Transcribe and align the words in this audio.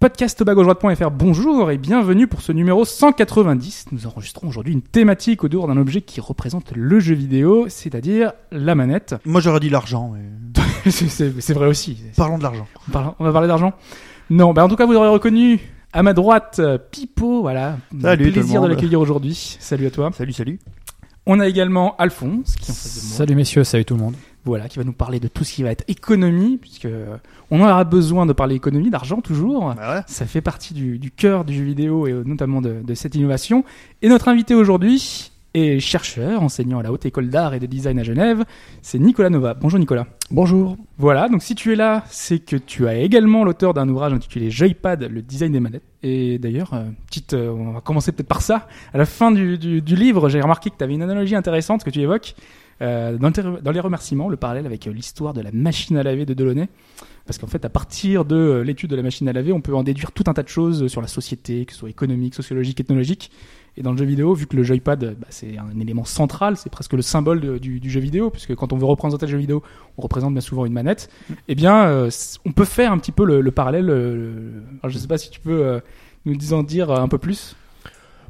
Podcast 0.00 0.42
droite.fr, 0.42 1.10
bonjour 1.10 1.70
et 1.70 1.76
bienvenue 1.76 2.26
pour 2.26 2.40
ce 2.40 2.52
numéro 2.52 2.86
190. 2.86 3.86
Nous 3.92 4.06
enregistrons 4.06 4.48
aujourd'hui 4.48 4.72
une 4.72 4.80
thématique 4.80 5.44
autour 5.44 5.68
d'un 5.68 5.76
objet 5.76 6.00
qui 6.00 6.22
représente 6.22 6.72
le 6.74 7.00
jeu 7.00 7.14
vidéo, 7.14 7.66
c'est-à-dire 7.68 8.32
la 8.50 8.74
manette. 8.74 9.16
Moi 9.26 9.42
j'aurais 9.42 9.60
dit 9.60 9.68
l'argent. 9.68 10.12
mais- 10.14 10.90
C'est- 10.90 11.52
vrai 11.52 11.66
aussi. 11.66 11.98
Parlons 12.16 12.38
de 12.38 12.42
l'argent. 12.42 12.66
On 12.88 12.92
parle- 12.92 13.12
on 13.18 13.24
va 13.24 13.32
parler 13.32 13.48
d'argent 13.48 13.74
Non, 14.30 14.54
bah 14.54 14.64
en 14.64 14.68
tout 14.68 14.76
cas 14.76 14.86
vous 14.86 14.94
aurez 14.94 15.08
reconnu 15.10 15.60
à 15.92 16.02
ma 16.02 16.14
droite 16.14 16.56
euh, 16.60 16.78
Pipo, 16.78 17.42
voilà. 17.42 17.76
Salut, 18.00 18.22
tout 18.22 18.26
le 18.28 18.32
Plaisir 18.32 18.62
de 18.62 18.68
l'accueillir 18.68 19.00
aujourd'hui. 19.00 19.58
Salut 19.60 19.86
à 19.86 19.90
toi. 19.90 20.10
Salut, 20.16 20.32
salut. 20.32 20.58
On 21.26 21.40
a 21.40 21.46
également 21.46 21.94
Alphonse 21.98 22.56
qui 22.56 22.68
est 22.68 22.70
en 22.70 22.74
face 22.74 23.02
de 23.02 23.08
moi. 23.08 23.16
Salut 23.18 23.34
messieurs, 23.34 23.64
salut 23.64 23.84
tout 23.84 23.96
le 23.96 24.00
monde. 24.00 24.14
Voilà, 24.44 24.68
qui 24.68 24.78
va 24.78 24.84
nous 24.84 24.92
parler 24.92 25.20
de 25.20 25.28
tout 25.28 25.44
ce 25.44 25.52
qui 25.52 25.62
va 25.62 25.70
être 25.70 25.84
économie, 25.86 26.56
puisque 26.56 26.86
euh, 26.86 27.16
on 27.50 27.60
aura 27.60 27.84
besoin 27.84 28.24
de 28.24 28.32
parler 28.32 28.54
économie, 28.54 28.88
d'argent 28.88 29.20
toujours. 29.20 29.74
Bah 29.74 29.96
ouais. 29.96 30.02
Ça 30.06 30.24
fait 30.24 30.40
partie 30.40 30.72
du, 30.72 30.98
du 30.98 31.10
cœur 31.10 31.44
du 31.44 31.54
jeu 31.54 31.64
vidéo 31.64 32.06
et 32.06 32.12
euh, 32.12 32.22
notamment 32.24 32.62
de, 32.62 32.76
de 32.82 32.94
cette 32.94 33.14
innovation. 33.14 33.64
Et 34.00 34.08
notre 34.08 34.28
invité 34.28 34.54
aujourd'hui 34.54 35.30
est 35.52 35.80
chercheur, 35.80 36.42
enseignant 36.42 36.78
à 36.78 36.82
la 36.82 36.92
Haute 36.92 37.04
École 37.06 37.28
d'Art 37.28 37.54
et 37.54 37.60
de 37.60 37.66
Design 37.66 37.98
à 37.98 38.02
Genève. 38.02 38.44
C'est 38.82 38.98
Nicolas 38.98 39.30
Nova. 39.30 39.52
Bonjour 39.54 39.78
Nicolas. 39.78 40.06
Bonjour. 40.30 40.76
Voilà, 40.96 41.28
donc 41.28 41.42
si 41.42 41.54
tu 41.54 41.72
es 41.72 41.76
là, 41.76 42.04
c'est 42.08 42.38
que 42.38 42.56
tu 42.56 42.86
as 42.86 42.94
également 42.94 43.42
l'auteur 43.42 43.74
d'un 43.74 43.88
ouvrage 43.88 44.12
intitulé 44.12 44.50
Joypad, 44.50 45.02
le 45.02 45.22
design 45.22 45.52
des 45.52 45.60
manettes. 45.60 45.82
Et 46.02 46.38
d'ailleurs, 46.38 46.72
euh, 46.74 46.84
petite, 47.08 47.34
euh, 47.34 47.50
on 47.50 47.72
va 47.72 47.80
commencer 47.80 48.12
peut-être 48.12 48.28
par 48.28 48.42
ça. 48.42 48.68
À 48.94 48.98
la 48.98 49.06
fin 49.06 49.32
du, 49.32 49.58
du, 49.58 49.82
du 49.82 49.96
livre, 49.96 50.28
j'ai 50.28 50.40
remarqué 50.40 50.70
que 50.70 50.76
tu 50.78 50.84
avais 50.84 50.94
une 50.94 51.02
analogie 51.02 51.34
intéressante 51.34 51.82
que 51.82 51.90
tu 51.90 52.00
évoques 52.00 52.36
euh, 52.82 53.18
dans, 53.18 53.70
les 53.72 53.80
remerciements, 53.80 54.28
le 54.28 54.36
parallèle 54.36 54.66
avec 54.66 54.86
euh, 54.86 54.92
l'histoire 54.92 55.34
de 55.34 55.40
la 55.40 55.50
machine 55.52 55.96
à 55.96 56.02
laver 56.02 56.24
de 56.26 56.34
Delaunay. 56.34 56.68
Parce 57.26 57.38
qu'en 57.38 57.46
fait, 57.46 57.64
à 57.64 57.68
partir 57.68 58.24
de 58.24 58.34
euh, 58.34 58.64
l'étude 58.64 58.90
de 58.90 58.96
la 58.96 59.02
machine 59.02 59.28
à 59.28 59.32
laver, 59.32 59.52
on 59.52 59.60
peut 59.60 59.74
en 59.74 59.82
déduire 59.82 60.12
tout 60.12 60.24
un 60.26 60.32
tas 60.34 60.42
de 60.42 60.48
choses 60.48 60.88
sur 60.88 61.00
la 61.00 61.06
société, 61.06 61.64
que 61.66 61.72
ce 61.72 61.78
soit 61.78 61.90
économique, 61.90 62.34
sociologique, 62.34 62.80
ethnologique. 62.80 63.30
Et 63.76 63.82
dans 63.82 63.92
le 63.92 63.98
jeu 63.98 64.04
vidéo, 64.04 64.34
vu 64.34 64.46
que 64.46 64.56
le 64.56 64.64
joypad, 64.64 65.16
bah, 65.18 65.26
c'est 65.30 65.56
un 65.56 65.78
élément 65.80 66.04
central, 66.04 66.56
c'est 66.56 66.70
presque 66.70 66.92
le 66.94 67.02
symbole 67.02 67.40
de- 67.40 67.58
du, 67.58 67.78
du 67.78 67.88
jeu 67.88 68.00
vidéo, 68.00 68.30
puisque 68.30 68.54
quand 68.56 68.72
on 68.72 68.76
veut 68.76 68.86
représenter 68.86 69.26
le 69.26 69.32
jeu 69.32 69.38
vidéo, 69.38 69.62
on 69.96 70.02
représente 70.02 70.32
bien 70.32 70.40
souvent 70.40 70.66
une 70.66 70.72
manette. 70.72 71.08
Eh 71.46 71.54
bien, 71.54 71.84
euh, 71.86 72.10
on 72.44 72.52
peut 72.52 72.64
faire 72.64 72.90
un 72.92 72.98
petit 72.98 73.12
peu 73.12 73.24
le, 73.24 73.40
le 73.42 73.50
parallèle. 73.52 73.90
euh, 73.90 74.62
Alors, 74.82 74.92
je 74.92 74.98
sais 74.98 75.06
pas 75.06 75.18
si 75.18 75.30
tu 75.30 75.38
peux 75.38 75.80
nous 76.24 76.52
en 76.52 76.62
dire 76.64 76.90
un 76.90 77.08
peu 77.08 77.18
plus. 77.18 77.54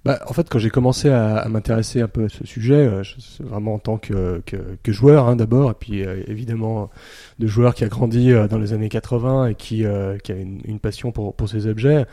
Bah, 0.04 0.18
en 0.26 0.32
fait, 0.32 0.48
quand 0.48 0.58
j'ai 0.58 0.70
commencé 0.70 1.10
à, 1.10 1.46
m'intéresser 1.48 2.00
un 2.00 2.08
peu 2.08 2.24
à 2.24 2.28
ce 2.30 2.46
sujet, 2.46 2.86
euh, 2.86 3.02
vraiment 3.40 3.74
en 3.74 3.78
tant 3.78 3.98
que, 3.98 4.42
joueur 4.86 5.28
hein, 5.28 5.36
d'abord, 5.36 5.70
et 5.70 5.74
puis 5.74 6.04
euh, 6.04 6.22
évidemment 6.26 6.90
de 7.38 7.46
joueur 7.46 7.74
qui 7.74 7.84
a 7.84 7.88
grandi 7.88 8.32
euh, 8.32 8.48
dans 8.48 8.58
les 8.58 8.72
années 8.72 8.88
80 8.88 9.48
et 9.48 9.54
qui, 9.54 9.84
qui 10.24 10.32
a 10.32 10.36
une, 10.36 10.78
passion 10.80 11.12
pour, 11.12 11.34
pour 11.34 11.48
ces 11.48 11.66
objets. 11.66 12.06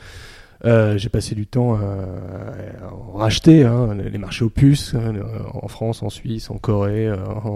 J'ai 0.65 1.09
passé 1.09 1.33
du 1.35 1.47
temps 1.47 1.75
à 1.75 1.79
racheter 3.15 3.63
hein, 3.63 3.95
les 3.95 4.17
marchés 4.17 4.43
aux 4.43 4.49
puces 4.49 4.95
hein, 4.95 5.13
en 5.53 5.67
France, 5.69 6.03
en 6.03 6.09
Suisse, 6.09 6.49
en 6.49 6.57
Corée, 6.57 7.09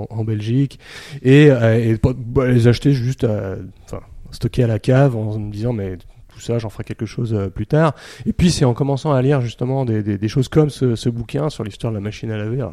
en, 0.09 0.23
Belgique, 0.23 0.79
et, 1.23 1.47
et 1.47 1.97
pas- 1.97 2.13
bah, 2.15 2.47
les 2.47 2.67
acheter 2.67 2.93
juste, 2.93 3.25
enfin, 3.85 3.99
stocker 4.31 4.63
à 4.63 4.67
la 4.67 4.79
cave 4.79 5.17
en 5.17 5.37
me 5.37 5.51
disant 5.51 5.73
mais 5.73 5.97
j'en 6.47 6.69
ferai 6.69 6.83
quelque 6.83 7.05
chose 7.05 7.33
euh, 7.33 7.49
plus 7.49 7.67
tard. 7.67 7.93
Et 8.25 8.33
puis 8.33 8.51
c'est 8.51 8.65
en 8.65 8.73
commençant 8.73 9.11
à 9.11 9.21
lire 9.21 9.41
justement 9.41 9.85
des, 9.85 10.27
choses 10.27 10.47
comme 10.47 10.69
ce, 10.69 11.09
bouquin 11.09 11.49
sur 11.49 11.63
l'histoire 11.63 11.91
de 11.91 11.97
la 11.97 12.01
machine 12.01 12.31
à 12.31 12.37
laver. 12.37 12.65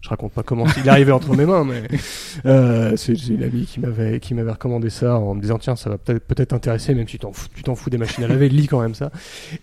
Je 0.00 0.08
raconte 0.08 0.32
pas 0.32 0.42
comment 0.42 0.64
il 0.78 0.86
est 0.86 0.88
arrivé 0.88 1.12
entre 1.12 1.36
mes 1.36 1.44
mains, 1.46 1.64
mais 1.64 1.82
euh, 2.46 2.96
c'est 2.96 3.12
une 3.28 3.42
amie 3.42 3.66
qui 3.66 3.80
m'avait 3.80 4.20
qui 4.20 4.34
m'avait 4.34 4.50
recommandé 4.52 4.90
ça 4.90 5.18
en 5.18 5.34
me 5.34 5.40
disant 5.40 5.58
tiens 5.58 5.76
ça 5.76 5.90
va 5.90 5.98
peut-être 5.98 6.24
peut-être 6.26 6.48
t'intéresser 6.50 6.94
même 6.94 7.08
si 7.08 7.18
t'en 7.18 7.32
fous- 7.32 7.48
tu 7.54 7.62
t'en 7.62 7.74
fous 7.74 7.90
des 7.90 7.98
machines 7.98 8.24
à 8.24 8.28
laver, 8.28 8.48
lis 8.48 8.66
quand 8.68 8.80
même 8.80 8.94
ça. 8.94 9.10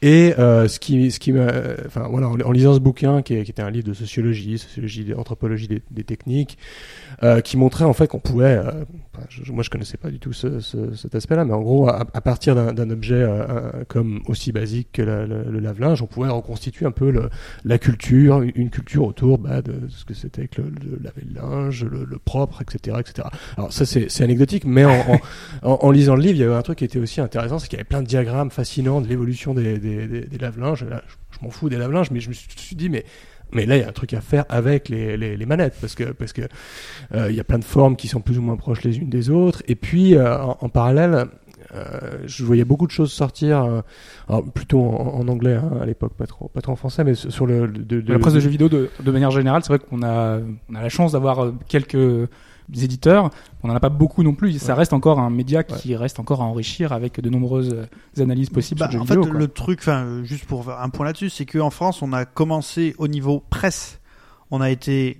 Et 0.01 0.33
euh, 0.39 0.67
ce 0.67 0.79
qui 0.79 1.11
ce 1.11 1.19
qui 1.19 1.31
m'a 1.31 1.47
enfin 1.85 2.07
voilà 2.09 2.27
en, 2.29 2.39
en 2.39 2.51
lisant 2.51 2.73
ce 2.73 2.79
bouquin 2.79 3.21
qui, 3.21 3.33
est- 3.35 3.43
qui 3.43 3.51
était 3.51 3.61
un 3.63 3.71
livre 3.71 3.87
de 3.87 3.93
sociologie, 3.93 4.57
sociologie, 4.57 5.05
d'anthropologie 5.05 5.67
des, 5.67 5.81
des 5.91 6.03
techniques, 6.03 6.57
euh, 7.23 7.41
qui 7.41 7.57
montrait 7.57 7.85
en 7.85 7.93
fait 7.93 8.07
qu'on 8.07 8.19
pouvait 8.19 8.57
euh, 8.57 8.71
enfin, 9.15 9.25
je- 9.29 9.51
moi 9.51 9.63
je 9.63 9.69
connaissais 9.69 9.97
pas 9.97 10.09
du 10.11 10.19
tout 10.19 10.33
ce, 10.33 10.59
ce- 10.59 10.93
cet 10.93 11.15
aspect-là, 11.15 11.45
mais 11.45 11.53
en 11.53 11.61
gros 11.61 11.87
à, 11.89 12.05
à 12.13 12.21
partir 12.21 12.55
d'un 12.55 12.89
objet 12.89 13.15
euh, 13.15 13.45
euh, 13.49 13.71
comme 13.87 14.21
aussi 14.27 14.51
basique 14.51 14.89
que 14.93 15.01
la- 15.01 15.25
le, 15.25 15.43
le 15.49 15.59
lave-linge, 15.59 16.01
on 16.01 16.07
pouvait 16.07 16.29
reconstituer 16.29 16.85
un 16.85 16.91
peu 16.91 17.09
le, 17.11 17.29
la 17.65 17.77
culture, 17.77 18.41
une- 18.41 18.51
une 18.55 18.69
culture 18.69 19.05
autour 19.05 19.37
bah, 19.37 19.61
de 19.61 19.73
ce 20.03 20.05
que 20.05 20.13
c'était 20.13 20.49
que 20.49 20.61
le, 20.61 20.69
le 20.69 20.99
laver 21.01 21.21
le 21.25 21.33
linge, 21.35 21.85
le, 21.85 22.03
le 22.03 22.17
propre, 22.17 22.61
etc., 22.61 22.97
etc. 22.99 23.29
Alors 23.57 23.71
ça 23.71 23.85
c'est 23.85 24.21
anecdotique, 24.21 24.65
mais 24.65 24.83
en, 24.83 24.91
en, 24.91 25.19
en- 25.63 25.79
en 25.81 25.91
lisant 25.91 26.15
le 26.15 26.21
livre, 26.21 26.33
il 26.35 26.41
y 26.41 26.43
avait 26.43 26.53
un 26.53 26.61
truc 26.61 26.79
qui 26.79 26.85
était 26.85 26.99
aussi 26.99 27.21
intéressant, 27.21 27.57
c'est 27.57 27.69
qu'il 27.69 27.77
y 27.77 27.79
avait 27.79 27.87
plein 27.87 28.01
de 28.01 28.07
diagrammes 28.07 28.51
fascinants 28.51 28.99
de 28.99 29.07
l'évolution 29.07 29.53
des, 29.53 29.79
des, 29.79 30.07
des, 30.07 30.21
des 30.21 30.37
lave-linges. 30.37 30.79
Je, 30.89 30.95
je 31.39 31.39
m'en 31.45 31.49
fous 31.51 31.69
des 31.69 31.77
lave-linges, 31.77 32.11
mais 32.11 32.19
je 32.19 32.27
me 32.29 32.33
suis 32.33 32.75
dit 32.75 32.89
mais 32.89 33.05
mais 33.55 33.67
là, 33.67 33.77
il 33.77 33.81
y 33.81 33.83
a 33.83 33.87
un 33.87 33.91
truc 33.91 34.13
à 34.15 34.21
faire 34.21 34.45
avec 34.49 34.89
les, 34.89 35.15
les, 35.15 35.37
les 35.37 35.45
manettes, 35.45 35.75
parce 35.79 35.93
que 35.95 36.05
parce 36.05 36.33
que 36.33 36.41
euh, 37.13 37.29
il 37.29 37.35
y 37.35 37.39
a 37.39 37.43
plein 37.43 37.59
de 37.59 37.63
formes 37.63 37.95
qui 37.95 38.07
sont 38.07 38.19
plus 38.19 38.37
ou 38.39 38.41
moins 38.41 38.57
proches 38.57 38.81
les 38.83 38.97
unes 38.97 39.09
des 39.09 39.29
autres. 39.29 39.61
Et 39.67 39.75
puis 39.75 40.15
euh, 40.15 40.37
en, 40.43 40.57
en 40.59 40.69
parallèle, 40.69 41.25
je 42.25 42.43
voyais 42.45 42.65
beaucoup 42.65 42.85
de 42.87 42.91
choses 42.91 43.11
sortir, 43.11 43.63
euh, 43.63 43.81
alors, 44.29 44.43
plutôt 44.43 44.81
en, 44.81 45.19
en 45.19 45.27
anglais 45.27 45.55
hein, 45.55 45.71
à 45.81 45.85
l'époque, 45.85 46.13
pas 46.13 46.27
trop 46.27 46.47
pas 46.47 46.61
trop 46.61 46.73
en 46.73 46.75
français, 46.75 47.03
mais 47.03 47.13
sur 47.15 47.45
le 47.45 47.67
de, 47.67 48.01
de- 48.01 48.13
la 48.13 48.19
presse 48.19 48.33
de 48.33 48.39
jeux 48.39 48.49
vidéo, 48.49 48.69
de, 48.69 48.89
de 49.03 49.11
manière 49.11 49.31
générale, 49.31 49.61
c'est 49.63 49.73
vrai 49.73 49.79
qu'on 49.79 50.03
a, 50.03 50.39
on 50.69 50.75
a 50.75 50.81
la 50.81 50.89
chance 50.89 51.11
d'avoir 51.13 51.43
euh, 51.43 51.53
quelques 51.67 52.29
éditeurs. 52.73 53.29
On 53.61 53.67
n'en 53.67 53.75
a 53.75 53.79
pas 53.81 53.89
beaucoup 53.89 54.23
non 54.23 54.33
plus. 54.33 54.53
Ça 54.57 54.73
Ouais. 54.73 54.79
reste 54.79 54.93
encore 54.93 55.19
un 55.19 55.29
média 55.29 55.63
qui 55.63 55.95
reste 55.97 56.19
encore 56.19 56.41
à 56.41 56.45
enrichir 56.45 56.93
avec 56.93 57.19
de 57.19 57.29
nombreuses 57.29 57.73
euh, 58.17 58.23
analyses 58.23 58.49
possibles 58.49 58.79
Bah, 58.79 58.89
sur 58.89 58.97
le 58.99 59.01
en 59.03 59.05
jeu 59.05 59.13
fait, 59.13 59.19
vidéo. 59.19 59.31
quoi. 59.31 59.39
le 59.39 59.47
truc, 59.49 59.79
enfin, 59.81 60.05
euh, 60.05 60.23
juste 60.23 60.45
pour 60.45 60.63
faire 60.63 60.79
un 60.79 60.89
point 60.89 61.05
là-dessus, 61.05 61.29
c'est 61.29 61.45
qu'en 61.45 61.69
France, 61.69 62.01
on 62.01 62.13
a 62.13 62.23
commencé 62.25 62.95
au 62.99 63.07
niveau 63.09 63.43
presse. 63.49 63.99
On 64.49 64.61
a 64.61 64.69
été 64.69 65.19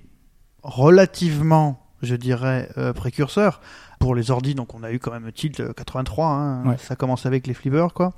relativement, 0.63 1.79
je 2.01 2.15
dirais, 2.15 2.69
euh, 2.77 2.93
précurseur 2.93 3.61
pour 4.03 4.15
les 4.15 4.31
ordis. 4.31 4.53
Donc, 4.53 4.75
on 4.75 4.83
a 4.83 4.91
eu 4.91 4.99
quand 4.99 5.11
même 5.11 5.31
Tilt 5.31 5.61
euh, 5.61 5.71
83. 5.71 6.27
hein. 6.27 6.65
Ouais. 6.67 6.75
Ça 6.77 6.97
commence 6.97 7.25
avec 7.25 7.47
les 7.47 7.53
flippers, 7.53 7.93
quoi. 7.93 8.11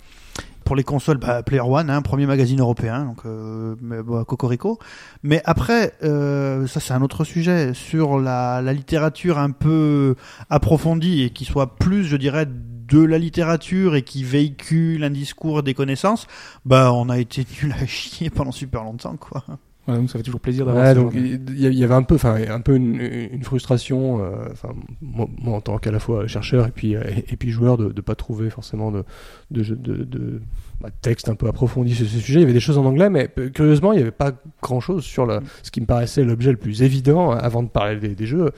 Pour 0.63 0.75
les 0.75 0.83
consoles, 0.83 1.17
bah, 1.17 1.43
Player 1.43 1.61
One, 1.61 1.91
hein, 1.91 2.01
premier 2.01 2.25
magazine 2.25 2.59
européen, 2.59 3.05
donc 3.05 3.19
euh, 3.27 3.75
mais, 3.83 4.01
bah, 4.01 4.23
Cocorico. 4.27 4.79
Mais 5.21 5.43
après, 5.45 5.93
euh, 6.03 6.65
ça 6.65 6.79
c'est 6.79 6.93
un 6.93 7.03
autre 7.03 7.23
sujet 7.23 7.75
sur 7.75 8.19
la, 8.19 8.63
la 8.63 8.73
littérature 8.73 9.37
un 9.37 9.51
peu 9.51 10.15
approfondie 10.49 11.21
et 11.21 11.29
qui 11.29 11.45
soit 11.45 11.75
plus, 11.75 12.03
je 12.03 12.17
dirais, 12.17 12.47
de 12.47 13.03
la 13.03 13.19
littérature 13.19 13.95
et 13.95 14.01
qui 14.01 14.23
véhicule 14.23 15.03
un 15.03 15.11
discours 15.11 15.61
des 15.61 15.75
connaissances. 15.75 16.25
Bah, 16.65 16.91
on 16.93 17.09
a 17.09 17.19
été 17.19 17.45
nul 17.61 17.75
à 17.79 17.85
chier 17.85 18.31
pendant 18.31 18.51
super 18.51 18.83
longtemps, 18.83 19.17
quoi. 19.17 19.43
Voilà, 19.85 19.99
donc 19.99 20.09
ça 20.09 20.17
fait 20.17 20.23
toujours 20.23 20.39
plaisir 20.39 20.65
d'avoir 20.65 20.83
Ouais, 20.83 20.95
donc 20.95 21.13
il 21.13 21.57
y, 21.57 21.83
avait 21.83 21.93
un 21.93 22.01
peu, 22.01 22.15
enfin 22.15 22.37
un 22.49 22.61
peu 22.61 22.75
une, 22.75 22.99
une 22.99 23.43
frustration, 23.43 24.19
euh, 24.19 24.47
enfin 24.51 24.69
moi, 25.01 25.27
moi, 25.39 25.55
en 25.55 25.61
tant 25.61 25.77
qu'à 25.77 25.91
la 25.91 25.99
fois 25.99 26.25
chercheur 26.25 26.65
et 26.65 26.71
puis 26.71 26.95
euh, 26.95 27.03
et, 27.07 27.33
et 27.33 27.37
puis 27.37 27.51
joueur 27.51 27.77
de, 27.77 27.89
de 27.89 28.01
pas 28.01 28.15
trouver 28.15 28.49
forcément 28.49 28.91
de 28.91 29.03
de, 29.51 29.61
de, 29.61 30.03
de, 30.03 30.41
bah, 30.81 30.89
texte 31.01 31.29
un 31.29 31.35
peu 31.35 31.47
approfondi 31.47 31.93
sur 31.93 32.07
ce 32.07 32.17
sujet. 32.17 32.39
Il 32.39 32.41
y 32.41 32.45
avait 32.45 32.53
des 32.53 32.59
choses 32.59 32.79
en 32.79 32.85
anglais, 32.85 33.11
mais 33.11 33.29
euh, 33.37 33.49
curieusement 33.49 33.93
il 33.93 33.99
y 33.99 34.01
avait 34.01 34.09
pas 34.09 34.31
grand 34.61 34.79
chose 34.79 35.03
sur 35.03 35.27
le, 35.27 35.39
ce 35.61 35.69
qui 35.69 35.81
me 35.81 35.85
paraissait 35.85 36.23
l'objet 36.23 36.49
le 36.49 36.57
plus 36.57 36.81
évident 36.81 37.29
avant 37.31 37.61
de 37.61 37.69
parler 37.69 37.97
des, 37.97 38.15
des 38.15 38.25
jeux. 38.25 38.51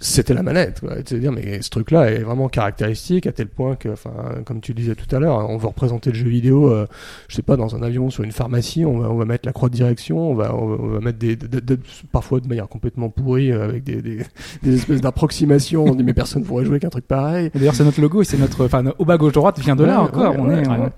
C'était 0.00 0.32
la 0.34 0.44
manette, 0.44 0.78
quoi. 0.80 0.94
C'est-à-dire, 1.04 1.32
mais 1.32 1.60
ce 1.60 1.70
truc-là 1.70 2.10
est 2.12 2.18
vraiment 2.20 2.48
caractéristique 2.48 3.26
à 3.26 3.32
tel 3.32 3.48
point 3.48 3.74
que, 3.74 3.88
enfin, 3.88 4.12
comme 4.44 4.60
tu 4.60 4.72
disais 4.72 4.94
tout 4.94 5.12
à 5.14 5.18
l'heure, 5.18 5.50
on 5.50 5.56
veut 5.56 5.66
représenter 5.66 6.10
le 6.10 6.16
jeu 6.16 6.28
vidéo, 6.28 6.70
euh, 6.70 6.86
je 7.26 7.34
sais 7.34 7.42
pas, 7.42 7.56
dans 7.56 7.74
un 7.74 7.82
avion, 7.82 8.08
sur 8.08 8.22
une 8.22 8.30
pharmacie, 8.30 8.84
on 8.84 8.98
va, 8.98 9.10
on 9.10 9.16
va 9.16 9.24
mettre 9.24 9.44
la 9.44 9.52
croix 9.52 9.68
de 9.68 9.74
direction, 9.74 10.30
on 10.30 10.34
va, 10.34 10.54
on 10.54 10.76
va, 10.76 11.00
mettre 11.00 11.18
des, 11.18 11.34
de- 11.34 11.46
de- 11.48 11.58
de- 11.60 11.80
parfois 12.12 12.38
de 12.38 12.46
manière 12.46 12.68
complètement 12.68 13.08
pourrie, 13.08 13.50
euh, 13.50 13.64
avec 13.64 13.82
des, 13.82 14.00
des, 14.00 14.18
des 14.62 14.74
espèces 14.76 15.00
d'approximations. 15.00 15.84
On 15.84 15.94
dit, 15.96 16.04
mais 16.04 16.14
personne 16.14 16.44
pourrait 16.44 16.64
jouer 16.64 16.78
qu'un 16.78 16.90
truc 16.90 17.06
pareil. 17.08 17.50
D'ailleurs, 17.54 17.74
c'est 17.74 17.84
notre 17.84 18.00
logo 18.00 18.22
et 18.22 18.24
c'est 18.24 18.38
notre, 18.38 18.66
enfin, 18.66 18.84
au 18.98 19.04
bas 19.04 19.16
gauche 19.16 19.32
droite 19.32 19.58
vient 19.58 19.74
de 19.76 19.84
là 19.84 20.00
encore. 20.02 20.32
ouais, 20.34 20.38
on 20.40 20.48
ouais, 20.48 20.62
est, 20.62 20.68
ouais. 20.68 20.76
on- 20.78 20.90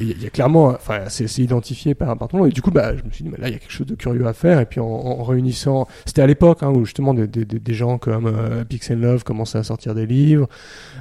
il 0.00 0.22
y, 0.22 0.26
a- 0.26 0.30
clairement, 0.30 0.66
enfin, 0.68 1.00
c'est 1.08 1.38
identifié 1.38 1.94
par, 1.94 2.16
par 2.16 2.28
tout. 2.28 2.44
Et 2.46 2.50
du 2.50 2.62
coup, 2.62 2.70
bah, 2.70 2.96
je 2.96 3.02
me 3.04 3.10
suis 3.10 3.24
dit, 3.24 3.30
mais 3.30 3.38
là, 3.38 3.48
il 3.48 3.52
y 3.52 3.56
a 3.56 3.58
quelque 3.58 3.70
chose 3.72 3.86
de 3.86 3.94
curieux 3.94 4.26
à 4.26 4.32
faire. 4.32 4.60
Et 4.60 4.66
puis, 4.66 4.80
en, 4.80 4.84
en 4.86 5.22
réunissant, 5.22 5.86
c'était 6.04 6.22
à 6.22 6.26
l'époque 6.26 6.62
hein, 6.62 6.70
où 6.70 6.84
justement 6.84 7.14
des, 7.14 7.26
des, 7.26 7.44
des- 7.44 7.74
gens 7.74 7.98
comme 7.98 8.26
euh, 8.26 8.64
Pixel 8.64 8.98
Love 9.00 9.22
commençaient 9.22 9.58
à 9.58 9.62
sortir 9.62 9.94
des 9.94 10.06
livres, 10.06 10.48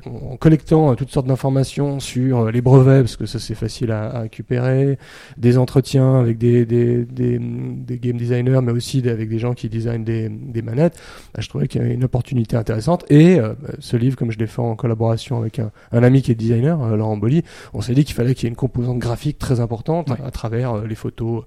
en, 0.06 0.36
collectant 0.38 0.92
euh, 0.92 0.96
toutes 0.96 1.10
sortes 1.12 1.28
d'informations 1.28 2.00
sur 2.00 2.40
euh, 2.48 2.52
les 2.52 2.62
brevets, 2.62 3.02
parce 3.02 3.16
que 3.16 3.26
ça 3.26 3.40
c'est 3.40 3.56
facile 3.56 3.92
à, 3.92 4.14
à 4.16 4.20
récupérer, 4.22 4.98
des 5.38 5.58
entretiens 5.58 6.20
avec 6.20 6.38
des, 6.38 6.66
des, 6.66 7.06
des, 7.06 7.40
des 7.40 7.98
game 7.98 8.18
designers, 8.18 8.60
mais 8.62 8.72
aussi 8.74 9.08
avec 9.08 9.30
des 9.30 9.40
gens 9.40 9.54
qui 9.54 9.70
designent 9.70 10.04
des, 10.04 10.28
des 10.30 10.62
manettes. 10.62 11.00
Bah, 11.34 11.40
je 11.42 11.48
trouvais 11.50 11.68
qu'il 11.68 11.82
y 11.82 11.86
avait 11.86 11.94
une 11.94 12.04
opportunité 12.04 12.58
intéressante. 12.58 13.06
Et 13.10 13.40
euh, 13.40 13.54
bah, 13.62 13.70
ce 13.80 13.96
livre, 13.98 14.18
comme 14.18 14.32
je 14.32 14.38
l'ai 14.38 14.48
fait 14.48 14.62
en 14.62 14.76
collaboration 14.76 15.40
avec 15.40 15.60
un, 15.60 15.72
un 15.94 16.04
ami 16.04 16.22
qui 16.22 16.32
est 16.32 16.36
designer, 16.36 16.78
Laurent 16.98 17.16
Bolly, 17.18 17.44
on 17.74 17.80
s'est 17.82 17.94
dit 17.94 18.04
qu'il 18.04 18.16
fallait 18.16 18.36
qu'il 18.36 18.44
y 18.44 18.48
ait 18.48 18.50
une 18.50 18.56
composante 18.76 19.00
graphique 19.00 19.40
très 19.40 19.60
importante 19.62 20.10
Ouais. 20.10 20.18
à 20.26 20.32
travers 20.32 20.74
euh, 20.74 20.86
les 20.88 20.96
photos 20.96 21.44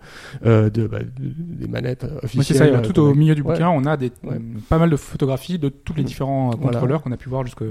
euh, 0.46 0.70
de, 0.70 0.86
bah, 0.86 1.00
de- 1.00 1.32
des 1.60 1.68
manettes 1.68 2.04
euh, 2.04 2.14
Ouais, 2.14 2.24
officielles. 2.24 2.58
c'est 2.58 2.72
ça, 2.72 2.78
tout 2.80 2.98
au 3.00 3.14
milieu 3.14 3.34
du 3.34 3.42
Ouais. 3.42 3.52
bouquin, 3.54 3.68
on 3.68 3.84
a 3.84 3.96
des, 3.96 4.10
Ouais. 4.24 4.38
pas 4.68 4.78
mal 4.78 4.88
de 4.90 4.96
photographies 4.96 5.58
de 5.58 5.68
tous 5.68 5.92
les 5.94 6.04
différents 6.04 6.48
euh, 6.52 6.56
Voilà. 6.58 6.72
contrôleurs 6.78 7.02
qu'on 7.02 7.12
a 7.12 7.16
pu 7.18 7.28
voir 7.28 7.44
jusqu'à 7.44 7.64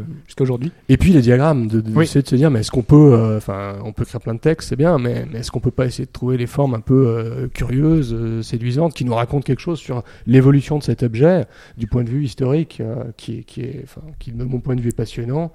aujourd'hui. 0.43 0.71
Et 0.89 0.97
puis 0.97 1.11
les 1.11 1.21
diagrammes, 1.21 1.67
de, 1.67 1.81
de, 1.81 1.89
Oui. 1.89 2.05
d'essayer 2.05 2.21
de 2.21 2.27
se 2.27 2.35
dire, 2.35 2.51
mais 2.51 2.59
est-ce 2.59 2.71
qu'on 2.71 2.83
peut, 2.83 3.35
enfin, 3.37 3.75
on 3.83 3.93
peut 3.93 4.03
écrire 4.03 4.21
plein 4.21 4.35
de 4.35 4.39
textes, 4.39 4.69
c'est 4.69 4.75
bien, 4.75 4.97
mais, 4.99 5.25
mais 5.31 5.39
est-ce 5.39 5.49
qu'on 5.51 5.59
peut 5.59 5.71
pas 5.71 5.85
essayer 5.87 6.05
de 6.05 6.11
trouver 6.11 6.37
les 6.37 6.47
formes 6.47 6.75
un 6.75 6.79
peu 6.79 7.49
curieuses, 7.53 8.15
séduisantes, 8.41 8.93
qui 8.93 9.05
nous 9.05 9.15
racontent 9.15 9.41
quelque 9.43 9.59
chose 9.61 9.79
sur 9.79 10.03
l'évolution 10.27 10.77
de 10.77 10.83
cet 10.83 11.01
objet 11.03 11.45
du 11.77 11.87
point 11.87 12.03
de 12.03 12.09
vue 12.09 12.23
historique, 12.23 12.81
qui, 13.17 13.39
est, 13.39 13.43
qui 13.43 13.61
est, 13.61 13.81
enfin, 13.83 14.01
qui 14.19 14.31
de 14.31 14.43
mon 14.43 14.59
point 14.59 14.75
de 14.75 14.81
vue 14.81 14.89
est 14.89 14.95
passionnant, 14.95 15.51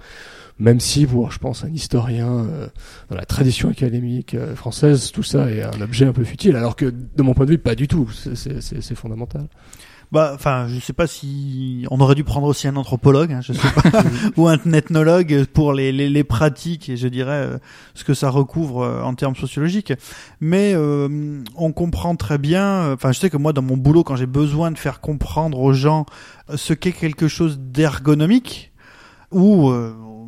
même 0.59 0.81
si 0.81 1.07
pour, 1.07 1.31
je 1.33 1.39
pense, 1.39 1.65
un 1.65 1.71
historien 1.71 2.29
euh, 2.31 2.67
dans 3.11 3.17
la 3.17 3.25
tradition 3.25 3.73
académique 3.93 4.35
euh, 4.35 4.55
française, 4.57 5.13
tout 5.13 5.23
ça 5.23 5.51
est 5.51 5.63
un 5.63 5.81
objet 5.81 6.07
un 6.07 6.13
peu 6.13 6.25
futile, 6.25 6.57
alors 6.57 6.77
que 6.77 6.87
de 6.87 7.23
mon 7.23 7.35
point 7.35 7.45
de 7.45 7.51
vue, 7.51 7.59
pas 7.59 7.75
du 7.75 7.89
tout. 7.89 8.09
C'est, 8.11 8.95
fondamental. 8.95 9.49
Bah, 10.11 10.33
enfin, 10.35 10.67
je 10.69 10.79
sais 10.79 10.93
pas 10.93 11.07
si 11.07 11.87
on 11.91 12.01
aurait 12.01 12.15
dû 12.15 12.25
prendre 12.25 12.47
aussi 12.47 12.69
un 12.69 12.77
anthropologue, 12.77 13.33
hein, 13.33 13.41
je 13.41 13.55
sais 13.55 13.69
pas, 13.75 14.03
ou 14.37 14.47
un 14.47 14.59
ethnologue 14.73 15.47
pour 15.47 15.73
les, 15.73 15.91
les, 15.91 16.11
les 16.11 16.25
pratiques 16.25 16.91
et 16.91 16.99
je 16.99 17.09
dirais 17.09 17.47
euh, 17.47 17.59
ce 17.95 18.05
que 18.05 18.13
ça 18.13 18.29
recouvre 18.29 18.83
euh, 18.83 19.03
en 19.03 19.15
termes 19.15 19.37
sociologiques. 19.37 19.95
Mais 20.41 20.75
euh, 20.75 21.43
on 21.57 21.73
comprend 21.73 22.15
très 22.17 22.37
bien. 22.37 22.93
Enfin, 22.93 23.13
je 23.13 23.21
sais 23.21 23.31
que 23.31 23.39
moi, 23.39 23.55
dans 23.55 23.63
mon 23.63 23.79
boulot, 23.79 24.05
quand 24.05 24.17
j'ai 24.17 24.27
besoin 24.27 24.71
de 24.71 24.79
faire 24.79 25.01
comprendre 25.01 25.59
aux 25.59 25.73
gens 25.73 26.05
ce 26.55 26.75
qu'est 26.75 26.93
quelque 26.93 27.29
chose 27.29 27.59
d'ergonomique, 27.59 28.73
ou 29.31 29.73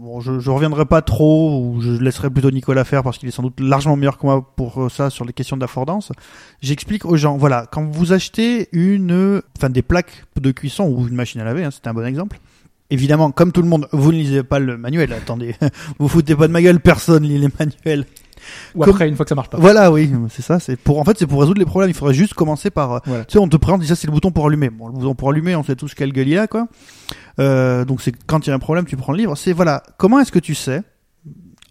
bon, 0.05 0.21
je, 0.21 0.39
je 0.39 0.51
reviendrai 0.51 0.85
pas 0.85 1.03
trop, 1.03 1.61
ou 1.61 1.81
je 1.81 1.93
laisserai 1.93 2.31
plutôt 2.31 2.51
Nicolas 2.51 2.85
faire 2.85 3.03
parce 3.03 3.19
qu'il 3.19 3.29
est 3.29 3.33
sans 3.33 3.43
doute 3.43 3.59
largement 3.59 3.97
meilleur 3.97 4.19
que 4.19 4.27
moi 4.27 4.47
pour 4.55 4.85
euh, 4.85 4.89
ça 4.89 5.11
sur 5.11 5.25
les 5.25 5.33
questions 5.33 5.57
d'affordance. 5.57 6.13
J'explique 6.61 7.05
aux 7.05 7.17
gens, 7.17 7.37
voilà, 7.37 7.67
quand 7.71 7.85
vous 7.85 8.13
achetez 8.13 8.69
une, 8.73 9.43
enfin 9.57 9.71
des 9.71 9.83
plaques 9.83 10.25
de 10.41 10.53
cuisson 10.53 10.85
ou 10.85 11.09
une 11.09 11.15
machine 11.15 11.41
à 11.41 11.45
laver, 11.45 11.65
hein, 11.65 11.71
c'était 11.71 11.89
un 11.89 11.95
bon 11.95 12.07
exemple. 12.07 12.39
Évidemment, 12.91 13.31
comme 13.31 13.51
tout 13.51 13.63
le 13.63 13.69
monde, 13.69 13.89
vous 13.93 14.13
ne 14.13 14.19
lisez 14.19 14.43
pas 14.43 14.59
le 14.59 14.77
manuel. 14.77 15.13
Attendez, 15.13 15.57
vous 15.99 16.07
foutez 16.07 16.37
pas 16.37 16.47
de 16.47 16.53
ma 16.53 16.63
gueule, 16.63 16.81
personne 16.81 17.25
lit 17.25 17.39
les 17.39 17.49
manuels. 17.59 18.07
Ou 18.75 18.81
Comme- 18.81 18.91
après, 18.91 19.09
une 19.09 19.17
fois 19.17 19.25
que 19.25 19.29
ça 19.31 19.35
marche 19.35 19.51
pas. 19.51 19.59
Voilà, 19.59 19.91
oui, 19.93 20.11
c'est 20.31 20.43
ça. 20.43 20.59
C'est 20.61 20.77
pour, 20.77 20.99
en 20.99 21.05
fait, 21.05 21.19
c'est 21.19 21.27
pour 21.27 21.41
résoudre 21.41 21.59
les 21.59 21.65
problèmes. 21.67 21.91
Il 21.91 21.95
faudrait 21.95 22.15
juste 22.15 22.35
commencer 22.35 22.71
par, 22.71 22.93
euh, 22.93 22.99
Voilà. 23.07 23.25
tu 23.25 23.33
sais, 23.35 23.39
on 23.39 23.49
te 23.49 23.57
présente, 23.57 23.83
ça, 23.85 23.97
c'est 23.97 24.07
le 24.07 24.13
bouton 24.13 24.31
pour 24.31 24.47
allumer. 24.47 24.71
Bon, 24.71 24.87
le 24.89 24.93
bouton 24.95 25.15
pour 25.15 25.31
allumer, 25.31 25.55
on 25.57 25.63
sait 25.65 25.77
tous 25.77 25.95
quel 25.95 26.13
gueule 26.13 26.29
il 26.29 26.39
a, 26.39 26.47
quoi. 26.47 26.69
Euh, 27.41 27.85
donc 27.85 28.01
c'est 28.01 28.13
quand 28.27 28.47
il 28.47 28.51
y 28.51 28.53
a 28.53 28.57
un 28.57 28.59
problème, 28.61 28.85
tu 28.85 28.97
prends 28.97 29.13
le 29.13 29.19
livre. 29.19 29.37
C'est 29.37 29.53
voilà, 29.53 29.83
comment 29.99 30.21
est-ce 30.21 30.31
que 30.33 30.39
tu 30.39 30.55
sais, 30.55 30.83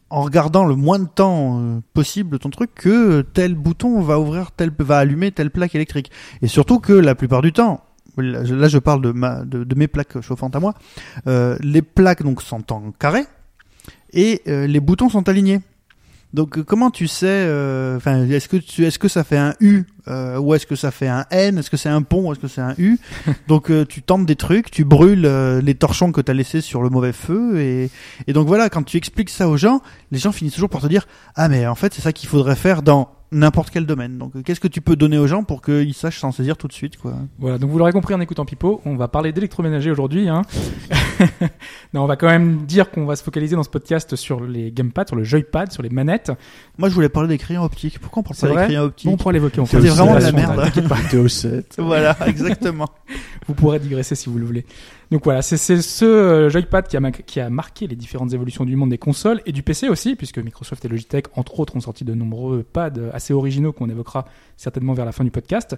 en 0.09 0.21
regardant 0.21 0.65
le 0.65 0.75
moins 0.75 0.99
de 0.99 1.07
temps 1.07 1.59
euh, 1.61 1.79
possible 1.93 2.37
ton 2.39 2.49
truc, 2.49 2.71
que 2.75 3.21
tel 3.21 3.55
bouton 3.55 4.01
va 4.01 4.19
ouvrir, 4.19 4.51
tel 4.51 4.71
va 4.79 4.97
allumer 4.99 5.31
telle 5.31 5.49
plaque 5.51 5.73
électrique? 5.75 6.11
Et 6.41 6.47
surtout 6.47 6.79
que 6.79 6.93
la 6.93 7.15
plupart 7.15 7.41
du 7.41 7.53
temps, 7.53 7.81
là 8.17 8.43
je, 8.43 8.53
là, 8.53 8.67
je 8.67 8.77
parle 8.77 9.01
de 9.01 9.11
ma, 9.11 9.43
de, 9.45 9.63
de 9.63 9.75
mes 9.75 9.87
plaques 9.87 10.19
chauffantes 10.21 10.55
à 10.55 10.59
moi, 10.59 10.73
euh, 11.27 11.57
les 11.61 11.81
plaques 11.81 12.23
donc 12.23 12.41
sont 12.41 12.71
en 12.73 12.91
carré 12.91 13.23
et 14.11 14.41
euh, 14.47 14.67
les 14.67 14.79
boutons 14.81 15.09
sont 15.09 15.27
alignés. 15.29 15.61
Donc 16.33 16.57
euh, 16.57 16.63
comment 16.63 16.89
tu 16.89 17.07
sais, 17.07 17.27
euh, 17.27 17.97
enfin, 17.97 18.27
est-ce 18.27 18.49
que 18.49 18.57
tu, 18.57 18.85
est-ce 18.85 18.97
que 18.97 19.07
ça 19.07 19.23
fait 19.23 19.37
un 19.37 19.53
U 19.59 19.83
euh, 20.07 20.39
ou 20.39 20.53
est-ce 20.53 20.65
que 20.65 20.75
ça 20.75 20.91
fait 20.91 21.07
un 21.07 21.25
N, 21.29 21.57
est-ce 21.57 21.69
que 21.69 21.77
c'est 21.77 21.89
un 21.89 22.01
pont, 22.01 22.27
ou 22.27 22.31
est-ce 22.31 22.39
que 22.39 22.47
c'est 22.47 22.61
un 22.61 22.73
U 22.77 22.99
Donc 23.47 23.69
euh, 23.69 23.85
tu 23.85 24.01
tentes 24.01 24.25
des 24.25 24.35
trucs, 24.35 24.71
tu 24.71 24.83
brûles 24.83 25.25
euh, 25.25 25.61
les 25.61 25.75
torchons 25.75 26.11
que 26.11 26.21
tu 26.21 26.31
as 26.31 26.33
laissés 26.33 26.61
sur 26.61 26.81
le 26.81 26.89
mauvais 26.89 27.13
feu 27.13 27.61
et, 27.61 27.89
et 28.27 28.33
donc 28.33 28.47
voilà, 28.47 28.69
quand 28.69 28.83
tu 28.83 28.97
expliques 28.97 29.29
ça 29.29 29.47
aux 29.47 29.57
gens, 29.57 29.81
les 30.11 30.19
gens 30.19 30.31
finissent 30.31 30.55
toujours 30.55 30.69
par 30.69 30.81
te 30.81 30.87
dire 30.87 31.07
ah 31.35 31.47
mais 31.47 31.67
en 31.67 31.75
fait 31.75 31.93
c'est 31.93 32.01
ça 32.01 32.11
qu'il 32.11 32.27
faudrait 32.27 32.55
faire 32.55 32.81
dans 32.81 33.11
n'importe 33.33 33.69
quel 33.71 33.85
domaine. 33.85 34.17
Donc 34.17 34.41
qu'est-ce 34.43 34.59
que 34.59 34.67
tu 34.67 34.81
peux 34.81 34.95
donner 34.95 35.17
aux 35.17 35.27
gens 35.27 35.43
pour 35.43 35.61
qu'ils 35.61 35.93
sachent 35.93 36.19
s'en 36.19 36.31
saisir 36.31 36.57
tout 36.57 36.67
de 36.67 36.73
suite 36.73 36.97
quoi? 36.97 37.15
Voilà, 37.39 37.57
donc 37.57 37.69
vous 37.69 37.77
l'aurez 37.77 37.91
compris 37.91 38.13
en 38.13 38.21
écoutant 38.21 38.45
Pipo, 38.45 38.81
on 38.85 38.95
va 38.95 39.07
parler 39.07 39.31
d'électroménager 39.31 39.91
aujourd'hui. 39.91 40.29
Hein. 40.29 40.43
non, 41.93 42.03
on 42.03 42.05
va 42.05 42.15
quand 42.15 42.27
même 42.27 42.65
dire 42.65 42.91
qu'on 42.91 43.05
va 43.05 43.15
se 43.15 43.23
focaliser 43.23 43.55
dans 43.55 43.63
ce 43.63 43.69
podcast 43.69 44.15
sur 44.15 44.41
les 44.41 44.71
gamepads, 44.71 45.07
sur 45.07 45.15
le 45.15 45.23
joypad, 45.23 45.71
sur 45.71 45.83
les 45.83 45.89
manettes. 45.89 46.31
Moi 46.77 46.89
je 46.89 46.93
voulais 46.93 47.09
parler 47.09 47.29
des 47.29 47.37
crayons 47.37 47.63
optiques. 47.63 47.99
Pourquoi 47.99 48.21
on 48.21 48.23
parle 48.23 48.37
pas 48.37 48.47
des 48.47 48.65
crayons 48.65 48.81
Bon, 48.81 48.87
optiques 48.87 49.11
on 49.11 49.17
pourra 49.17 49.33
l'évoquer. 49.33 49.59
on 49.61 49.65
C'était 49.65 49.87
vraiment 49.87 50.15
de 50.15 50.21
la 50.21 50.31
merde. 50.31 50.71
Théo 51.09 51.27
7. 51.27 51.75
Voilà, 51.79 52.15
exactement. 52.27 52.89
Vous 53.47 53.53
pourrez 53.53 53.79
digresser 53.79 54.15
si 54.15 54.29
vous 54.29 54.37
le 54.37 54.45
voulez. 54.45 54.65
Donc 55.13 55.25
voilà, 55.25 55.43
c'est 55.43 55.57
ce 55.57 56.05
euh, 56.05 56.49
joypad 56.49 56.87
qui 56.87 56.97
a, 56.97 57.11
qui 57.11 57.39
a 57.39 57.47
marqué 57.51 57.85
les 57.85 57.95
différentes 57.95 58.33
évolutions 58.33 58.65
du 58.65 58.75
monde 58.75 58.89
des 58.89 58.97
consoles 58.97 59.41
et 59.45 59.51
du 59.51 59.61
PC 59.61 59.87
aussi, 59.87 60.15
puisque 60.15 60.39
Microsoft 60.39 60.83
et 60.85 60.87
Logitech, 60.87 61.27
entre 61.35 61.59
autres, 61.59 61.75
ont 61.75 61.81
sorti 61.81 62.03
de 62.03 62.15
nombreux 62.15 62.63
pads 62.63 62.93
assez 63.13 63.31
originaux 63.31 63.73
qu'on 63.73 63.91
évoquera 63.91 64.25
certainement 64.57 64.93
vers 64.93 65.05
la 65.05 65.11
fin 65.11 65.23
du 65.23 65.29
podcast. 65.29 65.77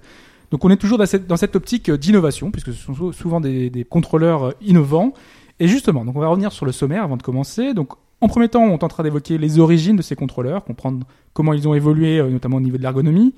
Donc 0.52 0.64
on 0.64 0.70
est 0.70 0.78
toujours 0.78 0.98
dans 0.98 1.06
cette, 1.36 1.56
optique 1.58 1.92
d'innovation, 1.92 2.50
puisque 2.50 2.72
ce 2.72 2.82
sont 2.82 2.96
sou- 2.96 3.12
souvent 3.12 3.42
des, 3.42 3.70
des 3.70 3.84
contrôleurs 3.84 4.44
euh, 4.46 4.52
innovants. 4.62 5.12
Et 5.60 5.68
justement, 5.68 6.06
donc 6.06 6.16
on 6.16 6.22
va 6.22 6.30
revenir 6.30 6.54
sur 6.54 6.66
le 6.66 6.72
sommaire 6.72 7.04
avant 7.04 7.18
de 7.18 7.24
commencer. 7.24 7.74
Donc 7.74 7.90
en 8.22 8.30
premier 8.30 8.48
temps, 8.48 8.64
on 8.64 8.78
tentera 8.78 9.04
d'évoquer 9.04 9.38
les 9.38 9.60
origines 9.60 9.98
de 9.98 10.02
ces 10.02 10.16
contrôleurs, 10.16 10.64
comprendre 10.64 11.06
comment 11.34 11.52
ils 11.52 11.68
ont 11.68 11.74
évolué, 11.74 12.20
euh, 12.20 12.30
notamment 12.30 12.56
au 12.56 12.62
niveau 12.62 12.78
de 12.78 12.84
l'ergonomie. 12.84 13.36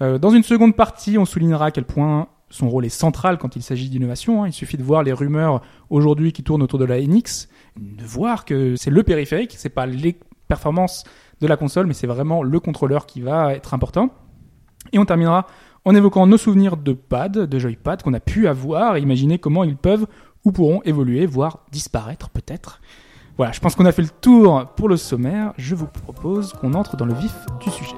Dans 0.00 0.30
une 0.30 0.42
seconde 0.42 0.74
partie, 0.74 1.18
on 1.18 1.24
soulignera 1.24 1.66
à 1.66 1.70
quel 1.70 1.84
point 1.84 2.26
son 2.54 2.68
rôle 2.68 2.84
est 2.86 2.88
central 2.88 3.36
quand 3.36 3.56
il 3.56 3.62
s'agit 3.62 3.90
d'innovation. 3.90 4.44
hein. 4.44 4.46
Il 4.46 4.52
suffit 4.52 4.76
de 4.76 4.84
voir 4.84 5.02
les 5.02 5.12
rumeurs 5.12 5.60
aujourd'hui 5.90 6.32
qui 6.32 6.44
tournent 6.44 6.62
autour 6.62 6.78
de 6.78 6.84
la 6.84 7.00
NX, 7.00 7.48
de 7.76 8.04
voir 8.04 8.44
que 8.44 8.76
c'est 8.76 8.90
le 8.90 9.02
périphérique, 9.02 9.56
c'est 9.58 9.70
pas 9.70 9.86
les 9.86 10.16
performances 10.46 11.02
de 11.40 11.48
la 11.48 11.56
console, 11.56 11.88
mais 11.88 11.94
c'est 11.94 12.06
vraiment 12.06 12.44
le 12.44 12.60
contrôleur 12.60 13.06
qui 13.06 13.20
va 13.20 13.52
être 13.54 13.74
important. 13.74 14.10
Et 14.92 15.00
on 15.00 15.04
terminera 15.04 15.48
en 15.84 15.96
évoquant 15.96 16.28
nos 16.28 16.38
souvenirs 16.38 16.76
de 16.76 16.92
pad, 16.92 17.32
de 17.36 17.58
joypad 17.58 18.02
qu'on 18.04 18.14
a 18.14 18.20
pu 18.20 18.46
avoir, 18.46 18.96
et 18.96 19.00
imaginer 19.00 19.40
comment 19.40 19.64
ils 19.64 19.76
peuvent 19.76 20.06
ou 20.44 20.52
pourront 20.52 20.80
évoluer, 20.84 21.26
voire 21.26 21.64
disparaître 21.72 22.30
peut-être. 22.30 22.80
Voilà, 23.36 23.50
je 23.50 23.58
pense 23.58 23.74
qu'on 23.74 23.84
a 23.84 23.90
fait 23.90 24.02
le 24.02 24.10
tour 24.20 24.64
pour 24.76 24.88
le 24.88 24.96
sommaire. 24.96 25.54
Je 25.58 25.74
vous 25.74 25.88
propose 25.88 26.52
qu'on 26.52 26.74
entre 26.74 26.96
dans 26.96 27.06
le 27.06 27.14
vif 27.14 27.34
du 27.60 27.70
sujet. 27.70 27.96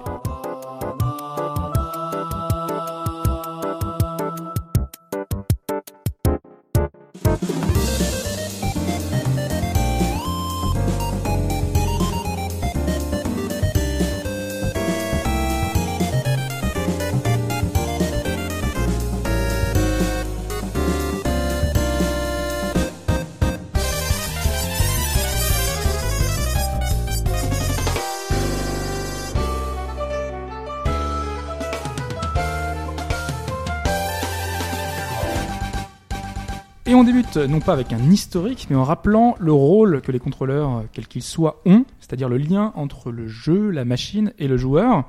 Non 37.34 37.60
pas 37.60 37.72
avec 37.72 37.92
un 37.92 38.10
historique, 38.10 38.68
mais 38.70 38.76
en 38.76 38.84
rappelant 38.84 39.34
le 39.38 39.52
rôle 39.52 40.00
que 40.00 40.12
les 40.12 40.20
contrôleurs, 40.20 40.84
quels 40.92 41.08
qu'ils 41.08 41.22
soient, 41.22 41.60
ont, 41.66 41.84
c'est-à-dire 41.98 42.28
le 42.28 42.38
lien 42.38 42.72
entre 42.76 43.10
le 43.10 43.26
jeu, 43.26 43.70
la 43.70 43.84
machine 43.84 44.32
et 44.38 44.46
le 44.46 44.56
joueur. 44.56 45.04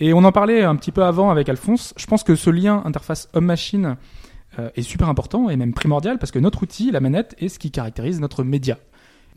Et 0.00 0.12
on 0.12 0.24
en 0.24 0.32
parlait 0.32 0.64
un 0.64 0.74
petit 0.76 0.90
peu 0.90 1.04
avant 1.04 1.30
avec 1.30 1.48
Alphonse. 1.48 1.94
Je 1.96 2.06
pense 2.06 2.24
que 2.24 2.34
ce 2.34 2.50
lien 2.50 2.82
interface 2.84 3.28
homme-machine 3.32 3.96
euh, 4.58 4.70
est 4.74 4.82
super 4.82 5.08
important 5.08 5.50
et 5.50 5.56
même 5.56 5.72
primordial 5.72 6.18
parce 6.18 6.32
que 6.32 6.38
notre 6.38 6.62
outil, 6.62 6.90
la 6.90 7.00
manette, 7.00 7.34
est 7.38 7.48
ce 7.48 7.58
qui 7.58 7.70
caractérise 7.70 8.20
notre 8.20 8.42
média. 8.42 8.78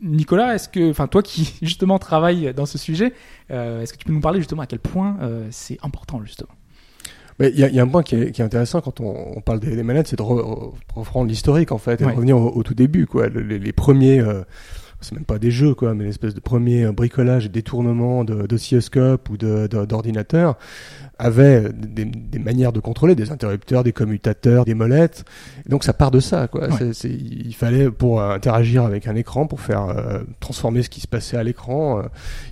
Nicolas, 0.00 0.54
est-ce 0.54 0.68
que, 0.68 0.90
enfin 0.90 1.06
toi 1.06 1.22
qui 1.22 1.54
justement 1.62 1.98
travailles 1.98 2.52
dans 2.54 2.66
ce 2.66 2.78
sujet, 2.78 3.12
euh, 3.50 3.82
est-ce 3.82 3.92
que 3.92 3.98
tu 3.98 4.04
peux 4.04 4.12
nous 4.12 4.20
parler 4.20 4.40
justement 4.40 4.62
à 4.62 4.66
quel 4.66 4.80
point 4.80 5.16
euh, 5.22 5.46
c'est 5.50 5.78
important 5.82 6.22
justement? 6.24 6.50
Mais 7.38 7.50
il 7.54 7.56
y, 7.58 7.74
y 7.74 7.78
a 7.80 7.82
un 7.82 7.88
point 7.88 8.02
qui 8.02 8.16
est, 8.16 8.32
qui 8.32 8.40
est 8.42 8.44
intéressant 8.44 8.80
quand 8.80 9.00
on, 9.00 9.36
on 9.36 9.40
parle 9.40 9.60
des, 9.60 9.74
des 9.76 9.82
manettes, 9.82 10.08
c'est 10.08 10.16
de 10.18 10.22
re- 10.22 10.72
reprendre 10.94 11.28
l'historique 11.28 11.70
en 11.72 11.78
fait 11.78 12.00
et 12.00 12.04
Ouais. 12.04 12.10
de 12.12 12.16
revenir 12.16 12.36
au, 12.36 12.50
au 12.50 12.62
tout 12.62 12.74
début, 12.74 13.06
quoi. 13.06 13.28
Le- 13.28 13.42
les, 13.42 13.58
les 13.58 13.72
premiers, 13.72 14.20
euh, 14.20 14.42
c'est 15.00 15.12
même 15.14 15.24
pas 15.24 15.38
des 15.38 15.52
jeux 15.52 15.74
quoi, 15.74 15.94
mais 15.94 16.02
une 16.04 16.10
espèce 16.10 16.34
de 16.34 16.40
premier 16.40 16.90
bricolage 16.90 17.46
et 17.46 17.48
détournement 17.48 18.24
de 18.24 18.46
d'oscilloscope 18.46 19.30
ou 19.30 19.36
de 19.36 19.68
d'ordinateur, 19.68 20.58
avait 21.18 21.68
des, 21.72 22.04
des 22.04 22.38
manières 22.38 22.72
de 22.72 22.80
contrôler, 22.80 23.14
des 23.14 23.30
interrupteurs, 23.30 23.82
des 23.84 23.92
commutateurs, 23.92 24.64
des 24.64 24.74
molettes. 24.74 25.24
Et 25.66 25.68
donc 25.68 25.84
ça 25.84 25.92
part 25.92 26.10
de 26.10 26.20
ça 26.20 26.48
quoi. 26.48 26.68
Ouais. 26.68 26.74
C'est- 26.78 26.92
c'est- 26.92 27.10
il 27.10 27.54
fallait 27.54 27.90
pour 27.90 28.20
euh, 28.20 28.34
interagir 28.34 28.84
avec 28.84 29.06
un 29.06 29.14
écran, 29.16 29.46
pour 29.46 29.60
faire 29.60 29.88
euh, 29.88 30.20
transformer 30.40 30.82
ce 30.82 30.90
qui 30.90 31.00
se 31.00 31.08
passait 31.08 31.36
à 31.36 31.42
l'écran, 31.42 31.98
euh, 31.98 32.02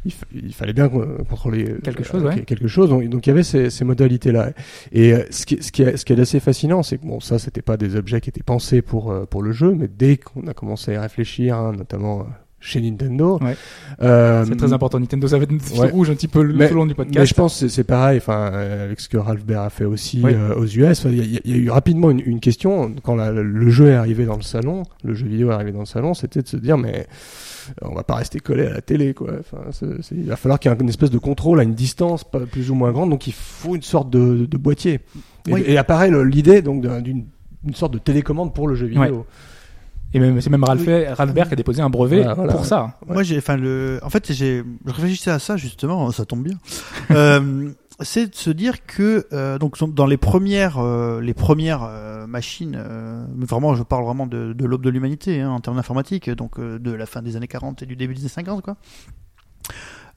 il, 0.04 0.12
fa- 0.12 0.26
il 0.34 0.52
fallait 0.54 0.72
bien 0.72 0.88
contrôler 0.88 1.70
euh, 1.70 1.78
Quelque 1.82 2.02
chose, 2.04 2.22
ouais. 2.24 2.42
quelque 2.42 2.66
chose. 2.68 2.88
Donc, 2.90 3.08
donc 3.08 3.26
il 3.26 3.30
y 3.30 3.32
avait 3.32 3.42
ces, 3.42 3.70
ces 3.70 3.84
modalités 3.84 4.32
là. 4.32 4.50
Et 4.92 5.12
euh, 5.12 5.24
ce 5.30 5.46
qui, 5.46 5.62
ce 5.62 5.70
qui 5.72 5.82
est, 5.82 5.96
ce 5.96 6.04
qui 6.04 6.12
est 6.12 6.20
assez 6.20 6.40
fascinant, 6.40 6.82
c'est 6.82 6.98
que 6.98 7.06
bon, 7.06 7.20
ça, 7.20 7.38
c'était 7.38 7.62
pas 7.62 7.76
des 7.76 7.96
objets 7.96 8.20
qui 8.20 8.30
étaient 8.30 8.42
pensés 8.42 8.82
pour 8.82 9.14
pour 9.28 9.42
le 9.42 9.52
jeu, 9.52 9.74
mais 9.74 9.88
dès 9.88 10.16
qu'on 10.16 10.46
a 10.46 10.54
commencé 10.54 10.90
à 10.92 10.94
y 10.94 10.98
réfléchir, 10.98 11.56
hein, 11.56 11.72
notamment 11.76 12.26
chez 12.66 12.80
Nintendo, 12.80 13.38
Ouais. 13.40 13.56
euh, 14.02 14.44
C'est 14.46 14.56
très 14.56 14.72
important. 14.72 14.98
Nintendo, 14.98 15.28
ça 15.28 15.38
va 15.38 15.44
être 15.44 15.52
une 15.52 15.60
fil 15.60 15.80
Ouais. 15.80 15.90
rouge 15.90 16.10
un 16.10 16.14
petit 16.14 16.28
peu 16.28 16.42
le- 16.42 16.52
Mais- 16.54 16.66
tout 16.68 16.74
le 16.74 16.80
long 16.80 16.86
du 16.86 16.94
podcast. 16.94 17.18
mais 17.18 17.26
je 17.26 17.34
pense 17.34 17.60
que 17.60 17.68
c'est- 17.68 17.84
pareil, 17.84 18.18
enfin, 18.18 18.50
euh, 18.52 18.84
avec 18.84 19.00
ce 19.00 19.08
que 19.08 19.16
Ralph 19.16 19.44
Baer 19.44 19.56
a 19.66 19.70
fait 19.70 19.84
aussi 19.84 20.20
Oui. 20.24 20.32
euh, 20.34 20.54
aux 20.56 20.66
US. 20.66 21.04
Il 21.04 21.16
y, 21.16 21.36
a- 21.36 21.40
il 21.44 21.50
y 21.50 21.54
a 21.54 21.56
eu 21.58 21.70
rapidement 21.70 22.10
une, 22.10 22.20
une 22.26 22.40
question 22.40 22.92
quand 23.04 23.14
la- 23.14 23.30
le 23.32 23.70
jeu 23.70 23.88
est 23.88 23.94
arrivé 23.94 24.26
dans 24.26 24.36
le 24.36 24.42
salon, 24.42 24.82
le 25.04 25.14
jeu 25.14 25.26
vidéo 25.26 25.50
est 25.50 25.54
arrivé 25.54 25.72
dans 25.72 25.80
le 25.80 25.86
salon, 25.86 26.12
c'était 26.14 26.42
de 26.42 26.48
se 26.48 26.56
dire 26.56 26.76
mais 26.76 27.06
on 27.82 27.94
va 27.94 28.02
pas 28.04 28.14
rester 28.16 28.38
collé 28.40 28.66
à 28.66 28.72
la 28.72 28.80
télé, 28.80 29.14
quoi. 29.14 29.32
Enfin, 29.40 29.58
il 30.12 30.24
va 30.26 30.36
falloir 30.36 30.58
qu'il 30.58 30.70
y 30.70 30.74
ait 30.74 30.78
une 30.80 30.88
espèce 30.88 31.10
de 31.10 31.18
contrôle 31.18 31.60
à 31.60 31.62
une 31.62 31.74
distance 31.74 32.24
plus 32.50 32.70
ou 32.70 32.74
moins 32.74 32.92
grande, 32.92 33.10
donc 33.10 33.26
il 33.26 33.32
faut 33.32 33.74
une 33.76 33.82
sorte 33.82 34.10
de, 34.10 34.46
de 34.46 34.56
boîtier. 34.56 35.00
Et, 35.48 35.52
Oui. 35.52 35.62
et 35.66 35.78
apparaît 35.78 36.10
l'idée 36.24 36.62
donc 36.62 36.82
d'un- 36.82 37.00
d'une 37.00 37.26
une 37.66 37.74
sorte 37.74 37.92
de 37.94 37.98
télécommande 37.98 38.54
pour 38.54 38.68
le 38.68 38.76
jeu 38.76 38.86
vidéo. 38.86 39.02
Ouais. 39.02 39.24
Et 40.14 40.20
même, 40.20 40.40
c'est 40.40 40.50
même 40.50 40.64
Ralph, 40.64 40.86
Ralph 40.86 41.34
Baer 41.34 41.46
qui 41.46 41.52
a 41.52 41.56
déposé 41.56 41.82
un 41.82 41.90
brevet 41.90 42.18
Voilà, 42.18 42.34
voilà. 42.34 42.52
pour 42.52 42.64
ça. 42.64 42.98
Moi, 43.06 43.22
j'ai, 43.22 43.38
enfin, 43.38 43.56
le, 43.56 43.98
en 44.02 44.08
fait, 44.10 44.32
j'ai, 44.32 44.62
je 44.86 44.92
réfléchissais 44.92 45.30
à 45.30 45.38
ça 45.38 45.56
justement, 45.56 46.10
ça 46.10 46.24
tombe 46.24 46.42
bien. 46.42 46.56
euh, 47.10 47.70
c'est 48.00 48.26
de 48.30 48.34
se 48.34 48.50
dire 48.50 48.84
que 48.86 49.26
euh, 49.32 49.58
donc 49.58 49.76
dans 49.94 50.06
les 50.06 50.16
premières, 50.16 50.78
euh, 50.78 51.20
les 51.20 51.34
premières 51.34 51.82
euh, 51.82 52.26
machines, 52.26 52.76
euh, 52.78 53.24
vraiment, 53.36 53.74
je 53.74 53.82
parle 53.82 54.04
vraiment 54.04 54.26
de, 54.26 54.52
de 54.52 54.64
l'aube 54.64 54.82
de 54.82 54.90
l'humanité 54.90 55.40
hein, 55.40 55.50
en 55.50 55.60
termes 55.60 55.76
d'informatique, 55.76 56.30
donc 56.30 56.58
euh, 56.58 56.78
de 56.78 56.92
la 56.92 57.06
fin 57.06 57.22
des 57.22 57.36
années 57.36 57.48
40 57.48 57.82
et 57.82 57.86
du 57.86 57.96
début 57.96 58.14
des 58.14 58.20
années 58.20 58.28
50, 58.28 58.62
quoi. 58.62 58.76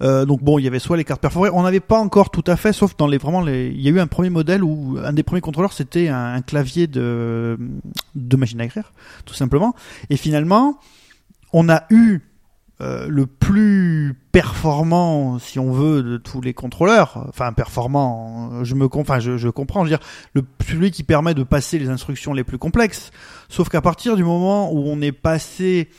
Euh, 0.01 0.25
donc 0.25 0.41
bon, 0.41 0.59
il 0.59 0.63
y 0.63 0.67
avait 0.67 0.79
soit 0.79 0.97
les 0.97 1.03
cartes 1.03 1.21
perforées, 1.21 1.49
on 1.53 1.63
n'avait 1.63 1.79
pas 1.79 1.99
encore 1.99 2.29
tout 2.29 2.43
à 2.47 2.55
fait, 2.55 2.71
sauf 2.73 2.95
dans 2.97 3.07
les 3.07 3.17
vraiment 3.17 3.41
les. 3.41 3.67
Il 3.67 3.81
y 3.81 3.87
a 3.87 3.91
eu 3.91 3.99
un 3.99 4.07
premier 4.07 4.29
modèle 4.29 4.63
où 4.63 4.97
un 5.03 5.13
des 5.13 5.23
premiers 5.23 5.41
contrôleurs 5.41 5.73
c'était 5.73 6.07
un, 6.07 6.41
clavier 6.41 6.87
de 6.87 7.57
de 8.15 8.37
machine 8.37 8.61
à 8.61 8.65
écrire, 8.65 8.93
tout 9.25 9.33
simplement. 9.33 9.75
Et 10.09 10.17
finalement, 10.17 10.79
on 11.51 11.67
a 11.69 11.83
eu 11.89 12.21
euh, 12.81 13.07
le 13.09 13.25
plus 13.25 14.17
performant, 14.31 15.37
si 15.37 15.59
on 15.59 15.71
veut, 15.73 16.01
de 16.01 16.17
tous 16.17 16.39
les 16.39 16.53
contrôleurs. 16.53 17.25
Enfin, 17.27 17.51
performant, 17.51 18.63
je 18.63 18.73
me, 18.75 18.87
enfin, 18.95 19.19
je, 19.19 19.37
je 19.37 19.49
comprends. 19.49 19.83
Je 19.83 19.91
veux 19.91 19.97
dire, 19.97 20.07
le 20.33 20.43
celui 20.65 20.91
qui 20.91 21.03
permet 21.03 21.33
de 21.33 21.43
passer 21.43 21.77
les 21.77 21.89
instructions 21.89 22.33
les 22.33 22.45
plus 22.45 22.57
complexes. 22.57 23.11
Sauf 23.49 23.67
qu'à 23.67 23.81
partir 23.81 24.15
du 24.15 24.23
moment 24.23 24.71
où 24.71 24.83
on 24.85 25.01
est 25.01 25.11
passé 25.11 25.89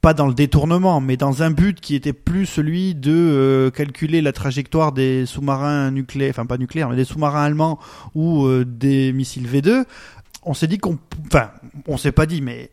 pas 0.00 0.14
dans 0.14 0.26
le 0.26 0.34
détournement, 0.34 1.00
mais 1.00 1.16
dans 1.16 1.42
un 1.42 1.50
but 1.50 1.80
qui 1.80 1.94
était 1.94 2.12
plus 2.12 2.46
celui 2.46 2.94
de 2.94 3.12
euh, 3.12 3.70
calculer 3.70 4.20
la 4.20 4.32
trajectoire 4.32 4.92
des 4.92 5.26
sous-marins 5.26 5.90
nucléaires, 5.90 6.32
enfin 6.32 6.46
pas 6.46 6.58
nucléaires, 6.58 6.88
mais 6.88 6.96
des 6.96 7.04
sous-marins 7.04 7.44
allemands 7.44 7.78
ou 8.14 8.46
euh, 8.46 8.64
des 8.64 9.12
missiles 9.12 9.46
V2, 9.46 9.84
on 10.42 10.54
s'est 10.54 10.66
dit 10.66 10.78
qu'on, 10.78 10.98
enfin, 11.26 11.50
on 11.86 11.96
s'est 11.96 12.12
pas 12.12 12.26
dit, 12.26 12.42
mais 12.42 12.70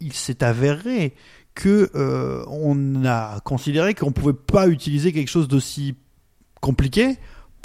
il 0.00 0.12
s'est 0.12 0.44
avéré 0.44 1.14
que 1.54 1.90
euh, 1.96 2.44
on 2.46 3.04
a 3.04 3.40
considéré 3.40 3.94
qu'on 3.94 4.12
pouvait 4.12 4.32
pas 4.32 4.68
utiliser 4.68 5.12
quelque 5.12 5.28
chose 5.30 5.48
d'aussi 5.48 5.96
compliqué 6.60 7.16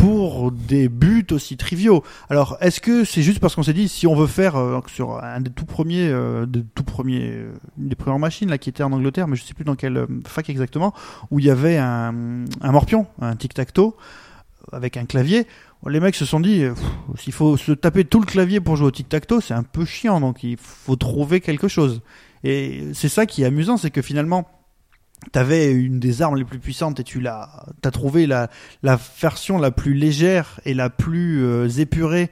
pour 0.04 0.52
des 0.52 0.90
buts 0.90 1.28
aussi 1.32 1.56
triviaux. 1.56 2.04
Alors, 2.30 2.58
est-ce 2.60 2.82
que 2.82 3.06
c'est 3.06 3.22
juste 3.22 3.40
parce 3.40 3.56
qu'on 3.56 3.64
s'est 3.64 3.72
dit 3.72 3.88
si 3.88 4.06
on 4.06 4.16
veut 4.16 4.28
faire 4.28 4.58
euh, 4.58 4.82
sur 4.88 5.24
un 5.24 5.40
des 5.40 5.50
tout 5.50 5.64
premiers, 5.64 6.10
euh, 6.10 6.46
des 6.46 6.62
tout 6.76 6.84
premiers, 6.84 7.30
euh, 7.32 7.54
des 7.78 7.96
premières 7.96 8.20
machines 8.20 8.50
là 8.50 8.58
qui 8.58 8.68
était 8.68 8.84
en 8.84 8.92
Angleterre, 8.92 9.30
mais 9.30 9.38
je 9.38 9.44
sais 9.44 9.54
plus 9.54 9.64
dans 9.64 9.76
quelle 9.76 10.06
fac 10.28 10.50
exactement, 10.50 10.94
où 11.32 11.40
il 11.40 11.46
y 11.46 11.50
avait 11.50 11.78
un, 11.78 12.44
un 12.60 12.72
morpion, 12.74 13.08
un 13.22 13.38
tic-tac-toe 13.38 13.96
avec 14.74 14.98
un 14.98 15.06
clavier. 15.06 15.48
Les 15.88 16.02
mecs 16.02 16.16
se 16.16 16.26
sont 16.26 16.42
dit, 16.42 16.66
s'il 17.18 17.32
faut 17.32 17.56
se 17.56 17.72
taper 17.72 18.04
tout 18.04 18.20
le 18.20 18.26
clavier 18.26 18.60
pour 18.60 18.76
jouer 18.76 18.88
au 18.88 18.92
tic-tac-toe, 18.92 19.40
c'est 19.40 19.54
un 19.54 19.64
peu 19.64 19.86
chiant, 19.86 20.20
donc 20.20 20.44
il 20.44 20.58
faut 20.58 20.98
trouver 20.98 21.40
quelque 21.40 21.70
chose. 21.70 22.02
Et 22.44 22.88
c'est 22.94 23.08
ça 23.08 23.26
qui 23.26 23.44
est 23.44 23.46
amusant, 23.46 23.78
c'est 23.78 23.90
que 23.90 24.02
finalement, 24.02 24.50
t'avais 25.32 25.72
une 25.72 26.00
des 26.00 26.22
armes 26.22 26.36
les 26.36 26.46
plus 26.46 26.60
puissantes 26.60 27.00
et 27.00 27.04
tu 27.04 27.20
l'as, 27.20 27.66
t'as 27.82 27.92
trouvé 27.92 28.28
la, 28.28 28.50
la 28.82 29.00
version 29.20 29.58
la 29.58 29.72
plus 29.72 29.94
légère 29.94 30.60
et 30.66 30.74
la 30.74 30.90
plus 30.90 31.44
euh, 31.44 31.68
épurée 31.68 32.30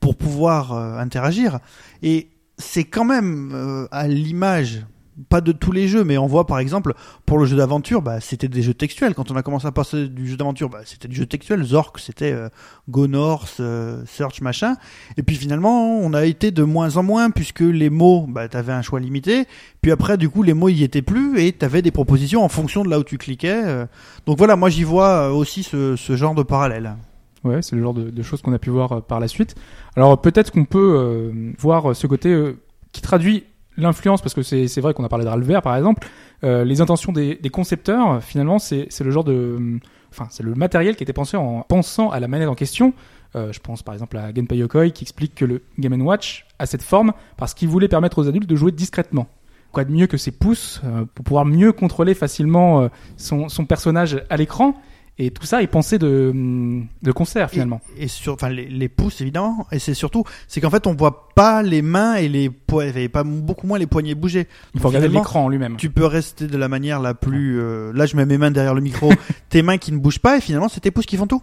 pour 0.00 0.16
pouvoir 0.16 0.72
euh, 0.72 0.98
interagir. 0.98 1.60
Et 2.02 2.30
c'est 2.58 2.84
quand 2.84 3.04
même 3.04 3.52
euh, 3.54 3.86
à 3.90 4.08
l'image, 4.08 4.84
pas 5.28 5.40
de 5.40 5.52
tous 5.52 5.72
les 5.72 5.88
jeux, 5.88 6.04
mais 6.04 6.18
on 6.18 6.26
voit 6.26 6.46
par 6.46 6.58
exemple 6.58 6.94
pour 7.26 7.38
le 7.38 7.44
jeu 7.44 7.56
d'aventure, 7.56 8.02
bah, 8.02 8.20
c'était 8.20 8.48
des 8.48 8.62
jeux 8.62 8.74
textuels. 8.74 9.14
Quand 9.14 9.30
on 9.30 9.36
a 9.36 9.42
commencé 9.42 9.66
à 9.66 9.72
passer 9.72 10.08
du 10.08 10.28
jeu 10.28 10.36
d'aventure, 10.36 10.68
bah, 10.68 10.80
c'était 10.84 11.08
du 11.08 11.16
jeu 11.16 11.26
textuel. 11.26 11.62
Zork, 11.62 11.98
c'était 11.98 12.32
euh, 12.32 12.48
Go 12.88 13.06
euh, 13.06 14.02
Search, 14.06 14.40
machin. 14.40 14.76
Et 15.16 15.22
puis 15.22 15.36
finalement, 15.36 15.98
on 15.98 16.14
a 16.14 16.24
été 16.24 16.50
de 16.50 16.62
moins 16.62 16.96
en 16.96 17.02
moins 17.02 17.30
puisque 17.30 17.60
les 17.60 17.90
mots, 17.90 18.26
bah, 18.28 18.48
t'avais 18.48 18.72
un 18.72 18.82
choix 18.82 19.00
limité. 19.00 19.46
Puis 19.82 19.90
après, 19.90 20.16
du 20.16 20.28
coup, 20.28 20.42
les 20.42 20.54
mots 20.54 20.68
y 20.68 20.82
étaient 20.82 21.02
plus 21.02 21.40
et 21.40 21.52
t'avais 21.52 21.82
des 21.82 21.90
propositions 21.90 22.44
en 22.44 22.48
fonction 22.48 22.82
de 22.82 22.90
là 22.90 22.98
où 22.98 23.04
tu 23.04 23.18
cliquais. 23.18 23.62
euh. 23.64 23.86
Donc 24.26 24.38
voilà, 24.38 24.56
moi 24.56 24.70
j'y 24.70 24.84
vois 24.84 25.28
euh, 25.28 25.30
aussi 25.30 25.62
ce, 25.62 25.96
genre 25.96 26.34
de 26.34 26.42
parallèle. 26.42 26.96
Ouais, 27.44 27.62
c'est 27.62 27.74
le 27.74 27.82
genre 27.82 27.94
de, 27.94 28.22
choses 28.22 28.42
qu'on 28.42 28.52
a 28.52 28.58
pu 28.58 28.70
voir 28.70 29.02
par 29.02 29.18
la 29.18 29.28
suite. 29.28 29.54
Alors 29.96 30.20
peut-être 30.20 30.52
qu'on 30.52 30.66
peut 30.66 31.32
voir 31.58 31.96
ce 31.96 32.06
côté 32.06 32.54
qui 32.92 33.00
traduit 33.00 33.44
l'influence, 33.82 34.22
parce 34.22 34.34
que 34.34 34.42
c'est 34.42 34.80
vrai 34.80 34.94
qu'on 34.94 35.04
a 35.04 35.08
parlé 35.08 35.24
de 35.24 35.30
Ralph 35.30 35.62
par 35.62 35.76
exemple, 35.76 36.06
euh, 36.44 36.64
les 36.64 36.80
intentions 36.80 37.12
des, 37.12 37.38
concepteurs, 37.52 38.22
finalement, 38.22 38.58
c'est 38.58 38.88
le 39.00 39.10
genre 39.10 39.24
de... 39.24 39.32
euh, 39.32 39.78
Enfin, 40.12 40.26
c'est 40.28 40.42
le 40.42 40.56
matériel 40.56 40.96
qui 40.96 41.04
était 41.04 41.12
pensé 41.12 41.36
en 41.36 41.62
pensant 41.62 42.10
à 42.10 42.18
la 42.18 42.26
manette 42.26 42.48
en 42.48 42.56
question. 42.56 42.94
Euh, 43.36 43.52
je 43.52 43.60
pense 43.60 43.84
par 43.84 43.94
exemple 43.94 44.16
à 44.16 44.34
Genpei 44.34 44.56
Yokoi 44.56 44.90
qui 44.90 45.04
explique 45.04 45.36
que 45.36 45.44
le 45.44 45.62
Game 45.78 46.02
Watch 46.02 46.46
a 46.58 46.66
cette 46.66 46.82
forme 46.82 47.12
parce 47.36 47.54
qu'il 47.54 47.68
voulait 47.68 47.86
permettre 47.86 48.18
aux 48.18 48.26
adultes 48.26 48.50
de 48.50 48.56
jouer 48.56 48.72
discrètement. 48.72 49.28
Quoi 49.70 49.84
de 49.84 49.92
mieux 49.92 50.08
que 50.08 50.16
ses 50.16 50.32
pouces 50.32 50.82
pour 51.14 51.24
pouvoir 51.24 51.44
mieux 51.44 51.70
contrôler 51.70 52.14
facilement 52.14 52.90
son, 53.16 53.48
son 53.48 53.66
personnage 53.66 54.20
à 54.30 54.36
l'écran 54.36 54.74
et 55.22 55.30
tout 55.30 55.44
ça 55.44 55.62
est 55.62 55.66
pensé 55.66 55.98
de, 55.98 56.30
hum, 56.32 56.86
de 57.02 57.12
concert 57.12 57.50
finalement. 57.50 57.80
Et, 57.98 58.04
et 58.04 58.08
sur, 58.08 58.32
enfin, 58.32 58.48
les, 58.48 58.66
les 58.68 58.88
pouces 58.88 59.20
évidemment. 59.20 59.66
Et 59.70 59.78
c'est 59.78 59.94
surtout, 59.94 60.24
c'est 60.48 60.60
qu'en 60.60 60.70
fait, 60.70 60.86
on 60.86 60.94
voit 60.94 61.28
pas 61.34 61.62
les 61.62 61.82
mains 61.82 62.14
et 62.14 62.28
les 62.28 62.48
poignets, 62.48 63.04
et 63.04 63.08
pas 63.08 63.22
beaucoup 63.22 63.66
moins 63.66 63.78
les 63.78 63.86
poignets 63.86 64.14
bouger. 64.14 64.48
Il 64.74 64.80
faut 64.80 64.88
regarder 64.88 65.08
l'écran 65.08 65.48
lui-même. 65.48 65.76
Tu 65.76 65.90
peux 65.90 66.06
rester 66.06 66.46
de 66.46 66.56
la 66.56 66.68
manière 66.68 67.00
la 67.00 67.14
plus. 67.14 67.60
euh, 67.60 67.92
là, 67.94 68.06
je 68.06 68.16
mets 68.16 68.24
mes 68.26 68.38
mains 68.38 68.50
derrière 68.50 68.74
le 68.74 68.80
micro, 68.80 69.12
tes 69.50 69.62
mains 69.62 69.78
qui 69.78 69.92
ne 69.92 69.98
bougent 69.98 70.18
pas, 70.20 70.38
et 70.38 70.40
finalement, 70.40 70.68
c'est 70.68 70.80
tes 70.80 70.90
pouces 70.90 71.06
qui 71.06 71.16
font 71.16 71.26
tout. 71.26 71.42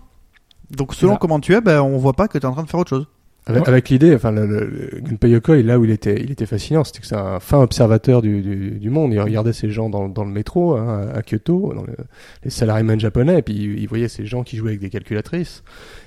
Donc, 0.71 0.93
selon 0.95 1.15
comment 1.15 1.39
tu 1.39 1.53
es, 1.53 1.61
ben, 1.61 1.81
on 1.81 1.97
voit 1.97 2.13
pas 2.13 2.27
que 2.27 2.37
tu 2.37 2.43
es 2.43 2.45
en 2.47 2.51
train 2.53 2.63
de 2.63 2.69
faire 2.69 2.79
autre 2.79 2.89
chose. 2.89 3.07
Avec, 3.47 3.63
Ouais. 3.63 3.69
avec 3.69 3.89
l'idée, 3.89 4.13
enfin, 4.13 4.31
le, 4.31 4.45
le, 4.45 4.59
le 4.93 4.99
Gunpei 5.01 5.29
Yokoi, 5.29 5.61
là 5.63 5.79
où 5.79 5.85
il 5.85 5.91
était, 5.91 6.21
il 6.21 6.31
était 6.31 6.45
fascinant, 6.45 6.83
c'était 6.83 6.99
que 6.99 7.07
c'est 7.07 7.15
un 7.15 7.39
fin 7.39 7.59
observateur 7.59 8.21
du, 8.21 8.41
du, 8.41 8.71
du 8.71 8.89
monde. 8.89 9.13
Il 9.13 9.19
regardait 9.21 9.53
ces 9.53 9.69
gens 9.69 9.89
dans, 9.89 10.09
dans 10.09 10.23
le 10.25 10.31
métro, 10.31 10.75
hein, 10.75 11.07
à 11.13 11.21
Kyoto, 11.21 11.73
dans 11.73 11.83
le- 11.83 11.95
les 12.43 12.49
salariés 12.49 12.99
japonais, 12.99 13.39
et 13.39 13.41
puis 13.41 13.53
il, 13.53 13.79
il 13.79 13.87
voyait 13.87 14.07
ces 14.09 14.25
gens 14.25 14.43
qui 14.43 14.57
jouaient 14.57 14.71
avec 14.71 14.81
des 14.81 14.89
calculatrices. 14.89 15.63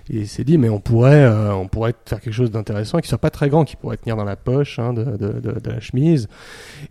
Et 0.08 0.18
il 0.20 0.28
s'est 0.28 0.44
dit, 0.44 0.58
mais 0.58 0.68
on 0.68 0.80
pourrait, 0.80 1.24
euh, 1.24 1.52
on 1.54 1.68
pourrait 1.68 1.94
faire 2.06 2.20
quelque 2.20 2.32
chose 2.32 2.50
d'intéressant, 2.50 2.98
qui 2.98 3.08
soit 3.08 3.18
pas 3.18 3.30
très 3.30 3.48
grand, 3.48 3.64
qui 3.64 3.76
pourrait 3.76 3.96
tenir 3.96 4.16
dans 4.16 4.24
la 4.24 4.36
poche 4.36 4.78
hein, 4.78 4.92
de, 4.92 5.04
de, 5.04 5.40
de, 5.40 5.60
de 5.60 5.70
la 5.70 5.80
chemise. 5.80 6.28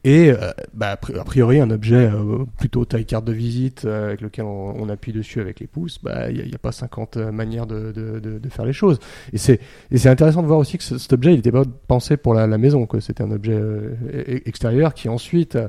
Et 0.03 0.31
euh, 0.31 0.51
bah, 0.73 0.91
a 0.91 0.95
pri- 0.95 1.17
a 1.19 1.23
priori, 1.23 1.59
un 1.59 1.69
objet 1.71 1.95
euh, 2.11 2.45
plutôt 2.57 2.85
taille 2.85 3.05
carte 3.05 3.25
de 3.25 3.33
visite 3.33 3.85
euh, 3.85 4.07
avec 4.07 4.21
lequel 4.21 4.45
on, 4.45 4.75
on 4.81 4.89
appuie 4.89 5.13
dessus 5.13 5.41
avec 5.41 5.59
les 5.59 5.67
pouces, 5.67 5.99
bah, 6.01 6.29
il 6.29 6.35
n'y 6.37 6.51
a, 6.51 6.55
a 6.55 6.57
pas 6.57 6.71
50 6.71 7.17
manières 7.17 7.65
de, 7.67 8.41
faire 8.49 8.65
les 8.65 8.73
choses. 8.73 8.99
Et 9.33 9.37
c'est 9.37 9.59
et 9.91 9.97
c'est 9.97 10.09
intéressant 10.09 10.41
de 10.41 10.47
voir 10.47 10.59
aussi 10.59 10.77
que 10.77 10.83
ce- 10.83 10.97
cet 10.97 11.13
objet, 11.13 11.31
il 11.33 11.37
n'était 11.37 11.51
pas 11.51 11.63
pensé 11.87 12.17
pour 12.17 12.33
la, 12.33 12.47
la 12.47 12.57
maison. 12.57 12.87
C'était 12.99 13.23
un 13.23 13.31
objet 13.31 13.53
euh, 13.53 13.95
e- 14.13 14.41
extérieur 14.47 14.93
qui 14.93 15.09
ensuite, 15.09 15.55
euh, 15.55 15.67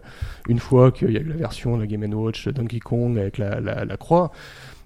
une 0.48 0.58
fois 0.58 0.90
qu'il 0.92 1.10
y 1.10 1.16
a 1.16 1.20
eu 1.20 1.24
la 1.24 1.36
version 1.36 1.76
de 1.76 1.82
la 1.82 1.86
Game 1.86 2.00
Watch 2.14 2.48
Donkey 2.48 2.78
Kong 2.80 3.18
avec 3.18 3.38
la, 3.38 3.60
la, 3.60 3.84
la 3.84 3.96
croix, 3.96 4.32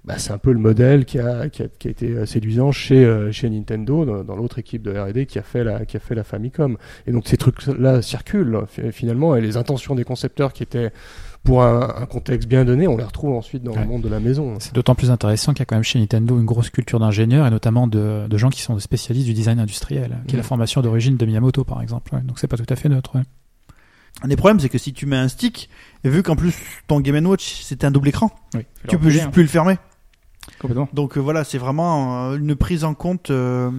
bah, 0.05 0.19
c'est 0.19 0.33
un 0.33 0.39
peu 0.39 0.53
le 0.53 0.59
modèle 0.59 1.05
qui 1.07 1.19
a, 1.19 1.49
qui 1.49 1.63
a, 1.63 1.67
qui 1.79 1.89
a 1.89 1.91
été 1.91 2.09
euh, 2.11 2.27
séduisant 2.27 2.73
chez, 2.73 3.05
euh, 3.05 3.33
chez 3.33 3.49
Nintendo, 3.49 4.05
dans, 4.05 4.23
dans 4.25 4.37
l'autre 4.37 4.59
équipe 4.59 4.83
de 4.83 4.93
R&D 4.99 5.25
qui 5.27 5.39
a 5.39 5.43
fait 5.43 5.65
la, 5.65 5.87
qui 5.87 5.97
a 5.97 6.01
fait 6.01 6.15
la 6.15 6.25
Famicom. 6.25 6.77
Et 7.07 7.13
donc 7.13 7.27
ces 7.27 7.37
trucs-là 7.39 8.03
circulent 8.03 8.61
fi- 8.69 8.93
finalement, 8.93 9.35
et 9.35 9.41
les 9.41 9.57
intentions 9.57 9.95
des 9.95 10.05
concepteurs 10.05 10.53
qui 10.53 10.63
étaient 10.63 10.91
pour 11.43 11.63
un, 11.63 11.95
un 12.01 12.07
contexte 12.07 12.49
bien 12.49 12.65
donné, 12.65 12.87
on 12.87 12.97
les 12.97 13.05
retrouve 13.05 13.33
ensuite 13.35 13.63
dans 13.63 13.73
Ouais. 13.73 13.81
le 13.81 13.87
monde 13.87 14.03
de 14.03 14.09
la 14.09 14.21
maison. 14.21 14.55
C'est 14.61 14.75
d'autant 14.75 14.95
plus 14.95 15.11
intéressant 15.11 15.53
qu'il 15.53 15.61
y 15.61 15.63
a 15.63 15.67
quand 15.67 15.77
même 15.77 15.83
chez 15.85 15.99
Nintendo 15.99 16.39
une 16.39 16.45
grosse 16.47 16.71
culture 16.71 16.99
d'ingénieurs 16.99 17.47
et 17.47 17.51
notamment 17.51 17.87
de, 17.87 18.27
de 18.29 18.39
gens 18.39 18.49
qui 18.51 18.61
sont 18.63 18.75
des 18.75 18.81
spécialistes 18.81 19.27
du 19.27 19.35
design 19.35 19.59
industriel, 19.59 20.19
qui 20.27 20.35
est 20.35 20.39
la 20.39 20.43
Mm. 20.43 20.47
formation 20.47 20.81
d'origine 20.83 21.17
de 21.17 21.25
Miyamoto 21.27 21.65
par 21.65 21.81
exemple. 21.83 22.15
ouais. 22.15 22.21
Donc 22.23 22.39
c'est 22.39 22.47
pas 22.49 22.57
tout 22.57 22.67
à 22.69 22.77
fait 22.77 22.89
neutre. 22.89 23.15
ouais. 23.17 23.23
Un 24.23 24.29
des 24.29 24.37
problèmes, 24.37 24.61
c'est 24.61 24.69
que 24.69 24.79
si 24.79 24.93
tu 24.93 25.07
mets 25.07 25.17
un 25.17 25.27
stick, 25.29 25.69
et 26.05 26.09
vu 26.09 26.23
qu'en 26.23 26.37
plus 26.37 26.55
ton 26.87 27.01
Game 27.01 27.27
Watch 27.27 27.63
c'était 27.63 27.85
un 27.87 27.91
double 27.91 28.09
écran, 28.09 28.31
Oui, 28.55 28.61
tu 28.89 28.97
peux 28.97 29.11
juste 29.11 29.31
plus 29.31 29.43
le 29.43 29.49
fermer. 29.49 29.77
Complètement. 30.65 30.89
Donc 30.95 31.17
euh, 31.17 31.21
voilà, 31.21 31.45
c'est 31.45 31.59
vraiment 31.59 32.31
euh, 32.33 32.37
une 32.39 32.57
prise 32.57 32.85
en 32.85 32.95
compte. 32.95 33.31
euh, 33.31 33.71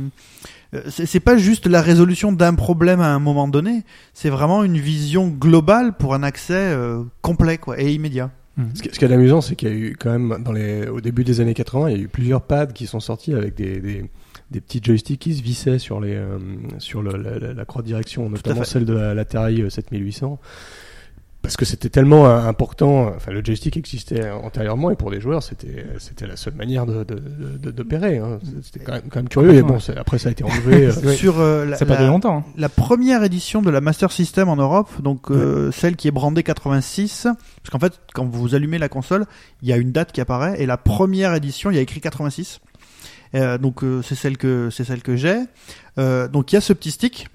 c'est 0.90 1.20
pas 1.22 1.38
juste 1.38 1.68
la 1.68 1.82
résolution 1.82 2.32
d'un 2.34 2.54
problème 2.54 3.00
à 3.00 3.08
un 3.14 3.20
moment 3.20 3.48
donné, 3.48 3.84
c'est 4.14 4.30
vraiment 4.30 4.64
une 4.64 4.78
vision 4.78 5.30
globale 5.30 5.96
pour 5.98 6.14
un 6.14 6.22
accès 6.24 6.54
euh, 6.54 7.02
complet 7.22 7.58
quoi, 7.58 7.80
et 7.82 7.94
immédiat. 7.94 8.30
Ce 8.74 8.82
qui, 8.82 8.90
ce 8.94 9.00
qui 9.00 9.04
est 9.06 9.12
amusant, 9.12 9.42
c'est 9.42 9.56
qu'il 9.56 9.68
y 9.68 9.72
a 9.72 9.76
eu 9.76 9.98
quand 10.00 10.12
même, 10.12 10.42
dans 10.44 10.52
les, 10.54 10.88
au 10.88 11.02
début 11.02 11.24
des 11.26 11.42
années 11.42 11.54
80, 11.54 11.90
il 11.90 11.98
y 11.98 12.00
a 12.00 12.04
eu 12.04 12.08
plusieurs 12.08 12.42
pads 12.42 12.68
qui 12.68 12.88
sont 12.88 13.00
sortis 13.02 13.34
avec 13.34 13.56
des, 13.56 13.80
des, 13.82 14.10
des 14.52 14.62
petits 14.62 14.80
joysticks 14.84 15.20
qui 15.20 15.36
se 15.36 15.42
vissaient 15.44 15.80
sur, 15.80 16.00
les, 16.00 16.16
euh, 16.16 16.38
sur 16.80 17.02
le- 17.02 17.18
la, 17.18 17.38
la- 17.40 17.54
la 17.54 17.66
croix 17.66 17.82
de 17.82 17.88
direction, 17.88 18.30
notamment 18.30 18.62
celle 18.66 18.86
de 18.86 18.94
la, 18.94 19.14
la 19.14 19.26
Terraille 19.26 19.62
euh, 19.62 19.70
7800. 19.70 20.40
Parce 21.46 21.58
que 21.58 21.66
c'était 21.66 21.90
tellement 21.90 22.26
euh, 22.28 22.40
important, 22.48 23.12
enfin 23.16 23.32
le 23.32 23.44
joystick 23.44 23.78
existait 23.78 24.30
antérieurement 24.30 24.92
et 24.92 24.96
pour 24.96 25.10
les 25.12 25.22
joueurs 25.22 25.44
c'était 25.44 25.86
c'était 26.00 26.28
la 26.28 26.36
seule 26.36 26.56
manière 26.56 26.86
de 26.86 27.04
de- 27.04 27.58
de- 27.58 27.72
d'opérer. 27.72 28.18
hein. 28.18 28.40
C'était 28.64 28.84
quand 28.84 28.94
même, 28.94 29.04
quand 29.10 29.20
même 29.20 29.30
curieux 29.30 29.54
et 29.54 29.62
bon 29.62 29.78
après 29.98 30.18
ça 30.18 30.30
a 30.30 30.32
été 30.32 30.44
enlevé. 30.44 30.88
euh. 30.88 31.14
Sur 31.16 31.40
euh, 31.40 31.66
la, 31.66 31.78
Ça 31.78 31.86
pas 31.86 31.96
la- 32.02 32.08
longtemps. 32.08 32.38
hein. 32.40 32.44
la 32.58 32.70
première 32.70 33.24
édition 33.24 33.62
de 33.62 33.70
la 33.70 33.82
Master 33.82 34.12
System 34.12 34.50
en 34.50 34.56
Europe, 34.56 34.90
donc 35.02 35.32
euh, 35.32 35.72
celle 35.72 35.96
qui 35.96 36.08
est 36.08 36.12
brandée 36.12 36.44
86, 36.44 37.24
parce 37.24 37.70
qu'en 37.72 37.80
fait, 37.80 37.94
quand 38.14 38.26
vous 38.26 38.56
allumez 38.56 38.78
la 38.78 38.90
console, 38.90 39.26
il 39.62 39.70
y 39.70 39.74
a 39.74 39.78
une 39.78 39.92
date 39.92 40.12
qui 40.12 40.22
apparaît, 40.22 40.62
et 40.62 40.66
la 40.66 40.78
première 40.78 41.34
édition, 41.36 41.72
il 41.72 41.76
y 41.76 41.80
a 41.80 41.82
écrit 41.82 42.02
86. 42.02 42.60
Euh, 43.34 43.58
donc 43.58 43.84
euh, 43.84 44.02
c'est 44.02 44.16
celle 44.16 44.38
que 44.38 44.70
c'est 44.72 44.84
celle 44.84 45.02
que 45.02 45.16
j'ai. 45.16 45.38
Euh, 45.98 46.28
donc 46.28 46.52
il 46.52 46.56
y 46.56 46.58
a 46.58 46.62
ce 46.62 46.74
petit 46.74 46.92
stick. 46.92 47.28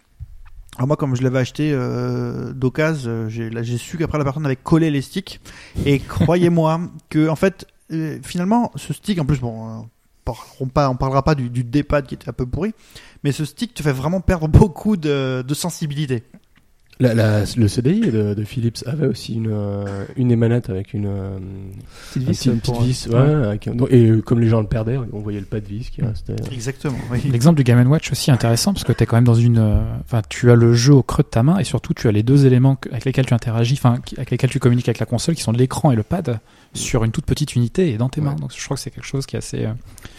Alors 0.80 0.88
moi, 0.88 0.96
comme 0.96 1.14
je 1.14 1.22
l'avais 1.22 1.40
acheté 1.40 1.72
euh, 1.74 2.54
d'occasion, 2.54 3.10
euh, 3.10 3.28
j'ai 3.28 3.76
su 3.76 3.98
qu'après 3.98 4.16
la 4.16 4.24
personne 4.24 4.46
avait 4.46 4.56
collé 4.56 4.90
les 4.90 5.02
sticks. 5.02 5.38
Et 5.84 5.98
croyez-moi 5.98 6.80
que 7.10 7.28
en 7.28 7.36
fait, 7.36 7.66
euh, 7.92 8.18
finalement, 8.22 8.72
ce 8.76 8.94
stick, 8.94 9.20
en 9.20 9.26
plus, 9.26 9.40
bon, 9.40 9.68
euh, 9.68 10.32
on 10.58 10.68
parlera 10.68 11.22
pas 11.22 11.34
du, 11.34 11.50
du 11.50 11.64
D-pad 11.64 12.06
qui 12.06 12.14
était 12.14 12.30
un 12.30 12.32
peu 12.32 12.46
pourri, 12.46 12.72
mais 13.22 13.30
ce 13.30 13.44
stick 13.44 13.74
te 13.74 13.82
fait 13.82 13.92
vraiment 13.92 14.22
perdre 14.22 14.48
beaucoup 14.48 14.96
de, 14.96 15.44
de 15.46 15.54
sensibilité. 15.54 16.22
La, 17.00 17.14
la- 17.14 17.40
le 17.56 17.66
CDI 17.68 18.00
de, 18.12 18.34
de 18.34 18.44
Philips 18.44 18.84
avait 18.86 19.06
aussi 19.06 19.34
une, 19.34 19.48
euh, 19.50 20.04
une 20.16 20.28
des 20.28 20.36
manettes 20.36 20.68
avec 20.68 20.92
une, 20.92 21.06
euh, 21.06 21.38
Petite 22.12 22.28
un 22.28 22.30
vis, 22.30 22.38
petit- 22.38 22.48
une 22.50 22.60
petite 22.60 22.82
vis. 22.82 23.06
ouais, 23.08 23.14
ouais. 23.14 23.46
avec 23.46 23.68
un- 23.68 23.74
et 23.88 24.06
euh, 24.10 24.20
comme 24.20 24.38
les 24.40 24.48
gens 24.48 24.60
le 24.60 24.66
perdaient, 24.66 24.98
on 25.12 25.18
voyait 25.20 25.40
le 25.40 25.46
pas 25.46 25.60
de 25.60 25.66
vis 25.66 25.88
qui 25.90 26.02
restait. 26.02 26.36
Exactement. 26.52 26.98
Oui. 27.10 27.20
L'exemple 27.32 27.56
du 27.56 27.64
Game 27.64 27.84
Watch 27.90 28.12
aussi 28.12 28.28
est 28.30 28.32
intéressant 28.34 28.74
parce 28.74 28.84
que 28.84 28.92
tu 28.92 29.02
es 29.02 29.06
quand 29.06 29.16
même 29.16 29.24
dans 29.24 29.34
une. 29.34 29.58
euh, 29.58 29.80
Enfin, 30.04 30.20
tu 30.28 30.50
as 30.50 30.54
le 30.54 30.74
jeu 30.74 30.92
au 30.92 31.02
creux 31.02 31.22
de 31.22 31.28
ta 31.28 31.42
main 31.42 31.56
et 31.58 31.64
surtout 31.64 31.94
tu 31.94 32.06
as 32.06 32.12
les 32.12 32.22
deux 32.22 32.44
éléments 32.44 32.76
avec 32.90 33.06
lesquels 33.06 33.24
tu 33.26 33.32
interagis, 33.34 33.74
enfin, 33.78 33.96
avec 34.18 34.30
lesquels 34.30 34.50
tu 34.50 34.58
communiques 34.58 34.88
avec 34.88 34.98
la 34.98 35.06
console, 35.06 35.34
qui 35.34 35.42
sont 35.42 35.52
l'écran 35.52 35.90
et 35.92 35.96
le 35.96 36.02
pad, 36.02 36.38
sur 36.74 37.02
une 37.04 37.12
toute 37.12 37.24
petite 37.24 37.56
unité 37.56 37.90
et 37.92 37.96
dans 37.96 38.10
tes 38.10 38.20
mains. 38.20 38.34
Donc 38.34 38.52
je 38.54 38.62
crois 38.62 38.76
que 38.76 38.82
c'est 38.82 38.90
quelque 38.90 39.06
chose 39.06 39.24
qui 39.24 39.36
est 39.36 39.38
assez, 39.38 39.64
euh, 39.64 39.72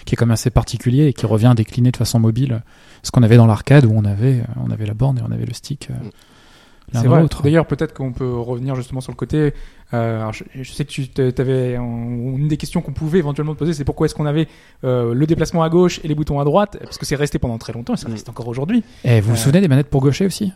qui 0.06 0.16
est 0.16 0.18
quand 0.18 0.26
même 0.26 0.32
assez 0.34 0.50
particulier 0.50 1.06
et 1.08 1.14
qui 1.14 1.28
revient 1.28 1.46
à 1.48 1.54
décliner 1.54 1.92
de 1.92 1.98
façon 1.98 2.20
mobile 2.20 2.54
euh, 2.54 2.60
ce 3.04 3.12
qu'on 3.12 3.22
avait 3.24 3.38
dans 3.38 3.46
l'arcade 3.48 3.86
où 3.86 3.92
on 3.96 4.04
avait, 4.04 4.40
euh, 4.40 4.44
on 4.66 4.72
avait 4.72 4.88
la 4.88 4.94
borne 4.96 5.20
et 5.20 5.22
on 5.22 5.32
avait 5.32 5.46
le 5.46 5.54
stick. 5.54 5.90
euh, 5.92 6.10
l'un 6.94 7.00
C'est 7.02 7.06
dans 7.08 7.12
vrai. 7.14 7.22
l'autre. 7.22 7.42
D'ailleurs, 7.44 7.66
peut-être 7.66 7.94
qu'on 7.94 8.12
peut 8.12 8.34
revenir 8.40 8.76
justement 8.76 9.02
sur 9.02 9.12
le 9.12 9.16
côté. 9.18 9.54
euh, 9.94 10.20
alors 10.22 10.34
je, 10.34 10.44
je 10.56 10.72
sais 10.72 10.86
que 10.86 10.92
tu 10.92 11.42
avais 11.42 11.76
une 11.76 12.48
des 12.48 12.58
questions 12.58 12.82
qu'on 12.82 12.94
pouvait 12.94 13.20
éventuellement 13.20 13.54
te 13.54 13.60
poser, 13.60 13.74
c'est 13.74 13.84
pourquoi 13.86 14.06
est-ce 14.06 14.16
qu'on 14.16 14.26
avait 14.26 14.48
euh, 14.84 15.14
le 15.14 15.26
déplacement 15.26 15.64
à 15.64 15.70
gauche 15.70 16.00
et 16.04 16.08
les 16.08 16.16
boutons 16.16 16.40
à 16.40 16.44
droite? 16.46 16.78
Parce 16.82 16.98
que 16.98 17.06
c'est 17.06 17.16
resté 17.16 17.40
pendant 17.40 17.58
très 17.58 17.74
longtemps 17.74 17.94
et 17.94 17.98
ça 17.98 18.08
Mm. 18.10 18.12
reste 18.14 18.30
encore 18.30 18.48
aujourd'hui. 18.48 18.84
Et 19.04 19.20
vous 19.22 19.30
vous 19.30 19.34
Euh, 19.34 19.38
souvenez 19.38 19.62
des 19.62 19.68
manettes 19.68 19.90
pour 19.90 20.02
gaucher 20.02 20.26
aussi? 20.26 20.52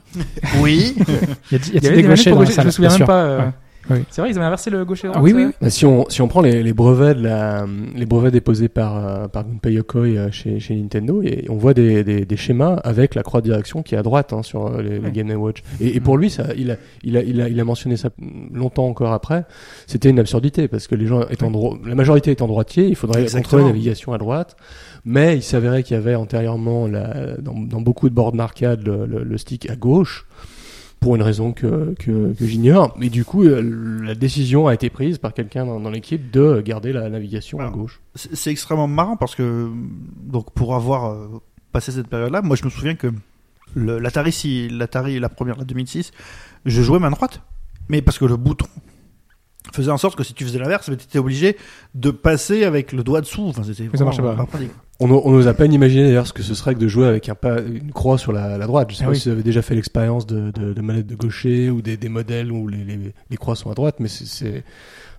Oui. 0.61 0.95
Y 1.51 1.55
a- 1.55 1.57
y 1.57 1.61
Il 1.73 1.77
avait 1.77 1.79
des 1.79 1.79
des 1.79 1.89
manettes 1.89 2.05
gauchers 2.07 2.29
pour 2.31 2.39
dans 2.39 2.43
la 2.43 2.49
gaucher, 2.49 2.61
je 2.61 2.65
me 2.67 2.71
souviens 2.71 2.97
même 2.97 3.07
pas. 3.07 3.21
euh, 3.23 3.39
Ouais. 3.39 3.51
Oui. 3.89 3.97
C'est 4.09 4.21
vrai, 4.21 4.31
ils 4.31 4.37
avaient 4.37 4.45
inversé 4.47 4.69
le 4.71 4.83
gaucher 4.83 5.07
droit. 5.07 5.17
Ah 5.19 5.23
oui, 5.23 5.31
oui. 5.33 5.47
Bah, 5.61 5.69
si 5.69 5.85
on 5.85 6.09
si 6.09 6.21
on 6.21 6.27
prend 6.27 6.41
les, 6.41 6.63
les 6.63 6.73
brevets 6.73 7.13
de 7.15 7.21
la 7.23 7.65
les 7.93 8.05
brevets 8.05 8.31
déposés 8.31 8.67
par 8.67 8.97
euh, 8.97 9.27
par 9.27 9.43
Gunpei 9.43 9.73
Yokoi 9.73 10.01
euh, 10.17 10.31
chez 10.31 10.59
chez 10.59 10.75
Nintendo 10.75 11.21
et 11.21 11.45
on 11.49 11.55
voit 11.55 11.73
des, 11.75 12.03
des, 12.03 12.25
des 12.25 12.37
schémas 12.37 12.75
avec 12.83 13.13
la 13.13 13.21
croix 13.21 13.41
de 13.41 13.45
direction 13.45 13.83
qui 13.83 13.93
est 13.93 13.97
à 13.97 14.03
droite 14.03 14.33
hein, 14.33 14.41
sur 14.41 14.67
euh, 14.67 14.81
les, 14.81 14.89
les 14.89 14.99
Ouais. 14.99 15.11
Game 15.11 15.29
Watch 15.31 15.61
et, 15.79 15.95
et 15.95 15.99
pour 15.99 16.17
lui 16.17 16.29
ça 16.31 16.45
il 16.57 16.71
a 16.71 16.77
il 17.03 17.15
a 17.15 17.21
il 17.21 17.39
a 17.41 17.47
il 17.49 17.59
a 17.59 17.63
mentionné 17.63 17.95
ça 17.95 18.09
longtemps 18.53 18.87
encore 18.87 19.13
après 19.13 19.45
c'était 19.85 20.09
une 20.09 20.19
absurdité 20.19 20.67
parce 20.67 20.87
que 20.87 20.95
les 20.95 21.05
gens 21.05 21.21
étant 21.29 21.51
dro- 21.51 21.77
la 21.85 21.93
majorité 21.95 22.31
étant 22.31 22.47
droitiers 22.47 22.87
il 22.87 22.95
faudrait 22.95 23.21
Exactement. 23.21 23.43
contrôler 23.43 23.63
la 23.65 23.69
navigation 23.69 24.13
à 24.13 24.17
droite 24.17 24.55
mais 25.05 25.35
il 25.35 25.43
s'avérait 25.43 25.83
qu'il 25.83 25.95
y 25.95 25.99
avait 25.99 26.15
antérieurement 26.15 26.87
la, 26.87 27.37
dans, 27.37 27.53
dans 27.59 27.81
beaucoup 27.81 28.09
de 28.09 28.15
bornes 28.15 28.37
d'arcade 28.37 28.81
le, 28.85 29.05
le, 29.05 29.23
le 29.23 29.37
stick 29.37 29.69
à 29.69 29.75
gauche 29.75 30.25
pour 31.05 31.15
une 31.15 31.21
raison 31.21 31.51
que, 31.51 31.93
que, 31.99 32.33
que 32.33 32.45
j'ignore. 32.47 32.95
Mais 32.97 33.09
du 33.09 33.23
coup, 33.23 33.43
euh, 33.43 33.61
la 34.03 34.15
décision 34.15 34.65
a 34.65 34.73
été 34.73 34.89
prise 34.89 35.19
par 35.19 35.35
quelqu'un 35.35 35.63
dans, 35.63 35.79
dans 35.79 35.91
l'équipe 35.91 36.31
de 36.31 36.61
garder 36.65 36.93
la 36.93 37.07
navigation 37.11 37.59
à 37.59 37.69
gauche. 37.69 38.01
C'est 38.15 38.49
extrêmement 38.49 38.87
marrant 38.87 39.15
parce 39.15 39.35
que 39.35 39.69
donc 40.23 40.51
pour 40.53 40.73
avoir 40.73 41.11
euh, 41.11 41.27
passé 41.71 41.91
cette 41.91 42.07
période-là, 42.07 42.41
moi 42.41 42.55
je 42.55 42.65
me 42.65 42.71
souviens 42.71 42.95
que 42.95 43.11
le- 43.75 43.99
l'Atari, 43.99 44.31
si, 44.31 44.67
l'Atari 44.67 45.19
la 45.19 45.29
première, 45.29 45.57
la 45.57 45.63
2006, 45.63 46.09
je 46.65 46.81
jouais 46.81 46.97
main 46.97 47.11
droite, 47.11 47.43
mais 47.87 48.01
parce 48.01 48.17
que 48.17 48.25
le 48.25 48.35
bouton 48.35 48.65
faisait 49.73 49.91
en 49.91 49.97
sorte 49.97 50.15
que 50.17 50.23
si 50.23 50.33
tu 50.33 50.43
faisais 50.43 50.57
l'inverse, 50.57 50.85
tu 50.87 50.93
étais 50.93 51.19
obligé 51.19 51.55
de 51.93 52.09
passer 52.09 52.63
avec 52.63 52.93
le 52.93 53.03
doigt 53.03 53.21
dessous. 53.21 53.45
Enfin, 53.47 53.61
c'était 53.63 53.87
Mais 53.91 53.97
ça 53.99 54.05
marchait 54.05 54.23
pas. 54.23 54.33
pratique. 54.47 54.71
On, 55.01 55.11
on 55.11 55.31
nous 55.31 55.47
a 55.47 55.53
peine 55.53 55.73
imaginé 55.73 56.03
d'ailleurs 56.05 56.25
ce 56.25 56.31
que 56.31 56.41
ce 56.41 56.55
serait 56.55 56.73
que 56.73 56.79
de 56.79 56.87
jouer 56.87 57.05
avec 57.07 57.27
un 57.27 57.35
pas, 57.35 57.59
une 57.59 57.91
croix 57.91 58.17
sur 58.17 58.31
la, 58.31 58.57
la 58.57 58.65
droite. 58.65 58.89
Je 58.91 58.95
sais 58.95 59.03
Ah 59.03 59.07
pas 59.07 59.11
oui. 59.11 59.19
si 59.19 59.27
vous 59.27 59.33
avez 59.33 59.43
déjà 59.43 59.61
fait 59.61 59.75
l'expérience 59.75 60.25
de, 60.25 60.51
de, 60.51 60.71
de 60.73 60.81
manettes 60.81 61.07
de 61.07 61.15
gaucher 61.15 61.69
ou 61.69 61.81
des, 61.81 61.97
des 61.97 62.07
modèles 62.09 62.49
où 62.51 62.67
les, 62.69 62.83
les, 62.85 62.99
les 63.29 63.37
croix 63.37 63.57
sont 63.57 63.69
à 63.69 63.73
droite, 63.73 63.95
mais 63.99 64.07
c'est, 64.07 64.63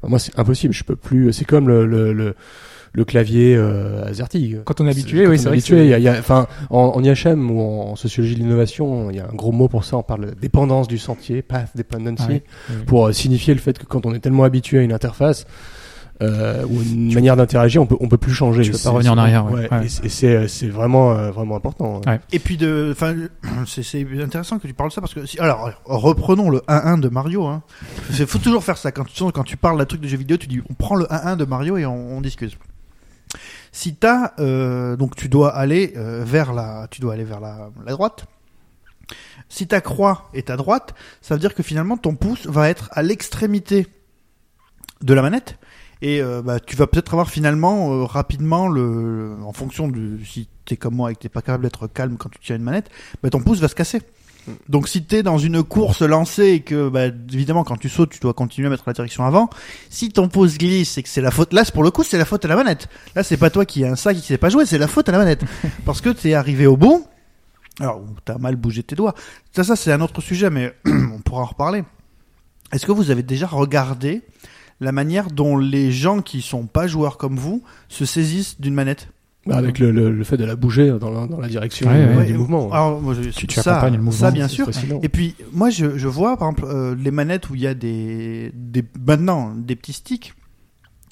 moi 0.02 0.18
c'est 0.18 0.38
impossible. 0.38 0.72
Je 0.72 0.82
peux 0.84 0.96
plus. 0.96 1.30
C'est 1.34 1.44
comme 1.44 1.68
le, 1.68 1.84
le, 1.84 2.14
le, 2.14 2.34
le 2.94 3.04
clavier 3.04 3.54
euh, 3.54 4.06
AZERTY. 4.06 4.56
Quand 4.64 4.80
on 4.80 4.86
est 4.86 4.90
habitué, 4.92 5.24
Quand 5.24 5.30
oui, 5.32 5.38
c'est 5.38 5.44
est 5.44 5.52
habitué. 5.52 5.84
Il 5.84 5.88
y 5.90 5.94
a, 5.94 5.98
il 5.98 6.04
y 6.04 6.08
a- 6.08 6.18
enfin, 6.18 6.46
en, 6.70 6.92
en 6.96 7.04
IHM 7.04 7.50
ou 7.50 7.60
en, 7.60 7.96
sociologie 7.96 8.34
de 8.34 8.40
l'innovation, 8.40 9.10
il 9.10 9.16
y 9.16 9.20
a 9.20 9.28
un 9.30 9.34
gros 9.34 9.52
mot 9.52 9.68
pour 9.68 9.84
ça. 9.84 9.98
On 9.98 10.02
parle 10.02 10.30
de 10.30 10.34
dépendance 10.40 10.88
du 10.88 10.96
sentier, 10.96 11.42
path 11.42 11.72
dependency, 11.76 12.24
Ah 12.26 12.32
oui. 12.70 12.84
pour 12.86 13.08
euh, 13.08 13.12
signifier 13.12 13.52
le 13.52 13.60
fait 13.60 13.78
que 13.78 13.84
quand 13.84 14.06
on 14.06 14.14
est 14.14 14.20
tellement 14.20 14.44
habitué 14.44 14.78
à 14.78 14.82
une 14.82 14.92
interface 14.94 15.46
euh, 16.22 16.64
ou 16.66 16.80
une 16.82 17.12
manière 17.12 17.36
d'interagir, 17.36 17.82
on 17.82 17.86
peut 17.86 17.96
on 18.00 18.08
peut 18.08 18.16
plus 18.18 18.32
changer. 18.32 18.62
Tu 18.62 18.70
peux 18.72 18.78
pas 18.78 18.90
revenir 18.90 19.12
en 19.12 19.18
arrière, 19.18 19.44
ouais. 19.50 19.68
Ouais. 19.70 19.84
Et 19.86 19.88
c'est- 19.88 20.06
et 20.06 20.08
c'est 20.08 20.48
c'est 20.48 20.68
vraiment 20.68 21.12
euh, 21.12 21.30
vraiment 21.30 21.56
important. 21.56 22.00
Ouais. 22.06 22.20
Et 22.32 22.38
puis 22.38 22.56
de, 22.56 22.88
enfin, 22.92 23.14
c'est 23.66 23.82
c'est 23.82 24.06
intéressant 24.22 24.58
que 24.58 24.66
tu 24.66 24.74
parles 24.74 24.88
de 24.90 24.94
ça 24.94 25.00
parce 25.00 25.12
que 25.14 25.26
si, 25.26 25.38
alors 25.38 25.70
reprenons 25.84 26.48
le 26.50 26.58
1-1 26.68 27.00
de 27.00 27.08
Mario. 27.08 27.44
Hein. 27.46 27.62
Il 28.18 28.26
faut 28.26 28.38
toujours 28.38 28.64
faire 28.64 28.78
ça 28.78 28.92
quand 28.92 29.04
tu 29.04 29.24
quand 29.32 29.44
tu 29.44 29.56
parles 29.56 29.78
d'un 29.78 29.84
truc 29.84 30.00
de 30.00 30.08
jeu 30.08 30.16
vidéo, 30.16 30.36
tu 30.38 30.46
dis 30.46 30.62
on 30.70 30.74
prend 30.74 30.94
le 30.94 31.04
1-1 31.06 31.36
de 31.36 31.44
Mario 31.44 31.76
et 31.76 31.84
on, 31.86 32.16
on 32.16 32.20
discute. 32.20 32.56
Si 33.72 33.94
t'as 33.94 34.32
euh, 34.38 34.96
donc 34.96 35.16
tu 35.16 35.28
dois 35.28 35.54
aller 35.54 35.92
euh, 35.96 36.22
vers 36.24 36.54
la, 36.54 36.86
tu 36.90 37.00
dois 37.02 37.12
aller 37.12 37.24
vers 37.24 37.40
la, 37.40 37.68
la 37.84 37.92
droite. 37.92 38.24
Si 39.48 39.66
ta 39.68 39.80
croix 39.80 40.28
est 40.34 40.50
à 40.50 40.56
droite, 40.56 40.94
ça 41.20 41.34
veut 41.34 41.40
dire 41.40 41.54
que 41.54 41.62
finalement 41.62 41.96
ton 41.96 42.14
pouce 42.16 42.46
va 42.46 42.68
être 42.68 42.88
à 42.92 43.02
l'extrémité 43.02 43.86
de 45.02 45.14
la 45.14 45.22
manette 45.22 45.58
et 46.02 46.20
euh, 46.20 46.42
bah, 46.42 46.60
tu 46.60 46.76
vas 46.76 46.86
peut-être 46.86 47.14
avoir 47.14 47.30
finalement 47.30 47.92
euh, 47.92 48.04
rapidement 48.04 48.68
le, 48.68 49.36
en 49.42 49.52
fonction 49.52 49.88
de 49.88 50.18
si 50.24 50.48
t'es 50.64 50.76
comme 50.76 50.94
moi 50.94 51.10
et 51.10 51.14
que 51.14 51.20
t'es 51.20 51.28
pas 51.28 51.42
capable 51.42 51.64
d'être 51.64 51.86
calme 51.86 52.16
quand 52.18 52.28
tu 52.28 52.38
tiens 52.42 52.56
une 52.56 52.62
manette, 52.62 52.90
bah, 53.22 53.30
ton 53.30 53.40
pouce 53.40 53.60
va 53.60 53.68
se 53.68 53.74
casser. 53.74 54.02
Donc 54.68 54.88
si 54.88 55.02
t'es 55.02 55.22
dans 55.24 55.38
une 55.38 55.64
course 55.64 56.02
lancée 56.02 56.48
et 56.48 56.60
que 56.60 56.88
bah, 56.88 57.06
évidemment 57.06 57.64
quand 57.64 57.76
tu 57.76 57.88
sautes 57.88 58.10
tu 58.10 58.20
dois 58.20 58.32
continuer 58.32 58.68
à 58.68 58.70
mettre 58.70 58.84
la 58.86 58.92
direction 58.92 59.24
avant, 59.24 59.50
si 59.90 60.10
ton 60.10 60.28
pouce 60.28 60.58
glisse 60.58 60.98
et 60.98 61.02
que 61.02 61.08
c'est 61.08 61.20
la 61.20 61.32
faute, 61.32 61.52
là 61.52 61.64
c'est 61.64 61.74
pour 61.74 61.82
le 61.82 61.90
coup 61.90 62.04
c'est 62.04 62.18
la 62.18 62.24
faute 62.24 62.44
à 62.44 62.48
la 62.48 62.56
manette. 62.56 62.88
Là 63.14 63.22
c'est 63.22 63.38
pas 63.38 63.50
toi 63.50 63.64
qui 63.64 63.84
a 63.84 63.90
un 63.90 63.96
sac 63.96 64.16
et 64.16 64.20
qui 64.20 64.26
sait 64.26 64.38
pas 64.38 64.50
jouer, 64.50 64.66
c'est 64.66 64.78
la 64.78 64.86
faute 64.86 65.08
à 65.08 65.12
la 65.12 65.18
manette 65.18 65.42
parce 65.84 66.00
que 66.00 66.10
t'es 66.10 66.34
arrivé 66.34 66.66
au 66.66 66.76
bout. 66.76 67.06
Alors 67.80 68.02
t'as 68.24 68.38
mal 68.38 68.56
bougé 68.56 68.82
tes 68.82 68.94
doigts. 68.94 69.14
Ça 69.52 69.64
ça 69.64 69.74
c'est 69.74 69.92
un 69.92 70.00
autre 70.00 70.20
sujet 70.20 70.50
mais 70.50 70.74
on 70.86 71.20
pourra 71.20 71.42
en 71.42 71.46
reparler. 71.46 71.82
Est-ce 72.72 72.86
que 72.86 72.92
vous 72.92 73.10
avez 73.10 73.22
déjà 73.22 73.46
regardé 73.46 74.22
la 74.80 74.92
manière 74.92 75.30
dont 75.30 75.56
les 75.56 75.90
gens 75.90 76.20
qui 76.22 76.42
sont 76.42 76.66
pas 76.66 76.86
joueurs 76.86 77.16
comme 77.18 77.36
vous 77.36 77.62
se 77.88 78.04
saisissent 78.04 78.60
d'une 78.60 78.74
manette 78.74 79.08
Bah, 79.46 79.56
Avec 79.56 79.78
le, 79.78 79.90
le, 79.90 80.10
le 80.10 80.24
fait 80.24 80.36
de 80.36 80.44
la 80.44 80.56
bouger 80.56 80.90
dans 81.00 81.10
la, 81.10 81.26
dans 81.26 81.40
la 81.40 81.48
direction 81.48 81.88
Ouais, 81.88 81.94
euh, 81.96 82.16
ouais. 82.18 82.26
du 82.26 82.34
mouvement. 82.34 82.70
Alors, 82.72 83.00
moi, 83.00 83.14
je- 83.14 83.30
Tu- 83.30 83.46
tu 83.46 83.60
ça, 83.60 83.72
accompagnes 83.78 83.96
le 83.96 84.02
mouvement, 84.02 84.18
ça 84.20 84.30
bien 84.30 84.48
sûr. 84.48 84.68
Et 85.02 85.08
puis 85.08 85.34
moi 85.52 85.70
je, 85.70 85.96
je 85.96 86.08
vois 86.08 86.36
par 86.36 86.50
exemple 86.50 86.68
euh, 86.68 86.94
les 86.98 87.10
manettes 87.10 87.48
où 87.48 87.54
il 87.54 87.60
y 87.62 87.66
a 87.66 87.74
des, 87.74 88.50
des 88.54 88.84
maintenant 89.06 89.54
des 89.56 89.76
petits 89.76 89.92
sticks. 89.94 90.34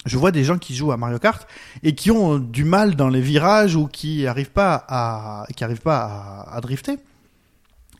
Je 0.05 0.17
vois 0.19 0.31
des 0.31 0.43
gens 0.43 0.59
qui 0.59 0.75
jouent 0.75 0.91
à 0.91 0.97
Mario 0.97 1.17
Kart 1.17 1.47
et 1.81 1.95
qui 1.95 2.11
ont 2.11 2.37
du 2.37 2.63
mal 2.65 2.95
dans 2.95 3.09
les 3.09 3.21
virages 3.21 3.75
ou 3.75 3.87
qui 3.87 4.27
arrivent 4.27 4.51
pas 4.51 4.85
à 4.87 5.47
qui 5.55 5.63
arrivent 5.63 5.81
pas 5.81 6.45
à, 6.51 6.55
à 6.57 6.61
drifter. 6.61 6.97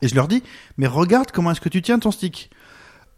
Et 0.03 0.07
je 0.07 0.13
leur 0.13 0.27
dis 0.27 0.43
mais 0.77 0.85
regarde 0.85 1.31
comment 1.31 1.49
est-ce 1.51 1.61
que 1.61 1.69
tu 1.69 1.81
tiens 1.81 1.97
ton 1.97 2.11
stick. 2.11 2.51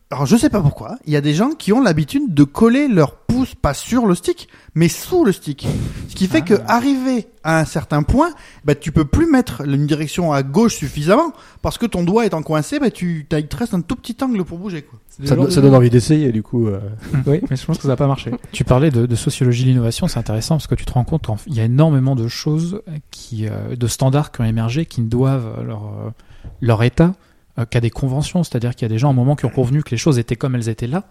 Alors 0.10 0.26
je 0.26 0.38
sais 0.38 0.50
pas 0.50 0.62
pourquoi, 0.62 0.98
il 1.06 1.12
y 1.14 1.18
a 1.18 1.22
des 1.22 1.34
gens 1.34 1.50
qui 1.52 1.74
ont 1.74 1.82
l'habitude 1.82 2.34
de 2.34 2.44
coller 2.46 2.88
leur 2.88 3.16
pouce 3.18 3.56
pas 3.56 3.74
sur 3.74 4.06
le 4.06 4.16
stick, 4.16 4.48
mais 4.74 4.88
sous 4.88 5.26
le 5.26 5.34
stick. 5.34 5.68
Ce 6.08 6.16
qui 6.16 6.28
fait 6.28 6.42
que 6.44 6.54
arrivé 6.68 7.28
à 7.44 7.60
un 7.60 7.66
certain 7.66 8.04
point, 8.04 8.30
bah 8.64 8.74
tu 8.74 8.92
peux 8.94 9.04
plus 9.04 9.30
mettre 9.30 9.62
une 9.68 9.86
direction 9.86 10.32
à 10.32 10.44
gauche 10.44 10.76
suffisamment 10.76 11.34
parce 11.62 11.78
que 11.78 11.86
ton 11.86 12.04
doigt 12.04 12.26
étant 12.26 12.42
coincé, 12.42 12.80
bah 12.80 12.90
tu 12.90 13.26
t'as- 13.28 13.40
il 13.40 13.48
te 13.48 13.58
reste 13.58 13.74
un 13.74 13.82
tout 13.82 13.96
petit 13.98 14.16
angle 14.24 14.44
pour 14.46 14.58
bouger 14.60 14.82
quoi. 14.84 14.98
Ça, 15.26 15.36
do- 15.36 15.50
ça 15.50 15.62
donne 15.62 15.74
envie 15.76 15.90
d'essayer, 15.90 16.32
du 16.32 16.42
coup. 16.44 16.68
euh. 16.68 16.80
Oui, 17.26 17.42
mais 17.50 17.56
je 17.58 17.66
pense 17.66 17.78
que 17.78 17.82
ça 17.84 17.88
va 17.90 17.96
pas 17.98 18.08
marcher. 18.08 18.32
Tu 18.52 18.64
parlais 18.64 18.92
de, 18.92 19.08
de 19.08 19.16
sociologie 19.16 19.64
de 19.64 19.70
l'innovation, 19.70 20.08
c'est 20.08 20.20
intéressant 20.20 20.56
parce 20.56 20.68
que 20.68 20.76
tu 20.76 20.86
te 20.86 20.94
rends 20.94 21.04
compte 21.04 21.28
qu'il 21.44 21.54
y 21.56 21.60
a 21.60 21.64
énormément 21.66 22.16
de 22.16 22.28
choses 22.28 22.82
qui, 23.12 23.48
euh, 23.48 23.76
de 23.76 23.88
standards 23.88 24.32
qui 24.32 24.42
ont 24.42 24.46
émergé 24.46 24.86
qui 24.86 25.02
ne 25.02 25.08
doivent 25.10 25.64
leur, 25.66 25.86
euh, 25.86 26.10
leur 26.62 26.84
état 26.84 27.14
euh, 27.60 27.66
qu'à 27.66 27.82
des 27.82 27.90
conventions. 27.90 28.44
C'est-à-dire 28.44 28.76
qu'il 28.76 28.84
y 28.84 28.86
a 28.86 28.90
des 28.90 28.98
gens 28.98 29.10
à 29.10 29.12
un 29.12 29.16
moment 29.16 29.36
qui 29.36 29.46
ont 29.46 29.50
convenu 29.50 29.84
que 29.84 29.92
les 29.92 29.98
choses 29.98 30.20
étaient 30.20 30.36
comme 30.36 30.56
elles 30.56 30.70
étaient 30.70 30.88
là, 30.88 31.08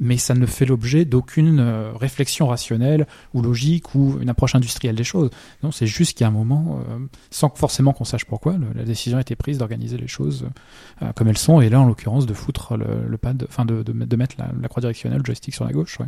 mais 0.00 0.16
ça 0.16 0.34
ne 0.34 0.46
fait 0.46 0.64
l'objet 0.64 1.04
d'aucune 1.04 1.60
euh, 1.60 1.92
réflexion 1.94 2.46
rationnelle 2.46 3.06
ou 3.34 3.42
logique 3.42 3.94
ou 3.94 4.18
une 4.20 4.28
approche 4.28 4.54
industrielle 4.54 4.96
des 4.96 5.04
choses. 5.04 5.30
Non, 5.62 5.70
c'est 5.70 5.86
juste 5.86 6.16
qu'il 6.16 6.24
y 6.24 6.26
a 6.26 6.28
un 6.28 6.32
moment, 6.32 6.80
euh, 6.88 6.98
sans 7.30 7.50
forcément 7.50 7.92
qu'on 7.92 8.04
sache 8.04 8.24
pourquoi, 8.24 8.56
la 8.74 8.84
décision 8.84 9.18
a 9.18 9.20
été 9.20 9.36
prise 9.36 9.58
d'organiser 9.58 9.96
les 9.96 10.08
choses 10.08 10.48
euh, 11.02 11.12
comme 11.12 11.28
elles 11.28 11.38
sont, 11.38 11.60
et 11.60 11.68
là, 11.68 11.80
en 11.80 11.86
l'occurrence, 11.86 12.26
de 12.26 12.34
foutre 12.34 12.76
le, 12.76 13.16
pad, 13.18 13.46
enfin 13.48 13.64
de, 13.64 14.16
mettre 14.16 14.36
la, 14.38 14.68
croix 14.68 14.80
directionnelle, 14.80 15.18
le 15.18 15.24
joystick 15.24 15.54
sur 15.54 15.64
la 15.64 15.72
gauche. 15.72 15.98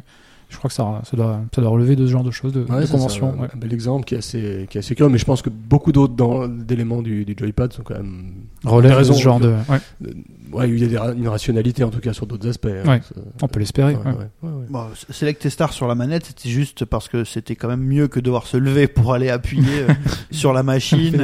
Je 0.48 0.56
crois 0.58 0.68
que 0.68 0.74
ça, 0.74 1.02
ça, 1.04 1.16
doit, 1.16 1.40
ça 1.54 1.60
doit 1.60 1.70
relever 1.70 1.96
de 1.96 2.06
ce 2.06 2.12
genre 2.12 2.22
de 2.22 2.30
choses, 2.30 2.52
de, 2.52 2.60
Ouais, 2.60 2.86
c'est 2.86 2.94
un, 2.94 2.98
ouais. 3.40 3.48
un 3.52 3.58
bel 3.58 3.72
exemple 3.72 4.04
qui 4.04 4.14
est 4.14 4.18
assez, 4.18 4.66
qui 4.70 4.78
est 4.78 4.80
assez 4.80 4.94
curieux, 4.94 5.10
mais 5.10 5.18
je 5.18 5.24
pense 5.24 5.42
que 5.42 5.50
beaucoup 5.50 5.90
d'autres 5.92 6.14
dans- 6.14 6.46
d'éléments 6.46 7.02
du, 7.02 7.24
du 7.24 7.34
joypad 7.38 7.72
sont 7.72 7.82
quand 7.82 7.94
même. 7.96 8.32
Relève 8.64 8.92
des 9.02 9.08
de 9.08 9.12
ce 9.12 9.20
genre 9.20 9.40
de. 9.40 9.48
Ouais, 9.68 9.78
Ouais, 10.52 10.68
il 10.70 10.78
y 10.78 10.84
a 10.96 11.08
des 11.12 11.18
une 11.18 11.26
rationalité 11.28 11.82
en 11.82 11.90
tout 11.90 11.98
cas 11.98 12.12
sur 12.12 12.26
d'autres 12.26 12.48
aspects. 12.48 12.66
hein. 12.66 13.00
On 13.42 13.48
peut 13.48 13.58
l'espérer. 13.58 13.96
ouais, 13.96 14.02
ouais. 14.04 14.12
ouais, 14.12 14.28
ouais, 14.42 14.48
ouais. 14.60 14.64
Bon, 14.70 14.86
Select 15.10 15.48
Star 15.48 15.72
sur 15.72 15.88
la 15.88 15.96
manette, 15.96 16.26
c'était 16.26 16.48
juste 16.48 16.84
parce 16.84 17.08
que 17.08 17.24
c'était 17.24 17.56
quand 17.56 17.66
même 17.68 17.82
mieux 17.82 18.06
que 18.06 18.20
devoir 18.20 18.46
se 18.46 18.56
lever 18.56 18.86
pour 18.86 19.12
aller 19.14 19.30
appuyer 19.30 19.80
euh, 19.88 19.92
sur 20.30 20.52
la 20.52 20.62
machine. 20.62 21.16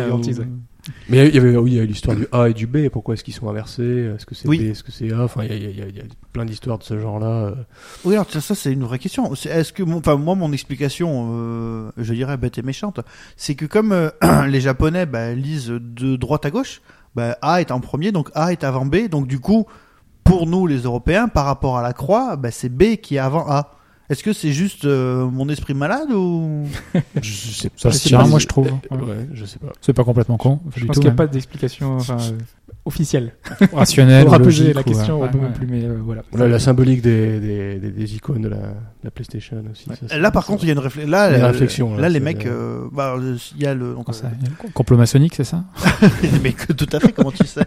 Mais 1.09 1.29
il 1.29 1.35
y 1.35 1.39
avait, 1.39 1.57
oui, 1.57 1.73
il 1.73 1.77
y 1.77 1.81
a 1.81 1.85
l'histoire 1.85 2.17
du 2.17 2.27
A 2.33 2.49
et 2.49 2.55
du 2.55 2.67
B. 2.67 2.89
Pourquoi 2.89 3.15
est-ce 3.15 3.25
qu'ils 3.25 3.35
sont 3.35 3.49
inversés 3.49 4.11
Est-ce 4.15 4.25
que 4.27 4.35
c'est 4.35 4.49
Oui. 4.49 4.59
B 4.59 4.63
Est-ce 4.71 4.83
que 4.83 4.93
c'est 4.93 5.13
A 5.13 5.23
Enfin, 5.25 5.45
il 5.45 5.53
y 5.53 5.57
y 5.57 5.77
y 5.79 5.83
a- 5.83 5.87
il 5.89 5.97
y 5.97 6.01
a 6.01 6.05
plein 6.33 6.45
d'histoires 6.45 6.79
de 6.79 6.85
ce 6.85 6.99
genre-là. 6.99 7.27
euh. 7.27 7.55
Oui, 8.05 8.15
alors 8.15 8.31
ça, 8.31 8.55
c'est 8.55 8.73
une 8.73 8.85
vraie 8.85 8.99
question. 8.99 9.33
Est-ce 9.35 9.73
que, 9.73 9.83
enfin 9.83 10.17
moi, 10.17 10.35
mon 10.35 10.53
explication, 10.53 11.31
euh, 11.35 11.91
je 11.97 12.15
dirais 12.15 12.37
bête 12.37 12.59
et 12.59 12.63
méchante, 12.63 13.01
c'est 13.37 13.55
que 13.55 13.67
comme 13.67 13.93
euh, 13.93 14.11
les 14.49 14.61
Japonais 14.61 15.07
bah, 15.07 15.33
lisent 15.35 15.69
de 15.69 16.17
droite 16.17 16.47
à 16.47 16.51
gauche, 16.51 16.81
bah, 17.15 17.37
A 17.43 17.61
est 17.61 17.71
en 17.73 17.81
premier, 17.81 18.13
donc 18.13 18.31
A 18.35 18.53
est 18.53 18.65
avant 18.65 18.87
B, 18.87 19.09
donc 19.09 19.27
du 19.27 19.41
coup, 19.41 19.67
pour 20.25 20.47
nous 20.47 20.67
les 20.67 20.79
Européens, 20.83 21.29
par 21.29 21.45
rapport 21.45 21.77
à 21.77 21.83
la 21.83 21.93
croix, 21.93 22.37
bah, 22.37 22.51
c'est 22.51 22.69
B 22.69 22.97
qui 22.97 23.17
est 23.17 23.19
avant 23.19 23.51
A. 23.51 23.73
Est-ce 24.11 24.23
que 24.25 24.33
c'est 24.33 24.51
juste 24.53 24.85
euh, 24.85 25.25
mon 25.27 25.49
esprit 25.49 25.73
malade 25.75 26.11
ou? 26.13 26.67
Je 27.23 27.31
sais 27.33 27.71
Ça 27.77 27.89
pas 27.89 27.93
se 27.95 28.01
si- 28.01 28.09
tient, 28.09 28.25
moi, 28.27 28.39
je 28.41 28.47
trouve. 28.47 28.67
Ouais, 28.91 28.99
Ouais. 28.99 29.29
je 29.33 29.45
sais 29.45 29.59
pas. 29.61 29.69
C'est 29.81 29.93
pas 29.93 30.03
complètement 30.05 30.37
con. 30.37 30.59
Je 30.77 30.85
pense 30.85 30.97
qu'il 30.97 31.05
n'y 31.07 31.11
a 31.13 31.15
pas 31.15 31.29
d'explication 31.29 31.95
enfin, 31.97 32.17
euh, 32.21 32.39
officielle. 32.85 33.35
rationnelle. 33.73 34.27
On 34.29 34.31
poser 34.39 34.45
logique 34.65 34.75
la 34.75 34.83
question, 34.83 35.23
euh, 35.23 35.27
on 35.27 35.29
peut 35.31 35.39
ouais, 35.39 35.45
ouais. 35.45 35.53
plus, 35.53 35.67
mais 35.69 35.85
euh, 35.85 35.99
voilà. 36.05 36.23
Voilà, 36.33 36.49
la 36.49 36.59
symbolique 36.59 37.03
des, 37.03 37.39
des, 37.39 37.79
des, 37.79 37.91
des 37.91 38.15
icônes 38.17 38.43
de 38.43 38.49
la, 38.49 38.57
de 38.57 38.65
la 39.05 39.11
PlayStation 39.13 39.63
aussi. 39.71 39.87
ça, 40.09 40.19
Là, 40.19 40.31
par 40.33 40.45
contre, 40.45 40.65
il 40.65 40.67
y 40.67 40.71
a 40.71 40.75
une, 40.75 40.81
réflé- 40.81 41.07
là, 41.07 41.29
Il 41.29 41.33
y 41.33 41.35
a 41.35 41.39
une 41.39 41.45
euh, 41.45 41.49
réflexion, 41.49 41.95
Là, 41.95 42.03
là, 42.03 42.09
les 42.09 42.21
mecs, 42.21 42.47
euh, 42.47 42.89
bah, 42.93 43.15
euh, 43.17 43.37
il 43.57 43.63
y 43.63 43.67
a 43.67 43.75
le. 43.75 43.95
donc, 43.95 44.07
Comment 44.07 44.19
ça 44.19 44.27
euh, 44.27 44.31
y 44.43 44.47
a 44.47 44.49
le 44.67 44.73
Complot 44.73 44.97
maçonnique, 44.97 45.35
c'est 45.37 45.45
ça? 45.45 45.63
Les 46.23 46.39
mecs, 46.41 46.77
tout 46.77 46.89
à 46.93 46.99
fait, 46.99 47.13
comment 47.13 47.31
tu 47.31 47.47
sais? 47.47 47.65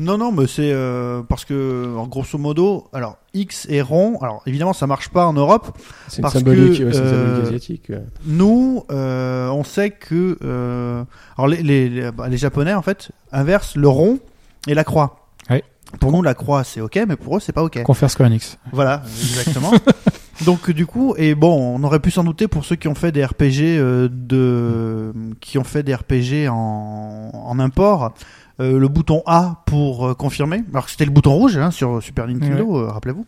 Non, 0.00 0.18
non, 0.18 0.32
mais 0.32 0.46
c'est 0.48 0.72
euh, 0.72 1.22
parce 1.22 1.44
que, 1.44 1.94
en 1.96 2.06
grosso 2.08 2.36
modo, 2.38 2.88
alors 2.92 3.18
X 3.34 3.66
est 3.68 3.82
rond. 3.82 4.18
Alors 4.22 4.42
évidemment, 4.46 4.72
ça 4.72 4.86
marche 4.86 5.08
pas 5.10 5.26
en 5.26 5.32
Europe. 5.32 5.76
C'est 6.08 6.18
une 6.18 6.22
parce 6.22 6.34
symbolique, 6.34 6.78
que, 6.78 6.84
ouais, 6.84 6.92
c'est 6.92 7.00
une 7.00 7.08
symbolique 7.08 7.46
asiatique. 7.46 7.92
Nous, 8.26 8.84
on 8.88 9.64
sait 9.64 9.90
que, 9.90 10.38
euh, 10.44 11.04
alors 11.36 11.48
les, 11.48 11.62
les, 11.62 11.88
les, 11.88 12.10
bah, 12.10 12.28
les 12.28 12.36
Japonais 12.36 12.74
en 12.74 12.82
fait 12.82 13.10
inversent 13.32 13.76
le 13.76 13.88
rond 13.88 14.18
et 14.66 14.74
la 14.74 14.84
croix. 14.84 15.28
Ouais. 15.50 15.62
Pour 16.00 16.12
nous, 16.12 16.22
la 16.22 16.34
croix 16.34 16.64
c'est 16.64 16.80
ok, 16.80 17.00
mais 17.08 17.16
pour 17.16 17.36
eux, 17.36 17.40
c'est 17.40 17.52
pas 17.52 17.62
ok. 17.62 17.82
Confère 17.82 18.10
Square 18.10 18.28
Enix. 18.28 18.58
Voilà, 18.72 19.02
exactement. 19.20 19.72
Donc 20.44 20.70
du 20.70 20.84
coup, 20.84 21.14
et 21.16 21.34
bon, 21.34 21.76
on 21.78 21.84
aurait 21.84 22.00
pu 22.00 22.10
s'en 22.10 22.24
douter 22.24 22.48
pour 22.48 22.64
ceux 22.64 22.74
qui 22.74 22.88
ont 22.88 22.96
fait 22.96 23.12
des 23.12 23.24
RPG 23.24 23.78
euh, 23.78 24.08
de, 24.10 25.12
qui 25.40 25.58
ont 25.58 25.64
fait 25.64 25.82
des 25.84 25.94
RPG 25.94 26.48
en, 26.50 27.30
en 27.32 27.58
import. 27.60 28.12
Euh, 28.60 28.78
le 28.78 28.88
bouton 28.88 29.22
A 29.26 29.62
pour 29.66 30.06
euh, 30.06 30.14
confirmer. 30.14 30.62
Alors 30.72 30.84
que 30.84 30.90
c'était 30.90 31.04
le 31.04 31.10
bouton 31.10 31.34
rouge 31.34 31.56
hein, 31.56 31.70
sur 31.70 32.02
Super 32.02 32.26
Nintendo, 32.28 32.78
euh, 32.78 32.90
rappelez-vous. 32.90 33.26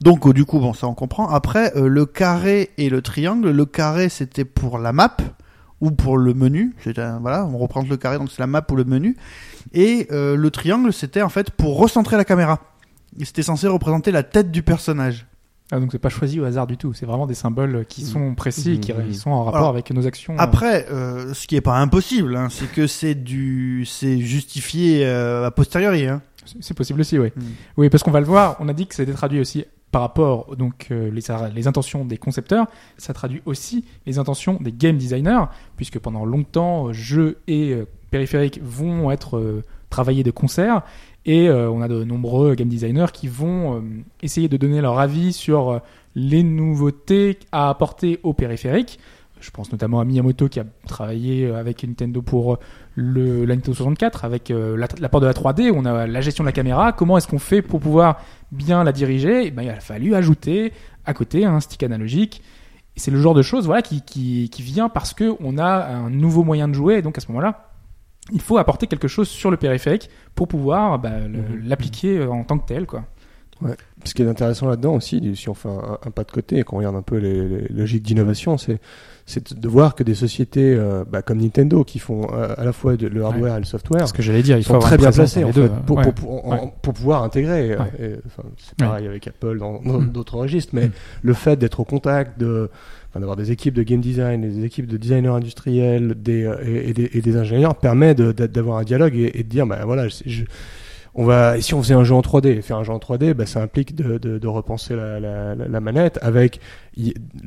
Donc 0.00 0.32
du 0.32 0.44
coup, 0.44 0.58
bon, 0.58 0.72
ça 0.72 0.86
on 0.86 0.94
comprend. 0.94 1.28
Après, 1.28 1.72
le 1.76 2.06
carré 2.06 2.70
et 2.78 2.88
le 2.88 3.02
triangle. 3.02 3.50
Le 3.50 3.66
carré 3.66 4.08
c'était 4.08 4.46
pour 4.46 4.78
la 4.78 4.92
map 4.92 5.16
ou 5.80 5.90
pour 5.90 6.16
le 6.16 6.32
menu. 6.34 6.74
C'était 6.82 7.06
voilà, 7.20 7.44
on 7.44 7.58
reprend 7.58 7.82
le 7.82 7.96
carré, 7.96 8.18
donc 8.18 8.30
c'est 8.30 8.40
la 8.40 8.46
map 8.46 8.64
ou 8.70 8.74
le 8.74 8.84
menu. 8.84 9.16
Et 9.74 10.08
le 10.10 10.48
triangle 10.48 10.94
c'était 10.94 11.20
en 11.20 11.28
fait 11.28 11.50
pour 11.50 11.76
recentrer 11.76 12.16
la 12.16 12.24
caméra. 12.24 12.58
C'était 13.22 13.42
censé 13.42 13.66
représenter 13.66 14.12
la 14.12 14.22
tête 14.22 14.50
du 14.50 14.62
personnage. 14.62 15.26
Ah, 15.72 15.78
donc 15.78 15.92
c'est 15.92 15.98
pas 15.98 16.08
choisi 16.08 16.40
au 16.40 16.44
hasard 16.44 16.66
du 16.66 16.76
tout. 16.76 16.92
C'est 16.92 17.06
vraiment 17.06 17.26
des 17.26 17.34
symboles 17.34 17.84
qui 17.88 18.02
sont 18.04 18.34
précis, 18.34 18.72
et 18.74 18.80
qui 18.80 19.14
sont 19.14 19.30
en 19.30 19.44
rapport 19.44 19.58
Alors, 19.60 19.70
avec 19.70 19.90
nos 19.92 20.06
actions. 20.06 20.34
Après, 20.38 20.86
euh, 20.90 21.32
ce 21.32 21.46
qui 21.46 21.56
est 21.56 21.60
pas 21.60 21.78
impossible, 21.78 22.34
hein, 22.36 22.48
c'est 22.50 22.70
que 22.70 22.86
c'est 22.86 23.14
du, 23.14 23.84
c'est 23.86 24.18
justifié 24.18 25.06
euh, 25.06 25.46
a 25.46 25.50
posteriori. 25.50 26.06
Hein. 26.06 26.22
C'est- 26.60 26.74
possible 26.74 27.00
aussi, 27.00 27.18
oui. 27.18 27.28
Mm. 27.36 27.42
Oui, 27.76 27.90
parce 27.90 28.02
qu'on 28.02 28.10
va 28.10 28.20
le 28.20 28.26
voir. 28.26 28.56
On 28.60 28.68
a 28.68 28.72
dit 28.72 28.86
que 28.86 28.94
c'était 28.94 29.12
traduit 29.12 29.40
aussi 29.40 29.64
par 29.92 30.02
rapport 30.02 30.56
donc 30.56 30.88
euh, 30.90 31.10
les, 31.10 31.22
les 31.54 31.68
intentions 31.68 32.04
des 32.04 32.16
concepteurs. 32.16 32.66
Ça 32.96 33.12
traduit 33.12 33.42
aussi 33.44 33.84
les 34.06 34.18
intentions 34.18 34.58
des 34.60 34.72
game 34.72 34.96
designers, 34.96 35.44
puisque 35.76 35.98
pendant 35.98 36.24
longtemps, 36.24 36.88
euh, 36.88 36.92
jeux 36.92 37.38
et 37.46 37.72
euh, 37.72 37.86
périphériques 38.10 38.60
vont 38.62 39.10
être 39.10 39.36
euh, 39.36 39.62
travaillés 39.90 40.22
de 40.22 40.30
concert. 40.30 40.82
Et 41.30 41.48
euh, 41.48 41.70
on 41.70 41.80
a 41.80 41.86
de 41.86 42.02
nombreux 42.02 42.56
game 42.56 42.66
designers 42.66 43.12
qui 43.12 43.28
vont 43.28 43.76
euh, 43.76 43.80
essayer 44.20 44.48
de 44.48 44.56
donner 44.56 44.80
leur 44.80 44.98
avis 44.98 45.32
sur 45.32 45.70
euh, 45.70 45.78
les 46.16 46.42
nouveautés 46.42 47.38
à 47.52 47.68
apporter 47.70 48.18
aux 48.24 48.32
périphériques. 48.32 48.98
Je 49.40 49.48
pense 49.52 49.70
notamment 49.70 50.00
à 50.00 50.04
Miyamoto 50.04 50.48
qui 50.48 50.58
a 50.58 50.64
travaillé 50.88 51.48
avec 51.48 51.84
Nintendo 51.84 52.20
pour 52.20 52.58
la 52.96 53.54
Nintendo 53.54 53.74
64 53.74 54.24
avec 54.24 54.50
euh, 54.50 54.76
la- 54.76 54.88
l'apport 54.98 55.20
de 55.20 55.26
la 55.26 55.32
3D, 55.32 55.70
où 55.70 55.76
on 55.76 55.84
a 55.84 56.04
la 56.04 56.20
gestion 56.20 56.42
de 56.42 56.48
la 56.48 56.52
caméra. 56.52 56.90
Comment 56.90 57.16
est-ce 57.16 57.28
qu'on 57.28 57.38
fait 57.38 57.62
pour 57.62 57.78
pouvoir 57.78 58.20
bien 58.50 58.82
la 58.82 58.90
diriger? 58.90 59.46
Eh 59.46 59.50
ben, 59.52 59.62
Il 59.62 59.70
a 59.70 59.78
fallu 59.78 60.16
ajouter 60.16 60.72
à 61.06 61.14
côté 61.14 61.44
un 61.44 61.60
stick 61.60 61.84
analogique. 61.84 62.42
C'est 62.96 63.12
le 63.12 63.20
genre 63.20 63.34
de 63.34 63.42
choses 63.42 63.66
voilà, 63.66 63.82
qui, 63.82 64.02
qui, 64.02 64.62
vient 64.62 64.88
parce 64.88 65.14
que 65.14 65.32
on 65.38 65.58
a 65.58 65.86
un 65.86 66.10
nouveau 66.10 66.42
moyen 66.42 66.66
de 66.66 66.74
jouer. 66.74 66.96
Et 66.96 67.02
donc 67.02 67.16
à 67.16 67.20
ce 67.20 67.28
moment-là, 67.28 67.69
il 68.32 68.40
faut 68.40 68.58
apporter 68.58 68.86
quelque 68.86 69.08
chose 69.08 69.28
sur 69.28 69.50
le 69.50 69.56
périphérique 69.56 70.08
pour 70.34 70.48
pouvoir 70.48 70.98
bah, 70.98 71.10
Mhm. 71.20 71.62
l'appliquer 71.66 72.18
euh, 72.18 72.30
en 72.30 72.44
tant 72.44 72.58
que 72.58 72.66
tel. 72.66 72.86
Quoi. 72.86 73.04
Ce 74.04 74.14
qui 74.14 74.22
est 74.22 74.26
intéressant 74.26 74.68
là-dedans 74.70 74.94
aussi, 74.94 75.36
si 75.36 75.50
on 75.50 75.54
fait 75.54 75.68
un, 75.68 75.98
un 76.06 76.10
pas 76.10 76.24
de 76.24 76.30
côté 76.32 76.60
et 76.60 76.62
qu'on 76.62 76.78
regarde 76.78 76.96
un 76.96 77.02
peu 77.02 77.16
les, 77.18 77.46
les 77.46 77.68
logiques 77.68 78.02
d'innovation, 78.02 78.56
c'est 78.56 78.80
c'est 79.26 79.52
de 79.54 79.68
voir 79.68 79.94
que 79.94 80.02
des 80.02 80.14
sociétés 80.14 80.74
euh, 80.74 81.04
bah, 81.08 81.20
comme 81.22 81.38
Nintendo 81.38 81.84
qui 81.84 81.98
font 82.00 82.26
euh, 82.32 82.54
à 82.56 82.64
la 82.64 82.72
fois 82.72 82.96
de- 82.96 83.06
le 83.06 83.22
hardware 83.22 83.56
et 83.56 83.60
le 83.60 83.64
software 83.66 84.08
Ce 84.08 84.12
que 84.14 84.22
j'allais 84.22 84.42
dire, 84.42 84.56
il 84.56 84.64
faut 84.64 84.72
sont 84.72 84.78
très 84.80 84.96
bien 84.96 85.12
placés 85.12 85.44
en 85.44 85.52
fait 85.52 85.68
pour, 85.86 85.98
ouais. 85.98 86.04
pour, 86.04 86.14
pour, 86.14 86.46
en- 86.46 86.50
Ouais. 86.52 86.72
pour 86.82 86.94
pouvoir 86.94 87.22
intégrer. 87.22 87.76
Ouais. 87.76 88.18
c'est 88.56 88.74
pareil 88.78 89.06
avec 89.06 89.28
Apple 89.28 89.58
dans 89.58 89.80
dans 89.82 90.00
Mm. 90.00 90.08
d'autres 90.10 90.36
registres, 90.38 90.74
mais 90.74 90.86
Mm. 90.86 90.92
le 91.22 91.34
fait 91.34 91.56
d'être 91.56 91.80
au 91.80 91.84
contact 91.84 92.40
de 92.40 92.70
enfin, 93.10 93.20
d'avoir 93.20 93.36
des 93.36 93.50
équipes 93.52 93.74
de 93.74 93.82
game 93.82 94.00
design, 94.00 94.40
des 94.40 94.64
équipes 94.64 94.86
de 94.86 94.96
designers 94.96 95.28
industriels 95.28 96.14
des, 96.16 96.44
euh, 96.44 96.56
et, 96.64 96.90
et 96.90 96.92
des, 96.94 97.10
et 97.12 97.20
des 97.20 97.36
ingénieurs 97.36 97.74
permet 97.74 98.14
d'avoir 98.14 98.78
un 98.78 98.84
dialogue 98.84 99.14
et, 99.16 99.38
et 99.38 99.42
de 99.42 99.48
dire 99.48 99.66
bah 99.66 99.80
voilà 99.84 100.08
je- 100.08 100.22
je- 100.26 100.44
on 101.12 101.24
va 101.24 101.58
et 101.58 101.60
si 101.60 101.74
on 101.74 101.82
faisait 101.82 101.94
un 101.94 102.04
jeu 102.04 102.14
en 102.14 102.20
3D 102.22 102.62
faire 102.62 102.76
un 102.76 102.84
jeu 102.84 102.92
en 102.92 102.98
3D 103.00 103.34
bah, 103.34 103.44
ça 103.44 103.60
implique 103.60 103.96
de, 103.96 104.16
de, 104.18 104.38
de 104.38 104.46
repenser 104.46 104.94
la, 104.94 105.18
la, 105.18 105.56
la- 105.56 105.80
manette 105.80 106.20
avec 106.22 106.60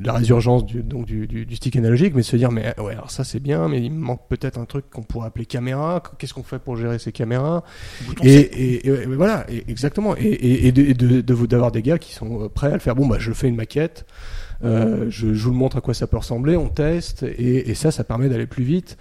la 0.02 0.12
résurgence 0.12 0.66
du, 0.66 0.82
donc 0.82 1.06
du, 1.06 1.26
du, 1.26 1.46
du 1.46 1.56
stick 1.56 1.74
analogique 1.76 2.12
mais 2.14 2.22
se 2.22 2.36
dire 2.36 2.50
mais 2.52 2.78
ouais 2.78 2.92
alors 2.92 3.10
ça 3.10 3.24
c'est 3.24 3.40
bien 3.40 3.66
mais 3.68 3.80
il 3.80 3.90
me 3.90 4.00
manque 4.00 4.20
peut-être 4.28 4.58
un 4.58 4.66
truc 4.66 4.90
qu'on 4.90 5.00
pourrait 5.02 5.28
appeler 5.28 5.46
caméra 5.46 6.02
qu'est-ce 6.18 6.34
qu'on 6.34 6.42
fait 6.42 6.58
pour 6.58 6.76
gérer 6.76 6.98
ces 6.98 7.10
caméras? 7.12 7.64
Et, 8.22 8.34
et, 8.34 8.86
et- 8.86 9.02
et 9.04 9.06
voilà, 9.06 9.46
exactement. 9.68 10.14
Et, 10.16 10.24
et, 10.24 10.66
et 10.68 10.72
de, 10.72 11.20
d'avoir 11.46 11.72
des 11.72 11.80
gars 11.82 11.98
qui 11.98 12.12
sont 12.12 12.42
euh, 12.44 12.48
prêts 12.48 12.68
à 12.68 12.74
le 12.74 12.78
faire. 12.80 12.94
Bon, 12.94 13.06
bah, 13.06 13.16
je 13.18 13.32
fais 13.32 13.48
une 13.48 13.56
maquette, 13.56 14.04
je, 14.64 15.34
je 15.34 15.44
vous 15.44 15.52
montre 15.52 15.76
à 15.76 15.80
quoi 15.80 15.94
ça 15.94 16.06
peut 16.06 16.16
ressembler, 16.16 16.56
on 16.56 16.68
teste, 16.68 17.22
et, 17.22 17.70
et 17.70 17.74
ça, 17.74 17.90
ça 17.90 18.04
permet 18.04 18.28
d'aller 18.28 18.46
plus 18.46 18.64
vite. 18.64 18.96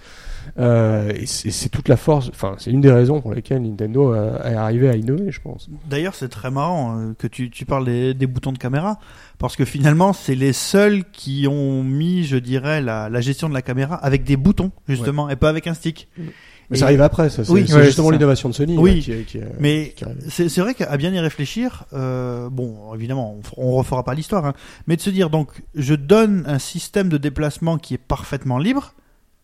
Euh, 0.60 1.10
et 1.16 1.26
c'est 1.26 1.70
toute 1.70 1.88
la 1.88 1.96
force. 1.96 2.30
Enfin, 2.30 2.56
c'est 2.58 2.70
une 2.70 2.82
des 2.82 2.92
raisons 2.92 3.22
pour 3.22 3.34
lesquelles 3.34 3.62
Nintendo 3.62 4.14
est 4.14 4.56
arrivé 4.56 4.90
à 4.90 4.96
innover, 4.96 5.32
je 5.32 5.40
pense. 5.40 5.70
D'ailleurs, 5.90 6.16
c'est 6.16 6.28
très 6.28 6.52
marrant 6.52 7.00
euh, 7.00 7.14
que 7.18 7.28
tu, 7.28 7.50
tu 7.50 7.66
parles 7.66 7.86
des, 7.86 8.14
des 8.14 8.28
boutons 8.28 8.52
de 8.52 8.58
caméra, 8.58 9.00
parce 9.40 9.56
que 9.56 9.66
finalement, 9.66 10.12
c'est 10.12 10.36
les 10.36 10.54
seuls 10.54 11.06
qui 11.12 11.48
ont 11.50 11.84
mis, 11.84 12.26
je 12.26 12.38
dirais, 12.38 12.82
la, 12.82 13.10
la 13.10 13.22
gestion 13.22 13.48
de 13.48 13.54
la 13.54 13.62
caméra 13.62 13.96
avec 13.96 14.24
des 14.26 14.36
boutons, 14.36 14.72
justement, 14.88 15.30
et 15.30 15.38
pas 15.38 15.50
avec 15.50 15.66
un 15.68 15.74
stick. 15.74 16.10
Mm. 16.18 16.22
Mais 16.70 16.78
Et- 16.78 16.80
ça 16.80 16.86
arrive 16.86 17.02
après, 17.02 17.30
ça. 17.30 17.44
C'est 17.44 17.52
Oui, 17.52 17.66
c'est 17.68 17.76
ouais, 17.76 17.86
justement 17.86 18.08
c'est 18.08 18.14
l'innovation 18.14 18.50
de 18.50 18.54
Sony. 18.54 18.78
Oui. 18.78 19.02
là, 19.08 19.16
qui 19.28 19.40
Mais 19.60 19.94
qui 19.96 20.06
c'est 20.30 20.50
c'est 20.50 20.62
vrai 20.62 20.74
qu'à 20.74 20.96
bien 20.98 21.14
y 21.14 21.20
réfléchir, 21.20 21.86
euh, 21.94 22.50
bon, 22.50 22.94
évidemment, 22.96 23.38
on, 23.58 23.68
on 23.68 23.72
refera 23.74 24.04
pas 24.04 24.14
l'histoire, 24.14 24.46
hein, 24.46 24.54
mais 24.88 24.96
de 24.96 25.02
se 25.02 25.10
dire 25.10 25.30
donc, 25.30 25.50
je 25.76 25.94
donne 25.96 26.44
un 26.48 26.60
système 26.60 27.10
de 27.10 27.18
déplacement 27.18 27.78
qui 27.78 27.94
est 27.96 27.98
parfaitement 28.00 28.58
libre, 28.58 28.94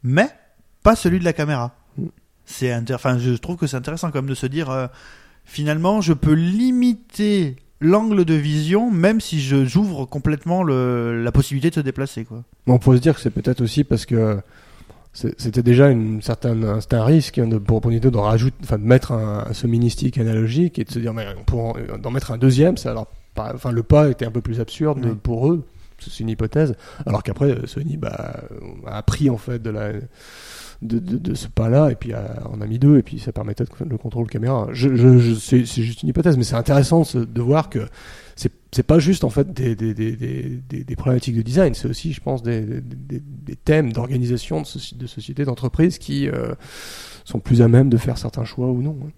mais 0.04 0.28
pas 0.84 0.96
celui 0.96 1.20
de 1.20 1.26
la 1.26 1.34
caméra. 1.34 1.76
Mm. 1.98 2.06
C'est 2.46 2.70
intér- 2.72 2.96
enfin, 2.96 3.18
je 3.20 3.32
trouve 3.34 3.58
que 3.58 3.68
c'est 3.68 3.78
intéressant 3.78 4.10
quand 4.12 4.20
même 4.22 4.30
de 4.30 4.36
se 4.36 4.48
dire, 4.48 4.70
euh, 4.72 4.88
finalement, 5.46 6.02
je 6.02 6.14
peux 6.14 6.34
limiter 6.34 7.58
l'angle 7.82 8.26
de 8.26 8.34
vision, 8.34 8.92
même 8.92 9.22
si 9.22 9.40
je 9.40 9.66
j'ouvre 9.66 10.06
complètement 10.06 10.64
le, 10.64 11.24
la 11.24 11.32
possibilité 11.32 11.70
de 11.70 11.76
se 11.76 11.80
déplacer, 11.80 12.26
quoi. 12.26 12.44
On 12.68 12.78
pourrait 12.80 12.98
se 12.98 13.02
dire 13.02 13.16
que 13.16 13.22
c'est 13.22 13.30
peut-être 13.30 13.62
aussi 13.62 13.84
parce 13.84 14.06
que 14.06 14.40
c'était 15.14 15.64
déjà 15.64 15.90
une 15.90 16.22
certaine, 16.22 16.64
un- 16.64 17.04
risque 17.04 17.40
hein, 17.40 17.48
de, 17.48 17.58
pour 17.58 17.82
Nintendo 17.86 18.12
de 18.12 18.18
rajouter, 18.18 18.56
enfin 18.64 18.78
de 18.78 18.84
mettre 18.84 19.12
un, 19.12 19.46
un 19.50 19.54
semi-stick 19.54 20.18
analogique 20.18 20.78
et 20.80 20.84
de 20.84 20.92
se 20.92 21.00
dire 21.00 21.14
mais 21.14 21.26
on 21.40 21.44
pourrait 21.44 21.84
en- 21.92 21.98
d'en 21.98 22.12
mettre 22.12 22.32
un 22.32 22.38
deuxième, 22.38 22.78
ça 22.78 22.94
enfin 23.38 23.72
le 23.72 23.84
pas 23.84 24.10
était 24.10 24.26
un 24.26 24.32
peu 24.32 24.42
plus 24.42 24.60
absurde 24.60 25.00
Oui. 25.04 25.12
pour 25.22 25.52
eux, 25.52 25.64
c'est 26.00 26.20
une 26.22 26.30
hypothèse, 26.30 26.76
alors 27.06 27.24
qu'après 27.24 27.52
euh, 27.52 27.66
Sony 27.66 27.98
bah, 27.98 28.42
a 28.86 28.98
appris 28.98 29.30
en 29.30 29.38
fait 29.38 29.62
de 29.62 29.70
la 29.72 29.92
de, 30.82 30.98
de, 31.00 31.18
de 31.18 31.34
ce 31.36 31.48
pas-là 31.50 31.90
et 31.92 31.96
puis 31.96 32.14
euh, 32.14 32.20
on 32.54 32.62
a 32.62 32.66
mis 32.66 32.80
deux 32.80 32.98
et 32.98 33.04
puis 33.04 33.20
ça 33.20 33.34
permettait 33.34 33.66
de, 33.66 33.70
le 33.90 33.98
contrôle 33.98 34.28
caméra. 34.28 34.68
Je, 34.72 34.96
je, 34.96 35.18
je- 35.20 35.34
c'est 35.34 35.66
juste 35.66 36.04
une 36.04 36.10
hypothèse, 36.10 36.38
mais 36.38 36.44
c'est 36.46 36.56
intéressant 36.56 37.04
de 37.16 37.42
voir 37.42 37.70
que 37.70 37.80
c'est 38.72 38.84
pas 38.84 39.00
juste 39.00 39.24
en 39.24 39.30
fait 39.30 39.52
des, 39.52 39.76
des, 39.76 39.94
des, 39.94 40.14
des, 40.84 40.96
problématiques 40.96 41.36
de 41.36 41.42
design, 41.42 41.74
c'est 41.74 41.88
aussi, 41.90 42.14
je 42.14 42.22
pense, 42.22 42.42
des, 42.44 42.82
thèmes 43.66 43.92
d'organisation 43.92 44.62
de, 44.62 44.66
soci- 44.66 44.96
de 44.98 45.08
sociétés, 45.08 45.44
d'entreprises 45.44 45.98
qui 45.98 46.28
euh, 46.30 46.54
sont 47.26 47.40
plus 47.40 47.62
à 47.62 47.68
même 47.68 47.90
de 47.90 47.98
faire 47.98 48.18
certains 48.18 48.46
choix 48.46 48.68
ou 48.68 48.82
non. 48.82 48.96
hein. 49.06 49.10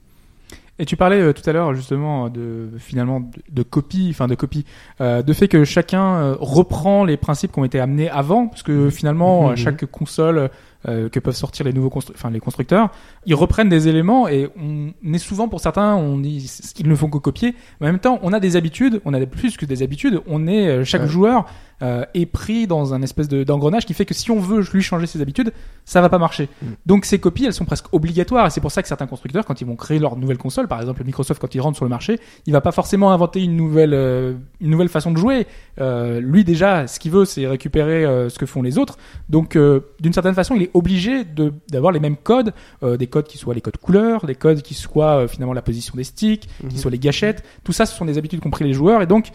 Et 0.80 0.86
tu 0.86 0.96
parlais 0.96 1.22
euh, 1.22 1.34
tout 1.34 1.48
à 1.48 1.54
l'heure 1.54 1.76
justement 1.76 2.30
de 2.30 2.70
finalement 2.80 3.20
de, 3.20 3.28
de 3.52 3.62
copie, 3.62 4.08
enfin 4.10 4.28
de 4.28 4.34
copie, 4.36 4.66
euh, 5.02 5.22
de 5.22 5.34
fait 5.34 5.48
que 5.48 5.64
chacun 5.66 6.34
reprend 6.40 7.04
les 7.06 7.18
principes 7.18 7.52
qui 7.52 7.60
ont 7.60 7.66
été 7.66 7.80
amenés 7.80 8.10
avant, 8.10 8.48
parce 8.48 8.64
que 8.64 8.90
finalement 8.90 9.48
Mhm. 9.48 9.52
euh, 9.52 9.56
chaque 9.58 9.86
console 9.86 10.50
euh, 10.88 11.10
que 11.10 11.20
peuvent 11.20 11.36
sortir 11.36 11.66
les 11.66 11.74
nouveaux 11.74 11.90
constru- 11.90 12.32
les 12.32 12.40
constructeurs, 12.40 12.90
ils 13.26 13.36
reprennent 13.36 13.70
des 13.70 13.88
éléments 13.88 14.28
et 14.28 14.50
on 14.58 15.14
est 15.14 15.18
souvent 15.20 15.48
pour 15.48 15.60
certains 15.60 15.96
on 15.96 16.18
dit 16.20 16.50
qu'ils 16.76 16.88
ne 16.90 16.96
font 16.96 17.10
que 17.10 17.18
copier, 17.20 17.56
mais 17.80 17.88
en 17.88 17.92
même 17.92 18.00
temps 18.00 18.20
on 18.24 18.34
a 18.34 18.40
des 18.40 18.56
habitudes, 18.56 19.02
on 19.06 19.14
a 19.14 19.26
plus 19.26 19.58
que 19.58 19.66
des 19.66 19.84
habitudes, 19.84 20.22
on 20.28 20.48
est 20.48 20.68
euh, 20.68 20.84
chaque 20.84 21.02
Ouais. 21.04 21.08
joueur 21.08 21.46
euh, 21.82 22.04
est 22.14 22.26
pris 22.26 22.68
dans 22.68 22.94
un 22.94 23.02
espèce 23.02 23.28
de- 23.28 23.44
d'engrenage 23.44 23.86
qui 23.86 23.94
fait 23.94 24.06
que 24.06 24.14
si 24.14 24.30
on 24.32 24.40
veut 24.40 24.64
lui 24.74 24.82
changer 24.82 25.08
ses 25.08 25.22
habitudes, 25.22 25.52
ça 25.86 26.00
va 26.02 26.10
pas 26.10 26.20
marcher. 26.20 26.48
Mm. 26.62 26.66
Donc 26.86 27.06
ces 27.06 27.20
copies, 27.20 27.46
elles 27.46 27.54
sont 27.54 27.66
presque 27.66 27.86
obligatoires 27.94 28.46
et 28.46 28.50
c'est 28.50 28.62
pour 28.62 28.72
ça 28.72 28.82
que 28.82 28.88
certains 28.88 29.08
constructeurs, 29.08 29.46
quand 29.46 29.60
ils 29.62 29.66
vont 29.68 29.76
créer 29.76 30.00
leur 30.00 30.16
nouvelle 30.16 30.38
console, 30.38 30.68
par 30.68 30.80
exemple 30.80 31.04
Microsoft 31.04 31.42
quand 31.42 31.54
il 31.56 31.60
rentre 31.62 31.76
sur 31.78 31.86
le 31.86 31.90
marché, 31.90 32.20
il 32.46 32.54
va 32.54 32.62
pas 32.62 32.72
forcément 32.72 33.12
inventer 33.12 33.42
une 33.42 33.56
nouvelle 33.56 33.94
euh, 33.94 34.34
une 34.60 34.70
nouvelle 34.70 34.90
façon 34.90 35.12
de 35.12 35.18
jouer. 35.18 35.48
Euh, 35.80 36.20
lui 36.20 36.44
déjà, 36.44 36.88
ce 36.88 37.00
qu'il 37.00 37.12
veut, 37.12 37.26
c'est 37.26 37.48
récupérer 37.48 38.06
euh, 38.06 38.30
ce 38.30 38.38
que 38.38 38.46
font 38.46 38.62
les 38.62 38.78
autres. 38.78 38.98
Donc 39.30 39.56
euh, 39.56 39.82
d'une 40.00 40.14
certaine 40.14 40.36
façon, 40.36 40.56
il 40.56 40.64
est 40.64 40.72
obligé 40.74 41.24
de 41.24 41.54
d'avoir 41.72 41.92
les 41.92 42.00
mêmes 42.00 42.18
codes, 42.18 42.54
euh, 42.84 42.98
des 42.98 43.08
codes 43.08 43.28
qui 43.28 43.38
soient 43.38 43.54
les 43.54 43.62
codes 43.62 43.78
couleurs, 43.78 44.26
des 44.26 44.36
codes 44.36 44.62
qui 44.62 44.74
soient 44.74 45.22
euh, 45.24 45.28
finalement 45.28 45.54
la 45.54 45.62
position 45.62 45.94
des 45.96 46.04
sticks, 46.04 46.48
qui 46.60 46.66
Mhm. 46.66 46.78
soient 46.78 46.92
les 46.92 47.00
gâchettes. 47.00 47.44
Tout 47.64 47.72
ça, 47.74 47.86
ce 47.86 47.96
sont 47.98 48.06
des 48.06 48.18
habitudes 48.18 48.40
qu'ont 48.40 48.50
pris 48.52 48.66
les 48.66 48.74
joueurs 48.74 49.02
et 49.02 49.08
donc 49.08 49.32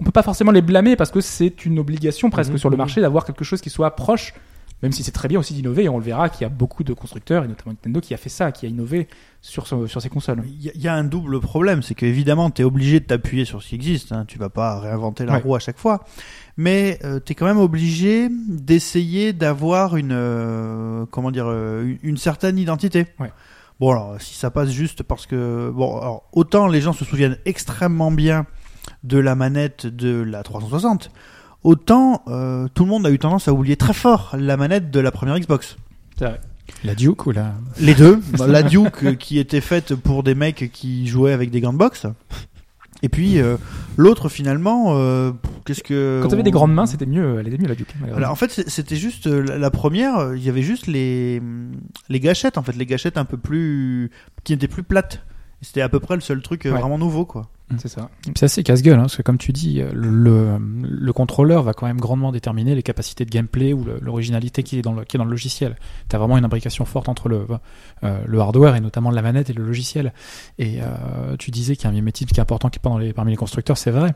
on 0.00 0.04
peut 0.04 0.10
pas 0.12 0.22
forcément 0.22 0.52
les 0.52 0.62
blâmer 0.62 0.96
parce 0.96 1.10
que 1.10 1.20
c'est 1.20 1.64
une 1.64 1.78
obligation 1.78 2.30
presque 2.30 2.52
Mhm, 2.52 2.58
sur 2.58 2.70
le 2.70 2.76
mhm. 2.76 2.78
marché 2.78 3.00
d'avoir 3.00 3.24
quelque 3.24 3.44
chose 3.44 3.60
qui 3.60 3.70
soit 3.70 3.94
proche. 3.96 4.34
Même 4.82 4.92
si 4.92 5.02
c'est 5.02 5.10
très 5.10 5.26
bien 5.26 5.38
aussi 5.40 5.54
d'innover, 5.54 5.84
et 5.84 5.88
on 5.88 5.96
le 5.96 6.04
verra 6.04 6.28
qu'il 6.28 6.42
y 6.42 6.44
a 6.44 6.50
beaucoup 6.50 6.84
de 6.84 6.92
constructeurs, 6.92 7.44
et 7.44 7.48
notamment 7.48 7.72
Nintendo, 7.72 7.98
qui 7.98 8.12
a 8.12 8.18
fait 8.18 8.28
ça, 8.28 8.52
qui 8.52 8.66
a 8.66 8.68
innové 8.68 9.08
sur, 9.40 9.66
son- 9.66 9.86
sur 9.86 10.02
ses 10.02 10.10
consoles. 10.10 10.42
Il 10.46 10.70
y, 10.82 10.86
a- 10.86 10.92
un 10.94 11.02
double 11.04 11.40
problème, 11.40 11.80
c'est 11.82 11.94
qu'évidemment, 11.94 12.50
tu 12.50 12.60
es 12.60 12.64
obligé 12.66 13.00
de 13.00 13.06
t'appuyer 13.06 13.46
sur 13.46 13.62
ce 13.62 13.70
qui 13.70 13.74
existe. 13.74 14.12
Hein. 14.12 14.26
Tu 14.28 14.36
vas 14.38 14.50
pas 14.50 14.78
réinventer 14.78 15.24
la 15.24 15.32
Ouais. 15.36 15.40
roue 15.40 15.54
à 15.56 15.60
chaque 15.60 15.78
fois. 15.78 16.04
Mais 16.58 16.98
tu 17.24 17.32
es 17.32 17.34
quand 17.34 17.46
même 17.46 17.56
obligé 17.58 18.28
d'essayer 18.30 19.32
d'avoir 19.32 19.96
une, 19.96 20.12
euh, 20.12 21.06
comment 21.10 21.30
dire, 21.30 21.46
euh, 21.48 21.84
une, 22.02 22.10
une 22.10 22.16
certaine 22.18 22.58
identité. 22.58 23.06
Ouais. 23.18 23.32
Bon, 23.80 23.92
alors, 23.92 24.20
si 24.20 24.34
ça 24.34 24.50
passe 24.50 24.68
juste 24.70 25.02
parce 25.02 25.24
que... 25.24 25.70
Bon, 25.74 25.98
alors, 26.00 26.28
autant 26.32 26.66
les 26.66 26.82
gens 26.82 26.92
se 26.92 27.06
souviennent 27.06 27.38
extrêmement 27.46 28.10
bien 28.10 28.44
de 29.06 29.18
la 29.18 29.34
manette 29.34 29.86
de 29.86 30.20
la 30.22 30.42
360, 30.42 31.10
autant 31.64 32.22
euh, 32.28 32.68
tout 32.74 32.84
le 32.84 32.90
monde 32.90 33.06
a 33.06 33.10
eu 33.10 33.18
tendance 33.18 33.48
à 33.48 33.52
oublier 33.52 33.76
très 33.76 33.94
fort 33.94 34.34
la 34.38 34.56
manette 34.56 34.90
de 34.90 35.00
la 35.00 35.10
première 35.10 35.38
Xbox. 35.38 35.76
La 36.84 36.94
Duke 36.94 37.26
ou 37.26 37.30
la. 37.30 37.54
Les 37.78 37.94
deux. 37.94 38.18
Bah, 38.38 38.46
la 38.46 38.62
Duke 38.62 39.04
euh, 39.04 39.14
qui 39.14 39.38
était 39.38 39.60
faite 39.60 39.94
pour 39.94 40.22
des 40.22 40.34
mecs 40.34 40.70
qui 40.72 41.06
jouaient 41.06 41.32
avec 41.32 41.50
des 41.50 41.60
gants 41.60 41.72
de 41.72 41.78
boxe. 41.78 42.06
Et 43.02 43.08
puis 43.08 43.38
euh, 43.38 43.56
l'autre 43.96 44.28
finalement, 44.28 44.96
euh, 44.96 45.30
qu'est-ce 45.64 45.82
que 45.82 46.20
Quand 46.22 46.28
tu 46.28 46.34
avais 46.34 46.42
des 46.42 46.50
grandes 46.50 46.74
mains, 46.74 46.86
c'était 46.86 47.06
mieux, 47.06 47.38
elle 47.38 47.46
était 47.48 47.58
mieux 47.58 47.68
la 47.68 47.74
Duke. 47.74 47.94
Alors, 48.16 48.30
en 48.30 48.34
fait, 48.36 48.50
c'était 48.68 48.96
juste 48.96 49.26
la 49.26 49.70
première. 49.70 50.34
Il 50.34 50.42
y 50.42 50.48
avait 50.48 50.62
juste 50.62 50.86
les 50.86 51.40
les 52.08 52.20
gâchettes 52.20 52.58
en 52.58 52.62
fait, 52.62 52.74
les 52.74 52.86
gâchettes 52.86 53.18
un 53.18 53.24
peu 53.26 53.36
plus 53.36 54.10
qui 54.44 54.52
étaient 54.52 54.68
plus 54.68 54.82
plates. 54.82 55.22
C'était 55.62 55.82
à 55.82 55.88
peu 55.88 56.00
près 56.00 56.14
le 56.16 56.20
seul 56.20 56.42
truc 56.42 56.62
Ouais. 56.64 56.70
vraiment 56.70 56.98
nouveau 56.98 57.24
quoi. 57.24 57.48
C'est 57.78 57.88
ça. 57.88 58.10
C'est 58.36 58.44
assez 58.44 58.62
casse-gueule, 58.62 58.98
hein, 58.98 59.02
parce 59.02 59.16
que 59.16 59.22
comme 59.22 59.38
tu 59.38 59.52
dis, 59.52 59.82
le, 59.92 60.08
le, 60.08 60.58
le 60.60 61.12
contrôleur 61.12 61.62
va 61.64 61.72
quand 61.72 61.86
même 61.86 61.98
grandement 61.98 62.30
déterminer 62.30 62.74
les 62.74 62.82
capacités 62.82 63.24
de 63.24 63.30
gameplay 63.30 63.72
ou 63.72 63.84
l'originalité 64.00 64.62
qui 64.62 64.78
est 64.78 64.82
dans 64.82 64.92
le, 64.92 65.04
qui 65.04 65.16
est 65.16 65.18
dans 65.18 65.24
le 65.24 65.30
logiciel. 65.30 65.76
Tu 66.08 66.14
as 66.14 66.18
vraiment 66.18 66.38
une 66.38 66.44
imbrication 66.44 66.84
forte 66.84 67.08
entre 67.08 67.28
le, 67.28 67.44
euh, 68.04 68.20
le 68.24 68.40
hardware 68.40 68.76
et 68.76 68.80
notamment 68.80 69.10
la 69.10 69.22
manette 69.22 69.50
et 69.50 69.52
le 69.52 69.64
logiciel. 69.64 70.12
Et 70.58 70.78
euh, 70.80 71.36
tu 71.38 71.50
disais 71.50 71.74
qu'il 71.74 71.84
y 71.84 71.86
a 71.88 71.90
un 71.90 71.94
mimétisme 71.94 72.30
qui 72.30 72.38
est 72.38 72.42
important 72.42 72.68
qui 72.68 72.78
est 72.78 72.82
pendant 72.82 72.98
les, 72.98 73.12
parmi 73.12 73.32
les 73.32 73.36
constructeurs, 73.36 73.78
c'est 73.78 73.90
vrai. 73.90 74.14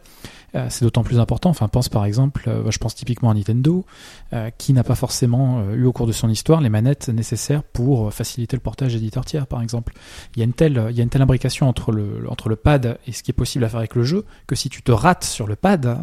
Euh, 0.55 0.67
c'est 0.69 0.85
d'autant 0.85 1.03
plus 1.03 1.19
important. 1.19 1.51
Enfin, 1.51 1.69
pense 1.69 1.89
par 1.89 2.05
exemple, 2.05 2.45
euh, 2.49 2.71
je 2.71 2.79
pense 2.79 2.95
typiquement 2.95 3.31
à 3.31 3.35
Nintendo, 3.35 3.85
euh, 4.33 4.51
qui 4.59 4.73
n'a 4.73 4.83
pas 4.83 4.95
forcément 4.95 5.71
eu 5.73 5.85
au 5.85 5.93
cours 5.93 6.07
de 6.07 6.13
son 6.13 6.29
histoire 6.29 6.61
les 6.61 6.69
manettes 6.69 7.09
nécessaires 7.09 7.63
pour 7.63 8.13
faciliter 8.13 8.57
le 8.57 8.61
portage 8.61 8.95
éditeur 8.95 9.25
tiers, 9.25 9.47
par 9.47 9.63
exemple. 9.63 9.93
Il 10.35 10.41
y 10.41 10.43
a 10.43 10.45
une 10.45 10.53
telle, 10.53 10.87
il 10.91 10.97
y 10.97 11.01
a 11.01 11.03
une 11.03 11.11
telle 11.11 11.23
imbrication 11.23 11.69
entre 11.69 11.93
le, 11.93 12.25
entre 12.29 12.49
le 12.49 12.57
pad 12.57 12.99
et 13.07 13.13
ce 13.13 13.23
qui 13.23 13.31
est 13.31 13.35
possible 13.35 13.65
à 13.65 13.69
faire 13.69 13.79
avec 13.79 13.95
le 13.95 14.03
jeu 14.03 14.25
que 14.47 14.57
si 14.57 14.69
tu 14.69 14.83
te 14.83 14.93
rates 14.93 15.25
sur 15.25 15.47
le 15.47 15.57
pad, 15.57 15.99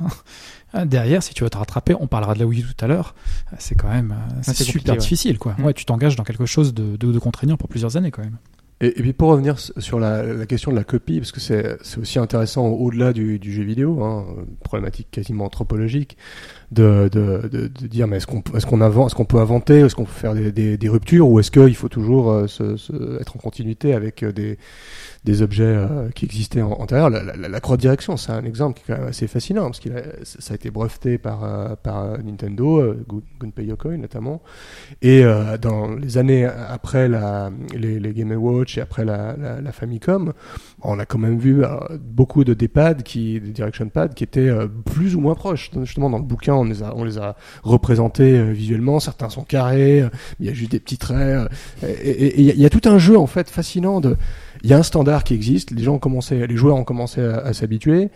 hein, 0.73 0.85
derrière, 0.85 1.23
si 1.23 1.33
tu 1.33 1.43
veux 1.43 1.49
te 1.49 1.57
rattraper, 1.57 1.95
on 1.99 2.07
parlera 2.07 2.33
de 2.33 2.39
la 2.39 2.45
Wii 2.45 2.61
U 2.61 2.63
tout 2.63 2.85
à 2.85 2.87
l'heure, 2.87 3.15
c'est 3.57 3.75
quand 3.75 3.89
même, 3.89 4.15
super 4.43 4.95
difficile, 4.95 5.37
quoi. 5.37 5.55
Mm. 5.57 5.65
Ouais, 5.65 5.73
tu 5.73 5.85
t'engages 5.85 6.15
dans 6.15 6.23
quelque 6.23 6.45
chose 6.45 6.73
de, 6.73 6.95
de, 6.95 7.11
de 7.11 7.19
contraignant 7.19 7.57
pour 7.57 7.69
plusieurs 7.69 7.97
années, 7.97 8.11
quand 8.11 8.23
même. 8.23 8.37
Et, 8.79 8.91
puis 8.91 9.13
pour 9.13 9.29
revenir 9.29 9.57
sur 9.59 9.99
la, 9.99 10.45
question 10.45 10.71
de 10.71 10.75
la 10.75 10.83
copie, 10.83 11.19
parce 11.19 11.31
que 11.31 11.39
c'est 11.39 11.77
aussi 11.99 12.19
intéressant 12.19 12.67
au-delà 12.67 13.11
du, 13.11 13.39
jeu 13.51 13.63
vidéo, 13.63 14.03
hein, 14.03 14.25
problématique 14.63 15.07
quasiment 15.09 15.45
anthropologique, 15.45 16.15
de, 16.71 17.09
de, 17.11 17.47
de, 17.47 17.87
dire 17.87 18.07
mais 18.07 18.17
est-ce 18.17 18.27
qu'on 18.27 18.41
est-ce 18.53 19.23
peut 19.25 19.39
inventer, 19.39 19.79
est-ce 19.79 19.95
qu'on 19.95 20.05
peut 20.05 20.11
faire 20.11 20.35
des, 20.35 20.89
ruptures, 20.89 21.27
ou 21.27 21.39
est-ce 21.39 21.49
qu'il 21.49 21.75
faut 21.75 21.89
toujours 21.89 22.29
euh, 22.29 22.47
se- 22.47 23.19
être 23.19 23.35
en 23.35 23.39
continuité 23.39 23.93
avec 23.93 24.21
euh, 24.21 24.31
des, 24.31 24.59
des 25.27 25.41
objets 25.41 25.63
euh, 25.65 26.09
qui 26.15 26.23
existaient 26.25 26.61
en- 26.61 26.71
antérieurs 26.71 27.09
la, 27.09 27.59
croix 27.59 27.75
de 27.75 27.81
direction, 27.81 28.15
c'est 28.15 28.31
un 28.31 28.45
exemple 28.45 28.79
qui 28.79 28.83
est 28.89 28.95
quand 28.95 28.99
même 29.01 29.09
assez 29.09 29.27
fascinant, 29.27 29.65
parce 29.65 29.79
a, 29.91 30.01
ça 30.23 30.53
a 30.53 30.55
été 30.55 30.71
breveté 30.71 31.17
par, 31.17 31.43
euh, 31.43 31.75
euh, 32.05 32.17
Nintendo, 32.23 32.79
euh, 32.79 33.05
Gun- 33.09 33.21
Gunpei 33.41 33.65
Yokoi 33.65 33.97
notamment, 33.97 34.41
et 35.01 35.23
dans 35.61 35.93
les 35.95 36.17
années 36.17 36.45
après 36.45 37.09
les, 37.75 37.99
les 37.99 38.13
Game 38.13 38.31
Watch 38.31 38.77
et 38.77 38.81
après 38.81 39.03
la, 39.03 39.35
la, 39.35 39.71
Famicom, 39.71 40.31
on 40.81 40.97
a 40.97 41.05
quand 41.05 41.17
même 41.17 41.37
vu 41.37 41.63
beaucoup 41.99 42.43
de 42.43 42.53
des 42.53 42.67
pads 42.69 42.95
qui, 43.03 43.39
direction 43.41 43.89
pads 43.89 44.09
qui 44.09 44.23
étaient 44.23 44.51
plus 44.85 45.15
ou 45.15 45.19
moins 45.19 45.35
proches. 45.35 45.71
Justement, 45.83 46.09
dans 46.09 46.17
le 46.19 46.23
bouquin, 46.23 46.53
on 46.53 46.63
les 46.63 46.81
a, 46.83 47.35
représentés 47.63 48.51
visuellement. 48.53 48.99
Certains 48.99 49.29
sont 49.29 49.43
carrés, 49.43 50.05
il 50.39 50.45
y 50.45 50.49
a 50.49 50.53
juste 50.53 50.71
des 50.71 50.79
petits 50.79 50.97
traits. 50.97 51.49
il 51.83 52.41
y, 52.41 52.65
a- 52.65 52.69
tout 52.69 52.87
un 52.89 52.97
jeu 52.97 53.17
en 53.17 53.27
fait 53.27 53.49
fascinant. 53.49 54.01
Il 54.63 54.69
y 54.69 54.73
a 54.73 54.77
un 54.77 54.83
standard 54.83 55.16
qui 55.23 55.33
existe. 55.33 55.71
Les 55.71 55.83
gens 55.83 55.95
ont 55.95 55.99
commencé, 55.99 56.45
les 56.45 56.57
joueurs 56.57 56.75
ont 56.75 56.83
commencé 56.83 57.21
à, 57.21 57.53
s'habituer. 57.53 58.09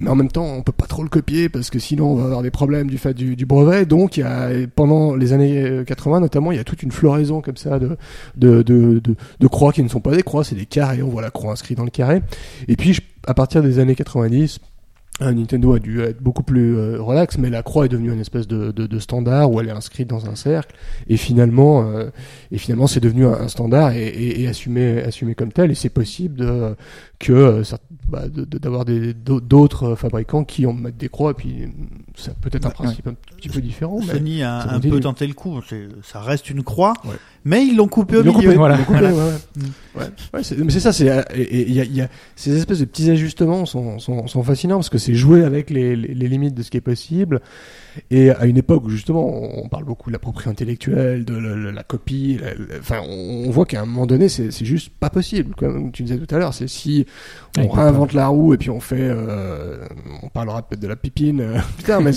Mais 0.00 0.10
en 0.10 0.16
même 0.16 0.30
temps, 0.30 0.44
on 0.44 0.62
peut 0.62 0.72
pas 0.72 0.86
trop 0.86 1.04
le 1.04 1.08
copier 1.08 1.48
parce 1.48 1.70
que 1.70 1.78
sinon 1.78 2.12
on 2.12 2.14
va 2.16 2.24
avoir 2.24 2.42
des 2.42 2.50
problèmes 2.50 2.90
du 2.90 2.98
fait 2.98 3.14
du, 3.14 3.46
brevet. 3.46 3.86
Donc, 3.86 4.16
il 4.16 4.20
y 4.20 4.22
a, 4.24 4.50
pendant 4.74 5.14
les 5.14 5.32
années 5.32 5.62
euh, 5.62 5.84
80 5.84 6.18
notamment, 6.18 6.50
il 6.50 6.56
y 6.56 6.60
a 6.60 6.64
toute 6.64 6.82
une 6.82 6.90
floraison 6.90 7.40
comme 7.40 7.56
ça 7.56 7.78
de, 7.78 9.46
croix 9.46 9.72
qui 9.72 9.84
ne 9.84 9.88
sont 9.88 10.00
pas 10.00 10.10
des 10.10 10.24
croix, 10.24 10.42
c'est 10.42 10.56
des 10.56 10.66
carrés. 10.66 11.02
On 11.02 11.08
voit 11.08 11.22
la 11.22 11.30
croix 11.30 11.52
inscrite 11.52 11.78
dans 11.78 11.84
le 11.84 11.90
carré. 11.90 12.22
Et 12.66 12.74
puis, 12.74 12.98
à 13.26 13.34
partir 13.34 13.62
des 13.62 13.78
années 13.78 13.94
90, 13.94 14.58
euh, 14.58 14.73
Nintendo 15.20 15.74
a 15.74 15.78
dû 15.78 16.00
être 16.00 16.20
beaucoup 16.20 16.42
plus 16.42 16.76
euh, 16.76 17.00
relax, 17.00 17.38
mais 17.38 17.48
la 17.48 17.62
croix 17.62 17.84
est 17.84 17.88
devenue 17.88 18.12
une 18.12 18.20
espèce 18.20 18.48
de, 18.48 18.72
de, 18.72 18.98
standard 18.98 19.50
où 19.50 19.60
elle 19.60 19.68
est 19.68 19.72
inscrite 19.72 20.08
dans 20.08 20.26
un 20.28 20.34
cercle. 20.34 20.74
Et 21.06 21.16
finalement, 21.16 21.88
euh, 21.88 22.10
et 22.50 22.58
finalement, 22.58 22.88
c'est 22.88 22.98
devenu 22.98 23.24
un, 23.26 23.46
standard 23.46 23.92
et, 23.92 24.08
et, 24.08 24.42
et 24.42 24.48
assumé 24.48 25.34
comme 25.36 25.52
tel. 25.52 25.70
Et 25.70 25.76
c'est 25.76 25.88
possible 25.88 26.36
de, 26.36 26.74
que 27.18 27.32
euh, 27.32 27.62
bah, 28.08 28.24
d'avoir 28.28 28.84
d'autres 28.84 29.84
euh, 29.92 29.96
fabricants 29.96 30.44
qui 30.44 30.66
en 30.66 30.72
mettent 30.72 30.96
des 30.96 31.08
croix. 31.08 31.30
Et 31.30 31.34
puis, 31.34 31.68
c'est 32.16 32.36
peut-être 32.38 32.66
un 32.66 32.70
principe 32.70 33.06
un 33.06 33.14
petit 33.36 33.48
peu 33.48 33.60
différent. 33.60 34.00
Mais... 34.06 34.12
Sony 34.14 34.42
a 34.42 34.62
un 34.62 34.74
continue. 34.74 34.92
peu 34.92 35.00
tenté 35.00 35.26
le 35.26 35.34
coup. 35.34 35.60
Ça 36.02 36.20
reste 36.20 36.50
une 36.50 36.62
croix, 36.62 36.92
Ouais. 37.04 37.14
Mais 37.46 37.64
ils 37.66 37.76
l'ont 37.76 37.88
coupé 37.88 38.16
au 38.16 38.20
Ils 38.22 38.26
milieu. 38.28 38.40
coupé, 38.40 38.54
voilà. 38.56 38.78
coupé, 38.78 39.00
ouais, 39.00 39.12
ouais. 39.12 39.62
Ouais, 39.96 40.04
ouais, 40.34 40.42
c'est- 40.42 40.80
ça, 40.80 40.92
c'est, 40.92 41.10
euh, 41.10 41.22
et- 41.34 41.62
il 41.68 41.72
y 41.74 41.80
a, 41.80 41.84
il 41.84 41.94
y 41.94 42.00
a- 42.00 42.08
ces 42.36 42.56
espèces 42.56 42.80
de 42.80 42.84
petits 42.86 43.10
ajustements 43.10 43.66
sont, 43.66 43.98
sont, 43.98 44.26
sont 44.26 44.42
fascinants 44.42 44.76
parce 44.76 44.88
que 44.90 44.98
c'est 44.98 45.14
jouer 45.14 45.44
avec 45.44 45.70
les, 45.70 45.94
les, 45.94 46.14
les 46.14 46.28
limites 46.28 46.54
de 46.54 46.62
ce 46.62 46.70
qui 46.70 46.78
est 46.78 46.82
possible. 46.82 47.40
Et 48.10 48.30
à 48.30 48.46
une 48.46 48.56
époque 48.56 48.84
où 48.84 48.88
justement 48.90 49.24
on 49.62 49.68
parle 49.68 49.84
beaucoup 49.84 50.10
de 50.10 50.12
la 50.12 50.18
propriété 50.18 50.50
intellectuelle, 50.50 51.24
de 51.24 51.36
la, 51.36 51.54
la- 51.56 51.72
la 51.72 51.82
copie, 51.82 52.38
la- 52.40 52.78
enfin 52.80 53.00
on, 53.08 53.44
on 53.46 53.50
voit 53.50 53.66
qu'à 53.66 53.82
un 53.82 53.86
moment 53.86 54.06
donné 54.06 54.28
c'est, 54.28 54.50
juste 54.64 54.90
pas 54.98 55.10
possible. 55.10 55.54
Comme 55.54 55.92
tu 55.92 56.02
disais 56.02 56.18
tout 56.18 56.34
à 56.34 56.38
l'heure, 56.38 56.54
c'est 56.54 56.68
si 56.68 57.06
on 57.58 57.62
Ouais, 57.62 57.68
réinvente 57.72 58.12
la 58.12 58.26
roue 58.28 58.52
et 58.54 58.58
puis 58.58 58.70
on 58.70 58.80
fait, 58.80 58.96
euh, 59.00 59.86
on 60.22 60.28
parlera 60.28 60.62
peut-être 60.62 60.82
de 60.82 60.88
la 60.88 60.96
pipine 60.96 61.40
euh, 61.40 61.58
plus 61.76 61.84
tard, 61.84 62.00
mais 62.00 62.10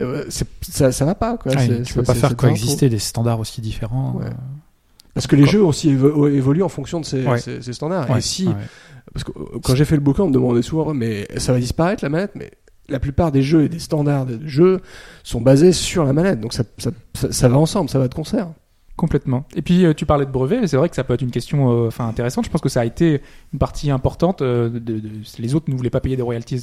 euh, 0.00 0.24
ça, 0.28 0.92
ça 0.92 1.04
va 1.04 1.14
pas 1.14 1.36
quoi. 1.36 1.52
C'est- 1.58 1.82
tu 1.82 1.94
peux 1.94 2.02
pas 2.02 2.14
faire 2.14 2.34
coexister 2.36 2.88
des 2.88 2.98
standards 2.98 3.40
aussi 3.40 3.60
différents. 3.60 4.14
Ouais. 4.18 4.26
euh, 4.26 4.30
Parce 5.14 5.26
que 5.26 5.36
les 5.36 5.46
jeux 5.46 5.62
aussi 5.62 5.90
évo- 5.94 6.28
évoluent 6.28 6.62
en 6.64 6.68
fonction 6.68 7.00
de 7.00 7.04
ces, 7.06 7.24
Ouais. 7.24 7.38
ces- 7.38 7.62
ces 7.62 7.72
standards. 7.72 8.10
ouais, 8.10 8.18
et 8.18 8.20
si, 8.22 8.48
ouais. 8.48 8.54
parce 9.12 9.24
que 9.24 9.32
quand 9.62 9.74
j'ai 9.74 9.84
fait 9.84 9.94
le 9.96 10.02
bouquin, 10.02 10.24
on 10.24 10.28
me 10.28 10.32
demandait 10.34 10.62
souvent, 10.62 10.92
mais 10.92 11.26
ça 11.36 11.52
va 11.52 11.58
disparaître 11.60 12.02
la 12.04 12.08
manette, 12.10 12.32
mais 12.34 12.50
la 12.88 13.00
plupart 13.00 13.32
des 13.32 13.42
jeux 13.42 13.64
et 13.64 13.68
des 13.68 13.78
standards 13.78 14.26
de 14.26 14.40
jeux 14.46 14.80
sont 15.24 15.40
basés 15.40 15.72
sur 15.72 16.04
la 16.04 16.12
manette, 16.12 16.40
donc 16.40 16.52
ça, 16.52 16.64
ça, 16.78 16.90
ça, 17.14 17.32
ça 17.32 17.48
va 17.48 17.56
ensemble, 17.58 17.88
ça 17.90 17.98
va 17.98 18.08
de 18.08 18.14
concert. 18.14 18.48
Complètement. 18.96 19.44
Et 19.54 19.60
puis 19.60 19.84
euh, 19.84 19.92
tu 19.92 20.06
parlais 20.06 20.24
de 20.24 20.30
brevet, 20.30 20.62
et 20.62 20.66
c'est 20.66 20.78
vrai 20.78 20.88
que 20.88 20.96
ça 20.96 21.04
peut 21.04 21.12
être 21.12 21.20
une 21.20 21.30
question 21.30 21.70
euh, 21.70 21.88
enfin 21.88 22.08
intéressante. 22.08 22.46
Je 22.46 22.50
pense 22.50 22.62
que 22.62 22.70
ça 22.70 22.80
a 22.80 22.86
été 22.86 23.20
une 23.52 23.58
partie 23.58 23.90
importante. 23.90 24.40
euh, 24.40 24.70
de, 24.70 24.78
de- 24.78 25.02
les 25.38 25.54
autres 25.54 25.70
ne 25.70 25.76
voulaient 25.76 25.90
pas 25.90 26.00
payer 26.00 26.16
des 26.16 26.22
royalties 26.22 26.62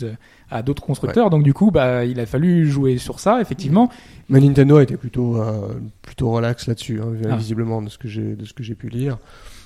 à 0.49 0.63
d'autres 0.63 0.81
constructeurs, 0.81 1.29
donc 1.29 1.43
du 1.43 1.53
coup, 1.53 1.69
bah, 1.69 2.05
il 2.05 2.19
a 2.19 2.25
fallu 2.25 2.67
jouer 2.67 2.97
sur 2.97 3.19
ça, 3.19 3.39
effectivement. 3.39 3.89
Mais 4.29 4.39
Nintendo 4.39 4.77
a 4.77 4.83
été 4.83 4.97
plutôt, 4.97 5.37
euh, 5.39 5.73
plutôt 6.01 6.31
relax 6.31 6.65
là-dessus, 6.65 6.99
hein, 7.03 7.13
Ah. 7.29 7.35
visiblement 7.35 7.83
de 7.83 7.89
ce 7.89 7.99
que 7.99 8.07
j'ai, 8.07 8.33
de 8.35 8.45
ce 8.45 8.53
que 8.53 8.63
j'ai 8.63 8.73
pu 8.73 8.89
lire. 8.89 9.19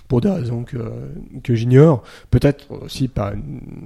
Pour 0.07 0.21
des 0.21 0.29
raisons 0.29 0.63
que, 0.63 0.77
que 1.43 1.53
j'ignore. 1.53 2.01
Peut-être 2.31 2.71
aussi 2.71 3.09
pas 3.09 3.33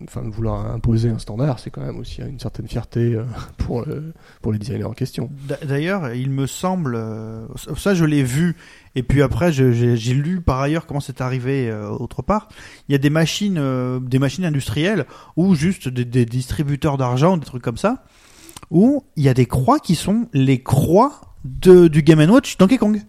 enfin, 0.03 0.21
vouloir 0.29 0.71
imposer 0.71 1.09
un 1.09 1.17
standard, 1.17 1.57
c'est 1.57 1.71
quand 1.71 1.81
même 1.81 1.97
aussi 1.97 2.21
une 2.21 2.39
certaine 2.39 2.67
fierté 2.67 3.15
euh, 3.15 3.23
pour, 3.57 3.83
le- 3.85 4.13
pour 4.41 4.51
les 4.53 4.59
designers 4.59 4.83
en 4.83 4.93
question. 4.93 5.31
D'a- 5.47 5.57
D'ailleurs, 5.65 6.13
il 6.13 6.29
me 6.29 6.45
semble, 6.45 6.93
euh, 6.95 7.47
ça 7.75 7.95
je 7.95 8.05
l'ai 8.05 8.21
vu, 8.23 8.55
et 8.93 9.01
puis 9.01 9.23
après 9.23 9.51
j'ai 9.51 9.95
lu 10.13 10.41
par 10.41 10.59
ailleurs 10.59 10.85
comment 10.85 10.99
c'est 10.99 11.21
arrivé 11.21 11.69
euh, 11.71 11.89
autre 11.89 12.21
part. 12.21 12.49
Il 12.87 12.91
y 12.91 12.95
a 12.95 12.99
des 12.99 13.09
machines, 13.09 13.57
euh, 13.57 13.99
des 13.99 14.19
machines 14.19 14.45
industrielles 14.45 15.05
ou 15.37 15.55
juste 15.55 15.87
des, 15.87 16.05
des 16.05 16.25
distributeurs 16.27 16.97
d'argent, 16.97 17.37
des 17.37 17.45
trucs 17.45 17.63
comme 17.63 17.77
ça, 17.77 18.03
où 18.69 19.03
il 19.15 19.23
y 19.23 19.29
a 19.29 19.33
des 19.33 19.47
croix 19.47 19.79
qui 19.79 19.95
sont 19.95 20.27
les 20.33 20.61
croix 20.61 21.21
de, 21.45 21.87
du 21.87 22.03
Game 22.03 22.19
Watch 22.29 22.57
Donkey 22.59 22.77
Kong. 22.77 23.01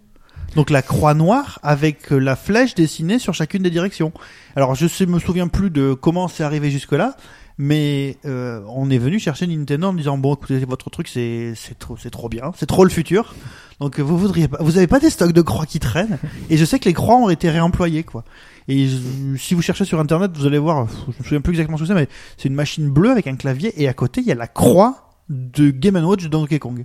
Donc 0.55 0.69
la 0.69 0.83
croix 0.83 1.15
noire 1.15 1.59
avec 1.63 2.13
euh, 2.13 2.19
la 2.19 2.37
flèche 2.37 2.75
dessinée 2.75 3.19
sur 3.19 3.33
chacune 3.33 3.63
des 3.63 3.71
directions. 3.71 4.13
Alors 4.55 4.75
je 4.75 4.87
sais, 4.87 5.07
me 5.07 5.19
souviens 5.19 5.49
plus 5.49 5.71
de 5.71 5.95
comment 5.95 6.29
c'est 6.29 6.45
arrivé 6.45 6.71
jusque 6.71 6.93
là, 6.93 7.17
mais 7.57 8.19
euh, 8.27 8.61
on 8.69 8.91
est 8.91 8.99
venu 8.99 9.19
chercher 9.19 9.47
Nintendo 9.47 9.89
en 9.89 9.95
disant 9.95 10.19
bon 10.19 10.35
écoutez 10.35 10.63
votre 10.67 10.91
truc 10.91 11.09
c'est 11.09 11.55
trop 11.79 11.97
c'est 11.97 12.11
trop 12.11 12.29
bien, 12.29 12.53
c'est 12.57 12.67
trop 12.67 12.85
le 12.85 12.91
futur. 12.91 13.35
Donc 13.81 13.99
vous 13.99 14.19
voudriez 14.19 14.47
pas, 14.47 14.59
vous 14.61 14.77
avez 14.77 14.87
pas 14.87 15.01
des 15.01 15.09
stocks 15.09 15.33
de 15.33 15.41
croix 15.41 15.65
qui 15.65 15.81
traînent 15.81 16.19
et 16.51 16.59
je 16.59 16.65
sais 16.65 16.79
que 16.79 16.85
les 16.85 16.93
croix 16.93 17.17
ont 17.17 17.31
été 17.31 17.49
réemployées 17.49 18.05
quoi. 18.05 18.25
Et 18.69 18.89
si 19.39 19.55
vous 19.55 19.63
cherchez 19.63 19.85
sur 19.85 19.99
internet, 19.99 20.31
vous 20.37 20.47
allez 20.47 20.59
voir, 20.59 20.87
je 21.09 21.19
me 21.19 21.25
souviens 21.25 21.41
plus 21.41 21.53
exactement 21.53 21.79
ce 21.79 21.83
que 21.83 21.89
c'est, 21.89 21.95
mais 21.95 22.09
c'est 22.37 22.49
une 22.49 22.55
machine 22.55 22.91
bleue 22.91 23.11
avec 23.11 23.27
un 23.27 23.37
clavier 23.37 23.73
et 23.83 23.89
à 23.89 23.95
côté 23.95 24.21
il 24.21 24.27
y 24.27 24.33
a 24.33 24.37
la 24.37 24.47
croix 24.47 25.09
de 25.31 25.71
Game 25.71 25.97
Watch 25.97 26.23
de 26.23 26.29
Donkey 26.29 26.59
Kong. 26.59 26.85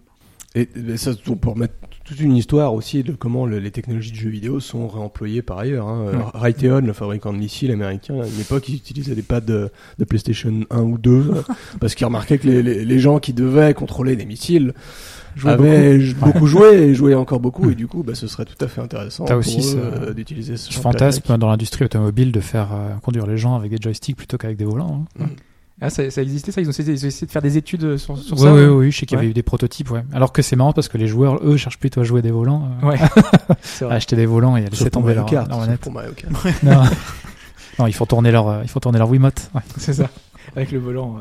Et, 0.55 0.67
et 0.89 0.97
ça, 0.97 1.11
on 1.27 1.35
peut 1.35 1.49
remettre 1.49 1.73
toute 2.05 2.19
une 2.21 2.35
histoire 2.35 2.73
aussi 2.73 3.03
de 3.03 3.11
comment 3.11 3.45
le- 3.45 3.59
les 3.59 3.69
technologies 3.69 4.11
de 4.11 4.15
jeux 4.15 4.29
vidéo 4.29 4.59
sont 4.59 4.87
réemployées 4.87 5.41
par 5.41 5.59
ailleurs. 5.59 5.87
Hein. 5.87 6.05
Ouais. 6.05 6.17
Raytheon, 6.33 6.79
le 6.81 6.93
fabricant 6.93 7.33
de 7.33 7.37
missiles 7.37 7.69
américain, 7.71 8.15
à 8.21 8.25
une 8.27 8.39
époque, 8.39 8.67
ils 8.69 8.75
utilisaient 8.75 9.13
des 9.13 9.21
pads 9.21 9.41
de, 9.41 9.69
de 9.99 10.05
PlayStation 10.05 10.53
1 10.71 10.81
ou 10.81 10.97
2 10.97 11.11
euh, 11.11 11.41
parce 11.79 11.93
qu'ils 11.95 12.05
remarquaient 12.07 12.37
que 12.37 12.47
les, 12.47 12.63
les, 12.63 12.85
les 12.85 12.99
gens 12.99 13.19
qui 13.19 13.33
devaient 13.33 13.73
contrôler 13.73 14.15
des 14.15 14.25
missiles 14.25 14.73
avaient 15.45 15.97
beaucoup, 16.13 16.31
beaucoup 16.31 16.47
joué 16.47 16.67
et 16.77 16.95
jouaient 16.95 17.13
encore 17.13 17.39
beaucoup 17.39 17.69
et 17.69 17.75
du 17.75 17.85
coup, 17.87 18.01
bah, 18.01 18.15
ce 18.15 18.25
serait 18.27 18.45
tout 18.45 18.55
à 18.63 18.67
fait 18.67 18.81
intéressant 18.81 19.25
pour 19.25 19.37
aussi 19.37 19.75
euh, 19.75 20.13
d'utiliser 20.13 20.57
ce 20.57 20.71
Je 20.71 20.79
fantasme 20.79 21.37
dans 21.37 21.47
l'industrie 21.49 21.85
automobile 21.85 22.31
de 22.31 22.39
faire 22.39 22.69
euh, 22.73 22.95
conduire 23.03 23.27
les 23.27 23.37
gens 23.37 23.55
avec 23.55 23.69
des 23.69 23.77
joysticks 23.79 24.15
plutôt 24.15 24.37
qu'avec 24.37 24.57
des 24.57 24.65
volants. 24.65 25.05
hein. 25.19 25.25
Ah, 25.79 25.89
ça, 25.91 26.09
ça 26.09 26.21
existait 26.23 26.51
ça? 26.51 26.59
Ils 26.59 26.67
ont, 26.67 26.71
essayé, 26.71 26.91
ils 26.93 27.05
ont 27.05 27.07
essayé 27.07 27.27
de 27.27 27.31
faire 27.31 27.41
des 27.41 27.55
études 27.57 27.97
sur, 27.97 28.17
sur 28.17 28.35
Oui, 28.35 28.41
ça. 28.43 28.53
oui, 28.53 28.61
ouais. 28.61 28.67
oui, 28.67 28.91
je 28.91 28.97
sais 28.99 29.05
qu'il 29.05 29.15
y 29.15 29.19
avait 29.19 29.29
eu 29.29 29.33
des 29.33 29.43
prototypes, 29.43 29.91
ouais. 29.91 30.03
Alors 30.11 30.31
que 30.33 30.41
c'est 30.41 30.55
marrant 30.55 30.73
parce 30.73 30.87
que 30.87 30.97
les 30.97 31.05
joueurs, 31.07 31.39
eux, 31.43 31.55
cherchent 31.57 31.77
plutôt 31.79 32.01
à 32.01 32.03
jouer 32.03 32.21
des 32.23 32.31
volants, 32.31 32.67
euh, 32.83 32.87
Ouais, 32.87 32.97
c'est 33.61 33.85
à 33.85 33.87
vrai. 33.89 33.97
acheter 33.97 34.15
des 34.15 34.25
volants 34.25 34.57
et 34.57 34.65
à 34.65 34.69
laisser 34.69 34.89
tomber 34.89 35.13
leur, 35.13 35.27
Kart, 35.27 35.47
leur 35.47 35.59
manette. 35.59 35.79
pour 35.81 35.91
Mario 35.91 36.11
Kart. 36.13 36.33
non. 36.63 36.81
non, 37.77 37.85
il 37.87 37.93
faut 37.93 38.05
tourner 38.07 38.31
leur, 38.31 38.47
euh, 38.47 38.59
il 38.63 38.69
faut 38.69 38.79
tourner 38.79 38.97
leur 38.97 39.09
Wiimote. 39.09 39.51
Ouais. 39.53 39.61
C'est 39.77 39.93
ça, 39.93 40.09
avec 40.55 40.71
le 40.71 40.79
volant. 40.79 41.17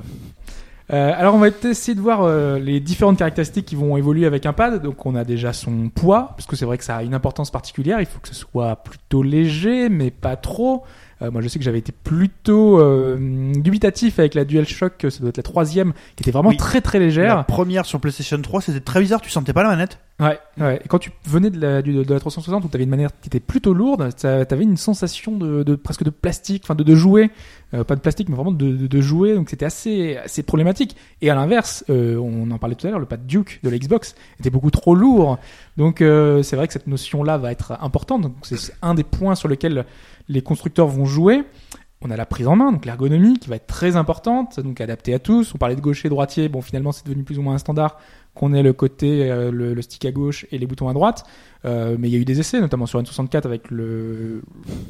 Euh, 0.92 1.12
alors 1.16 1.34
on 1.34 1.38
va 1.38 1.48
essayer 1.48 1.96
de 1.96 2.00
voir 2.00 2.22
euh, 2.22 2.60
les 2.60 2.78
différentes 2.78 3.18
caractéristiques 3.18 3.66
qui 3.66 3.74
vont 3.74 3.96
évoluer 3.96 4.24
avec 4.24 4.46
un 4.46 4.52
pad. 4.52 4.80
Donc 4.82 5.04
on 5.04 5.16
a 5.16 5.24
déjà 5.24 5.52
son 5.52 5.88
poids, 5.88 6.28
parce 6.36 6.46
que 6.46 6.54
c'est 6.56 6.64
vrai 6.64 6.78
que 6.78 6.84
ça 6.84 6.96
a 6.96 7.02
une 7.02 7.12
importance 7.14 7.50
particulière. 7.50 8.00
Il 8.00 8.06
faut 8.06 8.20
que 8.20 8.28
ce 8.28 8.34
soit 8.34 8.76
plutôt 8.76 9.22
léger, 9.22 9.88
mais 9.88 10.10
pas 10.10 10.36
trop. 10.36 10.84
Euh, 11.22 11.30
moi 11.30 11.40
je 11.40 11.48
sais 11.48 11.58
que 11.58 11.64
j'avais 11.64 11.78
été 11.78 11.92
plutôt 11.92 12.78
euh, 12.80 13.52
dubitatif 13.54 14.18
avec 14.18 14.34
la 14.34 14.44
DualShock, 14.44 15.06
ça 15.08 15.20
doit 15.20 15.30
être 15.30 15.38
la 15.38 15.42
troisième, 15.42 15.92
qui 16.14 16.22
était 16.22 16.30
vraiment 16.30 16.50
Oui. 16.50 16.56
très 16.58 16.80
très 16.82 16.98
La 16.98 17.04
légère. 17.06 17.44
première 17.46 17.86
sur 17.86 18.00
PlayStation 18.00 18.40
3, 18.40 18.60
c'était 18.60 18.80
très 18.80 19.00
bizarre, 19.00 19.20
tu 19.22 19.30
sentais 19.30 19.52
pas 19.54 19.62
la 19.62 19.70
manette? 19.70 19.98
Ouais, 20.18 20.38
ouais. 20.58 20.80
Et 20.82 20.88
quand 20.88 20.98
tu 20.98 21.10
venais 21.24 21.50
de 21.50 21.60
la, 21.60 21.82
de 21.82 22.02
la 22.10 22.18
360 22.18 22.64
où 22.64 22.68
tu 22.68 22.78
une 22.82 22.88
manière 22.88 23.10
qui 23.20 23.28
était 23.28 23.40
plutôt 23.40 23.74
lourde, 23.74 24.08
tu 24.18 24.26
avais 24.26 24.62
une 24.62 24.78
sensation 24.78 25.36
de, 25.36 25.74
presque 25.74 26.04
de 26.04 26.10
plastique, 26.10 26.62
enfin 26.64 26.74
de, 26.74 26.82
de 26.82 26.94
jouer, 26.94 27.30
Euh, 27.74 27.82
pas 27.84 27.96
de 27.96 28.00
plastique, 28.00 28.28
mais 28.28 28.36
vraiment 28.36 28.52
de, 28.52 28.86
de, 28.86 29.00
jouer. 29.00 29.34
Donc 29.34 29.50
c'était 29.50 29.66
assez, 29.66 30.16
assez 30.16 30.42
problématique. 30.42 30.96
Et 31.20 31.30
à 31.30 31.34
l'inverse, 31.34 31.84
euh, 31.90 32.16
on 32.16 32.50
en 32.50 32.58
parlait 32.58 32.76
tout 32.76 32.86
à 32.86 32.90
l'heure, 32.90 33.00
le 33.00 33.06
pad 33.06 33.26
Duke 33.26 33.60
de 33.62 33.68
la 33.68 33.76
Xbox 33.76 34.14
était 34.40 34.50
beaucoup 34.50 34.70
trop 34.70 34.94
lourd. 34.94 35.38
Donc 35.76 36.00
euh, 36.00 36.42
c'est 36.42 36.56
vrai 36.56 36.66
que 36.68 36.72
cette 36.72 36.86
notion-là 36.86 37.38
va 37.38 37.52
être 37.52 37.76
importante. 37.82 38.22
Donc 38.22 38.34
c'est 38.42 38.72
un 38.82 38.94
des 38.94 39.04
points 39.04 39.34
sur 39.34 39.48
lesquels 39.48 39.84
les 40.28 40.42
constructeurs 40.42 40.86
vont 40.86 41.04
jouer. 41.06 41.42
On 42.02 42.10
a 42.10 42.16
la 42.16 42.26
prise 42.26 42.46
en 42.46 42.56
main, 42.56 42.72
donc 42.72 42.84
l'ergonomie 42.84 43.38
qui 43.38 43.48
va 43.48 43.56
être 43.56 43.66
très 43.66 43.96
importante, 43.96 44.60
donc 44.60 44.80
adaptée 44.80 45.14
à 45.14 45.18
tous. 45.18 45.54
On 45.54 45.58
parlait 45.58 45.76
de 45.76 45.80
gaucher, 45.80 46.08
droitier. 46.08 46.48
Bon, 46.48 46.60
finalement, 46.60 46.92
c'est 46.92 47.06
devenu 47.06 47.24
plus 47.24 47.38
ou 47.38 47.42
moins 47.42 47.54
un 47.54 47.58
standard 47.58 47.98
qu'on 48.36 48.52
ait 48.52 48.62
le 48.62 48.72
côté, 48.72 49.30
euh, 49.30 49.50
le, 49.50 49.74
le 49.74 49.82
stick 49.82 50.04
à 50.04 50.12
gauche 50.12 50.46
et 50.52 50.58
les 50.58 50.66
boutons 50.66 50.88
à 50.88 50.92
droite. 50.92 51.24
Euh, 51.64 51.96
mais 51.98 52.08
il 52.08 52.12
y 52.12 52.16
a 52.16 52.20
eu 52.20 52.24
des 52.24 52.38
essais, 52.38 52.60
notamment 52.60 52.86
sur 52.86 53.00
N64 53.02 53.44
avec 53.44 53.70
le. 53.70 54.42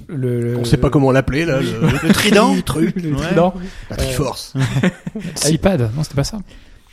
le 0.08 0.58
On 0.58 0.64
sait 0.64 0.76
pas 0.76 0.90
comment 0.90 1.10
l'appeler 1.10 1.46
là. 1.46 1.60
Le, 1.60 2.06
Le 2.06 2.08
trident 2.12 2.54
le 2.54 2.62
truc, 2.62 2.96
le 2.96 3.14
trident. 3.14 3.54
La 3.88 3.96
Triforce. 3.96 4.52
Six 5.36 5.58
pads, 5.58 5.78
non, 5.78 6.02
c'était 6.02 6.16
pas 6.16 6.24
ça. 6.24 6.38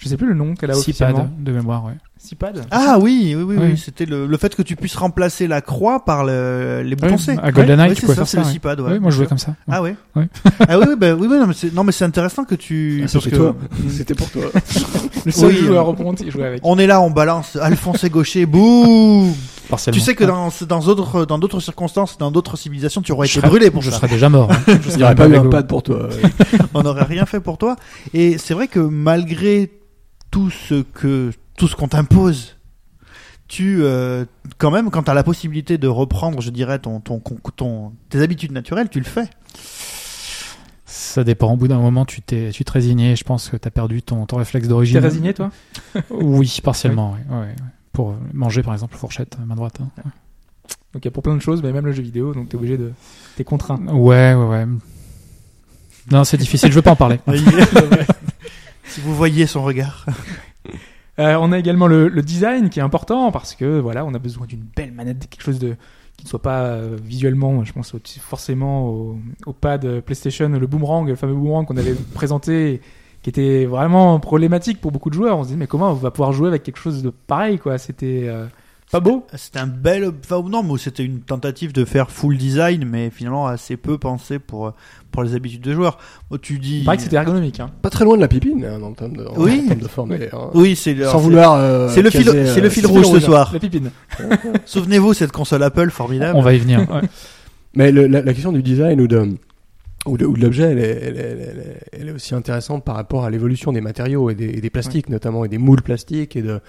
Je 0.03 0.09
sais 0.09 0.17
plus 0.17 0.27
le 0.27 0.33
nom 0.33 0.53
qu'elle 0.55 0.71
a 0.71 0.77
officiellement. 0.77 1.19
pads 1.19 1.29
de 1.39 1.51
mémoire, 1.51 1.85
ouais. 1.85 1.93
Six 2.17 2.35
pads. 2.35 2.51
Ah 2.71 2.99
oui, 3.01 3.33
oui, 3.35 3.43
oui, 3.43 3.55
oui. 3.59 3.67
Oui. 3.71 3.77
c'était 3.77 4.05
le, 4.05 4.27
le 4.27 4.37
fait 4.37 4.55
que 4.55 4.61
tu 4.61 4.75
puisses 4.77 4.95
remplacer 4.95 5.45
la 5.47 5.59
croix 5.61 6.05
par 6.05 6.23
le, 6.23 6.81
les 6.83 6.95
boutons 6.95 7.17
C. 7.17 7.35
à 7.41 7.51
GoldenEye, 7.51 7.89
Ouais, 7.89 7.95
tu 7.95 8.01
c'est 8.01 8.01
pouvais 8.07 8.15
ça, 8.15 8.21
faire 8.25 8.27
c'est 8.27 8.37
ça. 8.37 8.43
le. 8.47 8.53
C-pad, 8.53 8.79
ouais. 8.79 8.99
Moi, 8.99 9.11
je 9.11 9.17
jouais 9.17 9.25
comme 9.27 9.37
ça. 9.37 9.55
Ah 9.69 9.81
ouais. 9.81 9.95
Ouais. 10.15 10.27
ah 10.69 10.79
oui, 10.79 10.85
oui, 10.89 10.95
bah, 10.97 11.13
oui, 11.13 11.27
oui, 11.29 11.37
non, 11.39 11.47
mais 11.47 11.53
c'est, 11.53 11.73
non, 11.73 11.83
mais 11.83 11.91
c'est 11.91 12.05
intéressant 12.05 12.45
que 12.45 12.55
tu. 12.55 12.99
Ah, 13.03 13.07
parce 13.11 13.23
C'était 13.25 13.35
que 13.35 13.41
toi. 13.41 13.55
C'était 13.89 14.15
pour 14.15 14.29
toi. 14.29 14.43
Le 15.25 15.31
seul 15.31 15.49
Oui, 15.49 15.57
joueur 15.57 15.89
euh, 15.89 15.93
au 15.93 16.29
jouait 16.31 16.45
avec. 16.47 16.61
on 16.63 16.77
est 16.79 16.87
là, 16.87 17.01
on 17.01 17.09
balance 17.11 17.57
Alphonse 17.57 18.03
et 18.05 18.09
gaucher, 18.09 18.45
bouh. 18.45 19.35
Partiellement. 19.69 19.97
Tu 19.97 20.03
sais 20.03 20.15
que 20.15 20.23
dans, 20.25 20.49
dans 20.67 20.79
d'autres, 20.79 21.25
dans 21.25 21.39
d'autres 21.39 21.59
circonstances, 21.61 22.17
dans 22.17 22.31
d'autres 22.31 22.57
civilisations, 22.57 23.01
tu 23.01 23.11
aurais 23.13 23.27
Je 23.27 23.33
été 23.33 23.39
serais- 23.41 23.49
brûlé 23.49 23.71
pour 23.71 23.81
je 23.81 23.91
ça. 23.91 23.97
serais 23.97 24.07
déjà 24.09 24.29
mort. 24.29 24.49
hein. 24.51 24.57
Je 24.67 24.91
Il 24.91 24.97
n'y 24.97 25.03
aurait 25.03 25.15
pas 25.15 25.27
eu 25.27 25.35
un 25.35 25.45
pad 25.49 25.67
pour 25.67 25.83
toi. 25.83 26.09
on 26.73 26.83
n'aurait 26.83 27.03
rien 27.03 27.25
fait 27.25 27.39
pour 27.39 27.57
toi. 27.57 27.75
Et 28.13 28.37
c'est 28.37 28.53
vrai 28.53 28.67
que 28.67 28.79
malgré 28.79 29.71
tout 30.33 30.49
ce 30.49 30.81
que 30.81 31.31
tout 31.57 31.67
ce 31.67 31.75
qu'on 31.75 31.87
t'impose, 31.87 32.57
tu 33.47 33.83
euh, 33.83 34.25
quand 34.57 34.71
même 34.71 34.89
quand 34.89 35.03
t'as 35.03 35.13
la 35.13 35.23
possibilité 35.23 35.77
de 35.77 35.87
reprendre, 35.87 36.41
je 36.41 36.49
dirais 36.49 36.79
ton 36.79 36.99
ton, 36.99 37.21
ton 37.55 37.93
tes 38.09 38.19
habitudes 38.19 38.51
naturelles, 38.51 38.89
tu 38.89 38.97
le 38.99 39.05
fais. 39.05 39.29
Ça 40.85 41.23
dépend. 41.23 41.53
Au 41.53 41.57
bout 41.57 41.67
d'un 41.67 41.79
moment, 41.79 42.05
tu 42.05 42.21
t'es, 42.23 42.49
tu 42.51 42.65
te 42.65 42.71
résignais. 42.71 43.15
Je 43.15 43.23
pense 43.23 43.49
que 43.49 43.57
t'as 43.57 43.69
perdu 43.69 44.01
ton, 44.01 44.25
ton 44.25 44.37
réflexe 44.37 44.65
T'es 44.65 44.69
d'origine. 44.69 44.97
résigné, 44.97 45.33
toi? 45.35 45.51
Oui, 46.09 46.59
partiellement. 46.63 47.15
Pour 47.91 48.15
manger, 48.33 48.63
par 48.63 48.73
exemple, 48.73 48.95
fourchette, 48.95 49.37
main 49.45 49.55
droite. 49.55 49.77
hein. 49.81 49.89
Donc 50.93 51.03
il 51.03 51.05
y 51.05 51.07
a 51.07 51.11
pour 51.11 51.21
plein 51.23 51.35
de 51.35 51.41
choses, 51.41 51.61
mais 51.61 51.71
même 51.71 51.85
le 51.85 51.91
jeu 51.91 52.01
vidéo, 52.01 52.33
donc 52.33 52.49
t'es 52.49 52.55
obligé 52.55 52.77
de. 52.77 52.91
T'es 53.35 53.43
contraint. 53.43 53.77
Ouais, 53.87 54.33
ouais, 54.33 54.45
ouais. 54.47 54.65
Non, 56.11 56.23
c'est 56.23 56.37
difficile. 56.37 56.69
Je 56.71 56.75
veux 56.75 56.81
pas 56.81 56.91
en 56.91 56.95
parler. 56.95 57.19
si 58.85 59.01
vous 59.01 59.15
voyez 59.15 59.45
son 59.47 59.63
regard. 59.63 60.05
Euh, 61.19 61.35
on 61.39 61.51
a 61.51 61.59
également 61.59 61.85
le, 61.85 62.07
le 62.07 62.21
design 62.23 62.71
qui 62.71 62.79
est 62.79 62.81
important 62.81 63.31
parce 63.31 63.53
que 63.53 63.79
voilà, 63.79 64.03
on 64.03 64.15
a 64.15 64.17
besoin 64.17 64.47
d'une 64.47 64.65
belle 64.75 64.91
manette, 64.91 65.29
quelque 65.29 65.43
chose 65.43 65.59
de 65.59 65.75
qui 66.17 66.25
ne 66.25 66.29
soit 66.29 66.41
pas 66.41 66.61
euh, 66.63 66.97
visuellement, 67.03 67.63
je 67.63 67.71
pense 67.71 67.93
au- 67.93 67.99
forcément 68.19 68.87
au, 68.89 69.19
au 69.45 69.53
pad 69.53 69.99
PlayStation, 70.01 70.49
le 70.49 70.65
boomerang, 70.65 71.07
le 71.07 71.15
fameux 71.15 71.35
boomerang 71.35 71.67
qu'on 71.67 71.77
avait 71.77 71.93
présenté, 72.15 72.81
qui 73.21 73.29
était 73.29 73.65
vraiment 73.65 74.19
problématique 74.19 74.81
pour 74.81 74.91
beaucoup 74.91 75.11
de 75.11 75.13
joueurs. 75.15 75.37
On 75.37 75.43
se 75.43 75.49
dit 75.49 75.55
mais 75.55 75.67
comment 75.67 75.91
on 75.91 75.93
va 75.93 76.09
pouvoir 76.09 76.33
jouer 76.33 76.47
avec 76.47 76.63
quelque 76.63 76.79
chose 76.79 77.03
de 77.03 77.11
pareil 77.11 77.59
quoi? 77.59 77.77
C'était 77.77 78.23
euh, 78.25 78.47
Pas 78.91 78.99
beau 78.99 79.23
C'était 79.35 79.59
un 79.59 79.67
bel, 79.67 80.11
enfin 80.23 80.41
non, 80.41 80.63
mais 80.63 80.79
c'était 80.79 81.05
une 81.05 81.19
tentative 81.21 81.73
de 81.73 81.85
faire 81.85 82.09
full 82.09 82.39
design, 82.39 82.85
mais 82.85 83.11
finalement 83.11 83.45
assez 83.45 83.77
peu 83.77 83.99
pensé 83.99 84.39
pour 84.39 84.73
pour 85.13 85.23
les 85.23 85.33
habitudes 85.35 85.61
de 85.61 85.71
joueurs. 85.73 85.97
Bon, 86.29 86.37
tu 86.37 86.59
dis. 86.59 86.79
Il 86.79 86.83
paraît 86.83 86.97
que 86.97 87.03
c'était 87.03 87.15
ergonomique. 87.15 87.61
Hein. 87.61 87.69
Pas 87.81 87.89
très 87.89 88.03
loin 88.03 88.17
de 88.17 88.21
la 88.21 88.27
pipine, 88.27 88.65
hein, 88.65 88.81
en 88.83 88.91
termes 88.91 89.15
de, 89.15 89.23
en 89.25 89.33
Oui. 89.37 89.65
termes 89.67 89.79
de 89.79 89.87
forme. 89.87 90.11
hein. 90.11 90.49
Oui, 90.53 90.75
c'est 90.75 90.93
le- 90.93 91.05
Sans 91.05 91.19
c'est- 91.19 91.23
vouloir. 91.23 91.53
euh, 91.55 91.87
C'est 91.89 92.01
le 92.01 92.09
fil, 92.09 92.25
caser, 92.25 92.45
c'est 92.47 92.59
le 92.59 92.67
euh, 92.67 92.69
fil 92.69 92.85
rouge 92.85 93.05
ce 93.09 93.19
soir. 93.21 93.51
La 93.53 93.59
pipine. 93.59 93.91
Souvenez-vous 94.65 95.13
cette 95.13 95.31
console 95.31 95.63
Apple 95.63 95.89
formidable. 95.91 96.37
On 96.37 96.41
va 96.41 96.53
y 96.53 96.57
venir. 96.59 96.79
Ouais. 96.89 97.01
Mais 97.75 97.91
le- 97.91 98.07
la, 98.07 98.21
la 98.21 98.33
question 98.33 98.51
du 98.51 98.61
design 98.61 98.99
ou 99.01 99.07
de 99.07 99.29
ou 100.05 100.17
de, 100.17 100.25
ou 100.25 100.35
de 100.35 100.41
l'objet, 100.41 100.63
elle, 100.63 100.79
est- 100.79 100.83
elle, 100.83 101.15
est- 101.15 101.19
elle, 101.19 101.39
est- 101.39 101.49
elle 101.53 101.59
est- 101.59 101.79
elle 102.01 102.09
est 102.09 102.11
aussi 102.11 102.35
intéressante 102.35 102.83
par 102.83 102.95
rapport 102.95 103.23
à 103.23 103.29
l'évolution 103.29 103.71
des 103.71 103.79
matériaux 103.81 104.29
et 104.29 104.35
des, 104.35 104.49
et 104.49 104.59
des 104.61 104.69
plastiques 104.69 105.07
notamment 105.09 105.45
et 105.45 105.47
des 105.47 105.57
moules 105.57 105.81
plastiques 105.81 106.35
et 106.35 106.41
de 106.41 106.59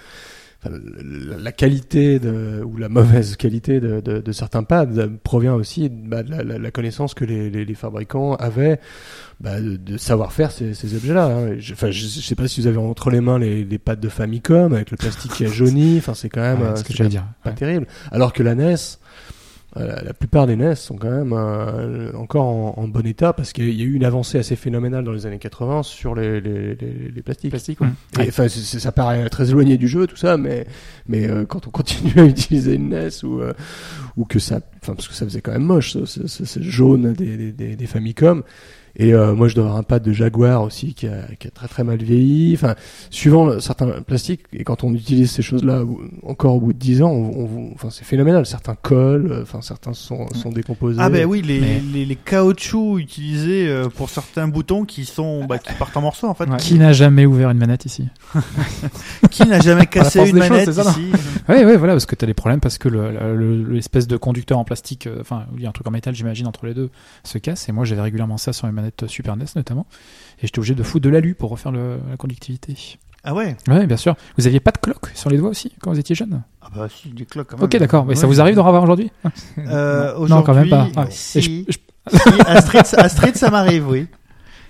la, 0.69 1.37
la 1.37 1.51
qualité 1.51 2.19
de, 2.19 2.61
ou 2.63 2.77
la 2.77 2.89
mauvaise 2.89 3.35
qualité 3.35 3.79
de, 3.79 4.01
de, 4.01 4.19
de 4.19 4.31
certains 4.31 4.63
pads 4.63 4.87
provient 5.23 5.55
aussi 5.55 5.89
bah, 5.89 6.23
de 6.23 6.31
la, 6.31 6.43
la- 6.43 6.57
la 6.57 6.71
connaissance 6.71 7.13
que 7.13 7.25
les, 7.25 7.49
les, 7.49 7.65
les 7.65 7.73
fabricants 7.75 8.35
avaient 8.35 8.79
bah, 9.39 9.59
de, 9.61 9.75
de 9.77 9.97
savoir 9.97 10.33
faire 10.33 10.51
ces, 10.51 10.73
ces 10.73 10.95
objets-là. 10.95 11.25
hein. 11.25 11.55
Je, 11.59 11.73
enfin, 11.73 11.91
je, 11.91 11.99
je 12.07 12.21
sais 12.21 12.35
pas 12.35 12.47
si 12.47 12.61
vous 12.61 12.67
avez 12.67 12.77
entre 12.77 13.09
les 13.09 13.21
mains 13.21 13.39
les, 13.39 13.63
les 13.63 13.77
pads 13.79 13.95
de 13.95 14.09
Famicom 14.09 14.73
avec 14.73 14.91
le 14.91 14.97
plastique 14.97 15.31
qui 15.33 15.43
est 15.43 15.53
jauni. 15.53 15.97
Enfin, 15.97 16.13
c'est 16.13 16.29
quand 16.29 16.41
même 16.41 16.61
Ouais, 16.61 16.67
euh, 16.67 16.75
ce 16.75 16.83
que 16.83 17.03
dire. 17.03 17.25
pas 17.43 17.49
Ouais. 17.51 17.55
terrible. 17.55 17.87
Alors 18.11 18.33
que 18.33 18.43
la 18.43 18.55
NES, 18.55 18.63
euh, 18.73 18.75
la, 19.83 20.01
la 20.03 20.13
plupart 20.13 20.47
des 20.47 20.55
NES 20.55 20.75
sont 20.75 20.95
quand 20.95 21.09
même 21.09 21.33
euh, 21.33 22.11
encore 22.13 22.45
en, 22.45 22.73
en 22.77 22.87
bon 22.87 23.05
état 23.05 23.33
parce 23.33 23.51
qu'il 23.53 23.73
y 23.73 23.81
a 23.81 23.85
eu 23.85 23.93
une 23.93 24.05
avancée 24.05 24.37
assez 24.37 24.55
phénoménale 24.55 25.03
dans 25.03 25.11
les 25.11 25.25
années 25.25 25.37
80 25.39 25.83
sur 25.83 26.15
les, 26.15 26.39
les, 26.41 26.75
les, 26.75 27.11
les 27.13 27.21
plastiques. 27.21 27.51
Plastique, 27.51 27.81
ouais. 27.81 27.87
Et, 28.19 28.27
Enfin, 28.29 28.47
ça 28.47 28.91
paraît 28.91 29.27
très 29.29 29.49
éloigné 29.49 29.77
du 29.77 29.87
jeu, 29.87 30.07
tout 30.07 30.15
ça, 30.15 30.37
mais 30.37 30.65
mais 31.07 31.29
euh, 31.29 31.45
quand 31.45 31.67
on 31.67 31.71
continue 31.71 32.13
à 32.17 32.25
utiliser 32.25 32.75
une 32.75 32.89
NES 32.89 33.09
ou 33.23 33.41
euh, 33.41 33.53
ou 34.17 34.25
que 34.25 34.39
ça, 34.39 34.61
enfin 34.81 34.95
parce 34.95 35.07
que 35.07 35.13
ça 35.13 35.25
faisait 35.25 35.41
quand 35.41 35.51
même 35.51 35.63
moche, 35.63 35.91
ce, 35.91 36.05
ce- 36.05 36.27
ce- 36.45 36.61
jaune 36.61 37.13
des, 37.13 37.35
des, 37.37 37.51
des, 37.51 37.75
des 37.75 37.87
Famicom. 37.87 38.43
Et 38.97 39.13
euh, 39.13 39.33
moi, 39.35 39.47
je 39.49 39.55
dois 39.55 39.65
avoir 39.65 39.77
un 39.77 39.83
pad 39.83 40.01
de 40.03 40.13
Jaguar 40.13 40.63
aussi 40.63 40.93
qui 40.93 41.07
a, 41.07 41.23
qui 41.39 41.47
a 41.47 41.51
très 41.51 41.67
très 41.67 41.83
mal 41.83 41.97
vieilli. 42.01 42.53
Enfin, 42.55 42.75
suivant 43.09 43.45
le- 43.45 43.59
certains 43.59 43.87
plastiques, 44.01 44.41
et 44.53 44.63
quand 44.63 44.83
on 44.83 44.93
utilise 44.93 45.31
ces 45.31 45.41
choses-là 45.41 45.83
encore 46.23 46.55
au 46.55 46.59
bout 46.61 46.73
de 46.73 46.77
10 46.79 47.01
ans, 47.01 47.11
on, 47.11 47.45
on- 47.45 47.71
enfin, 47.73 47.89
c'est 47.89 48.05
phénoménal. 48.05 48.45
Certains 48.45 48.75
collent, 48.75 49.31
euh, 49.31 49.41
enfin 49.43 49.61
certains 49.61 49.93
sont, 49.93 50.27
sont 50.33 50.49
décomposés. 50.51 50.99
Ah 51.01 51.09
ben 51.09 51.25
oui, 51.25 51.41
les, 51.41 51.59
Mais- 51.59 51.81
les, 51.93 52.05
les 52.05 52.15
caoutchoucs 52.15 52.99
utilisés 52.99 53.67
euh, 53.67 53.89
pour 53.89 54.09
certains 54.09 54.47
boutons 54.47 54.85
qui 54.85 55.05
sont 55.05 55.43
bah, 55.45 55.57
qui 55.59 55.73
partent 55.73 55.97
en 55.97 56.01
morceaux 56.01 56.27
en 56.27 56.33
fait. 56.33 56.49
Ouais. 56.49 56.57
Qui 56.57 56.75
n'a 56.75 56.93
jamais 56.93 57.25
ouvert 57.25 57.49
une 57.49 57.57
manette 57.57 57.85
ici? 57.85 58.07
Qui 59.31 59.45
n'a 59.47 59.59
jamais 59.59 59.85
cassé 59.87 60.19
une 60.19 60.25
choses, 60.27 60.33
manette 60.35 60.67
ici? 60.69 61.11
Oui, 61.49 61.57
oui, 61.63 61.75
voilà, 61.77 61.93
parce 61.93 62.05
que 62.05 62.15
t'as 62.15 62.25
des 62.25 62.33
problèmes 62.33 62.59
parce 62.59 62.77
que 62.77 62.89
le- 62.89 63.11
le- 63.11 63.73
l'espèce 63.73 64.07
de 64.07 64.17
conducteur 64.17 64.57
en 64.57 64.63
plastique, 64.63 65.07
enfin, 65.19 65.43
il 65.55 65.61
y 65.61 65.65
a 65.65 65.69
un 65.69 65.71
truc 65.71 65.85
en 65.87 65.91
métal, 65.91 66.15
j'imagine, 66.15 66.47
entre 66.47 66.65
les 66.65 66.73
deux, 66.73 66.89
se 67.23 67.37
casse. 67.37 67.69
Et 67.69 67.71
moi, 67.71 67.85
j'avais 67.85 68.01
régulièrement 68.01 68.37
ça 68.37 68.51
sur 68.53 68.65
mes 68.67 68.71
manettes 68.85 69.07
Super 69.07 69.35
NES 69.35 69.45
notamment. 69.55 69.85
Et 70.39 70.47
j'étais 70.47 70.59
obligé 70.59 70.75
de 70.75 70.83
foutre 70.83 71.03
de 71.05 71.09
l'alu 71.09 71.35
pour 71.35 71.49
refaire 71.49 71.71
le- 71.71 71.99
la 72.09 72.17
conductivité. 72.17 72.75
Ah 73.23 73.33
ouais? 73.33 73.57
Oui, 73.67 73.85
bien 73.87 73.97
sûr. 73.97 74.15
Vous 74.37 74.45
aviez 74.47 74.59
pas 74.59 74.71
de 74.71 74.77
cloque 74.77 75.09
sur 75.15 75.29
les 75.29 75.37
doigts 75.37 75.49
aussi 75.49 75.71
quand 75.81 75.91
vous 75.91 75.99
étiez 75.99 76.15
jeune? 76.15 76.43
Ah 76.61 76.67
bah 76.75 76.87
si, 76.89 77.09
des 77.09 77.25
cloques 77.25 77.47
quand 77.49 77.57
même. 77.57 77.65
Ok, 77.65 77.75
d'accord. 77.77 78.05
Mais 78.05 78.15
ça 78.15 78.27
Ouais. 78.27 78.33
vous 78.33 78.41
arrive 78.41 78.55
d'en 78.55 78.65
avoir 78.67 78.83
aujourd'hui? 78.83 79.11
Euh, 79.57 80.27
Non, 80.27 80.43
quand 80.43 80.53
même 80.53 80.69
pas. 80.69 80.81
aujourd'hui, 80.83 80.99
Ouais. 81.01 81.07
Si, 81.11 81.37
Et 81.39 81.41
je- 81.41 81.71
je- 81.71 81.77
Si, 82.17 82.41
à 82.45 82.61
Street, 82.61 82.83
à 82.97 83.09
Street, 83.09 83.31
ça 83.33 83.49
m'arrive, 83.49 83.87
oui. 83.89 84.05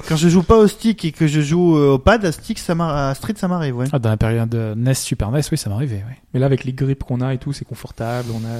Quand 0.07 0.15
je 0.15 0.29
joue 0.29 0.43
pas 0.43 0.57
au 0.57 0.67
stick 0.67 1.03
et 1.03 1.11
que 1.11 1.25
je 1.27 1.41
joue 1.41 1.75
euh, 1.77 1.93
au 1.93 1.99
pad, 1.99 2.23
à 2.23 2.31
stick, 2.31 2.59
ça 2.59 2.73
à 2.79 3.13
Street, 3.15 3.33
ça 3.35 3.47
m'arrive, 3.49 3.75
ouais. 3.75 3.87
Ah, 3.91 3.99
dans 3.99 4.09
la 4.09 4.17
période 4.17 4.47
de 4.49 4.73
NES, 4.75 4.93
Super 4.93 5.31
NES, 5.31 5.41
oui, 5.51 5.57
ça 5.57 5.69
m'arrivait. 5.69 6.03
Oui. 6.07 6.15
Mais 6.33 6.39
là, 6.39 6.45
avec 6.45 6.63
les 6.63 6.71
grips 6.73 7.03
qu'on 7.03 7.19
a 7.21 7.33
et 7.33 7.37
tout, 7.37 7.51
c'est 7.53 7.65
confortable. 7.65 8.29
On 8.33 8.37
a, 8.45 8.57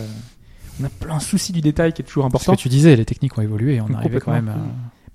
on 0.81 0.85
a 0.85 0.89
plein 0.89 1.17
de 1.17 1.21
soucis 1.21 1.53
du 1.53 1.61
détail 1.61 1.93
qui 1.93 2.01
est 2.01 2.05
toujours 2.05 2.23
Ce 2.23 2.27
important. 2.27 2.53
que 2.55 2.57
tu 2.61 2.67
disais, 2.69 2.95
les 2.97 3.05
techniques 3.05 3.37
ont 3.37 3.41
évolué 3.41 3.75
et 3.75 3.81
on 3.81 3.93
arrivait 3.93 4.19
quand 4.19 4.31
même 4.33 4.49
à... 4.49 4.55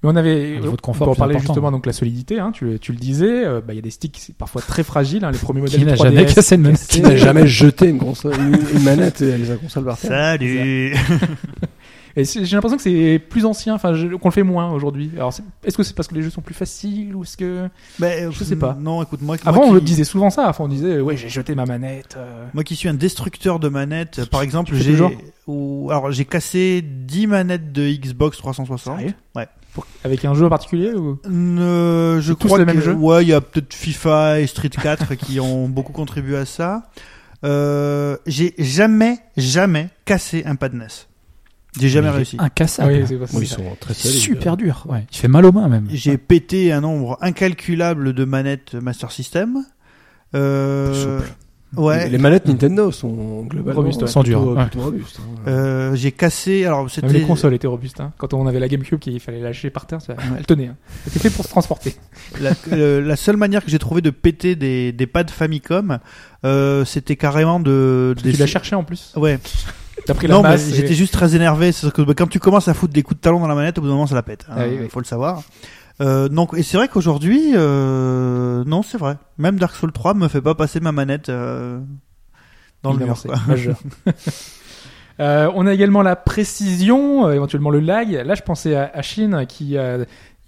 Mais 0.02 0.08
on 0.10 0.16
avait, 0.16 0.58
niveau 0.60 0.76
de 0.76 0.80
confort 0.80 1.08
on 1.08 1.14
parlait 1.14 1.34
important. 1.34 1.52
justement 1.52 1.70
donc 1.70 1.84
la 1.86 1.92
solidité. 1.92 2.38
Hein, 2.40 2.52
tu, 2.52 2.78
tu 2.80 2.92
le 2.92 2.98
disais. 2.98 3.44
euh, 3.44 3.60
bah, 3.60 3.74
il 3.74 3.76
y 3.76 3.80
a 3.80 3.82
des 3.82 3.90
sticks 3.90 4.16
c'est 4.18 4.34
parfois 4.34 4.62
très 4.62 4.82
fragiles. 4.82 5.24
Hein, 5.24 5.30
les 5.30 5.38
premiers 5.38 5.60
modèles 5.60 5.78
Qui 5.80 5.84
n'a 5.84 5.94
3DS, 5.94 6.02
jamais 6.04 6.26
cassé 6.26 6.54
une 6.54 6.62
manette 6.62 6.86
Qui 6.88 7.00
n'a 7.02 7.16
jamais 7.16 7.46
jeté 7.46 7.88
une, 7.88 7.98
console, 7.98 8.34
une, 8.40 8.58
une 8.78 8.82
manette 8.82 9.20
et 9.20 9.36
les 9.36 9.50
a 9.50 9.56
console 9.56 9.84
par 9.84 9.98
terre. 9.98 10.10
Salut 10.10 10.94
Et 12.16 12.24
j'ai 12.24 12.40
l'impression 12.56 12.76
que 12.76 12.82
c'est 12.82 13.20
plus 13.20 13.44
ancien, 13.44 13.72
enfin 13.74 13.92
qu'on 14.20 14.28
le 14.28 14.32
fait 14.32 14.42
moins 14.42 14.72
aujourd'hui. 14.72 15.12
Alors 15.14 15.32
est-ce 15.62 15.76
que 15.76 15.84
c'est 15.84 15.94
parce 15.94 16.08
que 16.08 16.14
les 16.16 16.22
jeux 16.22 16.30
sont 16.30 16.40
plus 16.40 16.54
faciles 16.54 17.14
ou 17.14 17.22
est-ce 17.22 17.36
que 17.36 17.68
Ben, 18.00 18.32
Je 18.32 18.42
sais 18.42 18.56
pas. 18.56 18.76
Non, 18.80 19.00
écoute, 19.02 19.20
moi, 19.22 19.36
avant 19.44 19.58
moi 19.58 19.66
on 19.66 19.68
qui, 19.68 19.74
le 19.74 19.80
disait 19.82 20.02
souvent 20.02 20.28
ça. 20.28 20.48
Enfin 20.48 20.64
on 20.64 20.68
disait 20.68 21.00
ouais 21.00 21.16
j'ai 21.16 21.28
jeté 21.28 21.54
ma 21.54 21.66
manette. 21.66 22.16
euh. 22.18 22.46
Moi 22.52 22.64
qui 22.64 22.74
suis 22.74 22.88
un 22.88 22.94
destructeur 22.94 23.60
de 23.60 23.68
manettes, 23.68 24.24
par 24.28 24.42
exemple, 24.42 24.74
j'ai 24.74 24.96
alors 24.96 26.10
j'ai 26.10 26.24
cassé 26.24 26.82
10 26.82 27.26
manettes 27.28 27.70
de 27.72 27.88
Xbox 27.88 28.38
360. 28.38 28.98
Sérieux 28.98 29.14
Ouais. 29.36 29.46
Pour- 29.72 29.86
avec 30.04 30.24
un 30.24 30.34
jeu 30.34 30.46
en 30.46 30.48
particulier 30.48 30.92
ou? 30.92 31.18
Euh, 31.26 32.20
je 32.20 32.32
crois 32.32 32.58
les 32.58 32.64
que 32.64 32.70
mêmes 32.70 32.80
jeux 32.82 32.92
ouais, 32.94 33.22
il 33.24 33.28
y 33.28 33.32
a 33.32 33.40
peut-être 33.40 33.72
FIFA 33.74 34.40
et 34.40 34.46
Street 34.46 34.68
4 34.70 35.14
qui 35.14 35.38
ont 35.40 35.68
beaucoup 35.68 35.92
contribué 35.92 36.36
à 36.36 36.44
ça. 36.44 36.90
Euh, 37.44 38.16
j'ai 38.26 38.54
jamais, 38.58 39.18
jamais 39.36 39.88
cassé 40.04 40.42
un 40.44 40.56
pad 40.56 40.74
NES. 40.74 40.86
J'ai 41.78 41.88
jamais 41.88 42.08
Mais 42.10 42.16
réussi. 42.16 42.36
Incassable. 42.40 42.92
Oui, 42.92 43.04
c'est 43.06 43.16
pas 43.16 43.24
Oui, 43.32 43.42
ils 43.42 43.46
sont 43.46 43.62
très 43.78 43.94
C'est 43.94 44.08
solides. 44.08 44.20
super 44.22 44.56
dur. 44.56 44.84
Ouais. 44.88 45.06
Il 45.12 45.16
fait 45.16 45.28
mal 45.28 45.44
aux 45.46 45.52
mains 45.52 45.68
même. 45.68 45.86
J'ai 45.90 46.18
pété 46.18 46.72
un 46.72 46.80
nombre 46.80 47.16
incalculable 47.20 48.12
de 48.12 48.24
manettes 48.24 48.74
Master 48.74 49.12
System. 49.12 49.64
Euh, 50.34 51.18
Souple. 51.20 51.32
Ouais. 51.76 52.04
Les, 52.04 52.10
les 52.10 52.18
manettes 52.18 52.46
Nintendo 52.46 52.90
sont 52.92 53.42
globalement 53.44 53.80
Robustes, 53.80 54.02
ouais. 54.02 54.08
Sont 54.08 54.22
plutôt, 54.22 54.40
dures, 54.44 54.56
ouais. 54.56 54.66
plutôt 54.66 54.84
robustes. 54.84 55.20
hein. 55.20 55.40
Euh, 55.48 55.94
j'ai 55.94 56.12
cassé. 56.12 56.64
Alors 56.64 56.90
c'était. 56.90 57.08
les 57.08 57.22
consoles 57.22 57.54
étaient 57.54 57.66
robustes. 57.66 58.00
Hein. 58.00 58.12
Quand 58.18 58.34
on 58.34 58.46
avait 58.46 58.60
la 58.60 58.68
GameCube 58.68 58.98
qu'il 58.98 59.18
fallait 59.20 59.40
lâcher 59.40 59.70
par 59.70 59.86
terre, 59.86 60.00
ça, 60.02 60.14
elle 60.38 60.46
tenait. 60.46 60.66
Hein. 60.68 60.76
C'était 61.04 61.18
fait 61.20 61.30
pour 61.30 61.44
se 61.44 61.50
transporter. 61.50 61.94
La, 62.40 62.50
euh, 62.72 63.00
la 63.00 63.16
seule 63.16 63.36
manière 63.36 63.64
que 63.64 63.70
j'ai 63.70 63.78
trouvé 63.78 64.00
de 64.00 64.10
péter 64.10 64.54
des, 64.56 64.92
des 64.92 65.06
pads 65.06 65.24
Famicom, 65.28 65.98
euh, 66.44 66.84
c'était 66.84 67.16
carrément 67.16 67.60
de. 67.60 68.14
Tu 68.22 68.30
l'as 68.32 68.46
cherché 68.46 68.74
en 68.76 68.84
plus. 68.84 69.12
Ouais. 69.16 69.38
T'as 70.06 70.14
pris 70.14 70.26
la 70.28 70.34
Non, 70.36 70.42
mais 70.42 70.50
masse. 70.50 70.70
et- 70.70 70.74
j'étais 70.76 70.94
juste 70.94 71.12
très 71.12 71.36
énervé. 71.36 71.72
C'est 71.72 71.92
que 71.92 72.00
bah, 72.02 72.14
quand 72.16 72.26
tu 72.26 72.38
commences 72.38 72.68
à 72.68 72.74
foutre 72.74 72.94
des 72.94 73.02
coups 73.02 73.18
de 73.18 73.22
talon 73.22 73.40
dans 73.40 73.48
la 73.48 73.54
manette, 73.54 73.76
au 73.78 73.82
bout 73.82 73.88
d'un 73.88 73.94
moment, 73.94 74.06
ça 74.06 74.14
la 74.14 74.22
pète. 74.22 74.46
hein, 74.48 74.54
Ah 74.56 74.64
oui, 74.66 74.78
oui. 74.80 74.88
faut 74.90 75.00
le 75.00 75.04
savoir. 75.04 75.42
Euh, 76.00 76.28
donc, 76.28 76.54
et 76.56 76.62
c'est 76.62 76.76
vrai 76.76 76.88
qu'aujourd'hui, 76.88 77.52
euh, 77.54 78.64
non, 78.64 78.82
c'est 78.82 78.98
vrai. 78.98 79.16
Même 79.38 79.58
Dark 79.58 79.74
Souls 79.74 79.92
3 79.92 80.14
me 80.14 80.28
fait 80.28 80.40
pas 80.40 80.54
passer 80.54 80.80
ma 80.80 80.92
manette 80.92 81.28
euh, 81.28 81.80
dans 82.82 82.92
le 82.92 83.04
mur. 83.04 83.16
majeur. 83.46 83.76
On 85.18 85.66
a 85.66 85.74
également 85.74 86.00
la 86.00 86.16
précision, 86.16 87.30
éventuellement 87.30 87.68
le 87.70 87.80
lag. 87.80 88.10
Là, 88.10 88.34
je 88.34 88.42
pensais 88.42 88.74
à, 88.74 88.90
à 88.94 89.02
Shin 89.02 89.44
qui, 89.44 89.76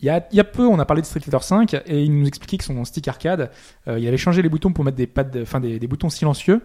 il, 0.03 0.07
y 0.07 0.11
a, 0.11 0.27
il 0.33 0.37
y 0.37 0.41
a 0.41 0.45
peu, 0.45 0.67
on 0.67 0.79
a 0.81 0.85
parlé 0.85 1.01
de 1.01 1.07
Street 1.07 1.21
Fighter 1.21 1.39
5 1.41 1.75
et 1.87 2.03
il 2.03 2.19
nous 2.19 2.27
expliquait 2.27 2.59
que 2.59 2.65
son 2.65 2.85
stick 2.85 3.07
arcade, 3.07 3.51
euh, 3.87 3.99
il 4.01 4.09
avait 4.09 4.17
changé 4.17 4.43
les 4.43 4.49
boutons 4.49 4.73
pour 4.73 4.85
mettre 4.85 4.97
des 4.97 5.07
pads, 5.07 5.41
enfin 5.41 5.61
des, 5.61 5.79
des 5.79 5.87
boutons 5.87 6.11
silencieux. 6.11 6.63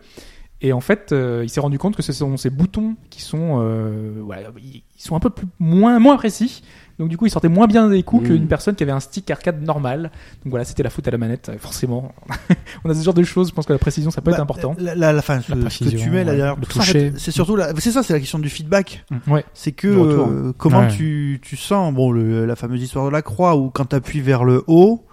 Et 0.59 0.73
en 0.73 0.81
fait, 0.81 1.11
euh, 1.11 1.41
il 1.43 1.49
s'est 1.49 1.59
rendu 1.59 1.77
compte 1.77 1.95
que 1.95 2.01
ce 2.01 2.11
sont 2.11 2.35
ces 2.35 2.49
boutons 2.49 2.95
qui 3.11 3.21
sont, 3.21 3.59
euh, 3.61 4.23
ils 4.57 4.81
ils 4.97 5.01
sont 5.01 5.15
un 5.15 5.19
peu 5.19 5.29
plus 5.29 5.45
moins 5.59 5.99
moins 5.99 6.17
précis. 6.17 6.63
Donc 6.99 7.09
du 7.09 7.17
coup, 7.17 7.25
il 7.27 7.29
sortait 7.29 7.47
moins 7.49 7.67
bien 7.67 7.89
des 7.89 8.01
coups 8.01 8.23
Mhm. 8.23 8.27
qu'une 8.37 8.47
personne 8.47 8.73
qui 8.75 8.81
avait 8.83 8.91
un 8.91 8.99
stick 8.99 9.29
arcade 9.29 9.61
normal. 9.61 10.03
Donc 10.43 10.49
voilà, 10.51 10.65
c'était 10.65 10.81
la 10.83 10.89
faute 10.89 11.07
à 11.07 11.11
la 11.11 11.17
manette, 11.19 11.49
euh, 11.49 11.57
forcément. 11.59 12.11
on 12.83 12.89
a 12.89 12.93
ce 12.95 13.03
genre 13.03 13.13
de 13.13 13.23
choses. 13.23 13.49
Je 13.49 13.53
pense 13.53 13.65
que 13.67 13.73
la 13.73 13.79
précision, 13.79 14.09
ça 14.09 14.21
peut 14.21 14.31
être 14.31 14.37
Bah, 14.37 14.43
important. 14.43 14.75
La, 14.79 14.95
la, 14.95 15.13
la, 15.13 15.21
fin, 15.21 15.35
La 15.49 15.69
ce, 15.69 15.83
que 15.83 15.89
tu 15.89 16.09
mets 16.09 16.23
là 16.23 16.31
ouais. 16.31 16.37
derrière 16.37 16.55
Le 16.55 16.65
toucher. 16.65 17.13
c'est 17.17 17.31
surtout 17.31 17.55
la, 17.55 17.73
c'est 17.77 17.91
ça, 17.91 18.01
c'est 18.03 18.13
la 18.13 18.19
question 18.19 18.39
du 18.39 18.49
feedback. 18.49 19.05
Ouais. 19.27 19.45
C'est 19.53 19.73
que 19.73 19.87
retour. 19.89 20.27
euh, 20.27 20.53
comment 20.57 20.79
Ouais. 20.79 20.87
tu, 20.89 21.39
tu 21.43 21.55
sens, 21.55 21.93
bon, 21.93 22.11
le, 22.11 22.45
la 22.45 22.55
fameuse 22.55 22.81
histoire 22.81 23.05
de 23.05 23.11
la 23.11 23.21
croix, 23.21 23.55
où 23.55 23.69
quand 23.69 23.85
tu 23.85 23.95
appuies 23.95 24.21
vers 24.21 24.43
le 24.43 24.63
haut, 24.67 25.05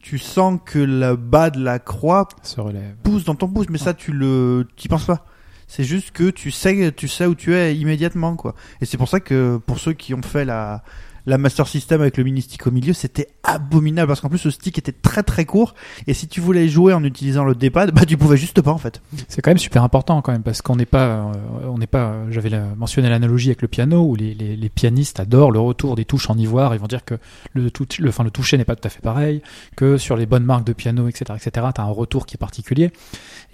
tu 0.00 0.18
sens 0.18 0.58
que 0.64 0.78
le 0.78 1.16
bas 1.16 1.50
de 1.50 1.62
la 1.62 1.78
croix 1.78 2.26
Se 2.42 2.60
relève. 2.60 2.94
pousse 3.02 3.24
dans 3.24 3.34
ton 3.34 3.48
pouce, 3.48 3.66
mais 3.70 3.78
ça 3.78 3.94
tu 3.94 4.12
le, 4.12 4.66
t'y 4.76 4.88
penses 4.88 5.04
pas. 5.06 5.24
C'est 5.70 5.84
juste 5.84 6.12
que 6.12 6.30
tu 6.30 6.50
sais, 6.50 6.92
tu 6.96 7.08
sais 7.08 7.26
où 7.26 7.34
tu 7.34 7.54
es 7.54 7.76
immédiatement, 7.76 8.36
quoi. 8.36 8.54
Et 8.80 8.86
c'est 8.86 8.96
pour 8.96 9.08
ça 9.08 9.20
que 9.20 9.58
pour 9.66 9.78
ceux 9.78 9.92
qui 9.92 10.14
ont 10.14 10.22
fait 10.22 10.44
la 10.46 10.82
la 11.28 11.36
Master 11.36 11.68
System 11.68 12.00
avec 12.00 12.16
le 12.16 12.24
mini 12.24 12.40
stick 12.40 12.66
au 12.66 12.70
milieu, 12.70 12.94
c'était 12.94 13.28
abominable 13.42 14.08
parce 14.08 14.22
qu'en 14.22 14.30
plus 14.30 14.44
le 14.46 14.50
stick 14.50 14.78
était 14.78 14.92
très 14.92 15.22
très 15.22 15.44
court 15.44 15.74
et 16.06 16.14
si 16.14 16.26
tu 16.26 16.40
voulais 16.40 16.68
jouer 16.68 16.94
en 16.94 17.04
utilisant 17.04 17.44
le 17.44 17.54
D-pad, 17.54 17.92
bah 17.92 18.06
tu 18.06 18.16
pouvais 18.16 18.38
juste 18.38 18.62
pas 18.62 18.70
en 18.70 18.78
fait. 18.78 19.02
C'est 19.28 19.42
quand 19.42 19.50
même 19.50 19.58
super 19.58 19.84
important 19.84 20.22
quand 20.22 20.32
même 20.32 20.42
parce 20.42 20.62
qu'on 20.62 20.76
n'est 20.76 20.86
pas, 20.86 21.06
euh, 21.06 21.32
on 21.68 21.76
n'est 21.76 21.86
pas. 21.86 22.14
J'avais 22.30 22.50
mentionné 22.76 23.10
l'analogie 23.10 23.48
avec 23.48 23.60
le 23.60 23.68
piano 23.68 24.02
où 24.04 24.16
les, 24.16 24.34
les, 24.34 24.68
pianistes 24.70 25.20
adorent 25.20 25.52
le 25.52 25.60
retour 25.60 25.96
des 25.96 26.06
touches 26.06 26.30
en 26.30 26.38
ivoire. 26.38 26.74
Ils 26.74 26.80
vont 26.80 26.86
dire 26.86 27.04
que 27.04 27.18
le, 27.52 27.70
tout, 27.70 27.86
le, 27.98 28.10
le 28.24 28.30
toucher 28.30 28.56
n'est 28.56 28.64
pas 28.64 28.76
tout 28.76 28.86
à 28.86 28.90
fait 28.90 29.02
pareil, 29.02 29.42
que 29.76 29.98
sur 29.98 30.16
les 30.16 30.24
bonnes 30.24 30.44
marques 30.44 30.64
de 30.64 30.72
piano, 30.72 31.08
etc., 31.08 31.24
etc. 31.36 31.66
T'as 31.74 31.82
un 31.82 31.90
retour 31.90 32.24
qui 32.24 32.36
est 32.36 32.38
particulier. 32.38 32.90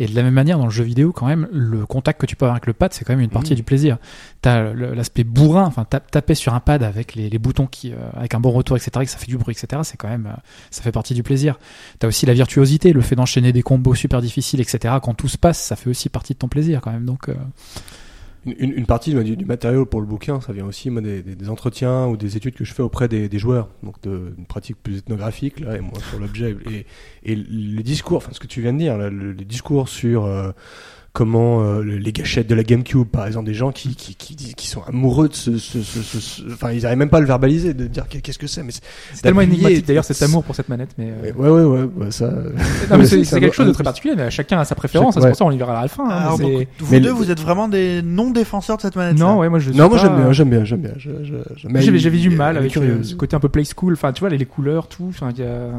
Et 0.00 0.06
de 0.06 0.14
la 0.16 0.24
même 0.24 0.34
manière 0.34 0.58
dans 0.58 0.64
le 0.64 0.72
jeu 0.72 0.82
vidéo, 0.82 1.12
quand 1.12 1.26
même, 1.26 1.46
le 1.52 1.86
contact 1.86 2.20
que 2.20 2.26
tu 2.26 2.34
peux 2.34 2.46
avoir 2.46 2.56
avec 2.56 2.66
le 2.66 2.72
pad, 2.72 2.92
c'est 2.92 3.04
quand 3.04 3.12
même 3.12 3.20
une 3.22 3.30
partie 3.30 3.52
Mhm. 3.52 3.56
du 3.56 3.62
plaisir. 3.62 3.98
T'as 4.42 4.72
l'aspect 4.74 5.22
bourrin, 5.22 5.62
enfin 5.64 5.84
tap- 5.84 6.10
taper 6.10 6.34
sur 6.34 6.52
un 6.52 6.58
pad 6.60 6.82
avec 6.82 7.14
les, 7.14 7.30
les 7.30 7.38
boutons 7.38 7.64
bouton 7.64 7.66
qui, 7.70 7.92
euh, 7.92 7.96
avec 8.14 8.34
un 8.34 8.40
bon 8.40 8.50
retour, 8.50 8.76
etc., 8.76 8.90
et 9.00 9.04
que 9.04 9.10
ça 9.10 9.18
fait 9.18 9.26
du 9.28 9.38
bruit, 9.38 9.54
etc., 9.56 9.82
c'est 9.84 9.96
quand 9.96 10.08
même, 10.08 10.26
euh, 10.26 10.36
ça 10.72 10.82
fait 10.82 10.90
partie 10.90 11.14
du 11.14 11.22
plaisir. 11.22 11.58
T'as 12.00 12.08
aussi 12.08 12.26
la 12.26 12.34
virtuosité, 12.34 12.92
le 12.92 13.00
fait 13.02 13.14
d'enchaîner 13.14 13.52
des 13.52 13.62
combos 13.62 13.94
super 13.94 14.20
difficiles, 14.20 14.60
etc., 14.60 14.94
quand 15.00 15.14
tout 15.14 15.28
se 15.28 15.38
passe, 15.38 15.60
ça 15.62 15.76
fait 15.76 15.88
aussi 15.90 16.08
partie 16.08 16.32
de 16.32 16.38
ton 16.38 16.48
plaisir 16.48 16.80
quand 16.80 16.90
même. 16.90 17.04
Donc, 17.04 17.28
euh, 17.28 17.34
Une, 18.46 18.72
une- 18.72 18.86
partie 18.86 19.14
du, 19.14 19.36
du 19.36 19.44
matériau 19.46 19.86
pour 19.86 20.00
le 20.00 20.06
bouquin, 20.06 20.40
ça 20.40 20.52
vient 20.52 20.66
aussi 20.66 20.90
moi, 20.90 21.00
des, 21.00 21.22
des- 21.22 21.34
des 21.34 21.48
entretiens 21.48 22.06
ou 22.06 22.16
des 22.16 22.36
études 22.36 22.54
que 22.54 22.64
je 22.64 22.74
fais 22.74 22.82
auprès 22.82 23.08
des, 23.08 23.28
des 23.28 23.38
joueurs, 23.38 23.68
donc 23.82 24.00
de, 24.02 24.34
une 24.36 24.44
pratique 24.46 24.76
plus 24.82 24.98
ethnographique 24.98 25.60
là, 25.60 25.76
et 25.76 25.80
moins 25.80 25.98
sur 26.10 26.18
l'objet. 26.20 26.54
Et, 26.70 26.84
et 27.24 27.34
les 27.36 27.82
discours, 27.82 28.18
enfin 28.18 28.32
ce 28.32 28.40
que 28.40 28.46
tu 28.46 28.60
viens 28.60 28.72
de 28.74 28.78
dire, 28.78 28.98
là, 28.98 29.08
le- 29.08 29.32
les 29.32 29.44
discours 29.46 29.88
sur 29.88 30.24
euh, 30.26 30.52
comment 31.14 31.62
euh, 31.62 31.80
le- 31.80 31.96
les 31.96 32.12
gâchettes 32.12 32.48
de 32.48 32.56
la 32.56 32.64
GameCube, 32.64 33.06
par 33.06 33.24
exemple, 33.26 33.46
des 33.46 33.54
gens 33.54 33.70
qui, 33.70 33.94
qui, 33.94 34.16
qui, 34.16 34.34
qui 34.54 34.66
sont 34.66 34.82
amoureux 34.82 35.28
de 35.28 35.34
ce, 35.34 35.56
ce, 35.58 35.80
ce, 35.80 36.02
ce- 36.02 36.18
ce- 36.20 36.42
enfin 36.52 36.72
ils 36.72 36.82
n'arrivent 36.82 36.98
même 36.98 37.08
pas 37.08 37.18
à 37.18 37.20
le 37.20 37.26
verbaliser, 37.26 37.72
de 37.72 37.86
dire 37.86 38.08
qu'est-ce 38.08 38.36
que 38.38 38.48
c'est, 38.48 38.64
mais 38.64 38.72
c'est- 38.72 39.22
tellement 39.22 39.40
énigmatique 39.42 39.86
d'ailleurs 39.86 40.04
cet 40.04 40.20
amour 40.22 40.42
pour 40.44 40.56
cette 40.56 40.68
manette, 40.68 40.90
mais. 40.98 41.10
euh, 41.10 41.14
mais 41.22 41.32
ouais 41.32 41.50
ouais 41.50 41.62
ouais, 41.62 41.82
ouais, 41.98 42.10
ça. 42.10 42.28
Non, 42.90 42.98
mais 42.98 43.06
c'est 43.24 43.24
quelque 43.40 43.54
chose 43.54 43.68
de 43.68 43.72
très 43.72 43.84
particulier, 43.84 44.14
mais 44.16 44.28
chacun 44.30 44.58
a 44.58 44.64
sa 44.64 44.74
préférence, 44.74 45.14
c'est 45.14 45.20
ouais. 45.20 45.28
pour 45.28 45.36
ça 45.38 45.44
on 45.44 45.52
y 45.52 45.56
verra 45.56 45.78
à 45.78 45.82
la 45.82 45.88
fin. 45.88 46.04
hein, 46.04 46.08
Alors, 46.08 46.38
mais 46.40 46.52
donc, 46.52 46.66
vous 46.80 46.92
Mais 46.92 46.98
deux, 47.00 47.08
le- 47.10 47.14
vous 47.14 47.30
êtes 47.30 47.40
vraiment 47.40 47.68
des 47.68 48.02
non-défenseurs 48.02 48.76
de 48.76 48.82
cette 48.82 48.96
manette. 48.96 49.16
Non, 49.16 49.38
ouais, 49.38 49.48
moi 49.48 49.60
je. 49.60 49.70
Non, 49.70 49.88
moi 49.88 49.98
j'aime 49.98 50.16
bien, 50.16 50.32
j'aime 50.32 50.48
bien, 50.50 50.64
j'aime 50.64 50.80
bien. 50.80 50.92
J'avais 51.80 52.18
du 52.18 52.30
mal 52.30 52.56
avec 52.56 52.76
euh, 52.76 52.80
curieuse. 52.80 53.10
ce 53.10 53.14
côté 53.14 53.36
un 53.36 53.40
peu 53.40 53.48
play 53.48 53.62
school, 53.64 53.92
enfin 53.92 54.12
tu 54.12 54.18
vois 54.20 54.30
les, 54.30 54.38
les 54.38 54.46
couleurs, 54.46 54.88
tout. 54.88 55.06
Enfin, 55.10 55.28
il 55.30 55.38
y 55.38 55.46
a. 55.46 55.70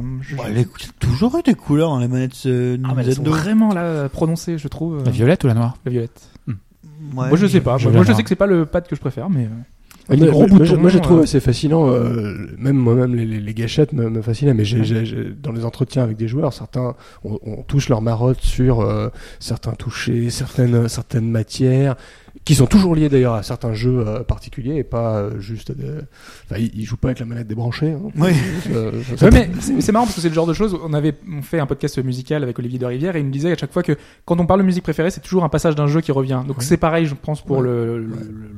toujours 1.00 1.38
eu 1.38 1.44
des 1.44 1.56
couleurs 1.56 1.90
dans 1.90 2.00
les 2.00 2.08
manettes 2.08 2.32
euh, 2.46 2.78
Ah, 2.86 2.94
mais 2.96 3.04
elles 3.04 3.16
sont 3.16 3.22
Nintendo. 3.24 3.32
vraiment 3.32 3.74
là 3.74 4.08
prononcées, 4.10 4.58
je 4.58 4.68
trouve. 4.70 5.04
La 5.26 5.36
violette 5.36 5.44
ou 5.44 5.48
la 5.48 5.54
noire? 5.54 5.78
La 5.86 5.92
violette. 5.92 6.22
Ouais. 6.48 7.28
moi 7.28 7.36
je 7.36 7.46
sais 7.48 7.62
pas. 7.62 7.78
je 7.78 7.90
Moi, 7.90 8.04
je 8.04 8.14
sais 8.14 8.24
que 8.24 8.30
c'est 8.30 8.36
pas 8.36 8.48
le 8.48 8.66
pad 8.66 8.88
que 8.88 8.96
je 8.96 9.02
préfère, 9.02 9.30
mais. 9.30 9.46
euh, 9.46 9.50
Ouais, 10.08 10.18
mais- 10.18 10.30
moi, 10.30 10.46
boutons. 10.46 10.66
je- 10.66 10.76
moi, 10.76 10.90
je 10.92 11.00
trouve 11.00 11.20
euh, 11.20 11.24
assez 11.24 11.40
fascinant, 11.40 11.90
euh, 11.90 12.48
même 12.60 12.76
moi-même, 12.78 13.16
les, 13.16 13.26
les, 13.26 13.40
les 13.40 13.54
gâchettes 13.56 13.92
me, 13.92 14.08
me 14.08 14.22
fascinaient, 14.22 14.54
mais 14.54 14.64
dans 15.42 15.52
les 15.52 15.66
entretiens 15.66 16.04
avec 16.04 16.16
des 16.16 16.28
joueurs, 16.28 16.54
certains, 16.54 16.94
on, 17.24 17.40
on 17.44 17.64
touche 17.64 17.90
leur 17.90 18.02
marotte 18.04 18.40
sur 18.40 18.82
euh, 18.82 19.10
certains 19.40 19.72
touchés, 19.74 20.30
certaines, 20.30 20.88
certaines 20.90 21.30
matières, 21.32 21.96
qui 22.46 22.54
sont 22.56 22.68
toujours 22.68 22.96
liées 22.96 23.10
d'ailleurs 23.10 23.34
à 23.34 23.42
certains 23.44 23.74
jeux 23.74 24.04
euh, 24.08 24.20
particuliers 24.24 24.76
et 24.76 24.84
pas 24.84 25.18
euh, 25.18 25.40
juste. 25.40 25.72
de- 25.72 26.04
Enfin, 26.46 26.60
ils, 26.62 26.72
ils 26.80 26.86
jouent 26.86 26.96
pas 26.96 27.08
avec 27.10 27.20
la 27.20 27.26
manette 27.26 27.48
débranchée. 27.48 27.92
Hein. 27.92 28.02
Oui. 28.16 28.30
Euh, 28.72 28.92
Ouais, 29.22 29.30
mais 29.32 29.50
c'est 29.60 29.82
c'est 29.82 29.92
marrant 29.92 30.06
parce 30.06 30.16
que 30.16 30.22
c'est 30.22 30.30
le 30.30 30.36
genre 30.36 30.46
de 30.46 30.54
choses. 30.54 30.78
On 30.84 30.94
avait 30.94 31.16
on 31.32 31.42
fait 31.42 31.60
un 31.60 31.66
podcast 31.66 31.98
musical 32.04 32.44
avec 32.44 32.58
Olivier 32.60 32.78
de 32.80 32.86
Rivière 32.86 33.16
et 33.16 33.20
il 33.20 33.26
me 33.26 33.32
disait 33.32 33.52
à 33.52 33.58
chaque 33.58 33.74
fois 33.74 33.82
que 33.84 33.98
quand 34.26 34.40
on 34.40 34.46
parle 34.46 34.60
de 34.62 34.66
musique 34.66 34.84
préférée, 34.84 35.10
c'est 35.10 35.22
toujours 35.22 35.44
un 35.44 35.50
passage 35.50 35.76
d'un 35.76 35.88
jeu 35.88 36.02
qui 36.02 36.12
revient. 36.12 36.44
Donc 36.48 36.60
Ouais. 36.60 36.64
c'est 36.64 36.78
pareil, 36.78 37.08
je 37.08 37.16
pense 37.16 37.42
pour 37.42 37.58
Ouais. 37.58 37.64
le, 37.64 37.98
le, 38.00 38.06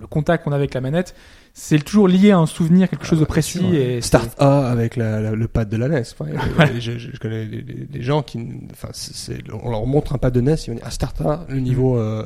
le 0.02 0.08
contact 0.08 0.44
qu'on 0.44 0.52
a 0.52 0.56
avec 0.56 0.74
la 0.74 0.82
manette, 0.82 1.16
c'est 1.60 1.84
toujours 1.84 2.08
lié 2.08 2.30
à 2.32 2.38
un 2.38 2.46
souvenir, 2.46 2.88
quelque 2.88 3.06
chose 3.06 3.20
de 3.20 3.26
précis. 3.26 3.66
et 3.76 3.96
c'est- 4.00 4.08
Start 4.08 4.40
A 4.40 4.70
avec 4.70 4.96
la, 4.96 5.20
la- 5.22 5.32
le 5.32 5.48
pad 5.48 5.68
de 5.68 5.76
la 5.76 5.88
NES. 5.90 6.04
Enfin, 6.20 6.30
je, 6.80 6.98
je 7.00 7.18
connais 7.20 7.48
des, 7.48 7.64
des- 7.64 7.86
des 7.86 8.02
gens 8.04 8.22
qui, 8.22 8.40
enfin, 8.72 8.90
on 9.64 9.72
leur 9.72 9.86
montre 9.88 10.14
un 10.14 10.20
pad 10.20 10.32
de 10.34 10.40
NES, 10.42 10.56
ils 10.66 10.70
vont 10.70 10.76
dire 10.76 10.84
ah, 10.86 10.92
Start 10.92 11.20
A, 11.22 11.46
le 11.50 11.60
niveau 11.60 11.98
euh, 11.98 12.26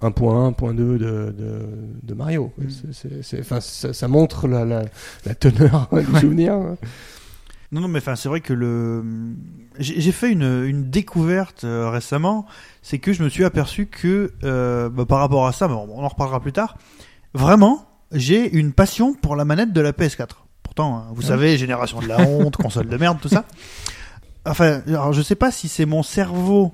1.1, 0.00 0.54
1.2 0.54 0.74
de, 0.74 0.96
de, 0.98 1.32
de 2.02 2.14
Mario. 2.14 2.52
C'est- 2.92 3.22
c'est- 3.22 3.40
Enfin, 3.40 3.60
ça, 3.60 3.92
ça 3.92 4.08
montre 4.08 4.48
la, 4.48 4.64
la, 4.64 4.82
la 5.26 5.34
teneur 5.34 5.88
du 5.92 6.18
souvenir. 6.18 6.54
Non, 7.72 7.82
non, 7.82 7.88
mais 7.88 7.98
enfin, 7.98 8.16
c'est 8.16 8.28
vrai 8.30 8.40
que 8.40 8.54
le. 8.54 9.04
J'ai 9.78 10.10
fait 10.12 10.32
une, 10.32 10.64
une 10.66 10.90
découverte 10.90 11.64
euh, 11.64 11.88
récemment, 11.90 12.46
c'est 12.82 12.98
que 12.98 13.12
je 13.12 13.22
me 13.22 13.28
suis 13.28 13.44
aperçu 13.44 13.86
que 13.86 14.32
euh, 14.42 14.88
bah, 14.88 15.04
par 15.06 15.18
rapport 15.20 15.46
à 15.46 15.52
ça, 15.52 15.68
mais 15.68 15.74
on 15.74 16.02
en 16.02 16.08
reparlera 16.08 16.40
plus 16.40 16.52
tard. 16.52 16.76
Vraiment, 17.34 17.86
j'ai 18.12 18.52
une 18.56 18.72
passion 18.72 19.14
pour 19.14 19.36
la 19.36 19.44
manette 19.44 19.72
de 19.72 19.80
la 19.80 19.92
PS4. 19.92 20.28
Pourtant, 20.62 20.96
hein, 20.96 21.06
vous 21.14 21.22
savez, 21.22 21.58
génération 21.58 22.00
de 22.00 22.06
la 22.06 22.20
honte, 22.20 22.56
console 22.62 22.88
de 22.88 22.96
merde, 22.96 23.18
tout 23.20 23.28
ça. 23.28 23.44
Enfin, 24.44 24.82
alors 24.86 25.12
je 25.12 25.22
sais 25.22 25.34
pas 25.34 25.50
si 25.50 25.68
c'est 25.68 25.86
mon 25.86 26.02
cerveau 26.02 26.72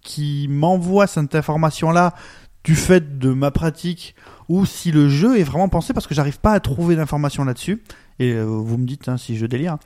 qui 0.00 0.46
m'envoie 0.48 1.06
cette 1.06 1.34
information-là 1.34 2.14
du 2.64 2.74
fait 2.74 3.18
de 3.18 3.30
ma 3.30 3.50
pratique 3.50 4.14
ou 4.48 4.66
si 4.66 4.90
le 4.90 5.08
jeu 5.08 5.38
est 5.38 5.44
vraiment 5.44 5.68
pensé 5.68 5.92
parce 5.92 6.06
que 6.06 6.14
j'arrive 6.14 6.40
pas 6.40 6.52
à 6.52 6.60
trouver 6.60 6.96
d'informations 6.96 7.44
là-dessus. 7.44 7.82
Et 8.18 8.32
euh, 8.32 8.44
vous 8.44 8.78
me 8.78 8.86
dites 8.86 9.08
hein, 9.08 9.16
si 9.16 9.36
je 9.36 9.46
délire. 9.46 9.78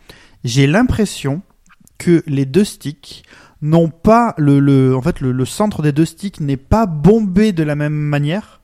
J'ai 0.44 0.66
l'impression 0.66 1.42
que 1.98 2.22
les 2.26 2.44
deux 2.44 2.64
sticks 2.64 3.24
n'ont 3.60 3.88
pas 3.88 4.34
le, 4.38 4.60
le 4.60 4.96
en 4.96 5.02
fait 5.02 5.20
le, 5.20 5.32
le 5.32 5.44
centre 5.44 5.82
des 5.82 5.92
deux 5.92 6.04
sticks 6.04 6.40
n'est 6.40 6.56
pas 6.56 6.86
bombé 6.86 7.52
de 7.52 7.64
la 7.64 7.74
même 7.74 7.94
manière 7.94 8.57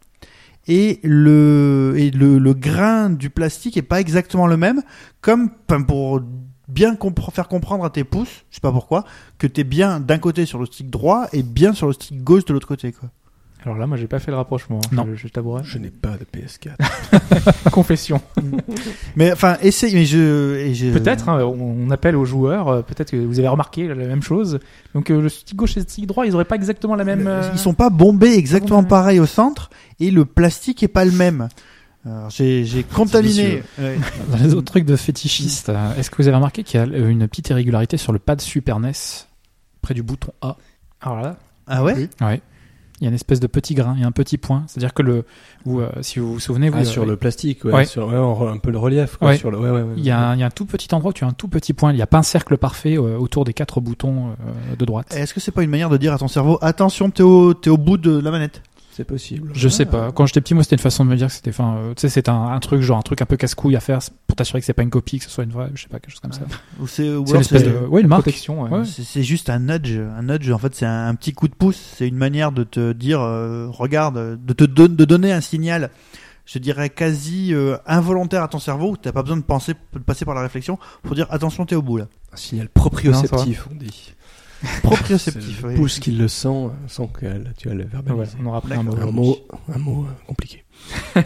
et 0.67 1.01
le 1.03 1.95
et 1.97 2.11
le, 2.11 2.55
grain 2.55 3.11
du 3.11 3.31
plastique 3.31 3.77
est 3.77 3.83
pas 3.83 4.01
exactement 4.01 4.47
le 4.47 4.57
même 4.57 4.83
comme 5.21 5.51
pour 5.87 6.21
bien 6.69 6.97
faire 7.33 7.49
comprendre 7.49 7.85
à 7.85 7.91
tes 7.91 8.05
pouces, 8.05 8.45
je 8.51 8.57
sais 8.57 8.61
pas 8.61 8.73
pourquoi, 8.73 9.05
que 9.39 9.47
t'es 9.47 9.65
bien 9.65 10.01
d'un 10.01 10.19
côté 10.19 10.47
sur 10.47 10.59
le 10.59 10.67
stick 10.67 10.91
droit 10.91 11.27
et 11.33 11.43
bien 11.43 11.73
sur 11.75 11.87
le 11.87 11.93
stick 11.93 12.23
gauche 12.25 12.45
de 12.47 12.53
l'autre 12.53 12.69
côté 12.69 12.93
quoi. 12.93 13.11
Alors 13.65 13.79
là, 13.79 13.87
moi, 13.87 13.97
j'ai 13.97 14.07
pas 14.07 14.19
fait 14.19 14.31
le 14.31 14.37
rapprochement. 14.37 14.79
hein, 14.85 14.89
Non. 14.93 15.07
je, 15.11 15.15
je 15.17 15.29
t'avouerai. 15.29 15.63
Je 15.65 15.79
n'ai 15.79 15.89
pas 15.91 16.17
de 16.19 16.25
PS4. 16.39 17.71
Confession. 17.71 18.21
Mais 19.17 19.33
enfin 19.33 19.57
essaye 19.63 19.95
mais 19.95 20.05
je 20.05 20.57
et 20.57 20.75
je 20.75 20.93
Peut-être, 20.93 21.29
hein, 21.29 21.43
on 21.45 21.91
appelle 21.91 22.17
aux 22.17 22.25
joueurs, 22.25 22.69
euh, 22.69 22.83
peut-être 22.83 23.11
que 23.13 23.17
vous 23.17 23.39
avez 23.39 23.49
remarqué 23.49 23.89
la 23.89 23.95
même 23.95 24.23
chose. 24.23 24.59
Donc 24.95 25.11
euh, 25.11 25.21
le 25.21 25.29
stick 25.29 25.57
gauche 25.57 25.77
et 25.77 25.81
le 25.81 25.87
stick 25.87 26.07
droit, 26.07 26.27
ils 26.27 26.35
auraient 26.35 26.45
pas 26.45 26.57
exactement 26.57 26.95
la 26.95 27.05
même. 27.05 27.27
euh, 27.27 27.49
Ils 27.53 27.59
sont 27.59 27.75
pas 27.75 27.91
bombés 27.91 28.35
exactement 28.35 28.79
bombés. 28.81 28.89
pareil 28.89 29.21
au 29.21 29.27
centre 29.27 29.71
et 30.01 30.11
le 30.11 30.25
plastique 30.25 30.83
est 30.83 30.89
pas 30.89 31.05
le 31.05 31.13
même. 31.13 31.49
J'ai 32.29 32.65
j'ai 32.67 32.83
contaminé. 32.83 33.63
Ouais. 33.79 33.97
Dans 34.31 34.37
les 34.37 34.53
autres 34.55 34.71
trucs 34.71 34.85
de 34.85 34.95
fétichistes, 34.97 35.71
euh, 35.71 35.95
est-ce 35.97 36.11
que 36.11 36.17
vous 36.17 36.29
avez 36.29 36.37
remarqué 36.37 36.63
qu'il 36.63 36.79
y 36.79 36.83
a 36.83 36.87
une 36.87 37.27
petite 37.29 37.49
irrégularité 37.49 37.97
sur 37.97 38.13
le 38.13 38.19
pad 38.19 38.43
Super 38.43 38.79
NES 38.79 38.93
près 39.81 39.95
du 39.95 40.03
bouton 40.03 40.33
A? 40.43 40.57
Alors 41.01 41.21
là, 41.23 41.37
Ah 41.67 41.83
ouais? 41.83 42.09
Ouais. 42.21 42.43
Il 43.05 43.09
y 43.09 43.09
a 43.09 43.11
une 43.11 43.17
espèce 43.17 43.39
de 43.39 43.47
petit 43.47 43.75
grain, 43.75 43.93
il 43.97 44.01
y 44.01 44.05
a 44.05 44.07
un 44.07 44.13
petit 44.13 44.39
point. 44.39 44.63
C'est-à-dire 44.67 44.95
que 44.95 45.03
le, 45.03 45.27
ou 45.67 45.81
euh, 45.81 45.91
si 46.01 46.21
vous 46.21 46.33
vous 46.33 46.41
souvenez, 46.41 46.71
vous, 46.71 46.79
Ah, 46.79 46.81
euh, 46.81 46.85
sur 46.85 47.05
le 47.05 47.17
plastique, 47.19 47.63
ouais, 47.67 47.73
Ouais. 47.75 47.85
sur 47.85 48.09
ouais, 48.09 48.49
un 48.49 48.57
peu 48.57 48.71
le 48.71 48.79
relief, 48.79 49.19
quoi, 49.19 49.29
Ouais. 49.29 49.37
sur 49.37 49.51
le, 49.51 49.59
ouais, 49.59 49.69
ouais, 49.69 49.83
ouais. 49.83 49.93
il 49.99 50.05
y, 50.05 50.11
a 50.11 50.31
un, 50.31 50.35
il 50.35 50.41
y 50.41 50.43
a 50.43 50.47
un 50.47 50.51
tout 50.51 50.65
petit 50.65 50.89
endroit 50.95 51.11
où 51.11 51.13
tu 51.13 51.23
as 51.23 51.27
un 51.27 51.33
tout 51.33 51.49
petit 51.49 51.75
point. 51.75 51.93
Il 51.93 51.97
n'y 51.97 52.01
a 52.03 52.07
pas 52.07 52.17
un 52.17 52.23
cercle 52.23 52.57
parfait 52.57 52.97
euh, 52.97 53.19
autour 53.19 53.45
des 53.45 53.53
quatre 53.53 53.83
boutons 53.83 54.29
euh, 54.31 54.77
de 54.79 54.85
droite. 54.87 55.15
Est-ce 55.15 55.35
que 55.35 55.41
c'est 55.41 55.51
pas 55.53 55.63
une 55.63 55.69
manière 55.69 55.91
de 55.91 55.99
dire 55.99 56.15
à 56.15 56.19
ton 56.19 56.29
cerveau 56.29 56.59
attention 56.63 57.11
t'es 57.11 57.23
au 57.23 57.53
t'es 57.53 57.69
au 57.69 57.77
bout 57.77 57.99
de 57.99 58.19
la 58.19 58.31
manette? 58.31 58.63
C'est 58.97 59.05
possible. 59.05 59.51
Je 59.55 59.69
sais 59.69 59.87
pas. 59.87 60.13
Quand 60.13 60.25
j'étais 60.27 60.41
petit, 60.41 60.55
moi, 60.55 60.63
c'était 60.63 60.77
une 60.77 60.81
façon 60.83 61.05
de 61.05 61.11
me 61.11 61.17
dire 61.17 61.27
que 61.27 61.33
c'était, 61.33 61.51
enfin, 61.51 61.77
euh, 61.79 61.95
tu 61.95 62.03
sais, 62.03 62.09
c'est 62.09 62.29
un, 62.29 62.45
un 62.49 62.61
truc 62.61 62.81
genre 62.81 62.99
un 62.99 63.03
truc 63.03 63.21
un 63.23 63.27
peu 63.27 63.37
casse-couille 63.37 63.75
à 63.75 63.81
faire 63.81 63.99
pour 64.29 64.37
t'assurer 64.37 64.61
que 64.61 64.67
c'est 64.67 64.73
pas 64.73 64.83
une 64.85 64.91
copie, 64.91 65.19
que 65.19 65.25
ce 65.25 65.31
soit 65.31 65.43
une 65.45 65.51
vraie, 65.51 65.71
je 65.75 65.83
sais 65.83 65.89
pas, 65.89 65.99
quelque 65.99 66.13
chose 66.13 66.21
comme 66.21 66.33
ça. 66.33 66.43
Ou 66.81 66.87
c'est 66.87 67.09
ou 67.15 67.25
C'est 67.27 67.33
alors 67.33 67.41
l'espèce 67.41 67.63
c'est- 67.65 67.71
de, 67.71 67.87
ouais, 67.87 68.03
une 68.03 68.07
marque. 68.07 68.23
protection. 68.23 68.63
ouais. 68.63 68.71
Ouais. 68.71 68.85
c'est 68.85 69.23
juste 69.25 69.51
un 69.51 69.59
nudge. 69.59 69.99
Un 69.99 70.23
nudge 70.23 70.49
en 70.51 70.59
fait 70.59 70.75
c'est 70.77 70.87
un, 70.87 71.09
un 71.09 71.15
petit 71.17 71.33
coup 71.33 71.49
de 71.49 71.55
pouce. 71.55 71.95
C'est 71.97 72.07
une 72.07 72.17
manière 72.17 72.53
de 72.53 72.63
te 72.63 72.93
dire 72.93 73.21
euh, 73.21 73.67
regarde, 73.69 74.39
de 74.41 74.53
te 74.53 74.63
don- 74.65 74.87
de 74.89 75.05
donner 75.05 75.33
un 75.33 75.41
signal. 75.41 75.91
Je 76.47 76.59
dirais 76.59 76.91
quasi 76.91 77.55
euh, 77.55 77.77
involontaire 77.87 78.43
à 78.43 78.49
ton 78.49 78.59
cerveau 78.59 78.91
où 78.93 78.97
t'as 78.97 79.13
pas 79.13 79.23
besoin 79.23 79.39
de 79.39 79.43
penser 79.43 79.73
de 79.95 79.99
passer 79.99 80.25
par 80.27 80.35
la 80.35 80.43
réflexion 80.43 80.79
pour 81.03 81.15
dire 81.17 81.27
attention 81.31 81.65
t'es 81.67 81.75
au 81.75 81.83
bout 81.83 81.97
là. 81.97 82.07
Un 82.33 82.37
signal 82.37 82.69
proprioceptif, 82.69 83.67
on 83.73 83.75
dit. 83.77 84.15
Proprioceptif. 84.83 85.63
Le 85.63 85.69
oui. 85.71 85.75
pouce 85.77 85.99
qui 85.99 86.13
le 86.13 86.29
sent 86.29 86.69
sans 86.87 87.07
que 87.07 87.27
là, 87.27 87.51
tu 87.57 87.69
as 87.71 87.75
le 87.75 87.85
ouais, 87.85 87.89
verbaliser. 87.93 88.37
on 88.43 88.47
aura 88.47 88.59
appris 88.59 88.75
un 88.75 88.83
mot. 88.83 88.97
Un 89.01 89.11
mot, 89.11 89.39
un 89.75 89.79
mot 89.79 90.05
euh, 90.09 90.13
compliqué. 90.27 90.65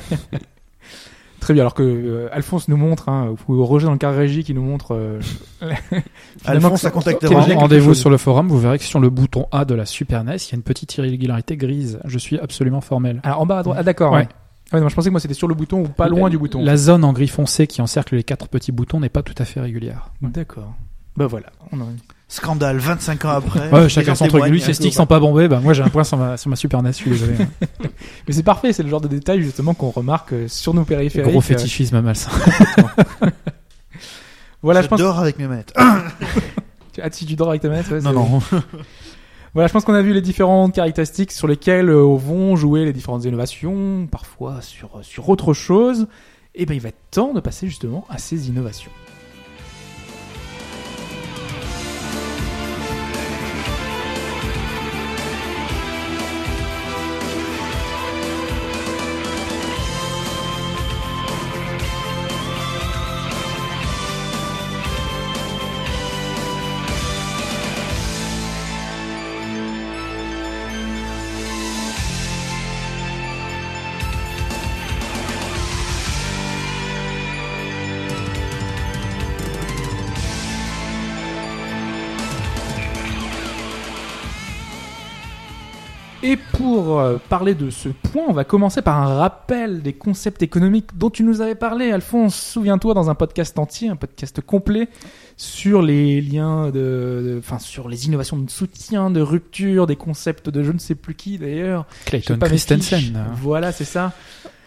Très 1.41 1.55
bien. 1.55 1.63
Alors 1.63 1.75
que 1.75 1.83
euh, 1.83 2.29
Alphonse 2.33 2.67
nous 2.69 2.77
montre, 2.77 3.09
hein, 3.09 3.35
ou 3.47 3.65
Roger 3.65 3.87
dans 3.87 3.93
le 3.93 3.99
car 3.99 4.15
régie 4.15 4.43
qui 4.43 4.55
nous 4.55 4.63
montre. 4.63 4.95
euh, 4.95 5.21
Alphonse 6.45 6.85
a 6.85 6.91
contacté 6.91 7.27
Roger. 7.29 7.55
Rendez-vous 7.55 7.95
sur 7.95 8.11
le 8.11 8.17
forum, 8.17 8.49
vous 8.49 8.59
verrez 8.59 8.79
que 8.79 8.85
sur 8.85 8.99
le 9.01 9.09
bouton 9.09 9.47
A 9.53 9.65
de 9.65 9.75
la 9.75 9.87
Super 9.87 10.25
NES, 10.25 10.35
il 10.37 10.51
y 10.51 10.55
a 10.55 10.57
une 10.57 10.63
petite 10.63 10.97
irrégularité 10.97 11.57
grise. 11.57 12.01
Je 12.05 12.19
suis 12.19 12.39
absolument 12.39 12.81
formel. 12.81 13.21
Alors 13.23 13.41
en 13.41 13.47
bas 13.47 13.59
à 13.59 13.63
droite. 13.63 13.79
Ah 13.81 13.85
d'accord. 13.85 14.13
Ouais. 14.13 14.19
Ouais. 14.21 14.29
Ouais, 14.71 14.81
non, 14.83 14.89
je 14.91 14.95
pensais 14.95 15.09
que 15.09 15.13
moi 15.13 15.21
c'était 15.21 15.33
sur 15.33 15.49
le 15.49 15.55
bouton 15.55 15.81
ou 15.83 15.89
pas 15.89 16.09
loin 16.09 16.29
du 16.29 16.37
bouton. 16.37 16.63
La 16.63 16.77
zone 16.77 17.03
en 17.05 17.15
gris 17.15 17.29
foncé 17.29 17.67
qui 17.67 17.81
encercle 17.81 18.17
les 18.17 18.25
quatre 18.25 18.49
petits 18.49 18.73
boutons 18.73 19.01
n'est 19.01 19.09
pas 19.09 19.23
tout 19.23 19.35
à 19.39 19.47
fait 19.47 19.61
régulière. 19.61 20.11
D'accord. 20.21 20.75
Bah 21.17 21.27
voilà. 21.27 21.47
On 21.73 21.81
en- 21.81 21.89
Scandale 22.31 22.77
25 22.77 23.25
ans 23.25 23.31
après. 23.31 23.71
Ouais, 23.71 23.89
chacun 23.89 24.15
son 24.15 24.29
truc. 24.29 24.45
Lui, 24.45 24.61
ses 24.61 24.75
sticks 24.75 24.93
sont 24.93 25.07
pas 25.07 25.19
bombés. 25.19 25.49
Bah, 25.49 25.61
moi, 25.63 25.73
j'ai 25.73 25.83
un 25.83 25.89
point 25.89 26.05
sur 26.05 26.19
ma, 26.19 26.37
sur 26.37 26.51
ma 26.51 26.57
Super 26.57 26.83
NES. 26.83 26.91
Je 26.93 26.97
suis 26.97 27.11
désolé. 27.11 27.35
Mais 28.29 28.35
c'est 28.35 28.43
parfait. 28.43 28.75
C'est 28.75 28.83
le 28.83 28.91
genre 28.91 29.01
de 29.01 29.09
détail 29.09 29.41
justement 29.41 29.73
qu'on 29.73 29.91
remarque 29.91 30.35
euh, 30.35 30.47
sur 30.47 30.75
nos 30.75 30.85
périphériques. 30.85 31.31
Gros 31.31 31.39
euh, 31.39 31.43
fétichisme 31.43 32.01
malsain. 32.01 32.31
Voilà, 34.61 34.83
je 34.83 34.89
pense. 34.89 34.99
J'adore 34.99 35.21
avec 35.21 35.39
mes 35.39 35.47
manettes. 35.47 35.73
Tu 36.93 37.01
as 37.01 37.11
tu 37.11 37.25
dors 37.37 37.51
avec 37.51 37.63
ta 37.63 37.69
manette. 37.69 37.89
ouais, 37.93 38.01
Non 38.01 38.13
non. 38.13 38.43
Voilà, 39.55 39.69
je 39.69 39.73
pense 39.73 39.85
qu'on 39.85 39.95
a 39.95 40.03
vu 40.03 40.13
les 40.13 40.21
différentes 40.21 40.75
caractéristiques 40.75 41.31
sur 41.31 41.47
lesquelles 41.47 41.91
euh, 41.91 42.03
vont 42.03 42.57
jouer 42.57 42.85
les 42.85 42.93
différentes 42.93 43.25
innovations, 43.25 44.09
parfois 44.11 44.61
sur, 44.63 44.99
sur 45.03 45.29
autre 45.29 45.55
chose. 45.55 46.09
Et 46.57 46.67
ben 46.67 46.75
il 46.75 46.81
va 46.81 46.89
être 46.89 46.99
temps 47.13 47.33
de 47.33 47.41
passer 47.41 47.69
justement 47.69 48.05
à 48.11 48.19
ces 48.19 48.49
innovations. 48.49 48.91
Pour 86.69 87.01
euh, 87.01 87.17
parler 87.31 87.55
de 87.55 87.71
ce 87.71 87.89
point, 87.89 88.25
on 88.29 88.33
va 88.33 88.45
commencer 88.45 88.83
par 88.83 89.01
un 89.01 89.17
rappel 89.17 89.81
des 89.81 89.95
concepts 89.95 90.43
économiques 90.43 90.99
dont 90.99 91.09
tu 91.09 91.23
nous 91.23 91.41
avais 91.41 91.55
parlé, 91.55 91.91
Alphonse. 91.91 92.35
Souviens-toi 92.35 92.93
dans 92.93 93.09
un 93.09 93.15
podcast 93.15 93.59
entier, 93.59 93.89
un 93.89 93.97
podcast 93.97 94.43
complet 94.43 94.89
sur 95.39 95.81
les 95.81 96.21
liens 96.21 96.71
de, 96.71 97.37
enfin 97.39 97.59
sur 97.59 97.89
les 97.89 98.05
innovations 98.07 98.37
de 98.37 98.51
soutien, 98.51 99.11
de 99.11 99.23
rupture, 99.23 99.87
des 99.87 99.97
concepts 99.97 100.51
de 100.51 100.63
je 100.63 100.73
ne 100.73 100.79
sais 100.79 100.95
plus 100.95 101.15
qui 101.15 101.39
d'ailleurs. 101.39 101.87
Clayton 102.05 102.39
Christensen. 102.39 103.25
Voilà, 103.37 103.73
c'est 103.73 103.85
ça. 103.87 104.13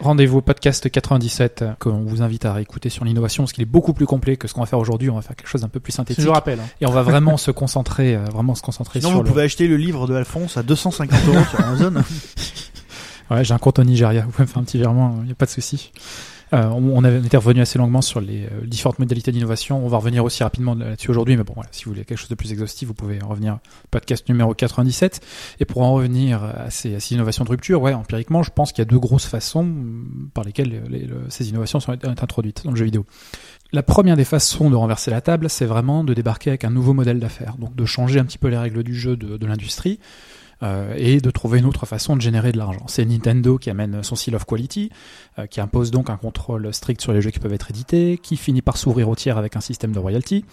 Rendez-vous 0.02 0.38
au 0.38 0.40
podcast 0.42 0.90
97 0.90 1.62
euh, 1.62 1.72
qu'on 1.78 2.00
vous 2.02 2.22
invite 2.22 2.44
à 2.44 2.52
réécouter 2.52 2.88
sur 2.88 3.04
l'innovation 3.04 3.44
parce 3.44 3.52
qu'il 3.52 3.62
est 3.62 3.66
beaucoup 3.66 3.92
plus 3.94 4.06
complet 4.06 4.36
que 4.36 4.48
ce 4.48 4.54
qu'on 4.54 4.60
va 4.60 4.66
faire 4.66 4.78
aujourd'hui. 4.80 5.08
On 5.10 5.14
va 5.14 5.22
faire 5.22 5.36
quelque 5.36 5.46
chose 5.48 5.60
d'un 5.62 5.68
peu 5.68 5.78
plus 5.80 5.92
Je 5.92 5.96
synthétique 5.96 6.24
le 6.24 6.30
rappelle. 6.30 6.58
hein. 6.60 6.68
et 6.80 6.86
on 6.86 6.90
va 6.90 7.02
vraiment 7.02 7.36
se 7.36 7.50
concentrer, 7.52 8.16
euh, 8.16 8.24
vraiment 8.32 8.54
se 8.56 8.62
concentrer 8.62 8.98
Sinon, 9.00 9.10
sur 9.10 9.18
vous 9.18 9.22
le. 9.24 9.28
pouvez 9.30 9.42
acheter 9.42 9.68
le 9.68 9.76
livre 9.76 10.06
de 10.08 10.14
Alphonse 10.14 10.56
à 10.56 10.62
250 10.62 11.18
euros 11.28 11.44
sur 11.50 11.60
Amazon. 11.60 12.02
Ouais, 13.30 13.44
j'ai 13.44 13.54
un 13.54 13.58
compte 13.58 13.78
au 13.78 13.84
Nigeria. 13.84 14.22
Vous 14.22 14.30
pouvez 14.30 14.42
me 14.44 14.48
faire 14.48 14.58
un 14.58 14.64
petit 14.64 14.76
virement, 14.76 15.14
il 15.20 15.26
n'y 15.26 15.32
a 15.32 15.34
pas 15.34 15.46
de 15.46 15.50
souci. 15.50 15.90
Euh, 16.54 16.66
on, 16.68 17.02
avait- 17.02 17.18
on 17.18 17.24
était 17.24 17.38
revenu 17.38 17.62
assez 17.62 17.78
longuement 17.78 18.02
sur 18.02 18.20
les 18.20 18.44
euh, 18.44 18.66
différentes 18.66 18.98
modalités 18.98 19.32
d'innovation. 19.32 19.82
On 19.84 19.88
va 19.88 19.96
revenir 19.96 20.22
aussi 20.22 20.42
rapidement 20.42 20.74
là-dessus 20.74 21.10
aujourd'hui, 21.10 21.36
mais 21.36 21.44
bon, 21.44 21.54
voilà, 21.54 21.70
si 21.72 21.84
vous 21.86 21.92
voulez 21.92 22.04
quelque 22.04 22.18
chose 22.18 22.28
de 22.28 22.34
plus 22.34 22.52
exhaustif, 22.52 22.86
vous 22.88 22.94
pouvez 22.94 23.18
revenir 23.20 23.58
podcast 23.90 24.28
numéro 24.28 24.52
97. 24.52 25.20
Et 25.60 25.64
pour 25.64 25.80
en 25.82 25.94
revenir 25.94 26.44
à 26.44 26.68
ces, 26.70 26.94
à 26.94 27.00
ces 27.00 27.14
innovations 27.14 27.44
de 27.44 27.48
rupture, 27.50 27.80
ouais, 27.80 27.94
empiriquement, 27.94 28.42
je 28.42 28.50
pense 28.50 28.72
qu'il 28.72 28.80
y 28.80 28.86
a 28.86 28.90
deux 28.90 28.98
grosses 28.98 29.24
façons 29.24 29.64
mm, 29.64 30.28
par 30.34 30.44
lesquelles 30.44 30.82
les- 30.90 31.06
le- 31.06 31.24
ces 31.30 31.48
innovations 31.48 31.80
sont 31.80 31.96
introduites 32.04 32.62
dans 32.64 32.70
le 32.72 32.76
jeu 32.76 32.84
vidéo. 32.84 33.06
La 33.72 33.82
première 33.82 34.16
des 34.18 34.24
façons 34.26 34.68
de 34.68 34.76
renverser 34.76 35.10
la 35.10 35.22
table, 35.22 35.48
c'est 35.48 35.64
vraiment 35.64 36.04
de 36.04 36.12
débarquer 36.12 36.50
avec 36.50 36.64
un 36.64 36.70
nouveau 36.70 36.92
modèle 36.92 37.18
d'affaires, 37.18 37.54
donc 37.58 37.74
de 37.74 37.84
changer 37.86 38.18
un 38.20 38.24
petit 38.26 38.36
peu 38.36 38.48
les 38.48 38.58
règles 38.58 38.82
du 38.82 38.94
jeu 38.94 39.16
de, 39.16 39.38
de 39.38 39.46
l'industrie 39.46 39.98
euh, 40.62 40.94
et 40.96 41.20
de 41.20 41.30
trouver 41.30 41.58
une 41.58 41.66
autre 41.66 41.86
façon 41.86 42.16
de 42.16 42.20
générer 42.20 42.52
de 42.52 42.58
l'argent. 42.58 42.84
C'est 42.86 43.04
Nintendo 43.04 43.58
qui 43.58 43.70
amène 43.70 44.02
son 44.02 44.14
seal 44.14 44.34
of 44.34 44.44
quality, 44.44 44.90
euh, 45.38 45.46
qui 45.46 45.60
impose 45.60 45.90
donc 45.90 46.10
un 46.10 46.16
contrôle 46.16 46.72
strict 46.72 47.00
sur 47.00 47.12
les 47.12 47.20
jeux 47.20 47.30
qui 47.30 47.38
peuvent 47.38 47.52
être 47.52 47.70
édités, 47.70 48.18
qui 48.22 48.36
finit 48.36 48.62
par 48.62 48.76
s'ouvrir 48.76 49.08
au 49.08 49.14
tiers 49.14 49.38
avec 49.38 49.56
un 49.56 49.60
système 49.60 49.92
de 49.92 49.98
royalty. 49.98 50.44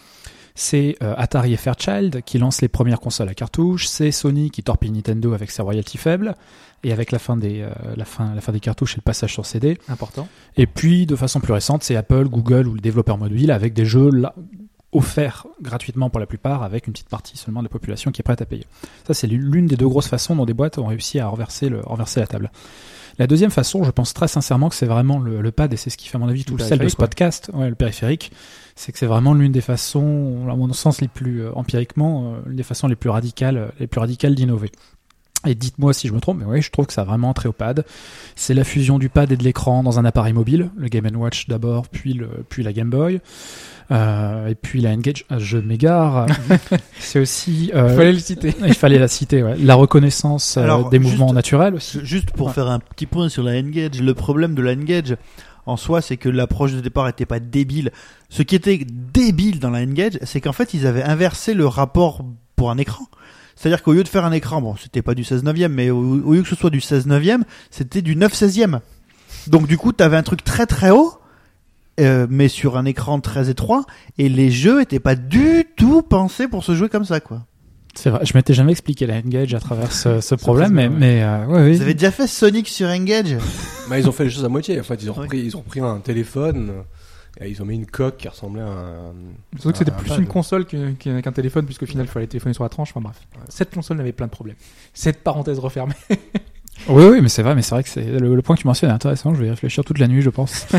C'est 0.55 0.97
euh, 1.01 1.13
Atari 1.17 1.53
et 1.53 1.57
Fairchild 1.57 2.21
qui 2.23 2.37
lancent 2.37 2.61
les 2.61 2.67
premières 2.67 2.99
consoles 2.99 3.29
à 3.29 3.33
cartouches. 3.33 3.87
C'est 3.87 4.11
Sony 4.11 4.51
qui 4.51 4.61
torpille 4.61 4.91
Nintendo 4.91 5.33
avec 5.33 5.51
ses 5.51 5.61
royalties 5.61 5.97
faibles 5.97 6.35
et 6.83 6.91
avec 6.91 7.11
la 7.11 7.19
fin 7.19 7.37
des, 7.37 7.61
euh, 7.61 7.69
la 7.95 8.03
fin, 8.03 8.35
la 8.35 8.41
fin 8.41 8.51
des 8.51 8.59
cartouches 8.59 8.95
et 8.95 8.97
le 8.97 9.03
passage 9.03 9.31
sur 9.31 9.45
CD. 9.45 9.77
Important. 9.87 10.27
Et 10.57 10.67
puis, 10.67 11.05
de 11.05 11.15
façon 11.15 11.39
plus 11.39 11.53
récente, 11.53 11.83
c'est 11.83 11.95
Apple, 11.95 12.27
Google 12.27 12.67
ou 12.67 12.73
le 12.73 12.81
développeur 12.81 13.17
mobile 13.17 13.51
avec 13.51 13.73
des 13.73 13.85
jeux 13.85 14.09
là, 14.09 14.35
offerts 14.91 15.45
gratuitement 15.61 16.09
pour 16.09 16.19
la 16.19 16.25
plupart, 16.25 16.63
avec 16.63 16.87
une 16.87 16.93
petite 16.93 17.09
partie 17.09 17.37
seulement 17.37 17.61
de 17.61 17.65
la 17.65 17.69
population 17.69 18.11
qui 18.11 18.21
est 18.21 18.23
prête 18.23 18.41
à 18.41 18.45
payer. 18.45 18.65
Ça, 19.05 19.13
c'est 19.13 19.27
l'une 19.27 19.67
des 19.67 19.75
deux 19.75 19.87
grosses 19.87 20.07
façons 20.07 20.35
dont 20.35 20.45
des 20.45 20.53
boîtes 20.53 20.77
ont 20.77 20.87
réussi 20.87 21.19
à 21.19 21.27
renverser, 21.27 21.69
le, 21.69 21.81
renverser 21.81 22.19
la 22.19 22.27
table. 22.27 22.51
La 23.19 23.27
deuxième 23.27 23.51
façon, 23.51 23.83
je 23.83 23.91
pense 23.91 24.13
très 24.13 24.29
sincèrement 24.29 24.69
que 24.69 24.75
c'est 24.75 24.85
vraiment 24.85 25.19
le, 25.19 25.41
le 25.41 25.51
pad, 25.51 25.73
et 25.73 25.77
c'est 25.77 25.89
ce 25.89 25.97
qui 25.97 26.07
fait 26.07 26.15
à 26.15 26.19
mon 26.19 26.29
avis 26.29 26.45
tout 26.45 26.55
Le 26.55 26.63
le 26.63 26.69
sel 26.69 26.79
de 26.79 26.87
ce 26.87 26.95
podcast, 26.95 27.51
ouais, 27.53 27.69
le 27.69 27.75
périphérique, 27.75 28.31
c'est 28.75 28.91
que 28.91 28.97
c'est 28.97 29.05
vraiment 29.05 29.33
l'une 29.33 29.51
des 29.51 29.61
façons, 29.61 30.47
à 30.49 30.55
mon 30.55 30.71
sens, 30.73 31.01
les 31.01 31.09
plus 31.09 31.41
euh, 31.41 31.51
empiriquement, 31.53 32.33
euh, 32.33 32.37
l'une 32.45 32.55
des 32.55 32.63
façons 32.63 32.87
les 32.87 32.95
plus 32.95 33.09
radicales, 33.09 33.73
les 33.79 33.87
plus 33.87 33.99
radicales 33.99 34.35
d'innover. 34.35 34.71
Et 35.47 35.55
dites-moi 35.55 35.93
si 35.93 36.07
je 36.07 36.13
me 36.13 36.19
trompe, 36.19 36.39
mais 36.39 36.45
oui, 36.45 36.61
je 36.61 36.69
trouve 36.69 36.85
que 36.85 36.93
ça 36.93 37.01
a 37.01 37.05
vraiment 37.05 37.29
entré 37.29 37.47
au 37.47 37.53
pad. 37.53 37.85
C'est 38.35 38.53
la 38.53 38.65
fusion 38.65 38.99
du 38.99 39.07
pad 39.07 39.31
et 39.31 39.37
de 39.37 39.43
l'écran 39.43 39.83
dans 39.83 39.97
un 39.97 40.03
appareil 40.03 40.33
mobile, 40.33 40.69
le 40.75 40.89
Game 40.89 41.07
Watch 41.15 41.47
d'abord, 41.47 41.87
puis 41.87 42.13
le, 42.13 42.27
puis 42.49 42.61
la 42.61 42.73
Game 42.73 42.89
Boy, 42.89 43.21
euh, 43.91 44.47
et 44.47 44.55
puis 44.55 44.81
la 44.81 44.91
Engage. 44.91 45.25
Ah, 45.29 45.39
je 45.39 45.57
m'égare. 45.57 46.27
c'est 46.99 47.19
aussi. 47.19 47.71
euh, 47.73 47.87
Il 47.91 47.95
fallait 47.95 48.13
le 48.13 48.19
citer. 48.19 48.55
il 48.65 48.73
fallait 48.73 48.99
la 48.99 49.07
citer. 49.07 49.43
Ouais. 49.43 49.55
La 49.57 49.75
reconnaissance 49.75 50.57
euh, 50.57 50.61
Alors, 50.63 50.89
des 50.89 50.99
juste- 50.99 51.09
mouvements 51.11 51.33
naturels 51.33 51.75
aussi. 51.75 51.99
Juste 52.03 52.31
pour 52.31 52.47
Ouais. 52.47 52.53
faire 52.53 52.67
un 52.69 52.79
petit 52.79 53.05
point 53.05 53.29
sur 53.29 53.43
la 53.43 53.55
N-Gage, 53.55 54.01
le 54.01 54.13
problème 54.13 54.55
de 54.55 54.61
la 54.61 54.73
N-Gage 54.73 55.15
en 55.65 55.77
soi, 55.77 56.01
c'est 56.01 56.17
que 56.17 56.29
l'approche 56.29 56.73
de 56.73 56.79
départ 56.81 57.07
était 57.07 57.25
pas 57.27 57.39
débile. 57.39 57.91
Ce 58.29 58.41
qui 58.43 58.55
était 58.55 58.79
débile 59.13 59.59
dans 59.59 59.69
la 59.69 59.81
N-Gage, 59.81 60.17
c'est 60.23 60.41
qu'en 60.41 60.53
fait, 60.53 60.73
ils 60.73 60.87
avaient 60.87 61.03
inversé 61.03 61.53
le 61.53 61.67
rapport 61.67 62.23
pour 62.55 62.71
un 62.71 62.77
écran. 62.77 63.05
C'est-à-dire 63.55 63.83
qu'au 63.83 63.91
lieu 63.93 64.03
de 64.03 64.07
faire 64.07 64.23
un 64.25 64.31
écran, 64.31 64.61
bon, 64.61 64.75
c'était 64.81 65.01
pas 65.01 65.13
du 65.13 65.23
16 65.25 65.43
neuvième, 65.43 65.73
mais 65.73 65.89
au, 65.89 65.99
au 66.23 66.33
lieu 66.33 66.41
que 66.43 66.47
ce 66.47 66.55
soit 66.55 66.69
du 66.69 66.79
16 66.81 67.07
neuvième, 67.07 67.43
c'était 67.71 68.01
du 68.01 68.15
9 68.15 68.33
16e. 68.33 68.79
Donc 69.47 69.67
du 69.67 69.77
coup, 69.77 69.91
t'avais 69.91 70.15
un 70.17 70.23
truc 70.23 70.43
très 70.43 70.65
très 70.65 70.91
haut, 70.91 71.13
euh, 71.99 72.27
mais 72.29 72.47
sur 72.47 72.77
un 72.77 72.85
écran 72.85 73.19
très 73.19 73.49
étroit, 73.49 73.85
et 74.17 74.29
les 74.29 74.51
jeux 74.51 74.81
étaient 74.81 74.99
pas 74.99 75.15
du 75.15 75.65
tout 75.77 76.01
pensés 76.01 76.47
pour 76.47 76.63
se 76.63 76.73
jouer 76.75 76.89
comme 76.89 77.05
ça, 77.05 77.19
quoi. 77.19 77.45
C'est 77.95 78.09
vrai. 78.11 78.25
Je 78.25 78.33
m'étais 78.35 78.53
jamais 78.53 78.71
expliqué 78.71 79.05
la 79.07 79.17
Engage 79.17 79.53
à 79.53 79.59
travers 79.59 79.91
ce, 79.91 80.21
ce 80.21 80.35
problème, 80.35 80.71
mais, 80.73 80.89
mais 80.89 81.23
euh, 81.23 81.45
ouais, 81.47 81.63
oui. 81.63 81.75
Vous 81.75 81.81
avez 81.81 81.93
déjà 81.95 82.11
fait 82.11 82.27
Sonic 82.27 82.67
sur 82.69 82.87
N-Gage 82.87 83.35
Bah, 83.89 83.97
ils 83.99 84.07
ont 84.07 84.11
fait 84.11 84.25
les 84.25 84.29
choses 84.29 84.45
à 84.45 84.49
moitié. 84.49 84.79
En 84.79 84.83
fait, 84.83 85.01
ils 85.01 85.09
ont 85.09 85.13
Ouais. 85.15 85.21
repris, 85.23 85.39
ils 85.39 85.57
ont 85.57 85.61
pris 85.63 85.79
un 85.79 85.99
téléphone. 85.99 86.71
Et 87.41 87.49
ils 87.49 87.61
ont 87.61 87.65
mis 87.65 87.75
une 87.75 87.85
coque 87.85 88.17
qui 88.17 88.27
ressemblait 88.27 88.61
à 88.61 88.65
un. 88.65 89.13
Surtout 89.55 89.71
que 89.71 89.77
c'était 89.77 89.91
un 89.91 89.95
plus 89.95 90.09
pad. 90.09 90.19
une 90.19 90.27
console 90.27 90.65
qu'un 90.65 90.93
qu'un 90.93 91.31
téléphone, 91.31 91.63
puisqu'au 91.65 91.85
final, 91.85 92.05
il 92.05 92.09
fallait 92.09 92.27
téléphoner 92.27 92.53
sur 92.53 92.63
la 92.63 92.69
tranche. 92.69 92.89
Enfin 92.91 93.01
bref. 93.01 93.15
Cette 93.47 93.73
console 93.73 93.99
avait 94.01 94.11
plein 94.11 94.25
de 94.25 94.31
problèmes. 94.31 94.55
Cette 94.93 95.23
parenthèse 95.23 95.57
refermée. 95.59 95.93
Oui, 96.87 97.03
oui, 97.05 97.21
mais 97.21 97.29
c'est 97.29 97.43
vrai, 97.43 97.55
mais 97.55 97.61
c'est 97.61 97.75
vrai 97.75 97.83
que 97.83 97.89
c'est 97.89 98.03
le, 98.03 98.41
point 98.41 98.55
que 98.55 98.61
tu 98.61 98.67
mentionnes 98.67 98.89
est 98.89 98.93
intéressant. 98.93 99.33
Je 99.33 99.41
vais 99.41 99.47
y 99.47 99.49
réfléchir 99.49 99.83
toute 99.83 99.99
la 99.99 100.07
nuit, 100.07 100.21
je 100.21 100.29
pense. 100.29 100.67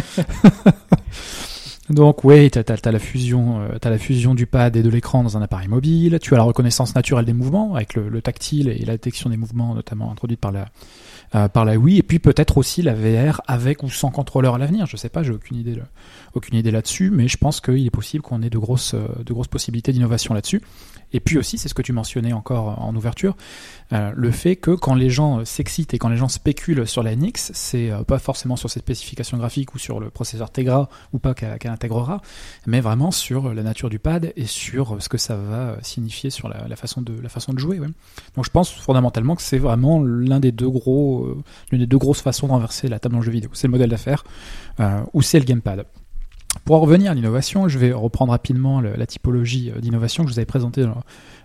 Donc 1.91 2.23
oui, 2.23 2.51
t'as 2.51 2.63
as, 2.63 2.93
la 2.93 2.99
fusion, 3.01 3.63
euh, 3.63 3.79
la 3.83 3.99
fusion 3.99 4.35
du 4.35 4.47
pad 4.47 4.77
et 4.77 4.83
de 4.83 4.89
l'écran 4.89 5.25
dans 5.25 5.37
un 5.37 5.43
appareil 5.43 5.67
mobile. 5.67 6.19
Tu 6.23 6.35
as 6.35 6.37
la 6.37 6.45
reconnaissance 6.45 6.95
naturelle 6.95 7.25
des 7.25 7.33
mouvements 7.33 7.75
avec 7.75 7.95
le, 7.95 8.09
le 8.09 8.23
tactile 8.23 8.69
et 8.69 8.85
la 8.85 8.93
détection 8.93 9.29
des 9.29 9.37
mouvements, 9.37 9.75
notamment 9.75 10.13
introduite 10.13 10.39
par 10.41 10.53
la 10.53 10.67
euh, 11.37 11.47
par 11.47 11.65
la 11.65 11.77
Wii. 11.77 11.99
Et 11.99 12.03
puis 12.03 12.19
peut-être 12.19 12.59
aussi 12.59 12.83
la 12.83 12.93
VR 12.93 13.41
avec 13.47 13.85
ou 13.85 13.89
sans 13.89 14.11
contrôleur 14.11 14.57
à 14.57 14.59
l'avenir. 14.59 14.87
Je 14.87 14.97
sais 14.97 15.09
pas, 15.09 15.23
j'ai 15.23 15.31
aucune 15.31 15.59
idée, 15.59 15.77
aucune 16.35 16.59
idée 16.59 16.73
là-dessus, 16.73 17.11
mais 17.11 17.29
je 17.29 17.37
pense 17.37 17.61
qu'il 17.61 17.87
est 17.87 17.91
possible 17.91 18.23
qu'on 18.23 18.43
ait 18.43 18.51
de 18.51 18.59
grosses 18.59 18.95
euh, 18.95 19.07
de 19.25 19.33
grosses 19.33 19.47
possibilités 19.47 19.93
d'innovation 19.93 20.35
là-dessus. 20.35 20.61
Et 21.13 21.21
puis 21.21 21.39
aussi, 21.39 21.59
c'est 21.59 21.69
ce 21.69 21.75
que 21.75 21.83
tu 21.83 21.93
mentionnais 21.93 22.33
encore 22.33 22.81
en 22.81 22.95
ouverture, 22.95 23.37
euh, 23.93 24.13
le 24.15 24.31
fait 24.31 24.57
que 24.57 24.71
quand 24.73 24.95
les 24.95 25.11
gens 25.11 25.45
s'excitent 25.45 25.95
et 25.95 25.99
quand 25.99 26.09
les 26.09 26.17
gens 26.17 26.29
spéculent 26.29 26.87
sur 26.87 27.03
la 27.03 27.17
NX, 27.17 27.51
c'est 27.53 27.91
euh, 27.91 28.03
pas 28.03 28.19
forcément 28.19 28.57
sur 28.57 28.71
ses 28.71 28.81
spécifications 28.81 29.37
graphiques 29.37 29.75
ou 29.75 29.79
sur 29.79 29.99
le 29.99 30.11
processeur 30.11 30.51
Tegra 30.51 30.89
ou 31.13 31.19
pas 31.19 31.35
qu'elle 31.35 31.71
intégrera, 31.71 32.23
mais 32.67 32.81
vraiment 32.81 33.11
sur 33.11 33.53
la 33.53 33.63
nature 33.63 33.91
du 33.91 33.99
pad 33.99 34.33
et 34.37 34.47
sur 34.47 34.95
euh, 34.95 35.01
ce 35.01 35.09
que 35.09 35.19
ça 35.19 35.37
va 35.37 35.77
signifier 35.83 36.31
sur 36.31 36.49
la, 36.49 36.77
façon 36.77 37.03
de 37.03 37.21
la 37.21 37.29
façon 37.29 37.53
de 37.53 37.59
jouer. 37.59 37.79
Donc 38.37 38.45
je 38.45 38.51
pense 38.51 38.71
fondamentalement 38.71 39.35
que 39.35 39.43
c'est 39.43 39.59
vraiment 39.59 40.01
l'un 40.03 40.41
des 40.41 40.53
deux 40.53 40.71
gros, 40.71 41.43
l'une 41.71 41.81
des 41.81 41.87
deux 41.87 41.99
grosses 41.99 42.23
façons 42.23 42.47
de 42.47 42.53
renverser 42.53 42.89
la 42.89 42.99
table 42.99 43.17
en 43.17 43.23
jeu 43.23 43.33
vidéo. 43.33 43.51
C'est 43.53 43.67
le 43.67 43.73
modèle 43.73 43.91
d'affaires 43.91 44.25
ou 45.13 45.23
c'est 45.23 45.39
le 45.39 45.45
gamepad. 45.45 45.85
Pour 46.65 46.77
en 46.77 46.81
revenir 46.81 47.11
à 47.11 47.15
l'innovation, 47.15 47.69
je 47.69 47.79
vais 47.79 47.93
reprendre 47.93 48.31
rapidement 48.33 48.81
le- 48.81 48.95
la 48.97 49.07
typologie 49.07 49.73
euh, 49.75 49.81
d'innovation 49.81 50.23
que 50.25 50.31
je 50.31 50.35
vous 50.35 50.39
avais 50.39 50.47
présentée 50.47 50.83
dans- 50.85 51.03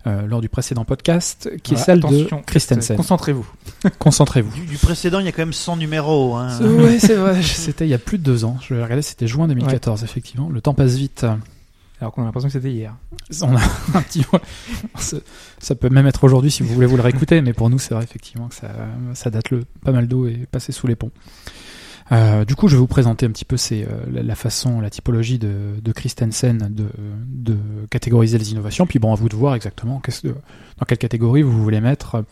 euh, 0.07 0.27
lors 0.27 0.39
du 0.41 0.49
précédent 0.49 0.85
podcast, 0.85 1.49
qui 1.63 1.73
est 1.73 1.77
celle 1.77 1.99
de 1.99 2.23
Christensen. 2.45 2.95
Concentrez-vous. 2.97 3.47
Concentrez-vous. 3.99 4.53
du, 4.53 4.65
du 4.67 4.77
précédent, 4.77 5.19
il 5.19 5.25
y 5.25 5.29
a 5.29 5.31
quand 5.31 5.41
même 5.41 5.53
100 5.53 5.77
numéros. 5.77 6.35
Hein. 6.35 6.59
Ouais, 6.61 6.99
c'est 6.99 7.15
vrai. 7.15 7.41
C'était 7.41 7.87
il 7.87 7.89
y 7.89 7.93
a 7.95 7.97
plus 7.97 8.17
de 8.19 8.23
deux 8.23 8.45
ans. 8.45 8.57
Je 8.61 8.75
vais 8.75 8.83
regarder, 8.83 9.01
c'était 9.01 9.27
juin 9.27 9.47
2014, 9.47 10.03
effectivement. 10.03 10.49
Le 10.49 10.61
temps 10.61 10.73
passe 10.75 10.93
vite. 10.95 11.25
Alors 12.01 12.11
qu'on 12.11 12.21
a 12.21 12.25
l'impression 12.25 12.49
que 12.49 12.53
c'était 12.53 12.71
hier. 12.71 12.93
On 13.41 13.55
a 13.55 13.59
un 13.95 14.01
petit. 14.03 14.23
ça- 14.95 15.17
Ça 15.59 15.75
peut 15.75 15.89
même 15.89 16.05
être 16.05 16.23
aujourd'hui 16.25 16.51
si 16.51 16.61
vous 16.61 16.73
voulez 16.73 16.85
vous 16.87 16.97
le 16.97 17.01
réécouter, 17.01 17.41
mais 17.41 17.53
pour 17.53 17.69
nous, 17.71 17.79
c'est 17.79 17.95
vrai 17.95 18.03
effectivement 18.03 18.47
que 18.49 18.55
ça, 18.55 18.67
ça 19.13 19.29
date 19.31 19.49
le 19.49 19.63
pas 19.83 19.91
mal 19.93 20.07
d'eau 20.07 20.27
et 20.27 20.45
passé 20.51 20.71
sous 20.71 20.85
les 20.87 20.95
ponts. 20.95 21.11
Euh, 22.11 22.45
du 22.45 22.55
coup, 22.55 22.67
je 22.67 22.75
vais 22.75 22.79
vous 22.79 22.87
présenter 22.87 23.25
un 23.25 23.31
petit 23.31 23.45
peu 23.45 23.55
euh, 23.71 23.85
la, 24.11 24.35
façon, 24.35 24.79
la 24.79 24.89
typologie 24.89 25.39
de, 25.39 25.91
Christensen 25.93 26.69
de, 26.69 27.57
catégoriser 27.89 28.37
les 28.37 28.51
innovations. 28.51 28.85
Puis 28.85 28.99
bon, 28.99 29.11
à 29.11 29.15
vous 29.15 29.29
de 29.29 29.35
voir 29.35 29.55
exactement 29.55 30.01
dans 30.77 30.85
quelle 30.85 30.97
catégorie 30.97 31.41
vous 31.41 31.63
voulez 31.63 31.81
mettre 31.81 32.23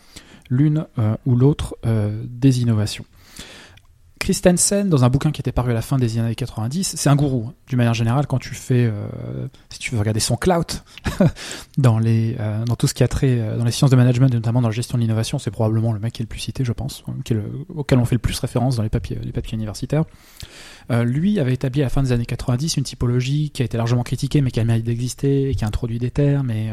l'une 0.50 0.86
euh, 0.98 1.16
ou 1.26 1.36
l'autre 1.36 1.76
des 2.24 2.60
innovations. 2.60 3.04
Christensen, 4.24 4.88
dans 4.88 5.04
un 5.04 5.10
bouquin 5.10 5.32
qui 5.32 5.42
était 5.42 5.52
paru 5.52 5.72
à 5.72 5.74
la 5.74 5.82
fin 5.82 5.98
des 5.98 6.18
années 6.18 6.34
90, 6.34 6.94
c'est 6.96 7.10
un 7.10 7.14
gourou. 7.14 7.52
D'une 7.66 7.76
manière 7.76 7.92
générale, 7.92 8.26
quand 8.26 8.38
tu 8.38 8.54
fais, 8.54 8.86
euh, 8.86 9.06
si 9.68 9.78
tu 9.78 9.90
veux 9.90 9.98
regarder 9.98 10.18
son 10.18 10.36
clout 10.36 10.82
dans 11.76 11.98
les, 11.98 12.34
euh, 12.40 12.64
dans 12.64 12.74
tout 12.74 12.86
ce 12.86 12.94
qui 12.94 13.02
a 13.02 13.08
trait 13.08 13.36
euh, 13.38 13.58
dans 13.58 13.66
les 13.66 13.70
sciences 13.70 13.90
de 13.90 13.96
management 13.96 14.28
et 14.28 14.36
notamment 14.36 14.62
dans 14.62 14.68
la 14.68 14.74
gestion 14.74 14.96
de 14.96 15.02
l'innovation, 15.02 15.38
c'est 15.38 15.50
probablement 15.50 15.92
le 15.92 16.00
mec 16.00 16.14
qui 16.14 16.22
est 16.22 16.24
le 16.24 16.28
plus 16.28 16.40
cité, 16.40 16.64
je 16.64 16.72
pense, 16.72 17.04
auquel 17.74 17.98
on 17.98 18.04
fait 18.06 18.14
le 18.14 18.18
plus 18.18 18.38
référence 18.38 18.76
dans 18.76 18.82
les 18.82 18.88
papiers, 18.88 19.18
universitaires. 19.52 20.04
Lui 20.88 21.38
avait 21.38 21.52
établi 21.52 21.82
à 21.82 21.84
la 21.84 21.90
fin 21.90 22.02
des 22.02 22.12
années 22.12 22.24
90 22.24 22.78
une 22.78 22.84
typologie 22.84 23.50
qui 23.50 23.60
a 23.60 23.66
été 23.66 23.76
largement 23.76 24.04
critiquée, 24.04 24.40
mais 24.40 24.50
qui 24.50 24.58
a 24.58 24.62
le 24.62 24.68
mérite 24.68 24.86
d'exister, 24.86 25.54
qui 25.54 25.64
a 25.64 25.68
introduit 25.68 25.98
des 25.98 26.10
termes 26.10 26.50
et, 26.50 26.70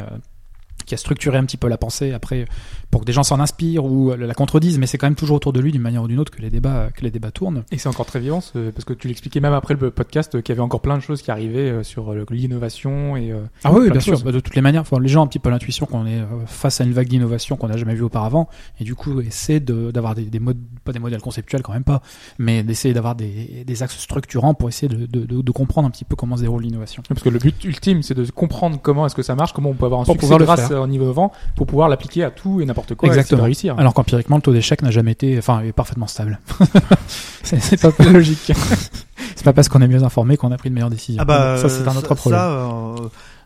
qui 0.86 0.94
a 0.94 0.98
structuré 0.98 1.38
un 1.38 1.46
petit 1.46 1.58
peu 1.58 1.68
la 1.68 1.78
pensée 1.78 2.12
après 2.14 2.46
pour 2.90 3.02
que 3.02 3.06
des 3.06 3.14
gens 3.14 3.24
s'en 3.24 3.40
inspirent 3.40 3.86
ou 3.86 4.12
la 4.18 4.34
contredisent, 4.34 4.78
mais 4.80 4.86
c'est 4.88 4.98
quand 4.98 5.08
même 5.08 5.16
toujours 5.16 5.38
autour 5.38 5.54
de 5.54 5.60
lui 5.62 5.72
d'une 5.72 5.82
manière 5.82 6.04
ou 6.04 6.08
d'une 6.08 6.20
autre 6.20 6.32
que 6.32 6.42
les 6.42 6.50
débats 6.50 6.90
que 6.94 7.02
les 7.04 7.12
débats 7.12 7.32
tournent. 7.32 7.64
Et 7.72 7.78
c'est 7.78 7.88
encore 7.90 8.06
très 8.06 8.20
vivant, 8.20 8.42
ce- 8.42 8.70
parce 8.72 8.84
que 8.86 8.94
tu 8.94 9.08
l'expliquais 9.08 9.40
même 9.40 9.54
après 9.54 9.76
le 9.80 9.92
podcast 9.92 10.42
qu'il 10.42 10.54
y 10.54 10.58
avait 10.58 10.62
encore 10.62 10.82
plein 10.82 10.98
de 10.98 11.02
choses 11.02 11.22
qui 11.22 11.32
arrivaient 11.32 11.70
euh, 11.70 11.84
sur 11.84 12.12
euh, 12.12 12.26
l'innovation 12.30 13.16
et. 13.16 13.32
euh, 13.32 13.42
Ah 13.64 13.72
oui, 13.72 13.86
bien 13.86 13.96
de 13.96 14.00
sûr. 14.00 14.20
Bah, 14.22 14.32
de 14.32 14.40
toutes 14.40 14.56
les 14.56 14.62
manières, 14.62 14.84
les 15.00 15.08
gens 15.08 15.22
ont 15.22 15.26
un 15.26 15.28
petit 15.28 15.40
peu 15.40 15.50
l'intuition 15.50 15.86
qu'on 15.86 16.06
est 16.06 16.20
face 16.48 16.82
à 16.82 16.84
une 16.84 16.92
vague 16.94 17.08
d'innovation 17.08 17.56
qu'on 17.56 17.68
n'a 17.68 17.78
jamais 17.78 17.96
vue 17.96 18.04
auparavant, 18.04 18.50
et 18.80 18.84
du 18.84 18.96
coup 18.96 19.22
essaient 19.22 19.60
de- 19.60 19.92
d'avoir 19.92 20.16
des, 20.16 20.24
des 20.24 20.40
modes, 20.40 20.58
pas 20.84 20.92
des 20.92 21.00
modèles 21.00 21.22
conceptuels 21.22 21.62
quand 21.62 21.74
même 21.74 21.84
pas, 21.84 22.02
mais 22.40 22.64
d'essayer 22.64 22.94
d'avoir 22.94 23.16
des, 23.16 23.64
des 23.66 23.84
axes 23.84 23.98
structurants 23.98 24.54
pour 24.54 24.68
essayer 24.70 24.90
de, 24.90 25.06
de, 25.06 25.26
de- 25.26 25.42
de 25.42 25.52
comprendre 25.52 25.88
un 25.88 25.92
petit 25.92 26.06
peu 26.06 26.16
comment 26.16 26.36
se 26.36 26.42
déroule 26.42 26.64
l'innovation. 26.64 27.04
Parce 27.08 27.22
que 27.24 27.30
le 27.30 27.40
but 27.40 27.64
ultime, 27.64 28.04
c'est 28.04 28.14
de 28.14 28.30
comprendre 28.32 28.80
comment 28.82 29.06
est-ce 29.06 29.16
que 29.16 29.24
ça 29.24 29.36
marche, 29.36 29.54
comment 29.54 29.70
on 29.70 29.74
peut 29.74 29.86
avoir 29.86 30.02
un 30.02 30.06
Pour 30.06 30.16
succès 30.16 30.28
grâce 30.46 30.68
faire. 30.68 30.71
Au 30.80 30.88
niveau 30.88 31.10
avant, 31.10 31.32
pour 31.56 31.68
pouvoir 31.68 31.90
l'appliquer 31.90 32.24
à 32.24 32.32
tout 32.32 32.62
et 32.62 32.66
n'importe 32.66 32.96
quoi. 32.96 33.08
et 33.08 33.12
Exactement. 33.12 33.40
de 33.40 33.44
réussir. 33.46 33.76
Alors 33.78 33.94
qu'empiriquement, 33.94 34.36
le 34.38 34.42
taux 34.42 34.54
d'échec 34.54 34.82
n'a 34.82 34.92
jamais 34.92 35.12
été, 35.12 35.38
enfin, 35.38 35.62
est 35.62 35.72
parfaitement 35.74 36.08
stable. 36.08 36.40
c'est 37.44 37.60
c'est 37.60 37.78
pas 37.82 37.92
logique. 38.06 38.52
c'est 39.36 39.44
pas 39.44 39.54
parce 39.54 39.70
qu'on 39.70 39.82
est 39.82 39.88
mieux 39.88 40.04
informé 40.04 40.38
qu'on 40.38 40.52
a 40.52 40.58
pris 40.58 40.70
de 40.70 40.76
meilleures 40.76 40.90
décisions. 40.90 41.22
Ah 41.22 41.26
bah, 41.26 41.58
ça 41.58 41.70
c'est 41.70 41.88
un 41.88 41.94
euh, 41.96 41.98
autre 42.00 42.08
ça- 42.10 42.16
problème. 42.16 42.40
ça, 42.42 42.50
euh, 42.52 42.96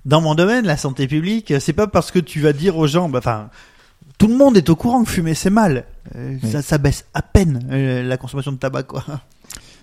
dans 0.06 0.22
mon 0.22 0.36
domaine, 0.36 0.66
la 0.66 0.78
santé 0.78 1.08
publique, 1.08 1.54
c'est 1.60 1.74
pas 1.74 1.88
parce 1.88 2.12
que 2.12 2.20
tu 2.20 2.40
vas 2.42 2.54
dire 2.54 2.78
aux 2.78 2.88
gens, 2.88 3.10
bah, 3.10 3.20
enfin, 3.20 3.50
tout 4.18 4.28
le 4.28 4.36
monde 4.38 4.56
est 4.56 4.70
au 4.70 4.76
courant 4.76 5.04
que 5.04 5.10
fumer 5.10 5.34
c'est 5.34 5.50
mal. 5.50 5.86
Euh, 6.16 6.36
Oui. 6.44 6.52
ça, 6.52 6.62
ça 6.62 6.78
baisse 6.78 7.06
à 7.14 7.22
peine 7.22 7.66
euh, 7.72 8.04
la 8.04 8.18
consommation 8.18 8.52
de 8.52 8.58
tabac, 8.58 8.84
quoi. 8.84 9.04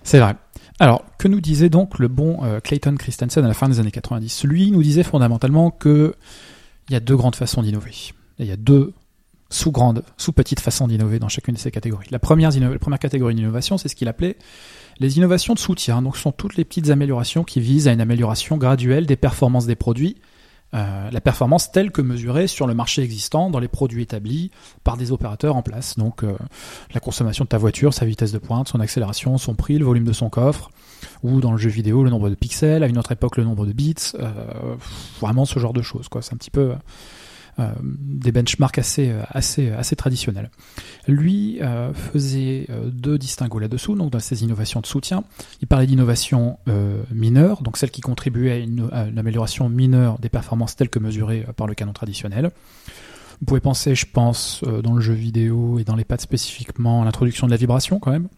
C'est 0.03 0.19
vrai. 0.19 0.35
Alors, 0.79 1.03
que 1.19 1.27
nous 1.27 1.39
disait 1.39 1.69
donc 1.69 1.99
le 1.99 2.07
bon 2.07 2.39
euh, 2.43 2.59
Clayton 2.59 2.95
Christensen 2.97 3.45
à 3.45 3.47
la 3.47 3.53
fin 3.53 3.69
des 3.69 3.79
années 3.79 3.91
90 3.91 4.43
Lui 4.45 4.71
nous 4.71 4.81
disait 4.81 5.03
fondamentalement 5.03 5.69
que 5.71 6.15
il 6.89 6.93
y 6.93 6.95
a 6.95 6.99
deux 6.99 7.15
grandes 7.15 7.35
façons 7.35 7.61
d'innover. 7.61 7.93
Il 8.39 8.45
y 8.45 8.51
a 8.51 8.57
deux 8.57 8.93
sous-grandes, 9.49 10.03
sous-petites 10.17 10.59
façons 10.59 10.87
d'innover 10.87 11.19
dans 11.19 11.29
chacune 11.29 11.53
de 11.53 11.59
ces 11.59 11.69
catégories. 11.71 12.07
La 12.09 12.19
première, 12.19 12.49
inno- 12.51 12.73
la 12.73 12.79
première 12.79 12.99
catégorie 12.99 13.35
d'innovation, 13.35 13.77
c'est 13.77 13.87
ce 13.87 13.95
qu'il 13.95 14.07
appelait 14.07 14.37
les 14.99 15.17
innovations 15.17 15.53
de 15.53 15.59
soutien. 15.59 16.01
Donc, 16.01 16.17
ce 16.17 16.23
sont 16.23 16.31
toutes 16.31 16.55
les 16.55 16.65
petites 16.65 16.89
améliorations 16.89 17.43
qui 17.43 17.59
visent 17.59 17.87
à 17.87 17.93
une 17.93 18.01
amélioration 18.01 18.57
graduelle 18.57 19.05
des 19.05 19.15
performances 19.15 19.65
des 19.65 19.75
produits. 19.75 20.17
Euh, 20.73 21.11
la 21.11 21.21
performance 21.21 21.71
telle 21.71 21.91
que 21.91 22.01
mesurée 22.01 22.47
sur 22.47 22.65
le 22.65 22.73
marché 22.73 23.03
existant 23.03 23.49
dans 23.49 23.59
les 23.59 23.67
produits 23.67 24.03
établis 24.03 24.49
par 24.83 24.97
des 24.97 25.11
opérateurs 25.11 25.55
en 25.55 25.61
place. 25.61 25.97
Donc, 25.97 26.23
euh, 26.23 26.35
la 26.93 26.99
consommation 26.99 27.43
de 27.45 27.49
ta 27.49 27.57
voiture, 27.57 27.93
sa 27.93 28.05
vitesse 28.05 28.31
de 28.31 28.39
pointe, 28.39 28.67
son 28.67 28.79
accélération, 28.79 29.37
son 29.37 29.53
prix, 29.53 29.77
le 29.77 29.85
volume 29.85 30.05
de 30.05 30.13
son 30.13 30.29
coffre, 30.29 30.71
ou 31.21 31.41
dans 31.41 31.51
le 31.51 31.57
jeu 31.57 31.69
vidéo, 31.69 32.03
le 32.03 32.09
nombre 32.09 32.29
de 32.29 32.35
pixels, 32.35 32.83
à 32.83 32.87
une 32.87 32.97
autre 32.97 33.11
époque, 33.11 33.37
le 33.37 33.43
nombre 33.43 33.65
de 33.65 33.71
bits, 33.71 33.95
euh, 34.15 34.31
vraiment 35.21 35.45
ce 35.45 35.59
genre 35.59 35.73
de 35.73 35.81
choses. 35.81 36.07
C'est 36.21 36.33
un 36.33 36.37
petit 36.37 36.51
peu 36.51 36.73
des 37.83 38.31
benchmarks 38.31 38.79
assez, 38.79 39.11
euh, 39.11 39.77
assez 39.77 39.95
traditionnels. 39.95 40.49
Lui 41.07 41.59
euh, 41.61 41.93
faisait 41.93 42.67
euh, 42.69 42.89
deux 42.89 43.17
distinguos 43.17 43.59
là-dessous, 43.59 43.95
donc 43.95 44.11
dans 44.11 44.19
ses 44.19 44.43
innovations 44.43 44.79
de 44.79 44.85
soutien. 44.85 45.23
Il 45.61 45.67
parlait 45.67 45.87
d'innovation 45.87 46.57
euh, 46.67 47.03
mineure, 47.11 47.61
donc 47.61 47.77
celle 47.77 47.91
qui 47.91 48.01
contribuait 48.01 48.51
à 48.51 48.57
une, 48.57 48.89
amélioration 49.17 49.69
mineure 49.69 50.19
des 50.19 50.29
performances 50.29 50.75
telles 50.75 50.89
que 50.89 50.99
mesurées 50.99 51.45
euh, 51.47 51.53
par 51.53 51.67
le 51.67 51.73
canon 51.73 51.93
traditionnel. 51.93 52.51
Vous 53.39 53.45
pouvez 53.45 53.59
penser, 53.59 53.95
je 53.95 54.05
pense, 54.05 54.61
euh, 54.63 54.81
dans 54.81 54.93
le 54.93 55.01
jeu 55.01 55.13
vidéo 55.13 55.79
et 55.79 55.83
dans 55.83 55.95
les 55.95 56.05
pads 56.05 56.17
spécifiquement, 56.17 57.01
à 57.01 57.05
l'introduction 57.05 57.47
de 57.47 57.51
la 57.51 57.57
vibration 57.57 57.99
quand 57.99 58.11
même, 58.11 58.29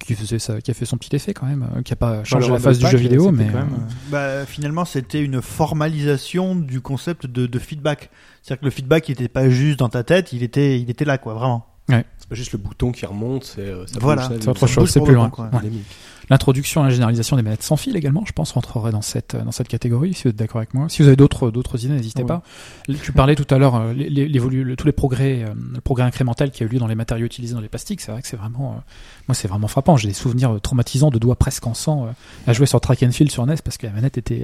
Qui, 0.00 0.14
faisait 0.14 0.38
ça, 0.38 0.60
qui 0.60 0.70
a 0.70 0.74
fait 0.74 0.84
son 0.84 0.96
petit 0.96 1.14
effet 1.14 1.32
quand 1.34 1.46
même, 1.46 1.66
euh, 1.76 1.82
qui 1.82 1.92
a 1.92 1.96
pas 1.96 2.18
Dans 2.18 2.24
changé 2.24 2.50
la 2.50 2.58
face 2.58 2.78
du 2.78 2.86
jeu 2.88 2.98
vidéo, 2.98 3.30
mais 3.30 3.46
quand 3.46 3.58
même, 3.58 3.68
euh, 3.72 4.14
euh, 4.16 4.40
Bah, 4.40 4.46
finalement, 4.46 4.84
c'était 4.84 5.22
une 5.22 5.40
formalisation 5.40 6.56
du 6.56 6.80
concept 6.80 7.26
de, 7.26 7.46
de 7.46 7.58
feedback. 7.58 8.10
C'est-à-dire 8.42 8.60
que 8.60 8.64
le 8.64 8.70
feedback, 8.72 9.08
il 9.08 9.12
était 9.12 9.28
pas 9.28 9.48
juste 9.48 9.78
dans 9.78 9.88
ta 9.88 10.02
tête, 10.02 10.32
il 10.32 10.42
était, 10.42 10.80
il 10.80 10.90
était 10.90 11.04
là, 11.04 11.18
quoi, 11.18 11.34
vraiment. 11.34 11.66
C'est 11.88 12.28
pas 12.28 12.34
juste 12.34 12.52
le 12.52 12.58
bouton 12.58 12.90
qui 12.92 13.04
remonte, 13.06 13.44
c'est 13.44 13.60
euh, 13.60 13.86
ça 13.86 13.98
Voilà. 14.00 14.28
c'est 14.40 14.48
autre 14.48 14.66
chose, 14.66 14.88
c'est 14.90 15.00
plus 15.00 15.14
loin. 15.14 15.30
quoi. 15.30 15.50
Ouais. 15.52 15.70
L'introduction 16.30 16.82
et 16.82 16.88
la 16.88 16.90
généralisation 16.90 17.36
des 17.36 17.42
manettes 17.42 17.62
sans 17.62 17.76
fil 17.76 17.96
également, 17.96 18.24
je 18.26 18.32
pense, 18.32 18.52
rentrerait 18.52 18.92
dans 18.92 19.02
cette, 19.02 19.36
dans 19.36 19.50
cette 19.52 19.68
catégorie, 19.68 20.14
si 20.14 20.24
vous 20.24 20.28
êtes 20.30 20.36
d'accord 20.36 20.58
avec 20.58 20.72
moi. 20.74 20.86
Si 20.88 21.02
vous 21.02 21.08
avez 21.08 21.16
d'autres, 21.16 21.50
d'autres 21.50 21.84
idées, 21.84 21.94
n'hésitez 21.94 22.22
Ouais. 22.22 22.28
pas. 22.28 22.42
Tu 23.02 23.12
parlais 23.12 23.34
tout 23.34 23.52
à 23.54 23.58
l'heure, 23.58 23.74
euh, 23.76 23.92
les, 23.92 24.08
les- 24.08 24.28
l'évolu- 24.28 24.62
le- 24.64 24.76
tous 24.76 24.86
les 24.86 24.92
progrès, 24.92 25.42
euh, 25.44 25.52
le 25.74 25.80
progrès 25.80 26.04
incrémental 26.04 26.50
qui 26.50 26.62
a 26.62 26.66
eu 26.66 26.68
lieu 26.68 26.78
dans 26.78 26.86
les 26.86 26.94
matériaux 26.94 27.26
utilisés 27.26 27.54
dans 27.54 27.60
les 27.60 27.68
plastiques, 27.68 28.00
c'est 28.00 28.12
vrai 28.12 28.22
que 28.22 28.28
c'est 28.28 28.36
vraiment, 28.36 28.72
euh, 28.78 28.80
moi 29.28 29.34
c'est 29.34 29.48
vraiment 29.48 29.68
frappant. 29.68 29.96
J'ai 29.96 30.08
des 30.08 30.14
souvenirs 30.14 30.58
traumatisants 30.62 31.10
de 31.10 31.18
doigts 31.18 31.36
presque 31.36 31.66
en 31.66 31.74
sang 31.74 32.06
euh, 32.06 32.10
à 32.46 32.52
jouer 32.52 32.66
sur 32.66 32.80
track 32.80 33.02
and 33.02 33.10
field 33.12 33.30
sur 33.30 33.44
NES 33.46 33.56
parce 33.64 33.76
que 33.76 33.86
la 33.86 33.92
manette 33.92 34.18
était, 34.18 34.42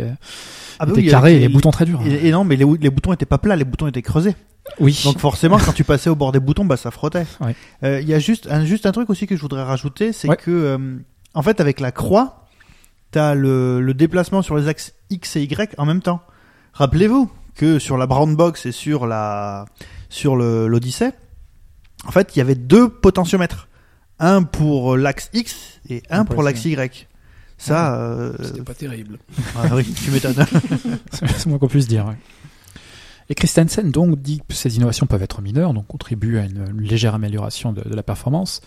Ah 0.79 0.87
bah 0.87 0.93
était 0.93 1.01
oui, 1.03 1.09
carrée 1.09 1.37
et 1.37 1.39
les 1.41 1.49
boutons 1.49 1.71
très 1.71 1.85
durs. 1.85 2.01
Et, 2.07 2.27
et 2.29 2.31
non, 2.33 2.45
mais 2.45 2.57
les, 2.57 2.65
les 2.81 2.91
boutons 2.91 3.13
étaient 3.13 3.27
pas 3.27 3.39
plats, 3.39 3.57
les 3.57 3.65
boutons 3.65 3.87
étaient 3.87 4.03
creusés. 4.03 4.35
oui. 4.81 5.01
Donc 5.05 5.19
forcément, 5.19 5.59
quand 5.59 5.73
tu 5.73 5.85
passais 5.85 6.11
au 6.11 6.15
bord 6.17 6.33
des 6.33 6.41
boutons, 6.41 6.65
bah 6.65 6.77
ça 6.77 6.91
frottait. 6.91 7.27
Ouais. 7.41 7.55
Euh, 7.85 8.01
Il 8.01 8.09
y 8.09 8.15
a 8.15 8.19
juste 8.19 8.49
un, 8.51 8.65
juste 8.65 8.85
un 8.87 8.93
truc 8.93 9.09
aussi 9.11 9.27
que 9.27 9.37
je 9.37 9.41
voudrais 9.41 9.63
rajouter, 9.63 10.13
c'est 10.13 10.29
Ouais. 10.29 10.37
que 10.37 10.51
euh, 10.51 10.79
en 11.35 11.43
fait 11.43 11.61
avec 11.61 11.81
la 11.81 11.93
croix, 11.93 12.47
t'as 13.11 13.35
le, 13.35 13.81
le 13.81 13.95
déplacement 13.95 14.43
sur 14.43 14.57
les 14.57 14.69
axes 14.69 14.95
X 15.11 15.37
et 15.37 15.43
Y 15.43 15.75
en 15.79 15.85
même 15.87 16.03
temps. 16.03 16.21
Rappelez-vous 16.73 17.31
que 17.55 17.79
sur 17.79 17.97
la 17.99 18.07
Brown 18.07 18.37
Box 18.37 18.67
et 18.67 18.73
sur 18.73 19.07
la 19.07 19.65
sur 20.09 20.37
l'Odyssée, 20.37 21.11
en 22.07 22.13
fait 22.13 22.35
il 22.37 22.39
y 22.39 22.43
avait 22.43 22.55
deux 22.55 22.89
potentiomètres, 22.89 23.69
un 24.19 24.43
pour 24.43 24.97
l'axe 24.97 25.31
X 25.33 25.81
et 25.89 26.03
un, 26.11 26.21
Un 26.21 26.25
pour 26.25 26.37
pour 26.37 26.43
l'axe 26.45 26.65
Y. 26.65 27.09
Ça, 27.61 27.97
euh, 27.97 28.33
C'était 28.41 28.63
pas 28.63 28.75
terrible. 28.75 29.19
ah 29.57 29.75
oui, 29.75 29.85
tu 29.85 30.13
m'étonnes. 30.13 30.35
C'est 31.13 31.27
c'est 31.37 31.47
moins 31.47 31.59
qu'on 31.59 31.67
puisse 31.67 31.89
dire. 31.89 32.07
ouais. 32.07 32.15
Et 33.31 33.35
Christensen 33.35 33.91
donc 33.91 34.21
dit 34.21 34.41
que 34.47 34.55
ces 34.55 34.77
innovations 34.77 35.07
peuvent 35.07 35.23
être 35.23 35.43
mineures, 35.43 35.75
donc 35.75 35.87
contribuent 35.87 36.39
à 36.39 36.45
une, 36.45 36.65
une 36.71 36.83
légère 36.83 37.15
amélioration 37.15 37.73
de, 37.73 37.83
de 37.83 37.95
la 37.95 38.03
performance, 38.03 38.63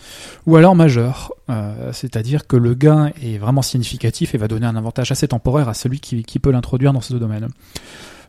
ou 0.45 0.55
alors 0.55 0.75
majeures, 0.75 1.33
euh, 1.49 1.91
c'est-à-dire 1.93 2.45
que 2.45 2.55
le 2.55 2.75
gain 2.75 3.11
est 3.21 3.37
vraiment 3.37 3.63
significatif 3.63 4.35
et 4.35 4.37
va 4.37 4.47
donner 4.47 4.67
un 4.67 4.75
avantage 4.75 5.11
assez 5.11 5.27
temporaire 5.27 5.67
à 5.67 5.73
celui 5.73 5.99
qui, 5.99 6.23
qui 6.23 6.39
peut 6.39 6.51
l'introduire 6.51 6.93
dans 6.93 7.01
ce 7.01 7.13
domaine. 7.13 7.47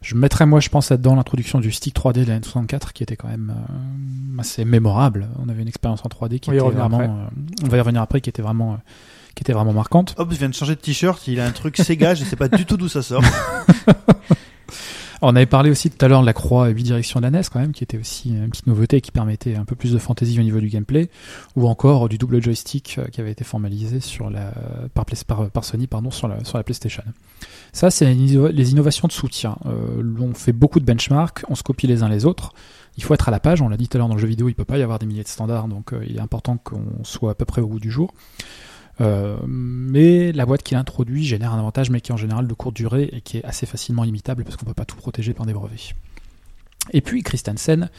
Je 0.02 0.16
mettrais 0.16 0.46
moi, 0.46 0.58
je 0.58 0.68
pense, 0.68 0.90
là-dedans 0.90 1.14
l'introduction 1.14 1.60
du 1.60 1.70
stick 1.70 1.94
3D 1.94 2.24
de 2.24 2.28
la 2.28 2.40
N64 2.40 2.92
qui 2.92 3.04
était 3.04 3.14
quand 3.16 3.28
même 3.28 3.54
euh, 3.56 4.40
assez 4.40 4.64
mémorable. 4.64 5.28
On 5.38 5.48
avait 5.48 5.62
une 5.62 5.68
expérience 5.68 6.00
en 6.04 6.08
3D 6.08 6.40
qui 6.40 6.50
On 6.50 6.52
était 6.54 6.62
vraiment, 6.62 7.00
euh, 7.00 7.64
on 7.64 7.68
va 7.68 7.76
y 7.76 7.80
revenir 7.80 8.02
après, 8.02 8.20
qui 8.20 8.28
était 8.28 8.42
vraiment, 8.42 8.72
euh, 8.72 8.76
qui 9.36 9.44
était 9.44 9.52
vraiment 9.52 9.72
marquante. 9.72 10.14
Hop, 10.18 10.32
je 10.32 10.38
viens 10.38 10.48
de 10.48 10.54
changer 10.54 10.74
de 10.74 10.80
t-shirt, 10.80 11.26
il 11.28 11.38
a 11.38 11.46
un 11.46 11.52
truc 11.52 11.76
Sega, 11.76 12.14
je 12.14 12.24
sais 12.24 12.36
pas 12.36 12.48
du 12.48 12.66
tout 12.66 12.76
d'où 12.76 12.88
ça 12.88 13.02
sort. 13.02 13.22
On 15.24 15.36
avait 15.36 15.46
parlé 15.46 15.70
aussi 15.70 15.88
tout 15.88 16.04
à 16.04 16.08
l'heure 16.08 16.20
de 16.20 16.26
la 16.26 16.32
croix 16.32 16.66
8 16.66 16.82
directions 16.82 17.20
de 17.20 17.24
la 17.24 17.30
NES 17.30 17.42
quand 17.52 17.60
même, 17.60 17.70
qui 17.70 17.84
était 17.84 17.96
aussi 17.96 18.30
une 18.30 18.50
petite 18.50 18.66
nouveauté 18.66 19.00
qui 19.00 19.12
permettait 19.12 19.54
un 19.54 19.64
peu 19.64 19.76
plus 19.76 19.92
de 19.92 19.98
fantaisie 19.98 20.40
au 20.40 20.42
niveau 20.42 20.58
du 20.58 20.68
gameplay, 20.68 21.10
ou 21.54 21.68
encore 21.68 22.08
du 22.08 22.18
double 22.18 22.42
joystick 22.42 22.96
euh, 22.98 23.04
qui 23.06 23.20
avait 23.20 23.30
été 23.30 23.44
formalisé 23.44 24.00
sur 24.00 24.30
la, 24.30 24.52
par, 24.94 25.64
Sony 25.64 25.86
pardon, 25.86 26.10
sur, 26.10 26.26
la, 26.26 26.62
PlayStation. 26.64 27.04
Ça, 27.72 27.92
c'est 27.92 28.04
les 28.04 28.16
inno- 28.16 28.50
les 28.50 28.72
innovations 28.72 29.06
de 29.06 29.12
soutien. 29.12 29.58
Euh, 29.66 30.02
on 30.18 30.34
fait 30.34 30.52
beaucoup 30.52 30.80
de 30.80 30.84
benchmarks, 30.84 31.44
on 31.48 31.54
se 31.54 31.62
copie 31.62 31.86
les 31.86 32.02
uns 32.02 32.08
les 32.08 32.26
autres. 32.26 32.52
Il 32.96 33.04
faut 33.04 33.14
être 33.14 33.28
à 33.28 33.30
la 33.30 33.38
page, 33.38 33.62
on 33.62 33.68
l'a 33.68 33.76
dit 33.76 33.86
tout 33.86 33.96
à 33.96 33.98
l'heure 33.98 34.08
dans 34.08 34.16
le 34.16 34.20
jeu 34.20 34.26
vidéo, 34.26 34.48
il 34.48 34.56
peut 34.56 34.64
pas 34.64 34.76
y 34.76 34.82
avoir 34.82 34.98
des 34.98 35.06
milliers 35.06 35.22
de 35.22 35.28
standards, 35.28 35.68
donc 35.68 35.92
euh, 35.92 36.04
il 36.04 36.16
est 36.16 36.20
important 36.20 36.56
qu'on 36.56 36.82
soit 37.04 37.30
à 37.30 37.34
peu 37.34 37.44
près 37.44 37.62
au 37.62 37.68
bout 37.68 37.80
du 37.80 37.92
jour. 37.92 38.12
Euh, 39.00 39.36
mais 39.46 40.32
la 40.32 40.46
boîte 40.46 40.62
qu'il 40.62 40.76
introduit 40.76 41.24
génère 41.24 41.52
un 41.52 41.58
avantage, 41.58 41.90
mais 41.90 42.00
qui 42.00 42.10
est 42.10 42.14
en 42.14 42.18
général 42.18 42.46
de 42.46 42.54
courte 42.54 42.76
durée 42.76 43.08
et 43.12 43.20
qui 43.20 43.38
est 43.38 43.44
assez 43.44 43.66
facilement 43.66 44.04
limitable 44.04 44.44
parce 44.44 44.56
qu'on 44.56 44.66
peut 44.66 44.74
pas 44.74 44.84
tout 44.84 44.96
protéger 44.96 45.34
par 45.34 45.46
des 45.46 45.52
brevets. 45.52 45.94
Et 46.90 47.00
puis 47.00 47.22
Christensen 47.22 47.90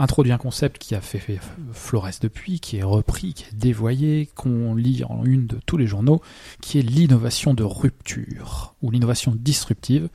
introduit 0.00 0.32
un 0.32 0.38
concept 0.38 0.78
qui 0.78 0.96
a 0.96 1.00
fait, 1.00 1.20
fait 1.20 1.38
Flores 1.72 2.08
depuis, 2.20 2.58
qui 2.58 2.78
est 2.78 2.82
repris, 2.82 3.34
qui 3.34 3.44
est 3.44 3.54
dévoyé, 3.54 4.28
qu'on 4.34 4.74
lit 4.74 5.04
en 5.08 5.24
une 5.24 5.46
de 5.46 5.58
tous 5.64 5.76
les 5.76 5.86
journaux, 5.86 6.20
qui 6.60 6.80
est 6.80 6.82
l'innovation 6.82 7.54
de 7.54 7.62
rupture 7.62 8.74
ou 8.82 8.90
l'innovation 8.90 9.32
disruptive. 9.36 10.08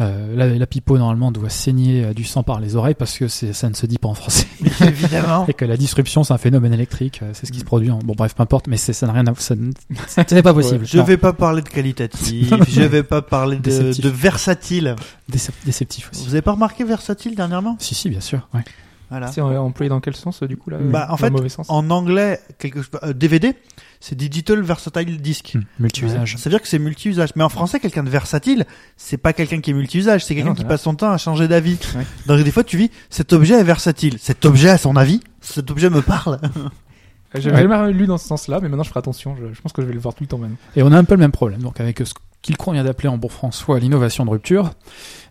Euh, 0.00 0.36
la, 0.36 0.46
la 0.46 0.66
pipeau 0.68 0.96
normalement 0.96 1.32
doit 1.32 1.48
saigner 1.48 2.04
euh, 2.04 2.14
du 2.14 2.22
sang 2.22 2.44
par 2.44 2.60
les 2.60 2.76
oreilles 2.76 2.94
parce 2.94 3.18
que 3.18 3.26
c'est- 3.26 3.52
ça 3.52 3.68
ne 3.68 3.74
se 3.74 3.84
dit 3.84 3.98
pas 3.98 4.06
en 4.08 4.14
français 4.14 4.46
Évidemment. 4.80 5.44
et 5.48 5.54
que 5.54 5.64
la 5.64 5.76
disruption 5.76 6.22
c'est 6.22 6.32
un 6.32 6.38
phénomène 6.38 6.72
électrique, 6.72 7.18
euh, 7.22 7.30
c'est 7.32 7.46
ce 7.46 7.52
qui 7.52 7.58
se 7.58 7.64
produit. 7.64 7.90
En... 7.90 7.98
Bon 7.98 8.14
bref, 8.16 8.34
peu 8.36 8.42
importe, 8.44 8.68
mais 8.68 8.76
c'est- 8.76 8.92
ça 8.92 9.06
n'a 9.08 9.12
rien 9.12 9.26
à 9.26 9.34
ça 9.36 9.54
n- 9.54 9.72
c'est 10.06 10.42
pas 10.42 10.54
possible. 10.54 10.86
Je 10.86 10.98
Non. 10.98 11.04
vais 11.04 11.16
pas 11.16 11.32
parler 11.32 11.62
de 11.62 11.68
qualitatif, 11.68 12.52
je 12.68 12.82
vais 12.82 13.02
pas 13.02 13.22
parler 13.22 13.56
de, 13.56 13.62
Déceptif. 13.62 14.04
de 14.04 14.08
versatile. 14.08 14.96
Décep- 15.32 15.50
déceptif 15.64 16.10
aussi. 16.12 16.24
Vous 16.26 16.34
avez 16.34 16.42
pas 16.42 16.52
remarqué 16.52 16.84
versatile 16.84 17.34
dernièrement? 17.34 17.76
Si 17.80 17.94
si 17.96 18.08
bien 18.08 18.20
sûr. 18.20 18.46
Ouais. 18.54 18.62
Voilà. 19.10 19.32
C'est 19.32 19.40
employé 19.40 19.88
dans 19.88 20.00
quel 20.00 20.14
sens, 20.14 20.42
du 20.42 20.56
coup, 20.58 20.68
là 20.70 20.76
Bah, 20.80 21.08
en 21.10 21.16
fait, 21.16 21.30
mauvais 21.30 21.48
sens? 21.48 21.66
En 21.70 21.88
anglais, 21.90 22.40
quelque 22.58 22.82
chose, 22.82 22.90
euh, 23.02 23.14
DVD, 23.14 23.54
c'est 24.00 24.14
Digital 24.16 24.60
Versatile 24.62 25.20
Disc. 25.20 25.52
Hmm, 25.54 25.62
Multi-usage. 25.80 26.36
Ça 26.36 26.44
veut 26.48 26.50
dire 26.54 26.62
que 26.62 26.68
c'est 26.68 26.78
multi-usage. 26.78 27.30
Mais 27.36 27.42
en 27.44 27.48
français, 27.48 27.80
quelqu'un 27.80 28.02
de 28.04 28.10
versatile, 28.10 28.64
c'est 28.96 29.16
pas 29.16 29.32
quelqu'un 29.32 29.60
qui 29.60 29.70
est 29.70 29.74
multi-usage, 29.74 30.24
c'est 30.24 30.34
quelqu'un 30.34 30.50
non, 30.50 30.54
qui 30.54 30.64
passe 30.64 30.82
son 30.82 30.94
temps 30.94 31.10
à 31.10 31.18
changer 31.18 31.48
d'avis. 31.48 31.78
Ouais. 31.96 32.06
Donc 32.26 32.42
des 32.44 32.50
fois, 32.50 32.64
tu 32.64 32.76
vis, 32.76 32.90
cet 33.10 33.32
objet 33.32 33.54
est 33.54 33.64
versatile. 33.64 34.16
Cet 34.20 34.44
objet 34.44 34.70
a 34.70 34.78
son 34.78 34.96
avis. 34.96 35.20
Cet 35.40 35.70
objet 35.70 35.90
me 35.90 36.02
parle. 36.02 36.38
J'avais 37.34 37.56
Ouais. 37.56 37.68
jamais 37.68 37.92
lu 37.92 38.06
dans 38.06 38.16
ce 38.18 38.26
sens-là, 38.26 38.58
mais 38.62 38.68
maintenant 38.70 38.84
je 38.84 38.88
ferai 38.88 39.00
attention. 39.00 39.36
Je, 39.36 39.52
je 39.52 39.60
pense 39.60 39.72
que 39.74 39.82
je 39.82 39.86
vais 39.86 39.92
le 39.92 40.00
voir 40.00 40.14
tout 40.14 40.24
le 40.24 40.28
temps 40.28 40.38
même. 40.38 40.56
Et 40.76 40.82
on 40.82 40.90
a 40.92 40.96
un 40.98 41.04
peu 41.04 41.14
le 41.14 41.20
même 41.20 41.30
problème. 41.32 41.60
Donc 41.60 41.78
avec 41.78 41.98
ce 41.98 42.14
qu'il 42.40 42.56
convient 42.56 42.84
d'appeler 42.84 43.08
en 43.08 43.18
bon 43.18 43.28
françois 43.28 43.78
l'innovation 43.80 44.24
de 44.24 44.30
rupture. 44.30 44.70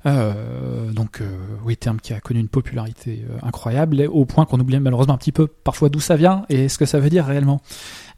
Euh, 0.06 0.92
donc 0.92 1.22
euh, 1.22 1.28
oui, 1.66 1.76
terme 1.76 2.00
qui 2.00 2.14
a 2.14 2.20
connu 2.20 2.40
une 2.40 2.50
popularité 2.50 3.26
euh, 3.30 3.38
incroyable, 3.42 4.06
au 4.12 4.26
point 4.26 4.46
qu'on 4.46 4.60
oublie 4.60 4.80
malheureusement 4.80 5.16
un 5.16 5.18
petit 5.18 5.32
peu 5.32 5.48
parfois 5.48 5.90
d'où 5.90 6.00
ça 6.00 6.16
vient 6.16 6.44
et 6.50 6.70
ce 6.70 6.78
que 6.78 6.86
ça 6.86 7.00
veut 7.00 7.10
dire 7.10 7.26
réellement. 7.26 7.62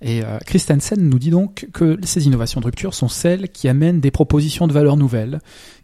Et 0.02 0.24
euh, 0.24 0.38
Christensen 0.46 1.10
nous 1.10 1.20
dit 1.20 1.30
donc 1.30 1.68
que 1.74 1.98
ces 2.04 2.26
innovations 2.26 2.62
de 2.62 2.66
rupture 2.66 2.94
sont 2.94 3.10
celles 3.10 3.50
qui 3.50 3.68
amènent 3.68 4.00
des 4.00 4.12
propositions 4.12 4.68
de 4.68 4.74
valeur 4.74 4.96
nouvelles, 4.96 5.40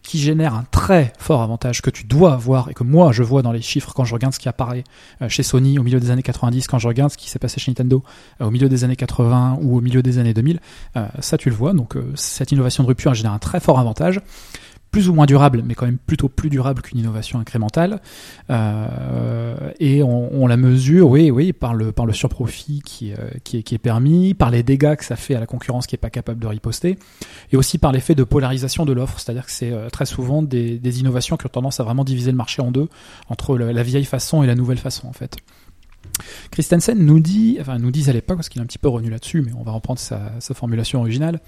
qui 0.06 0.20
génèrent 0.20 0.54
un 0.54 0.66
très 0.72 1.12
fort 1.18 1.42
avantage 1.42 1.82
que 1.82 1.90
tu 1.90 2.06
dois 2.06 2.34
avoir 2.34 2.70
et 2.70 2.74
que 2.74 2.84
moi 2.84 3.12
je 3.12 3.24
vois 3.24 3.42
dans 3.42 3.52
les 3.52 3.62
chiffres 3.62 3.92
quand 3.94 4.06
je 4.06 4.14
regarde 4.14 4.34
ce 4.34 4.40
qui 4.40 4.48
apparaît 4.48 4.84
euh, 5.22 5.30
chez 5.30 5.44
Sony 5.44 5.80
au 5.80 5.84
milieu 5.84 6.00
des 6.00 6.12
années 6.12 6.24
90, 6.24 6.68
quand 6.68 6.80
je 6.80 6.88
regarde 6.88 7.12
ce 7.12 7.18
qui 7.18 7.30
s'est 7.30 7.40
passé 7.40 7.60
chez 7.60 7.72
Nintendo 7.72 8.04
euh, 8.40 8.46
au 8.46 8.52
milieu 8.52 8.70
des 8.70 8.84
années 8.84 8.96
80 8.96 9.60
ou 9.62 9.78
au 9.78 9.82
milieu 9.82 10.02
des 10.02 10.18
années 10.18 10.34
2000, 10.34 10.60
euh, 10.96 11.08
ça 11.20 11.38
tu 11.38 11.50
le 11.50 11.56
vois. 11.56 11.74
Donc 11.74 11.96
euh, 11.96 12.12
cette 12.16 12.52
innovation 12.52 12.84
de 12.84 12.88
rupture 12.88 13.14
génère 13.14 13.34
un 13.34 13.40
très 13.40 13.60
fort 13.60 13.80
avantage 13.80 14.22
plus 14.96 15.10
ou 15.10 15.14
moins 15.14 15.26
durable, 15.26 15.62
mais 15.66 15.76
quand 15.76 15.88
même 15.88 15.98
plutôt 15.98 16.30
plus 16.30 16.50
durable 16.50 16.82
qu'une 16.82 17.00
innovation 17.00 17.38
incrémentale. 17.38 18.00
Euh, 18.50 19.72
et 19.82 20.02
on, 20.02 20.48
la 20.48 20.56
mesure, 20.56 21.10
oui, 21.10 21.32
oui, 21.32 21.52
par 21.52 21.74
le 21.74 22.14
surprofit 22.14 22.82
qui, 22.82 23.12
euh, 23.12 23.18
qui, 23.44 23.58
est, 23.58 23.78
permis, 23.78 24.34
par 24.34 24.52
les 24.52 24.64
dégâts 24.64 24.96
que 24.96 25.04
ça 25.04 25.18
fait 25.18 25.36
à 25.36 25.42
la 25.42 25.48
concurrence 25.48 25.86
qui 25.86 25.96
est 25.96 25.98
pas 25.98 26.10
capable 26.10 26.40
de 26.40 26.48
riposter, 26.48 26.98
et 27.52 27.58
aussi 27.58 27.78
par 27.78 27.92
l'effet 27.92 28.16
de 28.16 28.24
polarisation 28.24 28.86
de 28.86 28.94
l'offre, 28.94 29.20
c'est-à-dire 29.20 29.46
que 29.46 29.52
c'est 29.52 29.74
euh, 29.74 29.90
très 29.90 30.06
souvent 30.06 30.42
des, 30.42 30.80
innovations 31.02 31.36
qui 31.36 31.46
ont 31.46 31.50
tendance 31.50 31.82
à 31.82 31.84
vraiment 31.84 32.06
diviser 32.06 32.32
le 32.32 32.38
marché 32.38 32.62
en 32.62 32.72
deux 32.72 32.88
entre 33.28 33.58
la 33.58 33.84
vieille 33.84 34.06
façon 34.06 34.44
et 34.44 34.48
la 34.48 34.56
nouvelle 34.56 34.78
façon 34.78 35.10
en 35.10 35.14
fait. 35.14 35.36
Christensen 36.52 36.98
nous 36.98 37.20
dit, 37.20 37.58
enfin 37.60 37.80
nous 37.80 37.92
disent 37.92 38.08
à 38.08 38.14
l'époque, 38.14 38.38
parce 38.38 38.48
qu'il 38.48 38.62
est 38.62 38.64
un 38.64 38.68
petit 38.68 38.78
peu 38.78 38.88
revenu 38.88 39.10
là-dessus, 39.10 39.42
mais 39.42 39.52
on 39.60 39.64
va 39.64 39.74
reprendre 39.74 40.00
sa 40.00 40.54
formulation 40.54 41.02
originale, 41.02 41.42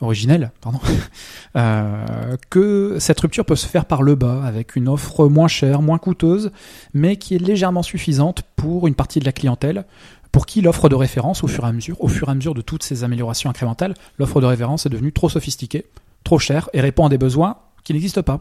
originelle, 0.00 0.50
pardon, 0.60 0.78
euh, 1.56 2.36
que 2.50 2.96
cette 2.98 3.20
rupture 3.20 3.44
peut 3.44 3.56
se 3.56 3.66
faire 3.66 3.84
par 3.86 4.02
le 4.02 4.14
bas, 4.14 4.42
avec 4.44 4.76
une 4.76 4.88
offre 4.88 5.26
moins 5.28 5.48
chère, 5.48 5.82
moins 5.82 5.98
coûteuse, 5.98 6.50
mais 6.94 7.16
qui 7.16 7.34
est 7.34 7.38
légèrement 7.38 7.82
suffisante 7.82 8.42
pour 8.56 8.86
une 8.86 8.94
partie 8.94 9.20
de 9.20 9.24
la 9.24 9.32
clientèle, 9.32 9.84
pour 10.32 10.44
qui 10.46 10.60
l'offre 10.60 10.88
de 10.88 10.94
référence, 10.94 11.42
au 11.44 11.46
fur 11.46 11.64
et 11.64 11.68
à 11.68 11.72
mesure, 11.72 11.96
au 12.02 12.08
fur 12.08 12.28
et 12.28 12.32
à 12.32 12.34
mesure 12.34 12.54
de 12.54 12.60
toutes 12.60 12.82
ces 12.82 13.04
améliorations 13.04 13.48
incrémentales, 13.48 13.94
l'offre 14.18 14.40
de 14.40 14.46
référence 14.46 14.84
est 14.84 14.90
devenue 14.90 15.12
trop 15.12 15.28
sophistiquée, 15.30 15.86
trop 16.24 16.38
chère, 16.38 16.68
et 16.74 16.80
répond 16.80 17.06
à 17.06 17.08
des 17.08 17.18
besoins 17.18 17.56
qui 17.84 17.92
n'existent 17.94 18.22
pas. 18.22 18.40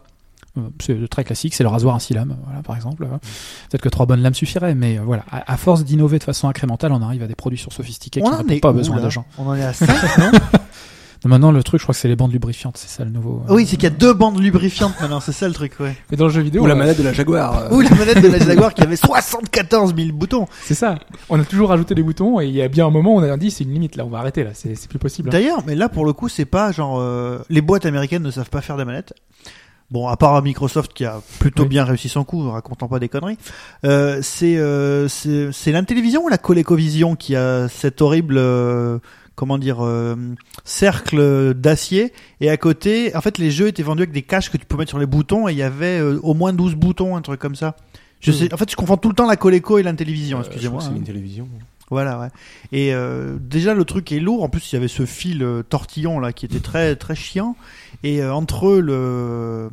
Euh, 0.57 0.61
C'est 0.81 1.07
très 1.09 1.23
classique, 1.23 1.53
c'est 1.53 1.63
le 1.63 1.69
rasoir 1.69 1.95
à 1.95 1.99
six 1.99 2.13
lames, 2.13 2.35
voilà, 2.45 2.61
par 2.63 2.75
exemple. 2.75 3.03
Euh, 3.03 3.17
Peut-être 3.69 3.81
que 3.81 3.89
trois 3.89 4.05
bonnes 4.05 4.21
lames 4.21 4.33
suffiraient, 4.33 4.75
mais 4.75 4.97
voilà, 4.97 5.23
à, 5.31 5.53
à 5.53 5.57
force 5.57 5.85
d'innover 5.85 6.19
de 6.19 6.23
façon 6.23 6.49
incrémentale, 6.49 6.91
on 6.91 7.01
arrive 7.01 7.23
à 7.23 7.27
des 7.27 7.35
produits 7.35 7.59
sophistiqués 7.59 8.21
qui 8.21 8.27
On 8.27 8.31
en 8.33 8.43
n'ont 8.43 8.59
pas 8.59 8.73
besoin 8.73 8.97
là 8.97 9.03
d'argent. 9.03 9.25
On 9.37 9.47
en 9.47 9.55
est 9.55 9.63
à 9.63 9.71
5, 9.73 10.17
non? 10.17 10.31
Maintenant, 11.27 11.51
le 11.51 11.63
truc, 11.63 11.79
je 11.79 11.85
crois 11.85 11.93
que 11.93 11.99
c'est 11.99 12.07
les 12.07 12.15
bandes 12.15 12.31
lubrifiantes, 12.31 12.77
c'est 12.77 12.87
ça 12.89 13.03
le 13.03 13.09
nouveau. 13.09 13.41
euh, 13.49 13.53
Oui, 13.53 13.65
c'est 13.65 13.75
qu'il 13.77 13.83
y 13.85 13.87
a 13.87 13.95
deux 13.95 14.13
bandes 14.13 14.39
lubrifiantes 14.39 14.93
maintenant, 15.01 15.19
c'est 15.19 15.31
ça 15.31 15.47
le 15.47 15.53
truc, 15.53 15.73
ouais. 15.79 15.95
Mais 16.11 16.17
dans 16.17 16.25
le 16.25 16.31
jeu 16.31 16.41
vidéo, 16.41 16.63
Ou 16.63 16.65
la 16.67 16.75
on- 16.75 16.77
manette 16.77 16.97
de 16.97 17.03
la 17.03 17.13
Jaguar. 17.13 17.57
euh, 17.57 17.69
Ou 17.75 17.81
la 17.81 17.89
manette 17.89 18.21
de 18.21 18.27
la 18.27 18.39
Jaguar 18.39 18.73
qui 18.73 18.81
avait 18.83 18.95
74 18.95 19.95
000 19.95 20.11
boutons. 20.13 20.45
c'est 20.63 20.73
ça. 20.75 20.95
On 21.29 21.39
a 21.39 21.43
toujours 21.43 21.69
rajouté 21.69 21.95
des 21.95 22.03
boutons 22.03 22.39
et 22.39 22.45
il 22.47 22.53
y 22.55 22.61
a 22.61 22.67
bien 22.67 22.85
un 22.87 22.91
moment 22.91 23.15
où 23.15 23.19
on 23.19 23.23
a 23.23 23.37
dit 23.37 23.51
c'est 23.51 23.63
une 23.63 23.73
limite 23.73 23.95
là, 23.95 24.05
on 24.05 24.09
va 24.09 24.19
arrêter 24.19 24.43
là, 24.43 24.51
c'est 24.53 24.87
plus 24.87 24.99
possible. 24.99 25.29
hein. 25.29 25.31
D'ailleurs, 25.31 25.63
mais 25.65 25.75
là 25.75 25.89
pour 25.89 26.05
le 26.05 26.13
coup, 26.13 26.29
c'est 26.29 26.45
pas 26.45 26.71
genre 26.71 26.99
euh, 26.99 27.39
les 27.49 27.61
boîtes 27.61 27.85
américaines 27.85 28.23
ne 28.23 28.31
savent 28.31 28.49
pas 28.49 28.61
faire 28.61 28.77
des 28.77 28.85
manettes. 28.85 29.13
Bon, 29.91 30.07
à 30.07 30.17
part 30.17 30.41
Microsoft 30.41 30.93
qui 30.93 31.05
a 31.05 31.21
plutôt 31.39 31.61
Oui. 31.63 31.69
bien 31.69 31.83
réussi 31.83 32.09
son 32.09 32.23
coup, 32.23 32.49
racontant 32.49 32.87
pas 32.87 32.97
des 32.99 33.07
conneries. 33.07 33.37
Euh, 33.83 34.19
c'est 34.23 34.57
euh, 34.57 35.07
c'est 35.07 35.51
c'est 35.51 35.71
l'Intellivision 35.71 36.23
ou 36.23 36.27
la 36.27 36.39
ColecoVision 36.39 37.15
qui 37.15 37.35
a 37.35 37.67
cet 37.69 38.01
horrible 38.01 38.35
euh, 38.39 38.97
comment 39.35 39.57
dire 39.57 39.83
euh, 39.83 40.15
cercle 40.63 41.53
d'acier 41.53 42.13
et 42.41 42.49
à 42.49 42.57
côté, 42.57 43.15
en 43.15 43.21
fait, 43.21 43.37
les 43.37 43.51
jeux 43.51 43.67
étaient 43.67 43.83
vendus 43.83 44.03
avec 44.03 44.13
des 44.13 44.21
caches 44.21 44.49
que 44.49 44.57
tu 44.57 44.65
peux 44.65 44.77
mettre 44.77 44.89
sur 44.89 44.99
les 44.99 45.05
boutons 45.05 45.47
et 45.47 45.51
il 45.51 45.57
y 45.57 45.63
avait 45.63 45.99
euh, 45.99 46.19
au 46.23 46.33
moins 46.33 46.53
12 46.53 46.75
boutons, 46.75 47.15
un 47.15 47.21
truc 47.21 47.39
comme 47.39 47.55
ça. 47.55 47.75
Je 48.21 48.31
sais, 48.31 48.53
en 48.53 48.57
fait, 48.57 48.69
je 48.71 48.75
confonds 48.75 48.97
tout 48.97 49.09
le 49.09 49.15
temps 49.15 49.27
la 49.27 49.35
Coleco 49.35 49.77
et 49.77 49.83
l'Intellivision, 49.83 50.39
euh, 50.39 50.43
je 50.43 50.47
excusez-moi. 50.47 50.79
que 50.79 50.85
hein. 50.85 50.89
C'est 50.91 50.97
une 50.97 51.03
télévision. 51.03 51.47
Voilà, 51.91 52.19
ouais. 52.19 52.29
Et 52.71 52.93
euh, 52.93 53.37
déjà 53.39 53.75
le 53.75 53.85
truc 53.85 54.11
est 54.11 54.19
lourd. 54.19 54.43
En 54.43 54.49
plus, 54.49 54.71
il 54.71 54.75
y 54.75 54.77
avait 54.77 54.87
ce 54.87 55.05
fil 55.05 55.43
euh, 55.43 55.61
tortillon 55.61 56.19
là 56.19 56.33
qui 56.33 56.45
était 56.45 56.59
très 56.59 56.95
très 56.95 57.15
chiant. 57.15 57.55
Et 58.03 58.21
euh, 58.21 58.33
entre 58.33 58.67
eux, 58.67 58.81
le, 58.81 59.69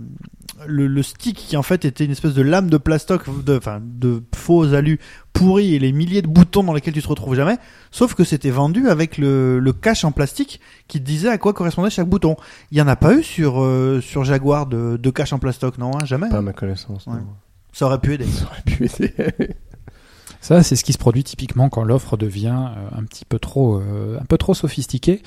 le 0.67 0.87
le 0.87 1.03
stick 1.03 1.37
qui 1.37 1.57
en 1.57 1.63
fait 1.63 1.85
était 1.85 2.05
une 2.05 2.11
espèce 2.13 2.35
de 2.35 2.43
lame 2.43 2.71
de 2.71 2.77
plastoc, 2.79 3.23
de 3.45 3.57
enfin 3.57 3.81
de 3.83 4.23
faux 4.35 4.75
alu 4.75 5.01
pourri 5.33 5.75
et 5.75 5.79
les 5.79 5.93
milliers 5.93 6.23
de 6.23 6.27
boutons 6.29 6.63
dans 6.63 6.73
lesquels 6.75 6.95
tu 6.95 7.03
te 7.03 7.09
retrouves 7.09 7.35
jamais. 7.35 7.59
Sauf 7.91 8.15
que 8.15 8.25
c'était 8.25 8.51
vendu 8.51 8.89
avec 8.89 9.19
le 9.19 9.59
le 9.59 9.73
cache 9.73 10.05
en 10.05 10.13
plastique 10.13 10.61
qui 10.89 11.01
te 11.01 11.05
disait 11.05 11.29
à 11.29 11.39
quoi 11.39 11.53
correspondait 11.53 11.91
chaque 11.91 12.09
bouton. 12.09 12.37
Il 12.71 12.79
y 12.79 12.83
en 12.83 12.89
a 12.89 12.97
pas 12.97 13.15
eu 13.15 13.23
sur 13.23 13.63
euh, 13.63 14.01
sur 14.01 14.25
Jaguar 14.25 14.67
de 14.67 14.97
de 14.97 15.11
cache 15.11 15.33
en 15.33 15.39
plastoc, 15.39 15.79
non 15.79 15.93
hein, 15.97 16.05
Jamais. 16.05 16.29
Pas 16.29 16.39
à 16.39 16.43
ma 16.43 16.53
connaissance. 16.53 17.07
Ouais. 17.07 17.15
Ça 17.73 17.87
aurait 17.87 18.01
pu 18.01 18.15
aider. 18.15 18.27
Ça 18.27 18.45
aurait 18.47 18.63
pu 18.65 18.85
aider. 18.85 19.55
Ça, 20.43 20.63
c'est 20.65 20.75
ce 20.77 20.83
qui 20.85 20.93
se 20.93 20.99
produit 20.99 21.23
typiquement 21.25 21.69
quand 21.69 21.85
l'offre 21.85 22.17
devient 22.17 22.59
euh, 22.77 22.99
un 22.99 23.05
petit 23.05 23.25
peu 23.25 23.39
trop, 23.39 23.77
euh, 23.79 24.19
un 24.21 24.25
peu 24.25 24.37
trop 24.37 24.55
sophistiquée. 24.55 25.23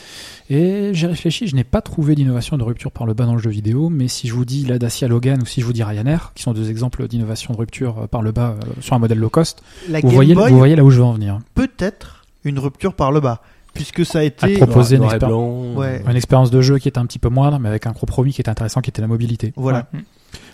Et 0.49 0.91
j'ai 0.93 1.07
réfléchi, 1.07 1.47
je 1.47 1.55
n'ai 1.55 1.63
pas 1.63 1.81
trouvé 1.81 2.15
d'innovation 2.15 2.57
de 2.57 2.63
rupture 2.63 2.91
par 2.91 3.07
le 3.07 3.13
bas 3.13 3.25
dans 3.25 3.33
le 3.33 3.41
jeu 3.41 3.49
vidéo, 3.49 3.89
mais 3.89 4.07
si 4.09 4.27
je 4.27 4.33
vous 4.33 4.43
dis 4.45 4.65
la 4.65 4.77
Dacia 4.77 5.07
Logan 5.07 5.41
ou 5.41 5.45
si 5.45 5.61
je 5.61 5.65
vous 5.65 5.73
dis 5.73 5.83
Ryanair, 5.83 6.33
qui 6.35 6.43
sont 6.43 6.53
deux 6.53 6.69
exemples 6.69 7.07
d'innovation 7.07 7.53
de 7.53 7.57
rupture 7.59 7.99
euh, 8.03 8.07
par 8.07 8.21
le 8.21 8.31
bas 8.33 8.55
euh, 8.61 8.65
sur 8.81 8.93
un 8.95 8.99
modèle 8.99 9.17
low 9.19 9.29
cost, 9.29 9.63
La 9.89 10.01
vous 10.01 10.07
Game 10.07 10.15
voyez, 10.15 10.35
Boy 10.35 10.51
vous 10.51 10.57
voyez 10.57 10.75
là 10.75 10.83
où 10.83 10.91
je 10.91 10.97
veux 10.97 11.03
en 11.05 11.13
venir. 11.13 11.39
peut-être 11.55 12.25
une 12.43 12.59
rupture 12.59 12.93
par 12.93 13.11
le 13.13 13.21
bas, 13.21 13.41
puisque 13.73 14.05
ça 14.05 14.19
a 14.19 14.23
été 14.23 14.55
À 14.61 14.65
proposer 14.65 14.97
une 14.97 15.03
Noir 15.03 15.13
et 15.13 15.17
expéri- 15.17 15.27
blanc. 15.29 15.73
Ouais. 15.75 16.03
Une 16.07 16.15
expérience 16.17 16.51
de 16.51 16.61
jeu 16.61 16.77
qui 16.77 16.89
était 16.89 16.99
un 16.99 17.05
petit 17.05 17.19
peu 17.19 17.29
moindre, 17.29 17.57
mais 17.59 17.69
avec 17.69 17.87
un 17.87 17.93
compromis 17.93 18.33
qui 18.33 18.41
était 18.41 18.49
intéressant, 18.51 18.81
qui 18.81 18.89
était 18.89 19.01
la 19.01 19.07
mobilité. 19.07 19.53
voilà. 19.55 19.87
Ouais. 19.93 20.01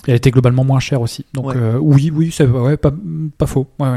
Elle 0.08 0.16
était 0.16 0.32
globalement 0.32 0.64
moins 0.64 0.80
chère 0.80 1.00
aussi. 1.02 1.26
Donc 1.34 1.46
Ouais. 1.48 1.54
euh, 1.56 1.78
oui, 1.80 2.12
oui, 2.14 2.32
c'est 2.36 2.46
ouais, 2.48 2.76
pas, 2.76 2.92
pas 3.38 3.46
faux. 3.46 3.68
Ouais. 3.80 3.88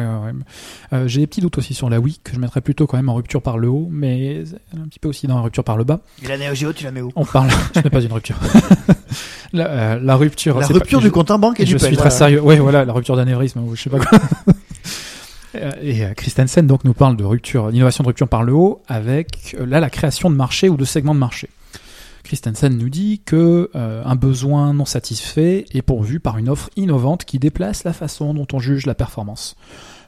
Euh, 0.93 1.09
J'ai 1.09 1.21
des 1.21 1.27
petits 1.27 1.41
doutes 1.41 1.57
aussi 1.57 1.73
sur 1.73 1.89
la 1.89 1.99
Wii, 1.99 2.21
que 2.23 2.35
je 2.35 2.39
mettrais 2.39 2.61
plutôt 2.61 2.87
quand 2.87 2.99
même 2.99 3.09
en 3.09 3.15
rupture 3.15 3.41
par 3.41 3.57
le 3.57 3.69
haut, 3.69 3.89
mais 3.91 4.45
un 4.77 4.87
petit 4.87 4.99
peu 4.99 5.09
aussi 5.09 5.27
dans 5.27 5.37
la 5.37 5.41
rupture 5.41 5.65
par 5.65 5.79
le 5.79 5.85
bas. 5.85 6.01
Et 6.23 6.29
la 6.29 6.37
Neo 6.37 6.55
Geo, 6.55 6.73
tu 6.75 6.85
la 6.85 6.91
mets 6.91 7.01
où? 7.01 7.11
On 7.17 7.25
parle, 7.25 7.49
ce 7.75 7.81
n'est 7.81 7.89
pas 7.91 8.03
une 8.03 8.13
rupture. 8.13 8.37
la, 9.55 9.67
euh, 9.71 9.99
la 10.03 10.17
rupture, 10.17 10.59
La 10.61 10.67
rupture 10.67 10.99
pas- 10.99 11.03
du 11.03 11.09
je- 11.09 11.13
compte 11.13 11.31
en 11.31 11.39
banque 11.39 11.59
et 11.61 11.63
et 11.63 11.67
du 11.67 11.73
je 11.73 11.79
suis 11.79 11.97
très 11.97 12.11
sérieux. 12.11 12.41
Oui, 12.43 12.59
voilà, 12.59 12.85
la 12.85 12.93
rupture 12.93 13.17
d'anévrisme, 13.17 13.63
je 13.75 13.81
sais 13.83 13.89
pas 13.91 13.99
quoi. 14.01 14.19
Et 15.83 16.03
Christensen 16.17 16.67
donc 16.67 16.83
nous 16.85 16.95
parle 16.95 17.17
de 17.17 17.23
rupture, 17.25 17.71
d'innovation 17.71 18.03
de 18.03 18.09
rupture 18.09 18.27
par 18.27 18.43
le 18.43 18.53
haut, 18.53 18.83
avec 18.89 19.55
là 19.65 19.79
la 19.79 19.89
création 19.89 20.29
de 20.29 20.35
marché 20.35 20.69
ou 20.69 20.77
de 20.77 20.85
segments 20.85 21.15
de 21.15 21.21
marché. 21.21 21.49
Christensen 22.25 22.77
nous 22.77 22.89
dit 22.89 23.21
que 23.25 23.71
euh, 23.75 24.03
un 24.05 24.17
besoin 24.17 24.73
non 24.73 24.87
satisfait 24.87 25.67
est 25.73 25.83
pourvu 25.83 26.19
par 26.19 26.39
une 26.39 26.49
offre 26.49 26.71
innovante 26.75 27.25
qui 27.25 27.39
déplace 27.39 27.85
la 27.85 27.93
façon 27.93 28.35
dont 28.35 28.47
on 28.53 28.59
juge 28.59 28.87
la 28.87 28.95
performance. 28.95 29.57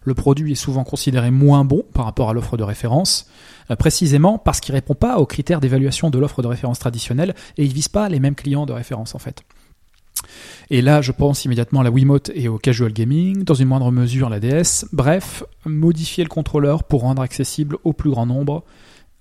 Le 0.02 0.14
produit 0.14 0.52
est 0.52 0.56
souvent 0.56 0.82
considéré 0.82 1.30
moins 1.30 1.64
bon 1.64 1.84
par 1.92 2.06
rapport 2.06 2.30
à 2.30 2.32
l'offre 2.32 2.56
de 2.56 2.62
référence, 2.62 3.28
euh, 3.70 3.76
précisément 3.76 4.38
parce 4.38 4.60
qu'il 4.60 4.74
répond 4.74 4.94
pas 4.94 5.18
aux 5.18 5.26
critères 5.26 5.60
d'évaluation 5.60 6.10
de 6.10 6.18
l'offre 6.18 6.42
de 6.42 6.48
référence 6.48 6.78
traditionnelle 6.78 7.34
et 7.58 7.64
il 7.64 7.72
vise 7.72 7.88
pas 7.88 8.08
les 8.08 8.18
mêmes 8.18 8.34
clients 8.34 8.66
de 8.66 8.72
référence 8.72 9.14
en 9.14 9.18
fait. 9.18 9.42
Et 10.70 10.80
là, 10.82 11.02
je 11.02 11.12
pense 11.12 11.44
immédiatement 11.44 11.80
à 11.80 11.84
la 11.84 11.90
Wiimote 11.90 12.30
et 12.34 12.48
au 12.48 12.58
casual 12.58 12.92
gaming, 12.92 13.44
dans 13.44 13.54
une 13.54 13.68
moindre 13.68 13.92
mesure 13.92 14.30
la 14.30 14.40
DS. 14.40 14.86
Bref, 14.92 15.44
modifier 15.64 16.24
le 16.24 16.30
contrôleur 16.30 16.84
pour 16.84 17.02
rendre 17.02 17.22
accessible 17.22 17.76
au 17.84 17.92
plus 17.92 18.10
grand 18.10 18.26
nombre 18.26 18.64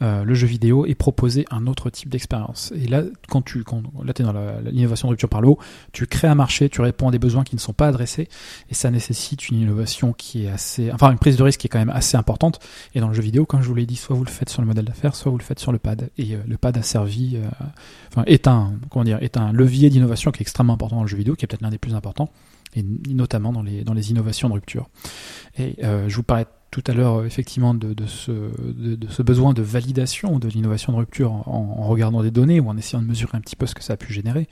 euh, 0.01 0.25
le 0.25 0.33
jeu 0.33 0.45
vidéo 0.45 0.85
et 0.85 0.93
proposer 0.93 1.45
un 1.51 1.67
autre 1.67 1.89
type 1.89 2.09
d'expérience. 2.09 2.73
Et 2.75 2.87
là, 2.87 3.03
quand 3.29 3.41
tu, 3.41 3.63
quand, 3.63 3.81
là, 4.03 4.11
es 4.17 4.23
dans 4.23 4.33
l'innovation 4.69 5.07
de 5.07 5.11
rupture 5.11 5.29
par 5.29 5.39
le 5.39 5.47
haut, 5.47 5.59
tu 5.93 6.05
crées 6.05 6.27
un 6.27 6.35
marché, 6.35 6.67
tu 6.67 6.81
réponds 6.81 7.07
à 7.07 7.11
des 7.11 7.19
besoins 7.19 7.45
qui 7.45 7.55
ne 7.55 7.61
sont 7.61 7.71
pas 7.71 7.87
adressés, 7.87 8.27
et 8.69 8.73
ça 8.73 8.91
nécessite 8.91 9.47
une 9.47 9.61
innovation 9.61 10.11
qui 10.11 10.45
est 10.45 10.49
assez, 10.49 10.91
enfin, 10.91 11.11
une 11.11 11.17
prise 11.17 11.37
de 11.37 11.43
risque 11.43 11.61
qui 11.61 11.67
est 11.67 11.69
quand 11.69 11.79
même 11.79 11.89
assez 11.89 12.17
importante. 12.17 12.59
Et 12.93 12.99
dans 12.99 13.07
le 13.07 13.13
jeu 13.13 13.21
vidéo, 13.21 13.45
comme 13.45 13.61
je 13.61 13.67
vous 13.67 13.75
l'ai 13.75 13.85
dit, 13.85 13.95
soit 13.95 14.15
vous 14.15 14.25
le 14.25 14.29
faites 14.29 14.49
sur 14.49 14.61
le 14.61 14.67
modèle 14.67 14.83
d'affaires, 14.83 15.15
soit 15.15 15.31
vous 15.31 15.37
le 15.37 15.43
faites 15.43 15.59
sur 15.59 15.71
le 15.71 15.79
pad. 15.79 16.09
Et 16.17 16.35
euh, 16.35 16.39
le 16.45 16.57
pad 16.57 16.77
a 16.77 16.81
servi, 16.81 17.37
euh, 17.37 17.47
enfin, 18.09 18.23
est 18.25 18.47
un, 18.47 18.73
comment 18.89 19.05
dire, 19.05 19.19
est 19.21 19.37
un 19.37 19.53
levier 19.53 19.89
d'innovation 19.89 20.31
qui 20.31 20.39
est 20.39 20.41
extrêmement 20.41 20.73
important 20.73 20.97
dans 20.97 21.03
le 21.03 21.07
jeu 21.07 21.17
vidéo, 21.17 21.35
qui 21.35 21.45
est 21.45 21.47
peut-être 21.47 21.61
l'un 21.61 21.69
des 21.69 21.77
plus 21.77 21.95
importants, 21.95 22.29
et 22.75 22.83
notamment 22.83 23.53
dans 23.53 23.63
les, 23.63 23.85
dans 23.85 23.93
les 23.93 24.11
innovations 24.11 24.49
de 24.49 24.55
rupture. 24.55 24.89
Et 25.57 25.77
euh, 25.83 26.09
je 26.09 26.15
vous 26.17 26.23
parlais 26.23 26.45
tout 26.81 26.91
à 26.91 26.93
l'heure 26.93 27.19
euh, 27.19 27.25
effectivement 27.25 27.73
de, 27.73 27.93
de, 27.93 28.05
ce, 28.05 28.31
de, 28.31 28.95
de 28.95 29.07
ce 29.07 29.23
besoin 29.23 29.53
de 29.53 29.61
validation 29.61 30.39
de 30.39 30.49
l'innovation 30.49 30.91
de 30.91 30.97
rupture 30.97 31.31
en, 31.31 31.77
en 31.79 31.87
regardant 31.87 32.21
des 32.21 32.31
données 32.31 32.59
ou 32.59 32.67
en 32.67 32.75
essayant 32.75 33.01
de 33.01 33.07
mesurer 33.07 33.37
un 33.37 33.39
petit 33.39 33.55
peu 33.55 33.65
ce 33.65 33.73
que 33.73 33.81
ça 33.81 33.93
a 33.93 33.97
pu 33.97 34.11
générer. 34.11 34.49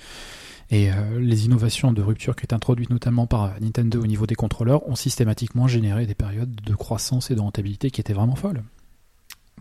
Et 0.72 0.90
euh, 0.90 1.20
les 1.20 1.46
innovations 1.46 1.92
de 1.92 2.02
rupture 2.02 2.38
qui 2.38 2.46
étaient 2.46 2.54
introduites 2.54 2.90
notamment 2.90 3.28
par 3.28 3.60
Nintendo 3.60 4.02
au 4.02 4.08
niveau 4.08 4.26
des 4.26 4.36
contrôleurs 4.36 4.88
ont 4.88 4.96
systématiquement 4.96 5.68
généré 5.68 6.06
des 6.06 6.16
périodes 6.16 6.56
de 6.56 6.76
croissance 6.76 7.30
et 7.30 7.36
de 7.36 7.42
rentabilité 7.42 7.92
qui 7.92 8.00
étaient 8.00 8.14
vraiment 8.14 8.36
folles. 8.36 8.64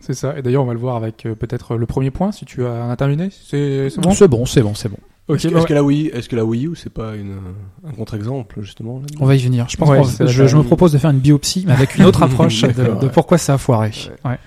C'est 0.01 0.15
ça. 0.15 0.39
Et 0.39 0.43
d'ailleurs, 0.43 0.63
on 0.63 0.67
va 0.67 0.75
le 0.75 0.79
voir 0.79 0.95
avec 0.95 1.27
euh, 1.27 1.35
peut-être 1.35 1.77
le 1.77 1.87
premier 1.87 2.13
point, 2.13 2.31
si 2.31 2.45
tu 2.45 2.65
as 2.65 2.95
terminé. 2.97 3.31
C'est 3.31 3.91
c'est 3.91 4.01
bon? 4.01 4.13
C'est 4.13 4.29
bon, 4.29 4.47
c'est 4.47 4.63
bon, 4.63 4.75
c'est 4.75 4.89
bon. 4.89 4.99
Ok, 5.29 5.37
Est-ce 5.37 5.49
que, 5.49 5.53
bah 5.53 5.61
est-ce 5.61 5.67
que 5.69 5.75
la 5.75 5.85
Wii, 5.85 6.07
est-ce 6.09 6.29
que 6.29 6.37
la 6.37 6.45
Wii 6.45 6.67
U, 6.67 6.75
c'est 6.75 6.93
pas 6.93 7.15
une, 7.15 7.37
un 7.87 7.93
contre-exemple 7.93 8.61
justement 8.61 9.01
On 9.21 9.27
va 9.27 9.37
y 9.37 9.39
venir. 9.39 9.67
Je 9.69 9.77
pense 9.77 9.89
Ouais, 9.89 9.99
me 10.01 10.63
propose 10.63 10.93
de 10.93 10.99
faire 10.99 11.11
une 11.11 11.21
biopsie, 11.21 11.65
mais 11.67 11.73
avec 11.73 11.97
une 11.97 12.05
autre 12.05 12.23
approche 12.25 12.63
de, 12.63 12.83
ouais. 12.83 13.09
pourquoi 13.13 13.39
ça 13.39 13.55
a 13.55 13.59
foiré. 13.59 13.93
Ouais. 14.25 14.39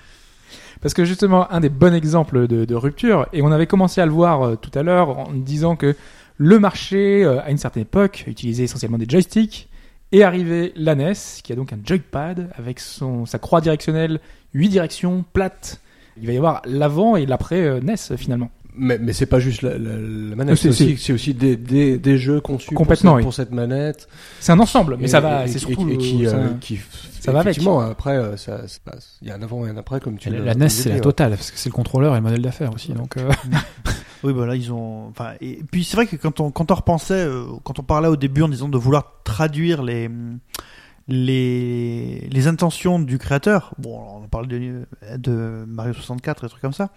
Parce 0.82 0.92
que 0.92 1.04
justement, 1.04 1.50
un 1.50 1.60
des 1.60 1.70
bons 1.70 1.94
exemples 1.94 2.46
de, 2.46 2.66
de 2.66 2.74
rupture, 2.74 3.26
et 3.32 3.40
on 3.42 3.50
avait 3.50 3.66
commencé 3.66 4.00
à 4.00 4.06
le 4.06 4.12
voir 4.12 4.42
euh, 4.42 4.56
tout 4.56 4.70
à 4.78 4.82
l'heure 4.82 5.18
en 5.18 5.32
disant 5.32 5.76
que 5.76 5.96
le 6.36 6.58
marché, 6.58 7.24
euh, 7.24 7.40
à 7.42 7.50
une 7.50 7.58
certaine 7.58 7.82
époque, 7.82 8.24
utilisait 8.26 8.64
essentiellement 8.64 8.98
des 8.98 9.06
joysticks, 9.08 9.68
est 10.12 10.22
arrivé 10.22 10.72
la 10.76 10.94
NES, 10.94 11.14
qui 11.42 11.52
a 11.52 11.56
donc 11.56 11.72
un 11.72 11.78
joypad 11.82 12.50
avec 12.54 12.80
son, 12.80 13.26
sa 13.26 13.38
croix 13.38 13.60
directionnelle, 13.60 14.20
8 14.54 14.68
directions, 14.68 15.24
plate. 15.32 15.80
Il 16.20 16.26
va 16.26 16.32
y 16.32 16.36
avoir 16.36 16.62
l'avant 16.66 17.16
et 17.16 17.26
l'après 17.26 17.62
euh, 17.62 17.80
NES 17.80 18.16
finalement. 18.16 18.50
Mais, 18.78 18.98
mais 18.98 19.12
c'est 19.14 19.26
pas 19.26 19.38
juste 19.40 19.62
la, 19.62 19.78
la, 19.78 19.96
la 19.96 20.36
manette, 20.36 20.56
C'est- 20.56 20.68
aussi, 20.68 20.96
c'est 20.98 21.12
aussi 21.12 21.32
des, 21.34 21.56
des, 21.56 21.98
des 21.98 22.18
jeux 22.18 22.40
conçus 22.40 22.68
pour 22.68 22.76
Complètement, 22.76 23.12
cette, 23.12 23.16
oui. 23.16 23.22
pour 23.22 23.34
cette 23.34 23.50
manette. 23.52 24.06
C'est 24.40 24.52
un 24.52 24.60
ensemble, 24.60 24.96
mais 24.98 25.04
Et- 25.06 25.08
ça 25.08 25.20
va, 25.20 25.44
et- 25.44 25.48
c'est 25.48 25.56
et- 25.56 25.58
surtout 25.60 25.88
et 25.88 25.96
qui, 25.96 26.26
ça- 26.26 26.36
euh, 26.36 26.48
qui 26.60 26.78
ça 27.20 27.32
va 27.32 27.40
avec. 27.40 27.52
effectivement 27.52 27.80
après 27.80 28.16
euh, 28.16 28.36
ça 28.36 28.68
se 28.68 28.78
passe. 28.80 29.16
Il 29.22 29.28
y 29.28 29.30
a 29.30 29.34
un 29.34 29.42
avant 29.42 29.66
et 29.66 29.70
un 29.70 29.76
après 29.78 29.98
comme 30.00 30.18
tu 30.18 30.28
La, 30.30 30.38
l'as- 30.38 30.44
la 30.44 30.54
NES, 30.54 30.68
c'est 30.68 30.90
la 30.90 31.00
totale, 31.00 31.30
parce 31.30 31.50
que 31.50 31.58
c'est 31.58 31.70
le 31.70 31.74
contrôleur 31.74 32.12
et 32.14 32.18
le 32.18 32.22
modèle 32.22 32.42
d'affaires 32.42 32.74
aussi. 32.74 32.92
Donc, 32.92 33.16
euh, 33.16 33.30
Oui, 34.24 34.32
bah 34.32 34.46
là, 34.46 34.56
ils 34.56 34.72
ont. 34.72 35.08
Enfin, 35.08 35.32
et 35.40 35.60
puis 35.70 35.84
c'est 35.84 35.96
vrai 35.96 36.06
que 36.06 36.16
quand 36.16 36.40
on 36.40 36.50
quand 36.50 36.70
on 36.70 36.74
repensait, 36.74 37.14
euh, 37.14 37.44
quand 37.64 37.78
on 37.78 37.82
parlait 37.82 38.08
au 38.08 38.16
début 38.16 38.42
en 38.42 38.48
disant 38.48 38.68
de 38.68 38.78
vouloir 38.78 39.20
traduire 39.24 39.82
les 39.82 40.10
les 41.08 42.28
les 42.30 42.46
intentions 42.46 42.98
du 42.98 43.18
créateur. 43.18 43.72
Bon, 43.78 44.00
on 44.24 44.28
parle 44.28 44.48
de 44.48 44.86
de 45.16 45.64
Mario 45.66 45.92
64 45.92 46.44
et 46.44 46.46
des 46.46 46.50
trucs 46.50 46.62
comme 46.62 46.72
ça. 46.72 46.90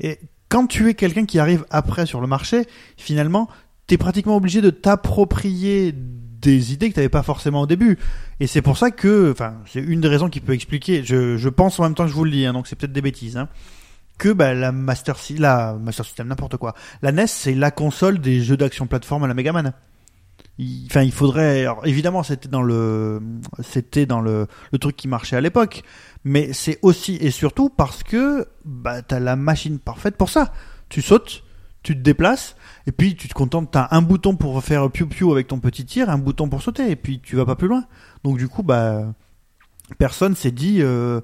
Et 0.00 0.18
quand 0.48 0.66
tu 0.66 0.88
es 0.88 0.94
quelqu'un 0.94 1.26
qui 1.26 1.38
arrive 1.38 1.64
après 1.70 2.06
sur 2.06 2.20
le 2.20 2.26
marché, 2.26 2.66
finalement, 2.96 3.48
t'es 3.86 3.98
pratiquement 3.98 4.36
obligé 4.36 4.60
de 4.60 4.70
t'approprier 4.70 5.94
des 6.40 6.72
idées 6.72 6.90
que 6.90 6.94
t'avais 6.94 7.08
pas 7.08 7.22
forcément 7.22 7.62
au 7.62 7.66
début. 7.66 7.98
Et 8.40 8.46
c'est 8.46 8.62
pour 8.62 8.78
ça 8.78 8.90
que, 8.90 9.32
enfin, 9.32 9.54
c'est 9.66 9.80
une 9.80 10.00
des 10.00 10.08
raisons 10.08 10.28
qui 10.28 10.40
peut 10.40 10.54
expliquer. 10.54 11.02
Je, 11.04 11.36
je 11.36 11.48
pense 11.48 11.78
en 11.80 11.82
même 11.82 11.94
temps 11.94 12.04
que 12.04 12.10
je 12.10 12.14
vous 12.14 12.24
le 12.24 12.30
dis, 12.30 12.46
hein, 12.46 12.52
donc 12.52 12.66
c'est 12.66 12.76
peut-être 12.76 12.92
des 12.92 13.02
bêtises. 13.02 13.36
Hein, 13.36 13.48
que 14.18 14.30
bah, 14.30 14.52
la 14.52 14.72
Master, 14.72 15.16
la 15.38 15.74
Master 15.74 16.04
System, 16.04 16.28
n'importe 16.28 16.56
quoi. 16.56 16.74
La 17.02 17.12
NES, 17.12 17.26
c'est 17.26 17.54
la 17.54 17.70
console 17.70 18.18
des 18.18 18.40
jeux 18.40 18.56
d'action 18.56 18.86
plateforme 18.86 19.24
à 19.24 19.28
la 19.28 19.34
Mega 19.34 19.52
Man. 19.52 19.72
Enfin, 20.86 21.02
il 21.02 21.12
faudrait. 21.12 21.66
évidemment, 21.84 22.24
c'était 22.24 22.48
dans 22.48 22.62
le, 22.62 23.22
c'était 23.62 24.06
dans 24.06 24.20
le, 24.20 24.48
le 24.72 24.78
truc 24.78 24.96
qui 24.96 25.06
marchait 25.06 25.36
à 25.36 25.40
l'époque, 25.40 25.84
mais 26.28 26.52
c'est 26.52 26.78
aussi 26.82 27.16
et 27.20 27.30
surtout 27.30 27.70
parce 27.70 28.02
que 28.02 28.46
bah 28.64 29.02
t'as 29.02 29.18
la 29.18 29.34
machine 29.34 29.78
parfaite 29.78 30.16
pour 30.16 30.28
ça. 30.30 30.52
Tu 30.88 31.02
sautes, 31.02 31.42
tu 31.82 31.94
te 31.94 32.00
déplaces, 32.00 32.56
et 32.86 32.92
puis 32.92 33.16
tu 33.16 33.28
te 33.28 33.34
contentes. 33.34 33.70
T'as 33.72 33.88
un 33.90 34.02
bouton 34.02 34.36
pour 34.36 34.62
faire 34.62 34.90
piou 34.90 35.06
piou 35.06 35.32
avec 35.32 35.48
ton 35.48 35.58
petit 35.58 35.84
tir, 35.84 36.10
un 36.10 36.18
bouton 36.18 36.48
pour 36.48 36.62
sauter, 36.62 36.90
et 36.90 36.96
puis 36.96 37.20
tu 37.20 37.36
vas 37.36 37.46
pas 37.46 37.56
plus 37.56 37.68
loin. 37.68 37.84
Donc 38.24 38.38
du 38.38 38.48
coup, 38.48 38.62
bah 38.62 39.14
personne 39.98 40.36
s'est 40.36 40.50
dit. 40.50 40.82
euh, 40.82 41.20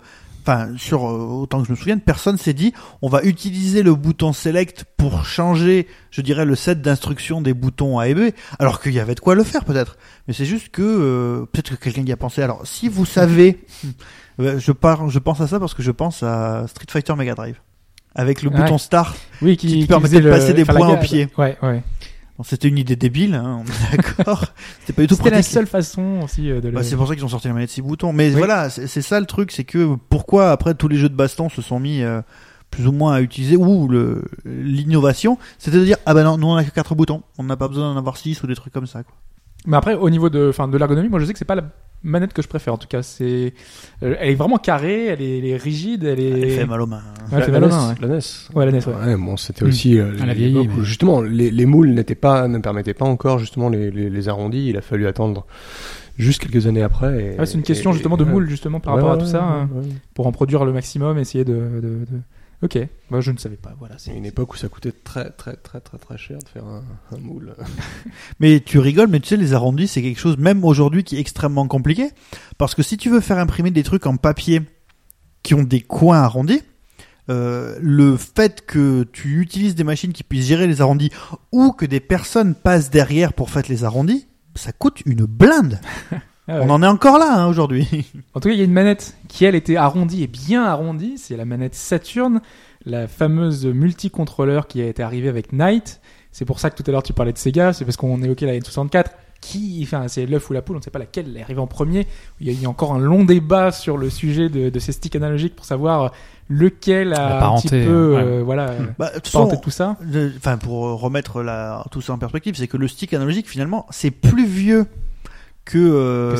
Enfin, 0.46 0.68
sur 0.76 1.08
euh, 1.08 1.18
autant 1.24 1.60
que 1.62 1.66
je 1.68 1.72
me 1.72 1.76
souvienne, 1.76 2.00
personne 2.00 2.36
s'est 2.36 2.52
dit 2.52 2.74
on 3.00 3.08
va 3.08 3.22
utiliser 3.22 3.82
le 3.82 3.94
bouton 3.94 4.34
select 4.34 4.84
pour 4.98 5.24
changer, 5.24 5.86
je 6.10 6.20
dirais, 6.20 6.44
le 6.44 6.54
set 6.54 6.82
d'instructions 6.82 7.40
des 7.40 7.54
boutons 7.54 7.98
A 7.98 8.08
et 8.08 8.14
B, 8.14 8.30
alors 8.58 8.82
qu'il 8.82 8.92
y 8.92 9.00
avait 9.00 9.14
de 9.14 9.20
quoi 9.20 9.34
le 9.34 9.42
faire 9.42 9.64
peut-être. 9.64 9.96
Mais 10.28 10.34
c'est 10.34 10.44
juste 10.44 10.68
que 10.68 10.82
euh, 10.82 11.46
peut-être 11.50 11.70
que 11.70 11.82
quelqu'un 11.82 12.02
y 12.04 12.12
a 12.12 12.18
pensé. 12.18 12.42
Alors, 12.42 12.60
si 12.66 12.88
vous 12.90 13.06
savez, 13.06 13.64
euh, 14.40 14.58
je 14.58 14.72
pars, 14.72 15.08
je 15.08 15.18
pense 15.18 15.40
à 15.40 15.46
ça 15.46 15.58
parce 15.58 15.72
que 15.72 15.82
je 15.82 15.90
pense 15.90 16.22
à 16.22 16.66
Street 16.68 16.86
Fighter 16.90 17.14
Mega 17.16 17.34
Drive 17.34 17.58
avec 18.14 18.42
le 18.42 18.50
Ouais. 18.50 18.56
bouton 18.60 18.76
start. 18.78 19.16
oui, 19.42 19.56
qui 19.56 19.86
faisait 19.86 20.20
de 20.20 20.30
passer 20.30 20.52
des 20.52 20.64
points 20.66 20.88
au 20.92 20.98
pied. 20.98 21.28
Ouais, 21.38 21.56
ouais. 21.62 21.82
Bon, 22.36 22.42
C'était 22.42 22.68
une 22.68 22.78
idée 22.78 22.96
débile, 22.96 23.34
hein, 23.34 23.60
on 23.60 23.64
est 23.64 23.96
d'accord. 23.96 24.44
C'était 24.80 24.92
pas 24.92 25.02
du 25.02 25.08
tout 25.08 25.14
C'était 25.14 25.30
la 25.30 25.42
seule 25.42 25.66
façon 25.68 26.20
aussi 26.24 26.50
euh, 26.50 26.60
de 26.60 26.68
le. 26.68 26.74
Bah, 26.74 26.82
c'est 26.82 26.96
pour 26.96 27.06
ça 27.06 27.14
qu'ils 27.14 27.24
ont 27.24 27.28
sorti 27.28 27.46
la 27.48 27.54
manette 27.54 27.70
6 27.70 27.82
boutons. 27.82 28.12
Mais 28.12 28.30
Oui. 28.30 28.36
voilà, 28.38 28.70
c'est 28.70 29.02
ça 29.02 29.20
le 29.20 29.26
truc, 29.26 29.52
c'est 29.52 29.64
que 29.64 29.94
pourquoi 30.08 30.50
après 30.50 30.74
tous 30.74 30.88
les 30.88 30.96
jeux 30.96 31.08
de 31.08 31.14
baston 31.14 31.48
se 31.48 31.62
sont 31.62 31.78
mis 31.78 32.02
euh, 32.02 32.22
plus 32.70 32.88
ou 32.88 32.92
moins 32.92 33.14
à 33.14 33.20
utiliser 33.20 33.56
ou 33.56 33.86
le 33.86 34.24
l'innovation, 34.44 35.38
c'était 35.58 35.78
de 35.78 35.84
dire 35.84 35.96
ah 36.06 36.14
ben 36.14 36.24
non, 36.24 36.36
nous 36.38 36.48
on 36.48 36.56
a 36.56 36.64
que 36.64 36.70
4 36.70 36.94
boutons, 36.96 37.22
on 37.38 37.44
n'a 37.44 37.56
pas 37.56 37.68
besoin 37.68 37.92
d'en 37.92 37.98
avoir 37.98 38.16
6 38.16 38.42
ou 38.42 38.46
des 38.48 38.56
trucs 38.56 38.72
comme 38.72 38.86
ça 38.86 39.04
quoi. 39.04 39.14
Mais 39.66 39.76
après, 39.76 39.94
au 39.94 40.10
niveau 40.10 40.28
de, 40.28 40.48
enfin, 40.50 40.68
de 40.68 40.76
l'ergonomie, 40.76 41.08
moi 41.08 41.20
je 41.20 41.24
sais 41.24 41.32
que 41.32 41.38
c'est 41.38 41.44
pas 41.46 41.54
la 41.54 41.64
manette 42.04 42.32
que 42.32 42.42
je 42.42 42.48
préfère. 42.48 42.74
En 42.74 42.78
tout 42.78 42.86
cas, 42.86 43.02
c'est, 43.02 43.52
euh, 44.04 44.14
elle 44.20 44.30
est 44.30 44.34
vraiment 44.34 44.58
carrée, 44.58 45.06
elle 45.06 45.20
est, 45.22 45.38
elle 45.38 45.44
est 45.46 45.56
rigide, 45.56 46.04
elle 46.04 46.20
est. 46.20 46.40
Elle 46.42 46.50
fait 46.50 46.66
mal 46.66 46.80
aux 46.82 46.86
mains. 46.86 47.02
hein. 47.04 47.24
Ouais, 47.32 47.38
elle 47.38 47.44
fait 47.44 47.50
la, 47.52 47.60
mal 47.60 47.70
aux 47.70 47.72
NES, 47.72 47.78
main, 47.80 47.88
ouais. 47.88 47.94
la 48.02 48.08
NES. 48.08 48.20
Ouais, 48.54 48.66
la 48.66 48.72
NES, 48.72 48.86
ouais. 48.86 48.94
Ouais, 49.06 49.16
bon, 49.16 49.36
c'était 49.36 49.64
Mm. 49.64 49.68
aussi 49.68 49.98
euh, 49.98 50.12
Elle 50.14 50.22
a 50.22 50.34
l'époque 50.34 50.36
vieilli, 50.36 50.58
où, 50.58 50.70
mais- 50.78 50.84
justement 50.84 51.20
les, 51.22 51.50
les 51.50 51.66
moules 51.66 51.90
n'étaient 51.90 52.14
pas 52.14 52.46
ne 52.46 52.58
permettaient 52.58 52.94
pas 52.94 53.06
encore 53.06 53.38
justement 53.38 53.68
les, 53.68 53.90
les, 53.90 54.10
les 54.10 54.28
arrondis. 54.28 54.68
Il 54.68 54.76
a 54.76 54.80
fallu 54.82 55.06
attendre 55.06 55.46
juste 56.18 56.40
quelques 56.42 56.66
années 56.66 56.82
après. 56.82 57.36
Ouais, 57.38 57.46
c'est 57.46 57.54
une 57.54 57.62
question 57.62 57.90
et- 57.90 57.94
justement 57.94 58.16
de 58.16 58.24
ouais. 58.24 58.30
moule 58.30 58.48
justement 58.48 58.78
par 58.80 58.94
Ouais, 58.94 59.00
rapport 59.00 59.14
à 59.14 59.18
tout 59.18 59.26
ça, 59.26 59.38
ouais, 59.40 59.44
hein, 59.44 59.68
ouais. 59.74 59.88
pour 60.14 60.26
en 60.26 60.32
produire 60.32 60.64
le 60.64 60.72
maximum, 60.72 61.18
essayer 61.18 61.44
de. 61.44 61.52
de, 61.54 61.80
de... 61.80 62.06
Ok, 62.64 62.78
moi 63.10 63.20
je 63.20 63.30
ne 63.30 63.36
savais 63.36 63.58
pas. 63.58 63.74
Voilà, 63.78 63.96
C'est 63.98 64.16
une 64.16 64.24
époque 64.24 64.54
où 64.54 64.56
ça 64.56 64.68
coûtait 64.68 64.90
très 64.90 65.28
très 65.28 65.54
très 65.54 65.80
très 65.80 65.98
très 65.98 66.16
cher 66.16 66.38
de 66.38 66.48
faire 66.48 66.64
un, 66.64 66.82
un 67.12 67.18
moule. 67.18 67.54
Mais 68.40 68.60
tu 68.60 68.78
rigoles, 68.78 69.08
mais 69.08 69.20
tu 69.20 69.28
sais, 69.28 69.36
les 69.36 69.52
arrondis, 69.52 69.86
c'est 69.86 70.00
quelque 70.00 70.18
chose, 70.18 70.38
même 70.38 70.64
aujourd'hui, 70.64 71.04
qui 71.04 71.16
est 71.16 71.20
extrêmement 71.20 71.68
compliqué. 71.68 72.08
Parce 72.56 72.74
que 72.74 72.82
si 72.82 72.96
tu 72.96 73.10
veux 73.10 73.20
faire 73.20 73.36
imprimer 73.36 73.70
des 73.70 73.82
trucs 73.82 74.06
en 74.06 74.16
papier 74.16 74.62
qui 75.42 75.52
ont 75.52 75.62
des 75.62 75.82
coins 75.82 76.22
arrondis, 76.22 76.62
euh, 77.28 77.78
le 77.82 78.16
fait 78.16 78.64
que 78.64 79.04
tu 79.12 79.42
utilises 79.42 79.74
des 79.74 79.84
machines 79.84 80.14
qui 80.14 80.24
puissent 80.24 80.46
gérer 80.46 80.66
les 80.66 80.80
arrondis 80.80 81.10
ou 81.52 81.72
que 81.72 81.84
des 81.84 82.00
personnes 82.00 82.54
passent 82.54 82.88
derrière 82.88 83.34
pour 83.34 83.50
faire 83.50 83.64
les 83.68 83.84
arrondis, 83.84 84.26
ça 84.54 84.72
coûte 84.72 85.02
une 85.04 85.26
blinde. 85.26 85.80
Ah 86.46 86.58
ouais. 86.58 86.66
On 86.66 86.70
en 86.70 86.82
est 86.82 86.86
encore 86.86 87.18
là 87.18 87.40
hein, 87.40 87.46
aujourd'hui. 87.46 87.88
En 88.34 88.40
tout 88.40 88.48
cas, 88.48 88.54
il 88.54 88.58
y 88.58 88.62
a 88.62 88.64
une 88.64 88.72
manette 88.72 89.16
qui, 89.28 89.44
elle, 89.44 89.54
était 89.54 89.76
arrondie 89.76 90.22
et 90.22 90.26
bien 90.26 90.64
arrondie. 90.64 91.14
C'est 91.16 91.36
la 91.36 91.44
manette 91.44 91.74
Saturn, 91.74 92.40
la 92.84 93.08
fameuse 93.08 93.66
multicontrôleur 93.66 94.66
qui 94.66 94.82
a 94.82 94.86
été 94.86 95.02
arrivée 95.02 95.28
avec 95.28 95.52
Knight. 95.52 96.00
C'est 96.32 96.44
pour 96.44 96.60
ça 96.60 96.70
que 96.70 96.82
tout 96.82 96.84
à 96.88 96.92
l'heure 96.92 97.02
tu 97.02 97.12
parlais 97.12 97.32
de 97.32 97.38
Sega, 97.38 97.72
c'est 97.72 97.84
parce 97.84 97.96
qu'on 97.96 98.22
évoquait 98.22 98.46
la 98.46 98.58
N64. 98.58 99.06
Qui, 99.40 99.80
enfin, 99.82 100.08
c'est 100.08 100.24
l'œuf 100.24 100.48
ou 100.48 100.54
la 100.54 100.62
poule, 100.62 100.76
on 100.76 100.78
ne 100.78 100.82
sait 100.82 100.90
pas 100.90 100.98
laquelle 100.98 101.36
est 101.36 101.42
arrivée 101.42 101.60
en 101.60 101.66
premier. 101.66 102.06
Il 102.40 102.50
y 102.50 102.56
a 102.56 102.62
eu 102.62 102.66
encore 102.66 102.94
un 102.94 102.98
long 102.98 103.24
débat 103.24 103.72
sur 103.72 103.98
le 103.98 104.08
sujet 104.08 104.48
de, 104.48 104.70
de 104.70 104.78
ces 104.78 104.92
sticks 104.92 105.14
analogiques 105.14 105.54
pour 105.54 105.66
savoir 105.66 106.12
lequel 106.48 107.12
a 107.12 107.46
un 107.46 107.60
petit 107.60 107.68
peu, 107.68 108.14
ouais. 108.14 108.22
euh, 108.22 108.42
voilà, 108.42 108.72
Bah, 108.98 109.10
façon, 109.22 109.54
tout 109.62 109.70
ça. 109.70 109.98
Enfin, 110.38 110.56
pour 110.56 110.98
remettre 110.98 111.42
la, 111.42 111.84
tout 111.90 112.00
ça 112.00 112.14
en 112.14 112.18
perspective, 112.18 112.54
c'est 112.56 112.68
que 112.68 112.78
le 112.78 112.88
stick 112.88 113.12
analogique, 113.12 113.46
finalement, 113.46 113.84
c'est 113.90 114.10
plus 114.10 114.46
vieux 114.46 114.86
que, 115.64 115.78
euh, 115.78 116.30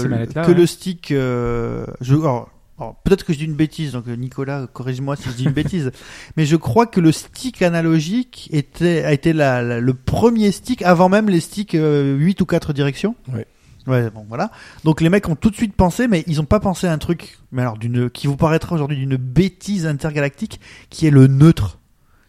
Que 0.47 0.53
le 0.53 0.67
stick. 0.67 1.11
euh, 1.11 1.87
je, 2.01 2.15
alors, 2.15 2.51
alors, 2.79 2.97
peut-être 3.05 3.25
que 3.25 3.33
je 3.33 3.39
dis 3.39 3.45
une 3.45 3.55
bêtise, 3.55 3.93
donc 3.93 4.09
euh, 4.09 4.17
Nicolas, 4.17 4.67
corrige-moi 4.73 5.17
si 5.17 5.29
je 5.29 5.35
dis 5.35 5.45
une 5.45 5.53
bêtise. 5.53 5.93
Mais 6.37 6.45
je 6.45 6.57
crois 6.57 6.87
que 6.87 7.01
le 7.01 7.13
stick 7.13 7.63
analogique 7.63 8.49
était, 8.53 9.05
a 9.05 9.13
été 9.13 9.33
la, 9.33 9.63
la- 9.63 9.81
le 9.81 9.95
premier 9.95 10.51
stick 10.53 10.83
avant 10.83 11.09
même 11.09 11.29
les 11.29 11.41
sticks 11.41 11.75
euh, 11.75 12.17
8 12.17 12.41
ou 12.41 12.47
4 12.47 12.73
directions. 12.73 13.15
Ouais. 13.33 13.47
Ouais, 13.87 14.09
bon, 14.11 14.25
voilà. 14.29 14.51
Donc 14.85 15.03
les 15.03 15.11
mecs 15.11 15.29
ont 15.29 15.37
tout 15.37 15.51
de 15.51 15.57
suite 15.57 15.75
pensé, 15.77 16.09
mais 16.09 16.25
ils 16.27 16.41
ont 16.41 16.47
pas 16.47 16.59
pensé 16.59 16.87
à 16.87 16.93
un 16.93 16.97
truc, 16.99 17.39
mais 17.53 17.61
alors 17.61 17.77
d'une, 17.77 18.09
qui 18.09 18.27
vous 18.27 18.37
paraîtra 18.37 18.75
aujourd'hui 18.75 18.97
d'une 18.97 19.17
bêtise 19.17 19.87
intergalactique, 19.87 20.59
qui 20.89 21.07
est 21.07 21.11
le 21.11 21.27
neutre. 21.27 21.79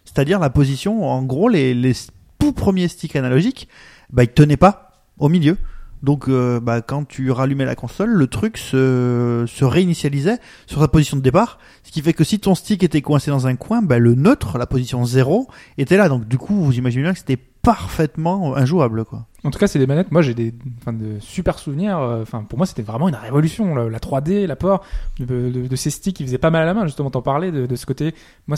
C'est-à-dire 0.04 0.38
la 0.40 0.50
position, 0.50 1.06
en 1.10 1.24
gros, 1.24 1.48
les, 1.48 1.74
les 1.74 1.94
tout 2.40 2.52
premiers 2.52 2.90
sticks 2.90 3.16
analogiques, 3.16 3.70
bah, 4.12 4.24
ils 4.24 4.28
tenaient 4.30 4.58
pas 4.58 5.06
au 5.18 5.30
milieu. 5.30 5.58
Donc, 6.04 6.28
euh, 6.28 6.60
bah, 6.60 6.82
quand 6.82 7.08
tu 7.08 7.32
rallumais 7.32 7.66
la 7.66 7.76
console, 7.76 8.12
le 8.12 8.28
truc 8.28 8.58
se, 8.58 9.46
se 9.48 9.66
réinitialisait 9.66 10.38
sur 10.68 10.82
sa 10.82 10.88
position 10.88 11.18
de 11.18 11.22
départ. 11.22 11.58
Ce 11.84 11.92
qui 11.92 12.02
fait 12.02 12.14
que 12.14 12.24
si 12.24 12.40
ton 12.40 12.54
stick 12.56 12.84
était 12.84 13.02
coincé 13.02 13.32
dans 13.32 13.48
un 13.48 13.56
coin, 13.56 13.82
bah, 13.82 13.98
le 14.00 14.14
neutre, 14.16 14.58
la 14.58 14.68
position 14.68 15.04
0, 15.06 15.48
était 15.78 15.98
là. 15.98 16.10
Donc, 16.10 16.28
du 16.28 16.38
coup, 16.38 16.54
vous 16.56 16.74
imaginez 16.78 17.04
bien 17.04 17.14
que 17.14 17.20
c'était 17.20 17.38
parfaitement 17.38 18.56
injouable, 18.56 19.06
quoi. 19.06 19.26
En 19.44 19.52
tout 19.52 19.58
cas, 19.60 19.68
c'est 19.68 19.80
des 19.80 19.88
manettes. 19.88 20.12
Moi, 20.12 20.22
j'ai 20.22 20.34
des 20.34 20.52
de 20.52 21.20
super 21.20 21.58
souvenirs. 21.60 22.00
euh, 22.00 22.22
Enfin, 22.22 22.44
pour 22.44 22.58
moi, 22.58 22.66
c'était 22.68 22.82
vraiment 22.84 23.10
une 23.10 23.16
révolution. 23.16 23.76
La, 23.76 23.90
la 23.90 24.00
3D, 24.00 24.46
l'apport 24.46 24.84
de, 25.20 25.50
de, 25.68 25.76
ces 25.76 25.90
sticks 25.92 26.16
qui 26.16 26.24
faisaient 26.24 26.38
pas 26.40 26.50
mal 26.52 26.64
à 26.64 26.66
la 26.66 26.74
main. 26.74 26.86
Justement, 26.86 27.10
t'en 27.12 27.22
parlais 27.22 27.52
de, 27.52 27.66
de 27.66 27.76
ce 27.76 27.86
côté. 27.86 28.14
Moi, 28.48 28.58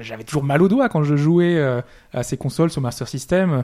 j'avais 0.00 0.24
toujours 0.24 0.42
mal 0.44 0.62
aux 0.62 0.68
doigts 0.68 0.88
quand 0.88 1.02
je 1.04 1.16
jouais 1.16 1.56
euh, 1.56 1.80
à 2.12 2.22
ces 2.22 2.36
consoles 2.36 2.70
sur 2.70 2.80
Master 2.82 3.06
System. 3.08 3.62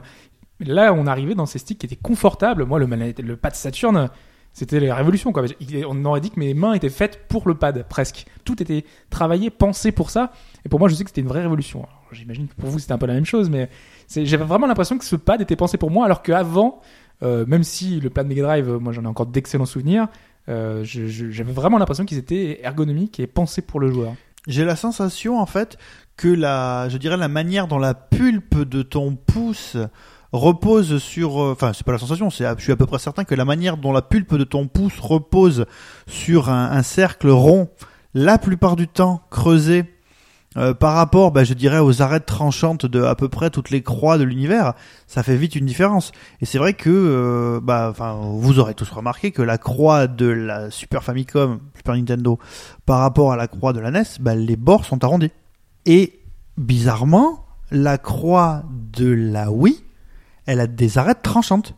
Là, 0.59 0.93
on 0.93 1.05
arrivait 1.07 1.35
dans 1.35 1.45
ces 1.45 1.59
sticks 1.59 1.79
qui 1.79 1.85
étaient 1.85 1.95
confortables. 1.95 2.65
Moi, 2.65 2.79
le, 2.79 2.87
le 2.87 3.37
pad 3.37 3.55
Saturn, 3.55 4.09
c'était 4.53 4.79
la 4.79 4.95
révolution. 4.95 5.31
Quoi. 5.31 5.45
On 5.87 6.05
aurait 6.05 6.21
dit 6.21 6.31
que 6.31 6.39
mes 6.39 6.53
mains 6.53 6.73
étaient 6.73 6.89
faites 6.89 7.27
pour 7.27 7.47
le 7.47 7.55
pad, 7.55 7.85
presque. 7.87 8.25
Tout 8.43 8.61
était 8.61 8.85
travaillé, 9.09 9.49
pensé 9.49 9.91
pour 9.91 10.09
ça. 10.09 10.31
Et 10.65 10.69
pour 10.69 10.79
moi, 10.79 10.89
je 10.89 10.95
sais 10.95 11.03
que 11.03 11.09
c'était 11.11 11.21
une 11.21 11.27
vraie 11.27 11.41
révolution. 11.41 11.85
J'imagine 12.11 12.47
que 12.47 12.55
pour 12.55 12.69
vous, 12.69 12.79
c'était 12.79 12.93
un 12.93 12.97
peu 12.97 13.05
la 13.05 13.13
même 13.13 13.25
chose, 13.25 13.49
mais 13.49 13.69
j'avais 14.15 14.45
vraiment 14.45 14.67
l'impression 14.67 14.97
que 14.97 15.05
ce 15.05 15.15
pad 15.15 15.41
était 15.41 15.55
pensé 15.55 15.77
pour 15.77 15.91
moi, 15.91 16.05
alors 16.05 16.23
qu'avant, 16.23 16.81
euh, 17.21 17.45
même 17.45 17.63
si 17.63 17.99
le 17.99 18.09
pad 18.09 18.27
Mega 18.27 18.43
Drive, 18.43 18.69
moi 18.79 18.93
j'en 18.93 19.03
ai 19.03 19.07
encore 19.07 19.25
d'excellents 19.25 19.65
souvenirs, 19.65 20.07
euh, 20.49 20.83
j'avais 20.83 21.51
vraiment 21.51 21.77
l'impression 21.77 22.05
qu'ils 22.05 22.17
étaient 22.17 22.61
ergonomiques 22.63 23.19
et 23.19 23.27
pensés 23.27 23.61
pour 23.61 23.79
le 23.79 23.91
joueur. 23.91 24.13
J'ai 24.47 24.63
la 24.63 24.77
sensation 24.77 25.39
en 25.39 25.45
fait 25.45 25.77
que 26.15 26.29
la, 26.29 26.87
je 26.89 26.97
dirais 26.97 27.17
la 27.17 27.27
manière 27.27 27.67
dont 27.67 27.79
la 27.79 27.93
pulpe 27.93 28.63
de 28.63 28.81
ton 28.81 29.15
pouce 29.15 29.75
repose 30.37 30.99
sur, 30.99 31.41
euh, 31.41 31.51
enfin 31.51 31.73
c'est 31.73 31.85
pas 31.85 31.91
la 31.91 31.97
sensation, 31.97 32.29
c'est, 32.29 32.45
je 32.57 32.63
suis 32.63 32.71
à 32.71 32.75
peu 32.75 32.85
près 32.85 32.99
certain 32.99 33.23
que 33.23 33.35
la 33.35 33.45
manière 33.45 33.77
dont 33.77 33.91
la 33.91 34.01
pulpe 34.01 34.35
de 34.35 34.43
ton 34.43 34.67
pouce 34.67 34.99
repose 34.99 35.65
sur 36.07 36.49
un, 36.49 36.83
cercle 36.83 37.29
rond, 37.29 37.69
la 38.13 38.37
plupart 38.37 38.75
du 38.75 38.87
temps 38.87 39.21
creusé 39.29 39.85
euh, 40.55 40.73
par 40.73 40.93
rapport, 40.93 41.31
bah, 41.31 41.43
je 41.43 41.53
dirais, 41.53 41.79
aux 41.79 42.01
arêtes 42.01 42.25
tranchantes 42.25 42.85
de 42.85 43.03
à 43.03 43.15
peu 43.15 43.29
près 43.29 43.49
toutes 43.49 43.69
les 43.69 43.83
croix 43.83 44.17
de 44.17 44.23
l'univers, 44.23 44.73
ça 45.05 45.21
fait 45.21 45.35
vite 45.35 45.55
une 45.55 45.65
différence. 45.65 46.11
Et 46.41 46.45
c'est 46.45 46.57
vrai 46.57 46.73
que, 46.73 46.89
euh, 46.89 47.59
bah, 47.61 47.93
vous 48.21 48.57
aurez 48.57 48.73
tous 48.73 48.89
remarqué 48.89 49.31
que 49.31 49.41
la 49.41 49.57
croix 49.57 50.07
de 50.07 50.25
la 50.25 50.71
Super 50.71 51.03
Famicom, 51.03 51.59
Super 51.75 51.95
Nintendo, 51.95 52.39
par 52.85 52.99
rapport 52.99 53.31
à 53.31 53.35
la 53.35 53.47
croix 53.47 53.73
de 53.73 53.79
la 53.79 53.91
NES, 53.91 54.03
bah, 54.19 54.35
les 54.35 54.55
bords 54.55 54.85
sont 54.85 55.03
arrondis. 55.03 55.31
Et 55.85 56.19
bizarrement, 56.57 57.45
la 57.71 57.97
croix 57.97 58.63
de 58.71 59.11
la 59.11 59.51
Wii, 59.51 59.83
elle 60.47 60.59
a 60.59 60.67
des 60.67 60.97
arêtes 60.97 61.21
tranchantes. 61.21 61.75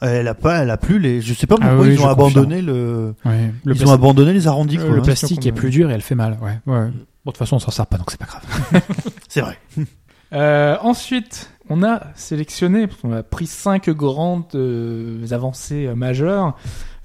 Elle 0.00 0.28
a 0.28 0.34
pas, 0.34 0.62
elle 0.62 0.70
a 0.70 0.76
plus 0.76 0.98
les. 0.98 1.20
Je 1.20 1.34
sais 1.34 1.46
pas 1.46 1.56
Ah 1.60 1.66
pourquoi 1.66 1.86
oui, 1.86 1.94
ils 1.94 2.00
ont 2.00 2.08
abandonné 2.08 2.62
le. 2.62 3.14
Ouais, 3.24 3.52
le 3.64 3.74
ils 3.74 3.86
ont 3.86 3.92
abandonné 3.92 4.32
les 4.32 4.46
arrondis. 4.46 4.78
Euh, 4.78 4.82
quoi. 4.82 4.90
le 4.90 4.94
bien 4.96 5.04
plastique 5.04 5.44
est 5.44 5.52
plus 5.52 5.70
dur 5.70 5.90
et 5.90 5.94
elle 5.94 6.02
fait 6.02 6.14
mal. 6.14 6.38
Ouais, 6.40 6.58
ouais. 6.66 6.90
Bon, 7.24 7.32
de 7.32 7.32
toute 7.32 7.36
façon, 7.36 7.56
on 7.56 7.58
s'en 7.58 7.72
sert 7.72 7.86
pas, 7.86 7.98
donc 7.98 8.10
c'est 8.10 8.20
pas 8.20 8.26
grave. 8.26 8.82
C'est 9.28 9.40
vrai. 9.42 9.58
Euh, 10.32 10.76
ensuite, 10.82 11.50
on 11.70 11.82
a 11.82 12.02
sélectionné, 12.14 12.86
parce 12.86 13.00
qu'on 13.00 13.12
a 13.12 13.22
pris 13.22 13.46
cinq 13.46 13.88
grandes 13.90 14.54
euh, 14.54 15.26
avancées 15.30 15.86
euh, 15.86 15.94
majeures. 15.94 16.54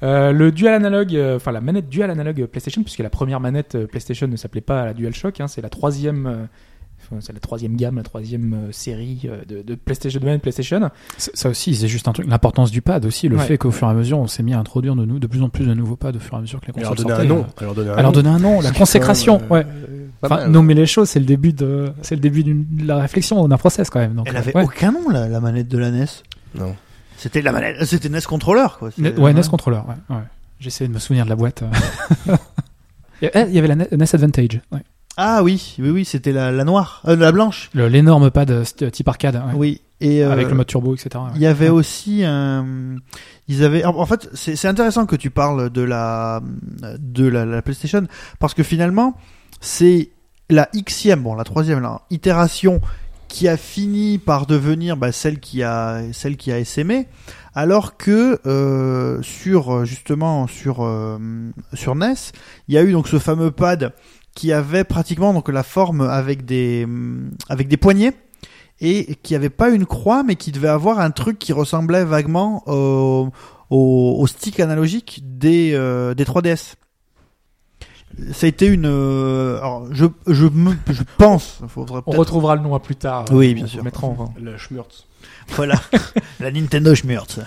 Le 0.01 0.49
dual 0.49 0.73
analogue, 0.73 1.17
enfin 1.37 1.53
la 1.53 1.61
manette 1.61 1.87
dual 1.87 2.11
analogue 2.11 2.45
PlayStation, 2.47 2.83
puisque 2.83 2.99
la 2.99 3.09
première 3.09 3.39
manette 3.39 3.85
PlayStation 3.85 4.27
ne 4.27 4.35
s'appelait 4.35 4.59
pas 4.59 4.83
la 4.83 4.93
DualShock, 4.93 5.39
hein, 5.39 5.47
c'est 5.47 5.61
la 5.61 5.69
troisième, 5.69 6.49
c'est 7.21 7.33
la 7.33 7.39
troisième 7.39 7.75
gamme, 7.75 7.95
la 7.97 8.03
troisième 8.03 8.53
euh, 8.53 8.71
série 8.71 9.21
euh, 9.25 9.37
de, 9.47 9.61
de 9.61 9.75
PlayStation, 9.75 10.19
de 10.19 10.37
PlayStation. 10.37 10.89
Ça 11.17 11.49
aussi, 11.49 11.75
c'est 11.75 11.87
juste 11.87 12.07
un 12.07 12.13
truc. 12.13 12.27
L'importance 12.27 12.71
du 12.71 12.81
pad 12.81 13.05
aussi, 13.05 13.27
le 13.29 13.37
Ouais. 13.37 13.43
fait 13.45 13.57
qu'au 13.57 13.71
fur 13.71 13.87
et 13.87 13.91
à 13.91 13.93
mesure, 13.93 14.19
on 14.19 14.27
s'est 14.27 14.43
mis 14.43 14.53
à 14.53 14.59
introduire 14.59 14.95
de, 14.95 15.05
nous, 15.05 15.19
de 15.19 15.27
plus 15.27 15.41
en 15.41 15.49
plus 15.49 15.65
de 15.65 15.73
nouveaux 15.73 15.95
pads 15.95 16.11
au 16.15 16.19
fur 16.19 16.33
et 16.35 16.37
à 16.37 16.41
mesure 16.41 16.59
que 16.61 16.67
les 16.67 16.73
Et 16.77 16.81
leur 16.81 16.91
consoles 16.91 17.05
donner 17.05 17.13
un 17.13 17.17
sortaient. 17.17 17.27
nom. 17.33 17.45
Alors 17.61 17.75
donner 17.75 17.89
un 17.89 17.93
Alors 17.93 18.11
nom. 18.11 18.21
donner 18.21 18.29
un 18.35 18.39
nom, 18.39 18.61
la 18.61 18.71
consécration, 18.71 19.41
ouais. 19.49 19.65
euh, 19.65 20.07
Enfin, 20.21 20.35
mal. 20.37 20.49
nommer 20.51 20.73
les 20.73 20.85
choses, 20.85 21.09
c'est 21.09 21.19
le 21.19 21.25
début 21.25 21.51
de, 21.53 21.91
c'est 22.01 22.15
le 22.15 22.21
début 22.21 22.43
d'une- 22.43 22.65
de 22.71 22.87
la 22.87 22.97
réflexion, 22.97 23.45
d'un 23.47 23.57
process 23.57 23.89
quand 23.89 23.99
même. 23.99 24.13
Donc, 24.13 24.27
Elle 24.29 24.35
euh, 24.35 24.39
avait 24.39 24.55
ouais. 24.55 24.63
aucun 24.63 24.91
nom 24.91 25.09
la, 25.09 25.27
la 25.27 25.39
manette 25.41 25.67
de 25.67 25.77
la 25.77 25.91
NES. 25.91 26.05
Non. 26.55 26.75
C'était 27.17 27.41
la 27.41 27.51
manette, 27.51 27.83
c'était 27.85 28.07
NES 28.09 28.21
Controller 28.27 28.67
quoi. 28.79 28.89
C'est- 28.91 29.17
ouais, 29.19 29.33
NES 29.33 29.41
Controller, 29.49 29.81
ouais. 29.87 30.15
ouais. 30.15 30.21
J'essaie 30.59 30.87
de 30.87 30.93
me 30.93 30.99
souvenir 30.99 31.25
de 31.25 31.29
la 31.29 31.35
boîte. 31.35 31.63
Il 33.21 33.25
y 33.33 33.37
a- 33.37 33.47
il 33.47 33.53
y 33.53 33.59
avait 33.59 33.67
la 33.67 33.75
NES 33.75 33.87
Advantage, 34.13 34.59
ouais. 34.71 34.79
Ah 35.17 35.43
oui, 35.43 35.75
oui, 35.79 35.89
oui, 35.89 36.05
c'était 36.05 36.31
la, 36.31 36.51
la 36.51 36.63
noire, 36.63 37.01
euh, 37.07 37.15
la 37.15 37.31
blanche. 37.31 37.69
Le- 37.73 37.87
l'énorme 37.87 38.31
pad 38.31 38.49
euh, 38.49 38.63
type 38.89 39.07
arcade, 39.07 39.35
ouais. 39.35 39.53
Oui. 39.55 39.81
Et 40.01 40.23
euh, 40.23 40.31
avec 40.31 40.49
le 40.49 40.55
mode 40.55 40.65
turbo, 40.67 40.95
etc. 40.95 41.09
ouais. 41.15 41.31
Il 41.35 41.41
y 41.41 41.45
avait 41.45 41.69
aussi 41.69 42.23
un. 42.25 42.95
Ils 43.47 43.63
avaient. 43.63 43.85
En 43.85 43.95
en 43.97 44.05
fait, 44.05 44.27
c'est 44.33 44.55
c'est 44.55 44.67
intéressant 44.67 45.05
que 45.05 45.15
tu 45.15 45.29
parles 45.29 45.69
de 45.69 45.81
la 45.81 46.41
de 46.99 47.27
la, 47.27 47.45
la 47.45 47.61
PlayStation 47.61 48.05
parce 48.39 48.53
que 48.53 48.63
finalement, 48.63 49.15
c'est 49.61 50.09
la 50.49 50.67
xème, 50.75 51.21
bon, 51.23 51.35
la 51.35 51.43
troisième 51.45 51.79
là, 51.79 52.01
itération 52.09 52.81
qui 53.29 53.47
a 53.47 53.55
fini 53.55 54.17
par 54.17 54.45
devenir 54.45 54.97
bah, 54.97 55.11
celle 55.11 55.39
qui 55.39 55.63
a 55.63 56.01
celle 56.11 56.37
qui 56.37 56.51
a 56.51 56.59
essaimé, 56.59 57.07
alors 57.55 57.95
que 57.97 58.39
euh, 58.45 59.21
sur 59.21 59.85
justement 59.85 60.47
sur 60.47 60.83
euh, 60.83 61.17
sur 61.73 61.95
NES, 61.95 62.13
il 62.67 62.75
y 62.75 62.77
a 62.77 62.83
eu 62.83 62.91
donc 62.91 63.07
ce 63.07 63.19
fameux 63.19 63.51
pad 63.51 63.93
qui 64.35 64.51
avait 64.51 64.83
pratiquement 64.83 65.33
donc 65.33 65.49
la 65.49 65.63
forme 65.63 66.01
avec 66.01 66.45
des 66.45 66.87
avec 67.49 67.67
des 67.67 67.77
poignées 67.77 68.11
et 68.81 69.15
qui 69.21 69.35
avait 69.35 69.49
pas 69.51 69.69
une 69.69 69.85
croix 69.85 70.23
mais 70.23 70.35
qui 70.35 70.51
devait 70.51 70.67
avoir 70.69 70.99
un 70.99 71.11
truc 71.11 71.37
qui 71.39 71.53
ressemblait 71.53 72.03
vaguement 72.03 72.63
au, 72.67 73.29
au, 73.69 74.15
au 74.19 74.27
stick 74.27 74.59
analogique 74.59 75.21
des 75.23 75.71
euh, 75.73 76.13
des 76.13 76.25
3DS. 76.25 76.73
Ça 78.31 78.45
a 78.45 78.49
été 78.49 78.67
une 78.67 78.85
euh, 78.85 79.57
alors 79.57 79.87
je 79.91 80.05
je 80.27 80.45
me 80.45 80.73
je 80.89 81.01
pense 81.17 81.59
faudrait 81.67 82.01
On 82.05 82.11
retrouvera 82.11 82.55
le 82.55 82.61
nom 82.61 82.75
à 82.75 82.79
plus 82.79 82.95
tard. 82.95 83.25
Oui, 83.31 83.51
On 83.51 83.53
bien 83.55 83.63
vous 83.65 83.69
sûr. 83.71 83.83
mettra 83.83 84.07
en- 84.07 84.33
La 84.39 84.57
Schmurz. 84.57 85.07
voilà 85.55 85.79
la 86.39 86.51
Nintendo 86.51 86.93
Schmurz. 86.93 87.39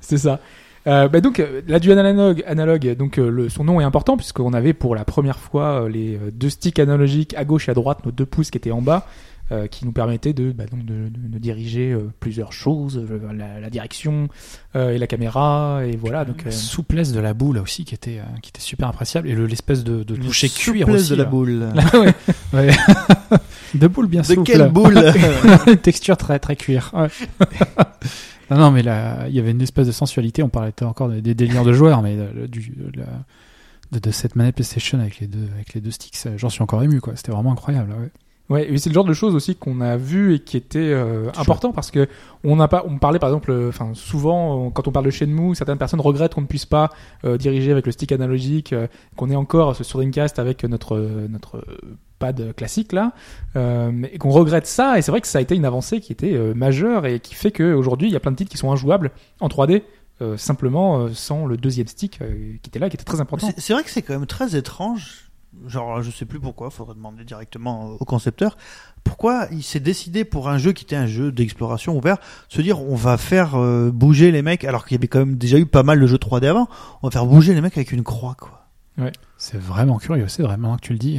C'est 0.00 0.18
ça. 0.18 0.40
Euh, 0.86 1.08
bah 1.08 1.20
donc 1.20 1.40
euh, 1.40 1.60
la 1.68 1.78
dual 1.78 1.98
analogue, 1.98 2.42
analogue 2.46 2.96
donc 2.96 3.18
euh, 3.18 3.28
le, 3.30 3.48
son 3.50 3.64
nom 3.64 3.80
est 3.82 3.84
important 3.84 4.16
puisqu'on 4.16 4.54
avait 4.54 4.72
pour 4.72 4.94
la 4.94 5.04
première 5.04 5.38
fois 5.38 5.82
euh, 5.82 5.88
les 5.90 6.18
deux 6.32 6.48
sticks 6.48 6.78
analogiques 6.78 7.34
à 7.36 7.44
gauche 7.44 7.68
et 7.68 7.72
à 7.72 7.74
droite, 7.74 7.98
nos 8.06 8.12
deux 8.12 8.24
pouces 8.24 8.50
qui 8.50 8.56
étaient 8.56 8.70
en 8.70 8.80
bas, 8.80 9.06
euh, 9.52 9.66
qui 9.66 9.84
nous 9.84 9.92
permettaient 9.92 10.32
de, 10.32 10.52
bah, 10.52 10.64
donc 10.70 10.86
de, 10.86 11.08
de- 11.10 11.28
de 11.34 11.38
diriger 11.38 11.92
euh, 11.92 12.10
plusieurs 12.18 12.52
choses, 12.54 12.96
euh, 12.96 13.20
la, 13.36 13.60
la 13.60 13.68
direction 13.68 14.28
euh, 14.74 14.92
et 14.92 14.98
la 14.98 15.06
caméra 15.06 15.80
et 15.86 15.96
voilà 15.96 16.24
donc. 16.24 16.44
La 16.46 16.50
souplesse 16.50 17.12
de 17.12 17.20
la 17.20 17.34
boule 17.34 17.58
aussi 17.58 17.84
qui 17.84 17.94
était, 17.94 18.18
euh, 18.20 18.38
qui 18.40 18.48
était 18.48 18.62
super 18.62 18.88
appréciable 18.88 19.28
et 19.28 19.34
le- 19.34 19.44
l'espèce 19.44 19.84
de, 19.84 20.02
de 20.02 20.16
toucher 20.16 20.48
cuir 20.48 20.86
Souplesse 20.86 21.02
aussi. 21.02 21.10
de 21.10 21.16
la 21.16 21.24
là. 21.24 21.28
boule. 21.30 21.66
Ouais. 21.92 22.14
Ouais. 22.54 22.70
de 23.74 23.86
boule 23.86 24.06
bien 24.08 24.22
De 24.22 24.26
souple. 24.26 24.44
quelle 24.50 24.68
boule 24.70 24.98
Une 25.66 25.76
texture 25.82 26.16
très 26.16 26.38
très 26.38 26.56
cuir. 26.56 26.90
Ouais. 26.94 27.08
Non, 28.50 28.58
non, 28.58 28.70
mais 28.70 28.82
là, 28.82 29.26
il 29.28 29.34
y 29.34 29.38
avait 29.38 29.50
une 29.52 29.62
espèce 29.62 29.86
de 29.86 29.92
sensualité. 29.92 30.42
On 30.42 30.48
parlait 30.48 30.72
encore 30.82 31.08
des, 31.08 31.34
délires 31.34 31.64
de 31.64 31.72
joueurs, 31.72 32.02
mais 32.02 32.16
le- 32.16 32.48
du, 32.48 32.70
de, 32.76 33.00
la- 33.00 33.06
de, 33.92 33.98
de 33.98 34.10
cette 34.10 34.36
manette 34.36 34.54
PlayStation 34.56 34.98
avec 34.98 35.20
les 35.20 35.26
deux, 35.26 35.48
avec 35.54 35.74
les 35.74 35.80
deux 35.80 35.90
sticks, 35.90 36.16
ça, 36.16 36.36
j'en 36.36 36.48
suis 36.48 36.62
encore 36.62 36.82
ému, 36.82 37.00
quoi. 37.00 37.14
C'était 37.16 37.32
vraiment 37.32 37.52
incroyable. 37.52 37.92
Ouais. 37.92 38.10
Ouais, 38.48 38.68
et 38.68 38.78
c'est 38.78 38.90
le 38.90 38.94
genre 38.94 39.04
de 39.04 39.12
choses 39.12 39.36
aussi 39.36 39.54
qu'on 39.54 39.80
a 39.80 39.96
vu 39.96 40.34
et 40.34 40.40
qui 40.40 40.56
était 40.56 40.78
euh, 40.80 41.30
important 41.36 41.70
parce 41.72 41.92
que 41.92 42.08
on 42.42 42.56
n'a 42.56 42.66
pas, 42.66 42.82
on 42.84 42.98
parlait 42.98 43.20
par 43.20 43.28
exemple, 43.28 43.52
euh, 43.52 43.70
souvent 43.94 44.66
euh, 44.66 44.70
quand 44.70 44.88
on 44.88 44.90
parle 44.90 45.04
de 45.04 45.10
Shenmue, 45.12 45.54
certaines 45.54 45.78
personnes 45.78 46.00
regrettent 46.00 46.34
qu'on 46.34 46.40
ne 46.40 46.46
puisse 46.48 46.66
pas 46.66 46.90
euh, 47.24 47.38
diriger 47.38 47.70
avec 47.70 47.86
le 47.86 47.92
stick 47.92 48.10
analogique, 48.10 48.72
euh, 48.72 48.88
qu'on 49.14 49.30
est 49.30 49.36
encore 49.36 49.76
sur 49.76 49.98
Dreamcast 50.00 50.40
avec 50.40 50.64
notre 50.64 50.96
euh, 50.96 51.28
notre 51.28 51.58
euh, 51.58 51.96
pad 52.20 52.54
classique 52.54 52.92
là, 52.92 53.12
euh, 53.56 53.90
mais- 53.92 54.10
et 54.12 54.18
qu'on 54.18 54.30
regrette 54.30 54.66
ça. 54.68 54.96
Et 54.98 55.02
c'est 55.02 55.10
vrai 55.10 55.20
que 55.20 55.26
ça 55.26 55.38
a 55.38 55.40
été 55.40 55.56
une 55.56 55.64
avancée 55.64 55.98
qui 55.98 56.12
était 56.12 56.34
euh, 56.34 56.54
majeure 56.54 57.06
et 57.06 57.18
qui 57.18 57.34
fait 57.34 57.50
qu'aujourd'hui 57.50 58.06
il 58.08 58.12
y 58.12 58.16
a 58.16 58.20
plein 58.20 58.30
de 58.30 58.36
titres 58.36 58.50
qui 58.52 58.58
sont 58.58 58.70
injouables 58.70 59.10
en 59.40 59.48
3D. 59.48 59.82
euh, 60.22 60.36
simplement 60.36 60.98
euh, 61.00 61.08
sans 61.14 61.46
le 61.46 61.56
deuxième 61.56 61.86
stick 61.86 62.20
euh, 62.20 62.52
qui 62.62 62.68
était 62.68 62.78
là, 62.78 62.90
qui 62.90 62.96
était 62.96 63.04
très 63.06 63.22
important. 63.22 63.46
C'est- 63.46 63.58
C'est 63.58 63.72
vrai 63.72 63.82
que 63.82 63.88
c'est 63.88 64.02
quand 64.02 64.12
même 64.12 64.26
très 64.26 64.54
étrange. 64.54 65.30
Genre, 65.66 66.02
je 66.02 66.10
sais 66.10 66.26
plus 66.26 66.38
pourquoi, 66.38 66.68
faudrait 66.68 66.94
demander 66.94 67.24
directement 67.24 67.86
au 67.98 68.04
concepteur. 68.04 68.58
Pourquoi 69.02 69.46
il 69.50 69.62
s'est 69.62 69.80
décidé 69.80 70.24
pour 70.26 70.50
un 70.50 70.58
jeu 70.58 70.72
qui 70.72 70.84
était 70.84 70.94
un 70.94 71.06
jeu 71.06 71.32
d'exploration 71.32 71.96
ouvert, 71.96 72.18
se 72.50 72.60
dire 72.60 72.82
on 72.82 72.94
va 72.96 73.16
faire 73.16 73.54
euh, 73.56 73.90
bouger 73.90 74.30
les 74.30 74.42
mecs, 74.42 74.62
alors 74.64 74.84
qu'il 74.84 74.94
y 74.96 75.00
avait 75.00 75.08
quand 75.08 75.20
même 75.20 75.36
déjà 75.38 75.56
eu 75.58 75.64
pas 75.64 75.82
mal 75.82 75.98
de 75.98 76.06
jeux 76.06 76.18
3D 76.18 76.46
avant, 76.46 76.68
on 77.02 77.06
va 77.08 77.10
faire 77.10 77.24
bouger 77.26 77.54
les 77.54 77.62
mecs 77.62 77.78
avec 77.78 77.90
une 77.90 78.02
croix, 78.04 78.36
quoi. 78.38 78.66
C'est 79.38 79.58
vraiment 79.58 79.96
curieux, 79.98 80.28
c'est 80.28 80.42
vrai, 80.42 80.58
maintenant 80.58 80.76
que 80.76 80.82
tu 80.82 80.92
le 80.92 80.98
dis. 80.98 81.18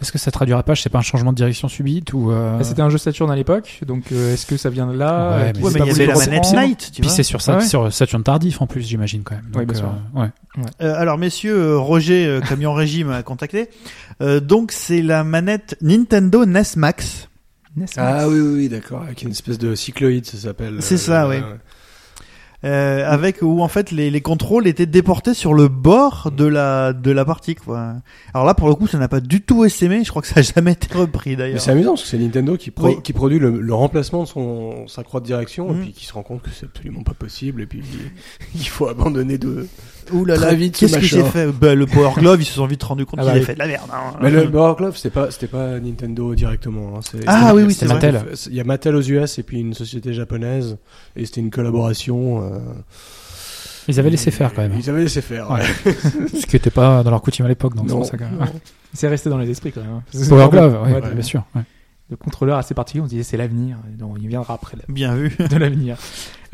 Est-ce 0.00 0.12
que 0.12 0.18
ça 0.18 0.30
traduirait 0.30 0.62
pas, 0.62 0.74
je 0.74 0.82
sais 0.82 0.90
pas, 0.90 0.98
un 0.98 1.02
changement 1.02 1.32
de 1.32 1.36
direction 1.36 1.66
subite 1.66 2.12
ou. 2.12 2.30
euh, 2.30 2.58
Ah, 2.60 2.64
C'était 2.64 2.82
un 2.82 2.88
jeu 2.88 2.98
Saturn 2.98 3.30
à 3.30 3.34
l'époque, 3.36 3.80
donc 3.86 4.04
euh, 4.12 4.34
est-ce 4.34 4.46
que 4.46 4.56
ça 4.56 4.70
vient 4.70 4.86
de 4.86 4.92
là 4.96 5.30
Ouais, 5.30 5.42
Euh, 5.48 5.52
mais 5.56 5.62
Ouais, 5.62 5.70
mais 5.74 5.80
il 5.80 5.86
y 5.86 5.90
avait 5.90 6.06
la 6.06 6.14
manette 6.16 6.52
Night, 6.52 6.78
tu 6.92 7.00
Puis 7.00 7.08
vois. 7.08 7.16
c'est 7.16 7.22
sur, 7.24 7.40
Ouais. 7.48 7.60
sur 7.66 7.92
Saturn 7.92 8.22
tardif 8.22 8.62
en 8.62 8.66
plus, 8.68 8.82
j'imagine 8.82 9.22
quand 9.24 9.34
même. 9.34 9.50
Oui, 9.56 9.66
bien 9.66 9.74
sûr. 9.76 9.92
euh, 10.16 10.20
ouais. 10.20 10.86
Alors, 10.86 11.18
messieurs, 11.18 11.76
Roger, 11.78 12.38
Camion 12.48 12.74
Régime, 12.74 13.10
a 13.10 13.22
contacté. 13.24 13.70
Euh, 14.22 14.38
donc, 14.40 14.70
c'est 14.72 15.02
la 15.02 15.24
manette 15.24 15.76
Nintendo 15.80 16.44
NES 16.46 16.62
Max. 16.76 17.28
NES, 17.76 17.86
Ah 17.96 18.28
oui, 18.28 18.38
oui, 18.40 18.54
oui, 18.54 18.68
d'accord. 18.68 19.02
Avec 19.02 19.22
une 19.22 19.30
espèce 19.30 19.58
de 19.58 19.74
cycloïde, 19.74 20.26
ça 20.26 20.36
s'appelle. 20.38 20.76
C'est 20.80 20.94
euh, 20.94 20.98
ça, 20.98 21.28
oui. 21.28 21.36
Euh, 22.64 23.08
avec 23.08 23.40
où 23.40 23.62
en 23.62 23.68
fait 23.68 23.92
les, 23.92 24.10
les 24.10 24.20
contrôles 24.20 24.66
étaient 24.66 24.84
déportés 24.84 25.32
sur 25.32 25.54
le 25.54 25.68
bord 25.68 26.32
de 26.36 26.44
la 26.44 26.92
de 26.92 27.12
la 27.12 27.24
partie 27.24 27.54
quoi. 27.54 27.92
Alors 28.34 28.44
là 28.44 28.54
pour 28.54 28.66
le 28.68 28.74
coup 28.74 28.88
ça 28.88 28.98
n'a 28.98 29.06
pas 29.06 29.20
du 29.20 29.42
tout 29.42 29.64
essaimé, 29.64 30.02
je 30.02 30.10
crois 30.10 30.22
que 30.22 30.28
ça 30.28 30.40
a 30.40 30.42
jamais 30.42 30.72
été 30.72 30.92
repris 30.92 31.30
Mais 31.30 31.36
d'ailleurs. 31.36 31.60
c'est 31.60 31.70
amusant 31.70 31.90
parce 31.92 32.02
que 32.02 32.08
c'est 32.08 32.18
Nintendo 32.18 32.56
qui, 32.56 32.72
pro- 32.72 32.88
Oui. 32.88 32.96
qui 33.04 33.12
produit 33.12 33.38
le, 33.38 33.60
le 33.60 33.74
remplacement 33.74 34.24
de 34.24 34.28
son, 34.28 34.88
sa 34.88 35.04
croix 35.04 35.20
de 35.20 35.26
direction 35.26 35.68
Mhm. 35.72 35.76
et 35.78 35.84
puis 35.84 35.92
qui 35.92 36.04
se 36.04 36.12
rend 36.12 36.24
compte 36.24 36.42
que 36.42 36.50
c'est 36.50 36.66
absolument 36.66 37.04
pas 37.04 37.14
possible 37.14 37.62
et 37.62 37.66
puis 37.66 37.80
il 38.56 38.66
faut 38.68 38.88
abandonner 38.88 39.38
de. 39.38 39.68
Ouh 40.12 40.24
là 40.24 40.34
là, 40.36 40.46
Très 40.48 40.56
vite, 40.56 40.76
ce 40.76 40.80
qu'est-ce 40.86 40.98
que 40.98 41.04
j'ai 41.04 41.22
fait 41.24 41.46
bah, 41.48 41.74
Le 41.74 41.86
Power 41.86 42.10
Glove 42.16 42.40
ils 42.40 42.44
se 42.44 42.54
sont 42.54 42.66
vite 42.66 42.82
rendu 42.82 43.04
compte 43.06 43.20
Ah 43.20 43.22
qu'ils 43.22 43.26
bah 43.26 43.30
avaient 43.32 43.40
oui. 43.40 43.46
fait 43.46 43.54
de 43.54 43.58
la 43.58 43.66
merde. 43.66 43.88
hein. 43.92 44.16
Mais 44.20 44.30
le 44.30 44.50
Power 44.50 44.74
Glove 44.76 44.96
c'était 44.96 45.10
pas 45.10 45.30
c'était 45.30 45.46
pas 45.46 45.78
Nintendo 45.80 46.34
directement. 46.34 46.96
hein, 46.96 47.00
c'est- 47.02 47.24
Ah 47.26 47.52
oui, 47.54 47.62
oui, 47.64 47.74
c'est 47.74 47.86
Mattel. 47.86 48.22
Il 48.48 48.54
y 48.54 48.60
a 48.60 48.64
Mattel 48.64 48.94
aux 48.96 49.02
US 49.02 49.38
et 49.38 49.42
puis 49.42 49.60
une 49.60 49.74
société 49.74 50.12
japonaise 50.14 50.76
et 51.16 51.24
c'était 51.26 51.40
une 51.40 51.50
collaboration. 51.50 52.42
euh, 52.42 52.58
Ils 53.88 53.98
avaient 53.98 54.10
laissé 54.10 54.30
faire 54.30 54.52
quand 54.54 54.62
même. 54.62 54.72
Ils 54.78 54.90
avaient 54.90 55.02
laissé 55.02 55.22
faire. 55.22 55.50
Ouais. 55.50 55.60
ouais. 55.60 55.94
Ce 56.40 56.46
qui 56.46 56.56
n'était 56.56 56.70
pas 56.70 57.02
dans 57.02 57.10
leur 57.10 57.22
coutume 57.22 57.46
à 57.46 57.48
l'époque, 57.48 57.74
donc 57.74 57.86
c'est 57.88 57.92
Non. 57.94 58.00
pour 58.00 58.06
ça 58.06 58.16
que. 58.18 58.24
C'est 58.94 59.06
resté 59.08 59.28
dans 59.28 59.36
les 59.36 59.50
esprits 59.50 59.70
quand 59.70 59.82
même. 59.82 59.90
hein. 59.90 60.02
C'est 60.10 60.28
Power 60.30 60.48
Glove, 60.50 60.78
ouais, 60.86 60.94
ouais, 60.94 61.12
bien 61.14 61.22
sûr. 61.22 61.44
Le 62.10 62.16
contrôleur 62.16 62.56
assez 62.56 62.72
particulier, 62.74 63.02
on 63.02 63.06
se 63.06 63.10
disait 63.10 63.22
c'est 63.22 63.36
l'avenir. 63.36 63.76
Non, 63.98 64.14
il 64.18 64.28
viendra 64.28 64.54
après 64.54 64.76
la- 64.78 64.84
Bien 64.92 65.14
vu. 65.14 65.36
de 65.50 65.56
l'avenir. 65.56 65.96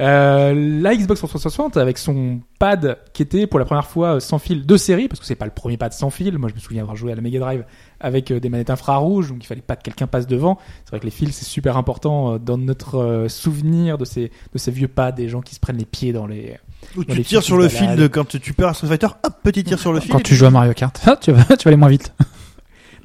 Euh, 0.01 0.81
la 0.83 0.97
Xbox 0.97 1.21
360 1.21 1.77
avec 1.77 1.99
son 1.99 2.41
pad 2.59 2.99
qui 3.13 3.23
était 3.23 3.47
pour 3.47 3.61
la 3.61 3.65
première 3.65 3.87
fois 3.87 4.17
euh, 4.17 4.21
sans 4.21 4.41
fil 4.41 4.67
de 4.67 4.77
série 4.77 5.07
parce 5.07 5.21
que 5.21 5.27
c'est 5.27 5.37
pas 5.37 5.45
le 5.45 5.53
premier 5.53 5.77
pad 5.77 5.93
sans 5.93 6.11
fil. 6.11 6.37
Moi 6.37 6.49
je 6.49 6.55
me 6.57 6.59
souviens 6.59 6.83
avoir 6.83 6.97
joué 6.97 7.13
à 7.13 7.15
la 7.15 7.21
Mega 7.23 7.39
Drive 7.39 7.65
avec 8.01 8.33
euh, 8.33 8.41
des 8.41 8.49
manettes 8.49 8.71
infrarouges 8.71 9.29
donc 9.29 9.45
il 9.45 9.47
fallait 9.47 9.61
pas 9.61 9.77
que 9.77 9.85
quelqu'un 9.85 10.09
passe 10.09 10.27
devant. 10.27 10.59
C'est 10.85 10.91
vrai 10.91 10.99
que 10.99 11.05
les 11.05 11.13
fils 11.13 11.37
c'est 11.37 11.45
super 11.45 11.77
important 11.77 12.33
euh, 12.33 12.39
dans 12.41 12.59
notre 12.59 13.27
souvenir 13.29 13.97
de 13.97 14.05
ces 14.05 14.33
de 14.53 14.59
ces 14.59 14.73
vieux 14.73 14.89
pads 14.89 15.13
des 15.13 15.29
gens 15.29 15.43
qui 15.43 15.55
se 15.55 15.61
prennent 15.61 15.79
les 15.79 15.85
pieds 15.85 16.13
dans 16.13 16.27
les 16.27 16.59
Dans 16.97 17.05
tu 17.15 17.23
tires 17.23 17.45
sur 17.45 17.57
le 17.59 17.69
fil 17.69 17.95
de 17.95 18.09
quand 18.09 18.27
tu 18.37 18.53
perds 18.53 18.71
à 18.71 18.75
Street 18.75 18.89
Fighter, 18.89 19.07
hop 19.23 19.35
petit 19.45 19.63
tir 19.63 19.79
sur 19.79 19.93
le 19.93 20.01
fil. 20.01 20.11
Quand 20.11 20.21
tu 20.21 20.35
joues 20.35 20.47
à 20.47 20.51
Mario 20.51 20.73
Kart, 20.73 21.01
tu, 21.21 21.31
vas, 21.31 21.45
tu 21.45 21.65
vas 21.65 21.69
aller 21.69 21.77
moins 21.77 21.89
vite. 21.89 22.13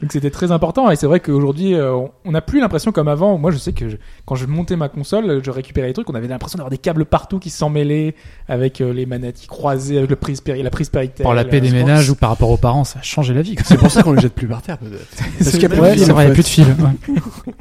Donc 0.01 0.11
c'était 0.13 0.29
très 0.29 0.51
important 0.51 0.89
et 0.89 0.95
c'est 0.95 1.07
vrai 1.07 1.19
qu'aujourd'hui 1.19 1.73
euh, 1.73 1.93
on- 2.25 2.31
n'a 2.31 2.41
plus 2.41 2.59
l'impression 2.61 2.91
comme 2.91 3.07
avant. 3.09 3.37
Moi 3.37 3.51
je 3.51 3.57
sais 3.57 3.73
que 3.73 3.89
je- 3.89 3.97
quand 4.25 4.35
je 4.35 4.45
montais 4.45 4.75
ma 4.77 4.87
console, 4.87 5.41
je 5.43 5.51
récupérais 5.51 5.87
les 5.87 5.93
trucs, 5.93 6.09
on 6.09 6.15
avait 6.15 6.27
l'impression 6.27 6.57
d'avoir 6.57 6.69
des 6.69 6.77
câbles 6.77 7.03
partout 7.05 7.37
qui 7.39 7.49
s'en 7.49 7.69
mêlaient 7.69 8.15
avec 8.47 8.79
euh, 8.81 8.93
les 8.93 9.05
manettes 9.05 9.35
qui 9.35 9.47
croisaient 9.47 9.97
avec 9.97 10.09
le 10.09 10.15
prise 10.15 10.39
péri- 10.41 10.63
la 10.63 10.69
prise 10.69 10.89
Péritel. 10.89 11.23
Pour 11.23 11.33
la 11.33 11.43
paix 11.43 11.59
des 11.61 11.69
euh, 11.71 11.73
ménages 11.73 12.09
ou 12.09 12.15
par 12.15 12.29
rapport 12.29 12.49
aux 12.49 12.57
parents, 12.57 12.83
ça 12.85 12.99
a 12.99 13.01
changé 13.01 13.33
la 13.33 13.41
vie. 13.41 13.55
quoi. 13.55 13.65
C'est 13.67 13.77
pour 13.77 13.91
ça 13.91 14.01
qu'on 14.03 14.13
les 14.13 14.21
jette 14.21 14.33
plus 14.35 14.47
par 14.47 14.61
terre, 14.61 14.77
peut-être. 14.77 15.05
Parce 15.37 15.51
qu'il 15.51 15.61
y 15.61 15.65
a 15.65 15.69
plus 15.69 15.77
de 15.77 15.81
Ouais, 15.81 15.93
fil, 15.93 16.05
c'est 16.05 16.11
en 16.11 16.13
vrai, 16.13 16.23
il 16.23 16.27
n'y 16.27 16.31
a 16.31 16.33
plus 16.33 16.43
de 16.43 16.47
fil. 16.47 16.65
ouais. 16.65 17.15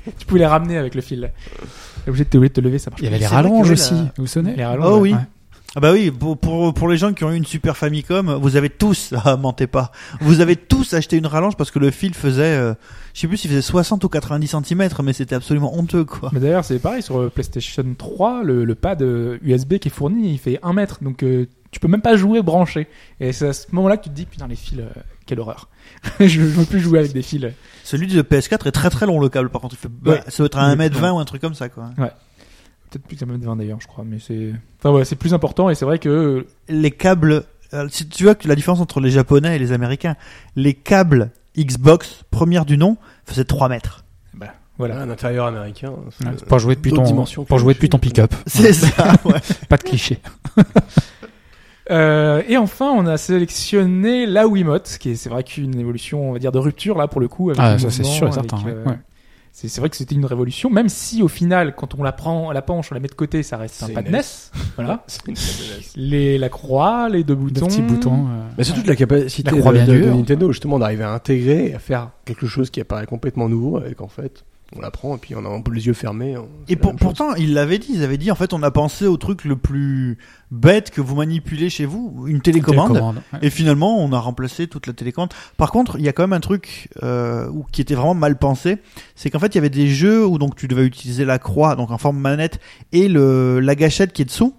Tu 0.18 0.26
pouvais 0.26 0.40
les 0.40 0.46
ramener 0.46 0.78
avec 0.78 0.94
le 0.94 1.00
fil. 1.00 1.30
T'es 2.04 2.08
obligé 2.10 2.24
de, 2.24 2.28
t'es 2.30 2.38
obligé 2.38 2.48
de 2.50 2.54
te 2.54 2.60
lever, 2.60 2.78
ça 2.78 2.90
marche. 2.90 3.00
Il 3.02 3.04
y 3.04 3.08
avait 3.08 3.18
les 3.18 3.26
rallonges 3.26 3.70
aussi. 3.70 3.94
la- 3.94 4.12
Vous 4.16 4.26
souvenez 4.26 4.54
Les 4.56 4.64
rallonges, 4.64 4.86
Oh 4.88 4.98
oui. 5.00 5.12
Ouais. 5.12 5.18
Ah 5.76 5.80
bah 5.80 5.92
oui, 5.92 6.10
pour, 6.10 6.38
pour, 6.38 6.72
pour 6.72 6.88
les 6.88 6.96
gens 6.96 7.12
qui 7.12 7.24
ont 7.24 7.30
eu 7.30 7.36
une 7.36 7.44
Super 7.44 7.76
Famicom, 7.76 8.32
vous 8.40 8.56
avez 8.56 8.70
tous, 8.70 9.12
ah, 9.24 9.36
mentez 9.36 9.66
pas, 9.66 9.92
vous 10.20 10.40
avez 10.40 10.56
tous 10.56 10.94
acheté 10.94 11.16
une 11.18 11.26
rallonge 11.26 11.56
parce 11.56 11.70
que 11.70 11.78
le 11.78 11.90
fil 11.90 12.14
faisait, 12.14 12.56
euh, 12.56 12.72
je 13.12 13.20
sais 13.20 13.28
plus 13.28 13.36
s'il 13.36 13.50
faisait 13.50 13.60
60 13.62 14.02
ou 14.02 14.08
90 14.08 14.48
cm, 14.64 14.88
mais 15.04 15.12
c'était 15.12 15.34
absolument 15.34 15.76
honteux 15.78 16.04
quoi. 16.04 16.30
Mais 16.32 16.40
d'ailleurs, 16.40 16.64
c'est 16.64 16.78
pareil 16.78 17.02
sur 17.02 17.20
euh, 17.20 17.28
PlayStation 17.28 17.84
3, 17.96 18.44
le, 18.44 18.64
le 18.64 18.74
pad 18.74 19.02
euh, 19.02 19.38
USB 19.42 19.76
qui 19.76 19.88
est 19.88 19.90
fourni, 19.90 20.32
il 20.32 20.38
fait 20.38 20.58
1 20.62 20.72
mètre, 20.72 21.04
donc 21.04 21.22
euh, 21.22 21.46
tu 21.70 21.80
peux 21.80 21.88
même 21.88 22.00
pas 22.00 22.16
jouer 22.16 22.40
branché. 22.40 22.88
Et 23.20 23.32
c'est 23.32 23.48
à 23.48 23.52
ce 23.52 23.66
moment-là 23.72 23.98
que 23.98 24.04
tu 24.04 24.08
te 24.08 24.14
dis, 24.14 24.24
putain, 24.24 24.48
les 24.48 24.56
fils, 24.56 24.78
euh, 24.78 24.88
quelle 25.26 25.38
horreur. 25.38 25.68
je, 26.18 26.26
je 26.28 26.40
veux 26.40 26.64
plus 26.64 26.80
jouer 26.80 27.00
avec 27.00 27.12
des 27.12 27.20
fils. 27.22 27.44
Celui 27.84 28.06
de 28.06 28.22
PS4 28.22 28.66
est 28.68 28.72
très 28.72 28.88
très 28.88 29.04
long 29.04 29.20
le 29.20 29.28
câble 29.28 29.50
par 29.50 29.60
contre, 29.60 29.76
il 29.78 29.82
fait, 29.82 29.88
bah, 29.90 30.12
Ouais. 30.12 30.22
ça 30.28 30.38
doit 30.38 30.46
être 30.46 30.58
à 30.58 30.70
Oui, 30.72 30.76
1m20 30.78 31.10
ou 31.10 31.18
un 31.18 31.24
truc 31.26 31.42
comme 31.42 31.54
ça 31.54 31.68
quoi. 31.68 31.90
Peut-être 32.90 33.06
plus 33.06 33.16
qu'un 33.16 33.26
mètre 33.26 33.44
20 33.44 33.56
d'ailleurs, 33.56 33.80
je 33.80 33.86
crois, 33.86 34.04
mais 34.06 34.18
c'est. 34.18 34.52
Enfin, 34.78 34.90
ouais, 34.94 35.04
c'est 35.04 35.16
plus 35.16 35.34
important 35.34 35.68
et 35.70 35.74
c'est 35.74 35.84
vrai 35.84 35.98
que. 35.98 36.46
Les 36.68 36.90
câbles, 36.90 37.44
euh, 37.74 37.86
si 37.90 38.08
tu 38.08 38.24
vois 38.24 38.34
que 38.34 38.48
la 38.48 38.54
différence 38.54 38.80
entre 38.80 39.00
les 39.00 39.10
japonais 39.10 39.56
et 39.56 39.58
les 39.58 39.72
américains, 39.72 40.16
les 40.56 40.74
câbles 40.74 41.30
Xbox, 41.56 42.24
première 42.30 42.64
du 42.64 42.78
nom, 42.78 42.96
faisaient 43.24 43.44
3 43.44 43.68
mètres. 43.68 44.04
Bah, 44.34 44.46
voilà. 44.78 45.00
Un 45.00 45.10
intérieur 45.10 45.46
américain. 45.46 45.92
c'est- 46.10 46.24
Ouais, 46.26 46.32
c'est 46.38 46.46
Pour 46.46 46.58
jouer 46.60 46.76
depuis 46.76 46.92
ton, 46.92 47.02
dimensions 47.02 47.44
pour 47.44 47.56
que 47.56 47.60
jouer 47.62 47.74
depuis 47.74 47.88
ton 47.88 47.98
pick-up. 47.98 48.32
C'est 48.46 48.72
ça, 48.72 49.14
ouais. 49.24 49.40
Pas 49.68 49.76
de 49.76 49.82
cliché. 49.82 50.20
Euh, 51.90 52.42
et 52.46 52.58
enfin, 52.58 52.90
on 52.90 53.06
a 53.06 53.16
sélectionné 53.16 54.26
la 54.26 54.46
Wiimote, 54.46 54.98
qui 55.00 55.12
est, 55.12 55.14
c'est 55.14 55.30
vrai 55.30 55.42
qu'une 55.42 55.78
évolution, 55.80 56.28
on 56.28 56.32
va 56.34 56.38
dire, 56.38 56.52
de 56.52 56.58
rupture, 56.58 56.98
là, 56.98 57.08
pour 57.08 57.18
le 57.20 57.28
coup. 57.28 57.48
Avec 57.48 57.60
Ah, 57.62 57.72
le 57.72 57.78
ça, 57.78 57.90
c'est 57.90 58.04
sûr 58.04 58.28
et 58.28 58.32
certain, 58.32 58.58
ouais, 58.58 58.72
euh, 58.74 58.84
ouais. 58.84 58.98
C'est, 59.60 59.80
vrai 59.80 59.90
que 59.90 59.96
c'était 59.96 60.14
une 60.14 60.24
révolution, 60.24 60.70
même 60.70 60.88
si 60.88 61.20
au 61.20 61.26
final, 61.26 61.74
quand 61.74 61.96
on 61.98 62.04
la 62.04 62.12
prend, 62.12 62.52
la 62.52 62.62
penche, 62.62 62.92
on 62.92 62.94
la 62.94 63.00
met 63.00 63.08
de 63.08 63.14
côté, 63.14 63.42
ça 63.42 63.56
reste 63.56 63.82
un 63.82 63.88
pas 63.88 64.02
de 64.02 64.10
NES. 64.10 64.20
Voilà. 64.76 65.04
Une. 65.26 65.34
Les, 65.96 66.38
la 66.38 66.48
croix, 66.48 67.08
les 67.08 67.24
deux 67.24 67.34
Deux 67.34 67.40
boutons. 67.40 67.66
petits 67.66 67.82
boutons. 67.82 68.26
euh, 68.28 68.48
Mais 68.56 68.62
c'est 68.62 68.72
toute 68.72 68.86
la 68.86 68.94
capacité 68.94 69.50
La 69.50 69.84
de, 69.84 69.92
de-. 70.04 70.10
Nintendo, 70.10 70.52
justement, 70.52 70.78
d'arriver 70.78 71.02
à 71.02 71.10
intégrer 71.12 71.70
et 71.70 71.74
à 71.74 71.80
faire 71.80 72.10
quelque 72.24 72.46
chose 72.46 72.70
qui 72.70 72.80
apparaît 72.80 73.06
complètement 73.06 73.48
nouveau, 73.48 73.78
avec 73.78 74.00
en 74.00 74.06
fait, 74.06 74.44
on 74.76 74.80
la 74.80 74.90
prend 74.90 75.16
et 75.16 75.18
puis 75.18 75.34
on 75.34 75.44
a 75.44 75.48
un 75.48 75.62
peu 75.62 75.72
les 75.72 75.86
yeux 75.86 75.94
fermés. 75.94 76.36
Et 76.68 76.76
pour- 76.76 76.94
pourtant, 76.94 77.34
ils 77.34 77.54
l'avaient 77.54 77.78
dit, 77.78 77.88
ils 77.94 78.02
avaient 78.02 78.18
dit, 78.18 78.30
en 78.30 78.34
fait, 78.34 78.52
on 78.52 78.62
a 78.62 78.70
pensé 78.70 79.06
au 79.06 79.16
truc 79.16 79.44
le 79.44 79.56
plus 79.56 80.18
bête 80.50 80.90
que 80.90 81.00
vous 81.00 81.14
manipulez 81.14 81.70
chez 81.70 81.86
vous, 81.86 82.24
une 82.26 82.40
télécommande. 82.42 82.88
télécommande, 82.88 83.22
ouais. 83.32 83.38
Et 83.42 83.50
finalement, 83.50 83.98
on 83.98 84.12
a 84.12 84.18
remplacé 84.18 84.66
toute 84.66 84.86
la 84.86 84.92
télécommande. 84.92 85.30
Par 85.56 85.72
contre, 85.72 85.98
il 85.98 86.04
y 86.04 86.08
a 86.08 86.12
quand 86.12 86.22
même 86.22 86.34
un 86.34 86.40
truc 86.40 86.90
euh, 87.02 87.50
qui 87.72 87.80
était 87.80 87.94
vraiment 87.94 88.14
mal 88.14 88.38
pensé, 88.38 88.76
c'est 89.14 89.30
qu'en 89.30 89.38
fait, 89.38 89.48
il 89.48 89.54
y 89.54 89.58
avait 89.58 89.70
des 89.70 89.88
jeux 89.88 90.26
où 90.26 90.36
donc 90.38 90.54
tu 90.54 90.68
devais 90.68 90.84
utiliser 90.84 91.24
la 91.24 91.38
croix, 91.38 91.74
donc 91.74 91.90
en 91.90 91.98
forme 91.98 92.18
manette, 92.18 92.60
et 92.92 93.08
le 93.08 93.60
la 93.60 93.74
gâchette 93.74 94.12
qui 94.12 94.22
est 94.22 94.26
dessous. 94.26 94.54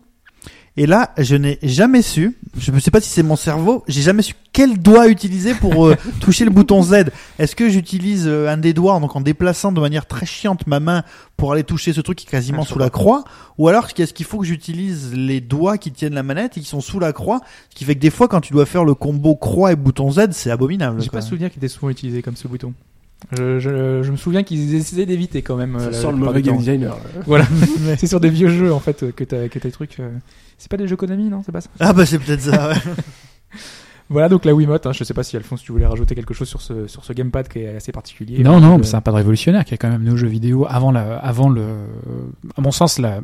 Et 0.80 0.86
là, 0.86 1.12
je 1.18 1.36
n'ai 1.36 1.60
jamais 1.62 2.02
su, 2.02 2.38
je 2.58 2.72
ne 2.72 2.80
sais 2.80 2.90
pas 2.90 3.02
si 3.02 3.10
c'est 3.10 3.22
mon 3.22 3.36
cerveau, 3.36 3.84
j'ai 3.90 4.02
jamais 4.02 4.22
su 4.22 4.34
quel 4.54 4.78
doigt 4.78 5.10
utiliser 5.10 5.54
pour 5.54 5.88
euh, 5.88 5.98
toucher 6.22 6.46
le 6.46 6.52
bouton 6.52 6.82
Z. 6.82 7.12
Est-ce 7.38 7.54
que 7.54 7.68
j'utilise 7.68 8.30
euh, 8.30 8.48
un 8.48 8.56
des 8.56 8.72
doigts, 8.72 8.98
donc 9.02 9.14
en 9.14 9.20
déplaçant 9.20 9.74
de 9.74 9.82
manière 9.82 10.06
très 10.06 10.26
chiante 10.26 10.68
ma 10.68 10.80
main 10.80 11.04
pour 11.36 11.52
aller 11.52 11.66
toucher 11.66 11.92
ce 11.92 12.00
truc 12.00 12.20
qui 12.20 12.28
est 12.28 12.30
quasiment 12.30 12.62
Ah, 12.62 12.66
sous 12.66 12.80
la 12.80 12.90
croix, 12.90 13.26
ou 13.58 13.68
alors 13.68 13.90
qu'est-ce 13.90 14.14
qu'il 14.14 14.26
faut 14.26 14.40
que 14.40 14.46
j'utilise 14.46 15.14
les 15.14 15.42
doigts 15.42 15.78
qui 15.78 15.92
tiennent 15.92 16.14
la 16.14 16.24
manette 16.24 16.58
et 16.58 16.62
qui 16.62 16.68
sont 16.68 16.80
sous 16.80 17.02
la 17.02 17.12
croix, 17.12 17.42
ce 17.72 17.76
qui 17.76 17.84
fait 17.84 17.96
que 17.96 18.00
des 18.00 18.10
fois 18.10 18.30
quand 18.30 18.40
tu 18.40 18.54
dois 18.54 18.66
faire 18.66 18.86
le 18.86 18.94
combo 18.94 19.36
croix 19.36 19.74
et 19.74 19.76
bouton 19.76 20.14
Z, 20.14 20.30
c'est 20.32 20.50
abominable. 20.50 21.02
J'ai 21.02 21.10
pas 21.10 21.20
souvenir 21.20 21.50
qu'il 21.52 21.60
était 21.60 21.68
souvent 21.68 21.90
utilisé 21.90 22.22
comme 22.22 22.38
ce 22.38 22.48
bouton. 22.48 22.74
Je, 23.34 23.60
je, 23.60 24.02
je 24.02 24.12
me 24.12 24.16
souviens 24.16 24.44
qu'ils 24.44 24.76
essayaient 24.76 25.06
d'éviter 25.06 25.42
quand 25.42 25.58
même. 25.58 25.78
Ça 25.92 26.08
euh, 26.08 26.12
le 26.12 26.18
mauvais 26.18 26.42
game 26.42 26.58
designer. 26.58 26.98
Voilà, 27.26 27.46
c'est 27.98 28.08
sur 28.08 28.22
des 28.22 28.30
vieux 28.30 28.48
jeux 28.48 28.74
en 28.74 28.80
fait 28.80 29.14
que 29.14 29.26
t'as 29.26 29.50
que 29.50 29.60
tes 29.60 29.72
trucs. 29.72 29.98
C'est 30.60 30.70
pas 30.70 30.78
des 30.78 30.88
jeux 30.88 30.96
Konami, 30.96 31.30
non 31.30 31.42
C'est 31.44 31.52
pas 31.52 31.62
ça 31.62 31.70
Ah 31.80 31.94
bah 31.94 32.06
c'est 32.06 32.20
peut-être 32.20 32.42
ça. 32.42 32.70
Ouais. 32.70 32.76
Voilà 34.12 34.28
donc 34.28 34.44
la 34.44 34.56
Wiimote. 34.56 34.88
Hein, 34.88 34.92
je 34.92 35.04
sais 35.04 35.14
pas 35.14 35.22
si 35.24 35.38
Alphonse 35.38 35.62
tu 35.62 35.72
voulais 35.72 35.86
rajouter 35.86 36.16
quelque 36.16 36.34
chose 36.34 36.50
sur 36.50 36.62
ce 36.62 36.88
sur 36.88 37.06
ce 37.06 37.14
gamepad 37.14 37.48
qui 37.48 37.60
est 37.60 37.76
assez 37.76 37.92
particulier. 37.92 38.44
Non, 38.44 38.60
non, 38.60 38.80
mais 38.80 38.84
c'est 38.84 38.96
un 38.96 39.02
pas 39.02 39.12
de 39.12 39.18
révolutionnaire 39.18 39.64
qui 39.66 39.76
a 39.76 39.78
quand 39.78 39.90
même 39.90 40.08
aux 40.12 40.18
jeux 40.18 40.28
vidéo 40.28 40.66
avant 40.68 40.92
la, 40.92 41.18
avant 41.18 41.48
le, 41.48 41.64
à 42.58 42.62
mon 42.62 42.72
sens, 42.72 42.98
la, 42.98 43.22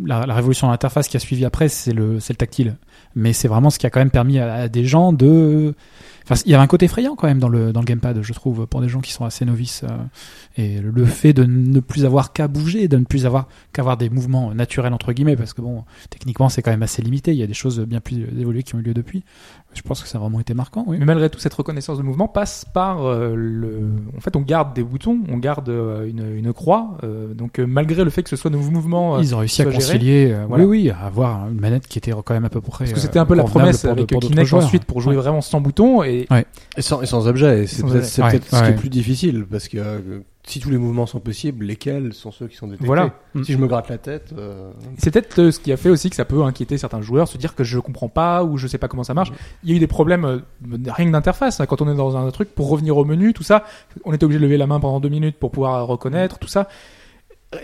la, 0.00 0.24
la 0.24 0.34
révolution 0.34 0.68
de 0.68 0.72
l'interface 0.72 1.08
qui 1.08 1.16
a 1.16 1.20
suivi 1.20 1.44
après, 1.44 1.68
c'est 1.68 1.92
le, 1.92 2.20
c'est 2.20 2.32
le 2.32 2.36
tactile. 2.36 2.76
Mais 3.16 3.32
c'est 3.32 3.48
vraiment 3.48 3.70
ce 3.70 3.78
qui 3.80 3.86
a 3.86 3.90
quand 3.90 3.98
même 3.98 4.10
permis 4.12 4.38
à, 4.38 4.54
à 4.54 4.68
des 4.68 4.84
gens 4.84 5.12
de, 5.12 5.74
il 6.44 6.50
y 6.50 6.54
avait 6.54 6.62
un 6.62 6.66
côté 6.66 6.86
effrayant 6.86 7.16
quand 7.16 7.26
même 7.26 7.38
dans 7.38 7.48
le, 7.48 7.72
dans 7.72 7.80
le 7.80 7.86
gamepad, 7.86 8.22
je 8.22 8.32
trouve, 8.32 8.66
pour 8.66 8.80
des 8.80 8.88
gens 8.88 9.00
qui 9.00 9.12
sont 9.12 9.24
assez 9.24 9.44
novices. 9.44 9.82
euh, 9.84 9.96
et 10.56 10.80
le 10.80 11.04
fait 11.04 11.32
de 11.32 11.44
ne 11.44 11.80
plus 11.80 12.04
avoir 12.04 12.32
qu'à 12.32 12.48
bouger, 12.48 12.88
de 12.88 12.96
ne 12.96 13.04
plus 13.04 13.26
avoir 13.26 13.48
qu'avoir 13.72 13.96
des 13.96 14.08
mouvements 14.08 14.54
naturels 14.54 14.92
entre 14.92 15.12
guillemets, 15.12 15.36
parce 15.36 15.52
que 15.52 15.60
bon, 15.60 15.84
techniquement, 16.10 16.48
c'est 16.48 16.62
quand 16.62 16.70
même 16.70 16.82
assez 16.82 17.02
limité. 17.02 17.32
Il 17.32 17.38
y 17.38 17.42
a 17.42 17.46
des 17.46 17.54
choses 17.54 17.80
bien 17.80 18.00
plus 18.00 18.20
évoluées 18.38 18.62
qui 18.62 18.74
ont 18.74 18.78
eu 18.78 18.82
lieu 18.82 18.94
depuis. 18.94 19.24
Je 19.74 19.82
pense 19.82 20.02
que 20.02 20.08
ça 20.08 20.18
a 20.18 20.20
vraiment 20.20 20.40
été 20.40 20.54
marquant, 20.54 20.84
oui. 20.86 20.96
Mais 20.98 21.04
malgré 21.04 21.28
tout, 21.28 21.38
cette 21.38 21.54
reconnaissance 21.54 21.98
de 21.98 22.02
mouvement 22.02 22.28
passe 22.28 22.64
par 22.72 23.04
euh, 23.04 23.34
le. 23.36 23.90
En 24.16 24.20
fait, 24.20 24.36
on 24.36 24.40
garde 24.40 24.74
des 24.74 24.82
boutons, 24.82 25.18
on 25.28 25.36
garde 25.38 25.68
euh, 25.68 26.08
une, 26.08 26.36
une 26.36 26.52
croix. 26.52 26.96
euh, 27.02 27.34
donc, 27.34 27.58
euh, 27.58 27.66
malgré 27.66 28.04
le 28.04 28.10
fait 28.10 28.22
que 28.22 28.30
ce 28.30 28.36
soit 28.36 28.50
nos 28.50 28.58
mouvements. 28.58 29.16
euh, 29.16 29.20
Ils 29.22 29.34
ont 29.34 29.38
réussi 29.38 29.62
à 29.62 29.64
géré. 29.64 29.74
concilier, 29.76 30.30
euh, 30.32 30.44
Voilà. 30.48 30.64
oui, 30.64 30.82
oui, 30.84 30.90
à 30.90 30.98
avoir 31.06 31.48
une 31.48 31.60
manette 31.60 31.86
qui 31.88 31.98
était 31.98 32.12
quand 32.12 32.34
même 32.34 32.44
à 32.44 32.50
peu 32.50 32.60
près. 32.60 32.84
parce 32.84 32.92
que 32.92 33.00
c'était 33.00 33.18
un 33.18 33.26
peu 33.26 33.34
la 33.34 33.44
promesse 33.44 33.82
pour 33.82 33.90
avec 33.92 34.08
pour 34.08 34.20
Kinect 34.20 34.46
joueurs. 34.46 34.64
ensuite 34.64 34.84
pour 34.84 35.00
jouer 35.00 35.14
Ouais. 35.16 35.22
vraiment 35.22 35.40
sans 35.40 35.60
boutons. 35.60 36.02
Et 36.04 36.26
Et 36.76 36.82
sans, 36.82 37.02
et 37.02 37.06
sans 37.06 37.26
objet, 37.28 37.64
et 37.64 37.66
c'est 37.66 37.82
peut-être 37.82 38.18
Ouais, 38.18 38.30
peut-être 38.30 38.44
ce 38.44 38.50
qui 38.56 38.62
ouais. 38.62 38.70
est 38.70 38.74
plus 38.74 38.88
difficile, 38.90 39.44
parce 39.50 39.68
que 39.68 39.78
euh, 39.78 39.98
si 40.46 40.60
tous 40.60 40.68
les 40.70 40.76
mouvements 40.78 41.06
sont 41.06 41.20
possibles, 41.20 41.64
lesquels 41.64 42.12
sont 42.12 42.30
ceux 42.30 42.48
qui 42.48 42.56
sont 42.56 42.66
détectés 42.66 42.86
Voilà. 42.86 43.14
Si 43.44 43.52
je 43.52 43.58
me 43.58 43.66
gratte 43.66 43.88
la 43.88 43.96
tête, 43.98 44.34
euh, 44.36 44.70
C'est 44.98 45.10
peut-être 45.10 45.40
euh, 45.40 45.50
ce 45.50 45.58
qui 45.58 45.72
a 45.72 45.76
fait 45.78 45.88
aussi 45.88 46.10
que 46.10 46.16
ça 46.16 46.24
peut 46.26 46.42
inquiéter 46.42 46.76
certains 46.76 47.00
joueurs, 47.00 47.28
se 47.28 47.38
dire 47.38 47.54
que 47.54 47.64
je 47.64 47.78
comprends 47.78 48.10
pas 48.10 48.44
ou 48.44 48.58
je 48.58 48.66
sais 48.66 48.76
pas 48.78 48.86
comment 48.88 49.04
ça 49.04 49.14
marche. 49.14 49.32
Il 49.62 49.70
y 49.70 49.72
a 49.72 49.76
eu 49.76 49.78
des 49.78 49.86
problèmes 49.86 50.24
euh, 50.26 50.38
rien 50.88 51.06
que 51.06 51.12
d'interface. 51.12 51.60
hein. 51.60 51.66
Quand 51.66 51.80
on 51.80 51.90
est 51.90 51.96
dans 51.96 52.16
un 52.16 52.30
truc 52.30 52.54
pour 52.54 52.68
revenir 52.68 52.96
au 52.98 53.04
menu, 53.06 53.32
tout 53.32 53.42
ça, 53.42 53.64
on 54.04 54.12
était 54.12 54.24
obligé 54.24 54.38
de 54.38 54.44
lever 54.44 54.58
la 54.58 54.66
main 54.66 54.80
pendant 54.80 55.00
deux 55.00 55.08
minutes 55.08 55.38
pour 55.38 55.50
pouvoir 55.50 55.86
reconnaître 55.86 56.38
tout 56.38 56.48
ça. 56.48 56.68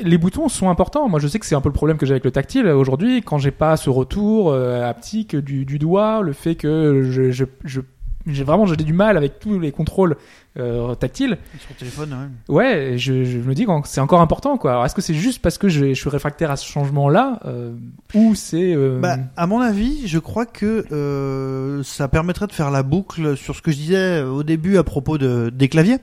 Les 0.02 0.18
boutons 0.18 0.48
sont 0.48 0.70
importants. 0.70 1.08
Moi, 1.08 1.18
je 1.18 1.26
sais 1.26 1.38
que 1.40 1.46
c'est 1.46 1.56
un 1.56 1.60
peu 1.60 1.68
le 1.68 1.72
problème 1.74 1.98
que 1.98 2.06
j'ai 2.06 2.12
avec 2.12 2.24
le 2.24 2.30
tactile 2.30 2.66
aujourd'hui. 2.68 3.22
Quand 3.22 3.38
j'ai 3.38 3.50
pas 3.50 3.76
ce 3.76 3.90
retour 3.90 4.52
euh, 4.52 4.88
haptique 4.88 5.34
du, 5.34 5.64
du 5.64 5.78
doigt, 5.80 6.22
le 6.22 6.32
fait 6.32 6.54
que 6.54 7.02
je, 7.02 7.30
je, 7.32 7.44
je- 7.64 7.80
j'ai 8.26 8.44
vraiment 8.44 8.66
j'ai 8.66 8.76
du 8.76 8.92
mal 8.92 9.16
avec 9.16 9.38
tous 9.38 9.58
les 9.58 9.72
contrôles 9.72 10.16
euh, 10.58 10.94
tactiles. 10.94 11.38
Sur 11.58 11.74
téléphone. 11.76 12.14
Ouais. 12.48 12.54
Ouais, 12.54 12.98
je, 12.98 13.24
je 13.24 13.38
me 13.38 13.54
dis 13.54 13.64
que 13.66 13.70
c'est 13.84 14.00
encore 14.00 14.20
important 14.20 14.58
quoi. 14.58 14.72
Alors 14.72 14.84
est-ce 14.86 14.94
que 14.94 15.00
c'est 15.02 15.14
juste 15.14 15.40
parce 15.40 15.58
que 15.58 15.68
je, 15.68 15.88
je 15.88 15.94
suis 16.00 16.10
réfractaire 16.10 16.50
à 16.50 16.56
ce 16.56 16.66
changement-là 16.66 17.40
euh, 17.46 17.72
ou 18.14 18.34
c'est 18.34 18.74
euh, 18.74 18.98
Bah, 19.00 19.16
à 19.36 19.46
mon 19.46 19.60
avis, 19.60 20.06
je 20.06 20.18
crois 20.18 20.46
que 20.46 20.84
euh, 20.92 21.82
ça 21.82 22.08
permettrait 22.08 22.46
de 22.46 22.52
faire 22.52 22.70
la 22.70 22.82
boucle 22.82 23.36
sur 23.36 23.54
ce 23.56 23.62
que 23.62 23.70
je 23.70 23.76
disais 23.76 24.22
au 24.22 24.42
début 24.42 24.76
à 24.76 24.82
propos 24.84 25.16
de, 25.18 25.50
des 25.54 25.68
claviers. 25.68 25.98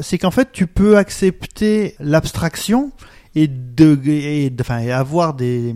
C'est 0.00 0.18
qu'en 0.18 0.30
fait, 0.30 0.48
tu 0.52 0.66
peux 0.66 0.96
accepter 0.96 1.94
l'abstraction 2.00 2.90
et 3.34 3.46
de, 3.48 3.98
et, 4.08 4.50
de- 4.50 4.60
enfin, 4.62 4.78
et 4.78 4.90
avoir 4.92 5.34
des, 5.34 5.74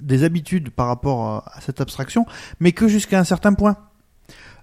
des 0.00 0.24
habitudes 0.24 0.70
par 0.70 0.86
rapport 0.88 1.44
à 1.46 1.60
cette 1.60 1.80
abstraction, 1.80 2.26
mais 2.60 2.72
que 2.72 2.88
jusqu'à 2.88 3.18
un 3.18 3.24
certain 3.24 3.52
point. 3.54 3.76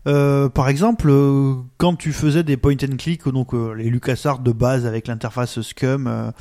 Euh, 0.07 0.49
par 0.49 0.69
exemple, 0.69 1.09
euh, 1.09 1.55
quand 1.77 1.95
tu 1.95 2.13
faisais 2.13 2.43
des 2.43 2.57
point 2.57 2.73
and 2.75 2.97
click, 2.97 3.27
donc 3.27 3.53
euh, 3.53 3.73
les 3.73 3.89
LucasArts 3.89 4.39
de 4.39 4.51
base 4.51 4.85
avec 4.85 5.07
l'interface 5.07 5.61
Scum, 5.61 6.05
euh, 6.07 6.31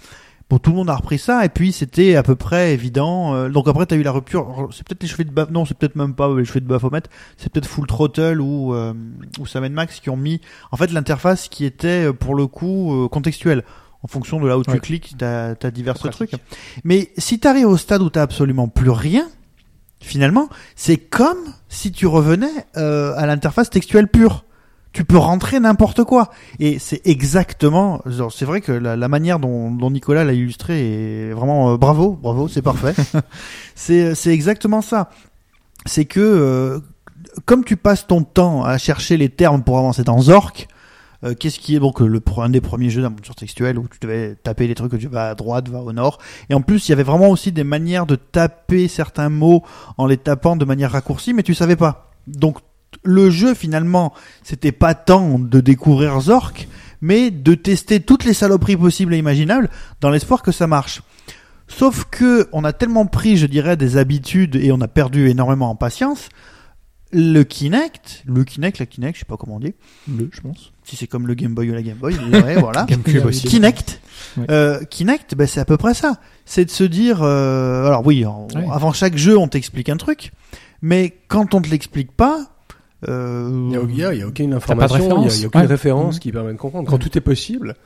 bon, 0.51 0.59
tout 0.59 0.71
le 0.71 0.77
monde 0.77 0.91
a 0.91 0.97
repris 0.97 1.19
ça, 1.19 1.45
et 1.45 1.49
puis 1.49 1.73
c'était 1.73 2.15
à 2.17 2.23
peu 2.23 2.37
près 2.37 2.75
évident. 2.75 3.35
euh, 3.35 3.49
donc 3.49 3.67
après, 3.67 3.87
t'as 3.87 3.97
eu 3.97 4.03
la 4.03 4.13
rupture. 4.13 4.69
C'est 4.73 4.87
peut-être 4.87 5.03
les 5.03 5.09
cheveux 5.09 5.25
de 5.25 5.31
Baphomet, 5.31 5.55
non, 5.55 5.65
c'est 5.65 5.77
peut-être 5.79 5.97
même 5.97 6.15
pas 6.15 6.29
les 6.37 6.45
cheveux 6.45 6.61
de 6.61 6.67
Baphomet, 6.67 7.03
c'est 7.39 7.51
peut-être 7.51 7.67
Full 7.67 7.87
Throttle 7.87 8.41
ou 8.41 8.75
euh, 8.75 8.93
ou 9.39 9.47
Sam 9.47 9.67
Max 9.71 9.99
qui 10.01 10.11
ont 10.11 10.17
mis 10.17 10.41
en 10.71 10.77
fait 10.77 10.93
l'interface 10.93 11.49
qui 11.49 11.65
était 11.65 12.13
pour 12.13 12.35
le 12.35 12.47
coup 12.47 12.93
euh, 13.05 13.09
contextuelle. 13.09 13.65
En 14.03 14.07
fonction 14.07 14.39
de 14.39 14.47
là 14.47 14.59
où 14.59 14.63
tu 14.63 14.71
Ouais. 14.71 14.81
cliques, 14.81 15.15
t'as 15.17 15.55
as 15.63 15.71
divers 15.71 15.95
trucs. 15.99 16.33
Mais 16.85 17.11
si 17.17 17.41
t'arrives 17.41 17.69
au 17.69 17.79
stade 17.79 18.03
où 18.03 18.11
t'as 18.11 18.21
absolument 18.21 18.69
plus 18.69 18.91
rien, 18.91 19.27
finalement, 20.05 20.49
c'est 20.77 20.97
comme 20.97 21.39
si 21.69 21.93
tu 21.93 22.07
revenais 22.07 22.67
euh, 22.77 23.15
à 23.17 23.27
l'interface 23.27 23.71
textuelle 23.71 24.09
pure. 24.09 24.45
Tu 24.93 25.05
peux 25.05 25.19
rentrer 25.19 25.59
n'importe 25.59 26.05
quoi. 26.05 26.31
Et 26.61 26.79
c'est 26.79 27.01
exactement, 27.05 28.01
c'est 28.31 28.45
vrai 28.45 28.61
que 28.61 28.71
la, 28.71 28.95
la 28.95 29.09
manière 29.09 29.41
dont, 29.41 29.73
dont 29.73 29.91
Nicolas 29.91 30.23
l'a 30.23 30.35
illustré 30.35 31.29
est 31.29 31.33
vraiment 31.33 31.73
euh, 31.73 31.77
bravo, 31.77 32.13
bravo, 32.13 32.47
c'est 32.47 32.63
parfait. 32.63 32.95
c'est 33.75 34.15
c'est 34.15 34.31
exactement 34.31 34.83
ça. 34.83 35.11
C'est 35.85 36.05
que 36.05 36.21
euh, 36.21 36.79
comme 37.45 37.65
tu 37.65 37.77
passes 37.77 38.07
ton 38.07 38.23
temps 38.23 38.63
à 38.63 38.79
chercher 38.79 39.17
les 39.17 39.31
termes 39.31 39.65
pour 39.65 39.79
avancer 39.79 40.05
dans 40.05 40.21
Zork, 40.21 40.69
Euh, 41.25 41.35
Qu'est-ce 41.39 41.59
qui 41.59 41.77
est 41.77 41.81
donc 41.81 42.01
le 42.01 42.21
un 42.39 42.49
des 42.49 42.61
premiers 42.61 42.91
jeux 42.91 43.03
d'aventure 43.03 43.35
textuelle 43.35 43.79
où 43.79 43.87
tu 43.89 43.99
devais 44.01 44.35
taper 44.35 44.67
les 44.67 44.75
trucs 44.75 44.91
que 44.93 44.97
tu 44.97 45.09
vas 45.09 45.31
à 45.31 45.35
droite, 45.35 45.69
va 45.69 45.81
au 45.81 45.93
nord. 45.93 46.19
Et 46.51 46.55
en 46.55 46.61
plus, 46.61 46.89
il 46.89 46.91
y 46.91 46.93
avait 46.93 47.05
vraiment 47.05 47.31
aussi 47.31 47.53
des 47.53 47.65
manières 47.65 48.07
de 48.07 48.17
taper 48.17 48.89
certains 48.89 49.29
mots 49.29 49.63
en 49.99 50.07
les 50.07 50.17
tapant 50.17 50.57
de 50.57 50.65
manière 50.65 50.93
raccourcie, 50.93 51.33
mais 51.33 51.43
tu 51.43 51.55
savais 51.55 51.77
pas. 51.77 52.11
Donc 52.27 52.59
le 53.03 53.31
jeu 53.31 53.55
finalement, 53.55 54.13
c'était 54.43 54.73
pas 54.73 54.95
tant 54.95 55.39
de 55.39 55.61
découvrir 55.61 56.21
Zork, 56.21 56.69
mais 57.01 57.31
de 57.31 57.55
tester 57.55 58.01
toutes 58.01 58.25
les 58.25 58.35
saloperies 58.35 58.77
possibles 58.77 59.15
et 59.15 59.19
imaginables 59.19 59.71
dans 60.01 60.11
l'espoir 60.11 60.43
que 60.43 60.53
ça 60.53 60.67
marche. 60.67 61.03
Sauf 61.67 62.05
que 62.11 62.49
on 62.53 62.65
a 62.65 62.73
tellement 62.73 63.07
pris, 63.07 63.37
je 63.37 63.47
dirais, 63.47 63.77
des 63.77 63.97
habitudes 63.97 64.57
et 64.57 64.71
on 64.73 64.81
a 64.81 64.89
perdu 64.89 65.29
énormément 65.29 65.71
en 65.71 65.77
patience. 65.77 66.29
Le 67.17 67.45
Kinect, 67.45 68.25
le 68.27 68.43
Kinect, 68.45 68.79
la 68.81 68.87
Kinect, 68.87 69.15
je 69.15 69.21
sais 69.21 69.25
pas 69.25 69.37
comment 69.37 69.57
on 69.57 69.61
dit. 69.61 69.73
Le, 70.09 70.29
je 70.33 70.41
pense. 70.41 70.73
Si 70.83 70.97
c'est 70.97 71.07
comme 71.07 71.27
le 71.29 71.35
Game 71.35 71.55
Boy 71.55 71.71
ou 71.71 71.75
la 71.75 71.83
Game 71.83 71.97
Boy, 71.97 72.15
ouais, 72.33 72.57
voilà. 72.57 72.85
GameCube 72.89 73.25
aussi. 73.25 73.47
Kinect, 73.47 74.01
Ouais. 74.37 74.47
euh, 74.51 74.83
Kinect, 74.85 75.35
ben, 75.37 75.47
c'est 75.47 75.61
à 75.61 75.65
peu 75.65 75.77
près 75.77 75.95
ça. 75.95 76.17
C'est 76.45 76.65
de 76.65 76.71
se 76.71 76.83
dire, 76.85 77.23
euh, 77.23 77.87
alors 77.87 78.05
oui, 78.05 78.25
Ouais. 78.27 78.67
avant 78.73 78.93
chaque 78.93 79.17
jeu, 79.17 79.39
on 79.39 79.47
t'explique 79.47 79.89
un 79.89 79.97
truc, 79.97 80.33
mais 80.83 81.15
quand 81.29 81.55
on 81.55 81.63
te 81.63 81.69
l'explique 81.71 82.11
pas, 82.11 82.49
euh, 83.09 83.49
Il 83.87 83.95
n'y 83.95 84.03
a, 84.03 84.27
aucune 84.27 84.55
information, 84.55 85.23
il 85.25 85.31
y 85.41 85.45
a- 85.45 85.47
aucune 85.47 85.61
Ouais. 85.61 85.67
référence 85.67 86.19
qui 86.19 86.33
permet 86.33 86.53
de 86.53 86.59
comprendre. 86.59 86.89
Quand 86.91 86.99
tout 86.99 87.17
est 87.17 87.21
possible, 87.21 87.77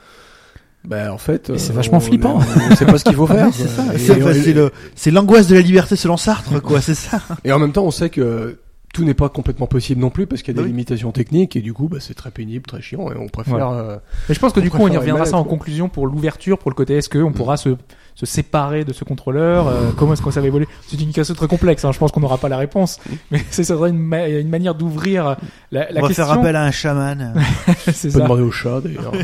bah, 0.84 1.12
en 1.12 1.18
fait, 1.18 1.50
Et 1.50 1.58
c'est 1.58 1.72
euh, 1.72 1.74
vachement 1.76 1.98
on- 1.98 2.00
flippant. 2.00 2.38
On 2.66 2.70
ne 2.70 2.74
sait 2.76 2.86
pas 2.86 2.96
ce 2.98 3.04
qu'il 3.04 3.14
faut 3.16 3.26
faire. 3.26 3.48
C'est 3.52 3.68
C'est 3.98 4.42
c'est 4.42 4.52
le- 4.54 4.70
c'est 4.94 5.10
l'angoisse 5.10 5.48
de 5.48 5.54
la 5.54 5.60
liberté 5.60 5.96
selon 5.96 6.16
Sartre, 6.16 6.62
quoi. 6.62 6.80
C'est 6.80 6.94
ça. 6.94 7.20
Et 7.44 7.52
en 7.52 7.58
même 7.58 7.72
temps, 7.72 7.84
on 7.84 7.90
sait 7.90 8.08
que 8.10 8.58
tout 8.94 9.04
n'est 9.04 9.14
pas 9.14 9.28
complètement 9.28 9.66
possible 9.66 10.00
non 10.00 10.10
plus 10.10 10.26
parce 10.26 10.42
qu'il 10.42 10.54
y 10.54 10.58
a 10.58 10.60
des 10.60 10.64
oui. 10.64 10.70
limitations 10.72 11.12
techniques 11.12 11.56
et 11.56 11.60
du 11.60 11.72
coup, 11.74 11.88
bah, 11.88 11.98
c'est 12.00 12.14
très 12.14 12.30
pénible, 12.30 12.64
très 12.66 12.80
chiant 12.80 13.10
et 13.12 13.16
on 13.18 13.28
préfère. 13.28 13.68
euh, 13.70 13.96
Mais 14.28 14.34
je 14.34 14.40
pense 14.40 14.52
que 14.52 14.60
On 14.60 14.62
du 14.62 14.70
coup, 14.70 14.78
on 14.80 14.88
y 14.88 14.96
reviendra 14.96 15.24
ça 15.26 15.36
en 15.36 15.42
quoi. 15.44 15.50
conclusion 15.50 15.88
pour 15.88 16.06
l'ouverture, 16.06 16.58
pour 16.58 16.70
le 16.70 16.74
côté 16.74 16.96
est-ce 16.96 17.10
qu'on 17.10 17.32
pourra 17.32 17.56
se, 17.58 17.76
se 18.14 18.24
séparer 18.26 18.84
de 18.84 18.92
ce 18.94 19.04
contrôleur 19.04 19.68
euh, 19.68 19.90
Comment 19.96 20.14
est-ce 20.14 20.22
qu'on 20.22 20.30
ça 20.30 20.40
va 20.40 20.46
évoluer? 20.46 20.66
C'est 20.86 21.00
une 21.00 21.12
question 21.12 21.34
très 21.34 21.48
complexe, 21.48 21.84
hein, 21.84 21.92
je 21.92 21.98
pense 21.98 22.12
qu'on 22.12 22.20
n'aura 22.20 22.38
pas 22.38 22.48
la 22.48 22.56
réponse. 22.56 22.98
Mais 23.30 23.40
c'est 23.50 23.62
ça 23.62 23.76
serait 23.76 23.90
une, 23.90 23.98
ma- 23.98 24.26
une 24.28 24.48
manière 24.48 24.74
d'ouvrir 24.74 25.36
la, 25.70 25.90
la 25.92 26.00
on 26.00 26.02
va 26.02 26.08
question. 26.08 26.24
faire 26.24 26.32
appel 26.38 26.56
à 26.56 26.64
un 26.64 26.70
chaman. 26.70 27.34
c'est 27.92 28.08
on 28.08 28.12
peut 28.12 28.18
ça. 28.18 28.20
demander 28.24 28.42
au 28.42 28.50
chat 28.50 28.80
d'ailleurs. 28.80 29.12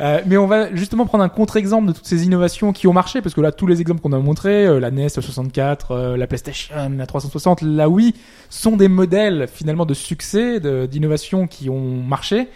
Euh, 0.00 0.20
mais 0.26 0.36
on 0.36 0.46
va 0.46 0.72
justement 0.74 1.06
prendre 1.06 1.24
un 1.24 1.28
contre-exemple 1.28 1.88
de 1.88 1.92
toutes 1.92 2.06
ces 2.06 2.24
innovations 2.24 2.72
qui 2.72 2.86
ont 2.86 2.92
marché, 2.92 3.20
parce 3.20 3.34
que 3.34 3.40
là, 3.40 3.50
tous 3.50 3.66
les 3.66 3.80
exemples 3.80 4.00
qu'on 4.00 4.12
a 4.12 4.18
montrés, 4.18 4.64
euh, 4.66 4.78
la 4.78 4.90
NES, 4.92 5.02
la 5.16 5.22
64, 5.22 5.90
euh, 5.90 6.16
la 6.16 6.26
PlayStation, 6.28 6.74
la 6.96 7.06
360, 7.06 7.62
la 7.62 7.88
Wii, 7.88 8.14
sont 8.48 8.76
des 8.76 8.88
modèles 8.88 9.48
finalement 9.52 9.86
de 9.86 9.94
succès, 9.94 10.60
de- 10.60 10.86
d'innovation 10.86 11.46
qui 11.48 11.68
ont 11.68 12.02
marché. 12.02 12.48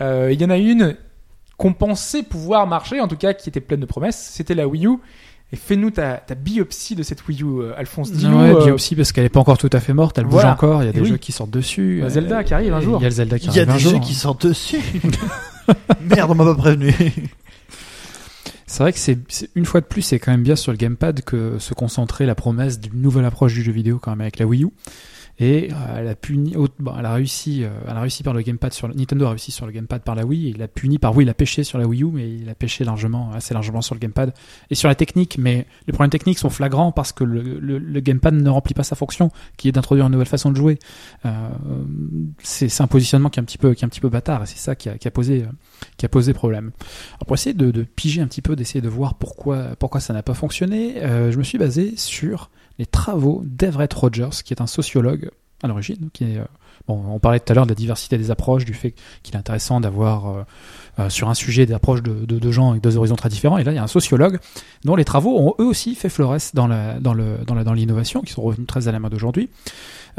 Euh, 0.00 0.30
Il 0.32 0.40
y 0.40 0.44
en 0.44 0.50
a 0.50 0.58
une 0.58 0.96
qu'on 1.56 1.72
pensait 1.72 2.22
pouvoir 2.22 2.66
marcher, 2.66 3.00
en 3.00 3.08
tout 3.08 3.16
cas 3.16 3.32
qui 3.34 3.48
était 3.48 3.60
pleine 3.60 3.80
de 3.80 3.86
promesses, 3.86 4.30
c'était 4.32 4.54
la 4.54 4.66
Wii 4.68 4.86
U. 4.86 4.96
Et 5.52 5.56
fais-nous 5.56 5.90
ta, 5.90 6.14
ta 6.18 6.36
biopsie 6.36 6.94
de 6.94 7.02
cette 7.02 7.26
Wii 7.26 7.42
U, 7.42 7.46
euh, 7.60 7.72
Alphonse. 7.76 8.12
Dis-nous. 8.12 8.38
Ouais, 8.40 8.54
euh, 8.54 8.64
biopsie 8.66 8.94
parce 8.94 9.10
qu'elle 9.10 9.24
est 9.24 9.28
pas 9.30 9.40
encore 9.40 9.58
tout 9.58 9.68
à 9.72 9.80
fait 9.80 9.92
morte, 9.92 10.16
elle 10.16 10.26
bouge 10.26 10.44
encore, 10.44 10.82
il 10.82 10.86
y 10.86 10.88
a 10.88 10.92
des 10.92 11.00
oui. 11.00 11.08
jeux 11.08 11.16
qui 11.16 11.32
sortent 11.32 11.50
dessus. 11.50 11.98
Bah, 12.00 12.06
euh, 12.06 12.10
Zelda 12.10 12.44
qui 12.44 12.54
arrive 12.54 12.72
un 12.72 12.80
jour. 12.80 12.98
Il 13.00 13.02
y 13.02 13.06
a 13.06 13.08
le 13.08 13.14
Zelda 13.14 13.38
qui 13.38 13.46
Il 13.48 13.54
y 13.56 13.58
a 13.58 13.62
arrive 13.62 13.70
un 13.70 13.74
des 13.74 13.80
jour. 13.80 13.92
jeux 13.94 13.98
qui 13.98 14.14
sortent 14.14 14.46
dessus. 14.46 14.80
Merde, 16.00 16.30
on 16.30 16.34
m'a 16.34 16.44
pas 16.44 16.54
prévenu. 16.54 16.94
C'est 18.66 18.82
vrai 18.84 18.92
que 18.92 18.98
c'est 18.98 19.18
une 19.56 19.64
fois 19.64 19.80
de 19.80 19.86
plus, 19.86 20.02
c'est 20.02 20.20
quand 20.20 20.30
même 20.30 20.44
bien 20.44 20.54
sur 20.54 20.70
le 20.70 20.78
gamepad 20.78 21.22
que 21.22 21.58
se 21.58 21.74
concentrait 21.74 22.24
la 22.24 22.36
promesse 22.36 22.78
d'une 22.78 23.02
nouvelle 23.02 23.24
approche 23.24 23.52
du 23.52 23.62
jeu 23.62 23.72
vidéo 23.72 23.98
quand 23.98 24.12
même 24.12 24.20
avec 24.20 24.38
la 24.38 24.46
Wii 24.46 24.62
U. 24.62 24.68
Et 25.42 25.70
euh, 25.72 25.74
elle 25.96 26.08
a 26.08 26.14
puni, 26.14 26.54
bon, 26.78 26.92
elle 26.98 27.06
a 27.06 27.14
réussi, 27.14 27.64
euh, 27.64 27.70
elle 27.88 27.96
a 27.96 28.00
réussi 28.02 28.22
par 28.22 28.34
le 28.34 28.42
gamepad 28.42 28.74
Nintendo 28.94 29.24
a 29.24 29.30
réussi 29.30 29.50
sur 29.50 29.64
le 29.64 29.72
gamepad 29.72 30.02
par 30.02 30.14
la 30.14 30.26
Wii. 30.26 30.50
Il 30.50 30.62
a 30.62 30.68
puni 30.68 30.98
par 30.98 31.16
oui, 31.16 31.24
il 31.24 31.30
a 31.30 31.34
pêché 31.34 31.64
sur 31.64 31.78
la 31.78 31.86
Wii 31.86 32.02
U, 32.02 32.10
mais 32.12 32.30
il 32.30 32.48
a 32.50 32.54
pêché 32.54 32.84
largement, 32.84 33.32
assez 33.32 33.54
largement 33.54 33.80
sur 33.80 33.94
le 33.94 34.00
gamepad 34.00 34.34
et 34.68 34.74
sur 34.74 34.88
la 34.88 34.94
technique. 34.94 35.38
Mais 35.38 35.66
les 35.86 35.94
problèmes 35.94 36.10
techniques 36.10 36.38
sont 36.38 36.50
flagrants 36.50 36.92
parce 36.92 37.12
que 37.12 37.24
le, 37.24 38.00
gamepad 38.00 38.34
ne 38.34 38.50
remplit 38.50 38.74
pas 38.74 38.82
sa 38.82 38.96
fonction, 38.96 39.30
qui 39.56 39.68
est 39.68 39.72
d'introduire 39.72 40.06
une 40.06 40.12
nouvelle 40.12 40.26
façon 40.26 40.50
de 40.50 40.56
jouer. 40.56 40.78
Euh, 41.24 41.48
c'est 42.42 42.82
un 42.82 42.86
positionnement 42.86 43.30
qui 43.30 43.40
est 43.40 43.42
un 43.42 43.46
petit 43.46 43.58
peu, 43.58 43.72
qui 43.72 43.82
est 43.82 43.86
un 43.86 43.88
petit 43.88 44.00
peu 44.00 44.10
bâtard. 44.10 44.42
Et 44.42 44.46
c'est 44.46 44.58
ça 44.58 44.74
qui 44.74 44.90
a, 44.90 45.10
posé, 45.10 45.46
qui 45.96 46.04
a 46.04 46.10
posé 46.10 46.34
problème. 46.34 46.72
Pour 47.26 47.32
essayer 47.32 47.54
de, 47.54 47.70
de 47.70 47.82
piger 47.82 48.20
un 48.20 48.26
petit 48.26 48.42
peu, 48.42 48.56
d'essayer 48.56 48.82
de 48.82 48.88
voir 48.90 49.14
pourquoi, 49.14 49.68
pourquoi 49.78 50.00
ça 50.00 50.12
n'a 50.12 50.22
pas 50.22 50.34
fonctionné, 50.34 50.96
je 51.00 51.36
me 51.38 51.42
suis 51.42 51.56
basé 51.56 51.96
sur 51.96 52.50
les 52.80 52.86
travaux 52.86 53.42
d'Everett 53.44 53.92
Rogers, 53.92 54.42
qui 54.42 54.54
est 54.54 54.62
un 54.62 54.66
sociologue 54.66 55.30
à 55.62 55.68
l'origine, 55.68 56.08
euh, 56.22 56.44
on 56.88 57.18
parlait 57.18 57.38
tout 57.38 57.52
à 57.52 57.54
l'heure 57.54 57.66
de 57.66 57.70
la 57.70 57.74
diversité 57.74 58.16
des 58.16 58.30
approches, 58.30 58.64
du 58.64 58.72
fait 58.72 58.94
qu'il 59.22 59.34
est 59.34 59.38
intéressant 59.38 59.82
d'avoir 59.82 60.28
euh, 60.28 60.42
euh, 60.98 61.10
sur 61.10 61.28
un 61.28 61.34
sujet 61.34 61.66
des 61.66 61.74
approches 61.74 62.02
de, 62.02 62.24
de, 62.24 62.38
de 62.38 62.50
gens 62.50 62.70
avec 62.70 62.82
deux 62.82 62.96
horizons 62.96 63.16
très 63.16 63.28
différents. 63.28 63.58
Et 63.58 63.64
là, 63.64 63.72
il 63.72 63.74
y 63.74 63.78
a 63.78 63.82
un 63.82 63.86
sociologue 63.86 64.38
dont 64.86 64.96
les 64.96 65.04
travaux 65.04 65.38
ont 65.38 65.54
eux 65.58 65.66
aussi 65.66 65.94
fait 65.94 66.08
florès 66.08 66.54
dans 66.54 66.66
la 66.66 66.98
dans 66.98 67.12
le 67.12 67.44
dans 67.46 67.54
la 67.54 67.64
dans 67.64 67.74
l'innovation, 67.74 68.22
qui 68.22 68.32
sont 68.32 68.40
revenus 68.40 68.66
très 68.66 68.88
à 68.88 68.92
la 68.92 68.98
mode 68.98 69.12
aujourd'hui. 69.12 69.50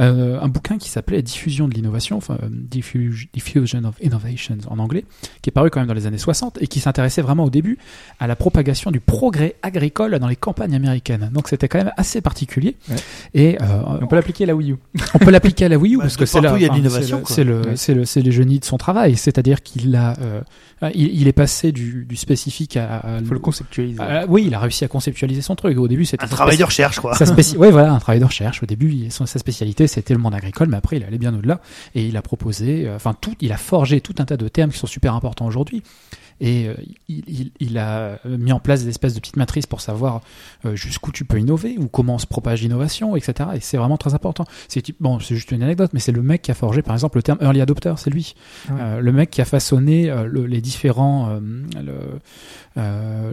Euh, 0.02 0.40
un 0.42 0.48
bouquin 0.48 0.78
qui 0.78 0.90
s'appelait 0.90 1.22
Diffusion 1.22 1.68
de 1.68 1.74
l'innovation, 1.76 2.18
enfin 2.18 2.38
euh, 2.44 2.48
Diffu- 2.50 3.28
Diffusion 3.34 3.84
of 3.84 3.96
Innovations 4.02 4.58
en 4.68 4.80
anglais, 4.80 5.06
qui 5.42 5.50
est 5.50 5.54
paru 5.54 5.70
quand 5.70 5.80
même 5.80 5.88
dans 5.88 5.94
les 5.94 6.08
années 6.08 6.18
60 6.18 6.58
et 6.62 6.68
qui 6.68 6.80
s'intéressait 6.80 7.22
vraiment 7.22 7.44
au 7.44 7.50
début 7.50 7.78
à 8.20 8.26
la 8.28 8.36
propagation 8.36 8.90
du 8.92 9.00
progrès 9.00 9.56
agricole 9.62 10.18
dans 10.18 10.28
les 10.28 10.36
campagnes 10.36 10.74
américaines. 10.76 11.30
Donc 11.34 11.48
c'était 11.50 11.68
quand 11.68 11.78
même 11.78 11.92
assez 11.98 12.20
particulier. 12.22 12.78
Ouais. 12.90 12.96
Et 13.36 13.58
euh, 13.62 13.66
On 14.02 14.08
peut 14.08 14.16
l'appliquer 14.16 14.46
à 14.46 14.48
la 14.48 14.56
Wii 14.56 14.72
U. 14.72 14.76
on 15.14 15.20
peut 15.20 15.32
l'appliquer 15.32 15.66
à 15.66 15.70
la 15.70 15.78
Wii 15.78 15.94
U 15.94 15.98
Bah, 15.98 16.04
parce 16.06 16.18
que 16.18 16.26
c'est 16.26 16.42
là, 16.42 16.50
partout, 16.50 16.58
il 16.58 16.62
y 16.64 16.66
a 16.66 16.70
de 16.70 16.74
enfin, 16.74 16.82
l'innovation, 16.82 17.22
quoi. 17.22 17.36
c'est 17.36 17.44
le, 17.44 17.62
c'est 17.76 17.94
le, 17.94 18.06
c'est 18.06 18.22
le 18.22 18.32
génie 18.32 18.60
de 18.60 18.66
son 18.66 18.78
travail. 18.78 19.16
C'est-à-dire 19.18 19.62
qu'il 19.62 19.96
a, 19.96 20.16
euh, 20.22 20.42
il, 20.96 21.22
il 21.22 21.28
est 21.28 21.32
passé 21.34 21.72
du, 21.72 22.06
du 22.10 22.16
spécifique 22.16 22.76
à, 22.78 22.98
à- 22.98 23.20
Il 23.20 23.26
faut 23.28 23.34
le 23.36 23.40
conceptualiser. 23.40 24.00
à- 24.02 24.26
oui, 24.28 24.46
il 24.48 24.54
a 24.56 24.60
réussi 24.60 24.84
à 24.84 24.88
conceptualiser 24.88 25.42
son 25.42 25.56
truc. 25.56 25.78
Au 25.78 25.88
début, 25.88 26.06
c'était 26.06 26.24
Un 26.24 26.28
travail 26.28 26.58
de 26.58 26.64
recherche, 26.64 27.00
quoi. 27.00 27.14
sa 27.16 27.26
spéci- 27.26 27.56
ouais, 27.58 27.70
voilà, 27.72 27.94
un 27.94 28.00
travail 28.00 28.20
de 28.20 28.26
recherche. 28.26 28.64
Au 28.64 28.66
début, 28.66 29.10
sa 29.12 29.26
spécialité, 29.40 29.88
c'était 29.92 30.14
le 30.14 30.20
monde 30.20 30.34
agricole, 30.34 30.70
mais 30.70 30.78
après, 30.78 30.98
il 30.98 31.04
allait 31.04 31.18
bien 31.18 31.36
au-delà. 31.36 31.62
Et 31.96 32.06
il 32.06 32.18
a 32.18 32.22
proposé, 32.22 32.88
euh, 32.88 32.96
enfin, 32.96 33.16
tout, 33.20 33.36
il 33.42 33.52
a 33.52 33.58
forgé 33.58 34.02
tout 34.02 34.16
un 34.20 34.26
tas 34.26 34.38
de 34.38 34.48
termes 34.48 34.72
qui 34.72 34.80
sont 34.80 34.88
super 34.88 35.14
importants 35.14 35.46
aujourd'hui. 35.46 35.84
Et 36.42 36.68
euh, 36.68 36.74
il, 37.08 37.24
il- 37.28 37.52
il 37.60 37.78
a 37.78 38.20
mis 38.26 38.52
en 38.52 38.60
place 38.60 38.84
des 38.84 38.90
espèces 38.90 39.14
de 39.14 39.20
petites 39.20 39.38
matrices 39.38 39.68
pour 39.68 39.80
savoir 39.80 40.22
euh, 40.66 40.76
jusqu'où 40.76 41.12
tu 41.12 41.24
peux 41.24 41.40
innover, 41.40 41.78
ou 41.78 41.88
comment 41.88 42.18
se 42.18 42.26
propage 42.28 42.62
l'innovation, 42.62 43.16
etc. 43.16 43.50
Et 43.56 43.60
c'est 43.62 43.78
vraiment 43.78 43.98
très 43.98 44.14
important. 44.14 44.44
C'est 44.68 44.84
bon, 45.00 45.20
c'est 45.20 45.36
juste 45.36 45.52
une 45.52 45.64
anecdote, 45.64 45.92
mais 45.94 46.00
c'est 46.00 46.12
le 46.12 46.22
mec 46.22 46.42
qui 46.42 46.52
a 46.52 46.56
forgé, 46.56 46.82
par 46.82 46.94
exemple, 46.96 47.18
le 47.18 47.24
terme 47.24 47.38
early 47.42 47.62
adopter, 47.62 47.94
c'est 47.98 48.10
lui. 48.10 48.34
Ouais. 48.70 48.76
Euh, 48.82 49.00
le 49.00 49.12
mec 49.12 49.30
qui 49.30 49.40
a 49.42 49.46
façonné 49.46 50.10
euh, 50.10 50.26
le- 50.26 50.46
les 50.48 50.62
différents 50.62 51.30
euh, 51.30 51.40
le- 51.82 52.20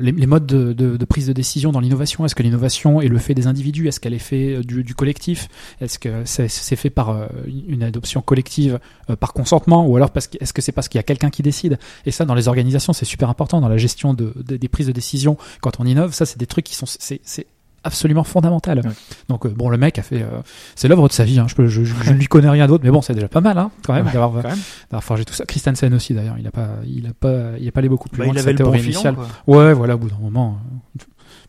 les, 0.01 0.13
les 0.13 0.27
modes 0.27 0.47
de, 0.47 0.73
de- 0.73 0.97
de 0.97 1.05
prise 1.05 1.27
de 1.27 1.33
décision 1.33 1.73
dans 1.73 1.81
l'innovation. 1.81 2.25
Est-ce 2.25 2.35
que 2.35 2.43
l'innovation 2.43 3.01
est 3.01 3.09
le 3.09 3.19
fait 3.19 3.35
des 3.35 3.47
individus? 3.47 3.89
Est-ce 3.89 4.01
qu'elle 4.01 4.15
est 4.15 4.19
fait 4.19 4.61
du, 4.65 4.85
du 4.85 4.95
collectif? 4.95 5.49
Est-ce 5.81 5.99
que 5.99 6.23
c'est 6.25 6.49
c'est 6.49 6.77
fait 6.77 6.91
par 6.91 7.29
une 7.47 7.83
adoption 7.83 8.21
collective 8.21 8.79
par 9.21 9.33
consentement? 9.33 9.87
Ou 9.87 9.97
alors 9.97 10.11
parce 10.11 10.27
que 10.27 10.37
est-ce 10.41 10.53
que 10.53 10.63
c'est 10.63 10.73
parce 10.73 10.89
qu'il 10.89 10.99
y 10.99 11.01
a 11.01 11.05
quelqu'un 11.05 11.31
qui 11.31 11.43
décide? 11.43 11.79
Et 12.07 12.11
ça, 12.11 12.25
dans 12.25 12.35
les 12.35 12.49
organisations, 12.49 12.93
c'est 12.99 13.05
super 13.07 13.29
important 13.31 13.61
dans 13.61 13.69
la 13.69 13.77
gestion 13.79 14.13
de, 14.15 14.33
de- 14.37 14.57
des 14.57 14.69
prises 14.69 14.87
de 14.87 14.93
décision 14.93 15.37
quand 15.61 15.81
on 15.81 15.85
innove. 15.87 16.13
Ça, 16.13 16.27
c'est 16.27 16.39
des 16.39 16.47
trucs 16.47 16.65
qui 16.65 16.75
sont 16.75 16.87
c'est 16.87 17.21
c'est 17.25 17.47
absolument 17.85 18.25
fondamental. 18.25 18.81
Ouais. 18.85 18.93
Donc 19.29 19.47
euh, 19.47 19.51
bon, 19.51 19.69
le 19.69 19.79
mec 19.79 19.99
a 19.99 20.03
fait, 20.03 20.21
euh, 20.23 20.41
c'est 20.75 20.89
l'œuvre 20.89 21.07
de 21.09 21.13
sa 21.13 21.25
vie. 21.25 21.39
Hein. 21.39 21.47
Je, 21.49 21.55
peux- 21.55 21.69
je, 21.69 21.85
je- 21.85 21.95
je 22.03 22.11
ne 22.13 22.19
lui 22.19 22.27
connais 22.27 22.51
rien 22.51 22.67
d'autre, 22.67 22.83
mais 22.85 22.91
bon, 22.91 23.01
c'est 23.03 23.15
déjà 23.15 23.29
pas 23.29 23.41
mal, 23.41 23.57
hein, 23.57 23.71
quand 23.87 23.95
même, 23.95 24.05
Ouais, 24.07 24.13
d'avoir 24.13 24.33
quand 24.43 24.49
même. 24.49 24.59
d'avoir 24.91 25.05
forgé 25.05 25.25
tout 25.25 25.33
ça. 25.33 25.45
Christensen 25.47 25.95
aussi 25.95 26.13
d'ailleurs, 26.13 26.37
il 26.39 26.47
a 26.47 26.51
pas, 26.51 26.69
il 26.87 27.07
a 27.07 27.13
pas, 27.19 27.53
il 27.61 27.69
a 27.69 27.73
pas 27.73 27.79
allé 27.79 27.89
beaucoup 27.89 28.09
plus 28.09 28.19
Bah, 28.19 28.25
loin 28.25 28.35
il 28.35 28.39
avait 28.41 28.57
sa 28.57 28.65
bon 28.65 28.73
filon, 28.73 28.85
initiale. 28.85 29.15
quoi. 29.15 29.29
Ouais, 29.47 29.73
voilà, 29.73 29.95
au 29.95 29.99
bout 29.99 30.11
d'un 30.11 30.19
moment, 30.19 30.59
euh, 30.99 31.03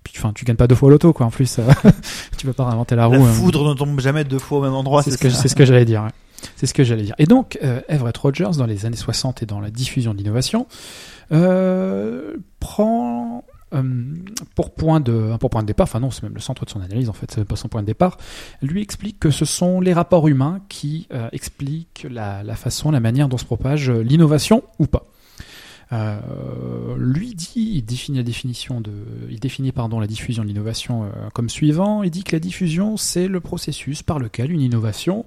puis 0.04 0.14
enfin, 0.18 0.32
tu 0.34 0.46
gagnes 0.46 0.56
pas 0.56 0.68
deux 0.68 0.76
fois 0.76 0.88
au 0.88 0.92
loto, 0.92 1.12
quoi. 1.14 1.26
En 1.26 1.32
plus, 1.32 1.58
euh, 1.60 1.64
tu 2.38 2.46
peux 2.46 2.54
pas 2.54 2.66
réinventer 2.66 2.96
la 2.96 3.08
roue. 3.08 3.16
La 3.16 3.20
hein. 3.22 3.34
foudre 3.34 3.68
ne 3.68 3.74
tombe 3.74 4.00
jamais 4.00 4.24
deux 4.24 4.40
fois 4.40 4.60
au 4.60 4.62
même 4.62 4.74
endroit. 4.76 5.02
C'est 5.04 5.10
C'est 5.12 5.18
ce 5.18 5.22
que, 5.24 5.30
ça. 5.30 5.42
c'est 5.42 5.48
ce 5.50 5.56
que 5.56 5.66
j'allais 5.66 5.84
dire. 5.86 6.08
C'est 6.56 6.68
ce 6.68 6.74
que 6.74 6.86
j'allais 6.86 7.04
dire. 7.04 7.16
Et 7.18 7.26
donc, 7.26 7.58
euh, 7.64 7.82
Everett 7.90 8.16
Rogers, 8.16 8.52
dans 8.58 8.66
les 8.66 8.86
années 8.86 8.96
60 8.96 9.44
et 9.44 9.46
dans 9.46 9.60
la 9.60 9.72
diffusion 9.72 10.14
de 10.14 10.20
l'innovation, 10.20 10.68
euh, 11.32 12.36
prend 12.60 13.44
euh, 13.74 13.84
pour 14.56 14.74
point 14.74 15.00
de 15.00 15.38
pour 15.40 15.50
point 15.50 15.62
de 15.62 15.68
départ, 15.68 15.84
enfin 15.84 16.00
non, 16.00 16.10
c'est 16.10 16.24
même 16.24 16.34
le 16.34 16.40
centre 16.40 16.66
de 16.66 16.70
son 16.70 16.82
analyse 16.82 17.10
en 17.10 17.14
fait, 17.14 17.30
c'est 17.30 17.46
pas 17.46 17.56
son 17.56 17.68
point 17.68 17.82
de 17.82 17.88
départ. 17.88 18.18
Lui 18.62 18.82
explique 18.82 19.20
que 19.20 19.30
ce 19.30 19.46
sont 19.46 19.80
les 19.80 19.94
rapports 19.94 20.28
humains 20.28 20.62
qui 20.70 21.08
euh, 21.14 21.30
expliquent 21.32 22.08
la, 22.10 22.44
façon, 22.56 22.92
la 22.92 23.00
manière 23.00 23.30
dont 23.30 23.38
se 23.38 23.46
propage 23.46 23.90
l'innovation 23.92 24.64
ou 24.80 24.88
pas. 24.88 25.06
Lui 26.98 27.34
dit, 27.34 27.74
il 27.78 27.82
définit 27.84 28.20
la 28.20 28.24
définition 28.24 28.80
de, 28.80 28.92
il 29.30 29.40
définit 29.40 29.72
pardon 29.72 30.00
la 30.00 30.06
diffusion 30.06 30.44
de 30.44 30.48
l'innovation 30.48 31.12
comme 31.34 31.50
suivant. 31.50 32.04
Il 32.04 32.12
dit 32.12 32.24
que 32.24 32.36
la 32.36 32.40
diffusion 32.40 32.96
c'est 32.98 33.28
le 33.28 33.40
processus 33.40 34.04
par 34.04 34.20
lequel 34.20 34.52
une 34.52 34.62
innovation, 34.62 35.26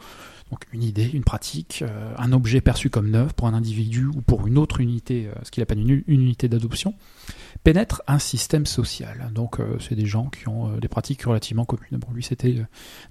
donc 0.53 0.67
une 0.75 0.83
idée, 0.83 1.09
une 1.15 1.25
pratique, 1.25 1.81
euh, 1.81 2.15
un 2.19 2.31
objet 2.33 2.61
perçu 2.61 2.91
comme 2.91 3.11
neuf 3.11 3.33
pour 3.33 3.49
un 3.49 3.55
individu 3.55 4.05
ou 4.05 4.21
pour 4.21 4.47
une 4.47 4.59
autre 4.59 4.81
unité, 4.81 5.27
euh, 5.27 5.33
ce 5.45 5.51
qu'il 5.51 5.63
appelle 5.63 5.81
une, 5.81 6.05
une 6.07 6.21
unité 6.21 6.47
d'adoption, 6.47 6.95
pénètre 7.65 8.03
un 8.07 8.19
système 8.19 8.67
social. 8.67 9.31
Donc 9.35 9.61
euh, 9.61 9.79
c'est 9.81 9.95
des 9.95 10.05
gens 10.05 10.27
qui 10.27 10.49
ont 10.49 10.77
des 10.77 10.89
pratiques 10.89 11.23
relativement 11.23 11.65
communes. 11.65 11.99
Bon, 11.99 12.09
lui 12.13 12.23
c'était 12.23 12.55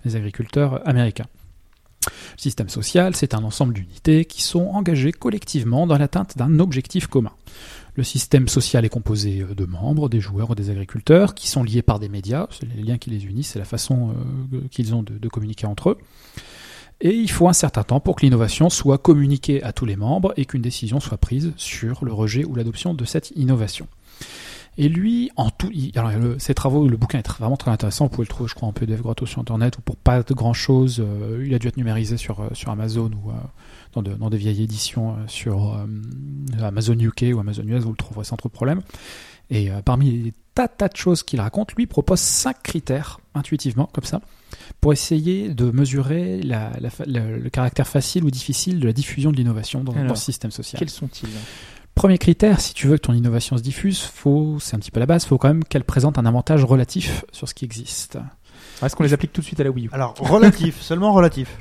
des 0.06 0.16
agriculteurs 0.16 0.88
américains. 0.88 1.26
Le 2.06 2.42
système 2.42 2.70
social, 2.70 3.16
c'est 3.16 3.34
un 3.34 3.44
ensemble 3.44 3.74
d'unités 3.74 4.26
qui 4.26 4.44
sont 4.44 4.68
engagées 4.68 5.12
collectivement 5.12 5.88
dans 5.88 5.98
l'atteinte 5.98 6.38
d'un 6.38 6.60
objectif 6.60 7.08
commun. 7.08 7.34
Le 7.96 8.04
système 8.04 8.48
social 8.48 8.86
est 8.86 8.90
composé 8.90 9.44
de 9.44 9.66
membres, 9.66 10.10
des 10.10 10.20
joueurs 10.20 10.52
ou 10.52 10.56
des 10.56 10.70
agriculteurs, 10.70 11.34
qui 11.34 11.48
sont 11.48 11.64
liés 11.64 11.82
par 11.82 12.00
des 12.00 12.08
médias, 12.08 12.48
c'est 12.52 12.68
les 12.74 12.82
liens 12.82 12.98
qui 12.98 13.10
les 13.10 13.26
unissent, 13.26 13.50
c'est 13.50 13.60
la 13.60 13.66
façon 13.66 14.16
qu'ils 14.72 14.96
ont 14.96 15.04
de 15.04 15.28
communiquer 15.28 15.68
entre 15.68 15.92
eux. 15.92 15.98
Et 17.02 17.16
il 17.16 17.30
faut 17.32 17.48
un 17.50 17.54
certain 17.54 17.84
temps 17.84 18.00
pour 18.00 18.16
que 18.16 18.22
l'innovation 18.22 18.70
soit 18.70 19.00
communiquée 19.00 19.64
à 19.64 19.74
tous 19.74 19.86
les 19.86 19.96
membres 19.96 20.34
et 20.38 20.46
qu'une 20.46 20.62
décision 20.62 21.00
soit 21.00 21.18
prise 21.18 21.52
sur 21.58 22.06
le 22.06 22.14
rejet 22.14 22.46
ou 22.46 22.54
l'adoption 22.56 22.94
de 22.94 23.06
cette 23.06 23.32
innovation. 23.36 23.88
Et 24.78 24.88
lui, 24.88 25.32
en 25.36 25.50
tout, 25.50 25.70
alors 25.96 26.12
ses 26.38 26.54
travaux, 26.54 26.88
le 26.88 26.96
bouquin 26.96 27.20
est 27.20 27.28
vraiment 27.28 27.58
très 27.58 27.72
intéressant. 27.72 28.06
Vous 28.06 28.12
pouvez 28.12 28.24
le 28.24 28.30
trouver, 28.30 28.48
je 28.48 28.56
crois, 28.56 28.70
en 28.70 28.72
PDF 28.72 29.02
gratos 29.02 29.30
sur 29.30 29.42
Internet 29.42 29.78
ou 29.78 29.82
pour 29.82 29.98
pas 29.98 30.24
de 30.24 30.34
grand 30.34 30.54
chose. 30.54 31.04
il 31.44 31.54
a 31.54 31.60
dû 31.60 31.68
être 31.68 31.76
numérisé 31.78 32.16
sur, 32.18 32.40
euh, 32.40 32.48
Amazon 32.68 33.10
ou 33.12 33.32
euh, 33.32 33.34
dans, 33.94 34.02
de- 34.02 34.14
dans 34.14 34.30
des 34.30 34.38
vieilles 34.38 34.62
éditions 34.64 35.12
euh, 35.14 35.16
sur 35.28 35.74
euh, 35.76 35.86
Amazon 36.64 36.94
UK 36.98 37.26
ou 37.34 37.40
Amazon 37.40 37.64
US. 37.64 37.84
Vous 37.84 37.90
le 37.92 37.98
trouverez 37.98 38.24
sans 38.24 38.38
trop 38.38 38.48
de 38.48 38.54
problème. 38.54 38.82
Et 39.50 39.70
euh, 39.70 39.82
parmi 39.84 40.10
les 40.12 40.34
tas, 40.56 40.70
tas 40.70 40.88
de 40.88 40.96
choses 40.96 41.24
qu'il 41.24 41.42
raconte, 41.42 41.74
lui 41.74 41.86
propose 41.86 42.20
cinq 42.22 42.64
critères 42.64 43.20
intuitivement, 43.36 43.90
comme 43.92 44.06
ça, 44.06 44.22
pour 44.80 44.94
essayer 44.94 45.50
de 45.50 45.72
mesurer 45.72 46.42
la- 46.42 46.72
la 46.80 46.90
fa- 46.90 47.06
le, 47.06 47.38
le 47.38 47.50
caractère 47.50 47.88
facile 47.88 48.24
ou 48.24 48.32
difficile 48.32 48.80
de 48.80 48.88
la 48.88 48.94
diffusion 48.94 49.32
de 49.32 49.38
l'innovation 49.38 49.84
dans, 49.84 49.94
dans 49.94 50.16
ce 50.16 50.26
système 50.26 50.52
social. 50.52 50.80
Quels 50.80 50.90
sont-ils? 50.90 51.30
Premier 51.96 52.18
critère, 52.18 52.62
si 52.62 52.74
tu 52.74 52.88
veux 52.88 52.96
que 52.98 53.02
ton 53.02 53.14
innovation 53.14 53.58
se 53.58 53.62
diffuse, 53.62 54.00
faut, 54.02 54.58
c'est 54.60 54.76
un 54.76 54.80
petit 54.80 54.92
peu 54.92 55.00
la 55.02 55.06
base, 55.06 55.26
faut 55.26 55.38
quand 55.38 55.50
même 55.50 55.64
qu'elle 55.64 55.84
présente 55.84 56.18
un 56.18 56.26
avantage 56.26 56.64
relatif 56.64 57.26
sur 57.34 57.50
ce 57.50 57.54
qui 57.54 57.66
existe. 57.66 58.18
Est-ce 58.82 58.96
qu'on 58.96 59.04
les 59.04 59.14
applique 59.14 59.34
tout 59.34 59.42
de 59.42 59.46
suite 59.46 59.60
à 59.60 59.64
la 59.66 59.72
Wii 59.72 59.88
U? 59.88 59.90
Alors, 59.92 60.16
relatif, 60.18 60.80
seulement 60.82 61.12
relatif. 61.14 61.58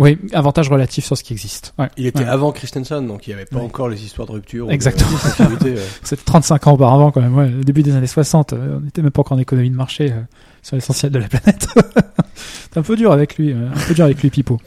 Oui, 0.00 0.18
avantage 0.32 0.68
relatif 0.68 1.04
sur 1.04 1.16
ce 1.16 1.22
qui 1.22 1.32
existe. 1.32 1.72
Ouais. 1.78 1.88
Il 1.96 2.06
était 2.06 2.18
Ouais. 2.24 2.24
avant 2.24 2.50
Christensen, 2.50 3.06
donc 3.06 3.28
il 3.28 3.30
n'y 3.30 3.34
avait 3.34 3.44
pas 3.44 3.58
Ouais. 3.58 3.62
encore 3.62 3.88
les 3.88 4.02
histoires 4.04 4.26
de 4.26 4.32
rupture. 4.32 4.68
Exactement. 4.72 5.16
C'était 6.02 6.16
35 6.24 6.66
ans 6.66 6.72
auparavant 6.72 7.12
quand 7.12 7.20
même, 7.20 7.36
ouais, 7.36 7.54
au 7.60 7.62
début 7.62 7.84
des 7.84 7.94
années 7.94 8.08
60, 8.08 8.52
euh, 8.54 8.78
on 8.78 8.80
n'était 8.80 9.02
même 9.02 9.12
pas 9.12 9.20
encore 9.20 9.36
en 9.36 9.40
économie 9.40 9.70
de 9.70 9.76
marché 9.76 10.10
euh, 10.10 10.20
sur 10.64 10.74
l'essentiel 10.74 11.12
de 11.12 11.20
la 11.20 11.28
planète. 11.28 11.68
C'est 12.34 12.78
un 12.78 12.82
peu 12.82 12.96
dur 12.96 13.12
avec 13.12 13.36
lui, 13.38 13.52
euh, 13.52 13.68
un 13.72 13.86
peu 13.86 13.94
dur 13.94 14.04
avec 14.06 14.20
lui 14.20 14.30
Pipo. 14.30 14.58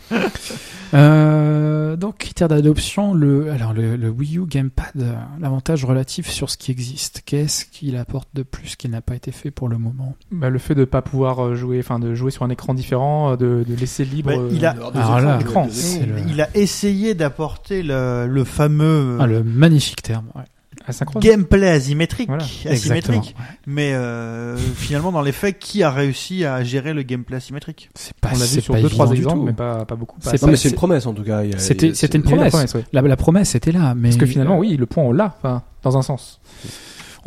Euh, 0.93 1.97
donc 1.97 2.19
critère 2.19 2.47
d'adoption, 2.47 3.13
le 3.13 3.51
alors 3.51 3.73
le, 3.73 3.97
le 3.97 4.09
Wii 4.09 4.37
U 4.37 4.45
Gamepad, 4.45 4.85
euh, 5.01 5.13
l'avantage 5.41 5.83
relatif 5.83 6.29
sur 6.29 6.49
ce 6.49 6.55
qui 6.57 6.71
existe. 6.71 7.23
Qu'est-ce 7.25 7.65
qu'il 7.65 7.97
apporte 7.97 8.29
de 8.33 8.43
plus 8.43 8.77
qui 8.77 8.87
n'a 8.87 9.01
pas 9.01 9.15
été 9.15 9.33
fait 9.33 9.51
pour 9.51 9.67
le 9.67 9.77
moment? 9.77 10.15
Bah, 10.31 10.49
Le 10.49 10.59
fait 10.59 10.75
de 10.75 10.85
pas 10.85 11.01
pouvoir 11.01 11.55
jouer, 11.55 11.79
enfin 11.79 11.99
de 11.99 12.15
jouer 12.15 12.31
sur 12.31 12.43
un 12.43 12.49
écran 12.49 12.73
différent, 12.73 13.35
de, 13.35 13.65
de 13.67 13.75
laisser 13.75 14.05
libre. 14.05 14.29
Bah, 14.29 14.41
il 14.49 14.65
a- 14.65 14.75
euh, 14.77 14.91
deux 14.93 14.99
Alors 14.99 15.19
là, 15.19 15.37
écrans, 15.41 15.63
l'écran, 15.63 15.65
deux 15.65 15.71
c'est 15.73 15.97
écrans. 16.03 16.15
le- 16.25 16.31
Il 16.31 16.41
a 16.41 16.47
essayé 16.55 17.15
d'apporter 17.15 17.83
le, 17.83 18.27
le 18.27 18.43
fameux 18.45 19.17
Ah, 19.19 19.27
le 19.27 19.43
magnifique 19.43 20.01
terme. 20.03 20.27
Ouais. 20.35 20.43
Asynchrone. 20.87 21.21
gameplay 21.21 21.69
asymétrique, 21.69 22.27
Voilà. 22.27 22.45
Asymétrique. 22.69 23.35
Mais 23.65 23.93
euh, 23.93 24.57
finalement, 24.57 25.11
dans 25.11 25.21
les 25.21 25.31
faits, 25.31 25.59
qui 25.59 25.83
a 25.83 25.91
réussi 25.91 26.45
à 26.45 26.63
gérer 26.63 26.93
le 26.93 27.03
gameplay 27.03 27.37
asymétrique? 27.37 27.89
C'est 27.95 28.13
pas, 28.15 28.29
On 28.33 28.37
l'a 28.39 28.45
vu 28.45 28.61
sur 28.61 28.73
pas 28.73 28.81
deux 28.81 28.89
trois 28.89 29.11
exemples, 29.11 29.45
mais 29.45 29.53
pas, 29.53 29.85
pas 29.85 29.95
beaucoup. 29.95 30.19
pas 30.19 30.31
C'est 30.31 30.45
mais 30.45 30.55
c'est 30.55 30.69
une 30.69 30.75
promesse 30.75 31.05
en 31.05 31.13
tout 31.13 31.23
cas. 31.23 31.41
C'était- 31.57 31.93
c'était 31.93 32.17
une 32.17 32.23
promesse. 32.23 32.53
ouais. 32.53 32.83
La, 32.93 33.01
la 33.01 33.17
promesse 33.17 33.55
était 33.55 33.71
là, 33.71 33.93
mais 33.95 34.09
Parce 34.09 34.17
que 34.17 34.25
finalement, 34.25 34.57
oui, 34.57 34.77
le 34.77 34.85
point 34.85 35.03
on 35.03 35.11
l'a, 35.11 35.35
enfin, 35.37 35.63
dans 35.83 35.97
un 35.97 36.01
sens. 36.01 36.39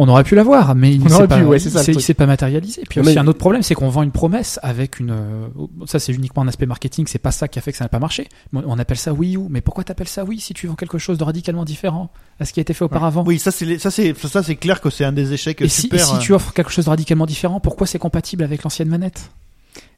On 0.02 0.08
aurait 0.08 0.24
pu 0.24 0.34
l'avoir, 0.34 0.74
mais 0.74 0.94
il 0.94 1.04
ne 1.04 1.08
s'est 1.08 1.26
pas, 1.28 1.40
ouais, 1.42 1.58
s'est- 1.58 2.14
pas 2.14 2.26
matérialisé. 2.26 2.82
Puis 2.88 3.00
aussi 3.00 3.10
mais- 3.14 3.18
un 3.18 3.26
autre 3.26 3.38
problème, 3.38 3.62
c'est 3.62 3.74
qu'on 3.74 3.90
vend 3.90 4.02
une 4.02 4.10
promesse 4.10 4.58
avec 4.62 4.98
une. 4.98 5.10
euh, 5.10 5.48
Ça, 5.86 5.98
c'est 5.98 6.12
uniquement 6.12 6.42
un 6.42 6.48
aspect 6.48 6.66
marketing. 6.66 7.06
C'est 7.06 7.18
pas 7.18 7.30
ça 7.32 7.48
qui 7.48 7.58
a 7.58 7.62
fait 7.62 7.72
que 7.72 7.78
ça 7.78 7.84
n'a 7.84 7.88
pas 7.88 7.98
marché. 7.98 8.28
On 8.52 8.78
appelle 8.78 8.96
ça 8.96 9.12
Wii 9.12 9.36
U, 9.36 9.40
mais 9.50 9.60
pourquoi 9.60 9.84
t'appelles 9.84 10.08
ça 10.08 10.24
Wii 10.24 10.40
si 10.40 10.54
tu 10.54 10.66
vends 10.66 10.74
quelque 10.74 10.98
chose 10.98 11.18
de 11.18 11.24
radicalement 11.24 11.64
différent 11.64 12.10
à 12.38 12.44
ce 12.46 12.52
qui 12.52 12.60
a 12.60 12.62
été 12.62 12.72
fait 12.72 12.84
auparavant 12.84 13.24
Oui, 13.26 13.38
ça 13.38 13.50
c'est 13.50 13.66
les- 13.66 13.78
ça 13.78 13.90
c'est 13.90 14.16
ça 14.26 14.42
c'est 14.42 14.56
clair 14.56 14.80
que 14.80 14.88
c'est 14.90 15.04
un 15.04 15.12
des 15.12 15.32
échecs 15.34 15.60
Et 15.60 15.68
si, 15.68 15.82
super. 15.82 16.00
et 16.00 16.02
si 16.02 16.14
euh, 16.14 16.18
tu 16.18 16.32
offres 16.32 16.52
quelque 16.54 16.70
chose 16.70 16.86
de 16.86 16.90
radicalement 16.90 17.26
différent, 17.26 17.60
pourquoi 17.60 17.86
c'est 17.86 17.98
compatible 17.98 18.42
avec 18.42 18.62
l'ancienne 18.62 18.88
manette? 18.88 19.30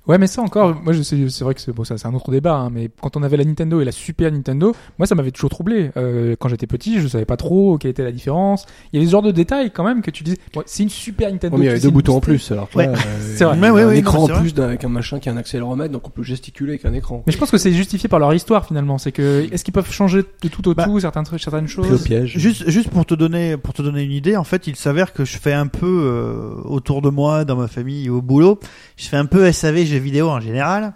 Ouais, 0.09 0.19
mais 0.19 0.27
ça 0.27 0.43
encore, 0.43 0.75
moi 0.83 0.93
je 0.93 1.03
sais, 1.03 1.17
c'est 1.29 1.45
vrai 1.45 1.55
que 1.55 1.61
c'est 1.61 1.73
bon, 1.73 1.85
ça 1.85 1.97
c'est 1.97 2.09
un 2.09 2.15
autre 2.15 2.31
débat, 2.33 2.55
hein, 2.57 2.71
mais 2.73 2.91
quand 3.01 3.17
on 3.17 3.23
avait 3.23 3.37
la 3.37 3.45
Nintendo 3.45 3.81
et 3.81 3.85
la 3.85 3.93
Super 3.93 4.33
Nintendo, 4.33 4.75
moi 4.99 5.07
ça 5.07 5.15
m'avait 5.15 5.31
toujours 5.31 5.51
troublé. 5.51 5.91
Euh, 5.97 6.35
quand 6.41 6.49
j'étais 6.49 6.67
petit, 6.67 7.01
je 7.01 7.07
savais 7.07 7.25
pas 7.25 7.37
trop 7.37 7.79
quelle 7.79 7.93
était 7.93 8.03
la 8.03 8.11
différence. 8.11 8.67
Il 8.93 8.97
y 8.97 8.99
avait 8.99 9.07
ce 9.07 9.13
genre 9.13 9.23
de 9.23 9.31
détails 9.31 9.71
quand 9.71 9.85
même 9.85 10.03
que 10.03 10.11
tu 10.11 10.25
disais, 10.25 10.39
ouais, 10.57 10.65
c'est 10.67 10.83
une 10.83 10.89
Super 10.89 11.31
Nintendo. 11.31 11.55
Ouais, 11.55 11.61
mais 11.61 11.67
il 11.67 11.69
y 11.69 11.71
avait 11.73 11.81
deux 11.81 11.91
boutons 11.91 12.17
en 12.17 12.21
plus. 12.21 12.51
Alors 12.51 12.69
Ouais. 12.75 12.89
euh, 12.89 12.95
C'est 13.37 13.45
vrai. 13.45 13.57
a 13.57 13.61
Ouais, 13.61 13.71
ouais, 13.71 13.83
un 13.83 13.87
ouais, 13.89 13.99
écran 13.99 14.19
non, 14.19 14.25
en 14.25 14.27
c'est 14.27 14.33
vrai. 14.33 14.41
plus 14.43 14.55
d'un- 14.55 14.65
avec 14.65 14.83
un 14.85 14.89
machin 14.89 15.21
qui 15.21 15.29
a 15.29 15.33
un 15.33 15.37
accéléromètre, 15.37 15.93
donc 15.93 16.05
on 16.07 16.11
peut 16.11 16.25
gesticuler 16.25 16.73
avec 16.73 16.85
un 16.85 16.95
écran. 16.95 17.23
Mais 17.27 17.33
je 17.33 17.39
pense 17.39 17.53
que 17.53 17.59
c'est 17.59 17.73
justifié 17.73 18.09
par 18.09 18.19
leur 18.19 18.35
histoire 18.35 18.67
finalement. 18.67 18.99
C'est 18.99 19.13
que 19.13 19.47
est-ce 19.53 19.63
qu'ils 19.63 19.73
peuvent 19.75 19.91
changer 19.93 20.23
de 20.43 20.49
tout 20.49 20.67
au 20.69 20.75
Bah, 20.75 20.85
tout 20.85 20.99
certaines 20.99 21.23
trucs, 21.25 21.41
certaines 21.43 21.65
au 21.67 21.69
choses? 21.69 22.03
piège. 22.03 22.37
Juste, 22.39 22.69
juste 22.69 22.91
pour 22.91 23.07
te 23.07 23.15
donner, 23.15 23.57
pour 23.57 23.73
te 23.73 23.83
donner 23.83 24.03
une 24.03 24.11
idée, 24.13 24.37
en 24.37 24.43
fait, 24.45 24.67
il 24.67 24.75
s'avère 24.75 25.13
que 25.13 25.25
je 25.25 25.39
fais 25.39 25.53
un 25.53 25.69
peu 25.69 25.87
euh, 25.87 26.55
autour 26.65 27.03
de 27.03 27.09
moi, 27.09 27.45
dans 27.45 27.57
ma 27.57 27.69
famille, 27.69 28.11
au 28.11 28.21
boulot, 28.21 28.59
je 28.97 29.07
fais 29.07 29.17
un 29.17 29.27
peu 29.27 29.51
SAV 29.53 29.85
jeux 29.93 29.99
vidéo 29.99 30.29
en 30.31 30.41
général. 30.41 30.95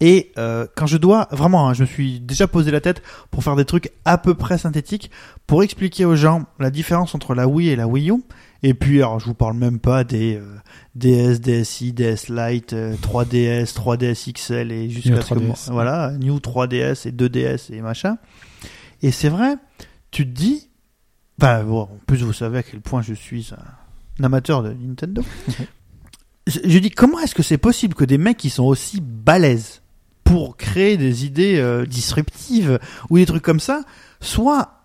Et 0.00 0.32
euh, 0.36 0.66
quand 0.74 0.86
je 0.86 0.96
dois, 0.96 1.28
vraiment, 1.30 1.68
hein, 1.68 1.74
je 1.74 1.82
me 1.82 1.86
suis 1.86 2.18
déjà 2.18 2.48
posé 2.48 2.70
la 2.72 2.80
tête 2.80 3.02
pour 3.30 3.44
faire 3.44 3.54
des 3.54 3.64
trucs 3.64 3.92
à 4.04 4.18
peu 4.18 4.34
près 4.34 4.58
synthétiques, 4.58 5.10
pour 5.46 5.62
expliquer 5.62 6.04
aux 6.04 6.16
gens 6.16 6.44
la 6.58 6.70
différence 6.70 7.14
entre 7.14 7.34
la 7.36 7.46
Wii 7.46 7.68
et 7.68 7.76
la 7.76 7.86
Wii 7.86 8.10
U. 8.10 8.14
Et 8.64 8.74
puis, 8.74 8.98
alors, 8.98 9.20
je 9.20 9.26
vous 9.26 9.34
parle 9.34 9.56
même 9.56 9.78
pas 9.78 10.02
des 10.02 10.36
euh, 10.36 10.56
DS, 10.96 11.40
DSi, 11.40 11.92
DS 11.92 12.28
Lite, 12.30 12.72
euh, 12.72 12.94
3DS, 12.96 13.74
3DS 13.74 14.32
XL 14.32 14.72
et 14.72 14.90
jusqu'à 14.90 15.20
ce 15.20 15.34
que 15.34 15.34
3DS. 15.34 15.46
moi- 15.46 15.56
voilà, 15.70 16.12
New 16.18 16.38
3DS 16.38 17.06
et 17.06 17.12
2DS 17.12 17.72
et 17.72 17.80
machin. 17.80 18.18
Et 19.02 19.12
c'est 19.12 19.28
vrai, 19.28 19.56
tu 20.10 20.24
te 20.26 20.30
dis, 20.32 20.68
Enfin, 21.40 21.64
bon, 21.64 21.80
en 21.82 21.98
plus, 22.06 22.22
vous 22.22 22.32
savez 22.32 22.58
à 22.58 22.62
quel 22.62 22.80
point 22.80 23.02
je 23.02 23.14
suis 23.14 23.50
un 24.20 24.24
amateur 24.24 24.62
de 24.62 24.72
Nintendo. 24.72 25.22
je, 26.46 26.78
dis, 26.78 26.90
comment 26.90 27.18
est-ce 27.20 27.34
que 27.34 27.42
c'est 27.42 27.58
possible 27.58 27.94
que 27.94 28.04
des 28.04 28.18
mecs 28.18 28.36
qui 28.36 28.50
sont 28.50 28.64
aussi 28.64 29.00
balèzes 29.00 29.82
pour 30.24 30.56
créer 30.56 30.96
des 30.96 31.24
idées 31.24 31.58
euh, 31.58 31.84
disruptives 31.84 32.78
ou 33.10 33.18
des 33.18 33.26
trucs 33.26 33.42
comme 33.42 33.60
ça 33.60 33.82
soient 34.20 34.82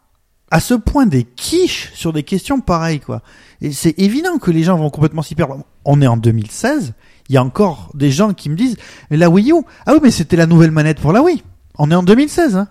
à 0.50 0.60
ce 0.60 0.74
point 0.74 1.06
des 1.06 1.24
quiches 1.24 1.92
sur 1.94 2.14
des 2.14 2.24
questions 2.24 2.62
pareilles, 2.62 3.00
quoi. 3.00 3.22
Et 3.62 3.72
c'est 3.72 3.98
évident 4.00 4.38
que 4.38 4.52
les 4.52 4.64
gens 4.64 4.78
vont 4.78 4.90
complètement 4.90 5.22
s'y 5.22 5.36
perdre. 5.36 5.66
On 5.84 6.02
est 6.02 6.08
en 6.08 6.18
2016, 6.18 6.94
il 7.30 7.36
y 7.36 7.38
a 7.38 7.44
encore 7.44 7.92
des 7.94 8.12
gens 8.12 8.34
qui 8.34 8.50
me 8.50 8.56
disent, 8.56 8.78
la 9.10 9.30
Wii 9.30 9.52
U, 9.52 9.56
ah 9.86 9.94
oui, 9.94 10.00
mais 10.02 10.12
c'était 10.12 10.38
la 10.38 10.46
nouvelle 10.46 10.72
manette 10.72 11.00
pour 11.02 11.12
la 11.12 11.22
Wii. 11.22 11.44
On 11.78 11.92
est 11.92 11.96
en 11.96 12.04
2016, 12.04 12.56
hein. 12.56 12.68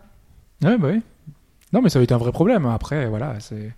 Ouais, 0.64 0.78
bah 0.78 0.88
oui. 0.92 1.02
Non, 1.76 1.82
mais 1.82 1.90
ça 1.90 1.98
a 1.98 2.02
été 2.02 2.14
un 2.14 2.18
vrai 2.18 2.32
problème. 2.32 2.64
Après, 2.64 3.06
voilà, 3.06 3.34
c'est. 3.38 3.70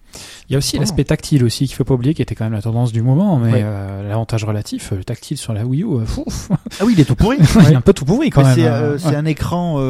Il 0.49 0.53
y 0.53 0.55
a 0.55 0.59
aussi 0.59 0.77
Oh. 0.77 0.81
l'aspect 0.81 1.03
tactile 1.03 1.43
aussi 1.43 1.67
qu'il 1.67 1.75
faut 1.75 1.83
pas 1.83 1.95
oublier, 1.95 2.15
qui 2.15 2.23
était 2.23 2.37
quand 2.37 2.45
même 2.45 2.53
la 2.53 2.63
tendance 2.63 2.93
du 2.93 3.03
moment, 3.03 3.39
mais 3.41 3.53
Ouais. 3.55 3.61
euh, 3.65 4.09
l'avantage 4.09 4.45
relatif, 4.45 4.93
le 4.93 5.03
tactile 5.03 5.37
sur 5.37 5.53
la 5.53 5.67
Wii 5.67 5.83
U, 5.83 5.87
euh, 5.97 6.05
Ah 6.81 6.85
oui, 6.85 6.93
il 6.97 7.01
est 7.01 7.05
tout 7.05 7.17
pourri. 7.17 7.39
il 7.67 7.73
est 7.73 7.75
un 7.75 7.81
peu 7.81 7.93
tout 7.93 8.05
pourri 8.05 8.31
quand 8.31 8.43
Mais 8.43 8.47
même. 8.49 8.55
c'est 8.57 8.67
hein. 8.69 8.73
euh, 8.73 8.99
Ouais. 9.11 9.17
un 9.17 9.25
écran 9.25 9.81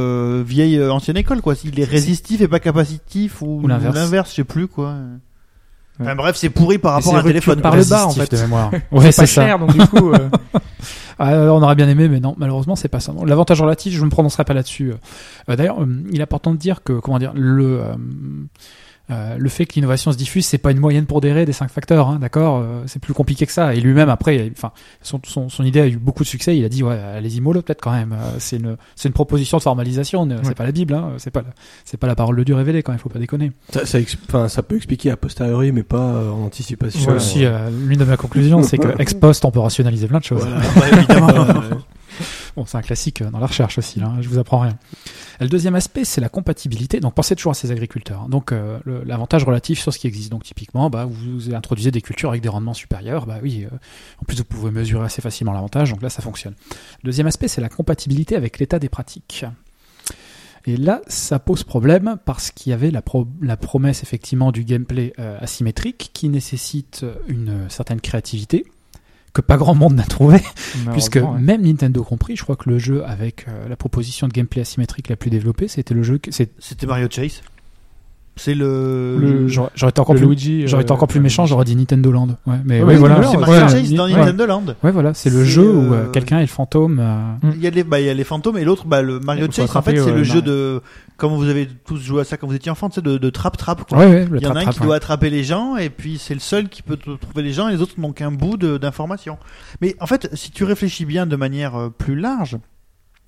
vieille 0.43 0.83
ancienne 0.83 1.19
école 1.19 1.43
quoi. 1.43 1.55
Il 1.65 1.79
est 1.79 1.85
résistif 1.85 2.41
et 2.41 2.49
pas 2.49 2.61
capacitif 2.61 3.43
ou, 3.43 3.61
Ou 3.63 3.67
l'inverse. 3.69 4.31
je 4.31 4.37
sais 4.37 4.45
plus 4.45 4.69
quoi. 4.69 4.95
Enfin 6.01 6.15
bref, 6.15 6.37
c'est 6.37 6.51
pourri 6.51 6.79
par 6.79 6.95
rapport 6.95 7.17
à 7.17 7.21
un 7.21 7.23
téléphone. 7.23 7.61
par 7.61 7.75
le 7.77 7.85
bas, 7.85 8.07
en 8.07 8.11
fait. 8.11 8.31
de 8.31 8.37
mémoire. 8.41 8.71
Ouais, 8.93 9.11
c'est 9.13 9.27
ça. 9.27 9.47
cher, 9.47 9.59
donc 9.59 9.73
du 9.73 9.87
coup. 9.87 10.13
euh, 10.13 10.29
Ah, 11.21 11.33
euh, 11.33 11.49
on 11.49 11.61
aurait 11.63 11.75
bien 11.75 11.89
aimé, 11.89 12.09
mais 12.09 12.21
non, 12.21 12.37
malheureusement, 12.39 12.77
c'est 12.77 12.87
pas 12.89 13.01
ça. 13.01 13.13
L'avantage 13.27 13.61
relatif, 13.61 13.93
je 13.93 13.99
ne 13.99 14.05
me 14.05 14.11
prononcerai 14.11 14.45
pas 14.45 14.55
là-dessus. 14.55 14.93
Euh, 15.49 15.57
D'ailleurs, 15.57 15.83
euh, 15.83 15.87
il 16.13 16.21
est 16.21 16.23
important 16.23 16.53
de 16.53 16.57
dire 16.59 16.85
que, 16.85 16.93
comment 16.93 17.19
dire, 17.19 17.33
le 17.35 17.81
euh, 19.11 19.37
le 19.39 19.49
fait 19.49 19.65
que 19.67 19.75
l'innovation 19.75 20.13
se 20.13 20.17
diffuse, 20.19 20.45
c'est 20.47 20.59
pas 20.59 20.71
une 20.71 20.81
moyenne 20.81 21.07
pondérée 21.07 21.47
des 21.47 21.53
cinq 21.53 21.71
facteurs, 21.71 22.09
hein, 22.09 22.19
d'accord 22.21 22.59
Euh, 22.59 22.83
C'est 22.87 23.01
plus 23.01 23.15
compliqué 23.15 23.47
que 23.47 23.53
ça. 23.53 23.75
Et 23.75 23.81
lui-même, 23.81 24.09
après, 24.09 24.51
enfin, 24.57 24.73
son, 25.03 25.21
son, 25.25 25.49
son 25.49 25.65
idée 25.65 25.81
a 25.81 25.87
eu 25.87 25.97
beaucoup 25.97 26.23
de 26.25 26.29
succès. 26.29 26.57
Il 26.57 26.65
a 26.65 26.69
dit, 26.69 26.83
ouais, 26.83 26.99
allez-y 26.99 27.41
mollo 27.41 27.63
peut-être 27.63 27.81
quand 27.81 27.93
même. 27.93 28.13
Euh, 28.13 28.37
C'est 28.39 28.57
une 28.57 28.77
c'est 28.97 29.09
une 29.09 29.15
proposition 29.15 29.57
de 29.59 29.63
formalisation. 29.63 30.27
ne- 30.27 30.37
C'est 30.43 30.49
Ouais. 30.49 30.55
pas 30.55 30.65
la 30.65 30.73
Bible, 30.73 30.95
hein. 30.95 31.13
C'est 31.19 31.31
pas 31.31 31.41
la- 31.43 31.55
c'est 31.85 31.97
pas 31.97 32.07
la 32.07 32.15
parole 32.15 32.37
de 32.37 32.45
Dieu 32.45 32.55
révélée 32.55 32.83
quand 32.83 32.93
même. 32.93 32.99
Faut 32.99 33.09
pas 33.09 33.19
déconner. 33.19 33.53
Ça, 33.73 33.87
ça, 33.87 33.99
enfin, 34.29 34.49
ça 34.49 34.63
peut 34.63 34.77
expliquer 34.77 35.11
a 35.11 35.17
posteriori, 35.17 35.73
mais 35.73 35.83
pas 35.83 35.97
euh, 35.99 36.31
en 36.31 36.45
anticipation. 36.45 37.01
C'est 37.03 37.11
aussi 37.13 37.45
euh, 37.45 37.71
l'une 37.87 37.99
de 37.99 38.05
mes 38.05 38.17
conclusions, 38.17 38.63
c'est 38.63 38.79
que 38.79 38.89
ex 39.01 39.15
post, 39.15 39.45
on 39.45 39.51
peut 39.51 39.61
rationaliser 39.61 40.07
plein 40.07 40.19
de 40.19 40.25
choses. 40.25 40.47
Voilà. 40.47 40.93
Ouais, 40.93 40.99
évidemment. 40.99 41.45
Bon, 42.57 42.67
c'est 42.67 42.77
un 42.77 42.83
classique 42.83 43.23
euh, 43.23 43.31
dans 43.31 43.39
la 43.39 43.47
recherche 43.47 43.79
aussi, 43.79 44.01
là, 44.01 44.07
hein, 44.09 44.19
je 44.21 44.29
vous 44.29 44.39
apprends 44.39 44.59
rien. 44.61 44.77
Le 45.41 45.49
deuxième 45.49 45.75
aspect, 45.77 46.05
c'est 46.05 46.21
la 46.21 46.29
compatibilité. 46.29 46.99
Donc, 47.01 47.15
pensez 47.15 47.37
toujours 47.37 47.53
à 47.53 47.55
ces 47.55 47.71
agriculteurs. 47.71 48.23
hein. 48.23 48.29
Donc, 48.29 48.51
euh, 48.53 48.79
l'avantage 49.07 49.45
relatif 49.45 49.79
sur 49.81 49.93
ce 49.93 49.99
qui 49.99 50.07
existe. 50.07 50.31
Donc, 50.31 50.43
typiquement, 50.45 50.91
bah, 50.91 51.05
vous 51.05 51.55
introduisez 51.55 51.91
des 51.91 52.01
cultures 52.03 52.31
avec 52.31 52.43
des 52.43 52.49
rendements 52.49 52.75
supérieurs. 52.75 53.27
Bah 53.27 53.39
oui, 53.43 53.65
euh, 53.71 53.75
en 54.21 54.25
plus, 54.25 54.37
vous 54.39 54.45
pouvez 54.45 54.71
mesurer 54.73 55.05
assez 55.05 55.23
facilement 55.23 55.53
l'avantage. 55.53 55.91
Donc 55.91 56.03
là, 56.03 56.11
ça 56.11 56.23
fonctionne. 56.23 56.55
Le 57.03 57.09
deuxième 57.09 57.27
aspect, 57.29 57.47
c'est 57.49 57.61
la 57.61 57.69
compatibilité 57.69 58.35
avec 58.35 58.59
l'état 58.59 58.79
des 58.81 58.89
pratiques. 58.89 59.45
Et 60.67 60.77
là, 60.77 61.01
ça 61.07 61.39
pose 61.39 61.63
problème 61.65 62.19
parce 62.25 62.51
qu'il 62.51 62.71
y 62.71 62.73
avait 62.73 62.91
la, 62.91 63.01
pro- 63.01 63.29
la 63.41 63.57
promesse 63.57 64.03
effectivement 64.03 64.53
du 64.53 64.65
gameplay 64.65 65.13
asymétrique 65.41 66.11
qui 66.13 66.29
nécessite 66.29 67.07
une 67.29 67.71
certaine 67.71 68.01
créativité, 68.01 68.67
que 69.33 69.41
pas 69.41 69.57
grand 69.57 69.75
monde 69.75 69.95
n'a 69.95 70.05
trouvé, 70.05 70.39
puisque 70.93 71.17
ouais. 71.17 71.41
même 71.41 71.63
Nintendo 71.63 72.03
compris, 72.03 72.37
je 72.37 72.43
crois 72.43 72.57
que 72.57 72.69
le 72.69 72.79
jeu 72.79 73.05
avec 73.05 73.47
euh, 73.49 73.69
la 73.69 73.77
proposition 73.77 74.29
de 74.29 74.33
gameplay 74.33 74.63
asymétrique 74.63 75.09
la 75.09 75.17
plus 75.17 75.31
développée, 75.31 75.69
c'était 75.69 75.95
le 75.95 76.03
jeu 76.03 76.21
C'était 76.31 76.87
Mario 76.87 77.09
Chase. 77.11 77.43
C'est 78.39 78.55
le. 78.55 79.19
Le- 79.19 79.49
j'aurais 79.49 79.71
été 79.91 80.01
encore 80.01 80.15
le 80.15 80.21
plus 80.21 80.29
Luigi, 80.29 80.67
j'aurais 80.69 80.83
été 80.85 80.93
euh, 80.93 80.95
encore 80.95 81.09
plus 81.09 81.21
méchant, 81.21 81.45
j'aurais 81.45 81.65
dit 81.65 81.77
Nintendo 81.77 82.11
Land. 82.11 82.29
Ouais, 82.47 82.57
mais 82.65 82.79
Ouais, 82.81 82.95
ouais, 82.95 82.97
voilà. 82.97 83.21
C'est 83.69 83.95
dans. 83.95 84.09
Nintendo 84.09 84.47
Land. 84.47 84.65
Ouais, 84.83 84.91
voilà, 84.93 85.13
c'est 85.15 85.29
le 85.31 85.45
jeu 85.45 85.63
où 85.71 85.93
euh, 85.93 86.05
euh, 86.07 86.11
quelqu'un 86.11 86.39
est 86.39 86.43
le 86.43 86.47
fantôme. 86.47 86.99
euh, 87.01 87.51
Il 87.55 87.61
y 87.63 87.67
a 87.67 87.71
les, 87.71 87.85
bah, 87.85 88.01
il 88.01 88.07
y 88.07 88.11
a 88.11 88.15
les 88.15 88.25
fantômes 88.25 88.57
et 88.59 88.65
l'autre, 88.65 88.87
bah, 88.87 89.03
le 89.03 89.21
Mario 89.21 89.47
Chase. 89.51 89.75
En 89.77 89.83
fait, 89.83 89.99
c'est 89.99 90.13
le 90.13 90.23
jeu 90.25 90.41
de, 90.41 90.81
comme 91.17 91.33
vous 91.35 91.49
avez 91.49 91.69
tous 91.87 91.99
joué 91.99 92.21
à 92.21 92.25
ça 92.25 92.37
quand 92.37 92.47
vous 92.47 92.55
étiez 92.55 92.71
enfant, 92.71 92.89
c'est 92.93 93.05
de, 93.05 93.19
de 93.19 93.31
trap 93.31 93.57
trap. 93.57 93.89
Quoi. 93.89 93.99
Ouais, 93.99 94.07
ouais, 94.07 94.27
le 94.31 94.39
Il 94.39 94.43
y 94.45 94.47
en 94.47 94.55
a 94.57 94.61
un 94.61 94.67
qui 94.67 94.81
doit 94.81 94.95
attraper 94.97 95.31
les 95.31 95.43
gens 95.45 95.77
et 95.77 95.91
puis 95.91 96.19
c'est 96.19 96.35
le 96.35 96.41
seul 96.41 96.69
qui 96.69 96.83
peut 96.83 96.97
trouver 96.97 97.43
les 97.43 97.53
gens 97.53 97.69
et 97.69 97.73
les 97.73 97.83
autres 97.83 97.95
n'ont 97.99 98.13
qu'un 98.13 98.31
bout 98.31 98.57
d'information. 98.57 99.37
Mais 99.81 99.97
en 100.01 100.07
fait, 100.07 100.29
si 100.35 100.51
tu 100.53 100.63
réfléchis 100.65 101.05
bien 101.05 101.27
de 101.27 101.35
manière 101.37 101.75
euh, 101.77 101.89
plus 101.91 102.15
large, 102.15 102.57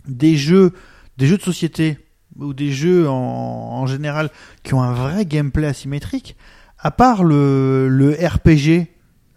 des 0.08 0.36
jeux, 0.36 0.72
des 1.18 1.26
jeux 1.26 1.36
de 1.36 1.42
société 1.42 1.98
ou 2.39 2.52
des 2.55 2.70
jeux 2.73 3.09
en, 3.09 3.15
en 3.15 3.86
général 3.86 4.31
qui 4.62 4.74
ont 4.74 4.82
un 4.82 4.93
vrai 4.93 5.24
gameplay 5.27 5.66
asymétrique, 5.66 6.36
à 6.78 6.90
part 6.90 7.24
le, 7.24 7.89
le 7.89 8.11
RPG, 8.12 8.89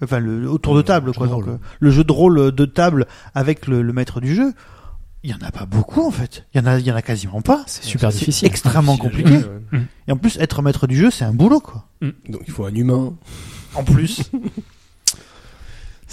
enfin 0.04 0.20
le 0.20 0.50
autour 0.50 0.74
de 0.74 0.80
Le 0.80 0.84
table, 0.84 1.08
jeu 1.08 1.18
quoi, 1.18 1.28
de 1.28 1.32
donc, 1.32 1.44
rôle. 1.46 1.54
euh, 1.54 1.58
le 1.80 1.92
jeu 1.92 2.04
de 2.04 2.12
rôle 2.12 2.52
de 2.52 2.66
table 2.66 3.08
avec 3.36 3.68
le, 3.68 3.82
le 3.82 3.94
maître 3.94 4.22
du 4.22 4.34
jeu, 4.36 4.54
il 5.24 5.30
y 5.32 5.34
en 5.34 5.46
a 5.46 5.52
pas 5.52 5.66
beaucoup 5.66 6.06
en 6.06 6.12
fait. 6.12 6.46
Il 6.54 6.60
y 6.60 6.64
en 6.64 6.66
a, 6.68 6.80
il 6.80 6.86
y 6.86 6.92
en 6.92 6.96
a 6.96 7.02
quasiment 7.02 7.42
pas. 7.42 7.64
C'est 7.66 7.84
super 7.84 8.12
C'est 8.12 8.20
difficile. 8.20 8.48
extrêmement 8.48 8.96
Difficile 8.96 9.24
compliqué. 9.24 9.48
ouais. 9.74 9.82
Et 10.08 10.12
en 10.12 10.18
plus, 10.18 10.38
être 10.38 10.62
maître 10.62 10.86
du 10.88 10.96
jeu, 10.98 11.10
c'est 11.12 11.24
un 11.26 11.34
boulot 11.34 11.62
quoi. 11.62 11.86
Donc 12.02 12.42
il 12.46 12.52
faut 12.52 12.66
un 12.66 12.74
humain. 12.76 13.14
En 13.76 13.84
plus. 13.84 14.30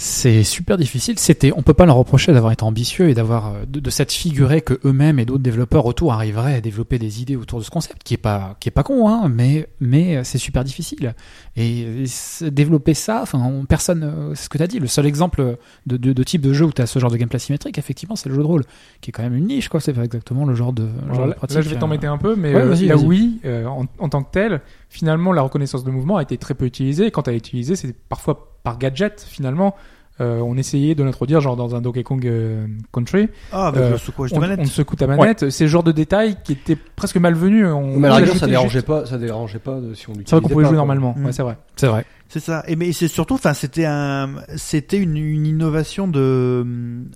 C'est 0.03 0.41
super 0.43 0.77
difficile. 0.79 1.19
C'était, 1.19 1.51
on 1.55 1.61
peut 1.61 1.75
pas 1.75 1.85
leur 1.85 1.95
reprocher 1.95 2.33
d'avoir 2.33 2.51
été 2.51 2.63
ambitieux 2.63 3.09
et 3.09 3.13
d'avoir 3.13 3.53
euh, 3.53 3.65
de, 3.67 3.79
de 3.79 3.89
s'être 3.91 4.11
figuré 4.11 4.61
que 4.61 4.79
eux-mêmes 4.83 5.19
et 5.19 5.25
d'autres 5.25 5.43
développeurs 5.43 5.85
autour 5.85 6.11
arriveraient 6.11 6.55
à 6.55 6.59
développer 6.61 6.97
des 6.97 7.21
idées 7.21 7.35
autour 7.35 7.59
de 7.59 7.63
ce 7.63 7.69
concept, 7.69 8.01
qui 8.01 8.15
est 8.15 8.17
pas, 8.17 8.55
qui 8.59 8.67
est 8.67 8.71
pas 8.71 8.81
con, 8.81 9.07
hein, 9.07 9.29
mais 9.29 9.67
mais 9.79 10.17
euh, 10.17 10.23
c'est 10.23 10.39
super 10.39 10.63
difficile. 10.63 11.13
Et, 11.55 12.05
développer 12.41 12.95
ça, 12.95 13.19
enfin, 13.21 13.43
on- 13.45 13.65
personne, 13.65 14.01
euh, 14.03 14.33
c'est 14.33 14.45
ce 14.45 14.49
que 14.49 14.57
tu 14.57 14.63
as 14.63 14.67
dit. 14.67 14.79
Le 14.79 14.87
seul 14.87 15.05
exemple 15.05 15.57
de, 15.85 15.97
de, 15.97 16.13
de 16.13 16.23
type 16.23 16.41
de 16.41 16.51
jeu 16.51 16.65
où 16.65 16.71
tu 16.71 16.81
as 16.81 16.87
ce 16.87 16.97
genre 16.97 17.11
de 17.11 17.17
gameplay 17.17 17.37
symétrique, 17.37 17.77
effectivement, 17.77 18.15
c'est 18.15 18.27
le 18.29 18.33
jeu 18.33 18.41
de 18.41 18.47
rôle, 18.47 18.63
qui 19.01 19.11
est 19.11 19.13
quand 19.13 19.21
même 19.21 19.35
une 19.35 19.45
niche, 19.45 19.69
quoi. 19.69 19.79
C'est 19.81 19.93
pas 19.93 20.03
exactement 20.03 20.45
le 20.45 20.55
genre 20.55 20.73
de, 20.73 20.87
le 21.09 21.13
genre 21.13 21.25
de 21.25 21.29
là, 21.29 21.35
pratique. 21.35 21.57
là, 21.57 21.61
je 21.61 21.69
vais 21.69 21.77
t'embêter 21.77 22.07
un 22.07 22.17
peu, 22.17 22.35
mais 22.35 22.55
Ouais, 22.55 22.61
euh, 22.61 22.69
vas-y. 22.73 22.91
Wii, 22.91 23.39
euh, 23.45 23.67
en, 23.67 23.85
en 23.99 24.09
tant 24.09 24.23
que 24.23 24.31
telle, 24.31 24.61
finalement, 24.89 25.31
la 25.31 25.43
reconnaissance 25.43 25.83
de 25.83 25.91
mouvement 25.91 26.17
a 26.17 26.23
été 26.23 26.39
très 26.39 26.55
peu 26.55 26.65
utilisée. 26.65 27.05
Et 27.05 27.11
Quand 27.11 27.27
elle 27.27 27.35
est 27.35 27.37
utilisée, 27.37 27.75
c'est 27.75 27.93
parfois 28.09 28.47
par 28.63 28.77
gadget, 28.77 29.25
finalement. 29.27 29.75
Euh, 30.19 30.39
on 30.39 30.55
essayait 30.55 30.93
de 30.93 31.03
l'introduire, 31.03 31.41
genre 31.41 31.55
dans 31.55 31.73
un 31.73 31.81
Donkey 31.81 32.03
Kong 32.03 32.27
euh, 32.27 32.67
Country. 32.93 33.27
Ah, 33.51 33.67
avec 33.69 33.81
Euh, 33.81 33.91
le 33.91 33.97
secouage 33.97 34.31
de 34.31 34.37
On, 34.37 34.39
manette. 34.41 34.59
on 34.61 34.65
secoue 34.65 34.95
ta 34.95 35.07
manette. 35.07 35.49
C'est 35.49 35.63
le 35.63 35.69
genre 35.69 35.81
de 35.83 35.91
détail 35.91 36.37
qui 36.43 36.51
était 36.51 36.75
presque 36.75 37.17
malvenu. 37.17 37.65
On, 37.65 37.97
Mais 37.97 38.07
à 38.07 38.19
la 38.19 38.27
ça 38.27 38.45
dérangeait 38.45 38.69
juste. 38.69 38.85
pas, 38.85 39.05
ça 39.07 39.17
dérangeait 39.17 39.57
pas 39.57 39.79
de, 39.79 39.95
si 39.95 40.07
on 40.09 40.13
C'est 40.13 40.29
vrai 40.31 40.41
qu'on 40.41 40.49
pouvait 40.49 40.55
pas, 40.55 40.61
jouer 40.61 40.63
quoi. 40.63 40.71
normalement. 40.77 41.15
Mm. 41.17 41.25
Ouais, 41.25 41.31
c'est 41.31 41.41
vrai. 41.41 41.57
C'est 41.75 41.87
vrai. 41.87 42.05
C'est 42.29 42.39
ça. 42.39 42.63
Et 42.67 42.75
mais 42.75 42.91
c'est 42.93 43.07
surtout, 43.07 43.33
enfin, 43.33 43.53
c'était 43.53 43.85
un, 43.85 44.35
c'était 44.57 44.97
une, 44.97 45.17
une 45.17 45.47
innovation 45.47 46.07
de 46.07 46.65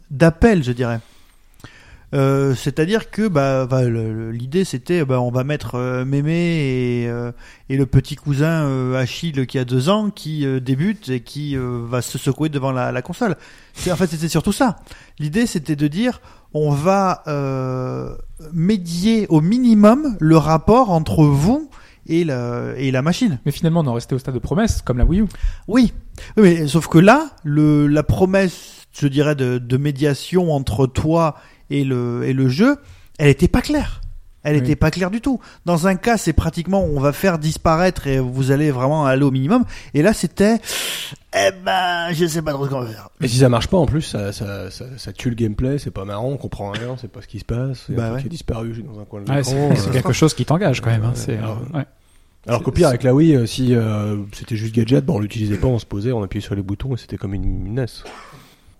d'appel, 0.09 0.63
je 0.63 0.71
dirais. 0.71 0.99
Euh, 2.13 2.53
C'est-à-dire 2.55 3.09
que 3.09 3.27
bah, 3.27 3.65
bah, 3.65 3.83
l'idée 3.89 4.63
c'était 4.63 5.03
bah, 5.03 5.19
on 5.19 5.31
va 5.31 5.43
mettre 5.43 5.75
euh, 5.75 6.05
Mémé 6.05 6.33
et, 7.03 7.07
euh, 7.09 7.31
et 7.69 7.77
le 7.77 7.85
petit 7.85 8.15
cousin 8.15 8.65
euh, 8.65 8.95
Achille 9.01 9.45
qui 9.47 9.57
a 9.57 9.65
deux 9.65 9.89
ans 9.89 10.11
qui 10.11 10.45
euh, 10.45 10.59
débute 10.59 11.09
et 11.09 11.21
qui 11.21 11.57
euh, 11.57 11.81
va 11.85 12.01
se 12.01 12.17
secouer 12.17 12.49
devant 12.49 12.71
la, 12.71 12.91
la 12.91 13.01
console. 13.01 13.35
C'est- 13.73 13.91
En 13.91 13.95
fait 13.95 14.07
c'était 14.07 14.29
surtout 14.29 14.51
ça. 14.53 14.77
L'idée 15.19 15.45
c'était 15.45 15.75
de 15.75 15.87
dire 15.87 16.21
on 16.53 16.69
va 16.71 17.23
euh, 17.27 18.15
médier 18.53 19.25
au 19.29 19.41
minimum 19.41 20.15
le 20.19 20.37
rapport 20.37 20.91
entre 20.91 21.23
vous 21.25 21.69
et 22.07 22.23
la, 22.23 22.73
et 22.77 22.91
la 22.91 23.01
machine. 23.01 23.39
Mais 23.45 23.51
finalement, 23.51 23.79
on 23.81 23.87
en 23.87 23.93
restait 23.93 24.13
au 24.13 24.19
stade 24.19 24.35
de 24.35 24.39
promesse, 24.39 24.81
comme 24.83 24.99
la 24.99 25.05
Wii 25.05 25.21
U. 25.21 25.25
Oui, 25.67 25.91
Oui, 26.37 26.43
mais 26.43 26.67
sauf 26.67 26.87
que 26.87 26.99
là, 26.99 27.31
le, 27.43 27.87
la 27.87 28.03
promesse, 28.03 28.83
je 28.97 29.07
dirais, 29.07 29.33
de, 29.35 29.57
de 29.57 29.77
médiation 29.77 30.53
entre 30.53 30.85
toi 30.85 31.35
et 31.69 31.83
le, 31.83 32.23
et 32.25 32.33
le 32.33 32.47
jeu, 32.49 32.77
elle 33.17 33.29
était 33.29 33.47
pas 33.47 33.61
claire. 33.61 34.01
Elle 34.47 34.57
Oui. 34.57 34.61
était 34.61 34.75
pas 34.75 34.91
claire 34.91 35.09
du 35.09 35.21
tout. 35.21 35.39
Dans 35.65 35.87
un 35.87 35.95
cas, 35.95 36.17
c'est 36.17 36.31
pratiquement 36.33 36.83
on 36.83 36.99
va 36.99 37.13
faire 37.13 37.39
disparaître 37.39 38.05
et 38.05 38.19
vous 38.19 38.51
allez 38.51 38.69
vraiment 38.69 39.03
aller 39.07 39.23
au 39.23 39.31
minimum. 39.31 39.63
Et 39.95 40.03
là, 40.03 40.13
c'était, 40.13 40.57
eh 41.35 41.49
ben, 41.65 42.11
je 42.11 42.27
sais 42.27 42.43
pas 42.43 42.53
trop 42.53 42.65
ce 42.65 42.69
qu'on 42.69 42.81
va 42.81 42.85
faire. 42.85 43.09
Et 43.21 43.27
si 43.27 43.37
ça 43.39 43.49
marche 43.49 43.67
pas, 43.69 43.77
en 43.77 43.87
plus, 43.87 44.03
ça, 44.03 44.31
ça, 44.33 44.69
ça, 44.69 44.85
ça 44.97 45.13
tue 45.13 45.29
le 45.29 45.35
gameplay, 45.35 45.79
c'est 45.79 45.89
pas 45.89 46.05
marrant, 46.05 46.27
on 46.29 46.37
comprend 46.37 46.69
rien, 46.69 46.89
on 46.91 46.97
sait 46.97 47.07
pas 47.07 47.23
ce 47.23 47.27
qui 47.27 47.39
se 47.39 47.45
passe, 47.45 47.85
il 47.89 47.95
Bah 47.95 48.13
ouais. 48.13 48.19
qui 48.21 48.27
a 48.27 48.29
disparu 48.29 48.83
dans 48.87 48.99
un 48.99 49.05
coin 49.05 49.21
de 49.21 49.29
Ouais, 49.31 49.37
l'écran. 49.37 49.69
c'est 49.73 49.81
c'est 49.81 49.89
euh. 49.89 49.93
quelque 49.93 50.13
chose 50.13 50.35
qui 50.35 50.45
t'engage 50.45 50.79
quand 50.81 50.91
même. 50.91 51.05
hein. 51.05 51.13
C'est, 51.15 51.37
alors, 51.37 51.61
euh, 51.73 51.77
ouais. 51.79 51.85
Alors 52.47 52.61
qu'au 52.61 52.69
pire, 52.71 52.89
avec 52.89 53.01
la 53.01 53.15
Wii, 53.15 53.35
euh, 53.35 53.47
si 53.47 53.73
euh, 53.73 54.17
c'était 54.31 54.55
juste 54.55 54.75
gadget, 54.75 55.03
bon, 55.03 55.15
on 55.15 55.19
l'utilisait 55.19 55.57
pas, 55.57 55.65
on 55.65 55.79
se 55.79 55.87
posait, 55.87 56.11
on 56.11 56.21
appuyait 56.21 56.45
sur 56.45 56.53
les 56.53 56.61
boutons 56.61 56.93
et 56.93 56.97
c'était 56.99 57.17
comme 57.17 57.33
une, 57.33 57.65
une 57.65 57.73
NES. 57.73 57.85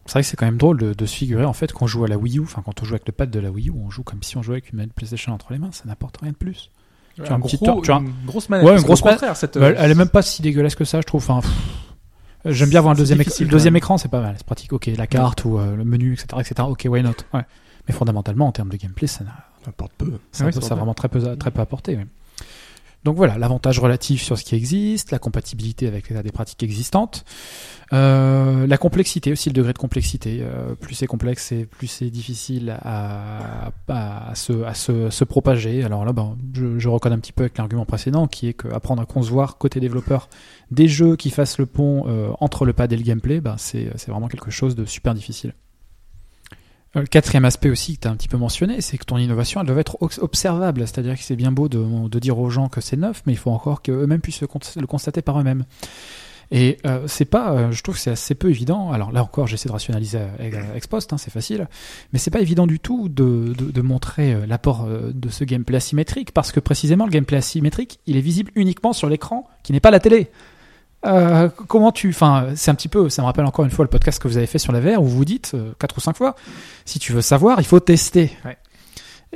C'est 0.06 0.12
vrai 0.14 0.22
que 0.22 0.28
c'est 0.28 0.38
quand 0.38 0.46
même 0.46 0.58
drôle 0.58 0.78
de, 0.80 0.94
de 0.94 1.06
se 1.06 1.16
figurer 1.16 1.46
en 1.46 1.54
fait 1.54 1.72
qu'on 1.74 1.88
joue 1.88 2.04
à 2.04 2.08
la 2.08 2.18
Wii 2.18 2.38
U, 2.38 2.42
enfin 2.44 2.62
quand 2.64 2.82
on 2.82 2.86
joue 2.86 2.94
avec 2.94 3.08
le 3.08 3.12
pad 3.12 3.32
de 3.32 3.40
la 3.40 3.50
Wii 3.50 3.70
U, 3.70 3.74
on 3.84 3.90
joue 3.90 4.04
comme 4.04 4.22
si 4.22 4.38
on 4.38 4.44
jouait 4.44 4.56
avec 4.56 4.72
une 4.72 4.78
manette 4.78 4.94
PlayStation 4.94 5.34
entre 5.34 5.52
les 5.52 5.58
mains, 5.60 5.72
ça 5.72 5.84
n'apporte 5.86 6.18
rien 6.18 6.32
de 6.32 6.36
plus. 6.38 6.70
Tu 7.16 7.22
as 7.24 7.34
un 7.34 7.40
petit 7.40 7.56
gros- 7.58 7.66
temps- 7.66 7.82
tu 7.82 7.92
as- 7.92 7.96
une 7.98 8.12
grosse 8.26 8.50
manette. 8.50 8.68
Ouais, 8.68 8.76
une 8.78 8.84
grosse 8.84 9.02
cette, 9.36 9.58
Bah, 9.58 9.70
elle, 9.70 9.76
elle 9.80 9.92
est 9.92 9.96
même 9.96 10.10
pas 10.10 10.22
si 10.22 10.42
dégueulasse 10.42 10.76
que 10.76 10.84
ça, 10.86 11.00
je 11.00 11.06
trouve. 11.06 11.24
Enfin, 11.28 11.40
pff, 11.42 12.54
j'aime 12.54 12.70
bien 12.70 12.80
avoir 12.80 12.92
un 12.92 12.96
C'est 12.96 13.02
deuxième, 13.04 13.20
éc- 13.20 13.40
le 13.44 13.48
deuxième 13.50 13.76
écran, 13.78 13.98
c'est 13.98 14.10
pas 14.10 14.22
mal, 14.22 14.36
c'est 14.38 14.46
pratique. 14.46 14.74
Ok, 14.74 14.88
la 14.98 15.08
carte 15.08 15.46
ou 15.46 15.58
euh, 15.58 15.76
le 15.76 15.86
menu, 15.86 16.14
etc., 16.14 16.28
etc. 16.40 16.68
Ok, 16.70 16.86
why 16.90 17.02
not? 17.04 17.12
Ouais. 17.34 17.42
Mais 17.88 17.94
fondamentalement, 17.94 18.48
en 18.48 18.52
termes 18.52 18.70
de 18.70 18.78
gameplay, 18.78 19.08
ça 19.08 19.24
n'a 19.24 19.32
Ça 19.64 19.70
importe 19.70 19.94
peu. 19.98 20.20
ça, 20.32 20.46
Ouais, 20.46 20.52
ça 20.52 20.60
c'est 20.60 20.66
a 20.66 20.70
vrai. 20.70 20.76
vraiment 20.78 20.94
très 20.94 21.08
peu, 21.08 21.36
très 21.38 21.52
peu 21.52 21.62
apporté. 21.62 21.96
ouais. 21.96 22.06
Donc 23.06 23.18
voilà, 23.18 23.38
l'avantage 23.38 23.78
relatif 23.78 24.24
sur 24.24 24.36
ce 24.36 24.44
qui 24.44 24.56
existe, 24.56 25.12
la 25.12 25.20
compatibilité 25.20 25.86
avec 25.86 26.12
des 26.12 26.32
pratiques 26.32 26.64
existantes, 26.64 27.24
euh, 27.94 28.66
la 28.66 28.78
complexité 28.80 29.32
aussi, 29.32 29.50
le 29.50 29.54
degré 29.54 29.74
de 29.74 29.78
complexité. 29.78 30.40
Euh, 30.42 30.74
plus 30.74 30.96
c'est 30.96 31.06
complexe 31.06 31.52
et 31.52 31.66
plus 31.66 31.86
c'est 31.86 32.10
difficile 32.10 32.76
à, 32.82 33.72
se, 34.34 34.64
à 34.64 34.74
se, 34.74 35.12
se 35.12 35.24
propager. 35.24 35.84
Alors 35.84 36.04
là, 36.04 36.14
ben, 36.14 36.36
je, 36.56 36.80
je 36.80 36.90
reconnais 36.90 37.16
un 37.16 37.20
petit 37.20 37.32
peu 37.32 37.44
avec 37.44 37.60
l'argument 37.60 37.86
précédent, 37.86 38.26
qui 38.26 38.48
est 38.48 38.54
qu'apprendre 38.54 39.04
à 39.04 39.06
concevoir 39.06 39.60
côté 39.60 39.80
développeur 39.80 40.28
des 40.72 40.88
jeux 40.88 41.16
qui 41.16 41.30
fassent 41.30 41.60
le 41.60 41.68
pont 41.68 42.06
euh, 42.08 42.32
entre 42.40 42.66
le 42.66 42.74
pad 42.74 42.92
et 42.92 42.98
le 42.98 43.04
gameplay, 43.04 43.40
ben, 43.40 43.56
c'est 43.60 43.88
vraiment 44.08 44.30
quelque 44.30 44.50
chose 44.50 44.76
de 44.76 44.84
super 44.84 45.14
difficile. 45.14 45.54
Euh, 46.96 47.02
Le 47.02 47.08
quatrième 47.08 47.46
aspect 47.46 47.70
aussi 47.70 47.96
que 47.96 48.02
tu 48.02 48.08
as 48.08 48.12
un 48.12 48.16
petit 48.16 48.28
peu 48.28 48.38
mentionné, 48.38 48.82
c'est 48.82 48.98
que 48.98 49.06
ton 49.06 49.18
innovation, 49.18 49.62
elle 49.62 49.68
doit 49.68 49.80
être 49.80 49.98
observable. 50.02 50.82
C'est-à-dire 50.82 51.16
que 51.16 51.24
c'est 51.24 51.36
bien 51.36 51.52
beau 51.52 51.68
de, 51.70 52.20
dire 52.20 52.38
aux 52.40 52.50
gens 52.50 52.70
que 52.70 52.82
c'est 52.82 52.98
neuf, 52.98 53.22
mais 53.26 53.34
il 53.34 53.38
faut 53.38 53.52
encore 53.52 53.82
qu'eux-mêmes 53.82 54.22
puissent 54.22 54.42
le, 54.42 54.48
cons- 54.48 54.60
le 54.76 54.88
constater 54.88 55.22
par 55.22 55.40
eux-mêmes. 55.40 55.66
Et 56.52 56.78
euh, 56.86 57.06
c'est 57.08 57.26
pas, 57.26 57.52
euh, 57.52 57.72
je 57.72 57.82
trouve 57.82 57.96
que 57.96 58.02
c'est 58.02 58.12
assez 58.12 58.36
peu 58.36 58.50
évident. 58.50 58.92
Alors 58.92 59.12
là 59.12 59.24
encore, 59.24 59.48
j'essaie 59.48 59.68
de 59.68 59.74
rationaliser 59.74 60.20
euh, 60.20 60.76
ex 60.76 60.86
post, 60.86 61.12
hein, 61.12 61.18
c'est 61.18 61.32
facile, 61.32 61.68
mais 62.14 62.20
c'est 62.20 62.30
pas 62.30 62.40
évident 62.40 62.68
du 62.68 62.80
tout 62.80 63.10
de, 63.10 63.54
de, 63.58 63.82
montrer 63.82 64.46
l'apport 64.48 64.88
de 64.88 65.30
ce 65.30 65.44
gameplay 65.44 65.78
asymétrique, 65.78 66.32
parce 66.32 66.52
que 66.52 66.60
précisément 66.60 67.06
le 67.06 67.12
gameplay 67.12 67.38
asymétrique, 67.38 68.00
il 68.06 68.16
est 68.16 68.22
visible 68.22 68.52
uniquement 68.56 68.94
sur 68.94 69.10
l'écran 69.10 69.48
qui 69.64 69.74
n'est 69.74 69.80
pas 69.80 69.92
la 69.92 70.00
télé. 70.00 70.30
Euh, 71.06 71.50
comment 71.68 71.92
tu, 71.92 72.10
enfin, 72.10 72.48
c'est 72.56 72.72
un 72.72 72.76
petit 72.76 72.88
peu, 72.88 73.10
ça 73.10 73.22
me 73.22 73.28
rappelle 73.28 73.46
encore 73.46 73.66
une 73.66 73.72
fois 73.72 73.86
le 73.86 73.90
podcast 73.90 74.22
que 74.22 74.28
vous 74.28 74.38
avez 74.38 74.48
fait 74.48 74.58
sur 74.60 74.74
la 74.74 74.80
VR 74.80 75.02
où 75.02 75.06
vous 75.06 75.26
dites 75.26 75.52
euh, 75.54 75.72
quatre 75.80 75.98
ou 75.98 76.02
cinq 76.02 76.16
fois, 76.18 76.36
si 76.86 77.00
tu 77.00 77.14
veux 77.14 77.22
savoir, 77.22 77.60
il 77.60 77.66
faut 77.66 77.80
tester. 77.80 78.32
Ouais. 78.44 78.58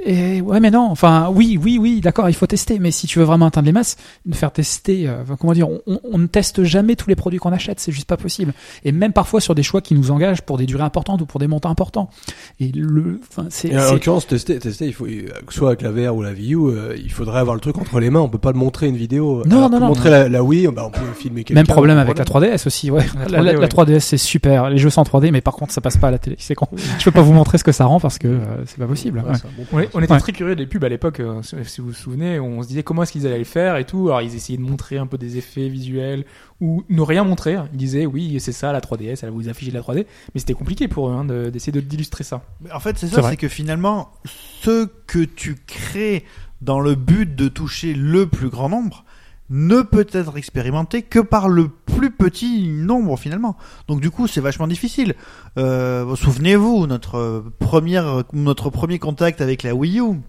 Et 0.06 0.40
ouais, 0.40 0.62
mais 0.62 0.72
non, 0.72 0.88
enfin, 0.90 1.30
oui, 1.34 1.60
oui, 1.62 1.78
oui, 1.78 2.00
d'accord, 2.00 2.30
il 2.30 2.34
faut 2.34 2.48
tester, 2.48 2.80
mais 2.80 2.90
si 2.90 3.06
tu 3.06 3.20
veux 3.20 3.26
vraiment 3.26 3.48
atteindre 3.48 3.66
les 3.66 3.74
masses, 3.74 3.98
de 4.26 4.34
faire 4.34 4.52
tester, 4.52 5.10
euh, 5.10 5.24
comment 5.38 5.52
dire, 5.52 5.68
on, 5.70 5.82
on- 5.88 6.00
on 6.14 6.18
ne 6.18 6.26
teste 6.28 6.64
jamais 6.64 6.96
tous 6.96 7.10
les 7.10 7.16
produits 7.18 7.38
qu'on 7.38 7.52
achète, 7.52 7.82
c'est 7.82 7.92
juste 7.92 8.08
pas 8.08 8.16
possible. 8.16 8.54
Et 8.86 8.94
même 8.94 9.12
parfois 9.12 9.42
sur 9.42 9.56
des 9.56 9.64
choix 9.64 9.82
qui 9.82 9.96
nous 9.96 10.10
engagent 10.12 10.42
pour 10.42 10.58
des 10.58 10.66
durées 10.66 10.84
importantes 10.84 11.22
ou 11.22 11.26
pour 11.26 11.40
des 11.42 11.48
montants 11.48 11.70
importants. 11.70 12.10
Et 12.62 12.72
le, 12.74 13.20
enfin, 13.30 13.48
c'est, 13.50 13.78
en 13.78 13.92
l'occurrence, 13.92 14.26
tester, 14.26 14.58
tester, 14.60 14.86
il 14.86 14.94
faut, 14.94 15.04
que 15.06 15.12
ce 15.50 15.58
soit 15.58 15.68
avec 15.70 15.82
la 15.82 15.92
VR 15.92 16.16
ou 16.16 16.22
la 16.22 16.32
Wii 16.32 16.54
U, 16.54 16.58
euh, 16.68 16.96
il 16.98 17.12
faudrait 17.12 17.40
avoir 17.40 17.56
le 17.56 17.62
truc 17.62 17.78
entre 17.78 18.00
les 18.00 18.10
mains, 18.10 18.22
on 18.22 18.30
peut 18.30 18.38
pas 18.38 18.54
le 18.54 18.58
montrer 18.58 18.88
une 18.88 18.96
vidéo. 18.98 19.44
Non, 19.48 19.58
Alors 19.58 19.70
non, 19.70 19.80
non. 19.82 19.88
Montrer 19.88 20.10
la, 20.12 20.30
la 20.30 20.44
Wii, 20.44 20.68
bah, 20.68 20.84
on 20.88 20.92
peut 20.92 21.02
filmer. 21.18 21.44
Même 21.52 21.68
problème 21.68 21.98
avec 21.98 22.18
la 22.18 22.24
3DS 22.24 22.66
aussi, 22.68 22.90
ouais. 22.90 23.06
La 23.30 23.42
La, 23.42 23.52
3D, 23.52 23.54
la 23.56 23.60
ouais. 23.60 23.68
3DS 23.68 24.00
c'est 24.00 24.18
super, 24.18 24.70
les 24.70 24.78
jeux 24.78 24.90
sont 24.90 25.02
en 25.02 25.04
3D, 25.04 25.32
mais 25.32 25.42
par 25.42 25.56
contre 25.56 25.74
ça 25.74 25.82
passe 25.82 25.98
pas 25.98 26.08
à 26.08 26.12
la 26.12 26.20
télé, 26.20 26.38
c'est 26.40 26.56
con. 26.56 26.68
Je 27.00 27.04
peux 27.04 27.12
pas 27.12 27.22
vous 27.22 27.34
montrer 27.34 27.58
ce 27.58 27.66
que 27.66 27.72
ça 27.74 27.84
rend 27.86 28.00
parce 28.00 28.18
que 28.18 28.28
euh, 28.30 28.40
c'est 28.66 28.78
pas 28.78 28.88
possible. 28.88 29.20
Ouais, 29.28 29.78
ouais. 29.78 29.79
On, 29.80 29.84
est- 29.84 29.88
point. 29.88 30.02
on 30.02 30.04
était 30.04 30.14
Ouais. 30.14 30.20
très 30.20 30.32
curieux 30.32 30.56
des 30.56 30.66
pubs 30.68 30.84
à 30.84 30.90
l'époque, 30.90 31.20
euh, 31.20 31.42
si 31.42 31.82
vous 31.82 31.88
vous 31.88 31.94
souvenez, 31.94 32.40
on 32.40 32.62
se 32.64 32.68
disait 32.68 32.84
comment 32.84 33.04
est-ce 33.04 33.12
qu'ils 33.12 33.26
allaient 33.26 33.38
le 33.38 33.44
faire 33.44 33.78
et 33.78 33.86
tout. 33.86 34.08
Alors 34.08 34.22
ils 34.22 34.36
essayaient 34.36 34.58
de 34.58 34.64
montrer 34.64 34.98
un 34.98 35.08
peu 35.08 35.18
des 35.18 35.38
effets 35.38 35.68
visuels 35.70 36.26
ou 36.62 36.84
ne 36.90 37.02
rien 37.02 37.24
montrer. 37.24 37.58
Ils 37.74 37.78
disaient 37.78 38.06
oui 38.06 38.40
c'est 38.40 38.52
ça 38.52 38.72
la 38.72 38.80
3DS, 38.82 39.20
elle 39.24 39.30
va 39.30 39.36
vous 39.36 39.50
afficher 39.50 39.72
la 39.72 39.82
3D, 39.82 40.06
mais 40.34 40.40
c'était 40.40 40.54
compliqué 40.54 40.88
pour 40.88 41.10
eux 41.10 41.14
hein, 41.14 41.26
de- 41.26 41.50
d'essayer 41.50 41.72
de 41.72 41.80
d'illustrer 41.82 42.24
ça. 42.24 42.44
Mais 42.62 42.72
En 42.72 42.80
fait, 42.80 42.98
c'est 42.98 43.08
ça, 43.08 43.22
c'est 43.30 43.38
que 43.38 43.48
finalement, 43.48 44.12
ce 44.26 44.86
que 45.08 45.24
tu 45.24 45.56
crées 45.68 46.26
dans 46.62 46.80
le 46.82 46.96
but 46.96 47.36
de 47.36 47.48
toucher 47.48 47.94
le 47.94 48.26
plus 48.28 48.50
grand 48.50 48.68
nombre 48.70 49.06
ne 49.50 49.82
peut 49.82 50.08
être 50.12 50.38
expérimenté 50.38 51.02
que 51.02 51.20
par 51.20 51.50
le 51.50 51.70
plus 51.70 52.12
petit 52.12 52.68
nombre 52.68 53.18
finalement. 53.18 53.58
Donc 53.88 54.02
du 54.02 54.12
coup, 54.12 54.28
c'est 54.28 54.42
vachement 54.42 54.68
difficile. 54.68 55.16
Euh, 55.58 56.16
Souvenez-vous, 56.16 56.88
notre 56.88 57.44
première, 57.60 58.24
notre 58.34 58.70
premier 58.70 59.00
contact 59.00 59.42
avec 59.42 59.64
la 59.64 59.74
Wii 59.74 60.00
U, 60.00 60.22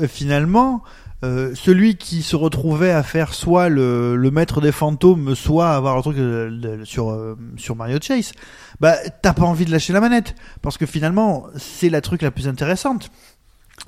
euh, 0.00 0.06
finalement, 0.06 0.82
euh, 1.24 1.52
celui 1.56 1.96
qui 1.96 2.22
se 2.22 2.36
retrouvait 2.36 2.92
à 2.92 3.02
faire 3.02 3.34
soit 3.34 3.68
le, 3.68 4.14
le 4.14 4.30
maître 4.30 4.60
des 4.60 4.70
fantômes, 4.70 5.34
soit 5.34 5.70
avoir 5.70 5.96
le 5.96 6.02
truc 6.02 6.16
euh, 6.18 6.84
sur 6.84 7.10
euh, 7.10 7.36
sur 7.56 7.74
Mario 7.74 7.98
Chase, 8.00 8.32
bah 8.78 8.94
t'as 9.20 9.32
pas 9.32 9.42
envie 9.42 9.64
de 9.64 9.72
lâcher 9.72 9.92
la 9.92 10.00
manette 10.00 10.36
parce 10.62 10.78
que 10.78 10.86
finalement 10.86 11.46
c'est 11.56 11.90
la 11.90 12.00
truc 12.02 12.22
la 12.22 12.30
plus 12.30 12.46
intéressante. 12.46 13.10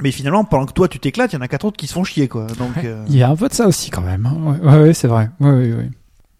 Mais 0.03 0.11
finalement, 0.13 0.45
pendant 0.45 0.67
que 0.67 0.73
toi 0.73 0.89
tu 0.89 0.99
t'éclates, 0.99 1.33
il 1.33 1.37
y 1.37 1.39
en 1.39 1.43
a 1.43 1.49
quatre 1.49 1.65
autres 1.67 1.77
qui 1.77 1.87
se 1.87 1.93
font 1.93 2.05
chier 2.05 2.29
quoi. 2.29 2.47
Donc 2.59 2.85
euh, 2.85 3.05
Il 3.09 3.17
y 3.17 3.23
a 3.23 3.29
un 3.31 3.37
peu 3.37 3.49
de 3.49 3.55
ça 3.55 3.67
aussi 3.67 3.91
quand 3.91 4.01
même. 4.03 4.27
hein. 4.27 4.37
Ouais, 4.63 4.71
ouais, 4.71 4.83
ouais, 4.85 4.95
c'est 4.95 5.09
vrai. 5.09 5.29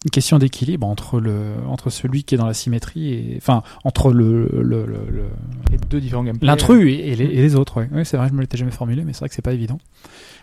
Une 0.03 0.09
question 0.09 0.39
d'équilibre 0.39 0.87
entre 0.87 1.19
le 1.19 1.33
entre 1.67 1.91
celui 1.91 2.23
qui 2.23 2.33
est 2.33 2.37
dans 2.39 2.47
la 2.47 2.55
symétrie 2.55 3.13
et 3.13 3.35
enfin 3.37 3.61
entre 3.83 4.11
le 4.11 4.47
le- 4.51 4.85
le- 4.87 5.05
le- 5.11 5.29
Et 5.71 5.77
deux 5.89 6.01
différents 6.01 6.23
gameplays. 6.23 6.47
l'intrus 6.47 6.87
et, 6.87 7.11
et 7.11 7.15
les, 7.15 7.25
et 7.25 7.41
les 7.41 7.55
autres. 7.55 7.79
Ouais, 7.79 7.89
ouais 7.91 8.05
c'est 8.05 8.17
vrai. 8.17 8.27
Je 8.29 8.33
me 8.33 8.41
l'étais 8.41 8.57
jamais 8.57 8.71
formulé, 8.71 9.03
mais 9.03 9.13
c'est 9.13 9.19
vrai 9.19 9.29
que 9.29 9.35
c'est 9.35 9.41
pas 9.41 9.53
évident. 9.53 9.79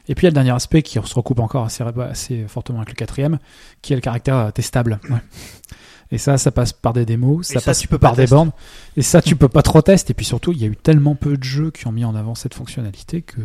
Et 0.09 0.15
puis 0.15 0.25
il 0.25 0.27
y 0.27 0.29
a 0.29 0.31
le 0.31 0.35
dernier 0.35 0.53
aspect 0.53 0.83
qui 0.83 0.95
se 0.95 1.15
recoupe 1.15 1.41
encore 1.41 1.65
assez 1.65 1.85
assez 1.85 2.45
fortement 2.49 2.79
avec 2.79 2.91
le 2.91 2.95
quatrième, 2.95 3.39
qui 3.83 3.93
est 3.93 3.97
le 3.97 4.03
caractère 4.03 4.37
euh, 4.37 4.51
testable. 4.51 5.01
Ouais. 5.11 5.19
Et 6.11 6.17
ça, 6.19 6.39
ça 6.39 6.51
passe 6.51 6.73
par 6.73 6.95
des 6.95 7.05
démos, 7.05 7.47
ça, 7.47 7.61
ça, 7.61 7.67
passe 7.67 7.81
tu 7.81 7.89
peux 7.89 7.99
pas 7.99 8.09
par 8.09 8.17
des 8.17 8.23
tester. 8.23 8.35
bornes. 8.35 8.53
Et 8.97 9.03
ça, 9.03 9.21
tu 9.21 9.37
peux 9.37 9.49
pas 9.49 9.63
trop 9.63 9.83
tester. 9.83 10.13
Et 10.13 10.15
puis 10.15 10.25
surtout, 10.25 10.53
il 10.53 10.59
y 10.59 10.65
a 10.65 10.69
eu 10.69 10.77
tellement 10.77 11.15
peu 11.15 11.37
de 11.37 11.45
jeux 11.45 11.71
qui 11.71 11.87
ont 11.87 11.93
mis 11.93 12.05
en 12.05 12.15
avant 12.15 12.35
cette 12.35 12.55
fonctionnalité 12.55 13.21
que 13.21 13.43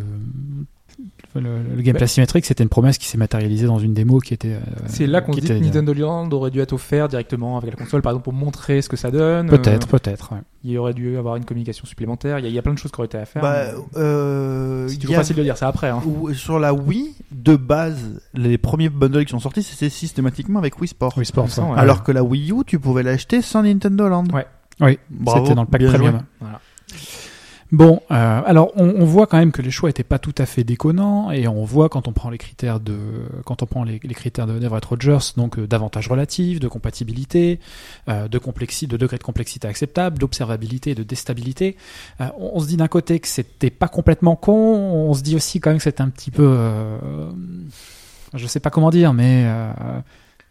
le, 1.36 1.42
le 1.76 1.82
gameplay 1.82 2.04
asymétrique, 2.04 2.46
c'était 2.46 2.64
une 2.64 2.70
promesse 2.70 2.98
qui 2.98 3.08
s'est 3.08 3.18
matérialisée 3.18 3.66
dans 3.66 3.80
une 3.80 3.94
démo 3.94 4.20
qui 4.20 4.34
était. 4.34 4.54
euh, 4.54 4.60
C'est 4.88 5.08
là 5.08 5.22
qu'on 5.22 5.32
que 5.34 5.40
était- 5.40 5.60
Nintendo 5.60 5.94
Land 5.94 6.30
aurait 6.32 6.52
dû 6.52 6.60
être 6.60 6.74
offert 6.74 7.08
directement 7.08 7.58
avec 7.58 7.72
la 7.72 7.84
console, 7.84 8.02
par 8.02 8.12
exemple, 8.12 8.26
pour 8.26 8.34
montrer 8.34 8.82
ce 8.82 8.90
que 8.90 8.96
ça 8.98 9.10
donne. 9.12 9.48
Peut-être, 9.50 9.88
Euh, 9.88 9.98
peut-être. 9.98 10.32
ouais. 10.34 10.40
il 10.64 10.78
aurait 10.78 10.94
dû 10.94 11.18
avoir 11.18 11.36
une 11.36 11.46
communication 11.46 11.86
supplémentaire. 11.86 12.38
Il 12.40 12.44
y 12.44 12.46
a, 12.46 12.50
il 12.50 12.56
y 12.56 12.60
a 12.60 12.62
plein 12.62 12.74
de 12.74 12.78
choses 12.78 12.92
qui 12.92 13.00
auraient 13.00 13.08
été 13.08 13.18
à 13.18 13.26
faire. 13.26 13.42
bah, 13.42 13.64
euh, 13.98 14.88
c'est 14.88 14.98
toujours 14.98 15.16
a- 15.16 15.20
facile 15.20 15.36
de 15.38 15.44
dire 15.44 15.58
ça 15.58 15.68
après. 15.68 15.90
Hein. 15.90 16.02
sur 16.34 16.60
la 16.60 16.74
Wii, 16.74 17.16
de 17.32 17.56
base, 17.56 18.22
les 18.34 18.58
premiers 18.58 18.90
bundles 18.90 19.26
qui 19.26 19.32
sont 19.32 19.40
sortis, 19.40 19.64
c'était 19.64 19.90
systématiquement 19.90 20.60
avec 20.60 20.80
Wii 20.80 20.88
Sport. 20.90 21.14
Oui, 21.18 21.26
sport. 21.26 21.50
Ça, 21.50 21.64
ouais. 21.64 21.72
Alors 21.78 22.04
que 22.04 22.12
la 22.12 22.24
Wii 22.24 22.52
U, 22.52 22.64
tu 22.66 22.80
pouvais 22.80 23.04
l'acheter 23.04 23.42
sans 23.42 23.64
Nintendo 23.64 24.08
Land. 24.08 24.26
Ouais. 24.34 24.46
Oui, 24.82 24.98
Bravo, 25.10 25.44
c'était 25.46 25.56
dans 25.56 25.62
le 25.64 25.68
pack 25.68 25.84
premium. 25.86 26.22
Voilà. 26.40 26.60
Bon, 27.74 28.02
euh, 28.12 28.42
alors 28.46 28.72
on, 28.76 29.04
voit 29.04 29.26
quand 29.26 29.40
même 29.40 29.52
que 29.52 29.64
les 29.64 29.72
choix 29.72 29.90
étaient 29.90 30.04
pas 30.04 30.20
tout 30.20 30.36
à 30.38 30.46
fait 30.46 30.64
déconnants 30.64 31.32
et 31.32 31.48
on 31.48 31.64
voit 31.64 31.90
quand 31.90 32.08
on 32.08 32.14
prend 32.14 32.30
les 32.30 32.38
critères 32.38 32.80
de 32.80 32.96
quand 33.46 33.64
on 33.64 33.66
prend 33.66 33.84
les, 33.84 33.98
critères 33.98 34.46
de 34.46 34.64
Everett 34.64 34.86
Rogers 34.86 35.34
donc 35.38 35.58
euh, 35.58 35.66
d'avantages 35.66 36.08
relatifs, 36.08 36.60
de 36.60 36.68
compatibilité, 36.68 37.60
euh, 38.10 38.28
de 38.28 38.38
complexité, 38.38 38.86
de 38.86 38.96
degré 38.96 39.18
de 39.18 39.24
complexité 39.24 39.68
acceptable, 39.68 40.20
d'observabilité 40.20 40.92
et 40.92 40.96
de 40.96 41.02
déstabilité. 41.02 41.76
Euh, 42.22 42.28
on, 42.38 42.60
se 42.60 42.68
dit 42.68 42.78
d'un 42.78 42.88
côté 42.88 43.20
que 43.20 43.28
c'était 43.28 43.72
pas 43.72 43.88
complètement 43.88 44.36
con, 44.36 44.54
on 44.54 45.14
se 45.16 45.24
dit 45.24 45.36
aussi 45.36 45.60
quand 45.60 45.72
même 45.72 45.78
que 45.78 45.84
c'était 45.84 46.02
un 46.02 46.10
petit 46.10 46.30
peu, 46.30 46.46
euh, 46.46 47.32
je 48.36 48.46
sais 48.46 48.60
pas 48.60 48.70
comment 48.70 48.92
dire, 48.92 49.14
mais 49.14 49.48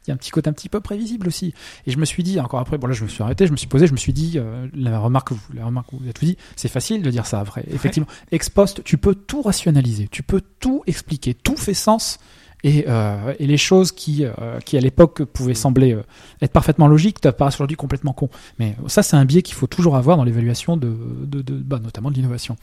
il 0.07 0.09
y 0.09 0.11
a 0.11 0.15
un 0.15 0.17
petit 0.17 0.31
côté 0.31 0.51
un 0.51 0.53
petit 0.53 0.69
peu 0.69 0.81
prévisible 0.81 1.29
aussi. 1.29 1.55
Et 1.87 1.91
je 1.91 1.99
me 1.99 2.05
suis 2.05 2.23
dit, 2.23 2.41
encore 2.41 2.61
après, 2.61 2.79
bon 2.79 2.87
là 2.87 2.95
je 2.95 3.05
me 3.05 3.09
suis 3.09 3.23
arrêté, 3.23 3.47
je 3.47 3.53
me 3.53 3.57
suis 3.57 3.67
posé, 3.69 3.87
je 3.87 3.93
me 3.93 3.99
suis 3.99 4.13
dit, 4.13 4.35
euh, 4.37 4.67
la 4.75 4.99
remarque, 4.99 5.31
la 5.55 5.65
remarque 5.65 5.91
que 5.91 5.97
vous 5.97 6.03
avez 6.03 6.13
tout 6.13 6.25
dit, 6.25 6.37
c'est 6.57 6.69
facile 6.69 7.03
de 7.03 7.11
dire 7.11 7.27
ça 7.27 7.41
après. 7.41 7.65
Effectivement, 7.71 8.09
ex 8.31 8.49
post, 8.51 8.83
tu 8.85 8.99
peux 8.99 9.15
tout 9.15 9.43
rationaliser, 9.43 10.09
tu 10.11 10.23
peux 10.23 10.43
tout 10.61 10.83
expliquer, 10.87 11.35
tout 11.35 11.57
fait 11.57 11.75
sens. 11.75 12.19
Et, 12.65 12.85
euh, 12.87 13.35
et 13.39 13.47
les 13.47 13.57
choses 13.57 13.91
qui, 13.91 14.25
euh, 14.25 14.31
qui 14.65 14.77
à 14.77 14.81
l'époque 14.81 15.25
pouvaient 15.25 15.55
sembler 15.55 15.95
euh, 15.95 16.03
être 16.41 16.53
parfaitement 16.53 16.87
logiques 16.87 17.21
t'apparaissent 17.21 17.57
aujourd'hui 17.57 17.77
complètement 17.77 18.13
con. 18.13 18.29
Mais 18.59 18.77
ça, 18.87 19.03
c'est 19.03 19.17
un 19.17 19.25
biais 19.25 19.43
qu'il 19.43 19.55
faut 19.55 19.67
toujours 19.67 19.97
avoir 19.97 20.17
dans 20.17 20.25
l'évaluation 20.25 20.77
de, 20.77 20.95
de, 21.25 21.43
bah, 21.55 21.81
notamment 21.83 22.11
de 22.11 22.17
l'innovation. 22.17 22.57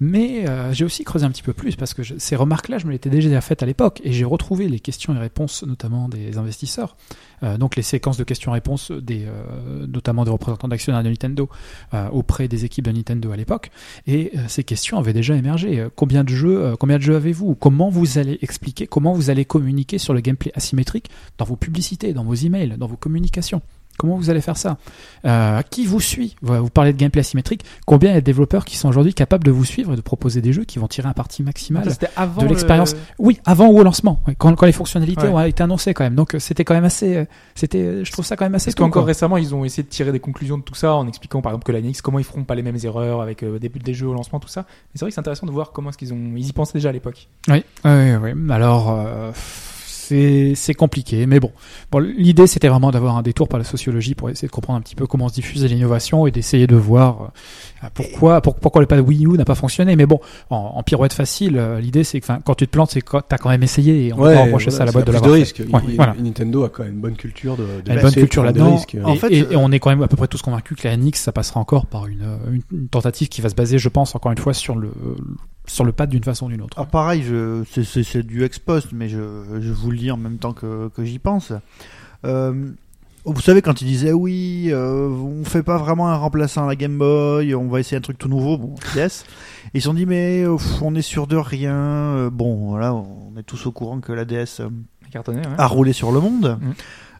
Mais 0.00 0.44
j'ai 0.72 0.84
aussi 0.84 1.04
creusé 1.04 1.24
un 1.26 1.30
petit 1.30 1.42
peu 1.42 1.52
plus 1.52 1.76
parce 1.76 1.94
que 1.94 2.02
ces 2.02 2.36
remarques-là, 2.36 2.78
je 2.78 2.86
me 2.86 2.92
l'étais 2.92 3.10
déjà 3.10 3.40
faites 3.40 3.62
à 3.62 3.66
l'époque 3.66 4.00
et 4.02 4.12
j'ai 4.12 4.24
retrouvé 4.24 4.68
les 4.68 4.80
questions 4.80 5.14
et 5.14 5.18
réponses, 5.18 5.62
notamment 5.64 6.08
des 6.08 6.38
investisseurs. 6.38 6.96
Euh, 7.42 7.58
donc 7.58 7.76
les 7.76 7.82
séquences 7.82 8.16
de 8.16 8.24
questions-réponses, 8.24 8.90
des, 8.90 9.24
euh, 9.26 9.86
notamment 9.86 10.24
des 10.24 10.30
représentants 10.30 10.68
d'actionnaires 10.68 11.02
de 11.02 11.08
Nintendo 11.08 11.48
euh, 11.94 12.08
auprès 12.10 12.48
des 12.48 12.64
équipes 12.64 12.84
de 12.84 12.92
Nintendo 12.92 13.32
à 13.32 13.36
l'époque. 13.36 13.70
Et 14.06 14.32
ces 14.48 14.64
questions 14.64 14.98
avaient 14.98 15.12
déjà 15.12 15.34
émergé. 15.34 15.86
Combien 15.96 16.24
de 16.24 16.28
jeux, 16.30 16.76
combien 16.78 16.98
de 16.98 17.02
jeux 17.02 17.16
avez-vous? 17.16 17.54
Comment 17.54 17.88
vous 17.88 18.18
allez 18.18 18.38
expliquer 18.42 18.86
Comment 18.86 19.12
vous 19.12 19.30
allez 19.30 19.44
communiquer 19.44 19.98
sur 19.98 20.14
le 20.14 20.20
gameplay 20.20 20.52
asymétrique 20.54 21.10
dans 21.38 21.44
vos 21.44 21.56
publicités, 21.56 22.12
dans 22.12 22.24
vos 22.24 22.34
emails, 22.34 22.76
dans 22.78 22.86
vos 22.86 22.96
communications? 22.96 23.62
Comment 24.00 24.16
vous 24.16 24.30
allez 24.30 24.40
faire 24.40 24.56
ça 24.56 24.78
euh, 25.26 25.60
Qui 25.68 25.84
vous 25.84 26.00
suit 26.00 26.36
Vous 26.40 26.70
parlez 26.70 26.94
de 26.94 26.96
gameplay 26.96 27.20
asymétrique. 27.20 27.66
Combien 27.84 28.10
il 28.10 28.14
y 28.14 28.16
a 28.16 28.20
de 28.22 28.24
développeurs 28.24 28.64
qui 28.64 28.78
sont 28.78 28.88
aujourd'hui 28.88 29.12
capables 29.12 29.44
de 29.44 29.50
vous 29.50 29.66
suivre 29.66 29.92
et 29.92 29.96
de 29.96 30.00
proposer 30.00 30.40
des 30.40 30.54
jeux 30.54 30.64
qui 30.64 30.78
vont 30.78 30.88
tirer 30.88 31.06
un 31.08 31.12
parti 31.12 31.42
maximal 31.42 31.86
avant 32.16 32.40
de 32.40 32.46
le- 32.46 32.50
l'expérience. 32.52 32.96
Oui, 33.18 33.38
avant 33.44 33.66
ou 33.66 33.78
au 33.78 33.82
lancement, 33.82 34.20
quand, 34.38 34.54
quand 34.54 34.64
les 34.64 34.72
fonctionnalités 34.72 35.26
Ouais. 35.26 35.32
ont 35.34 35.40
été 35.44 35.62
annoncées 35.62 35.92
quand 35.92 36.04
même. 36.04 36.14
Donc 36.14 36.34
euh, 36.34 36.38
c'était 36.38 36.64
quand 36.64 36.72
même 36.72 36.84
assez, 36.86 37.14
euh, 37.18 37.24
c'était, 37.54 38.04
je 38.06 38.10
trouve 38.12 38.24
ça 38.24 38.36
quand 38.36 38.46
même 38.46 38.54
assez. 38.54 38.70
Parce 38.70 38.76
qu'encore 38.76 39.04
récemment, 39.04 39.36
ils 39.36 39.54
ont 39.54 39.66
essayé 39.66 39.82
de 39.82 39.88
tirer 39.90 40.12
des 40.12 40.20
conclusions 40.20 40.56
de 40.56 40.62
tout 40.62 40.74
ça 40.74 40.94
en 40.94 41.06
expliquant 41.06 41.42
par 41.42 41.52
exemple 41.52 41.66
que 41.66 41.72
la 41.72 41.82
NX, 41.82 42.00
comment 42.02 42.18
ils 42.18 42.24
feront 42.24 42.44
pas 42.44 42.54
les 42.54 42.62
mêmes 42.62 42.78
erreurs 42.82 43.20
avec 43.20 43.42
euh, 43.42 43.58
des, 43.58 43.68
des 43.68 43.92
jeux 43.94 44.06
au 44.08 44.14
lancement, 44.14 44.40
tout 44.40 44.48
ça. 44.48 44.62
Mais 44.68 44.76
c'est 44.94 45.00
vrai 45.00 45.10
que 45.10 45.14
c'est 45.14 45.20
intéressant 45.20 45.46
de 45.46 45.52
voir 45.52 45.72
comment 45.72 45.90
est-ce 45.90 45.98
qu'ils 45.98 46.14
ont, 46.14 46.32
ils 46.36 46.46
y 46.48 46.52
pensaient 46.54 46.72
déjà 46.78 46.88
à 46.88 46.92
l'époque. 46.92 47.28
Oui, 47.48 47.62
oui, 47.84 48.14
oui. 48.22 48.30
Alors, 48.50 48.90
euh, 48.90 49.30
c'est 50.54 50.74
compliqué, 50.74 51.26
mais 51.26 51.40
bon. 51.40 51.50
Bon, 51.92 51.98
l'idée 51.98 52.46
c'était 52.46 52.68
vraiment 52.68 52.90
d'avoir 52.90 53.16
un 53.16 53.22
détour 53.22 53.48
par 53.48 53.58
la 53.58 53.64
sociologie 53.64 54.14
pour 54.14 54.30
essayer 54.30 54.48
de 54.48 54.52
comprendre 54.52 54.78
un 54.78 54.82
petit 54.82 54.94
peu 54.96 55.06
comment 55.06 55.28
se 55.28 55.34
diffuse 55.34 55.64
l'innovation 55.64 56.26
et 56.26 56.30
d'essayer 56.30 56.66
de 56.66 56.76
voir 56.76 57.30
euh, 57.84 57.86
pourquoi 57.94 58.40
pour- 58.40 58.54
pourquoi 58.56 58.80
le 58.80 58.86
pas 58.86 58.96
de 58.96 59.00
Wii 59.02 59.26
U 59.26 59.30
n'a 59.38 59.44
pas 59.44 59.54
fonctionné. 59.54 59.96
Mais 59.96 60.06
bon, 60.06 60.20
en, 60.50 60.72
en 60.76 60.82
pirouette 60.82 61.12
facile, 61.12 61.56
euh, 61.58 61.80
l'idée 61.80 62.04
c'est 62.04 62.20
que 62.20 62.26
quand 62.44 62.54
tu 62.54 62.66
te 62.66 62.70
plantes, 62.72 62.90
c'est 62.90 63.00
que 63.00 63.16
t'as 63.26 63.38
quand 63.38 63.48
même 63.50 63.62
essayé 63.62 64.06
et 64.08 64.12
on 64.12 64.16
peut 64.16 64.22
pas 64.34 64.42
reprocher 64.44 64.70
ça 64.70 64.82
à 64.82 64.86
la 64.86 64.92
boîte 64.92 65.06
de 65.06 65.12
la 65.12 65.18
risque. 65.40 65.62
Ouais, 65.72 65.80
Il- 65.88 65.96
voilà. 65.96 66.14
Nintendo 66.20 66.64
a 66.64 66.68
quand 66.68 66.82
même 66.84 66.94
une 66.94 67.00
bonne 67.00 67.16
culture 67.16 67.56
de, 67.56 67.62
de 67.62 67.68
une 67.68 67.94
bonne 68.02 68.12
culture 68.20 68.42
là-dedans. 68.44 68.74
En 69.04 69.14
fait, 69.16 69.32
et- 69.32 69.52
et 69.52 69.56
on 69.56 69.70
est 69.72 69.78
quand 69.78 69.90
même 69.90 70.02
à 70.02 70.08
peu 70.08 70.16
près 70.16 70.28
tous 70.28 70.42
convaincus 70.42 70.76
que 70.78 70.86
la 70.88 70.96
NX, 70.96 71.12
ça 71.16 71.32
passera 71.32 71.60
encore 71.60 71.86
par 71.86 72.06
une, 72.06 72.24
une, 72.52 72.62
une 72.72 72.88
tentative 72.88 73.28
qui 73.28 73.40
va 73.40 73.48
se 73.48 73.54
baser, 73.54 73.78
je 73.78 73.88
pense, 73.88 74.14
encore 74.14 74.32
une 74.32 74.38
fois, 74.38 74.54
sur 74.54 74.76
le, 74.76 74.90
sur 75.70 75.84
le 75.84 75.92
pad 75.92 76.10
d'une 76.10 76.24
façon 76.24 76.46
ou 76.46 76.48
d'une 76.48 76.62
autre. 76.62 76.76
Ah, 76.80 76.84
pareil, 76.84 77.22
je, 77.22 77.62
c'est, 77.70 77.84
c'est, 77.84 78.02
c'est 78.02 78.22
du 78.22 78.44
ex-post, 78.44 78.88
mais 78.92 79.08
je, 79.08 79.18
je 79.60 79.72
vous 79.72 79.90
le 79.90 79.98
dis 79.98 80.10
en 80.10 80.16
même 80.16 80.38
temps 80.38 80.52
que, 80.52 80.88
que 80.88 81.04
j'y 81.04 81.18
pense. 81.18 81.52
Euh, 82.24 82.72
vous 83.24 83.40
savez, 83.40 83.62
quand 83.62 83.80
ils 83.82 83.86
disaient 83.86 84.12
oui, 84.12 84.68
euh, 84.70 85.08
on 85.08 85.44
fait 85.44 85.62
pas 85.62 85.76
vraiment 85.76 86.08
un 86.08 86.16
remplaçant 86.16 86.64
à 86.64 86.68
la 86.68 86.76
Game 86.76 86.98
Boy, 86.98 87.54
on 87.54 87.68
va 87.68 87.80
essayer 87.80 87.96
un 87.96 88.00
truc 88.00 88.18
tout 88.18 88.28
nouveau, 88.28 88.58
bon, 88.58 88.74
yes. 88.96 89.24
Ils 89.74 89.80
se 89.80 89.86
sont 89.86 89.94
dit, 89.94 90.06
mais 90.06 90.42
euh, 90.42 90.56
pff, 90.56 90.82
on 90.82 90.94
est 90.94 91.02
sûr 91.02 91.26
de 91.26 91.36
rien. 91.36 91.74
Euh, 91.74 92.30
bon, 92.30 92.70
voilà, 92.70 92.94
on 92.94 93.32
est 93.38 93.42
tous 93.42 93.66
au 93.66 93.72
courant 93.72 94.00
que 94.00 94.12
la 94.12 94.24
DS 94.24 94.62
Cartonné, 95.12 95.40
ouais. 95.40 95.54
a 95.58 95.66
roulé 95.66 95.92
sur 95.92 96.12
le 96.12 96.20
monde. 96.20 96.58
Mhm. 96.60 96.74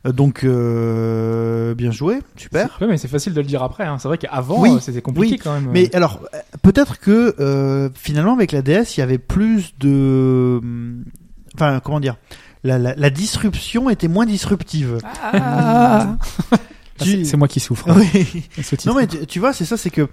Euh, 0.07 0.13
Donc, 0.13 0.45
euh, 0.45 1.75
bien 1.75 1.91
joué, 1.91 2.21
super. 2.37 2.79
Ouais, 2.81 2.87
mais 2.87 2.97
c'est 2.97 3.09
facile 3.09 3.35
de 3.35 3.41
le 3.41 3.47
dire 3.47 3.63
après. 3.63 3.85
Hein. 3.85 3.99
C'est 3.99 4.09
vrai 4.09 4.17
qu'avant, 4.19 4.61
Oui, 4.61 4.71
euh, 4.71 4.79
c'était 4.81 5.03
compliqué 5.03 5.35
oui, 5.35 5.39
quand 5.43 5.53
même. 5.53 5.69
Mais 5.73 5.95
alors, 5.95 6.21
euh, 6.35 6.39
peut-être 6.63 6.99
que 6.99 7.35
euh, 7.39 7.91
finalement 7.95 8.33
avec 8.33 8.53
la 8.53 8.63
DS, 8.63 8.97
il 8.97 9.01
y 9.01 9.03
avait 9.03 9.19
plus 9.19 9.75
de, 9.79 10.59
hum, 10.63 11.05
enfin, 11.55 11.81
comment 11.85 12.01
dire, 12.01 12.17
la, 12.65 12.79
la, 12.79 12.95
la 12.95 13.11
disruption 13.11 13.91
était 13.91 14.09
moins 14.09 14.25
disruptive. 14.27 14.99
Ah 15.23 16.17
Tu- 16.99 17.11
c'est 17.25 17.25
c'est 17.25 17.37
moi 17.37 17.49
qui 17.49 17.61
souffre. 17.61 17.87
Oui. 17.95 18.45
Ce 18.63 18.75
titre. 18.77 18.87
Non 18.89 18.99
mais 18.99 19.07
tu, 19.07 19.27
tu 19.27 19.39
vois, 19.39 19.53
c'est 19.53 19.65
ça, 19.67 19.77
c'est 19.77 19.91
que, 19.91 20.09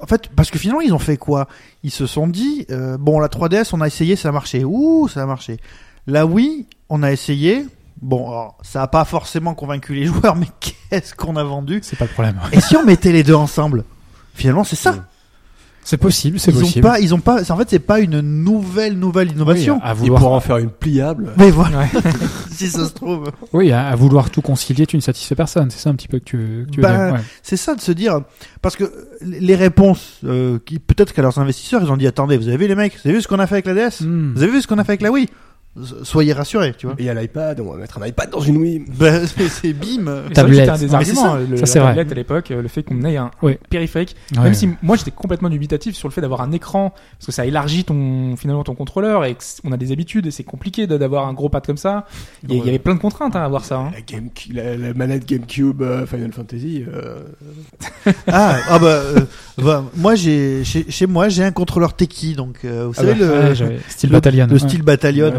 en 0.00 0.06
fait, 0.06 0.28
parce 0.34 0.50
que 0.50 0.58
finalement 0.58 0.80
ils 0.80 0.92
ont 0.94 0.98
fait 1.00 1.16
quoi? 1.16 1.46
Ils 1.84 1.90
se 1.92 2.06
sont 2.06 2.26
dit, 2.26 2.66
euh, 2.70 2.96
bon, 2.98 3.18
la 3.20 3.28
3DS, 3.28 3.70
on 3.72 3.80
a 3.80 3.86
essayé, 3.86 4.16
ça 4.16 4.30
a 4.30 4.32
marché. 4.32 4.64
Ouh, 4.64 5.06
ça 5.08 5.22
a 5.22 5.26
marché. 5.26 5.58
La 6.08 6.26
Wii, 6.26 6.66
on 6.88 7.02
a 7.04 7.12
essayé. 7.12 7.66
Bon, 8.00 8.28
alors, 8.30 8.58
ça 8.62 8.82
a 8.82 8.86
pas 8.86 9.04
forcément 9.04 9.54
convaincu 9.54 9.94
les 9.94 10.06
joueurs, 10.06 10.36
mais 10.36 10.46
qu'est-ce 10.60 11.14
qu'on 11.14 11.36
a 11.36 11.44
vendu 11.44 11.80
C'est 11.82 11.96
pas 11.98 12.04
le 12.06 12.10
problème. 12.12 12.38
Et 12.52 12.60
si 12.60 12.76
on 12.76 12.84
mettait 12.84 13.12
les 13.12 13.22
deux 13.22 13.34
ensemble 13.34 13.84
Finalement, 14.34 14.62
c'est 14.64 14.76
ça. 14.76 14.94
C'est 15.82 15.96
possible, 15.96 16.38
c'est 16.38 16.50
Ils 16.50 16.58
ont 16.58 16.60
possible. 16.60 16.82
pas, 16.82 17.00
ils 17.00 17.14
ont 17.14 17.18
pas. 17.20 17.50
En 17.50 17.56
fait, 17.56 17.70
c'est 17.70 17.78
pas 17.78 17.98
une 18.00 18.20
nouvelle 18.20 18.98
nouvelle 18.98 19.30
innovation. 19.32 19.76
Oui, 19.76 19.80
à 19.82 19.92
Ils 19.92 19.96
vouloir, 19.96 20.20
pourront 20.20 20.36
en 20.36 20.40
faire 20.40 20.58
une 20.58 20.68
pliable. 20.68 21.32
Mais 21.38 21.50
voilà, 21.50 21.78
Ouais. 21.78 21.88
si 22.50 22.68
ça 22.68 22.86
se 22.86 22.92
trouve. 22.92 23.30
oui, 23.54 23.72
à, 23.72 23.88
à 23.88 23.94
vouloir 23.96 24.28
tout 24.28 24.42
concilier, 24.42 24.84
tu 24.86 24.96
ne 24.96 25.00
satisfais 25.00 25.34
personne. 25.34 25.70
C'est 25.70 25.78
ça 25.78 25.88
un 25.88 25.94
petit 25.94 26.06
peu 26.08 26.18
que 26.18 26.24
tu, 26.24 26.66
que 26.66 26.70
tu 26.72 26.76
veux 26.76 26.82
Bah, 26.82 27.06
dire. 27.06 27.14
Ouais. 27.14 27.20
C'est 27.42 27.56
ça 27.56 27.74
de 27.74 27.80
se 27.80 27.90
dire, 27.92 28.20
parce 28.60 28.76
que 28.76 28.92
les 29.22 29.56
réponses, 29.56 30.18
euh, 30.24 30.58
qui 30.66 30.78
peut-être 30.78 31.14
qu'à 31.14 31.22
leurs 31.22 31.38
investisseurs, 31.38 31.80
ils 31.82 31.90
ont 31.90 31.96
dit 31.96 32.06
attendez, 32.06 32.36
vous 32.36 32.48
avez 32.48 32.58
vu 32.58 32.68
les 32.68 32.74
mecs, 32.74 32.92
vous 33.02 33.08
avez 33.08 33.14
vu 33.16 33.22
ce 33.22 33.28
qu'on 33.28 33.38
a 33.38 33.46
fait 33.46 33.54
avec 33.54 33.66
la 33.66 33.74
DS 33.74 34.02
Hmm. 34.02 34.34
Vous 34.36 34.42
avez 34.42 34.52
vu 34.52 34.60
ce 34.60 34.66
qu'on 34.66 34.76
a 34.78 34.84
fait 34.84 34.92
avec 34.92 35.02
la 35.02 35.10
Wii 35.10 35.26
Soyez 36.02 36.32
rassurés, 36.32 36.74
tu 36.76 36.86
vois. 36.86 36.96
Et 36.98 37.02
il 37.02 37.06
y 37.06 37.08
a 37.08 37.14
l'iPad, 37.14 37.60
on 37.60 37.70
va 37.70 37.76
mettre 37.78 38.02
un 38.02 38.06
iPad 38.06 38.30
dans 38.30 38.40
une 38.40 38.56
Wii. 38.56 38.84
Bah, 38.98 39.24
c'est 39.26 39.72
bim. 39.72 40.24
Tablette. 40.34 40.68
Un 40.68 40.76
des 40.76 40.92
arguments, 40.92 41.34
ça. 41.34 41.38
le, 41.38 41.56
Ça, 41.56 41.60
la 41.60 41.66
c'est 41.66 41.78
vrai. 41.78 41.88
tablette 41.90 42.10
à 42.10 42.14
l'époque, 42.16 42.50
euh, 42.50 42.62
le 42.62 42.66
fait 42.68 42.82
qu'on 42.82 43.00
ait 43.04 43.16
un 43.16 43.30
Ouais. 43.42 43.60
périphérique. 43.70 44.16
Ouais. 44.36 44.42
Même 44.42 44.54
si 44.54 44.68
moi 44.82 44.96
j'étais 44.96 45.12
complètement 45.12 45.48
dubitatif 45.48 45.94
sur 45.94 46.08
le 46.08 46.12
fait 46.12 46.20
d'avoir 46.20 46.40
un 46.40 46.50
écran, 46.50 46.90
parce 47.18 47.26
que 47.26 47.32
ça 47.32 47.46
élargit 47.46 47.84
ton 47.84 48.34
finalement 48.36 48.64
ton 48.64 48.74
contrôleur 48.74 49.24
et 49.24 49.36
on 49.62 49.70
a 49.70 49.76
des 49.76 49.92
habitudes 49.92 50.26
et 50.26 50.32
c'est 50.32 50.42
compliqué 50.42 50.88
d'avoir 50.88 51.28
un 51.28 51.32
gros 51.32 51.48
pad 51.48 51.64
comme 51.64 51.76
ça. 51.76 52.06
Il 52.48 52.56
y, 52.56 52.60
avait 52.68 52.80
plein 52.80 52.94
de 52.94 53.00
contraintes 53.00 53.36
hein, 53.36 53.42
à 53.42 53.44
avoir 53.44 53.64
ça. 53.64 53.76
hein. 53.78 53.90
La, 53.94 54.00
Game, 54.00 54.30
la, 54.52 54.76
la 54.76 54.94
manette 54.94 55.28
GameCube 55.28 55.82
euh, 55.82 56.06
Final 56.06 56.32
Fantasy. 56.32 56.84
euh, 56.92 57.20
Ah, 58.26 58.56
ah 58.68 58.78
bah, 58.80 58.86
euh, 58.86 59.20
bah, 59.58 59.84
moi 59.96 60.16
j'ai 60.16 60.64
chez, 60.64 60.86
chez 60.90 61.06
moi 61.06 61.28
j'ai 61.28 61.44
un 61.44 61.52
contrôleur 61.52 61.94
Teki 61.94 62.34
donc 62.34 62.64
euh, 62.64 62.86
vous 62.86 62.94
Ah 62.96 63.00
savez 63.02 63.14
bah, 63.14 63.18
le, 63.26 63.48
Ouais, 63.48 63.54
j'avais- 63.54 63.78
style 63.88 64.10
le- 64.10 64.14
Battalion. 64.16 64.46
le 64.50 64.58
style 64.58 64.82
Battalion. 64.82 65.32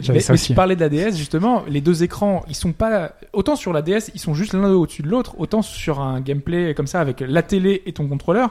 J'avais 0.00 0.18
Mais, 0.18 0.20
ça 0.22 0.32
mais 0.32 0.38
aussi. 0.38 0.48
tu 0.48 0.54
parlais 0.54 0.76
de 0.76 0.80
la 0.80 0.88
DS 0.88 1.16
justement, 1.16 1.62
les 1.68 1.80
deux 1.80 2.02
écrans, 2.02 2.44
ils 2.48 2.54
sont 2.54 2.72
pas 2.72 3.12
autant 3.32 3.56
sur 3.56 3.72
la 3.72 3.82
DS, 3.82 4.10
ils 4.14 4.20
sont 4.20 4.34
juste 4.34 4.54
l'un 4.54 4.70
au-dessus 4.70 5.02
de 5.02 5.08
l'autre, 5.08 5.34
autant 5.38 5.62
sur 5.62 6.00
un 6.00 6.20
gameplay 6.20 6.74
comme 6.74 6.86
ça 6.86 7.00
avec 7.00 7.20
la 7.20 7.42
télé 7.42 7.82
et 7.86 7.92
ton 7.92 8.08
contrôleur. 8.08 8.50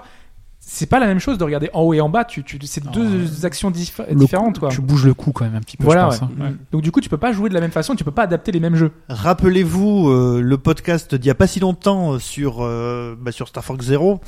C'est 0.64 0.86
pas 0.86 1.00
la 1.00 1.08
même 1.08 1.18
chose 1.18 1.40
de 1.40 1.44
regarder 1.44 1.72
en 1.74 1.82
haut 1.82 1.94
et 1.96 2.02
en 2.02 2.10
bas. 2.10 2.24
Tu, 2.24 2.44
tu, 2.44 2.60
c'est 2.66 2.86
deux 2.92 3.46
actions 3.48 3.72
dif- 3.72 4.14
différentes, 4.14 4.60
quoi. 4.60 4.70
Tu 4.70 4.80
bouges 4.80 5.06
le 5.08 5.16
cou 5.16 5.32
quand 5.32 5.44
même 5.44 5.56
un 5.56 5.60
petit 5.60 5.76
peu, 5.76 5.86
Voilà. 5.86 6.12
je 6.12 6.20
pense. 6.20 6.30
ouais. 6.30 6.36
hein. 6.46 6.54
Donc 6.72 6.84
du 6.84 6.92
coup, 6.92 7.02
tu 7.02 7.10
peux 7.10 7.18
pas 7.18 7.32
jouer 7.32 7.50
de 7.50 7.56
la 7.56 7.62
même 7.62 7.72
façon. 7.72 7.96
Tu 7.96 8.04
peux 8.04 8.12
pas 8.12 8.24
adapter 8.24 8.52
les 8.52 8.60
mêmes 8.60 8.76
jeux. 8.76 8.92
Rappelez-vous 9.10 10.10
euh, 10.10 10.40
le 10.40 10.58
podcast 10.60 11.16
d'il 11.16 11.26
y 11.28 11.32
a 11.32 11.36
pas 11.36 11.48
si 11.48 11.60
longtemps 11.60 12.14
euh, 12.14 12.20
sur 12.20 12.58
euh, 12.60 13.16
bah, 13.20 13.32
sur 13.32 13.48
Star 13.48 13.64
Fox 13.66 13.86
Zero 13.86 14.20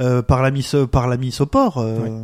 euh, 0.00 0.22
par 0.22 0.42
l'ami 0.42 0.66
par 0.90 1.06
l'ami 1.06 1.30
Sopor. 1.32 1.76
euh, 1.76 2.22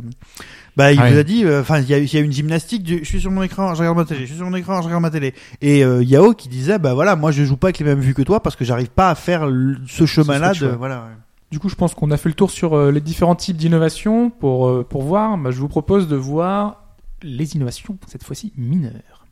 Bah, 0.77 0.91
il 0.93 0.99
Ouais. 0.99 1.11
vous 1.11 1.19
a 1.19 1.23
dit, 1.23 1.43
euh, 1.45 1.61
enfin, 1.61 1.79
il 1.79 1.85
y 1.89 2.15
y 2.15 2.17
a 2.17 2.21
une 2.21 2.31
gymnastique. 2.31 2.83
Du, 2.83 2.99
je 2.99 3.03
suis 3.03 3.19
sur 3.21 3.29
mon 3.31 3.43
écran, 3.43 3.73
je 3.75 3.79
regarde 3.79 3.97
ma 3.97 4.05
télé. 4.05 4.21
Je 4.21 4.25
suis 4.27 4.35
sur 4.37 4.45
mon 4.49 4.55
écran, 4.55 4.81
je 4.81 4.85
regarde 4.87 5.01
ma 5.01 5.09
télé. 5.11 5.33
Et 5.61 5.83
euh, 5.83 6.03
Yao 6.03 6.33
qui 6.33 6.47
disait, 6.49 6.79
bah 6.79 6.93
voilà, 6.93 7.15
moi 7.15 7.31
je 7.31 7.43
joue 7.43 7.57
pas 7.57 7.67
avec 7.67 7.79
les 7.79 7.85
mêmes 7.85 7.99
vues 7.99 8.13
que 8.13 8.21
toi 8.21 8.41
parce 8.41 8.55
que 8.55 8.63
j'arrive 8.63 8.89
pas 8.89 9.09
à 9.09 9.15
faire 9.15 9.41
ce 9.87 10.05
chemin-là. 10.05 10.53
De, 10.53 10.67
voilà. 10.67 11.01
ouais. 11.03 11.15
Du 11.51 11.59
coup, 11.59 11.67
je 11.67 11.75
pense 11.75 11.93
qu'on 11.93 12.11
a 12.11 12.17
fait 12.17 12.29
le 12.29 12.35
tour 12.35 12.49
sur 12.49 12.75
euh, 12.77 12.91
les 12.91 13.01
différents 13.01 13.35
types 13.35 13.57
d'innovations. 13.57 14.29
Pour, 14.29 14.69
euh, 14.69 14.83
pour 14.89 15.01
voir, 15.03 15.37
bah, 15.37 15.51
je 15.51 15.59
vous 15.59 15.67
propose 15.67 16.07
de 16.07 16.15
voir 16.15 16.83
les 17.21 17.55
innovations, 17.55 17.97
cette 18.07 18.23
fois-ci 18.23 18.53
mineures. 18.55 19.25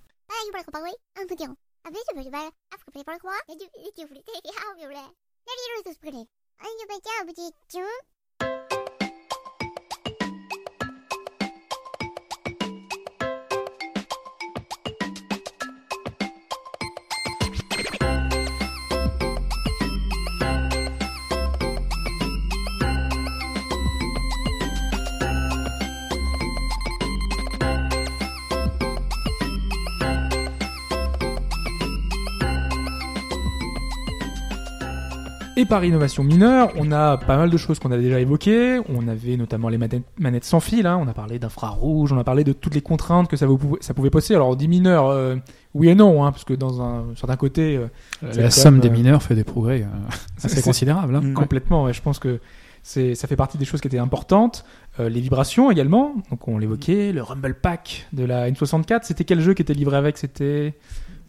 Et 35.60 35.66
par 35.66 35.84
innovation 35.84 36.24
mineure, 36.24 36.72
on 36.78 36.90
a 36.94 37.18
pas 37.18 37.36
mal 37.36 37.50
de 37.50 37.58
choses 37.58 37.80
qu'on 37.80 37.92
a 37.92 37.98
déjà 37.98 38.18
évoquées. 38.22 38.80
On 38.88 39.10
avait 39.10 39.36
notamment 39.36 39.68
les 39.68 39.78
manettes, 39.78 40.46
sans 40.46 40.62
fil. 40.62 40.88
hein. 40.88 40.98
On 41.02 41.08
a 41.10 41.14
parlé 41.14 41.38
d'infrarouge, 41.38 42.14
on 42.14 42.18
a 42.18 42.24
parlé 42.24 42.46
de 42.46 42.54
toutes 42.54 42.76
les 42.76 42.82
contraintes 42.82 43.28
que 43.28 43.36
ça, 43.36 43.46
vous 43.46 43.58
pouvait, 43.58 43.78
ça 43.82 43.94
pouvait 43.94 44.10
poser. 44.10 44.36
Alors 44.36 44.48
on 44.48 44.56
dit 44.56 44.70
mineur, 44.70 45.08
euh, 45.08 45.36
oui 45.74 45.90
et 45.90 45.96
non, 45.96 46.24
hein, 46.24 46.32
parce 46.32 46.46
que 46.46 46.54
dans 46.54 46.82
un 46.82 47.08
certain 47.16 47.36
côté, 47.36 47.76
euh, 47.76 47.88
La 48.22 48.52
somme 48.52 48.76
même, 48.76 48.82
des 48.84 48.88
euh, 48.88 48.92
mineurs 48.92 49.22
fait 49.22 49.36
des 49.36 49.44
progrès 49.44 49.82
euh, 49.82 49.86
assez 50.38 50.56
c'est- 50.56 50.62
considérables. 50.62 51.14
hein. 51.16 51.22
Mm. 51.22 51.34
complètement. 51.34 51.84
ouais, 51.84 51.94
je 51.94 52.02
pense 52.02 52.20
que 52.20 52.40
ça 52.82 53.28
fait 53.28 53.36
partie 53.36 53.58
des 53.58 53.66
choses 53.66 53.82
qui 53.82 53.88
étaient 53.88 53.98
importantes. 54.00 54.64
Euh, 55.02 55.10
les 55.10 55.20
vibrations 55.20 55.70
également. 55.72 56.16
Donc 56.32 56.48
on 56.48 56.58
l'évoquait. 56.58 57.12
Le 57.12 57.22
Rumble 57.22 57.56
Pack 57.56 58.08
de 58.14 58.24
la 58.24 58.50
N64. 58.50 59.00
C'était 59.04 59.26
quel 59.26 59.42
jeu 59.42 59.54
qui 59.54 59.62
était 59.62 59.74
livré 59.74 59.98
avec? 59.98 60.18
C'était 60.18 60.74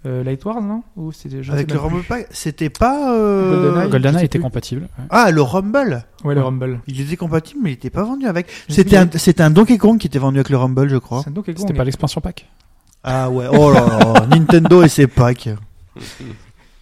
euh, 0.07 0.25
Light 0.25 0.45
Wars, 0.45 0.63
non? 0.63 0.83
Ou 0.97 1.11
Avec 1.51 1.71
le. 1.73 1.79
Rumble 1.79 2.03
Pack, 2.03 2.27
c'était 2.31 2.71
pas. 2.71 3.15
Euh... 3.15 3.73
GoldenEye. 3.73 3.91
GoldenEye 3.91 4.25
était 4.25 4.39
plus. 4.39 4.43
compatible. 4.43 4.83
ouais. 4.83 5.05
Ah, 5.11 5.31
le 5.31 5.43
Rumble. 5.43 6.05
Ouais, 6.25 6.35
le 6.35 6.41
Rumble. 6.43 6.81
Il 6.87 7.01
était 7.01 7.17
compatible, 7.17 7.61
mais 7.63 7.71
il 7.71 7.75
était 7.75 7.91
pas 7.91 8.03
vendu 8.05 8.27
avec. 8.27 8.47
C'était 8.69 8.97
un, 8.97 9.09
c'était 9.15 9.43
un 9.43 9.51
Donkey 9.51 9.79
Kong 9.79 9.99
qui 9.99 10.07
était 10.07 10.19
vendu 10.19 10.39
avec 10.39 10.49
le 10.51 10.57
Rumble, 10.57 10.89
je 10.89 10.97
crois. 10.97 11.23
C'est 11.23 11.29
un 11.31 11.33
Donkey 11.33 11.53
Kong, 11.55 11.61
C'était 11.67 11.77
pas 11.77 11.85
l'expansion 11.85 12.21
pack. 12.21 12.49
Ah 13.05 13.31
ouais. 13.31 13.47
Oh 13.53 13.71
là 13.73 13.81
là. 13.87 14.27
Nintendo 14.31 14.83
et 14.83 14.89
ses 14.89 15.07
packs. 15.07 15.49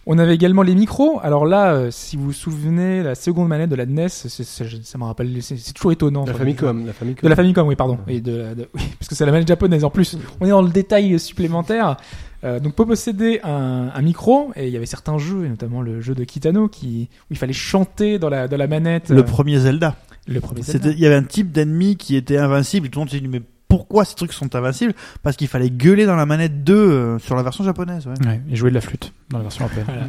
On 0.05 0.17
avait 0.17 0.33
également 0.33 0.63
les 0.63 0.73
micros. 0.73 1.19
Alors 1.21 1.45
là, 1.45 1.73
euh, 1.73 1.91
si 1.91 2.17
vous 2.17 2.25
vous 2.25 2.33
souvenez, 2.33 3.03
la 3.03 3.13
seconde 3.13 3.47
manette 3.47 3.69
de 3.69 3.75
la 3.75 3.85
NES, 3.85 4.07
c'est- 4.09 4.29
c'est- 4.29 4.83
ça 4.83 4.97
me 4.97 5.03
rappelle, 5.03 5.37
c'est 5.43 5.73
toujours 5.73 5.91
étonnant. 5.91 6.25
La 6.25 6.33
Famicom, 6.33 6.85
la 6.87 6.93
Famicom. 6.93 7.21
De 7.23 7.29
la 7.29 7.35
Famicom, 7.35 7.67
oui, 7.67 7.75
pardon. 7.75 7.99
Et 8.07 8.19
de- 8.19 8.67
oui, 8.73 8.81
parce 8.97 9.07
que 9.07 9.13
c'est 9.15 9.25
la 9.25 9.31
manette 9.31 9.47
japonaise 9.47 9.83
en 9.83 9.91
plus. 9.91 10.17
On 10.39 10.45
est 10.47 10.49
dans 10.49 10.63
le 10.63 10.69
détail 10.69 11.19
supplémentaire. 11.19 11.97
Euh, 12.43 12.59
donc, 12.59 12.73
pour 12.73 12.85
posséder 12.87 13.39
un, 13.43 13.89
un 13.93 14.01
micro, 14.01 14.51
et 14.55 14.67
il 14.67 14.73
y 14.73 14.77
avait 14.77 14.85
certains 14.85 15.17
jeux, 15.17 15.45
et 15.45 15.49
notamment 15.49 15.81
le 15.81 16.01
jeu 16.01 16.15
de 16.15 16.23
Kitano, 16.23 16.67
qui, 16.67 17.09
où 17.29 17.33
il 17.33 17.37
fallait 17.37 17.53
chanter 17.53 18.19
dans 18.19 18.29
la, 18.29 18.47
dans 18.47 18.57
la 18.57 18.67
manette. 18.67 19.09
Le 19.09 19.19
euh, 19.19 19.23
premier 19.23 19.59
Zelda. 19.59 19.95
le 20.27 20.39
premier 20.39 20.61
Zelda. 20.61 20.83
C'était, 20.83 20.95
il 20.95 20.99
y 21.01 21.05
avait 21.05 21.15
un 21.15 21.23
type 21.23 21.51
d'ennemi 21.51 21.97
qui 21.97 22.15
était 22.15 22.37
invincible. 22.37 22.87
Et 22.87 22.89
tout 22.89 22.99
le 22.99 23.01
monde 23.01 23.09
s'est 23.09 23.19
dit, 23.19 23.27
mais 23.27 23.41
pourquoi 23.67 24.05
ces 24.05 24.15
trucs 24.15 24.33
sont 24.33 24.55
invincibles? 24.55 24.93
Parce 25.21 25.35
qu'il 25.35 25.47
fallait 25.47 25.69
gueuler 25.69 26.05
dans 26.05 26.15
la 26.15 26.25
manette 26.25 26.63
2 26.63 26.73
euh, 26.73 27.19
sur 27.19 27.35
la 27.35 27.43
version 27.43 27.63
japonaise. 27.63 28.07
Ouais. 28.07 28.27
Ouais, 28.27 28.41
et 28.49 28.55
jouer 28.55 28.69
de 28.69 28.75
la 28.75 28.81
flûte 28.81 29.13
dans 29.29 29.37
la 29.37 29.43
version 29.43 29.65
européenne. 29.65 29.85
Voilà. 29.87 30.07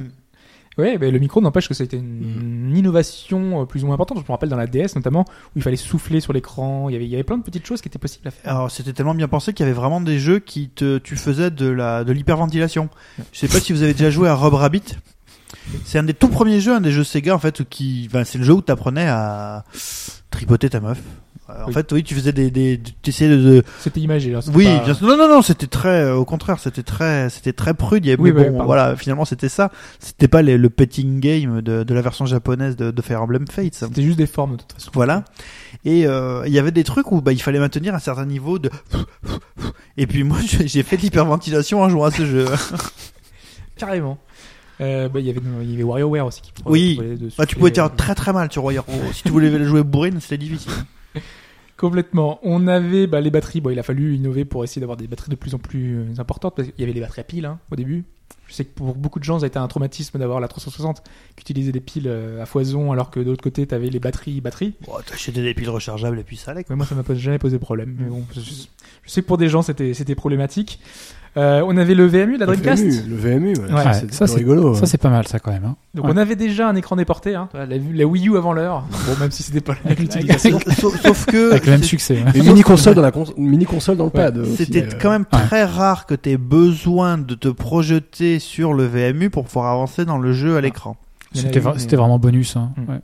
Mm. 0.81 0.82
Ouais, 0.82 0.98
mais 0.98 1.11
le 1.11 1.19
micro 1.19 1.40
n'empêche 1.40 1.69
que 1.69 1.74
c'était 1.74 1.97
une, 1.97 2.73
innovation 2.74 3.62
euh, 3.62 3.65
plus 3.65 3.82
ou 3.82 3.86
moins 3.86 3.94
importante. 3.94 4.19
Je 4.19 4.23
me 4.23 4.32
rappelle 4.32 4.48
dans 4.48 4.57
la 4.57 4.66
DS 4.66 4.94
notamment, 4.97 5.24
où 5.28 5.52
il 5.57 5.62
fallait 5.62 5.77
souffler 5.77 6.20
sur 6.20 6.32
l'écran. 6.32 6.89
Il 6.89 6.93
y 6.93 6.97
avait, 6.97 7.05
il 7.05 7.11
y 7.11 7.15
avait 7.15 7.24
plein 7.24 7.39
de 7.39 7.43
petites 7.43 7.66
choses 7.66 7.81
qui 7.81 7.89
étaient 7.89 7.98
possibles 7.98 8.28
à 8.28 8.31
faire. 8.31 8.51
Alors 8.51 8.70
c'était 8.70 8.93
tellement 8.93 9.15
bien 9.15 9.28
pensé 9.28 9.52
qu'il 9.52 9.65
y 9.65 9.69
avait 9.69 9.78
vraiment 9.78 10.01
des 10.01 10.19
jeux 10.19 10.39
qui 10.39 10.69
te, 10.69 10.98
tu 10.98 11.16
faisais 11.16 11.51
de 11.51 11.69
la, 11.69 12.05
de 12.05 12.12
l'hyperventilation. 12.12 12.89
Je 13.32 13.39
sais 13.39 13.48
pas 13.48 13.61
si 13.61 13.73
vous 13.73 13.82
avez 13.82 13.93
déjà 13.93 14.11
joué 14.11 14.28
à 14.28 14.35
Rob 14.35 14.55
Rabbit. 14.55 14.97
C'est 15.85 15.98
un 15.98 16.05
des 16.05 16.15
tout 16.15 16.28
premiers 16.28 16.61
jeux, 16.61 16.74
un 16.74 16.81
des 16.81 16.93
jeux 16.93 17.05
Sega 17.05 17.35
en 17.35 17.39
fait, 17.39 17.61
où 17.61 17.65
qui, 17.65 18.09
ben, 18.12 18.24
c'est 18.24 18.39
le 18.39 18.44
jeu 18.44 18.55
où 18.55 18.62
t'apprenais 18.62 19.07
à 19.09 19.65
tripoter 20.31 20.70
ta 20.70 20.81
meuf. 20.81 21.01
Euh, 21.51 21.64
En 21.64 21.66
Oui. 21.68 21.72
fait, 21.74 21.93
oui, 21.93 22.05
tu 22.05 22.14
faisais 22.14 22.32
des, 22.32 22.51
des, 22.51 22.81
tu 23.02 23.10
essayais 23.10 23.31
de, 23.36 23.62
C'était 23.81 24.01
imagé. 24.01 24.31
Là, 24.31 24.40
oui, 24.55 24.64
pas- 24.66 24.85
bien 24.85 24.94
sûr. 24.94 25.06
non, 25.06 25.16
non, 25.16 25.28
non, 25.28 25.43
c'était 25.43 25.66
très, 25.66 26.02
euh, 26.05 26.14
au 26.14 26.24
contraire, 26.24 26.59
c'était 26.60 26.82
très, 26.82 27.28
c'était 27.31 27.52
très 27.52 27.74
prude. 27.74 28.05
Il 28.05 28.09
y 28.09 28.12
avait, 28.12 28.22
Oui, 28.22 28.32
mais 28.32 28.51
bon, 28.51 28.64
voilà, 28.64 28.97
finalement, 28.97 29.24
c'était 29.24 29.48
ça. 29.48 29.70
C'était 29.98 30.28
pas 30.28 30.43
les- 30.43 30.56
le 30.59 30.70
petting 30.70 31.18
game 31.20 31.60
de, 31.60 31.82
de 31.82 31.94
la 31.94 32.02
version 32.02 32.24
japonaise 32.27 32.77
de, 32.77 32.90
de 32.90 33.02
Fire 33.02 33.22
Emblem 33.22 33.47
Fates. 33.48 33.74
C'était 33.74 34.02
juste 34.02 34.18
des 34.18 34.27
formes 34.27 34.52
de 34.52 34.56
toute 34.62 34.72
façon. 34.74 34.90
Voilà. 34.94 35.24
Et 35.85 36.06
euh, 36.06 36.43
il 36.47 36.52
y 36.52 36.59
avait 36.59 36.70
des 36.70 36.85
trucs 36.85 37.10
où 37.10 37.20
bah, 37.20 37.32
il 37.32 37.40
fallait 37.43 37.59
maintenir 37.59 37.94
un 37.94 37.98
certain 37.98 38.27
niveau 38.27 38.59
de. 38.59 38.70
Et 39.97 40.06
puis 40.06 40.22
moi, 40.24 40.39
j'ai 40.64 40.82
fait 40.82 40.97
de 40.97 41.02
l'hyperventilation 41.02 41.82
en 41.82 41.89
jouant 41.89 42.05
à 42.05 42.10
ce 42.10 42.24
jeu. 42.24 42.47
Carrément. 43.77 44.18
Euh, 44.81 45.09
bah, 45.10 45.20
il 45.20 45.27
y 45.27 45.31
avait, 45.31 45.82
WarioWare 45.82 46.24
aussi 46.27 46.40
qui 46.40 46.52
Oui. 46.64 46.98
Bah, 47.36 47.44
tu 47.44 47.56
pouvais 47.56 47.72
faire 47.74 47.94
très 47.94 48.14
très 48.14 48.32
mal 48.32 48.51
sur 48.51 48.62
Royal. 48.62 48.82
si 49.12 49.22
tu 49.24 49.28
voulais 49.31 49.62
jouer 49.64 49.82
bourrine, 49.82 50.18
c'était 50.20 50.39
difficile. 50.39 50.72
Complètement. 51.81 52.39
On 52.43 52.66
avait 52.66 53.07
bah, 53.07 53.23
les 53.23 53.31
batteries. 53.31 53.62
Bon, 53.62 53.70
il 53.70 53.78
a 53.78 53.82
fallu 53.82 54.15
innover 54.15 54.44
pour 54.44 54.62
essayer 54.65 54.81
d'avoir 54.81 54.98
des 54.98 55.07
batteries 55.07 55.31
de 55.31 55.35
plus 55.35 55.55
en 55.55 55.59
plus 55.59 55.97
euh, 55.97 56.20
importantes. 56.20 56.55
Parce 56.55 56.69
qu'il 56.69 56.78
y 56.78 56.82
avait 56.82 56.93
les 56.93 57.01
batteries 57.01 57.23
à 57.23 57.24
piles 57.24 57.47
hein, 57.47 57.59
au 57.73 57.77
début. 57.77 58.05
Je 58.48 58.52
sais 58.52 58.66
que 58.66 58.74
pour 58.74 58.94
beaucoup 58.94 59.19
de 59.19 59.24
gens, 59.24 59.39
ça 59.39 59.44
a 59.44 59.47
été 59.47 59.59
un 59.59 59.66
traumatisme 59.66 60.19
d'avoir 60.19 60.40
la 60.40 60.48
360 60.48 61.02
qui 61.36 61.40
utilisait 61.40 61.73
des 61.73 61.81
piles 61.81 62.07
euh, 62.07 62.43
à 62.43 62.44
foison, 62.44 62.93
alors 62.93 63.11
que 63.11 63.19
de 63.19 63.31
l'autre 63.31 63.43
côté, 63.43 63.66
t'avais 63.66 63.89
les 63.89 63.98
batteries 63.98 64.43
batteries. 64.43 64.74
Bon, 64.85 64.93
t'achetais 65.07 65.32
des 65.40 65.55
piles 65.55 65.70
rechargeables 65.70 66.19
et 66.19 66.23
puis 66.23 66.36
ça 66.36 66.51
allait. 66.51 66.65
quoi. 66.65 66.74
Ouais, 66.74 66.77
moi, 66.77 66.85
ça 66.85 66.94
m'a 66.94 67.15
jamais 67.15 67.39
posé 67.39 67.59
problème. 67.59 67.97
Mais 67.98 68.11
bon, 68.11 68.27
je, 68.35 68.40
je 68.40 69.11
sais 69.11 69.23
que 69.23 69.27
pour 69.27 69.39
des 69.39 69.48
gens, 69.48 69.62
c'était 69.62 69.94
c'était 69.94 70.15
problématique. 70.15 70.81
Euh, 71.36 71.62
on 71.65 71.77
avait 71.77 71.94
le 71.94 72.07
VMU, 72.07 72.39
la 72.39 72.47
Le 72.47 72.57
Dreamcast. 72.57 72.82
VMU, 72.82 73.02
le 73.09 73.16
VMU, 73.16 73.48
ouais. 73.57 73.73
Ouais, 73.73 73.82
ça, 73.85 74.01
ça, 74.11 74.27
c'est 74.27 74.35
rigolo. 74.39 74.74
Ça, 74.74 74.81
ouais. 74.81 74.86
c'est 74.86 74.98
pas 74.98 75.11
mal, 75.11 75.28
ça, 75.28 75.39
quand 75.39 75.52
même. 75.52 75.65
hein. 75.65 75.77
Donc 75.94 76.07
Ouais. 76.07 76.12
on 76.12 76.16
avait 76.16 76.35
déjà 76.35 76.69
un 76.69 76.74
écran 76.74 76.97
déporté, 76.97 77.36
hein, 77.36 77.48
la, 77.55 77.66
la 77.66 78.05
Wii 78.07 78.28
U 78.28 78.36
avant 78.36 78.52
l'heure. 78.52 78.85
Bon, 79.07 79.12
même 79.20 79.31
si 79.31 79.44
c'était 79.44 79.61
pas 79.61 79.74
la 79.85 79.94
l'utilisation. 79.94 80.59
sauf, 80.77 81.01
sauf 81.01 81.27
que 81.27 81.52
Avec 81.52 81.66
le 81.66 81.73
même 81.73 81.82
succès. 81.85 82.19
hein. 82.27 82.32
Une 82.35 82.44
mini 82.47 82.62
console 82.62 82.94
dans 82.97 83.02
la 83.02 83.12
cons- 83.12 83.32
mini 83.36 83.65
console 83.65 83.97
dans 83.97 84.05
le 84.07 84.11
pad. 84.11 84.39
aussi, 84.39 84.57
C'était 84.57 84.82
euh. 84.82 84.98
quand 85.01 85.11
même 85.11 85.24
Ouais. 85.32 85.39
très 85.47 85.65
rare 85.65 86.07
que 86.07 86.15
t'aies 86.15 86.36
besoin 86.36 87.16
de 87.16 87.35
te 87.35 87.48
projeter 87.48 88.40
sur 88.40 88.73
le 88.74 88.85
VMU 88.86 89.31
pour 89.31 89.44
pouvoir 89.44 89.66
avancer 89.73 90.05
dans 90.05 90.19
le 90.19 90.32
jeu 90.32 90.57
à 90.57 90.61
l'écran. 90.61 90.97
Il 91.32 91.39
y 91.39 91.40
en 91.40 91.44
a 91.44 91.47
C'était 91.47 91.61
eu, 91.61 91.62
vra- 91.62 91.73
mais- 91.74 91.78
c'était 91.78 91.97
vraiment 91.97 92.19
bonus. 92.19 92.57
hein. 92.57 92.73
Mm. 92.77 92.90
Ouais. 92.90 93.01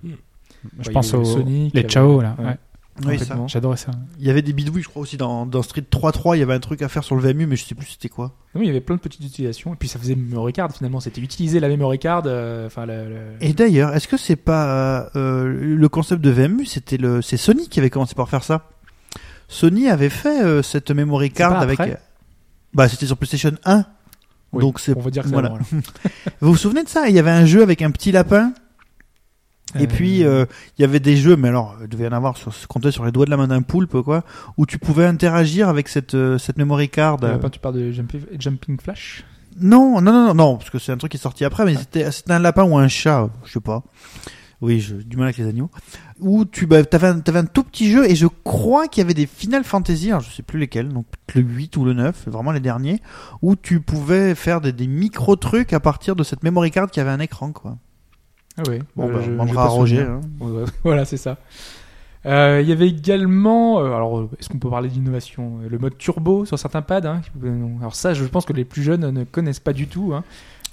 Je 0.81 0.89
Ouais, 0.89 0.93
pense 0.94 1.15
aux 1.15 1.24
Sonic, 1.24 1.73
les 1.74 1.86
Chao, 1.89 2.20
là. 2.20 2.35
ouais. 2.40 2.57
Oui, 3.05 3.18
ça. 3.18 3.36
J'adorais 3.48 3.77
ça. 3.77 3.90
Il 4.18 4.27
y 4.27 4.31
avait 4.31 4.43
des 4.43 4.52
bidouilles, 4.52 4.82
je 4.82 4.89
crois 4.89 5.02
aussi 5.02 5.16
dans, 5.16 5.44
dans 5.44 5.62
Street 5.62 5.82
3.3, 5.90 6.36
il 6.36 6.40
y 6.40 6.43
avait 6.43 6.55
un 6.55 6.60
truc 6.60 6.81
à 6.82 6.89
faire 6.89 7.05
sur 7.05 7.14
le 7.16 7.20
VMU, 7.23 7.47
mais 7.47 7.56
je 7.56 7.64
sais 7.64 7.74
plus 7.74 7.86
c'était 7.86 8.09
quoi. 8.09 8.32
Oui, 8.55 8.62
il 8.64 8.66
y 8.68 8.70
avait 8.70 8.81
plein 8.81 8.97
de 8.97 9.01
petites 9.01 9.24
utilisations. 9.24 9.74
Et 9.74 9.77
puis 9.77 9.89
ça 9.89 9.98
faisait 9.98 10.14
memory 10.14 10.52
card 10.55 10.73
finalement. 10.73 11.01
C'était 11.01 11.20
utiliser 11.20 11.60
la 11.60 11.68
memory 11.68 11.98
card. 11.98 12.23
euh, 12.27 12.66
Enfin, 12.66 12.86
le- 12.86 13.09
le- 13.09 13.32
Et 13.40 13.52
d'ailleurs, 13.52 13.94
est-ce 13.94 14.09
que 14.09 14.16
c'est 14.16 14.36
pas 14.36 15.10
euh, 15.16 15.47
le 15.77 15.89
concept 15.89 16.23
de 16.23 16.31
VMU 16.31 16.64
C'était 16.64 16.97
le, 16.97 17.20
c'est 17.23 17.36
Sony 17.36 17.68
qui 17.68 17.78
avait 17.81 17.90
commencé 17.90 18.14
par 18.14 18.28
faire 18.28 18.43
ça. 18.44 18.70
Sony 19.48 19.89
avait 19.89 20.09
fait 20.10 20.43
euh, 20.43 20.62
cette 20.62 20.90
memory 20.90 21.31
card 21.31 21.60
avec. 21.60 21.78
après 21.81 22.01
Bah, 22.74 22.89
c'était 22.89 23.06
sur 23.06 23.16
PlayStation 23.16 23.52
1. 23.64 23.85
Oui, 24.52 24.60
Donc 24.62 24.81
c'est 24.81 24.97
on 24.97 25.01
va 25.01 25.10
dire 25.10 25.23
que 25.23 25.28
c'est 25.28 25.35
voilà. 25.35 25.51
Vous 26.40 26.52
vous 26.52 26.56
souvenez 26.56 26.82
de 26.85 26.89
ça? 26.89 27.09
Il 27.09 27.14
y 27.14 27.18
avait 27.18 27.31
un 27.31 27.44
jeu 27.47 27.62
avec 27.62 27.82
un 27.82 27.90
petit 27.90 28.10
lapin? 28.12 28.52
Et 29.75 29.85
Euh, 29.85 29.87
puis 29.87 30.25
euh, 30.25 30.47
il 30.79 30.83
y 30.83 30.85
avait 30.85 31.01
des 31.01 31.17
jeux, 31.17 31.37
mais 31.37 31.49
alors 31.49 31.77
il 31.83 31.89
devait 31.89 32.05
y 32.05 32.09
en 32.09 32.13
avoir 32.13 32.37
sur, 32.37 32.53
compter 32.69 32.91
sur 32.91 33.05
les 33.05 33.13
doigts 33.13 33.27
de 33.27 33.31
la 33.31 33.37
main 33.37 33.49
d'un 33.49 33.63
poulpe 33.63 34.01
quoi, 34.03 34.23
où 34.57 34.65
tu 34.65 34.79
pouvais 34.79 35.07
interagir 35.07 35.69
avec 35.69 35.89
cette 35.89 36.15
euh, 36.15 36.39
cette 36.39 36.57
memory 36.57 36.89
card. 36.89 37.19
lapin, 37.21 37.51
tu 37.51 37.59
parles 37.59 37.75
de 37.75 37.91
Jumping, 37.91 38.23
Jumping 38.39 38.79
Flash? 38.81 39.25
Non, 39.61 40.01
non, 40.01 40.13
non, 40.13 40.35
non, 40.35 40.57
parce 40.57 40.71
que 40.71 40.79
c'est 40.79 40.93
un 40.93 40.97
truc 40.99 41.13
qui 41.13 41.17
est 41.17 41.21
sorti 41.21 41.45
après, 41.45 41.65
mais 41.65 41.75
c'était 41.75 42.11
c'était 42.13 42.33
un 42.33 42.39
lapin 42.39 42.65
ou 42.65 42.77
un 42.79 42.89
chat, 42.89 43.29
je 43.45 43.53
sais 43.53 43.61
pas. 43.61 43.83
Oui, 44.63 44.81
j'ai 44.81 44.95
du 44.95 45.17
mal 45.17 45.27
avec 45.27 45.37
les 45.37 45.47
agneaux. 45.47 45.71
Où 46.19 46.47
tu 46.47 46.67
bah, 46.67 46.79
avais, 46.91 47.07
un, 47.07 47.21
t'avais 47.21 47.41
un 47.41 47.45
tout 47.45 47.63
petit 47.63 47.91
jeu 47.91 48.09
et 48.11 48.15
je 48.15 48.27
crois 48.27 48.89
qu'il 48.89 49.03
y 49.03 49.05
avait 49.05 49.13
des 49.13 49.27
Final 49.27 49.65
Fantasy, 49.65 50.09
alors 50.09 50.23
je 50.23 50.31
sais 50.31 50.43
plus 50.43 50.59
lesquels, 50.59 50.89
donc 50.89 51.05
le 51.35 51.43
8 51.43 51.77
ou 51.77 51.85
le 51.85 51.93
9, 51.93 52.29
vraiment 52.29 52.53
les 52.53 52.61
derniers, 52.61 53.03
où 53.43 53.55
tu 53.55 53.81
pouvais 53.81 54.35
faire 54.35 54.63
des, 54.63 54.73
des 54.73 54.87
micro 54.87 55.37
trucs 55.37 55.75
à 55.75 55.81
partir 55.81 56.17
de 56.17 56.23
cette 56.23 56.43
memory 56.43 56.71
card 56.71 56.91
qui 56.91 57.01
avait 57.01 57.11
un 57.11 57.21
écran 57.21 57.53
quoi. 57.53 57.77
Ah 58.59 58.62
oui. 58.69 58.78
Bon, 58.97 59.09
Euh, 59.09 59.12
bah, 59.12 59.20
je- 59.24 59.31
on 59.33 59.55
pas 59.55 59.65
à 59.65 59.69
Roger. 59.69 60.03
hein. 60.03 60.20
Voilà, 60.85 61.05
c'est 61.05 61.16
ça. 61.16 61.37
Euh, 62.24 62.61
Il 62.62 62.69
y 62.69 62.73
avait 62.73 62.89
également, 62.89 63.78
euh, 63.81 63.93
alors 63.95 64.19
euh, 64.19 64.28
est-ce 64.41 64.49
qu'on 64.49 64.59
peut 64.59 64.70
parler 64.70 64.89
d'innovation 64.89 65.59
Le 65.69 65.78
mode 65.78 65.97
turbo 65.97 66.45
sur 66.45 66.59
certains 66.59 66.83
pads. 66.83 67.07
hein, 67.07 67.20
alors 67.81 67.95
ça, 67.95 68.15
je 68.15 68.24
pense 68.24 68.45
que 68.45 68.53
les 68.53 68.65
plus 68.65 68.83
jeunes 68.83 69.11
ne 69.11 69.24
connaissent 69.24 69.61
pas 69.61 69.73
du 69.73 69.87
tout. 69.87 70.12
Hein. 70.15 70.24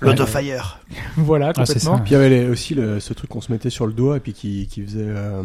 L'autofire. 0.04 0.80
Voilà, 1.18 1.54
Ah, 1.56 1.66
c'est 1.66 1.74
complètement. 1.76 1.98
ça. 1.98 2.02
Puis 2.04 2.12
il 2.12 2.14
y 2.14 2.18
avait 2.18 2.30
les- 2.30 2.48
aussi 2.48 2.74
le- 2.76 3.00
ce 3.00 3.14
truc 3.14 3.30
qu'on 3.30 3.42
se 3.42 3.52
mettait 3.52 3.70
sur 3.70 3.86
le 3.88 3.94
doigt 3.94 4.18
et 4.18 4.20
puis 4.20 4.34
qui, 4.34 4.68
qui 4.68 4.82
faisait, 4.84 5.06
euh, 5.08 5.44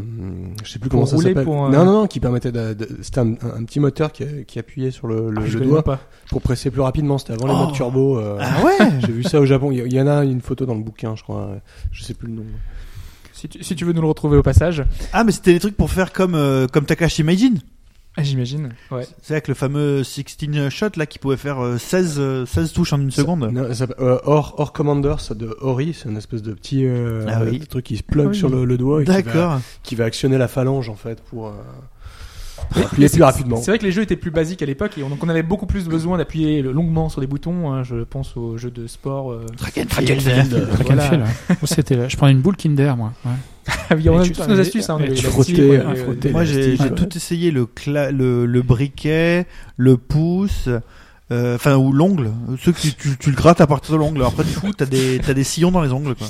je 0.65 0.71
sais 0.71 0.79
plus 0.79 0.89
comment 0.91 1.05
ça 1.07 1.17
s'appelle. 1.19 1.45
Non, 1.47 1.71
non, 1.71 1.85
non, 1.85 2.07
qui 2.07 2.21
permettait 2.21 2.53
de, 2.53 2.75
de- 2.75 2.89
c'était 3.03 3.21
un, 3.21 3.33
un- 3.33 3.61
un 3.61 3.65
petit 3.65 3.81
moteur 3.81 4.13
qui, 4.13 4.25
qui 4.47 4.59
appuyait 4.59 4.91
sur 4.91 5.07
le, 5.07 5.31
le- 5.31 5.39
Ah, 5.43 5.47
je 5.47 5.59
le 5.59 5.67
doigt 5.67 5.83
pas. 5.83 5.99
pour 6.31 6.41
presser 6.43 6.71
plus 6.71 6.81
rapidement. 6.81 7.19
C'était 7.19 7.33
avant 7.35 7.47
les 7.47 7.55
Oh. 7.55 7.65
modes 7.67 7.75
turbo. 7.75 8.19
euh, 8.19 8.39
Ah 8.41 8.65
ouais 8.65 9.01
J'ai 9.01 9.13
vu 9.13 9.23
ça 9.25 9.41
au 9.41 9.47
Japon. 9.47 9.71
Il 9.73 9.93
y, 9.93 10.01
en 10.01 10.07
a 10.07 10.25
une 10.25 10.41
photo 10.41 10.65
dans 10.67 10.75
le 10.75 10.83
bouquin, 10.83 11.15
je 11.17 11.23
crois. 11.23 11.51
Je 11.93 12.03
sais 12.05 12.15
plus 12.15 12.29
le 12.29 12.35
nom. 12.35 12.45
Si 13.33 13.49
tu, 13.49 13.63
si 13.63 13.77
tu 13.77 13.85
veux 13.85 13.93
nous 13.93 14.01
le 14.03 14.09
retrouver 14.09 14.37
au 14.37 14.43
passage, 14.43 14.85
Ah 15.13 15.23
mais 15.25 15.33
c'était 15.33 15.53
des 15.53 15.61
trucs 15.61 15.77
pour 15.77 15.91
faire 15.91 16.13
comme 16.13 16.35
euh, 16.35 16.67
comme 16.67 16.85
Takashi 16.87 17.23
Meijin. 17.23 17.55
Ah, 18.17 18.23
j'imagine. 18.25 18.71
Ouais. 18.91 19.07
C'est 19.23 19.35
avec 19.35 19.47
le 19.47 19.55
fameux 19.55 20.03
16 20.03 20.69
shot 20.71 20.87
là 20.97 21.07
qui 21.07 21.19
pouvait 21.21 21.37
faire 21.37 21.61
euh, 21.65 21.79
16 21.79 22.17
euh, 22.19 22.47
16 22.47 22.73
touches 22.73 22.93
en 22.93 23.01
une 23.01 23.11
seconde. 23.13 23.49
Non, 23.53 23.69
ça 23.69 23.75
s'appelle, 23.75 23.97
euh, 24.01 24.19
Or, 24.25 24.55
Or 24.59 24.73
Commander, 24.73 25.15
ça 25.19 25.35
de 25.35 25.57
Ori, 25.61 25.95
c'est 25.95 26.09
une 26.09 26.17
espèce 26.17 26.43
de 26.43 26.53
petit 26.53 26.85
euh, 26.85 27.25
Ah 27.29 27.43
oui. 27.45 27.61
truc 27.61 27.85
qui 27.85 27.97
se 27.97 28.03
plug 28.03 28.27
Ah 28.27 28.31
oui. 28.31 28.37
sur 28.37 28.49
le, 28.49 28.65
le 28.65 28.77
doigt 28.77 29.03
et 29.03 29.05
qui 29.05 29.11
va, 29.13 29.23
D'accord. 29.23 29.61
qui 29.85 29.95
va 29.95 30.05
actionner 30.05 30.37
la 30.39 30.49
phalange 30.49 30.89
en 30.89 30.97
fait 30.97 31.21
pour, 31.23 31.53
euh, 32.77 33.09
plus 33.09 33.23
rapidement. 33.23 33.57
C'est 33.57 33.71
vrai 33.71 33.79
que 33.79 33.85
les 33.85 33.93
jeux 33.93 34.03
étaient 34.03 34.17
plus 34.17 34.31
basiques 34.31 34.63
à 34.63 34.67
l'époque 34.67 34.99
et 34.99 35.03
on, 35.03 35.09
donc 35.09 35.23
on 35.25 35.29
avait 35.29 35.43
beaucoup 35.43 35.67
plus 35.67 35.87
besoin 35.89 36.19
d'appuyer 36.19 36.63
longuement 36.63 37.09
sur 37.09 37.21
des 37.21 37.27
boutons. 37.27 37.73
hein. 37.73 37.83
Je 37.85 38.05
pense 38.05 38.37
aux 38.37 38.57
jeux 38.59 38.71
de 38.71 38.87
sport. 38.87 39.33
euh. 39.33 39.47
Dragonfield. 39.57 40.69
Voilà. 40.87 41.11
ouais. 41.11 41.19
Là. 41.19 42.09
Je 42.09 42.17
prenais 42.17 42.33
une 42.33 42.41
boule 42.41 42.57
Kinder, 42.57 42.97
moi. 42.97 43.13
Ouais. 43.25 43.33
Ah 43.91 43.95
oui, 43.97 44.09
on 44.09 44.19
a 44.19 44.23
tu- 44.23 44.33
toutes 44.33 44.49
nos 44.49 44.59
astuces. 44.59 44.89
Hein, 44.89 44.99
la 45.01 45.15
frottais, 45.15 45.55
scie, 45.55 45.61
euh, 45.61 45.87
ouais, 45.89 45.97
frottais. 45.97 46.31
Moi 46.31 46.45
j'ai 46.45 46.79
ouais. 46.79 46.91
tout 46.95 47.09
essayé 47.17 47.51
le, 47.51 47.65
cla- 47.67 48.11
le 48.11 48.47
le 48.47 48.63
briquet, 48.63 49.47
le 49.77 49.97
pouce, 49.99 50.69
euh, 51.31 51.55
enfin 51.57 51.77
ou 51.77 51.93
l'ongle. 51.93 52.31
Ceux 52.63 52.73
que 52.73 52.81
tu, 52.81 53.31
le 53.31 53.37
grattes 53.37 53.61
à 53.61 53.67
partir 53.67 53.93
de 53.95 53.99
l'ongle. 53.99 54.23
Après 54.25 54.45
du 54.45 54.55
coup 54.55 54.73
t'as 54.73 54.87
des 54.87 55.21
t'as 55.25 55.35
des 55.35 55.45
sillons 55.45 55.71
dans 55.71 55.83
les 55.83 55.93
ongles 55.93 56.15
quoi. 56.15 56.27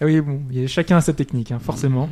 Ah 0.00 0.04
oui, 0.04 0.20
bon, 0.20 0.40
il 0.50 0.60
y 0.60 0.64
a 0.64 0.68
chacun 0.68 0.96
a 0.96 1.00
sa 1.00 1.12
technique, 1.12 1.50
hein, 1.52 1.58
forcément. 1.60 2.08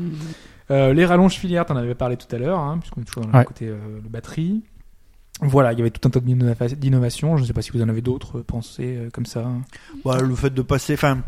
Euh, 0.71 0.93
les 0.93 1.07
rallonges 1.07 1.35
filières, 1.35 1.65
t'en 1.67 1.77
avais 1.77 1.95
parlé 1.95 2.17
tout 2.17 2.35
à 2.35 2.39
l'heure, 2.39 2.59
hein, 2.59 2.79
puisqu'on 2.79 3.01
est 3.03 3.05
toujours 3.05 3.25
dans 3.25 3.31
le 3.33 3.39
Ouais. 3.39 3.45
côté 3.45 3.69
euh, 3.69 3.77
le 4.03 4.09
batterie. 4.09 4.63
Voilà, 5.43 5.73
il 5.73 5.79
y 5.79 5.83
avait 5.83 5.91
tout 5.91 6.07
un 6.09 6.11
tas 6.11 6.21
d'innova- 6.21 6.75
d'innovations. 6.75 7.37
Je 7.37 7.43
ne 7.43 7.47
sais 7.47 7.53
pas 7.53 7.63
si 7.63 7.71
vous 7.71 7.83
en 7.83 7.89
avez 7.89 8.01
d'autres 8.01 8.39
euh, 8.39 8.43
pensées 8.43 8.97
euh, 8.99 9.11
comme 9.11 9.27
ça. 9.27 9.45
Bah, 10.05 10.19
le 10.23 10.35
fait 10.35 10.51
de 10.53 10.63
passer, 10.63 10.95
enfin, 10.95 11.19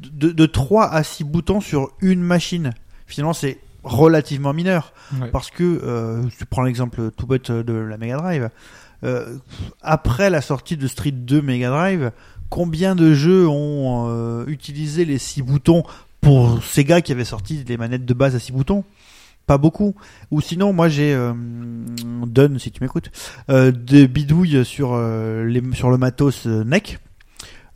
de, 0.00 0.30
de 0.32 0.46
3 0.46 0.86
à 0.90 1.02
6 1.02 1.24
boutons 1.24 1.60
sur 1.60 1.90
une 2.00 2.22
machine, 2.22 2.72
finalement, 3.06 3.34
c'est 3.34 3.58
relativement 3.84 4.52
mineur. 4.54 4.92
Ouais. 5.20 5.28
Parce 5.30 5.50
que, 5.50 5.62
euh, 5.64 6.22
je 6.30 6.44
prends 6.48 6.62
l'exemple 6.62 7.10
tout 7.16 7.26
bête 7.26 7.50
de 7.52 7.72
la 7.72 7.98
Mega 7.98 8.16
Drive. 8.16 8.50
Euh, 9.04 9.36
après 9.82 10.30
la 10.30 10.40
sortie 10.40 10.76
de 10.76 10.86
Street 10.88 11.10
2 11.12 11.42
Mega 11.42 11.68
Drive, 11.70 12.10
combien 12.48 12.94
de 12.94 13.12
jeux 13.14 13.46
ont 13.48 14.06
euh, 14.08 14.44
utilisé 14.46 15.04
les 15.04 15.18
6 15.18 15.42
boutons 15.42 15.82
pour 16.22 16.62
Sega 16.64 17.02
qui 17.02 17.12
avait 17.12 17.26
sorti 17.26 17.62
les 17.68 17.76
manettes 17.76 18.06
de 18.06 18.14
base 18.14 18.34
à 18.34 18.38
6 18.38 18.52
boutons 18.52 18.84
pas 19.46 19.58
beaucoup. 19.58 19.96
Ou 20.30 20.40
sinon, 20.40 20.72
moi 20.72 20.88
j'ai 20.88 21.12
euh, 21.12 21.32
Don, 21.34 22.58
si 22.58 22.70
tu 22.70 22.80
m'écoutes, 22.82 23.10
euh, 23.50 23.72
des 23.72 24.06
bidouilles 24.06 24.64
sur 24.64 24.92
euh, 24.92 25.44
les 25.44 25.60
sur 25.74 25.90
le 25.90 25.98
matos 25.98 26.46
euh, 26.46 26.64
NEC. 26.64 26.98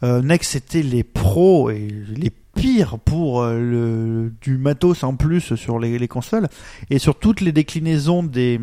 Euh, 0.02 0.22
NEC 0.22 0.44
c'était 0.44 0.82
les 0.82 1.02
pros 1.02 1.70
et 1.70 1.88
les 2.14 2.30
pires 2.54 2.98
pour 2.98 3.42
euh, 3.42 3.58
le 3.58 4.32
du 4.40 4.58
matos 4.58 5.02
en 5.04 5.16
plus 5.16 5.54
sur 5.56 5.78
les, 5.78 5.98
les 5.98 6.08
consoles 6.08 6.48
et 6.90 6.98
sur 6.98 7.18
toutes 7.18 7.40
les 7.40 7.52
déclinaisons 7.52 8.22
des 8.22 8.60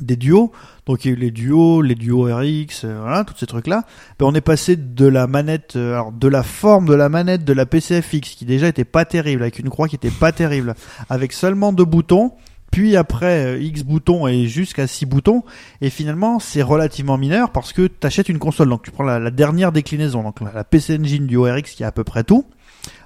des 0.00 0.16
duos. 0.16 0.52
Donc 0.86 1.04
il 1.04 1.08
y 1.08 1.14
a 1.14 1.16
eu 1.16 1.20
les 1.20 1.30
duos, 1.30 1.82
les 1.82 1.94
duos 1.94 2.24
RX, 2.24 2.84
euh, 2.84 2.98
voilà, 3.00 3.24
tous 3.24 3.36
ces 3.36 3.46
trucs-là. 3.46 3.84
Ben, 4.18 4.26
on 4.26 4.34
est 4.34 4.40
passé 4.40 4.76
de 4.76 5.06
la 5.06 5.26
manette, 5.26 5.76
euh, 5.76 5.94
alors 5.94 6.12
de 6.12 6.28
la 6.28 6.42
forme 6.42 6.86
de 6.86 6.94
la 6.94 7.08
manette 7.08 7.44
de 7.44 7.52
la 7.52 7.66
PCFX 7.66 8.36
qui 8.36 8.44
déjà 8.44 8.68
était 8.68 8.84
pas 8.84 9.04
terrible, 9.04 9.42
avec 9.42 9.58
une 9.58 9.70
croix 9.70 9.88
qui 9.88 9.96
était 9.96 10.10
pas 10.10 10.32
terrible, 10.32 10.74
avec 11.08 11.32
seulement 11.32 11.72
deux 11.72 11.84
boutons, 11.84 12.32
puis 12.70 12.96
après 12.96 13.46
euh, 13.46 13.58
X 13.60 13.82
boutons 13.82 14.26
et 14.26 14.46
jusqu'à 14.46 14.86
6 14.86 15.06
boutons. 15.06 15.44
Et 15.80 15.90
finalement, 15.90 16.38
c'est 16.38 16.62
relativement 16.62 17.18
mineur 17.18 17.50
parce 17.50 17.72
que 17.72 17.86
tu 17.86 18.06
achètes 18.06 18.28
une 18.28 18.38
console. 18.38 18.68
Donc 18.68 18.82
tu 18.82 18.90
prends 18.90 19.04
la, 19.04 19.30
dernière 19.30 19.72
déclinaison, 19.72 20.22
donc 20.22 20.40
la, 20.40 20.52
la 20.52 20.64
PC 20.64 20.98
Engine 20.98 21.26
du 21.26 21.36
ORX 21.36 21.72
qui 21.72 21.84
a 21.84 21.88
à 21.88 21.92
peu 21.92 22.04
près 22.04 22.24
tout, 22.24 22.46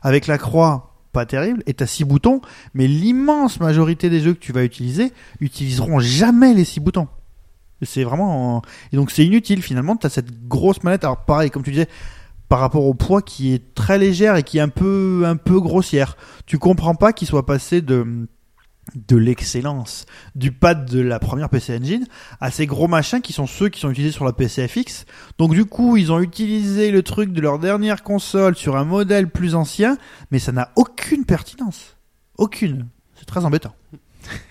avec 0.03 0.27
la 0.27 0.39
croix 0.39 0.94
pas 1.15 1.25
terrible, 1.25 1.63
et 1.67 1.73
t'as 1.73 1.87
6 1.87 2.05
boutons, 2.05 2.43
mais 2.75 2.87
l'immense 2.87 3.61
majorité 3.61 4.11
des 4.11 4.21
jeux 4.21 4.35
que 4.35 4.39
tu 4.39 4.53
vas 4.53 4.65
utiliser 4.65 5.13
utiliseront 5.41 6.01
jamais 6.01 6.53
les 6.53 6.65
6 6.65 6.81
boutons. 6.81 7.09
C'est 7.81 8.05
vraiment... 8.05 8.63
Et 8.93 8.97
donc 8.97 9.11
c'est 9.11 9.25
inutile 9.25 9.63
finalement, 9.63 9.97
t'as 9.97 10.11
cette 10.11 10.47
grosse 10.49 10.83
manette, 10.83 11.05
alors 11.05 11.25
pareil, 11.25 11.51
comme 11.51 11.63
tu 11.63 11.71
disais, 11.71 11.89
par 12.49 12.61
rapport 12.61 12.85
au 12.85 12.95
poids 12.95 13.23
qui 13.23 13.55
est 13.55 13.75
très 13.75 13.99
légère 13.99 14.37
et 14.37 14.43
qui 14.43 14.59
est 14.59 14.61
un 14.61 14.69
peu, 14.69 15.23
un 15.25 15.37
peu 15.37 15.61
grossière. 15.61 16.17
Tu 16.47 16.59
comprends 16.59 16.95
pas 16.95 17.13
qu'il 17.13 17.27
soit 17.29 17.47
passé 17.47 17.81
de 17.81 18.29
de 18.95 19.17
l'excellence 19.17 20.07
du 20.35 20.53
pad 20.53 20.89
de 20.89 21.01
la 21.01 21.19
première 21.19 21.49
PC 21.49 21.79
Engine 21.79 22.07
à 22.41 22.51
ces 22.51 22.67
gros 22.67 22.89
machins 22.89 23.21
qui 23.21 23.33
sont 23.33 23.47
ceux 23.47 23.69
qui 23.69 23.81
sont 23.81 23.91
utilisés 23.91 24.13
sur 24.13 24.25
la 24.25 24.33
PCFX. 24.33 25.07
Donc 25.39 25.55
du 25.55 25.65
coup, 25.65 25.97
ils 25.97 26.13
ont 26.13 26.21
utilisé 26.21 26.91
le 26.91 27.03
truc 27.03 27.33
de 27.33 27.41
leur 27.41 27.59
dernière 27.59 28.03
console 28.03 28.57
sur 28.57 28.77
un 28.77 28.85
modèle 28.85 29.29
plus 29.29 29.55
ancien, 29.55 29.97
mais 30.31 30.39
ça 30.39 30.53
n'a 30.53 30.71
aucune 30.77 31.25
pertinence. 31.25 31.97
Aucune. 32.39 32.89
C'est 33.15 33.27
très 33.27 33.45
embêtant. 33.45 33.75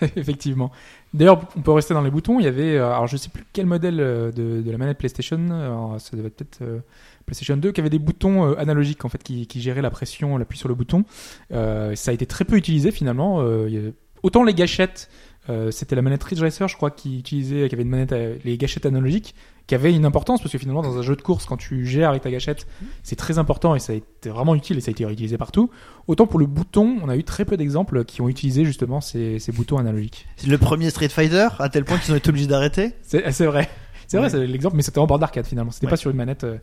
Effectivement. 0.16 0.70
D'ailleurs, 1.12 1.48
on 1.56 1.60
peut 1.60 1.72
rester 1.72 1.94
dans 1.94 2.02
les 2.02 2.10
boutons. 2.10 2.40
Il 2.40 2.44
y 2.44 2.48
avait, 2.48 2.76
euh, 2.76 2.86
alors 2.86 3.06
je 3.06 3.16
sais 3.16 3.28
plus 3.28 3.44
quel 3.52 3.66
modèle 3.66 4.00
euh, 4.00 4.32
de, 4.32 4.62
de 4.62 4.70
la 4.70 4.78
manette 4.78 4.98
PlayStation, 4.98 5.38
alors, 5.50 6.00
ça 6.00 6.16
devait 6.16 6.28
être 6.28 6.36
peut-être 6.36 6.62
euh, 6.62 6.80
PlayStation 7.24 7.56
2, 7.56 7.72
qui 7.72 7.80
avait 7.80 7.90
des 7.90 7.98
boutons 7.98 8.50
euh, 8.50 8.58
analogiques 8.58 9.04
en 9.04 9.08
fait 9.08 9.22
qui, 9.22 9.46
qui 9.46 9.60
géraient 9.60 9.82
la 9.82 9.90
pression, 9.90 10.36
l'appui 10.36 10.58
sur 10.58 10.68
le 10.68 10.74
bouton. 10.74 11.04
Euh, 11.52 11.94
ça 11.94 12.10
a 12.10 12.14
été 12.14 12.26
très 12.26 12.44
peu 12.44 12.56
utilisé 12.56 12.90
finalement. 12.90 13.40
Euh, 13.40 13.92
autant 14.24 14.42
les 14.42 14.54
gâchettes, 14.54 15.08
euh, 15.50 15.70
c'était 15.70 15.94
la 15.94 16.02
manette 16.02 16.24
Ridge 16.24 16.40
Racer, 16.40 16.66
je 16.68 16.76
crois, 16.76 16.90
qui 16.90 17.18
utilisait, 17.18 17.68
qui 17.68 17.74
avait 17.74 17.82
une 17.84 17.90
manette, 17.90 18.14
les 18.44 18.56
gâchettes 18.58 18.86
analogiques, 18.86 19.34
qui 19.66 19.74
avait 19.74 19.94
une 19.94 20.04
importance 20.04 20.40
parce 20.40 20.50
que 20.52 20.58
finalement 20.58 20.82
dans 20.82 20.98
un 20.98 21.02
jeu 21.02 21.16
de 21.16 21.22
course, 21.22 21.46
quand 21.46 21.56
tu 21.56 21.86
gères 21.86 22.10
avec 22.10 22.22
ta 22.22 22.30
gâchette, 22.30 22.66
c'est 23.02 23.16
très 23.16 23.38
important 23.38 23.74
et 23.74 23.78
ça 23.78 23.92
a 23.92 23.96
été 23.96 24.28
vraiment 24.30 24.54
utile 24.54 24.76
et 24.78 24.80
ça 24.80 24.90
a 24.90 24.92
été 24.92 25.04
réutilisé 25.06 25.38
partout. 25.38 25.70
Autant 26.06 26.26
pour 26.26 26.38
le 26.40 26.46
bouton, 26.46 26.98
on 27.02 27.08
a 27.08 27.16
eu 27.16 27.24
très 27.24 27.44
peu 27.44 27.56
d'exemples 27.56 28.04
qui 28.04 28.20
ont 28.22 28.28
utilisé 28.28 28.64
justement 28.64 29.00
ces, 29.00 29.38
ces 29.38 29.52
boutons 29.52 29.78
analogiques. 29.78 30.26
C'est 30.36 30.48
le 30.48 30.58
premier 30.58 30.90
Street 30.90 31.08
Fighter, 31.08 31.48
à 31.58 31.68
tel 31.68 31.84
point 31.84 31.98
qu'ils 31.98 32.12
ont 32.12 32.16
été 32.16 32.28
obligés 32.30 32.46
d'arrêter? 32.46 32.92
C'est 33.02 33.30
c'est 33.32 33.46
vrai. 33.46 33.68
C'est 34.06 34.18
vrai, 34.18 34.26
Ouais. 34.26 34.30
c'est 34.30 34.46
l'exemple, 34.46 34.76
mais 34.76 34.82
c'était 34.82 34.98
en 34.98 35.06
bord 35.06 35.18
d'arcade 35.18 35.46
finalement. 35.46 35.70
C'était 35.70 35.86
Ouais. 35.86 35.90
pas 35.90 35.96
sur 35.96 36.10
une 36.10 36.16
manette 36.18 36.44
euh, 36.44 36.58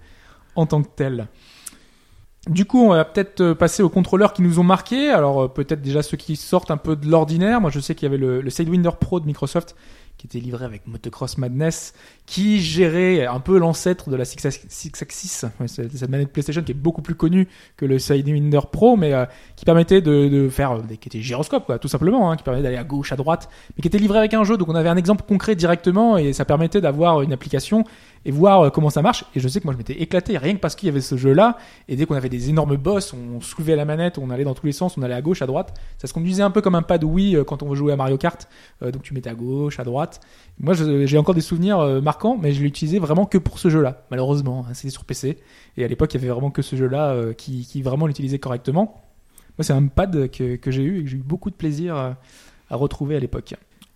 en 0.55 0.65
tant 0.67 0.81
que 0.83 0.89
telle. 0.95 1.27
Du 2.49 2.65
coup, 2.65 2.79
on 2.79 2.89
va 2.89 3.05
peut-être 3.05 3.41
euh, 3.41 3.53
passer 3.55 3.83
aux 3.83 3.89
contrôleurs 3.89 4.33
qui 4.33 4.41
nous 4.41 4.57
ont 4.57 4.63
marqués. 4.63 5.11
Alors, 5.11 5.43
euh, 5.43 5.47
peut-être 5.47 5.81
déjà 5.81 6.01
ceux 6.01 6.17
qui 6.17 6.35
sortent 6.35 6.71
un 6.71 6.77
peu 6.77 6.95
de 6.95 7.07
l'ordinaire. 7.07 7.61
Moi, 7.61 7.69
je 7.69 7.79
sais 7.79 7.93
qu'il 7.93 8.07
y 8.07 8.07
avait 8.07 8.17
le, 8.17 8.49
Sidewinder 8.49 8.89
Pro 8.99 9.19
de 9.19 9.27
Microsoft 9.27 9.75
qui 10.21 10.27
était 10.27 10.39
livré 10.39 10.65
avec 10.65 10.85
Motocross 10.85 11.39
Madness, 11.39 11.95
qui 12.27 12.61
gérait 12.61 13.25
un 13.25 13.39
peu 13.39 13.57
l'ancêtre 13.57 14.11
de 14.11 14.15
la 14.15 14.23
Six 14.23 14.45
Axis. 14.45 14.65
Six 14.69 14.91
Axis. 15.01 15.41
Ouais, 15.59 15.67
c'est- 15.67 15.97
cette 15.97 16.09
manette 16.09 16.31
PlayStation 16.31 16.61
qui 16.61 16.73
est 16.73 16.75
beaucoup 16.75 17.01
plus 17.01 17.15
connue 17.15 17.47
que 17.75 17.85
le 17.85 17.97
Sidewinder 17.97 18.59
Pro, 18.71 18.97
mais 18.97 19.13
euh, 19.13 19.25
qui 19.55 19.65
permettait 19.65 20.01
de, 20.01 20.47
faire 20.49 20.73
euh, 20.73 20.81
qui 20.99 21.09
était 21.09 21.21
gyroscope, 21.21 21.65
quoi, 21.65 21.79
tout 21.79 21.87
simplement, 21.87 22.29
hein, 22.31 22.35
qui 22.35 22.43
permettait 22.43 22.63
d'aller 22.63 22.77
à 22.77 22.83
gauche, 22.83 23.11
à 23.11 23.15
droite, 23.15 23.49
mais 23.75 23.81
qui 23.81 23.87
était 23.87 23.97
livré 23.97 24.19
avec 24.19 24.35
un 24.35 24.43
jeu. 24.43 24.57
Donc, 24.57 24.69
on 24.69 24.75
avait 24.75 24.89
un 24.89 24.97
exemple 24.97 25.23
concret 25.27 25.55
directement 25.55 26.19
et 26.19 26.33
ça 26.33 26.45
permettait 26.45 26.81
d'avoir 26.81 27.21
une 27.23 27.33
application 27.33 27.83
et 28.25 28.31
voir 28.31 28.61
euh, 28.61 28.69
comment 28.69 28.89
ça 28.89 29.01
marche. 29.01 29.25
Et 29.35 29.39
je 29.39 29.47
sais 29.47 29.59
que 29.59 29.65
moi 29.65 29.73
je 29.73 29.77
m'étais 29.77 30.01
éclaté 30.01 30.37
rien 30.37 30.53
que 30.53 30.59
parce 30.59 30.75
qu'il 30.75 30.87
y 30.87 30.89
avait 30.89 31.01
ce 31.01 31.17
jeu-là. 31.17 31.57
Et 31.87 31.95
dès 31.95 32.05
qu'on 32.05 32.15
avait 32.15 32.29
des 32.29 32.49
énormes 32.49 32.75
boss, 32.77 33.13
on 33.13 33.41
soulevait 33.41 33.75
la 33.75 33.85
manette, 33.85 34.17
on 34.17 34.29
allait 34.29 34.43
dans 34.43 34.53
tous 34.53 34.65
les 34.65 34.71
sens, 34.71 34.97
on 34.97 35.01
allait 35.01 35.13
à 35.13 35.21
gauche, 35.21 35.41
à 35.41 35.47
droite. 35.47 35.73
Ça 35.97 36.07
se 36.07 36.13
conduisait 36.13 36.43
un 36.43 36.51
peu 36.51 36.61
comme 36.61 36.75
un 36.75 36.81
pad 36.81 37.03
Wii 37.03 37.35
euh, 37.35 37.43
quand 37.43 37.63
on 37.63 37.73
jouait 37.75 37.93
à 37.93 37.95
Mario 37.95 38.17
Kart. 38.17 38.47
Euh, 38.83 38.91
donc 38.91 39.03
tu 39.03 39.13
mettais 39.13 39.29
à 39.29 39.35
gauche, 39.35 39.79
à 39.79 39.83
droite. 39.83 40.21
Moi 40.59 40.73
j'ai 40.75 41.17
encore 41.17 41.35
des 41.35 41.41
souvenirs 41.41 42.01
marquants, 42.01 42.37
mais 42.39 42.51
je 42.51 42.61
l'ai 42.61 42.67
utilisé 42.67 42.99
vraiment 42.99 43.25
que 43.25 43.37
pour 43.37 43.59
ce 43.59 43.69
jeu-là. 43.69 44.03
Malheureusement, 44.11 44.65
hein, 44.67 44.73
c'était 44.73 44.91
sur 44.91 45.05
PC. 45.05 45.37
Et 45.77 45.83
à 45.83 45.87
l'époque, 45.87 46.13
il 46.13 46.19
y 46.19 46.23
avait 46.23 46.31
vraiment 46.31 46.51
que 46.51 46.61
ce 46.61 46.75
jeu-là 46.75 47.33
qui, 47.37 47.81
vraiment 47.81 48.05
l'utilisait 48.05 48.39
correctement. 48.39 49.01
Moi, 49.57 49.63
c'est 49.63 49.73
un 49.73 49.87
pad 49.87 50.29
que, 50.29 50.55
que 50.55 50.71
j'ai 50.71 50.83
eu 50.83 50.99
et 50.99 51.03
que 51.03 51.09
j'ai 51.09 51.17
eu 51.17 51.23
beaucoup 51.23 51.49
de 51.49 51.55
plaisir 51.55 51.95
à 51.95 52.75
retrouver 52.75 53.15
à 53.15 53.19
l'époque. 53.19 53.55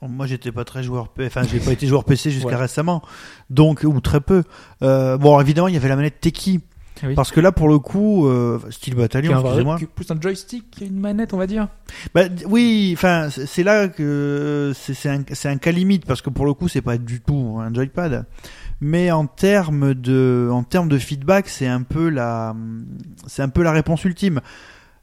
Moi, 0.09 0.27
j'étais 0.27 0.51
pas 0.51 0.63
très 0.65 0.83
joueur, 0.83 1.09
enfin, 1.19 1.43
j'ai 1.43 1.59
pas 1.65 1.71
été 1.71 1.87
joueur 1.87 2.03
PC 2.03 2.31
jusqu'à 2.31 2.49
Ouais. 2.49 2.55
récemment, 2.55 3.01
donc 3.49 3.81
ou 3.83 3.99
très 4.01 4.21
peu. 4.21 4.43
Euh, 4.81 5.17
bon, 5.17 5.39
évidemment, 5.39 5.67
il 5.67 5.73
y 5.73 5.77
avait 5.77 5.89
la 5.89 5.95
manette 5.95 6.19
Teki, 6.21 6.61
oui. 7.03 7.13
parce 7.15 7.31
que 7.31 7.39
là, 7.39 7.51
pour 7.51 7.67
le 7.67 7.79
coup, 7.79 8.27
euh, 8.27 8.59
style 8.69 8.95
vrai- 8.95 9.07
excusez-moi. 9.11 9.77
plus 9.95 10.11
un 10.11 10.21
joystick 10.21 10.71
qu'une 10.71 10.99
manette, 10.99 11.33
on 11.33 11.37
va 11.37 11.47
dire. 11.47 11.67
Bah, 12.13 12.23
oui, 12.47 12.91
enfin, 12.95 13.29
c'est 13.29 13.63
là 13.63 13.87
que 13.87 14.71
c'est 14.75 15.09
un, 15.09 15.23
un 15.45 15.57
cas 15.57 15.71
limite 15.71 16.05
parce 16.05 16.21
que 16.21 16.29
pour 16.29 16.45
le 16.45 16.53
coup, 16.53 16.67
c'est 16.67 16.81
pas 16.81 16.97
du 16.97 17.21
tout 17.21 17.57
un 17.61 17.73
joypad. 17.73 18.25
Mais 18.81 19.09
en 19.09 19.25
termes 19.25 19.93
de, 19.93 20.49
en 20.51 20.63
termes 20.63 20.89
de 20.89 20.97
feedback, 20.97 21.47
c'est 21.47 21.67
un 21.67 21.81
peu 21.83 22.09
la, 22.09 22.53
c'est 23.25 23.41
un 23.41 23.47
peu 23.49 23.63
la 23.63 23.71
réponse 23.71 24.03
ultime. 24.03 24.41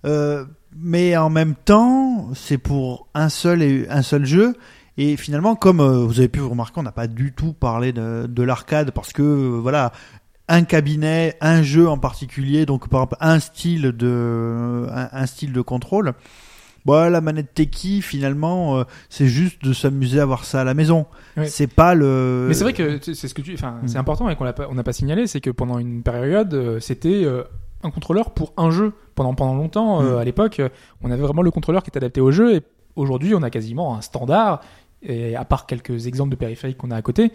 Euh, 0.04 0.44
mais 0.76 1.16
en 1.16 1.30
même 1.30 1.54
temps, 1.54 2.28
c'est 2.34 2.58
pour 2.58 3.08
un 3.14 3.28
seul 3.28 3.62
et 3.62 3.86
un 3.88 4.02
seul 4.02 4.24
jeu. 4.26 4.54
Et 4.98 5.16
finalement, 5.16 5.54
comme 5.56 5.80
euh, 5.80 6.04
vous 6.04 6.18
avez 6.18 6.28
pu 6.28 6.40
vous 6.40 6.50
remarquer, 6.50 6.80
on 6.80 6.82
n'a 6.82 6.92
pas 6.92 7.06
du 7.06 7.32
tout 7.32 7.52
parlé 7.54 7.92
de, 7.92 8.26
de 8.28 8.42
l'arcade 8.42 8.90
parce 8.90 9.12
que 9.12 9.22
euh, 9.22 9.58
voilà, 9.60 9.92
un 10.48 10.64
cabinet, 10.64 11.36
un 11.40 11.62
jeu 11.62 11.88
en 11.88 11.96
particulier, 11.98 12.66
donc 12.66 12.88
par 12.88 13.00
exemple 13.02 13.16
un 13.20 13.38
style 13.40 13.92
de, 13.92 14.86
un, 14.90 15.08
un 15.12 15.26
style 15.26 15.52
de 15.52 15.60
contrôle. 15.62 16.12
Bon, 16.84 17.10
la 17.10 17.20
manette 17.20 17.54
Teki, 17.54 18.02
finalement, 18.02 18.76
euh, 18.78 18.84
c'est 19.08 19.28
juste 19.28 19.62
de 19.64 19.72
s'amuser 19.72 20.18
à 20.18 20.26
voir 20.26 20.44
ça 20.44 20.62
à 20.62 20.64
la 20.64 20.74
maison. 20.74 21.06
C'est 21.44 21.68
pas 21.72 21.94
le. 21.94 22.46
Mais 22.48 22.54
c'est 22.54 22.64
vrai 22.64 22.72
que 22.72 22.98
c'est 23.00 23.14
ce 23.28 23.34
que 23.34 23.40
tu, 23.40 23.54
enfin, 23.54 23.78
Mm. 23.82 23.88
c'est 23.88 23.98
important 23.98 24.28
et 24.28 24.34
qu'on 24.36 24.42
l'a 24.44 24.52
pas, 24.52 24.66
on 24.68 24.74
n'a 24.74 24.82
pas 24.82 24.92
signalé, 24.92 25.28
c'est 25.28 25.40
que 25.40 25.50
pendant 25.50 25.78
une 25.78 26.02
période, 26.02 26.52
euh, 26.54 26.80
c'était 26.80 27.22
euh, 27.24 27.44
un 27.84 27.90
contrôleur 27.92 28.32
pour 28.32 28.52
un 28.56 28.70
jeu. 28.72 28.92
Pendant 29.14 29.32
pendant 29.34 29.54
longtemps, 29.54 30.02
euh, 30.02 30.16
Mm. 30.16 30.18
à 30.18 30.24
l'époque, 30.24 30.60
on 31.02 31.10
avait 31.12 31.22
vraiment 31.22 31.42
le 31.42 31.52
contrôleur 31.52 31.84
qui 31.84 31.90
était 31.90 31.98
adapté 31.98 32.20
au 32.20 32.32
jeu. 32.32 32.56
Et 32.56 32.62
aujourd'hui, 32.96 33.32
on 33.36 33.42
a 33.42 33.50
quasiment 33.50 33.96
un 33.96 34.00
standard. 34.00 34.60
Et 35.04 35.34
à 35.36 35.44
part 35.44 35.66
quelques 35.66 36.06
exemples 36.06 36.30
de 36.30 36.36
périphériques 36.36 36.78
qu'on 36.78 36.90
a 36.90 36.96
à 36.96 37.02
côté, 37.02 37.32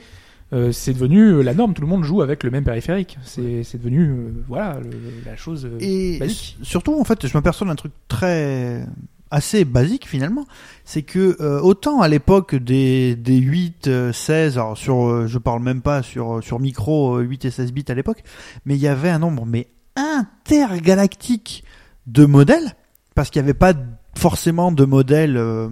euh, 0.54 0.72
c'est 0.72 0.94
devenu 0.94 1.20
euh, 1.24 1.42
la 1.42 1.54
norme. 1.54 1.74
Tout 1.74 1.82
le 1.82 1.88
monde 1.88 2.04
joue 2.04 2.22
avec 2.22 2.44
le 2.44 2.52
même 2.52 2.64
périphérique. 2.64 3.18
C'est 3.24 3.64
c'est 3.64 3.78
devenu 3.78 4.10
euh, 4.10 4.32
voilà 4.48 4.80
le- 4.80 4.90
la 5.26 5.36
chose. 5.36 5.68
Et 5.82 6.18
basique. 6.20 6.58
surtout, 6.62 6.98
en 7.00 7.04
fait, 7.04 7.28
je 7.28 7.34
m'aperçois 7.38 7.68
d'un 7.68 7.76
truc 7.76 7.92
très 8.08 8.86
assez 9.30 9.66
basique 9.66 10.08
finalement, 10.08 10.46
c'est 10.86 11.02
que 11.02 11.36
euh, 11.42 11.60
autant 11.60 12.00
à 12.00 12.08
l'époque 12.08 12.56
des, 12.56 13.18
des 13.18 13.36
8, 13.40 13.88
euh, 13.88 14.14
16, 14.14 14.58
alors 14.58 14.78
sur, 14.78 15.28
je 15.28 15.38
parle 15.38 15.62
même 15.62 15.82
pas 15.82 16.02
sur, 16.02 16.42
sur 16.42 16.62
micro 16.62 17.18
euh, 17.18 17.24
8 17.24 17.44
et 17.44 17.52
16 17.52 17.74
bits 17.74 17.84
à 17.90 17.94
l'époque, 17.94 18.24
mais 18.66 18.76
il 18.76 18.80
y 18.82 18.88
avait 18.88 19.10
un 19.10 19.20
nombre 19.20 19.46
mais 19.46 19.68
intergalactique 19.98 21.64
de 22.08 22.26
modèles, 22.26 22.74
parce 23.16 23.30
qu'il 23.30 23.42
n'y 23.42 23.46
avait 23.50 23.54
pas 23.58 23.74
forcément 24.16 24.72
de 24.72 24.86
modèle 24.86 25.36
euh, 25.38 25.68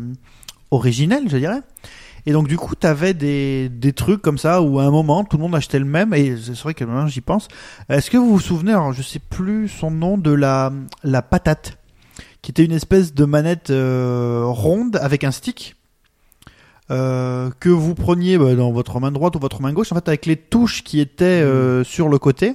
originel, 0.76 1.24
je 1.28 1.38
dirais. 1.38 1.62
Et 2.26 2.32
donc 2.32 2.48
du 2.48 2.58
coup, 2.58 2.76
tu 2.76 2.88
avais 2.88 3.14
des, 3.14 3.70
des 3.70 3.94
trucs 3.94 4.22
comme 4.22 4.38
ça 4.38 4.62
où 4.62 4.80
à 4.80 4.84
un 4.84 4.92
moment, 4.92 5.24
tout 5.24 5.38
le 5.38 5.44
monde 5.44 5.56
achetait 5.56 5.80
le 5.80 5.86
même, 5.86 6.14
et 6.14 6.36
c'est 6.38 6.58
vrai 6.60 6.74
que 6.74 6.84
maintenant 6.84 7.08
j'y 7.08 7.22
pense. 7.22 7.48
Est-ce 7.90 8.10
que 8.10 8.18
vous 8.18 8.32
vous 8.32 8.40
souvenez, 8.40 8.72
alors 8.72 8.94
je 8.94 9.02
sais 9.02 9.20
plus 9.20 9.70
son 9.70 9.92
nom, 9.92 10.18
de 10.18 10.32
la, 10.32 10.72
la 11.04 11.22
patate 11.22 11.78
qui 12.42 12.52
était 12.52 12.64
une 12.64 12.72
espèce 12.72 13.14
de 13.14 13.26
manette 13.26 13.72
euh, 13.72 14.44
ronde 14.46 15.00
avec 15.02 15.24
un 15.24 15.32
stick 15.32 15.76
euh, 16.92 17.50
que 17.60 17.70
vous 17.70 17.96
preniez 17.96 18.38
bah, 18.38 18.54
dans 18.54 18.72
votre 18.72 19.00
main 19.00 19.12
droite 19.12 19.36
ou 19.36 19.40
votre 19.40 19.62
main 19.62 19.74
gauche, 19.74 19.92
en 19.92 19.96
fait 19.96 20.08
avec 20.08 20.28
les 20.28 20.36
touches 20.36 20.84
qui 20.84 21.00
étaient 21.00 21.26
euh, 21.26 21.84
sur 21.84 22.08
le 22.08 22.20
côté. 22.20 22.54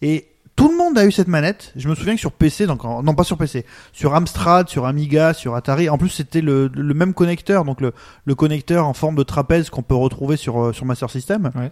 Et 0.00 0.28
tout 0.58 0.68
le 0.68 0.76
monde 0.76 0.98
a 0.98 1.06
eu 1.06 1.12
cette 1.12 1.28
manette. 1.28 1.72
Je 1.76 1.88
me 1.88 1.94
souviens 1.94 2.14
que 2.14 2.20
sur 2.20 2.32
PC, 2.32 2.66
donc 2.66 2.84
en- 2.84 3.00
non 3.04 3.14
pas 3.14 3.22
sur 3.22 3.38
PC, 3.38 3.64
sur 3.92 4.14
Amstrad, 4.16 4.68
sur 4.68 4.86
Amiga, 4.86 5.32
sur 5.32 5.54
Atari. 5.54 5.88
En 5.88 5.98
plus, 5.98 6.08
c'était 6.08 6.40
le, 6.40 6.68
le 6.74 6.94
même 6.94 7.14
connecteur, 7.14 7.64
donc 7.64 7.80
le, 7.80 7.92
le 8.24 8.34
connecteur 8.34 8.84
en 8.88 8.92
forme 8.92 9.14
de 9.14 9.22
trapèze 9.22 9.70
qu'on 9.70 9.82
peut 9.84 9.94
retrouver 9.94 10.36
sur 10.36 10.60
euh, 10.60 10.72
sur 10.72 10.84
Master 10.84 11.10
System. 11.10 11.52
Ouais. 11.54 11.70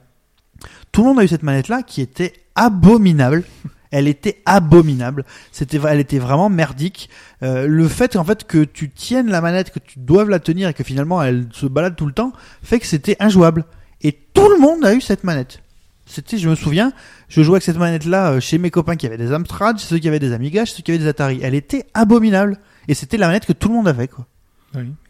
Tout 0.92 1.02
le 1.02 1.08
monde 1.08 1.18
a 1.18 1.24
eu 1.24 1.28
cette 1.28 1.42
manette 1.42 1.66
là 1.66 1.82
qui 1.82 2.00
était 2.00 2.32
abominable. 2.54 3.42
Elle 3.90 4.06
était 4.08 4.42
abominable. 4.46 5.24
C'était, 5.50 5.80
elle 5.88 5.98
était 6.00 6.18
vraiment 6.20 6.48
merdique. 6.48 7.10
Euh, 7.42 7.66
le 7.66 7.88
fait 7.88 8.14
en 8.14 8.24
fait 8.24 8.44
que 8.44 8.62
tu 8.64 8.90
tiennes 8.90 9.28
la 9.30 9.40
manette, 9.40 9.70
que 9.72 9.78
tu 9.80 9.98
doives 9.98 10.28
la 10.30 10.38
tenir 10.38 10.68
et 10.68 10.74
que 10.74 10.84
finalement 10.84 11.22
elle 11.24 11.48
se 11.52 11.66
balade 11.66 11.96
tout 11.96 12.06
le 12.06 12.12
temps, 12.12 12.32
fait 12.62 12.78
que 12.78 12.86
c'était 12.86 13.16
injouable. 13.20 13.64
Et 14.02 14.12
tout 14.12 14.48
le 14.48 14.58
monde 14.60 14.84
a 14.84 14.94
eu 14.94 15.00
cette 15.00 15.24
manette. 15.24 15.60
Je 16.06 16.48
me 16.48 16.54
souviens, 16.54 16.92
je 17.28 17.42
jouais 17.42 17.56
avec 17.56 17.62
cette 17.64 17.78
manette-là 17.78 18.32
euh, 18.32 18.40
chez 18.40 18.58
mes 18.58 18.70
copains 18.70 18.96
qui 18.96 19.06
avaient 19.06 19.16
des 19.16 19.32
Amstrad, 19.32 19.78
ceux 19.78 19.98
qui 19.98 20.08
avaient 20.08 20.18
des 20.18 20.32
Amiga, 20.32 20.64
ceux 20.64 20.82
qui 20.82 20.92
avaient 20.92 21.00
des 21.00 21.08
Atari. 21.08 21.40
Elle 21.42 21.54
était 21.54 21.86
abominable. 21.94 22.58
Et 22.88 22.94
c'était 22.94 23.16
la 23.16 23.26
manette 23.26 23.46
que 23.46 23.52
tout 23.52 23.68
le 23.68 23.74
monde 23.74 23.88
avait, 23.88 24.08
quoi. 24.08 24.26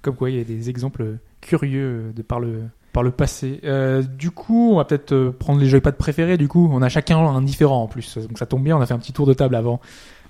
Comme 0.02 0.16
quoi, 0.16 0.30
il 0.30 0.36
y 0.36 0.40
a 0.40 0.44
des 0.44 0.70
exemples 0.70 1.18
curieux 1.40 2.12
de 2.14 2.22
par 2.22 2.40
le 2.40 2.62
par 2.96 3.02
le 3.02 3.10
passé. 3.10 3.60
Euh, 3.64 4.00
du 4.00 4.30
coup, 4.30 4.70
on 4.72 4.76
va 4.76 4.86
peut-être 4.86 5.12
euh, 5.12 5.30
prendre 5.30 5.60
les 5.60 5.68
joypads 5.68 5.92
préférés. 5.92 6.38
Du 6.38 6.48
coup, 6.48 6.70
on 6.72 6.80
a 6.80 6.88
chacun 6.88 7.18
un 7.18 7.42
différent 7.42 7.82
en 7.82 7.88
plus, 7.88 8.16
donc 8.16 8.38
ça 8.38 8.46
tombe 8.46 8.64
bien. 8.64 8.74
On 8.74 8.80
a 8.80 8.86
fait 8.86 8.94
un 8.94 8.98
petit 8.98 9.12
tour 9.12 9.26
de 9.26 9.34
table 9.34 9.54
avant. 9.54 9.82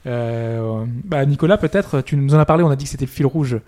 Euh, 0.06 0.84
bah 1.04 1.24
Nicolas, 1.26 1.58
peut-être, 1.58 2.00
tu 2.00 2.16
nous 2.16 2.34
en 2.34 2.38
as 2.38 2.44
parlé. 2.44 2.62
On 2.62 2.70
a 2.70 2.76
dit 2.76 2.84
que 2.84 2.90
c'était 2.90 3.06
le 3.06 3.10
fil 3.10 3.26
rouge 3.26 3.58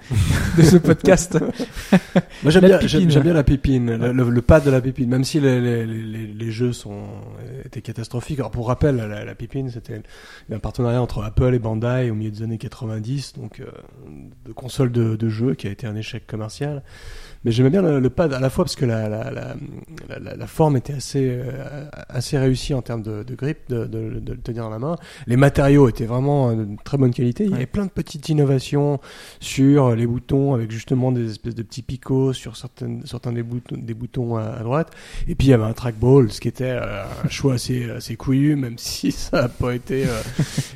de 0.57 0.63
ce 0.63 0.77
podcast. 0.77 1.37
Moi 2.43 2.51
j'aime 2.53 2.65
bien, 2.67 2.79
j'aime, 2.81 3.07
bien 3.23 3.33
la 3.35 3.43
pépine, 3.43 3.97
le, 3.97 4.13
le- 4.13 4.31
le 4.31 4.43
pad 4.43 4.65
de 4.65 4.71
la 4.71 4.81
pépine, 4.81 5.09
même 5.09 5.25
si 5.25 5.41
les, 5.41 5.61
les, 5.61 5.85
les, 5.87 6.27
les 6.29 6.51
jeux 6.51 6.73
sont 6.73 7.05
étaient 7.65 7.83
catastrophiques. 7.83 8.39
Alors 8.39 8.51
pour 8.53 8.69
rappel, 8.69 8.97
la, 8.97 9.25
la 9.25 9.35
pépine 9.35 9.69
c'était 9.71 10.01
un 10.53 10.59
partenariat 10.59 11.03
entre 11.03 11.23
Apple 11.25 11.55
et 11.55 11.59
Bandai 11.59 12.11
au 12.11 12.15
milieu 12.15 12.31
des 12.31 12.43
années 12.43 12.59
90, 12.59 13.33
donc 13.37 13.61
euh, 13.61 13.67
de 14.47 14.53
console 14.53 14.93
de, 14.93 15.17
de 15.17 15.29
jeux 15.29 15.55
qui 15.55 15.67
a 15.67 15.71
été 15.71 15.87
un 15.87 15.97
échec 15.97 16.27
commercial. 16.27 16.83
Mais 17.45 17.53
j'aimais 17.53 17.71
bien 17.71 17.83
le, 17.83 18.01
le 18.01 18.11
pad 18.11 18.33
à 18.33 18.41
la 18.41 18.51
fois 18.51 18.65
parce 18.65 18.77
que 18.77 18.85
la, 18.85 19.09
la, 19.09 19.31
la, 19.31 19.55
la, 20.37 20.47
forme 20.47 20.77
était 20.77 20.95
assez 20.95 21.29
euh, 21.31 21.87
assez 22.09 22.37
réussie 22.39 22.75
en 22.75 22.83
termes 22.83 23.03
de, 23.03 23.23
de 23.23 23.35
grip, 23.35 23.59
de, 23.69 23.85
de, 23.87 24.19
de 24.21 24.33
le 24.33 24.39
tenir 24.39 24.65
dans 24.65 24.71
la 24.71 24.79
main. 24.79 24.97
Les 25.27 25.37
matériaux 25.37 25.89
étaient 25.89 26.07
vraiment 26.07 26.51
euh, 26.51 26.55
de 26.55 26.77
très 26.85 26.99
bonne 26.99 27.13
qualité. 27.13 27.45
Il 27.45 27.51
y 27.51 27.55
avait 27.55 27.67
plein 27.67 27.87
de 27.87 27.91
petites 27.91 28.29
innovations 28.29 29.01
sur 29.41 29.95
les 29.95 30.07
boutons 30.07 30.55
avec 30.55 30.71
justement 30.71 31.13
des 31.13 31.31
espèces 31.31 31.55
de 31.55 31.63
petits 31.63 31.83
picots 31.83 32.33
sur 32.33 32.57
certaines, 32.57 33.03
certains 33.07 33.33
des 33.33 33.43
boutons, 33.43 33.77
des 33.77 33.95
boutons 33.95 34.37
à, 34.37 34.43
à 34.43 34.63
droite. 34.63 34.93
Et 35.27 35.35
puis 35.35 35.49
il 35.49 35.51
y 35.51 35.55
avait 35.55 35.65
un 35.65 35.73
trackball, 35.73 36.31
ce 36.33 36.41
qui 36.41 36.49
était 36.49 36.71
euh, 36.71 37.05
un 37.25 37.29
choix 37.29 37.55
assez, 37.55 37.91
assez 37.91 38.17
couillu, 38.17 38.57
même 38.57 38.75
si 38.79 39.13
ça 39.13 39.43
n'a 39.43 39.49
pas 39.49 39.75
été 39.75 40.07
euh, 40.07 40.21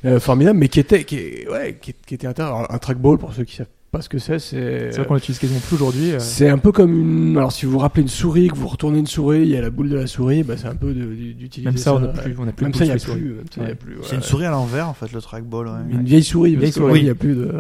euh, 0.05 0.21
formidable, 0.21 0.59
mais 0.59 0.69
qui 0.69 0.81
était, 0.81 1.05
qui, 1.05 1.47
ouais, 1.51 1.79
qui, 1.81 1.95
qui 1.95 2.15
était 2.15 2.27
intéressant. 2.27 2.57
Alors, 2.59 2.73
un 2.73 2.79
trackball, 2.79 3.19
pour 3.19 3.33
ceux 3.33 3.45
qui 3.45 3.57
savent 3.57 3.67
pas 3.93 4.01
ce 4.02 4.09
que 4.09 4.19
c'est, 4.19 4.39
c'est 4.39 4.90
C'est 4.90 4.97
vrai 4.98 5.06
qu'on 5.06 5.14
l'utilise 5.14 5.39
quasiment 5.39 5.60
plus 5.60 5.77
aujourd'hui. 5.77 6.12
euh. 6.12 6.19
c'est 6.19 6.48
un 6.48 6.59
peu 6.59 6.73
comme 6.73 6.98
une. 6.98 7.36
Alors, 7.36 7.52
si 7.52 7.66
vous 7.66 7.73
vous 7.73 7.78
rappelez 7.78 8.02
une 8.02 8.09
souris, 8.09 8.48
que 8.48 8.56
vous 8.56 8.66
retournez 8.66 8.98
une 8.98 9.06
souris, 9.06 9.43
il 9.43 9.48
y 9.48 9.56
a 9.56 9.60
la 9.60 9.70
boule 9.70 9.90
de 9.90 9.97
la 9.97 10.06
souris, 10.06 10.43
bah, 10.43 10.55
c'est 10.56 10.66
un 10.66 10.74
peu 10.74 10.93
d'utiliser 10.93 11.69
Même 11.70 11.77
ça, 11.77 11.94
on 11.94 12.01
n'a 12.01 12.06
ouais. 12.09 12.12
plus, 12.23 12.35
on 12.39 12.44
n'a 12.47 12.52
plus 12.52 12.64
Même 12.64 12.73
de 12.73 12.77
ça, 12.78 12.85
il 12.85 12.89
n'y 12.89 12.93
a 12.93 12.94
plus. 12.97 13.02
souris. 13.05 13.20
Même 13.23 13.44
ça, 13.51 13.59
il 13.59 13.62
y 13.62 13.66
a 13.66 13.69
Ouais. 13.69 13.74
plus. 13.77 13.97
C'est 14.02 14.10
ouais. 14.10 14.16
une 14.16 14.23
souris 14.23 14.47
à 14.47 14.51
l'envers, 14.51 14.89
en 14.89 14.94
fait, 14.94 15.12
le 15.12 15.20
trackball. 15.20 15.66
ouais. 15.69 15.73
Une 15.93 16.05
vieille 16.05 16.24
souris, 16.24 16.51
Vieille 16.56 16.62
parce 16.70 16.73
souris. 16.77 16.93
oui, 16.93 16.98
il 17.01 17.05
n'y 17.05 17.10
a 17.10 17.14
plus 17.14 17.35
de. 17.35 17.52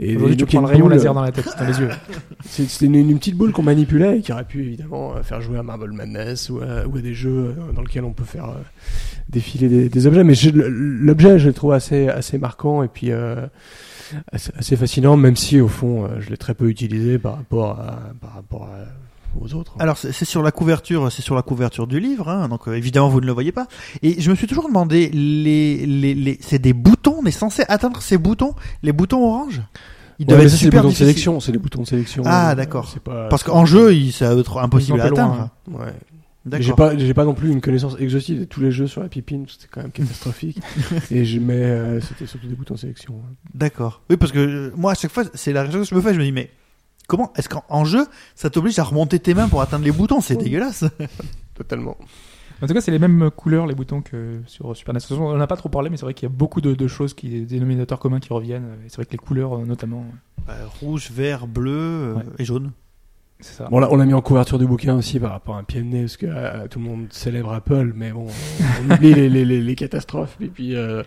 Et 0.00 0.16
Aujourd'hui, 0.16 0.36
tu 0.36 0.42
donc, 0.42 0.52
il 0.52 0.54
y 0.54 0.58
a 0.58 0.60
prends 0.62 0.66
le 0.68 0.72
rayon 0.72 0.86
boule, 0.86 0.94
laser 0.94 1.14
dans 1.14 1.22
la 1.22 1.30
tête, 1.30 1.48
dans 1.56 1.64
les 1.66 1.78
yeux. 1.78 1.88
C'était 2.44 2.86
une, 2.86 2.96
une 2.96 3.18
petite 3.18 3.36
boule 3.36 3.52
qu'on 3.52 3.62
manipulait 3.62 4.18
et 4.18 4.20
qui 4.20 4.32
aurait 4.32 4.42
pu 4.44 4.62
évidemment 4.64 5.14
euh, 5.14 5.22
faire 5.22 5.40
jouer 5.40 5.58
à 5.58 5.62
Marble 5.62 5.92
Madness 5.92 6.50
ou 6.50 6.58
à, 6.58 6.88
ou 6.88 6.96
à 6.96 7.00
des 7.00 7.14
jeux 7.14 7.30
euh, 7.56 7.72
dans 7.72 7.82
lesquels 7.82 8.02
on 8.02 8.12
peut 8.12 8.24
faire 8.24 8.46
euh, 8.46 8.54
défiler 9.28 9.68
des, 9.68 9.88
des 9.88 10.06
objets. 10.08 10.24
Mais 10.24 10.34
je- 10.34 10.50
l'objet, 10.50 11.38
je 11.38 11.46
le 11.46 11.52
trouve 11.54 11.72
assez, 11.72 12.08
assez 12.08 12.36
marquant 12.38 12.82
et 12.82 12.88
puis 12.88 13.12
euh, 13.12 13.46
assez, 14.32 14.50
assez 14.58 14.76
fascinant, 14.76 15.16
même 15.16 15.36
si 15.36 15.60
au 15.60 15.68
fond, 15.68 16.04
euh, 16.04 16.08
je 16.20 16.30
l'ai 16.30 16.36
très 16.36 16.54
peu 16.54 16.68
utilisé 16.68 17.18
par 17.18 17.36
rapport, 17.36 17.70
à, 17.80 17.98
par 18.20 18.34
rapport 18.34 18.62
à- 18.64 19.40
aux 19.40 19.54
autres. 19.54 19.74
Alors 19.78 19.96
c'est 19.96 20.12
c'est 20.12 20.26
sur 20.26 20.42
la 20.42 20.52
couverture, 20.52 21.10
c'est 21.10 21.22
sur 21.22 21.34
la 21.34 21.40
couverture 21.42 21.86
du 21.86 21.98
livre, 22.00 22.28
hein, 22.28 22.48
donc 22.48 22.68
euh, 22.68 22.74
évidemment 22.74 23.08
vous 23.08 23.20
ne 23.22 23.26
le 23.26 23.32
voyez 23.32 23.50
pas. 23.52 23.66
Et 24.02 24.20
je 24.20 24.30
me 24.30 24.34
suis 24.36 24.46
toujours 24.46 24.68
demandé, 24.68 25.08
les, 25.10 25.86
les, 25.86 26.14
les, 26.14 26.38
c'est 26.42 26.58
des 26.58 26.74
boutons, 26.74 27.16
on 27.22 27.24
est 27.26 27.30
censé 27.30 27.64
atteindre 27.68 28.02
ces 28.02 28.18
boutons, 28.18 28.54
les 28.82 28.92
boutons 28.92 29.24
orange? 29.24 29.62
Ils 30.18 30.26
Ouais, 30.26 30.34
doivent 30.36 30.40
c'est 30.48 30.52
les 30.52 30.56
super 30.58 30.82
boutons 30.82 30.92
de 30.92 30.96
sélection, 30.98 31.40
c'est 31.40 31.50
les 31.52 31.58
boutons 31.58 31.80
de 31.82 31.86
sélection. 31.86 32.22
Ah, 32.26 32.50
Euh, 32.50 32.54
d'accord. 32.54 32.88
c'est 32.92 33.00
Parce 33.02 33.42
c'est- 33.42 33.48
qu'en 33.50 33.64
jeu, 33.64 33.94
il- 33.94 34.10
être 34.22 34.58
impossible 34.58 35.00
à 35.00 35.08
loin, 35.08 35.24
atteindre. 35.24 35.48
Ouais. 35.70 35.94
J'ai 36.58 36.72
pas, 36.72 36.96
j'ai 36.96 37.14
pas 37.14 37.24
non 37.24 37.34
plus 37.34 37.50
une 37.52 37.60
connaissance 37.60 37.96
exhaustive 38.00 38.40
de 38.40 38.44
tous 38.44 38.60
les 38.60 38.72
jeux 38.72 38.88
sur 38.88 39.00
la 39.00 39.08
pipine, 39.08 39.46
c'était 39.48 39.68
quand 39.70 39.82
même 39.82 39.92
catastrophique. 39.92 40.60
et 41.10 41.24
je, 41.24 41.38
mais 41.38 41.54
euh, 41.54 42.00
c'était 42.00 42.26
surtout 42.26 42.48
des 42.48 42.54
boutons 42.56 42.74
de 42.74 42.80
sélection. 42.80 43.14
hein. 43.24 43.32
D'accord. 43.54 44.02
Oui, 44.10 44.16
parce 44.16 44.32
que 44.32 44.38
euh, 44.38 44.72
moi, 44.76 44.92
à 44.92 44.94
chaque 44.94 45.12
fois, 45.12 45.22
c'est 45.34 45.52
la 45.52 45.62
réflexion 45.62 45.82
que 45.82 45.88
je 45.88 45.94
me 45.94 46.00
fais. 46.00 46.14
Je 46.14 46.18
me 46.18 46.24
dis, 46.24 46.32
mais 46.32 46.50
comment 47.06 47.32
est-ce 47.36 47.48
qu'en 47.48 47.62
en 47.68 47.84
jeu, 47.84 48.06
ça 48.34 48.50
t'oblige 48.50 48.78
à 48.80 48.84
remonter 48.84 49.20
tes 49.20 49.34
mains 49.34 49.48
pour 49.48 49.62
atteindre 49.62 49.84
les 49.84 49.92
boutons? 49.92 50.20
C'est 50.20 50.36
dégueulasse. 50.36 50.84
Totalement. 51.54 51.96
En 52.60 52.66
tout 52.66 52.74
cas, 52.74 52.80
c'est 52.80 52.90
les 52.92 52.98
mêmes 53.00 53.30
couleurs, 53.30 53.66
les 53.66 53.74
boutons 53.74 54.02
que 54.02 54.40
sur 54.46 54.76
Super 54.76 54.94
NES. 54.94 54.98
De 54.98 55.02
toute 55.02 55.08
façon, 55.16 55.22
On 55.24 55.36
n'a 55.36 55.46
pas 55.48 55.56
trop 55.56 55.68
parlé, 55.68 55.90
mais 55.90 55.96
c'est 55.96 56.04
vrai 56.04 56.14
qu'il 56.14 56.28
y 56.28 56.32
a 56.32 56.34
beaucoup 56.34 56.60
de, 56.60 56.74
de 56.74 56.86
choses, 56.88 57.12
qui, 57.14 57.28
des 57.28 57.40
dénominateurs 57.42 57.98
communs 57.98 58.20
qui 58.20 58.32
reviennent. 58.32 58.78
Et 58.84 58.88
c'est 58.88 58.96
vrai 58.96 59.04
que 59.04 59.12
les 59.12 59.18
couleurs, 59.18 59.58
euh, 59.58 59.64
notamment, 59.64 60.04
Bah, 60.46 60.54
rouge, 60.80 61.10
vert, 61.12 61.46
bleu 61.46 62.14
Ouais. 62.16 62.22
et 62.38 62.44
jaune. 62.44 62.70
Ça. 63.44 63.68
Bon, 63.70 63.78
là, 63.78 63.88
on 63.90 63.96
l'a 63.96 64.04
mis 64.06 64.14
en 64.14 64.20
couverture 64.22 64.58
du 64.58 64.66
bouquin 64.66 64.94
aussi 64.96 65.18
par 65.20 65.30
rapport 65.32 65.56
à 65.56 65.58
un 65.58 65.64
pied 65.64 65.80
de 65.80 65.86
nez, 65.86 66.00
parce 66.02 66.16
que 66.16 66.26
euh, 66.28 66.66
tout 66.68 66.78
le 66.78 66.84
monde 66.84 67.06
célèbre 67.10 67.52
Apple, 67.52 67.92
mais 67.94 68.10
bon, 68.12 68.26
on 68.88 68.94
oublie 68.94 69.14
les, 69.14 69.28
les, 69.28 69.44
les, 69.44 69.60
les 69.60 69.74
catastrophes, 69.74 70.36
et 70.40 70.46
puis, 70.48 70.74
euh, 70.76 71.02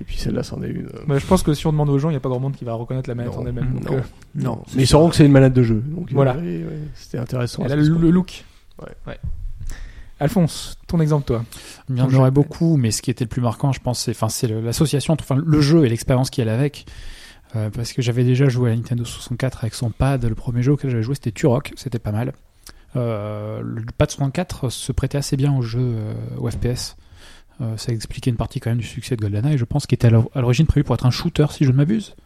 et 0.00 0.04
puis 0.04 0.16
celle-là, 0.16 0.42
c'en 0.42 0.62
est 0.62 0.68
une. 0.68 0.88
Bah, 1.06 1.18
je 1.18 1.26
pense 1.26 1.42
que 1.42 1.52
si 1.54 1.66
on 1.66 1.72
demande 1.72 1.90
aux 1.90 1.98
gens, 1.98 2.08
il 2.08 2.12
n'y 2.12 2.16
a 2.16 2.20
pas 2.20 2.28
grand 2.28 2.40
monde 2.40 2.54
qui 2.56 2.64
va 2.64 2.74
reconnaître 2.74 3.08
la 3.08 3.14
manette 3.14 3.32
Non, 3.34 3.40
en 3.42 3.46
elle-même. 3.46 3.80
Non. 3.84 3.92
euh, 3.96 4.00
Non, 4.34 4.62
Mais 4.74 4.82
ils 4.82 4.86
sauront 4.86 5.08
que 5.10 5.16
c'est 5.16 5.26
une 5.26 5.32
manette 5.32 5.52
de 5.54 5.62
jeu. 5.62 5.82
Donc, 5.86 6.10
Voilà. 6.12 6.34
ouais, 6.36 6.64
C'était 6.94 7.18
intéressant. 7.18 7.62
elle 7.64 7.72
a 7.72 7.76
le, 7.76 8.10
look. 8.10 8.44
Ouais. 9.06 9.18
Alphonse, 10.20 10.78
ton 10.86 11.00
exemple, 11.00 11.26
toi. 11.26 11.44
Il 11.88 11.96
y 11.98 12.00
en 12.00 12.06
Ton 12.06 12.14
aurait 12.18 12.26
jeu. 12.26 12.30
beaucoup, 12.30 12.76
mais 12.76 12.90
ce 12.92 13.02
qui 13.02 13.10
était 13.10 13.24
le 13.24 13.28
plus 13.28 13.42
marquant, 13.42 13.72
je 13.72 13.80
pense, 13.80 14.00
c'est, 14.00 14.12
enfin, 14.12 14.28
c'est 14.28 14.46
le- 14.46 14.60
l'association, 14.60 15.16
enfin, 15.18 15.36
le 15.36 15.60
jeu 15.60 15.84
et 15.84 15.88
l'expérience 15.88 16.30
qu'il 16.30 16.46
y 16.46 16.48
a 16.48 16.54
avec. 16.54 16.86
Euh, 17.54 17.68
parce 17.70 17.92
que 17.92 18.00
j'avais 18.02 18.24
déjà 18.24 18.48
joué 18.48 18.70
à 18.70 18.72
la 18.72 18.76
Nintendo 18.76 19.04
64 19.04 19.64
avec 19.64 19.74
son 19.74 19.90
pad. 19.90 20.24
Le 20.24 20.34
premier 20.34 20.62
jeu 20.62 20.72
auquel 20.72 20.90
j'avais 20.90 21.02
joué, 21.02 21.14
c'était 21.14 21.32
Turok. 21.32 21.72
C'était 21.76 21.98
pas 21.98 22.12
mal. 22.12 22.32
Euh, 22.96 23.60
le 23.62 23.82
pad 23.96 24.10
64 24.10 24.70
se 24.70 24.92
prêtait 24.92 25.18
assez 25.18 25.36
bien 25.36 25.54
au 25.54 25.62
jeu 25.62 25.80
euh, 25.80 26.14
au 26.38 26.50
FPS. 26.50 26.96
Ça 27.76 27.92
expliquait 27.92 28.28
une 28.30 28.36
partie 28.36 28.58
quand 28.58 28.70
même 28.70 28.80
du 28.80 28.86
succès 28.86 29.14
de 29.14 29.20
GoldenEye, 29.20 29.56
je 29.56 29.64
pense, 29.64 29.86
qui 29.86 29.94
était 29.94 30.08
à 30.08 30.10
l'or- 30.10 30.28
à 30.34 30.40
l'origine 30.40 30.66
prévu 30.66 30.82
pour 30.82 30.96
être 30.96 31.06
un 31.06 31.12
shooter, 31.12 31.46
si 31.50 31.64
je 31.64 31.70
ne 31.70 31.76
m'abuse. 31.76 32.16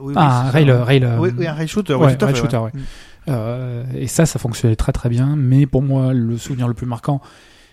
Oui, 0.00 0.14
ah, 0.16 0.46
un 0.46 0.50
rail, 0.50 0.70
rail, 0.70 1.06
Oui, 1.18 1.28
oui, 1.36 1.46
un 1.46 1.52
rail 1.52 1.68
shooter. 1.68 1.92
ouais, 1.94 2.06
oui, 2.06 2.16
tout 2.16 2.24
à 2.24 2.28
rail 2.28 2.34
fait, 2.36 2.40
shooter, 2.40 2.56
ouais. 2.56 2.70
ouais. 2.72 2.80
Euh, 3.28 3.84
et 3.94 4.06
ça, 4.06 4.24
ça 4.24 4.38
fonctionnait 4.38 4.74
très 4.76 4.92
très 4.92 5.10
bien. 5.10 5.36
Mais 5.36 5.66
pour 5.66 5.82
moi, 5.82 6.14
le 6.14 6.38
souvenir 6.38 6.68
le 6.68 6.74
plus 6.74 6.86
marquant, 6.86 7.20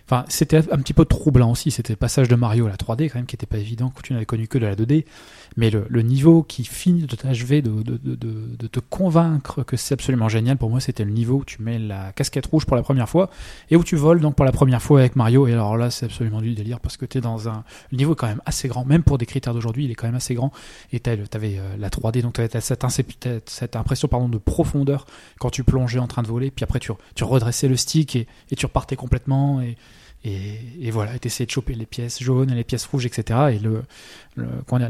enfin, 0.06 0.26
c'était 0.28 0.58
un 0.58 0.76
petit 0.76 0.92
peu 0.92 1.06
troublant 1.06 1.50
aussi. 1.52 1.70
C'était 1.70 1.94
le 1.94 1.96
passage 1.96 2.28
de 2.28 2.34
Mario 2.36 2.66
à 2.66 2.68
la 2.68 2.76
3D, 2.76 3.08
quand 3.08 3.18
même, 3.18 3.24
qui 3.26 3.34
était 3.36 3.46
pas 3.46 3.56
évident, 3.58 3.88
que 3.88 4.02
tu 4.02 4.12
n'avais 4.12 4.26
connu 4.26 4.46
que 4.46 4.58
de 4.58 4.66
la 4.66 4.74
2D. 4.76 5.06
Mais 5.56 5.70
le, 5.70 6.02
niveau 6.02 6.42
qui 6.42 6.64
finit 6.64 7.02
de 7.02 7.16
t'achever, 7.16 7.62
de, 7.62 7.82
de, 7.82 8.66
te 8.66 8.80
convaincre 8.80 9.62
que 9.62 9.76
c'est 9.76 9.94
absolument 9.94 10.28
génial, 10.28 10.56
pour 10.56 10.70
moi, 10.70 10.80
c'était 10.80 11.04
le 11.04 11.10
niveau 11.10 11.38
où 11.38 11.44
tu 11.44 11.62
mets 11.62 11.78
la 11.78 12.12
casquette 12.12 12.46
rouge 12.46 12.66
pour 12.66 12.76
la 12.76 12.82
première 12.82 13.08
fois 13.08 13.30
et 13.70 13.76
où 13.76 13.84
tu 13.84 13.96
voles 13.96 14.20
donc 14.20 14.36
pour 14.36 14.44
la 14.44 14.52
première 14.52 14.82
fois 14.82 15.00
avec 15.00 15.16
Mario. 15.16 15.46
Et 15.46 15.52
alors 15.52 15.76
là, 15.76 15.90
c'est 15.90 16.06
absolument 16.06 16.40
du 16.40 16.54
délire 16.54 16.80
parce 16.80 16.96
que 16.96 17.06
tu 17.06 17.20
dans 17.20 17.48
un. 17.48 17.64
Le 17.90 17.98
niveau 17.98 18.14
quand 18.14 18.26
même 18.26 18.42
assez 18.46 18.68
grand, 18.68 18.84
même 18.84 19.02
pour 19.02 19.18
des 19.18 19.26
critères 19.26 19.54
d'aujourd'hui, 19.54 19.84
il 19.84 19.90
est 19.90 19.94
quand 19.94 20.06
même 20.06 20.16
assez 20.16 20.34
grand. 20.34 20.52
Et 20.92 21.00
tu 21.00 21.10
avais 21.10 21.60
la 21.78 21.88
3D, 21.88 22.22
donc 22.22 22.34
tu 22.34 22.42
cette, 22.60 23.76
impression 23.76 24.08
pardon, 24.08 24.28
de 24.28 24.38
profondeur 24.38 25.06
quand 25.38 25.50
tu 25.50 25.64
plongeais 25.64 25.98
en 25.98 26.06
train 26.06 26.22
de 26.22 26.28
voler. 26.28 26.50
Puis 26.50 26.64
après, 26.64 26.78
tu, 26.78 26.92
tu 27.14 27.24
redressais 27.24 27.68
le 27.68 27.76
stick 27.76 28.16
et, 28.16 28.26
et 28.50 28.56
tu 28.56 28.66
repartais 28.66 28.96
complètement. 28.96 29.60
Et, 29.60 29.76
et, 30.24 30.58
et 30.80 30.90
voilà, 30.90 31.18
tu 31.18 31.28
essayais 31.28 31.46
de 31.46 31.50
choper 31.50 31.74
les 31.74 31.86
pièces 31.86 32.22
jaunes 32.22 32.50
et 32.50 32.54
les 32.54 32.64
pièces 32.64 32.84
rouges, 32.86 33.06
etc. 33.06 33.38
Et 33.54 33.58
le, 33.58 33.82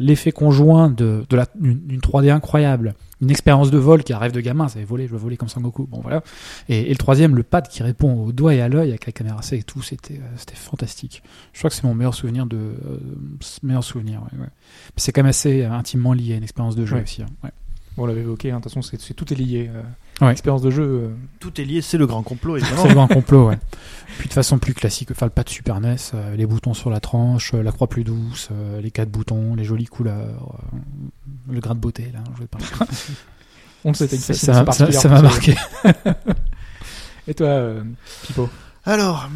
l'effet 0.00 0.32
conjoint 0.32 0.90
de, 0.90 1.24
de 1.28 1.36
la, 1.36 1.46
d'une, 1.54 1.78
d'une 1.86 2.00
3D 2.00 2.30
incroyable, 2.30 2.94
une 3.20 3.30
expérience 3.30 3.70
de 3.70 3.78
vol 3.78 4.02
qui 4.02 4.12
rêve 4.14 4.32
de 4.32 4.40
gamin, 4.40 4.64
avait 4.66 4.84
volé, 4.84 5.06
je 5.06 5.12
veux 5.12 5.18
voler 5.18 5.36
comme 5.36 5.48
Sangoku. 5.48 5.86
Bon 5.86 6.00
voilà. 6.00 6.22
Et, 6.68 6.80
et 6.86 6.90
le 6.90 6.96
troisième, 6.96 7.36
le 7.36 7.42
pad 7.42 7.68
qui 7.68 7.82
répond 7.82 8.12
au 8.24 8.32
doigt 8.32 8.54
et 8.54 8.60
à 8.60 8.68
l'œil 8.68 8.88
avec 8.90 9.06
la 9.06 9.12
caméra 9.12 9.40
C 9.42 9.58
et 9.58 9.62
tout, 9.62 9.82
c'était, 9.82 10.14
euh, 10.14 10.26
c'était 10.36 10.56
fantastique. 10.56 11.22
Je 11.52 11.58
crois 11.58 11.70
que 11.70 11.76
c'est 11.76 11.84
mon 11.84 11.94
meilleur 11.94 12.14
souvenir 12.14 12.46
de, 12.46 12.56
euh, 12.56 12.98
meilleur 13.62 13.84
souvenir. 13.84 14.22
Ouais, 14.38 14.46
C'est 14.96 15.12
quand 15.12 15.22
même 15.22 15.30
assez 15.30 15.64
intimement 15.64 16.12
lié 16.12 16.34
à 16.34 16.36
une 16.36 16.42
expérience 16.44 16.76
de 16.76 16.84
jeu 16.86 16.96
Ouais. 16.96 17.02
aussi. 17.02 17.22
hein. 17.22 17.50
On 17.96 18.06
l'avait 18.06 18.20
évoqué, 18.22 18.50
hein, 18.50 18.58
de 18.58 18.62
toute 18.62 18.72
façon, 18.72 18.82
c'est, 18.82 19.00
c'est- 19.00 19.14
tout 19.14 19.30
est 19.32 19.36
lié. 19.36 19.70
euh, 19.72 19.82
Ouais. 20.20 20.32
Expérience 20.32 20.62
de 20.62 20.70
jeu. 20.70 20.82
euh, 20.84 21.08
Tout 21.38 21.60
est 21.60 21.64
lié, 21.64 21.80
c'est 21.82 21.96
le 21.98 22.06
grand 22.06 22.22
complot, 22.22 22.56
évidemment. 22.58 22.82
C'est 22.82 22.88
le 22.88 22.94
grand 22.94 23.08
complot, 23.08 23.48
ouais. 23.48 23.58
Puis 24.18 24.28
de 24.28 24.34
façon 24.34 24.58
plus 24.58 24.74
classique, 24.74 25.10
enfin 25.12 25.26
le 25.26 25.30
pas 25.30 25.42
de 25.44 25.48
Super 25.48 25.80
NES, 25.80 25.96
euh, 26.14 26.36
les 26.36 26.44
boutons 26.46 26.74
sur 26.74 26.90
la 26.90 27.00
tranche, 27.00 27.54
euh, 27.54 27.62
la 27.62 27.72
croix 27.72 27.88
plus 27.88 28.04
douce, 28.04 28.48
euh, 28.52 28.80
les 28.80 28.90
quatre 28.90 29.08
boutons, 29.10 29.54
les 29.54 29.64
jolies 29.64 29.86
couleurs, 29.86 30.56
euh, 30.74 30.76
le 31.52 31.60
grain 31.60 31.74
de 31.74 31.80
beauté, 31.80 32.10
là, 32.12 32.20
je 32.36 32.40
vais 32.42 32.46
pas 32.48 32.58
on 33.84 33.92
une 33.92 33.94
ça, 33.94 34.34
ça 34.34 34.62
m'a- 34.64 34.72
ça- 34.72 34.92
ça 34.92 35.08
marqué. 35.22 35.54
Et 37.28 37.34
toi, 37.34 37.46
euh, 37.46 37.82
Pipo? 38.26 38.48
Alors, 38.84 39.28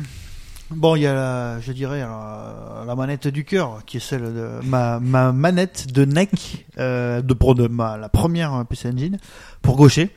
bon, 0.71 0.97
il 0.97 1.03
y 1.03 1.07
a, 1.07 1.15
la, 1.15 1.61
je 1.61 1.73
dirais, 1.73 2.01
la, 2.01 2.85
la 2.87 2.95
manette 2.97 3.29
du 3.29 3.45
cœur, 3.45 3.83
qui 3.87 3.99
est 3.99 4.01
celle 4.01 4.23
de 4.23 4.49
ma, 4.65 5.01
ma 5.01 5.33
manette 5.33 5.93
de 5.93 6.05
NEC, 6.05 6.67
euh, 6.79 7.23
de, 7.23 7.35
pour 7.35 7.55
de 7.55 7.69
ma, 7.69 7.97
la 7.97 8.09
première 8.09 8.65
PC 8.69 8.89
Engine, 8.91 9.19
pour 9.63 9.77
gaucher. 9.77 10.11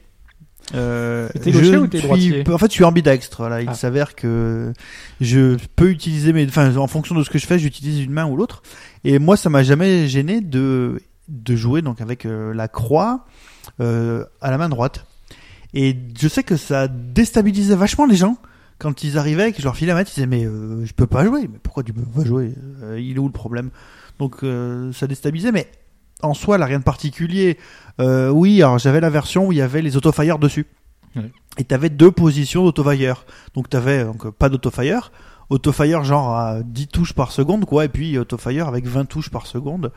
Euh, 0.75 1.29
t'es 1.41 1.51
gaucher 1.51 1.65
je 1.65 1.77
ou 1.77 1.87
t'es 1.87 1.99
suis- 1.99 2.07
droitier 2.07 2.43
En 2.51 2.57
fait, 2.57 2.67
je 2.67 2.71
suis 2.73 2.83
ambidextre. 2.83 3.37
Voilà, 3.37 3.61
il 3.61 3.69
Ah. 3.69 3.73
s'avère 3.73 4.15
que 4.15 4.73
je 5.21 5.55
peux 5.75 5.89
utiliser 5.89 6.33
mes, 6.33 6.45
enfin, 6.47 6.75
en 6.75 6.87
fonction 6.87 7.15
de 7.15 7.23
ce 7.23 7.29
que 7.29 7.37
je 7.39 7.45
fais, 7.47 7.57
j'utilise 7.57 8.01
une 8.01 8.11
main 8.11 8.25
ou 8.27 8.35
l'autre. 8.35 8.61
Et 9.03 9.17
moi, 9.19 9.37
ça 9.37 9.49
m'a 9.49 9.63
jamais 9.63 10.07
gêné 10.07 10.41
de 10.41 11.01
de 11.29 11.55
jouer 11.57 11.81
donc 11.81 11.99
avec 11.99 12.25
euh, 12.25 12.53
la 12.53 12.67
croix 12.69 13.25
euh, 13.81 14.23
à 14.41 14.49
la 14.51 14.57
main 14.57 14.69
droite. 14.69 15.05
Et 15.73 15.95
je 16.17 16.27
sais 16.29 16.43
que 16.43 16.55
ça 16.55 16.87
déstabilisait 16.87 17.75
vachement 17.75 18.05
les 18.05 18.15
gens 18.15 18.37
quand 18.79 19.03
ils 19.03 19.17
arrivaient 19.17 19.49
et 19.49 19.51
que 19.51 19.59
je 19.59 19.63
leur 19.65 19.75
filais 19.75 19.89
la 19.89 19.95
manette, 19.95 20.09
ils 20.11 20.15
disaient 20.15 20.25
mais 20.27 20.45
euh, 20.45 20.85
je 20.85 20.93
peux 20.93 21.07
pas 21.07 21.25
jouer. 21.25 21.41
Mais 21.51 21.59
pourquoi 21.61 21.83
tu 21.83 21.91
peux 21.93 22.01
pas 22.01 22.23
jouer? 22.23 22.53
Il 22.97 23.15
est 23.15 23.19
où 23.19 23.25
le 23.25 23.33
problème? 23.33 23.69
Donc 24.19 24.37
ça 24.93 25.05
déstabilisait, 25.07 25.51
mais 25.51 25.67
en 26.23 26.33
soi, 26.33 26.55
elle 26.55 26.63
a 26.63 26.65
rien 26.65 26.79
de 26.79 26.83
particulier. 26.83 27.57
Euh, 27.99 28.29
oui, 28.29 28.61
alors 28.61 28.79
j'avais 28.79 28.99
la 28.99 29.09
version 29.09 29.47
où 29.47 29.51
il 29.51 29.57
y 29.57 29.61
avait 29.61 29.81
les 29.81 29.97
autofire 29.97 30.39
dessus. 30.39 30.65
Ouais. 31.15 31.31
Et 31.57 31.63
t'avais 31.63 31.89
deux 31.89 32.11
positions 32.11 32.63
d'autofire. 32.63 33.25
Donc 33.55 33.69
t'avais 33.69 34.03
donc 34.03 34.29
pas 34.31 34.49
d'autofire, 34.49 35.11
autofire 35.49 36.03
genre 36.03 36.35
à 36.35 36.61
10 36.63 36.87
touches 36.87 37.13
par 37.13 37.31
seconde 37.31 37.65
quoi, 37.65 37.85
et 37.85 37.89
puis 37.89 38.17
autofire 38.17 38.67
avec 38.67 38.85
20 38.85 39.05
touches 39.05 39.29
par 39.29 39.47
seconde. 39.47 39.91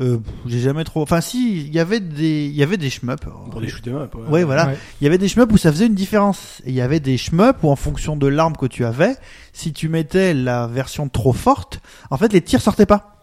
Euh, 0.00 0.18
j'ai 0.46 0.60
jamais 0.60 0.84
trop. 0.84 1.02
Enfin 1.02 1.20
si, 1.20 1.60
il 1.66 1.74
y 1.74 1.78
avait 1.78 2.00
des, 2.00 2.46
il 2.46 2.54
y 2.54 2.62
avait 2.62 2.78
des 2.78 2.88
shmups. 2.88 3.26
Pour 3.50 3.60
des 3.60 3.68
shoot'em 3.68 3.96
up. 3.96 4.14
ouais. 4.14 4.28
Ouais, 4.28 4.44
voilà. 4.44 4.68
Ouais. 4.68 4.78
Il 5.00 5.04
y 5.04 5.06
avait 5.06 5.18
des 5.18 5.28
shmups 5.28 5.52
où 5.52 5.58
ça 5.58 5.70
faisait 5.70 5.86
une 5.86 5.94
différence. 5.94 6.62
Et 6.64 6.70
il 6.70 6.74
y 6.74 6.80
avait 6.80 7.00
des 7.00 7.18
shmups 7.18 7.58
où, 7.62 7.68
en 7.68 7.76
fonction 7.76 8.16
de 8.16 8.26
l'arme 8.26 8.56
que 8.56 8.64
tu 8.64 8.84
avais, 8.86 9.16
si 9.52 9.74
tu 9.74 9.90
mettais 9.90 10.32
la 10.32 10.66
version 10.66 11.08
trop 11.10 11.34
forte, 11.34 11.80
en 12.08 12.16
fait, 12.16 12.32
les 12.32 12.40
tirs 12.40 12.62
sortaient 12.62 12.86
pas. 12.86 13.19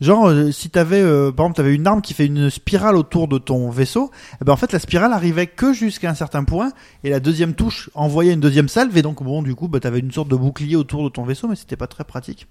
Genre, 0.00 0.28
euh, 0.28 0.50
si 0.50 0.70
t'avais, 0.70 1.00
euh, 1.00 1.30
par 1.30 1.46
exemple, 1.46 1.56
t'avais 1.56 1.74
une 1.74 1.86
arme 1.86 2.00
qui 2.00 2.14
fait 2.14 2.26
une 2.26 2.48
spirale 2.48 2.96
autour 2.96 3.28
de 3.28 3.38
ton 3.38 3.68
vaisseau, 3.70 4.10
eh 4.40 4.44
ben 4.44 4.52
en 4.52 4.56
fait, 4.56 4.72
la 4.72 4.78
spirale 4.78 5.12
arrivait 5.12 5.46
que 5.46 5.72
jusqu'à 5.72 6.10
un 6.10 6.14
certain 6.14 6.44
point, 6.44 6.72
et 7.04 7.10
la 7.10 7.20
deuxième 7.20 7.54
touche 7.54 7.90
envoyait 7.94 8.32
une 8.32 8.40
deuxième 8.40 8.68
salve, 8.68 8.96
et 8.96 9.02
donc 9.02 9.22
bon, 9.22 9.42
du 9.42 9.54
coup, 9.54 9.68
bah, 9.68 9.80
t'avais 9.80 9.98
une 9.98 10.12
sorte 10.12 10.28
de 10.28 10.36
bouclier 10.36 10.76
autour 10.76 11.04
de 11.04 11.08
ton 11.10 11.24
vaisseau, 11.24 11.48
mais 11.48 11.56
c'était 11.56 11.76
pas 11.76 11.86
très 11.86 12.04
pratique. 12.04 12.46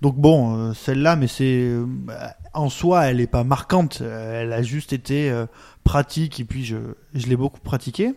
Donc 0.00 0.16
bon, 0.16 0.56
euh, 0.56 0.74
celle-là, 0.74 1.16
mais 1.16 1.26
c'est 1.26 1.60
euh, 1.62 1.86
en 2.54 2.68
soi, 2.68 3.06
elle 3.06 3.20
est 3.20 3.26
pas 3.26 3.44
marquante. 3.44 4.00
Elle 4.00 4.52
a 4.52 4.62
juste 4.62 4.92
été 4.92 5.30
euh, 5.30 5.46
pratique 5.82 6.38
et 6.38 6.44
puis 6.44 6.64
je, 6.64 6.76
je 7.14 7.26
l'ai 7.26 7.36
beaucoup 7.36 7.60
pratiquée. 7.60 8.14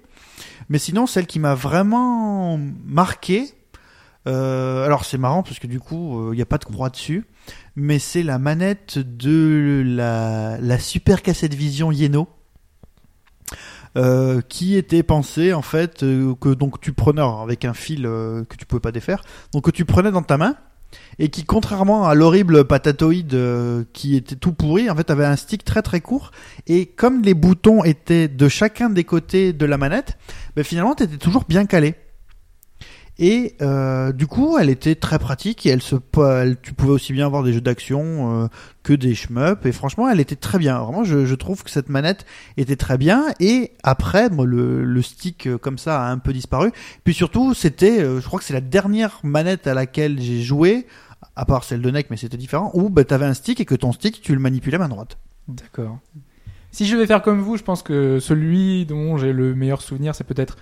Mais 0.69 0.77
sinon, 0.77 1.07
celle 1.07 1.25
qui 1.25 1.39
m'a 1.39 1.55
vraiment 1.55 2.59
marqué, 2.85 3.47
euh, 4.27 4.85
alors 4.85 5.05
c'est 5.05 5.17
marrant 5.17 5.43
parce 5.43 5.59
que 5.59 5.67
du 5.67 5.79
coup, 5.79 6.31
il 6.31 6.35
n'y 6.35 6.41
a 6.41 6.45
pas 6.45 6.57
de 6.57 6.65
croix 6.65 6.89
dessus, 6.89 7.25
mais 7.75 7.99
c'est 7.99 8.23
la 8.23 8.39
manette 8.39 8.99
de 8.99 9.83
la, 9.85 10.79
super 10.79 11.21
cassette 11.21 11.53
vision 11.53 11.91
Yeno. 11.91 12.27
Euh, 13.97 14.39
qui 14.47 14.77
était 14.77 15.03
pensée 15.03 15.51
en 15.51 15.61
fait 15.61 16.01
euh, 16.01 16.33
que 16.39 16.47
donc 16.53 16.79
tu 16.79 16.93
prenais 16.93 17.21
avec 17.21 17.65
un 17.65 17.73
fil 17.73 18.05
euh, 18.05 18.45
que 18.45 18.55
tu 18.55 18.65
pouvais 18.65 18.79
pas 18.79 18.93
défaire 18.93 19.21
donc 19.51 19.65
que 19.65 19.69
tu 19.69 19.83
prenais 19.83 20.11
dans 20.11 20.21
ta 20.21 20.37
main 20.37 20.55
et 21.19 21.27
qui 21.27 21.43
contrairement 21.43 22.07
à 22.07 22.15
l'horrible 22.15 22.63
patatoïde 22.63 23.33
euh, 23.33 23.83
qui 23.91 24.15
était 24.15 24.37
tout 24.37 24.53
pourri 24.53 24.89
en 24.89 24.95
fait 24.95 25.09
avait 25.09 25.25
un 25.25 25.35
stick 25.35 25.65
très 25.65 25.81
très 25.81 25.99
court 25.99 26.31
et 26.67 26.85
comme 26.85 27.21
les 27.21 27.33
boutons 27.33 27.83
étaient 27.83 28.29
de 28.29 28.47
chacun 28.47 28.89
des 28.89 29.03
côtés 29.03 29.51
de 29.51 29.65
la 29.65 29.77
manette 29.77 30.17
ben 30.55 30.63
finalement 30.63 30.95
tu 30.95 31.05
toujours 31.17 31.43
bien 31.43 31.65
calé 31.65 31.95
et 33.19 33.55
euh, 33.61 34.11
du 34.11 34.25
coup 34.25 34.57
elle 34.57 34.69
était 34.69 34.95
très 34.95 35.19
pratique 35.19 35.65
et 35.65 35.69
elle 35.69 35.81
se 35.81 35.95
elle- 36.17 36.57
tu 36.61 36.73
pouvais 36.73 36.91
aussi 36.91 37.13
bien 37.13 37.25
avoir 37.25 37.43
des 37.43 37.53
jeux 37.53 37.61
d'action 37.61 38.43
euh, 38.43 38.47
que 38.83 38.93
des 38.93 39.13
shmups. 39.13 39.65
Et 39.65 39.71
franchement 39.71 40.09
elle 40.09 40.19
était 40.19 40.35
très 40.35 40.57
bien. 40.57 40.79
Vraiment 40.79 41.03
je, 41.03 41.25
je 41.25 41.35
trouve 41.35 41.63
que 41.63 41.69
cette 41.69 41.89
manette 41.89 42.25
était 42.57 42.75
très 42.75 42.97
bien. 42.97 43.25
Et 43.39 43.71
après 43.83 44.29
le, 44.29 44.83
le 44.83 45.01
stick 45.01 45.47
euh, 45.47 45.57
comme 45.57 45.77
ça 45.77 46.03
a 46.03 46.09
un 46.09 46.17
peu 46.17 46.33
disparu. 46.33 46.71
Puis 47.03 47.13
surtout 47.13 47.53
c'était 47.53 48.01
euh, 48.01 48.19
je 48.21 48.25
crois 48.27 48.39
que 48.39 48.45
c'est 48.45 48.53
la 48.53 48.61
dernière 48.61 49.19
manette 49.23 49.67
à 49.67 49.73
laquelle 49.73 50.19
j'ai 50.19 50.41
joué 50.41 50.87
à 51.35 51.45
part 51.45 51.63
celle 51.63 51.81
de 51.81 51.91
NEC 51.91 52.07
mais 52.09 52.17
c'était 52.17 52.37
différent 52.37 52.71
où 52.73 52.89
bah, 52.89 53.03
t'avais 53.03 53.25
un 53.25 53.33
stick 53.35 53.59
et 53.59 53.65
que 53.65 53.75
ton 53.75 53.91
stick 53.91 54.21
tu 54.21 54.33
le 54.33 54.39
manipulais 54.39 54.77
main 54.77 54.89
droite. 54.89 55.17
D'accord. 55.47 55.99
Si 56.71 56.87
je 56.87 56.95
vais 56.95 57.05
faire 57.05 57.21
comme 57.21 57.41
vous, 57.41 57.57
je 57.57 57.63
pense 57.63 57.83
que 57.83 58.19
celui 58.19 58.85
dont 58.85 59.17
j'ai 59.17 59.33
le 59.33 59.53
meilleur 59.53 59.81
souvenir, 59.81 60.15
c'est 60.15 60.23
peut-être 60.23 60.55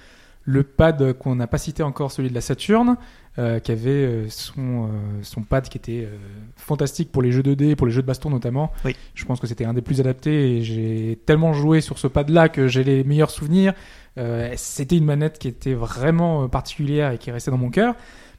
le 0.43 0.63
pad 0.63 1.13
qu'on 1.13 1.35
n'a 1.35 1.47
pas 1.47 1.57
cité 1.57 1.83
encore, 1.83 2.11
celui 2.11 2.29
de 2.29 2.35
la 2.35 2.41
Saturn, 2.41 2.97
euh, 3.37 3.59
qui 3.59 3.71
avait 3.71 3.89
euh, 3.89 4.29
son, 4.29 4.85
euh, 4.85 4.89
son 5.21 5.43
pad 5.43 5.69
qui 5.69 5.77
était 5.77 6.05
euh, 6.05 6.17
fantastique 6.55 7.11
pour 7.11 7.21
les 7.21 7.31
jeux 7.31 7.43
2D, 7.43 7.75
pour 7.75 7.87
les 7.87 7.93
jeux 7.93 8.01
de 8.01 8.07
baston 8.07 8.29
notamment. 8.29 8.71
Oui. 8.83 8.95
Je 9.13 9.25
pense 9.25 9.39
que 9.39 9.47
c'était 9.47 9.65
un 9.65 9.73
des 9.73 9.81
plus 9.81 9.99
adaptés 9.99 10.57
et 10.57 10.63
j'ai 10.63 11.19
tellement 11.25 11.53
joué 11.53 11.81
sur 11.81 11.99
ce 11.99 12.07
pad-là 12.07 12.49
que 12.49 12.67
j'ai 12.67 12.83
les 12.83 13.03
meilleurs 13.03 13.31
souvenirs. 13.31 13.73
Euh, 14.17 14.51
c'était 14.57 14.97
une 14.97 15.05
manette 15.05 15.39
qui 15.39 15.47
était 15.47 15.73
vraiment 15.73 16.43
euh, 16.43 16.47
particulière 16.47 17.11
et 17.11 17.17
qui 17.17 17.31
restait 17.31 17.51
dans 17.51 17.57
mon 17.57 17.69
cœur. 17.69 17.95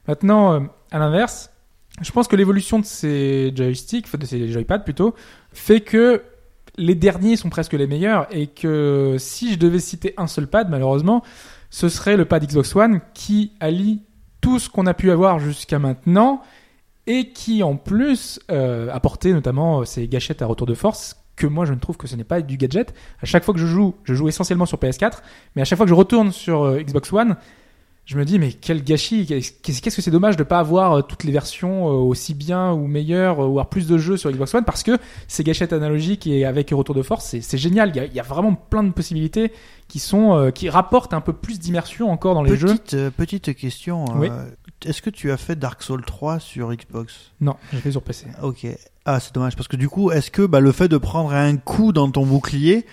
Maintenant, 0.07 0.53
euh, 0.53 0.59
à 0.91 0.99
l'inverse, 0.99 1.51
je 2.01 2.11
pense 2.11 2.27
que 2.27 2.35
l'évolution 2.35 2.79
de 2.79 2.85
ces 2.85 3.51
joysticks, 3.55 4.05
enfin 4.05 4.17
de 4.17 4.25
ces 4.25 4.49
joypads 4.49 4.79
plutôt, 4.79 5.15
fait 5.53 5.81
que 5.81 6.21
les 6.77 6.95
derniers 6.95 7.35
sont 7.35 7.49
presque 7.49 7.73
les 7.73 7.87
meilleurs 7.87 8.27
et 8.31 8.47
que 8.47 9.15
si 9.17 9.53
je 9.53 9.57
devais 9.57 9.79
citer 9.79 10.13
un 10.17 10.27
seul 10.27 10.47
pad, 10.47 10.69
malheureusement, 10.69 11.23
ce 11.71 11.89
serait 11.89 12.17
le 12.17 12.25
pad 12.25 12.45
Xbox 12.45 12.75
One 12.75 13.01
qui 13.15 13.53
allie 13.59 14.03
tout 14.41 14.59
ce 14.59 14.69
qu'on 14.69 14.85
a 14.85 14.93
pu 14.93 15.09
avoir 15.09 15.39
jusqu'à 15.39 15.79
maintenant 15.79 16.41
et 17.07 17.31
qui 17.31 17.63
en 17.63 17.77
plus 17.77 18.39
euh, 18.51 18.89
apportait 18.91 19.33
notamment 19.33 19.79
euh, 19.79 19.85
ces 19.85 20.07
gâchettes 20.07 20.41
à 20.41 20.45
retour 20.45 20.67
de 20.67 20.75
force 20.75 21.15
que 21.35 21.47
moi 21.47 21.65
je 21.65 21.73
ne 21.73 21.79
trouve 21.79 21.97
que 21.97 22.07
ce 22.07 22.15
n'est 22.15 22.23
pas 22.23 22.41
du 22.41 22.57
gadget. 22.57 22.93
À 23.21 23.25
chaque 23.25 23.43
fois 23.43 23.53
que 23.53 23.59
je 23.59 23.65
joue, 23.65 23.95
je 24.03 24.13
joue 24.13 24.27
essentiellement 24.27 24.65
sur 24.65 24.77
PS4, 24.77 25.19
mais 25.55 25.63
à 25.63 25.65
chaque 25.65 25.77
fois 25.77 25.85
que 25.85 25.89
je 25.89 25.95
retourne 25.95 26.31
sur 26.31 26.63
euh, 26.63 26.81
Xbox 26.81 27.11
One, 27.13 27.37
je 28.05 28.17
me 28.17 28.25
dis 28.25 28.39
mais 28.39 28.51
quel 28.51 28.83
gâchis 28.83 29.25
qu'est-ce 29.61 29.81
que 29.95 30.01
c'est 30.01 30.11
dommage 30.11 30.35
de 30.35 30.43
pas 30.43 30.59
avoir 30.59 30.93
euh, 30.93 31.01
toutes 31.01 31.23
les 31.23 31.31
versions 31.31 31.87
euh, 31.87 31.91
aussi 31.93 32.33
bien 32.33 32.71
ou 32.71 32.87
meilleures 32.87 33.39
euh, 33.39 33.45
ou 33.45 33.51
avoir 33.51 33.69
plus 33.69 33.87
de 33.87 33.97
jeux 33.97 34.17
sur 34.17 34.31
Xbox 34.31 34.53
One 34.55 34.65
parce 34.65 34.83
que 34.83 34.97
ces 35.27 35.43
gâchettes 35.43 35.71
analogiques 35.71 36.25
et 36.27 36.45
avec 36.45 36.71
retour 36.71 36.95
de 36.95 37.03
force 37.03 37.35
c'est 37.39 37.57
génial 37.57 37.89
il 37.89 37.95
y, 37.95 37.99
a, 37.99 38.05
il 38.05 38.13
y 38.13 38.19
a 38.19 38.23
vraiment 38.23 38.55
plein 38.55 38.83
de 38.83 38.91
possibilités 38.91 39.51
qui 39.87 39.99
sont 39.99 40.35
euh, 40.35 40.51
qui 40.51 40.69
rapportent 40.69 41.13
un 41.13 41.21
peu 41.21 41.31
plus 41.33 41.59
d'immersion 41.59 42.11
encore 42.11 42.33
dans 42.33 42.43
les 42.43 42.57
jeux 42.57 42.67
Petite, 42.75 42.93
euh, 42.95 43.11
petite 43.11 43.55
question. 43.55 44.05
euh. 44.23 44.49
Est-ce 44.83 45.03
que 45.03 45.11
tu 45.11 45.31
as 45.31 45.37
fait 45.37 45.55
Dark 45.55 45.83
Souls 45.83 46.03
3 46.03 46.39
sur 46.39 46.73
Xbox? 46.73 47.31
Non 47.39 47.55
j'ai 47.71 47.79
fait 47.81 47.91
sur 47.91 48.01
PC 48.01 48.25
Ok. 48.41 48.65
Ah, 49.05 49.19
c'est 49.19 49.33
dommage 49.33 49.55
parce 49.55 49.67
que 49.67 49.77
du 49.77 49.89
coup, 49.89 50.11
est-ce 50.11 50.29
que 50.31 50.43
bah, 50.43 50.59
le 50.59 50.71
fait 50.71 50.87
de 50.87 50.97
prendre 50.97 51.33
un 51.33 51.57
coup 51.57 51.91
dans 51.91 52.09
ton 52.09 52.25
bouclier 52.25 52.85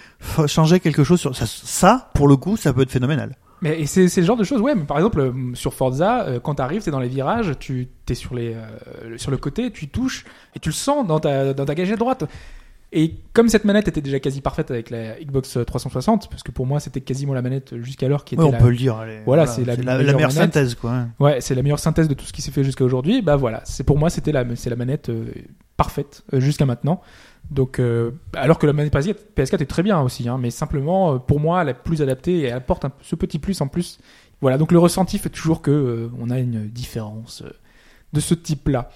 changeait 0.47 0.81
quelque 0.81 1.05
chose 1.05 1.21
sur 1.21 1.35
ça, 1.37 1.47
ça 1.47 2.11
Pour 2.15 2.29
le 2.29 2.37
coup, 2.37 2.57
ça 2.57 2.73
peut 2.73 2.83
être 2.83 2.91
phénoménal. 2.91 3.37
Mais 3.61 3.87
c'est 3.87 4.05
le 4.17 4.27
genre 4.27 4.37
de 4.37 4.45
choses 4.45 4.61
ouais 4.61 4.75
mais 4.75 4.85
par 4.85 4.97
exemple 4.99 5.21
euh, 5.21 5.33
sur 5.55 5.75
Forza 5.75 6.27
euh, 6.27 6.41
quand 6.41 6.55
t'arrives 6.57 6.83
t'es 6.83 6.91
dans 6.91 7.01
les 7.01 7.09
virages 7.09 7.53
tu 7.59 7.89
t'es 8.07 8.15
sur 8.15 8.35
les 8.35 8.55
euh, 8.55 9.17
sur 9.19 9.31
le 9.31 9.37
côté 9.37 9.71
tu 9.71 9.89
touches 9.89 10.25
et 10.55 10.59
tu 10.61 10.69
le 10.69 10.75
sens 10.75 11.07
dans 11.07 11.21
ta 11.21 11.55
dans 11.55 11.65
ta 11.65 11.75
gâchette 11.75 11.99
droite 11.99 12.25
et 12.91 13.17
comme 13.35 13.49
cette 13.49 13.67
manette 13.67 13.87
était 13.87 14.01
déjà 14.01 14.19
quasi 14.19 14.41
parfaite 14.41 14.71
avec 14.71 14.89
la 14.89 15.21
Xbox 15.21 15.59
360 15.67 16.31
parce 16.31 16.43
que 16.43 16.51
pour 16.51 16.65
moi 16.67 16.81
c'était 16.81 17.03
quasiment 17.03 17.35
la 17.35 17.43
manette 17.43 17.77
jusqu'alors 17.83 18.25
qui 18.25 18.35
était 18.35 18.43
Ouais, 18.43 18.49
on 18.49 18.53
la, 18.53 18.59
peut 18.59 18.71
le 18.71 18.77
dire. 18.77 18.97
allez. 18.97 19.21
Voilà, 19.27 19.47
c'est 19.47 19.65
la 19.65 19.77
la, 19.77 19.99
meilleure 20.15 20.33
synthèse, 20.33 20.75
quoi. 20.75 21.05
Ouais, 21.21 21.43
c'est 21.43 21.55
la 21.55 21.63
meilleure 21.63 21.81
synthèse 21.81 22.09
de 22.09 22.15
tout 22.15 22.25
ce 22.25 22.33
qui 22.33 22.41
s'est 22.41 22.51
fait 22.51 22.65
jusqu'à 22.65 22.85
aujourd'hui. 22.85 23.21
Bah 23.21 23.37
voilà, 23.37 23.61
c'est 23.65 23.85
pour 23.85 23.99
moi 23.99 24.09
c'était 24.09 24.33
la 24.33 24.45
c'est 24.57 24.71
la 24.71 24.77
manette 24.77 25.11
euh, 25.11 25.27
parfaite 25.77 26.25
euh, 26.33 26.41
jusqu'à 26.41 26.65
maintenant. 26.65 27.03
Donc 27.51 27.79
euh, 27.79 28.11
alors 28.35 28.59
que 28.59 28.67
la 28.67 28.73
manette 28.75 28.93
PS4 28.93 29.17
PS4 29.37 29.63
est 29.63 29.67
très 29.67 29.83
bien 29.83 30.01
aussi, 30.03 30.29
hein, 30.29 30.37
mais 30.39 30.51
simplement 30.51 31.15
euh, 31.15 31.19
pour 31.19 31.41
moi 31.41 31.65
la 31.65 31.73
plus 31.75 32.03
adaptée 32.03 32.41
et 32.41 32.45
elle 32.45 32.55
apporte 32.55 32.85
un- 32.85 32.93
ce 33.03 33.17
petit 33.17 33.39
plus 33.39 33.61
en 33.63 33.69
plus. 33.69 33.99
Voilà, 34.41 34.59
donc 34.59 34.71
le 34.71 34.79
ressenti 34.79 35.19
fait 35.19 35.31
toujours 35.31 35.63
que 35.63 35.71
euh, 35.71 36.11
on 36.21 36.31
a 36.31 36.39
une 36.39 36.67
différence 36.69 37.43
euh, 37.43 37.51
de 38.13 38.21
ce 38.21 38.35
type-là. 38.35 38.91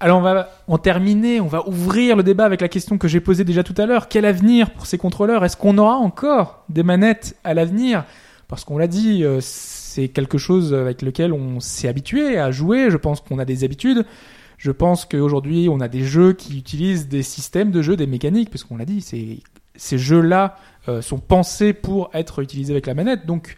Alors 0.00 0.18
on 0.18 0.22
va 0.22 0.48
en 0.68 0.78
terminer, 0.78 1.40
on 1.40 1.46
va 1.46 1.68
ouvrir 1.68 2.16
le 2.16 2.22
débat 2.22 2.44
avec 2.44 2.60
la 2.60 2.68
question 2.68 2.98
que 2.98 3.06
j'ai 3.08 3.20
posée 3.20 3.44
déjà 3.44 3.62
tout 3.62 3.74
à 3.78 3.86
l'heure. 3.86 4.08
Quel 4.08 4.24
avenir 4.24 4.70
pour 4.70 4.86
ces 4.86 4.98
contrôleurs? 4.98 5.44
Est-ce 5.44 5.56
qu'on 5.56 5.78
aura 5.78 5.94
encore 5.96 6.64
des 6.68 6.82
manettes 6.82 7.36
à 7.44 7.54
l'avenir? 7.54 8.04
Parce 8.48 8.64
qu'on 8.64 8.78
l'a 8.78 8.88
dit, 8.88 9.24
euh, 9.24 9.38
c'est 9.40 10.08
quelque 10.08 10.38
chose 10.38 10.72
avec 10.74 11.02
lequel 11.02 11.32
on 11.32 11.60
s'est 11.60 11.88
habitué 11.88 12.38
à 12.38 12.50
jouer. 12.50 12.90
Je 12.90 12.96
pense 12.96 13.20
qu'on 13.20 13.38
a 13.38 13.44
des 13.44 13.62
habitudes. 13.64 14.04
Je 14.62 14.70
pense 14.70 15.06
qu'aujourd'hui, 15.06 15.68
on 15.68 15.80
a 15.80 15.88
des 15.88 16.04
jeux 16.04 16.34
qui 16.34 16.56
utilisent 16.56 17.08
des 17.08 17.24
systèmes 17.24 17.72
de 17.72 17.82
jeu, 17.82 17.96
des 17.96 18.06
mécaniques, 18.06 18.48
parce 18.48 18.62
qu'on 18.62 18.76
l'a 18.76 18.84
dit, 18.84 19.00
ces 19.00 19.98
jeux-là 19.98 20.56
euh, 20.88 21.02
sont 21.02 21.18
pensés 21.18 21.72
pour 21.72 22.10
être 22.14 22.40
utilisés 22.40 22.72
avec 22.72 22.86
la 22.86 22.94
manette. 22.94 23.26
Donc, 23.26 23.56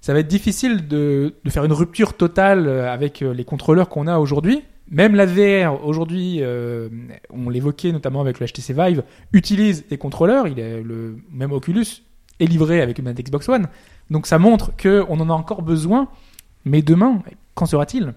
ça 0.00 0.12
va 0.12 0.18
être 0.18 0.26
difficile 0.26 0.88
de, 0.88 1.36
de 1.44 1.50
faire 1.50 1.64
une 1.64 1.72
rupture 1.72 2.14
totale 2.14 2.66
euh, 2.66 2.92
avec 2.92 3.22
euh, 3.22 3.32
les 3.32 3.44
contrôleurs 3.44 3.88
qu'on 3.88 4.08
a 4.08 4.18
aujourd'hui. 4.18 4.64
Même 4.90 5.14
la 5.14 5.26
VR, 5.26 5.86
aujourd'hui, 5.86 6.38
euh, 6.40 6.88
on 7.30 7.48
l'évoquait 7.48 7.92
notamment 7.92 8.20
avec 8.20 8.40
le 8.40 8.46
HTC 8.48 8.72
Vive, 8.72 9.04
utilise 9.32 9.86
des 9.86 9.96
contrôleurs. 9.96 10.48
Il 10.48 10.58
est 10.58 10.82
le 10.82 11.18
même 11.30 11.52
Oculus 11.52 11.86
est 12.40 12.46
livré 12.46 12.80
avec 12.80 12.98
une 12.98 13.04
manette 13.04 13.24
Xbox 13.24 13.48
One. 13.48 13.68
Donc 14.10 14.26
ça 14.26 14.40
montre 14.40 14.72
qu'on 14.76 15.20
en 15.20 15.30
a 15.30 15.32
encore 15.32 15.62
besoin. 15.62 16.08
Mais 16.64 16.82
demain, 16.82 17.22
qu'en 17.54 17.66
sera-t-il? 17.66 18.12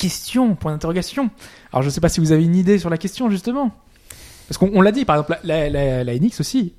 Question, 0.00 0.54
point 0.54 0.72
d'interrogation. 0.72 1.30
Alors 1.72 1.82
je 1.82 1.88
ne 1.88 1.90
sais 1.92 2.00
pas 2.00 2.08
si 2.08 2.20
vous 2.20 2.32
avez 2.32 2.44
une 2.44 2.56
idée 2.56 2.78
sur 2.78 2.90
la 2.90 2.98
question 2.98 3.30
justement. 3.30 3.70
Parce 4.48 4.58
qu'on 4.58 4.70
on 4.74 4.80
l'a 4.80 4.90
dit, 4.92 5.04
par 5.04 5.16
exemple, 5.16 5.38
la, 5.44 5.68
la, 5.70 6.02
la 6.02 6.18
NX 6.18 6.40
aussi, 6.40 6.74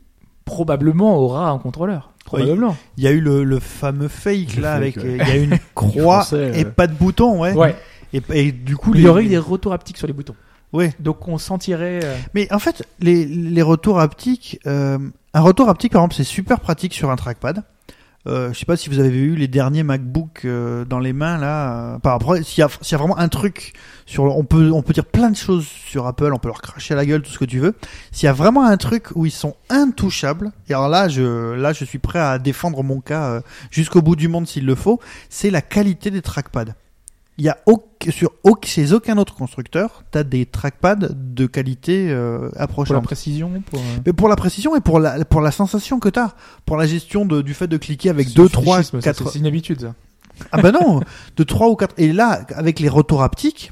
probablement 0.46 1.18
aura 1.18 1.50
un 1.50 1.58
contrôleur. 1.58 2.12
Probablement. 2.26 2.76
Il 2.98 3.04
y 3.04 3.08
a 3.08 3.12
eu 3.12 3.22
le, 3.22 3.44
le 3.44 3.60
fameux 3.60 4.08
fake 4.08 4.56
Le 4.58 4.62
là 4.62 4.74
fake, 4.74 4.82
avec 4.82 4.96
ouais. 4.98 5.18
il 5.22 5.28
y 5.28 5.32
a 5.32 5.36
une 5.38 5.58
croix 5.76 6.22
Français, 6.24 6.52
et 6.54 6.66
ouais. 6.66 6.66
pas 6.66 6.88
de 6.88 6.94
bouton, 6.94 7.40
ouais. 7.42 7.54
Ouais. 7.54 7.76
Et, 8.14 8.22
et 8.34 8.52
du 8.52 8.76
coup, 8.76 8.94
Il 8.94 9.02
y 9.02 9.08
aurait 9.08 9.24
eu 9.24 9.30
des 9.30 9.38
retours 9.38 9.72
haptiques 9.74 9.98
sur 9.98 10.08
les 10.08 10.14
boutons. 10.14 10.36
Ouais. 10.74 10.94
Donc 11.00 11.28
on 11.28 11.38
sentirait. 11.38 12.00
euh, 12.04 12.18
Mais 12.34 12.52
en 12.54 12.60
fait, 12.60 12.86
les, 13.00 13.26
les 13.26 13.62
retours 13.62 14.00
haptiques, 14.00 14.60
euh, 14.68 14.98
un 15.34 15.42
retour 15.42 15.70
haptique 15.70 15.94
par 15.94 16.02
exemple, 16.02 16.16
c'est 16.16 16.24
super 16.24 16.60
pratique 16.60 16.94
sur 16.94 17.10
un 17.12 17.16
trackpad. 17.16 17.64
Euh, 18.28 18.54
je 18.54 18.60
sais 18.60 18.66
pas 18.66 18.78
si 18.78 18.90
vous 18.90 19.00
avez 19.00 19.10
vu 19.10 19.36
les 19.36 19.48
derniers 19.48 19.82
MacBook 19.82 20.42
euh, 20.46 20.86
dans 20.86 21.00
les 21.00 21.14
mains 21.14 21.38
là. 21.40 21.98
Par 22.00 22.14
après, 22.14 22.44
s'il 22.44 22.60
y 22.60 22.64
a, 22.64 22.98
vraiment 22.98 23.18
un 23.18 23.30
truc 23.30 23.74
sur, 24.06 24.24
on 24.24 24.44
peut, 24.44 24.72
on 24.72 24.84
peut 24.84 24.94
dire 24.94 25.06
plein 25.06 25.32
de 25.32 25.36
choses 25.36 25.66
sur 25.66 26.06
Apple, 26.06 26.32
on 26.34 26.38
peut 26.38 26.48
leur 26.48 26.62
cracher 26.62 26.94
à 26.94 26.98
la 26.98 27.06
gueule 27.06 27.24
tout 27.24 27.32
ce 27.32 27.40
que 27.40 27.46
tu 27.46 27.60
veux. 27.60 27.74
S'il 28.12 28.28
y 28.28 28.30
a 28.30 28.34
vraiment 28.34 28.64
un 28.64 28.78
truc 28.78 29.08
où 29.16 29.26
ils 29.26 29.32
sont 29.32 29.56
intouchables, 29.70 30.52
et 30.70 30.74
alors 30.74 30.90
là, 30.90 31.08
je, 31.08 31.54
là, 31.54 31.74
je 31.74 31.84
suis 31.84 32.00
prêt 32.00 32.20
à 32.20 32.38
défendre 32.38 32.84
mon 32.84 33.02
cas 33.02 33.30
euh, 33.30 33.42
jusqu'au 33.72 34.02
bout 34.02 34.16
du 34.16 34.28
monde 34.28 34.48
s'il 34.48 34.66
le 34.66 34.76
faut. 34.76 35.00
C'est 35.30 35.50
la 35.50 35.62
qualité 35.62 36.12
des 36.12 36.22
trackpads. 36.22 36.74
Il 37.38 37.46
y 37.46 37.50
a 37.50 37.58
auc- 37.66 38.12
sur 38.12 38.32
auc- 38.44 38.66
chez 38.66 38.92
aucun 38.94 39.18
autre 39.18 39.34
constructeur, 39.34 40.04
t'as 40.12 40.24
des 40.24 40.46
trackpads 40.46 41.08
de 41.16 41.46
qualité 41.48 42.10
euh, 42.12 42.50
pour 42.52 42.62
approchante. 42.62 42.96
la 42.98 43.02
précision, 43.02 43.62
pour. 43.66 43.80
euh, 43.80 43.84
Mais 44.06 44.14
pour 44.14 44.28
la 44.28 44.36
précision 44.36 44.76
et 44.76 44.82
pour 44.82 45.00
la, 45.00 45.24
pour 45.26 45.42
la 45.42 45.52
sensation 45.52 46.00
que 46.00 46.10
t'as, 46.10 46.34
pour 46.66 46.78
la 46.78 46.86
gestion 46.86 47.26
de, 47.26 47.42
du 47.42 47.54
fait 47.54 47.68
de 47.68 47.78
cliquer 47.78 48.10
avec 48.10 48.28
c'est 48.28 48.36
2, 48.36 48.44
du 48.46 48.52
3, 48.52 48.78
fétichisme, 48.78 49.02
ça, 49.02 49.14
4. 49.14 49.30
C'est 49.32 49.40
une 49.40 49.48
habitude. 49.48 49.80
ça. 49.82 49.96
Ah 50.52 50.62
bah 50.62 50.72
non, 50.72 51.02
de 51.38 51.44
3 51.44 51.70
ou 51.70 51.76
4. 51.76 51.96
Et 51.98 52.12
là, 52.14 52.46
avec 52.56 52.80
les 52.80 52.90
retours 52.90 53.24
haptiques, 53.24 53.72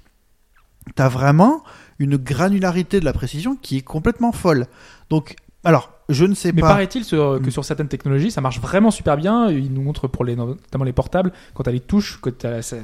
t'as 0.95 1.09
vraiment 1.09 1.63
une 1.99 2.15
granularité 2.17 2.99
de 3.01 3.05
la 3.05 3.13
précision 3.13 3.55
qui 3.61 3.77
est 3.77 3.81
complètement 3.81 4.31
folle. 4.31 4.67
Donc, 5.09 5.35
alors, 5.63 5.91
je 6.09 6.25
ne 6.25 6.33
sais 6.33 6.51
Mais 6.51 6.61
pas. 6.61 6.69
paraît-il 6.69 7.03
sur- 7.05 7.39
que 7.41 7.47
Mm. 7.47 7.51
sur 7.51 7.63
certaines 7.63 7.87
technologies, 7.87 8.31
ça 8.31 8.41
marche 8.41 8.59
vraiment 8.59 8.91
super 8.91 9.15
bien. 9.15 9.49
Il 9.49 9.71
nous 9.73 9.81
montre 9.81 10.07
pour 10.07 10.25
les, 10.25 10.35
notamment 10.35 10.83
les 10.85 10.93
portables, 10.93 11.31
quand 11.53 11.63
t'as 11.63 11.71
les 11.71 11.79
touches, 11.79 12.19
ça- 12.61 12.75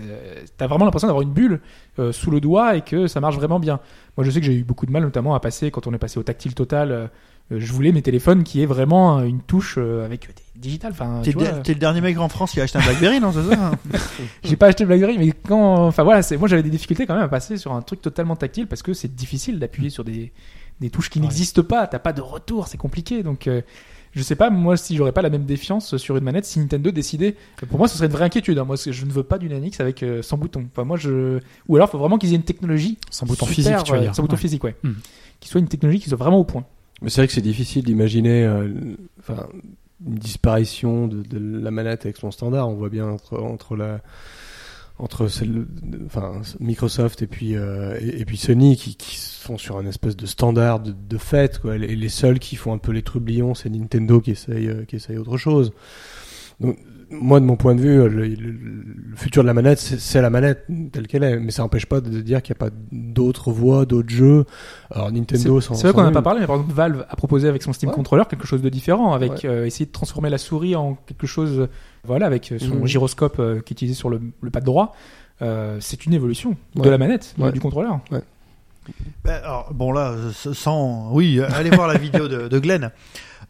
t'as 0.57 0.67
vraiment 0.67 0.85
l'impression 0.85 1.07
d'avoir 1.07 1.23
une 1.23 1.33
bulle 1.33 1.59
euh, 1.99 2.11
sous 2.11 2.29
le 2.31 2.39
doigt 2.39 2.75
et 2.75 2.81
que 2.81 3.07
ça 3.07 3.19
marche 3.19 3.35
vraiment 3.35 3.59
bien. 3.59 3.79
Moi, 4.17 4.25
je 4.25 4.31
sais 4.31 4.39
que 4.39 4.45
j'ai 4.45 4.55
eu 4.55 4.63
beaucoup 4.63 4.85
de 4.85 4.91
mal, 4.91 5.01
notamment 5.03 5.33
à 5.35 5.39
passer 5.39 5.71
quand 5.71 5.87
on 5.87 5.93
est 5.93 5.97
passé 5.97 6.19
au 6.19 6.23
tactile 6.23 6.53
total. 6.53 6.91
euh, 6.91 7.07
je 7.51 7.71
voulais 7.73 7.91
mes 7.91 8.01
téléphones 8.01 8.43
qui 8.43 8.63
est 8.63 8.65
vraiment 8.65 9.21
une 9.21 9.39
touche 9.39 9.75
euh, 9.77 10.03
avec 10.03 10.27
des 10.27 10.33
digital. 10.59 10.91
Enfin, 10.93 11.19
T'es 11.23 11.31
tu 11.31 11.37
le, 11.37 11.43
vois, 11.45 11.53
t'es 11.59 11.73
le 11.73 11.79
dernier 11.79 12.01
mec 12.01 12.17
en 12.17 12.27
France 12.27 12.51
qui 12.53 12.59
a 12.59 12.63
acheté 12.63 12.79
un 12.79 12.81
Blackberry, 12.81 13.19
non, 13.19 13.31
c'est 13.31 13.43
ça 13.55 13.67
hein 13.67 13.71
j'ai 14.43 14.55
pas 14.55 14.65
acheté 14.67 14.83
le 14.83 14.87
BlackBerry, 14.87 15.17
mais 15.19 15.31
quand, 15.47 15.85
enfin 15.85 16.01
voilà, 16.03 16.23
c'est 16.23 16.37
moi 16.37 16.47
j'avais 16.47 16.63
des 16.63 16.71
difficultés 16.71 17.05
quand 17.05 17.13
même 17.13 17.23
à 17.23 17.27
passer 17.27 17.57
sur 17.57 17.73
un 17.73 17.83
truc 17.83 18.01
totalement 18.01 18.35
tactile 18.35 18.65
parce 18.65 18.81
que 18.81 18.93
c'est 18.93 19.13
difficile 19.13 19.59
d'appuyer 19.59 19.91
sur 19.91 20.03
des 20.03 20.31
des 20.81 20.89
touches 20.89 21.09
qui 21.09 21.19
n'existent 21.19 21.63
pas. 21.63 21.87
T'as 21.87 21.99
pas 21.99 22.13
de 22.13 22.21
retour, 22.21 22.67
c'est 22.67 22.77
compliqué. 22.77 23.23
Donc 23.23 23.47
euh, 23.47 23.61
je 24.13 24.21
sais 24.23 24.35
pas 24.35 24.49
moi 24.49 24.77
si 24.77 24.95
j'aurais 24.95 25.11
pas 25.11 25.21
la 25.21 25.29
même 25.29 25.45
défiance 25.45 25.97
sur 25.97 26.15
une 26.17 26.23
manette 26.23 26.45
si 26.45 26.59
Nintendo 26.59 26.91
décidait. 26.91 27.35
Pour 27.69 27.77
moi, 27.79 27.87
ce 27.87 27.95
serait 27.97 28.07
une 28.07 28.13
vraie 28.13 28.25
inquiétude. 28.25 28.57
hein. 28.59 28.63
Moi, 28.65 28.75
je 28.77 29.05
ne 29.05 29.11
veux 29.11 29.23
pas 29.23 29.37
d'une 29.37 29.53
NX 29.57 29.79
avec 29.79 30.03
euh, 30.03 30.21
sans 30.21 30.37
bouton. 30.37 30.65
Enfin 30.71 30.83
moi 30.85 30.97
je 30.97 31.39
ou 31.67 31.75
alors 31.75 31.89
faut 31.89 31.97
vraiment 31.97 32.17
qu'ils 32.17 32.31
aient 32.33 32.37
une 32.37 32.43
technologie 32.43 32.97
Sans 33.09 33.25
bouton 33.25 33.45
super, 33.45 33.55
physique, 33.55 33.83
tu 33.85 33.91
veux 33.91 33.97
euh, 33.97 34.01
dire. 34.01 34.15
Sans 34.15 34.21
bouton 34.23 34.35
Ouais. 34.35 34.41
physique, 34.41 34.63
ouais. 34.63 34.75
Hmm. 34.83 34.93
Qui 35.39 35.49
soit 35.49 35.59
une 35.59 35.67
technologie 35.67 35.99
qui 35.99 36.09
soit 36.09 36.17
vraiment 36.17 36.39
au 36.39 36.43
point. 36.45 36.65
Mais 37.01 37.09
c'est 37.09 37.21
vrai 37.21 37.27
que 37.27 37.33
c'est 37.33 37.41
difficile 37.41 37.83
d'imaginer 37.83 38.45
euh, 38.45 38.69
enfin, 39.19 39.47
une 40.07 40.15
disparition 40.15 41.07
de, 41.07 41.21
de 41.23 41.59
la 41.59 41.71
manette 41.71 42.05
avec 42.05 42.15
son 42.17 42.31
standard. 42.31 42.69
On 42.69 42.75
voit 42.75 42.89
bien 42.89 43.07
entre, 43.07 43.37
entre 43.39 43.75
la 43.75 43.99
entre 44.97 45.27
celle, 45.27 45.65
enfin, 46.05 46.41
Microsoft 46.59 47.21
et 47.21 47.27
puis 47.27 47.55
euh, 47.55 47.99
et, 47.99 48.23
puis 48.25 48.37
Sony 48.37 48.77
qui, 48.77 48.95
qui 48.95 49.17
sont 49.17 49.57
sur 49.57 49.77
un 49.77 49.85
espèce 49.85 50.15
de 50.15 50.25
standard 50.25 50.79
de, 50.79 50.91
de 50.91 51.17
fait 51.17 51.59
quoi. 51.59 51.75
Et 51.75 51.95
les 51.95 52.09
seuls 52.09 52.39
qui 52.39 52.55
font 52.55 52.73
un 52.73 52.77
peu 52.77 52.91
les 52.91 53.03
trublions, 53.03 53.55
c'est 53.55 53.69
Nintendo 53.69 54.21
qui 54.21 54.31
essaye 54.31 54.67
euh, 54.67 54.85
qui 54.85 54.95
essaye 54.95 55.17
autre 55.17 55.37
chose. 55.37 55.73
Donc 56.59 56.77
moi 57.11 57.39
de 57.39 57.45
mon 57.45 57.55
point 57.55 57.75
de 57.75 57.81
vue, 57.81 57.97
le, 57.97 58.07
le- 58.07 58.35
le 58.35 59.15
futur 59.15 59.43
de 59.43 59.47
la 59.47 59.53
manette, 59.53 59.79
c'est 59.79 60.21
la 60.21 60.29
manette 60.29 60.65
telle 60.91 61.07
qu'elle 61.07 61.23
est, 61.23 61.37
mais 61.39 61.51
ça 61.51 61.61
n'empêche 61.63 61.85
pas 61.85 62.01
de 62.01 62.21
dire 62.21 62.41
qu'il 62.41 62.53
n'y 62.53 62.57
a 62.65 62.69
pas 62.69 62.75
d'autres 62.91 63.51
voies, 63.51 63.85
d'autres 63.85 64.09
jeux. 64.09 64.45
Alors 64.91 65.11
Nintendo, 65.11 65.61
C'est 65.61 65.67
sans- 65.67 65.73
c'est 65.75 65.87
vrai 65.87 65.93
qu'on 65.93 66.03
n'a 66.03 66.11
pas 66.11 66.21
parlé, 66.21 66.41
mais 66.41 66.47
par 66.47 66.55
exemple 66.57 66.73
Valve 66.73 67.05
a 67.09 67.15
proposé 67.15 67.47
avec 67.47 67.61
son 67.63 67.73
Steam 67.73 67.89
Ouais. 67.89 67.95
Controller 67.95 68.23
quelque 68.29 68.47
chose 68.47 68.61
de 68.61 68.69
différent, 68.69 69.13
avec 69.13 69.31
Ouais. 69.31 69.45
euh, 69.45 69.65
essayer 69.65 69.85
de 69.85 69.91
transformer 69.91 70.29
la 70.29 70.37
souris 70.37 70.75
en 70.75 70.95
quelque 71.05 71.27
chose, 71.27 71.67
voilà, 72.03 72.25
avec 72.25 72.51
euh, 72.51 72.59
son 72.59 72.75
Mhm. 72.75 72.85
gyroscope 72.87 73.39
euh, 73.39 73.61
qui 73.61 73.73
est 73.73 73.75
utilisé 73.75 73.95
sur 73.97 74.09
le, 74.09 74.19
le 74.41 74.49
pad 74.49 74.63
droit. 74.63 74.95
Euh, 75.41 75.77
c'est 75.81 76.05
une 76.05 76.13
évolution 76.13 76.55
de 76.75 76.89
la 76.89 76.97
manette, 76.97 77.35
Ouais. 77.37 77.51
du 77.51 77.59
contrôleur. 77.59 77.99
Ben, 79.23 79.41
alors, 79.43 79.69
Bon 79.73 79.91
là, 79.91 80.15
sans, 80.33 81.09
oui, 81.11 81.39
allez 81.41 81.71
voir 81.71 81.87
la 81.87 81.97
vidéo 81.97 82.27
de, 82.27 82.47
de 82.47 82.59
Glenn 82.59 82.91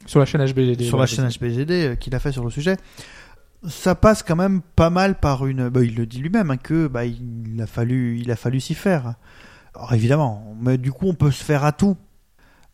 Sur 0.05 0.19
la 0.19 0.25
chaîne 0.25 0.41
HBD. 0.45 0.83
sur 0.85 0.97
la 0.97 1.05
chaîne 1.05 1.27
HBGD 1.29 1.71
euh, 1.71 1.95
qu'il 1.95 2.15
a 2.15 2.19
fait 2.19 2.31
sur 2.31 2.43
le 2.43 2.49
sujet. 2.49 2.77
Ça 3.67 3.95
passe 3.95 4.23
quand 4.23 4.35
même 4.35 4.61
pas 4.75 4.89
mal 4.89 5.15
par 5.19 5.45
une. 5.45 5.69
Bah, 5.69 5.81
il 5.83 5.95
le 5.95 6.05
dit 6.05 6.19
lui-même 6.19 6.51
hein, 6.51 6.57
que 6.57 6.87
bah, 6.87 7.05
il 7.05 7.59
a 7.61 7.67
fallu, 7.67 8.19
il 8.19 8.31
a 8.31 8.35
fallu 8.35 8.59
s'y 8.59 8.75
faire. 8.75 9.15
Alors 9.75 9.93
évidemment, 9.93 10.55
mais 10.59 10.77
du 10.77 10.91
coup, 10.91 11.07
on 11.07 11.13
peut 11.13 11.31
se 11.31 11.43
faire 11.43 11.65
à 11.65 11.71
tout. 11.71 11.97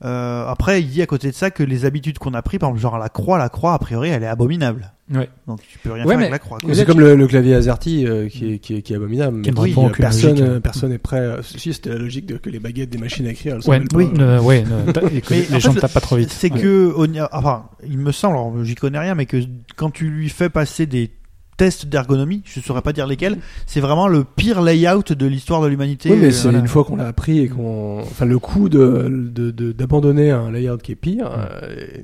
Euh, 0.04 0.48
après, 0.48 0.82
il 0.82 0.90
dit 0.90 1.02
à 1.02 1.06
côté 1.06 1.30
de 1.30 1.36
ça 1.36 1.52
que 1.52 1.64
les 1.64 1.86
habitudes 1.86 2.18
qu'on 2.18 2.34
a 2.34 2.42
pris, 2.42 2.60
par 2.60 2.70
exemple, 2.70 2.82
genre 2.82 2.98
la 2.98 3.10
croix, 3.10 3.38
la 3.38 3.50
croix, 3.50 3.74
a 3.74 3.80
priori, 3.80 4.10
elle 4.10 4.24
est 4.24 4.28
abominable. 4.28 4.94
Ouais. 5.14 5.30
Donc 5.48 5.60
tu 5.68 5.78
peux 5.80 5.92
rien 5.92 6.04
Ouais, 6.06 6.10
faire 6.12 6.18
mais- 6.18 6.24
avec 6.26 6.32
la 6.32 6.40
croix. 6.40 6.58
C'est 6.74 6.86
comme 6.86 7.00
le, 7.00 7.16
le 7.16 7.28
clavier 7.28 7.56
AZERTY 7.56 8.08
euh, 8.08 8.30
qui, 8.30 8.54
est, 8.54 8.60
qui, 8.60 8.76
est, 8.76 8.82
qui 8.82 8.94
est 8.94 8.96
abominable. 8.96 9.42
Qui 9.42 9.52
oui, 9.58 9.74
à 9.76 9.80
euh, 9.80 9.84
aucune 9.88 9.96
personne, 10.04 10.30
logique. 10.32 10.46
euh, 10.46 10.60
personne 10.60 10.92
est 10.94 10.98
prêt. 10.98 11.20
euh, 11.20 11.42
Si 11.42 11.74
c'était 11.74 11.90
la 11.90 11.98
logique 11.98 12.26
de, 12.26 12.38
que 12.38 12.50
les 12.50 12.60
baguettes 12.60 12.90
des 12.90 12.98
machines 12.98 13.26
à 13.28 13.32
écrire, 13.32 13.56
elles 13.62 13.70
Ouais, 13.70 13.82
oui, 13.94 14.10
ne- 14.14 14.40
ouais, 14.40 14.64
et 15.14 15.22
que 15.22 15.30
Mais 15.34 15.40
les 15.50 15.56
en 15.56 15.60
gens 15.60 15.70
fait, 15.72 15.76
ne 15.78 15.82
tapent 15.82 15.94
pas 15.94 16.00
trop 16.02 16.16
vite. 16.16 16.32
C'est 16.32 16.52
Ouais. 16.54 16.60
que, 16.62 16.94
enfin, 17.32 17.66
il 17.88 17.98
me 17.98 18.12
semble, 18.12 18.64
j'y 18.64 18.76
connais 18.76 19.00
rien, 19.00 19.16
mais 19.16 19.26
que 19.26 19.38
quand 19.76 19.90
tu 19.92 20.10
lui 20.10 20.30
fais 20.30 20.50
passer 20.50 20.86
des 20.86 21.10
tests 21.58 21.86
d'ergonomie, 21.86 22.42
je 22.46 22.60
saurais 22.60 22.82
pas 22.82 22.94
dire 22.94 23.06
lesquels, 23.08 23.38
c'est 23.68 23.82
vraiment 23.82 24.08
le 24.08 24.24
pire 24.24 24.62
layout 24.62 25.04
de 25.14 25.26
l'histoire 25.28 25.62
de 25.62 25.68
l'humanité. 25.68 26.10
Oui, 26.12 26.18
mais 26.20 26.28
Euh, 26.28 26.32
c'est 26.32 26.44
voilà. 26.44 26.60
une 26.60 26.68
fois 26.68 26.84
qu'on 26.84 26.96
l'a 26.96 27.08
appris 27.08 27.40
et 27.40 27.48
qu'on, 27.50 28.00
enfin, 28.02 28.26
le 28.26 28.40
coût 28.40 28.68
de 28.70 29.08
de- 29.32 29.52
de- 29.52 29.72
d'abandonner 29.72 30.32
un 30.32 30.52
layout 30.52 30.78
qui 30.78 30.92
est 30.94 30.96
pire 30.96 31.30
euh, 31.32 32.02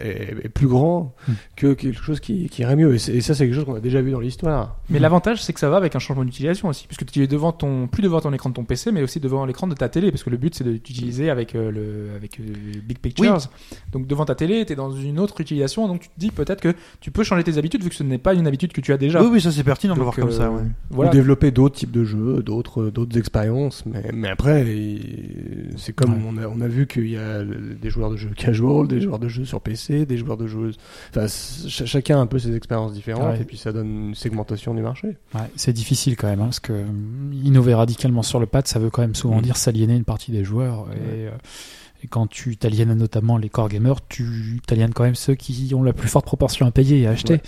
est, 0.00 0.36
est 0.44 0.48
plus 0.48 0.66
grand 0.66 1.14
Mm. 1.28 1.32
que 1.56 1.72
quelque 1.74 2.00
chose 2.02 2.20
qui, 2.20 2.48
qui 2.48 2.62
irait 2.62 2.76
mieux. 2.76 2.94
Et, 2.94 2.98
ça, 3.20 3.34
c'est 3.34 3.44
quelque 3.46 3.54
chose 3.54 3.64
qu'on 3.64 3.74
a 3.74 3.80
déjà 3.80 4.00
vu 4.00 4.10
dans 4.10 4.20
l'histoire. 4.20 4.78
Mais 4.90 4.98
l'avantage, 4.98 5.42
c'est 5.42 5.52
que 5.52 5.60
ça 5.60 5.68
va 5.70 5.76
avec 5.76 5.94
un 5.96 5.98
changement 5.98 6.24
d'utilisation 6.24 6.68
aussi, 6.68 6.86
puisque 6.86 7.06
tu 7.06 7.22
es 7.22 7.26
devant 7.26 7.52
ton, 7.52 7.86
plus 7.86 8.02
devant 8.02 8.20
ton 8.20 8.32
écran 8.32 8.50
de 8.50 8.54
ton 8.54 8.64
PC, 8.64 8.92
mais 8.92 9.02
aussi 9.02 9.20
devant 9.20 9.44
l'écran 9.46 9.66
de 9.66 9.74
ta 9.74 9.88
télé, 9.88 10.10
parce 10.10 10.22
que 10.22 10.30
le 10.30 10.36
but 10.36 10.54
c'est 10.54 10.64
d'utiliser 10.64 11.30
avec 11.30 11.54
euh, 11.54 11.70
le, 11.70 12.10
avec 12.16 12.40
euh, 12.40 12.44
Big 12.86 12.98
Pictures. 12.98 13.38
Donc 13.92 14.06
devant 14.06 14.24
ta 14.24 14.34
télé, 14.34 14.64
tu 14.66 14.72
es 14.72 14.76
dans 14.76 14.90
une 14.92 15.18
autre 15.18 15.40
utilisation, 15.40 15.88
donc 15.88 16.00
tu 16.02 16.08
te 16.08 16.14
dis 16.18 16.30
peut-être 16.30 16.60
que 16.60 16.74
tu 17.00 17.10
peux 17.10 17.22
changer 17.24 17.44
tes 17.44 17.58
habitudes 17.58 17.82
vu 17.82 17.88
que 17.90 17.94
ce 17.94 18.02
n'est 18.02 18.18
pas 18.18 18.34
une 18.34 18.46
habitude 18.46 18.72
que 18.72 18.80
tu 18.80 18.87
as 18.92 18.96
déjà. 18.96 19.22
Oui, 19.22 19.28
oui, 19.32 19.40
ça 19.40 19.50
c'est 19.52 19.64
pertinent 19.64 19.94
de 19.94 19.98
le 19.98 20.04
voir 20.04 20.14
comme 20.16 20.30
ça. 20.30 20.44
euh, 20.44 20.50
ouais. 20.50 20.62
Voilà. 20.90 21.10
Ou 21.10 21.14
développer 21.14 21.50
d'autres 21.50 21.76
types 21.76 21.90
de 21.90 22.04
jeux, 22.04 22.42
d'autres 22.42 22.90
d'autres 22.90 23.16
expériences. 23.18 23.84
Mais, 23.86 24.10
mais 24.12 24.28
après, 24.28 24.64
c'est 25.76 25.92
comme 25.92 26.14
Ouais. 26.14 26.20
on, 26.28 26.36
a, 26.38 26.46
on 26.46 26.60
a 26.60 26.68
vu 26.68 26.86
qu'il 26.86 27.08
y 27.08 27.16
a 27.16 27.42
des 27.44 27.90
joueurs 27.90 28.10
de 28.10 28.16
jeux 28.16 28.30
casual, 28.36 28.88
des 28.88 29.00
joueurs 29.00 29.18
de 29.18 29.28
jeux 29.28 29.44
sur 29.44 29.60
PC, 29.60 30.06
des 30.06 30.16
joueurs 30.16 30.36
de 30.36 30.46
jeux. 30.46 30.72
Enfin, 31.10 31.28
ch- 31.28 31.84
chacun 31.86 32.18
a 32.18 32.20
un 32.20 32.26
peu 32.26 32.38
ses 32.38 32.54
expériences 32.56 32.92
différentes 32.92 33.34
Ouais. 33.34 33.40
et 33.40 33.44
puis 33.44 33.56
ça 33.56 33.72
donne 33.72 34.08
une 34.08 34.14
segmentation 34.14 34.74
du 34.74 34.82
marché. 34.82 35.16
Ouais, 35.34 35.40
c'est 35.56 35.72
difficile 35.72 36.16
quand 36.16 36.28
même, 36.28 36.40
hein, 36.40 36.44
parce 36.44 36.60
que 36.60 36.72
euh, 36.72 36.84
innover 37.44 37.74
radicalement 37.74 38.22
sur 38.22 38.40
le 38.40 38.46
pad, 38.46 38.66
ça 38.66 38.78
veut 38.78 38.90
quand 38.90 39.02
même 39.02 39.14
souvent 39.14 39.38
Mm. 39.38 39.42
dire 39.42 39.56
s'aliéner 39.56 39.94
une 39.96 40.04
partie 40.04 40.30
des 40.32 40.44
joueurs. 40.44 40.86
Et, 40.92 41.26
euh, 41.26 41.30
et 42.02 42.06
quand 42.06 42.28
tu 42.28 42.56
t'aliènes 42.56 42.94
notamment 42.94 43.36
les 43.38 43.48
core 43.48 43.68
gamers, 43.68 43.96
tu 44.08 44.60
t'aliènes 44.66 44.92
quand 44.94 45.02
même 45.02 45.16
ceux 45.16 45.34
qui 45.34 45.72
ont 45.74 45.82
la 45.82 45.92
plus 45.92 46.08
forte 46.08 46.24
proportion 46.26 46.64
à 46.66 46.70
payer 46.70 47.00
et 47.00 47.06
à 47.08 47.10
acheter. 47.10 47.40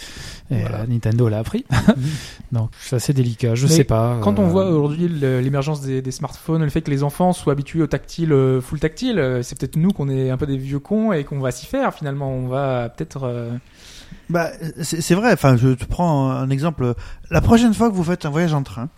Et 0.51 0.61
Voilà. 0.61 0.81
euh, 0.81 0.87
Nintendo 0.89 1.29
l'a 1.29 1.39
appris. 1.39 1.65
Donc 2.53 2.71
c'est 2.81 2.97
assez 2.97 3.13
délicat, 3.13 3.55
je 3.55 3.67
Mais 3.67 3.73
sais 3.73 3.85
pas. 3.85 4.19
Quand 4.23 4.39
on 4.41 4.47
euh, 4.47 4.49
voit 4.49 4.71
aujourd'hui 4.71 5.09
l'émergence 5.09 5.83
des, 5.83 6.03
des 6.03 6.11
smartphones, 6.11 6.65
le 6.65 6.71
fait 6.71 6.83
que 6.83 6.91
les 6.91 7.03
enfants 7.05 7.33
soient 7.33 7.53
habitués 7.53 7.83
au 7.83 7.87
tactile, 7.87 8.33
euh, 8.33 8.61
full 8.61 8.81
tactile, 8.81 9.41
c'est 9.43 9.57
peut-être 9.59 9.77
nous 9.77 9.91
qu'on 9.93 10.09
est 10.09 10.31
un 10.31 10.37
peu 10.37 10.47
des 10.47 10.57
vieux 10.57 10.81
cons 10.81 11.13
et 11.13 11.23
qu'on 11.25 11.39
va 11.41 11.53
s'y 11.53 11.67
faire 11.67 11.95
finalement. 11.95 12.31
On 12.33 12.49
va 12.49 12.89
peut-être. 12.89 13.23
euh, 13.25 13.51
Bah, 14.29 14.51
c'est 14.83 15.01
c'est 15.01 15.15
vrai. 15.15 15.33
Enfin, 15.33 15.57
je 15.57 15.69
te 15.75 15.85
prends 15.85 16.31
un 16.31 16.51
exemple. 16.51 16.95
La 17.31 17.41
prochaine 17.41 17.73
fois 17.75 17.89
que 17.89 17.95
vous 17.95 18.05
faites 18.05 18.27
un 18.27 18.31
voyage 18.31 18.53
en 18.55 18.63
train 18.65 18.89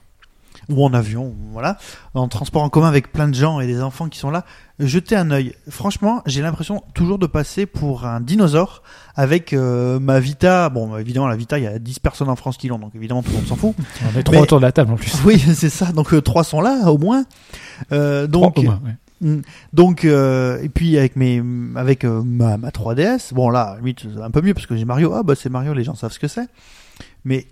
ou 0.68 0.84
en 0.84 0.94
avion, 0.94 1.34
voilà, 1.52 1.78
en 2.14 2.28
transport 2.28 2.62
en 2.62 2.68
commun 2.68 2.88
avec 2.88 3.12
plein 3.12 3.28
de 3.28 3.34
gens 3.34 3.60
et 3.60 3.66
des 3.66 3.82
enfants 3.82 4.08
qui 4.08 4.18
sont 4.18 4.30
là, 4.30 4.44
jetez 4.78 5.16
un 5.16 5.30
œil. 5.30 5.54
Franchement, 5.68 6.22
j'ai 6.26 6.42
l'impression 6.42 6.82
toujours 6.94 7.18
de 7.18 7.26
passer 7.26 7.66
pour 7.66 8.06
un 8.06 8.20
dinosaure 8.20 8.82
avec 9.14 9.52
euh, 9.52 9.98
ma 10.00 10.20
Vita. 10.20 10.68
Bon, 10.68 10.96
évidemment, 10.96 11.28
la 11.28 11.36
Vita, 11.36 11.58
il 11.58 11.64
y 11.64 11.66
a 11.66 11.78
10 11.78 11.98
personnes 11.98 12.28
en 12.28 12.36
France 12.36 12.56
qui 12.56 12.68
l'ont, 12.68 12.78
donc 12.78 12.94
évidemment 12.94 13.22
tout 13.22 13.30
le 13.30 13.36
monde 13.36 13.46
s'en 13.46 13.56
fout. 13.56 13.74
On 14.14 14.18
est 14.18 14.22
trois 14.22 14.40
autour 14.40 14.58
de 14.58 14.64
la 14.64 14.72
table 14.72 14.92
en 14.92 14.96
plus. 14.96 15.12
Oui, 15.24 15.38
c'est 15.54 15.70
ça. 15.70 15.92
Donc 15.92 16.12
euh, 16.14 16.20
trois 16.20 16.44
sont 16.44 16.60
là 16.60 16.90
au 16.90 16.98
moins. 16.98 17.24
Euh, 17.90 18.26
donc 18.26 18.54
Trois 18.54 18.64
au 18.64 18.66
moins, 18.66 18.80
ouais. 18.84 19.40
donc 19.72 20.04
euh, 20.04 20.60
et 20.62 20.68
puis 20.68 20.96
avec 20.98 21.16
mes 21.16 21.42
avec 21.74 22.04
euh, 22.04 22.22
ma, 22.24 22.56
ma 22.56 22.70
3DS, 22.70 23.34
bon 23.34 23.50
là, 23.50 23.76
limite 23.78 24.06
un 24.22 24.30
peu 24.30 24.40
mieux 24.40 24.54
parce 24.54 24.66
que 24.66 24.76
j'ai 24.76 24.84
Mario. 24.84 25.12
Ah 25.14 25.22
bah 25.22 25.34
c'est 25.36 25.48
Mario, 25.50 25.74
les 25.74 25.84
gens 25.84 25.94
savent 25.94 26.12
ce 26.12 26.18
que 26.18 26.28
c'est. 26.28 26.46
Mais 27.24 27.46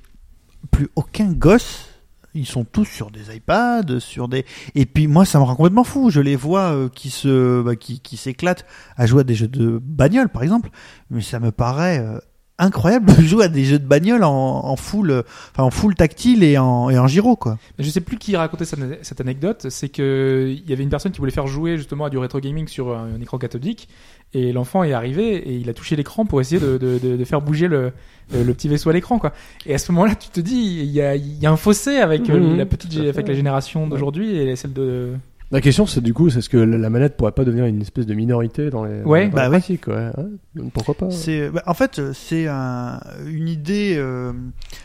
plus 0.71 0.89
aucun 0.95 1.33
gosse, 1.33 1.87
ils 2.35 2.47
sont 2.47 2.65
tous 2.65 2.85
sur 2.85 3.11
des 3.11 3.35
iPads, 3.35 4.01
sur 4.01 4.29
des 4.29 4.45
et 4.75 4.87
puis 4.87 5.07
moi 5.07 5.25
ça 5.25 5.39
me 5.39 5.45
rend 5.45 5.57
complètement 5.57 5.85
fou. 5.85 6.11
Je 6.11 6.21
les 6.21 6.37
vois 6.37 6.73
euh, 6.73 6.89
qui 6.89 7.11
se 7.11 7.63
bah, 7.63 7.77
qui 7.77 8.01
qui 8.01 8.17
s'éclatent 8.17 8.67
à 8.97 9.07
jouer 9.07 9.21
à 9.21 9.25
des 9.25 9.35
jeux 9.35 9.49
de 9.49 9.81
bagnole 9.83 10.29
par 10.29 10.43
exemple, 10.43 10.71
mais 11.11 11.23
ça 11.23 11.41
me 11.41 11.51
paraît 11.51 11.99
euh, 11.99 12.19
incroyable 12.59 13.15
de 13.15 13.23
jouer 13.23 13.47
à 13.47 13.49
des 13.49 13.65
jeux 13.65 13.79
de 13.79 13.87
bagnole 13.87 14.23
en, 14.23 14.31
en 14.31 14.77
full 14.77 15.25
en 15.57 15.71
full 15.71 15.95
tactile 15.95 16.45
et 16.45 16.59
en 16.59 16.91
et 16.91 16.99
en 16.99 17.07
gyro 17.07 17.37
quoi. 17.37 17.59
Je 17.79 17.89
sais 17.91 18.01
plus 18.01 18.19
qui 18.19 18.37
racontait 18.37 18.65
cette, 18.65 19.21
anecdote. 19.21 19.67
C'est 19.71 19.89
que 19.89 20.55
il 20.57 20.69
y 20.69 20.73
avait 20.73 20.85
une 20.85 20.91
personne 20.91 21.13
qui 21.13 21.19
voulait 21.19 21.33
faire 21.33 21.47
jouer 21.47 21.77
justement 21.77 22.05
à 22.05 22.11
du 22.11 22.19
rétro 22.19 22.39
gaming 22.39 22.69
sur 22.69 22.97
un 22.97 23.21
écran 23.21 23.39
cathodique, 23.39 23.89
et 24.33 24.53
l'enfant 24.53 24.85
est 24.85 24.93
arrivé 24.93 25.37
et 25.37 25.55
il 25.57 25.69
a 25.69 25.75
touché 25.75 25.97
l'écran 25.97 26.25
pour 26.25 26.41
essayer 26.41 26.61
de, 26.61 26.79
de, 26.79 26.99
de, 26.99 27.17
de 27.17 27.25
faire 27.25 27.41
bouger 27.41 27.67
le, 27.69 27.93
le, 28.33 28.53
petit 28.55 28.69
vaisseau 28.69 28.91
à 28.91 28.93
l'écran, 28.93 29.19
quoi. 29.19 29.33
Et 29.67 29.75
à 29.75 29.79
ce 29.79 29.91
moment-là, 29.93 30.15
tu 30.15 30.29
te 30.29 30.41
dis, 30.41 30.79
il 30.83 30.91
y 30.91 31.01
a, 31.01 31.17
il 31.17 31.39
y 31.41 31.47
a 31.47 31.51
un 31.51 31.57
fossé 31.57 31.97
avec 31.97 32.31
euh, 32.31 32.39
Mhm, 32.39 32.57
la 32.57 32.67
petite, 32.67 32.97
avec 33.01 33.27
la 33.27 33.35
génération 33.35 33.87
d'aujourd'hui 33.89 34.37
et 34.37 34.55
celle 34.57 34.73
de. 34.73 35.13
La 35.53 35.61
question, 35.61 35.85
c'est 35.85 36.01
du 36.01 36.15
coup, 36.15 36.31
c'est 36.31 36.43
ce 36.43 36.49
que 36.49 36.59
la 36.59 36.91
manette 36.91 37.17
pourrait 37.17 37.33
pas 37.33 37.45
devenir 37.45 37.65
une 37.65 37.81
espèce 37.83 38.07
de 38.07 38.15
minorité 38.15 38.71
dans 38.71 38.85
les, 38.85 39.03
Ouais. 39.03 39.29
dans 39.31 39.35
Bah 39.37 39.49
pratique, 39.51 39.89
ouais. 39.89 40.11
Ouais, 40.17 40.63
Pourquoi 40.73 40.95
pas 40.95 41.11
C'est, 41.11 41.51
bah, 41.51 41.65
en 41.67 41.75
fait, 41.75 42.01
c'est 42.13 42.47
un- 42.47 43.01
une 43.27 43.49
idée 43.49 43.97
euh, 43.99 44.33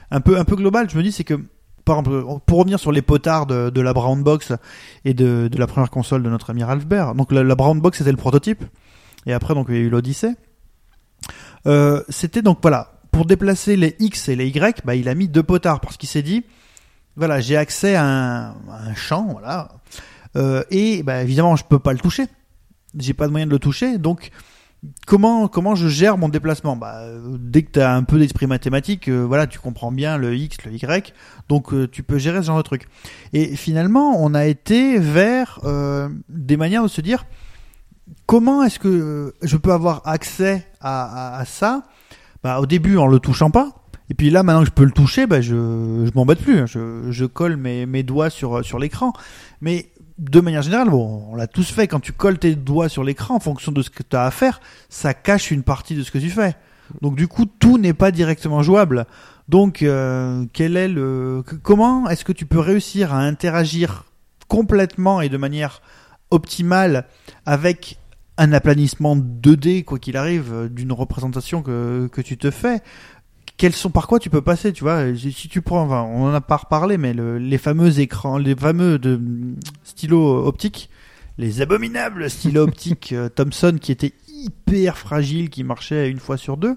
un 0.09 0.22
peu 0.22 0.39
un 0.39 0.43
peu 0.43 0.55
globale. 0.55 0.89
Je 0.89 0.97
me 0.97 1.03
dis, 1.03 1.11
c'est 1.11 1.23
que 1.23 1.35
par 1.85 1.99
exemple, 1.99 2.23
pour 2.47 2.57
revenir 2.57 2.80
sur 2.80 2.91
les 2.91 3.03
potards 3.03 3.45
de, 3.45 3.69
de 3.69 3.80
la 3.81 3.93
Brown 3.93 4.23
Box 4.23 4.53
et 5.05 5.13
de, 5.13 5.47
de 5.51 5.57
la 5.59 5.67
première 5.67 5.91
console 5.91 6.23
de 6.23 6.30
notre 6.31 6.49
ami 6.49 6.63
Ralph 6.63 6.88
Baer. 6.88 7.13
Donc 7.15 7.31
la, 7.31 7.43
la 7.43 7.53
Brown 7.53 7.80
Box 7.80 7.99
c'était 7.99 8.09
le 8.09 8.17
prototype, 8.17 8.63
et 9.26 9.34
après 9.34 9.53
donc 9.53 9.68
il 9.69 9.76
y 9.76 9.77
a 9.77 9.81
eu 9.81 9.89
l'Odyssey. 9.89 10.35
Euh, 11.68 12.03
c'était 12.10 12.41
donc 12.41 12.60
voilà 12.61 12.91
pour 13.11 13.26
déplacer 13.26 13.76
les 13.76 13.95
X 13.99 14.30
et 14.30 14.35
les 14.35 14.47
Y, 14.47 14.85
bah, 14.85 14.95
il 14.95 15.07
a 15.07 15.15
mis 15.15 15.27
deux 15.27 15.43
potards 15.43 15.80
parce 15.80 15.97
qu'il 15.97 16.10
s'est 16.10 16.22
dit 16.22 16.43
voilà 17.15 17.39
j'ai 17.39 17.56
accès 17.56 17.95
à 17.95 18.03
un, 18.03 18.93
champ 18.95 19.27
voilà. 19.31 19.72
Euh, 20.35 20.64
et 20.69 21.02
bah, 21.02 21.23
évidemment 21.23 21.56
je 21.56 21.64
peux 21.64 21.80
pas 21.80 21.93
le 21.93 21.99
toucher, 21.99 22.26
j'ai 22.97 23.14
pas 23.14 23.27
de 23.27 23.31
moyen 23.31 23.45
de 23.45 23.52
le 23.52 23.60
toucher. 23.60 23.97
Donc 23.97 24.31
comment 25.07 25.47
comment 25.47 25.76
je 25.76 25.88
gère 25.88 26.18
mon 26.18 26.30
déplacement? 26.30 26.76
Bah, 26.76 27.03
dès 27.39 27.64
que 27.64 27.72
tu 27.72 27.80
as 27.80 27.95
un 27.95 28.03
peu 28.03 28.19
d'esprit 28.19 28.47
mathématique 28.47 29.07
euh, 29.07 29.23
voilà 29.23 29.47
tu 29.47 29.60
comprends 29.60 29.91
bien 29.91 30.18
le 30.18 30.35
x 30.35 30.57
le 30.65 30.73
y. 30.73 31.14
Donc 31.47 31.73
tu 31.89 32.03
peux 32.03 32.18
gérer 32.18 32.41
ce 32.41 32.47
genre 32.47 32.57
de 32.57 32.64
truc. 32.64 32.88
Et 33.34 33.56
finalement 33.56 34.22
on 34.22 34.34
a 34.34 34.45
été 34.45 34.99
vers 34.99 35.61
des 36.30 36.57
manières 36.57 36.84
de 36.84 36.89
se 36.89 37.02
dire 37.02 37.26
comment 38.26 38.64
est-ce 38.64 38.80
que 38.80 38.88
euh, 38.88 39.34
je 39.41 39.57
peux 39.57 39.72
avoir 39.72 40.02
accès 40.06 40.68
à, 40.82 41.44
ça? 41.45 41.84
Bah, 42.44 42.60
au 42.60 42.65
début 42.65 42.98
en 42.98 43.07
le 43.07 43.19
touchant 43.19 43.49
pas 43.49 43.72
et 44.11 44.14
puis 44.14 44.30
là 44.30 44.44
maintenant 44.44 44.61
que 44.61 44.68
je 44.68 44.72
peux 44.72 44.84
le 44.84 44.91
toucher 44.91 45.26
bah, 45.26 45.41
je 45.41 46.06
je 46.06 46.11
m'embête 46.14 46.40
plus 46.40 46.60
hein. 46.60 46.68
je, 46.68 47.10
je 47.10 47.26
colle 47.26 47.57
mes, 47.57 47.88
mes 47.88 48.03
doigts 48.03 48.30
sur 48.30 48.64
sur 48.64 48.77
l'écran 48.77 49.14
mais 49.61 49.90
de 50.18 50.40
manière 50.40 50.61
générale, 50.61 50.90
bon, 50.90 51.27
on 51.30 51.36
l'a 51.36 51.48
tous 51.48 51.69
fait, 51.69 51.88
quand 51.88 51.99
tu 51.99 52.14
colles 52.14 52.40
tes 52.40 52.56
doigts 52.56 52.90
sur 52.90 53.03
l'écran 53.03 53.36
en 53.36 53.40
fonction 53.40 53.72
de 53.72 53.82
ce 53.82 53.90
que 53.90 54.03
tu 54.03 54.15
as 54.15 54.23
à 54.23 54.32
faire, 54.32 54.61
ça 54.90 55.14
cache 55.14 55.52
une 55.52 55.64
partie 55.64 55.95
de 55.95 56.03
ce 56.03 56.11
que 56.11 56.18
tu 56.18 56.30
fais. 56.30 56.56
Donc 57.02 57.15
du 57.15 57.27
coup, 57.27 57.45
tout 57.45 57.77
n'est 57.77 57.94
pas 57.94 58.11
directement 58.11 58.64
jouable. 58.64 59.06
Donc, 59.49 59.84
euh, 59.84 60.45
quel 60.53 60.77
est 60.77 60.88
le, 60.88 61.44
comment 61.64 62.10
est-ce 62.10 62.26
que 62.26 62.32
tu 62.32 62.45
peux 62.45 62.60
réussir 62.60 63.14
à 63.14 63.19
interagir 63.19 64.06
complètement 64.48 65.22
et 65.22 65.30
de 65.30 65.38
manière 65.38 65.82
optimale 66.31 67.06
avec 67.45 67.97
un 68.38 68.52
aplanissement 68.53 69.15
2D, 69.15 69.84
quoi 69.85 69.97
qu'il 69.99 70.18
arrive, 70.18 70.52
euh, 70.53 70.68
d'une 70.69 70.91
représentation 70.91 71.61
que, 71.61 72.07
que 72.11 72.22
tu 72.22 72.38
te 72.38 72.52
fais 72.52 72.80
quels 73.57 73.72
sont 73.73 73.89
par 73.89 74.07
quoi 74.07 74.19
tu 74.19 74.30
peux 74.30 74.41
passer 74.41 74.73
tu 74.73 74.84
vois? 74.84 75.15
Si 75.15 75.47
tu 75.47 75.61
prends 75.61 75.84
enfin, 75.84 76.02
on 76.02 76.26
en 76.26 76.34
a 76.34 76.41
pas 76.41 76.57
reparlé 76.57 76.97
mais 76.97 77.14
le- 77.14 77.38
les 77.38 77.57
fameux 77.57 77.99
écrans 78.02 78.38
les 78.38 78.53
fameux 78.53 78.99
de 78.99 79.22
stylos 79.85 80.45
optiques 80.45 80.89
les 81.38 81.61
abominables 81.61 82.30
stylos 82.30 82.64
optiques 82.64 83.14
euh, 83.14 83.30
Thomson 83.30 83.77
qui 83.80 83.93
étaient 83.93 84.14
hyper 84.27 84.97
fragiles 84.97 85.49
qui 85.49 85.64
marchaient 85.64 86.10
une 86.10 86.19
fois 86.19 86.35
sur 86.35 86.57
deux 86.57 86.76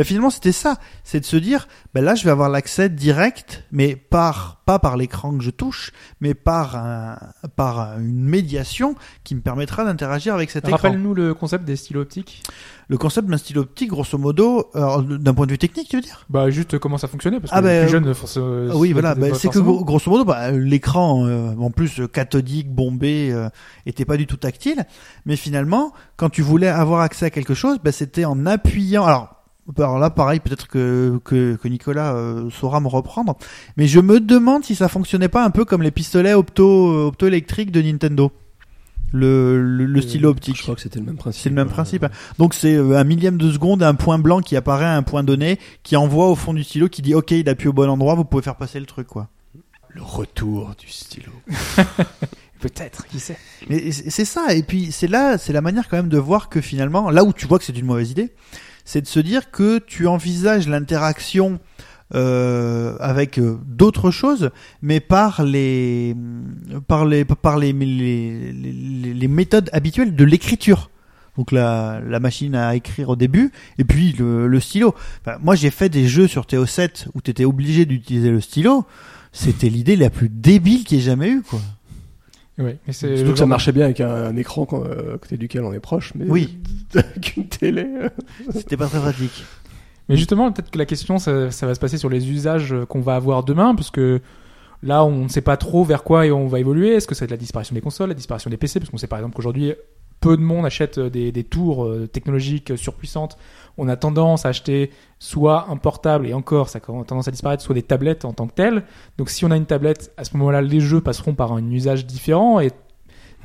bah 0.00 0.04
finalement 0.04 0.30
c'était 0.30 0.50
ça 0.50 0.78
c'est 1.04 1.20
de 1.20 1.26
se 1.26 1.36
dire 1.36 1.68
bah 1.92 2.00
là 2.00 2.14
je 2.14 2.24
vais 2.24 2.30
avoir 2.30 2.48
l'accès 2.48 2.88
direct 2.88 3.64
mais 3.70 3.96
par 3.96 4.62
pas 4.64 4.78
par 4.78 4.96
l'écran 4.96 5.36
que 5.36 5.44
je 5.44 5.50
touche 5.50 5.92
mais 6.22 6.32
par 6.32 6.74
un, 6.74 7.18
par 7.54 7.98
une 7.98 8.24
médiation 8.24 8.94
qui 9.24 9.34
me 9.34 9.42
permettra 9.42 9.84
d'interagir 9.84 10.34
avec 10.34 10.50
cet 10.50 10.64
écran 10.64 10.78
Rappelle-nous 10.78 11.12
le 11.12 11.34
concept 11.34 11.66
des 11.66 11.76
stylos 11.76 12.00
optiques. 12.00 12.42
le 12.88 12.96
concept 12.96 13.28
d'un 13.28 13.36
stylo 13.36 13.60
optique 13.60 13.90
grosso 13.90 14.16
modo 14.16 14.70
d'un 14.74 15.34
point 15.34 15.44
de 15.44 15.50
vue 15.52 15.58
technique 15.58 15.90
tu 15.90 15.96
veux 15.96 16.02
dire? 16.02 16.24
Bah 16.30 16.48
juste 16.48 16.78
comment 16.78 16.96
ça 16.96 17.06
fonctionnait 17.08 17.38
parce 17.40 17.50
que 17.50 17.56
Ah, 17.56 17.60
bah, 17.60 17.72
les 17.72 17.80
plus 17.80 17.88
euh, 17.88 17.90
jeunes 17.90 18.70
Ah 18.70 18.76
oui, 18.76 18.92
voilà. 18.92 19.14
bah, 19.14 19.34
c'est 19.34 19.48
que 19.48 19.58
grosso 19.58 20.10
modo, 20.10 20.24
bah, 20.24 20.50
l'écran, 20.52 21.26
euh, 21.26 21.54
en 21.58 21.70
plus 21.70 22.00
euh, 22.00 22.06
cathodique, 22.06 22.72
bombé, 22.72 23.30
euh, 23.32 23.48
était 23.86 24.04
pas 24.04 24.16
du 24.16 24.26
tout 24.26 24.36
tactile. 24.36 24.86
Mais 25.26 25.36
finalement, 25.36 25.92
quand 26.16 26.30
tu 26.30 26.42
voulais 26.42 26.68
avoir 26.68 27.00
accès 27.00 27.26
à 27.26 27.30
quelque 27.30 27.54
chose, 27.54 27.78
bah, 27.82 27.92
c'était 27.92 28.24
en 28.24 28.46
appuyant. 28.46 29.04
Alors, 29.04 29.39
Alors 29.78 29.98
là, 29.98 30.10
pareil, 30.10 30.40
peut-être 30.40 30.68
que, 30.68 31.20
que, 31.24 31.56
que 31.56 31.68
Nicolas 31.68 32.14
euh, 32.14 32.50
saura 32.50 32.80
me 32.80 32.88
reprendre. 32.88 33.36
Mais 33.76 33.86
je 33.86 34.00
me 34.00 34.20
demande 34.20 34.64
si 34.64 34.74
ça 34.74 34.88
fonctionnait 34.88 35.28
pas 35.28 35.44
un 35.44 35.50
peu 35.50 35.64
comme 35.64 35.82
les 35.82 35.90
pistolets 35.90 36.34
opto, 36.34 37.06
opto-électriques 37.08 37.70
de 37.70 37.82
Nintendo. 37.82 38.32
Le, 39.12 39.60
le, 39.60 39.86
le 39.86 40.00
stylo 40.00 40.28
optique. 40.30 40.56
Je 40.56 40.62
crois 40.62 40.76
que 40.76 40.80
c'était 40.80 41.00
le 41.00 41.04
même 41.04 41.16
principe. 41.16 41.42
C'est 41.42 41.48
le 41.48 41.54
même 41.56 41.68
principe. 41.68 42.04
hein. 42.04 42.10
Donc 42.38 42.54
c'est 42.54 42.74
euh, 42.76 42.96
un 42.96 43.02
millième 43.02 43.38
de 43.38 43.50
seconde, 43.50 43.82
un 43.82 43.94
point 43.96 44.18
blanc 44.20 44.40
qui 44.40 44.54
apparaît 44.56 44.84
à 44.84 44.94
un 44.96 45.02
point 45.02 45.24
donné, 45.24 45.58
qui 45.82 45.96
envoie 45.96 46.28
au 46.28 46.36
fond 46.36 46.54
du 46.54 46.62
stylo, 46.62 46.88
qui 46.88 47.02
dit 47.02 47.14
OK, 47.14 47.32
il 47.32 47.48
appuie 47.48 47.66
au 47.68 47.72
bon 47.72 47.90
endroit, 47.90 48.14
vous 48.14 48.24
pouvez 48.24 48.42
faire 48.42 48.54
passer 48.56 48.78
le 48.78 48.86
truc, 48.86 49.08
quoi. 49.08 49.28
Le 49.88 50.02
retour 50.02 50.74
du 50.78 50.88
stylo. 50.88 51.32
Peut-être, 52.60 53.06
qui 53.06 53.18
sait. 53.20 53.38
Mais 53.68 53.90
c'est 53.90 54.10
c'est 54.10 54.24
ça. 54.24 54.54
Et 54.54 54.62
puis 54.62 54.92
c'est 54.92 55.06
là, 55.08 55.38
c'est 55.38 55.52
la 55.52 55.62
manière 55.62 55.88
quand 55.88 55.96
même 55.96 56.08
de 56.10 56.18
voir 56.18 56.48
que 56.48 56.60
finalement, 56.60 57.10
là 57.10 57.24
où 57.24 57.32
tu 57.32 57.46
vois 57.46 57.58
que 57.58 57.64
c'est 57.64 57.76
une 57.76 57.86
mauvaise 57.86 58.10
idée, 58.10 58.32
c'est 58.84 59.00
de 59.02 59.06
se 59.06 59.20
dire 59.20 59.50
que 59.50 59.78
tu 59.78 60.06
envisages 60.06 60.68
l'interaction 60.68 61.60
euh, 62.12 62.96
avec 62.98 63.38
euh, 63.38 63.60
d'autres 63.66 64.10
choses, 64.10 64.50
mais 64.82 64.98
par 64.98 65.44
les 65.44 66.16
par 66.88 67.04
les 67.04 67.24
par 67.24 67.56
les 67.56 67.72
les, 67.72 69.28
méthodes 69.28 69.70
habituelles 69.72 70.16
de 70.16 70.24
l'écriture. 70.24 70.90
Donc 71.38 71.52
la, 71.52 72.00
la 72.04 72.18
machine 72.18 72.56
à 72.56 72.74
écrire 72.74 73.10
au 73.10 73.16
début 73.16 73.52
et 73.78 73.84
puis 73.84 74.12
le, 74.18 74.58
stylo. 74.58 74.96
Moi 75.40 75.54
j'ai 75.54 75.70
fait 75.70 75.88
des 75.88 76.08
jeux 76.08 76.26
sur 76.26 76.46
TO7 76.46 77.06
où 77.14 77.20
tu 77.20 77.30
étais 77.30 77.44
obligé 77.44 77.84
d'utiliser 77.84 78.30
le 78.30 78.40
stylo. 78.40 78.84
C'était 79.30 79.68
l'idée 79.68 79.94
la 79.94 80.10
plus 80.10 80.28
débile 80.28 80.82
qu'il 80.82 80.98
y 80.98 81.00
ait 81.00 81.04
jamais 81.04 81.30
eu 81.30 81.42
quoi. 81.42 81.60
Ouais, 82.60 82.78
mais 82.86 82.92
c'est 82.92 83.16
Surtout 83.16 83.32
que 83.32 83.38
ça 83.38 83.46
marchait 83.46 83.72
bien 83.72 83.86
avec 83.86 84.00
un, 84.00 84.08
un 84.12 84.36
écran 84.36 84.66
quand- 84.66 84.84
euh, 84.84 85.14
à 85.14 85.18
côté 85.18 85.36
duquel 85.36 85.64
on 85.64 85.72
est 85.72 85.80
proche, 85.80 86.12
mais 86.14 86.26
Oui. 86.28 86.58
avec 86.94 87.36
une 87.36 87.46
télé. 87.48 87.86
C'était 88.50 88.76
pas 88.76 88.86
très 88.86 89.00
pratique. 89.00 89.44
Mais 90.08 90.16
justement, 90.16 90.50
peut-être 90.52 90.70
que 90.70 90.78
la 90.78 90.86
question, 90.86 91.18
ça, 91.18 91.50
ça 91.50 91.66
va 91.66 91.74
se 91.74 91.80
passer 91.80 91.96
sur 91.98 92.08
les 92.10 92.30
usages 92.30 92.74
qu'on 92.88 93.00
va 93.00 93.14
avoir 93.16 93.44
demain, 93.44 93.74
parce 93.74 93.90
que 93.90 94.20
là, 94.82 95.04
on 95.04 95.24
ne 95.24 95.28
sait 95.28 95.40
pas 95.40 95.56
trop 95.56 95.84
vers 95.84 96.02
quoi 96.02 96.26
et 96.26 96.32
on 96.32 96.46
va 96.48 96.58
évoluer. 96.60 96.90
Est-ce 96.94 97.06
que 97.06 97.14
c'est 97.14 97.26
de 97.26 97.30
la 97.30 97.36
disparition 97.36 97.74
des 97.74 97.80
consoles, 97.80 98.08
la 98.08 98.14
disparition 98.14 98.50
des 98.50 98.56
PC 98.56 98.80
Parce 98.80 98.90
qu'on 98.90 98.96
sait 98.98 99.06
par 99.06 99.18
exemple 99.20 99.36
qu'aujourd'hui, 99.36 99.74
peu 100.20 100.36
de 100.36 100.42
monde 100.42 100.66
achète 100.66 100.98
euh, 100.98 101.10
des, 101.10 101.32
des 101.32 101.44
tours 101.44 101.84
euh, 101.84 102.06
technologiques 102.06 102.70
euh, 102.70 102.76
surpuissantes. 102.76 103.38
On 103.78 103.88
a 103.88 103.96
tendance 103.96 104.46
à 104.46 104.50
acheter 104.50 104.90
soit 105.18 105.66
un 105.70 105.76
portable, 105.76 106.26
et 106.26 106.34
encore, 106.34 106.68
ça 106.68 106.78
a 106.78 107.04
tendance 107.04 107.28
à 107.28 107.30
disparaître, 107.30 107.62
soit 107.62 107.74
des 107.74 107.82
tablettes 107.82 108.24
en 108.24 108.32
tant 108.32 108.46
que 108.46 108.54
telles. 108.54 108.84
Donc 109.18 109.30
si 109.30 109.44
on 109.44 109.50
a 109.50 109.56
une 109.56 109.66
tablette, 109.66 110.12
à 110.16 110.24
ce 110.24 110.36
moment-là, 110.36 110.62
les 110.62 110.80
jeux 110.80 111.00
passeront 111.00 111.34
par 111.34 111.52
un 111.52 111.70
usage 111.70 112.06
différent. 112.06 112.60
Et 112.60 112.70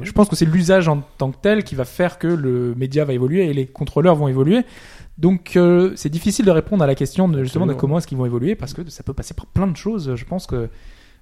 je 0.01 0.11
pense 0.11 0.27
que 0.27 0.35
c'est 0.35 0.45
l'usage 0.45 0.87
en 0.87 1.01
tant 1.17 1.31
que 1.31 1.37
tel 1.41 1.63
qui 1.63 1.75
va 1.75 1.85
faire 1.85 2.19
que 2.19 2.27
le 2.27 2.75
média 2.75 3.05
va 3.05 3.13
évoluer 3.13 3.45
et 3.49 3.53
les 3.53 3.65
contrôleurs 3.65 4.15
vont 4.15 4.27
évoluer. 4.27 4.63
Donc 5.17 5.55
euh, 5.55 5.93
c'est 5.95 6.09
difficile 6.09 6.45
de 6.45 6.51
répondre 6.51 6.83
à 6.83 6.87
la 6.87 6.95
question 6.95 7.29
de, 7.29 7.43
justement 7.43 7.65
de 7.65 7.73
comment 7.73 7.97
est-ce 7.97 8.07
qu'ils 8.07 8.17
vont 8.17 8.25
évoluer 8.25 8.55
parce 8.55 8.73
que 8.73 8.89
ça 8.89 9.03
peut 9.03 9.13
passer 9.13 9.33
par 9.33 9.45
plein 9.45 9.67
de 9.67 9.77
choses. 9.77 10.15
Je 10.15 10.25
pense 10.25 10.47
que 10.47 10.69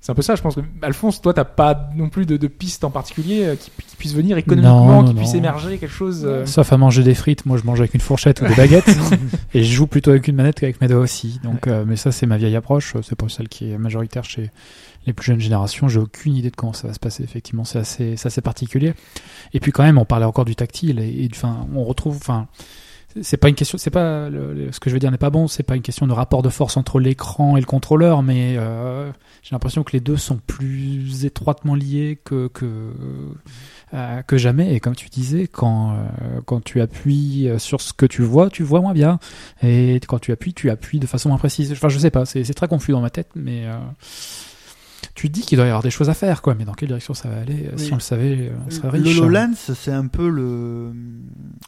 c'est 0.03 0.11
un 0.11 0.15
peu 0.15 0.21
ça. 0.21 0.35
Je 0.35 0.41
pense 0.41 0.55
que 0.55 0.61
Alphonse, 0.81 1.21
toi, 1.21 1.34
t'as 1.34 1.45
pas 1.45 1.89
non 1.95 2.09
plus 2.09 2.25
de, 2.25 2.35
de 2.35 2.47
piste 2.47 2.84
en 2.84 2.89
particulier 2.89 3.45
euh, 3.45 3.55
qui, 3.55 3.71
qui 3.88 3.95
puisse 3.95 4.13
venir 4.13 4.38
économiquement, 4.38 5.01
Non, 5.01 5.07
qui 5.07 5.13
non, 5.13 5.21
puisse 5.21 5.34
émerger 5.34 5.77
quelque 5.77 5.89
chose. 5.93 6.23
euh, 6.25 6.45
Sauf 6.45 6.73
à 6.73 6.77
manger 6.77 7.03
des 7.03 7.15
frites, 7.15 7.45
moi 7.45 7.57
je 7.57 7.63
mange 7.63 7.80
avec 7.80 7.93
une 7.93 8.01
fourchette 8.01 8.41
ou 8.41 8.45
des 8.45 8.53
baguettes. 8.53 8.89
et 9.53 9.63
je 9.63 9.73
joue 9.73 9.88
plutôt 9.88 10.11
avec 10.11 10.27
une 10.27 10.35
manette 10.35 10.59
qu'avec 10.59 10.81
mes 10.81 10.89
doigts 10.89 10.99
aussi. 10.99 11.39
Donc, 11.45 11.67
euh, 11.67 11.85
mais 11.88 11.95
ça 11.95 12.11
c'est 12.11 12.25
ma 12.25 12.35
vieille 12.35 12.57
approche. 12.57 12.95
C'est 13.01 13.15
pas 13.15 13.30
celle 13.30 13.47
qui 13.47 13.71
est 13.71 13.77
majoritaire 13.77 14.25
chez 14.25 14.51
les 15.07 15.13
plus 15.13 15.27
jeunes 15.27 15.39
générations. 15.39 15.88
J'ai 15.88 15.99
aucune 16.01 16.35
idée 16.35 16.49
de 16.51 16.55
comment 16.57 16.73
ça 16.73 16.89
va 16.89 16.93
se 16.93 16.99
passer. 16.99 17.23
Effectivement, 17.23 17.63
c'est 17.63 17.80
assez, 17.80 18.17
c'est 18.17 18.27
assez 18.27 18.41
particulier. 18.41 18.93
Et 19.53 19.61
puis 19.61 19.71
quand 19.71 19.84
même, 19.84 19.97
on 19.97 20.05
parlait 20.05 20.25
encore 20.25 20.43
du 20.45 20.57
tactile. 20.57 20.99
Et, 20.99 21.23
et, 21.23 21.30
enfin, 21.34 21.65
on 21.73 21.85
retrouve, 21.85 22.17
enfin, 22.17 22.47
c'est 23.22 23.38
pas 23.38 23.49
une 23.49 23.56
question, 23.56 23.77
c'est 23.77 23.90
pas 23.90 24.30
ce 24.30 24.80
que 24.80 24.90
je 24.90 24.95
veux 24.95 24.99
dire 24.99 25.11
n'est 25.11 25.18
pas 25.18 25.30
bon. 25.30 25.48
C'est 25.48 25.64
pas 25.64 25.76
une 25.76 25.81
question 25.81 26.07
de 26.07 26.14
rapport 26.14 26.41
de 26.41 26.49
force 26.49 26.77
entre 26.77 26.99
l'écran 26.99 27.57
et 27.57 27.60
le 27.60 27.65
contrôleur, 27.65 28.23
mais 28.23 28.56
euh, 28.57 29.11
j'ai 29.41 29.53
l'impression 29.53 29.84
que 29.84 29.91
les 29.91 29.99
deux 29.99 30.18
sont 30.18 30.40
plus 30.48 31.26
étroitement 31.26 31.76
liés 31.76 32.19
que 32.23 32.48
que 32.48 32.91
euh, 33.94 34.22
que 34.23 34.38
jamais. 34.38 34.73
Et 34.73 34.80
comme 34.80 34.95
tu 34.95 35.10
disais, 35.10 35.48
quand 35.48 35.94
euh, 35.94 36.41
quand 36.45 36.64
tu 36.64 36.81
appuies 36.81 37.49
sur 37.57 37.81
ce 37.81 37.94
que 37.94 38.06
tu 38.06 38.22
vois, 38.23 38.49
tu 38.49 38.64
vois 38.64 38.81
moins 38.81 38.94
bien. 38.94 39.19
Et 39.61 39.99
quand 40.07 40.19
tu 40.19 40.31
appuies, 40.31 40.53
tu 40.53 40.69
appuies 40.69 40.99
de 40.99 41.07
façon 41.07 41.30
moins 41.30 41.38
précise. 41.38 41.72
Enfin, 41.72 41.90
je 41.90 41.99
sais 41.99 42.11
pas, 42.11 42.26
c'est 42.26 42.44
c'est 42.44 42.53
très 42.53 42.68
confus 42.68 42.91
dans 42.91 43.02
ma 43.02 43.10
tête, 43.10 43.30
mais 43.35 43.65
euh, 43.65 43.76
tu 45.15 45.30
te 45.30 45.34
dis 45.34 45.41
qu'il 45.41 45.57
doit 45.57 45.65
y 45.65 45.69
avoir 45.69 45.84
des 45.84 45.91
choses 45.91 46.10
à 46.10 46.14
faire, 46.15 46.41
quoi. 46.41 46.56
Mais 46.56 46.65
dans 46.65 46.73
quelle 46.73 46.88
direction 46.88 47.14
ça 47.14 47.30
va 47.30 47.40
aller 47.40 47.68
euh, 47.72 47.77
Si 47.77 47.91
on 47.91 47.98
le 47.98 48.02
savait, 48.02 48.49
euh, 48.49 48.49
on 48.68 48.72
serait 48.72 48.90
riche. 48.90 49.15
L'HoloLens, 49.18 49.53
c'est 49.76 49.91
un 49.91 50.07
peu 50.07 50.27
le 50.30 50.91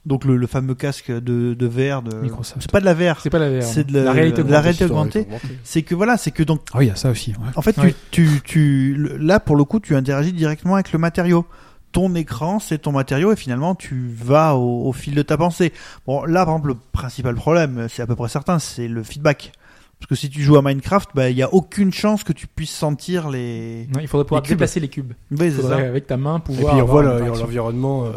donc 0.06 0.26
le, 0.26 0.36
le 0.38 0.48
fameux 0.48 0.76
casque 0.76 1.12
de, 1.12 1.54
de 1.54 1.66
VR 1.68 2.02
de 2.02 2.16
Microsoft. 2.18 2.58
C'est 2.62 2.72
pas 2.72 2.80
de 2.80 2.86
la 2.86 2.94
VR. 2.94 3.20
c'est 3.22 3.30
pas 3.30 3.40
la 3.40 3.50
VR. 3.50 3.64
C'est 3.64 3.86
de 3.86 3.94
la, 3.94 4.04
la 4.06 4.12
réalité 4.14 4.44
de 4.44 4.50
la 4.52 4.60
augmentée. 4.60 4.80
réalité 4.80 4.86
augmentée. 4.86 5.28
C'est 5.64 5.84
que 5.84 5.96
voilà, 5.96 6.18
c'est 6.18 6.32
que 6.32 6.44
donc 6.44 6.62
Ah 6.74 6.80
oui, 6.80 6.86
il 6.86 6.90
y 6.90 6.92
a 6.92 6.96
ça 6.96 7.10
aussi. 7.12 7.32
ouais. 7.32 7.36
en 7.56 7.62
fait 7.62 7.78
Ouais. 7.78 7.94
tu, 8.12 8.28
tu 8.28 8.42
tu 8.44 8.94
le- 8.96 9.18
là 9.18 9.40
pour 9.40 9.56
le 9.56 9.64
coup 9.64 9.80
tu 9.80 9.96
interagis 9.96 10.34
directement 10.34 10.76
avec 10.76 10.92
le 10.92 11.00
matériau. 11.00 11.46
Ton 11.92 12.14
écran, 12.16 12.60
c'est 12.60 12.80
ton 12.80 12.92
matériau 12.92 13.32
et 13.32 13.36
finalement 13.38 13.74
tu 13.74 14.10
vas 14.22 14.56
au, 14.56 14.88
au 14.88 14.92
fil 14.92 15.16
de 15.16 15.22
ta 15.22 15.38
pensée. 15.38 15.72
Bon, 16.06 16.24
là 16.26 16.46
par 16.46 16.56
exemple 16.56 16.70
le 16.70 16.76
principal 16.92 17.36
problème, 17.36 17.88
c'est 17.90 18.02
à 18.02 18.08
peu 18.08 18.16
près 18.16 18.28
certain, 18.28 18.60
c'est 18.60 18.88
le 18.88 19.02
feedback. 19.04 19.54
Parce 20.00 20.10
que 20.10 20.16
si 20.16 20.30
tu 20.30 20.42
joues 20.44 20.58
à 20.58 20.62
Minecraft, 20.62 21.10
bah 21.16 21.30
il 21.30 21.38
y 21.38 21.42
a 21.42 21.52
aucune 21.54 21.92
chance 21.92 22.24
que 22.24 22.34
tu 22.34 22.48
puisses 22.48 22.70
sentir 22.76 23.30
les. 23.30 23.88
Ouais, 23.96 24.02
il 24.02 24.08
faudrait 24.08 24.26
pouvoir 24.26 24.42
Les 24.42 24.48
cubes. 24.48 24.58
déplacer 24.58 24.80
les 24.80 24.90
cubes. 24.90 25.14
Oui, 25.32 25.52
c'est 25.56 25.62
ça. 25.64 25.78
avec 25.78 26.06
ta 26.06 26.18
main 26.18 26.38
Et 26.38 26.42
pouvoir. 26.42 26.74
puis 26.74 26.82
on 26.82 26.86
voit 26.86 27.02
l'environnement 27.02 28.06
euh, 28.06 28.12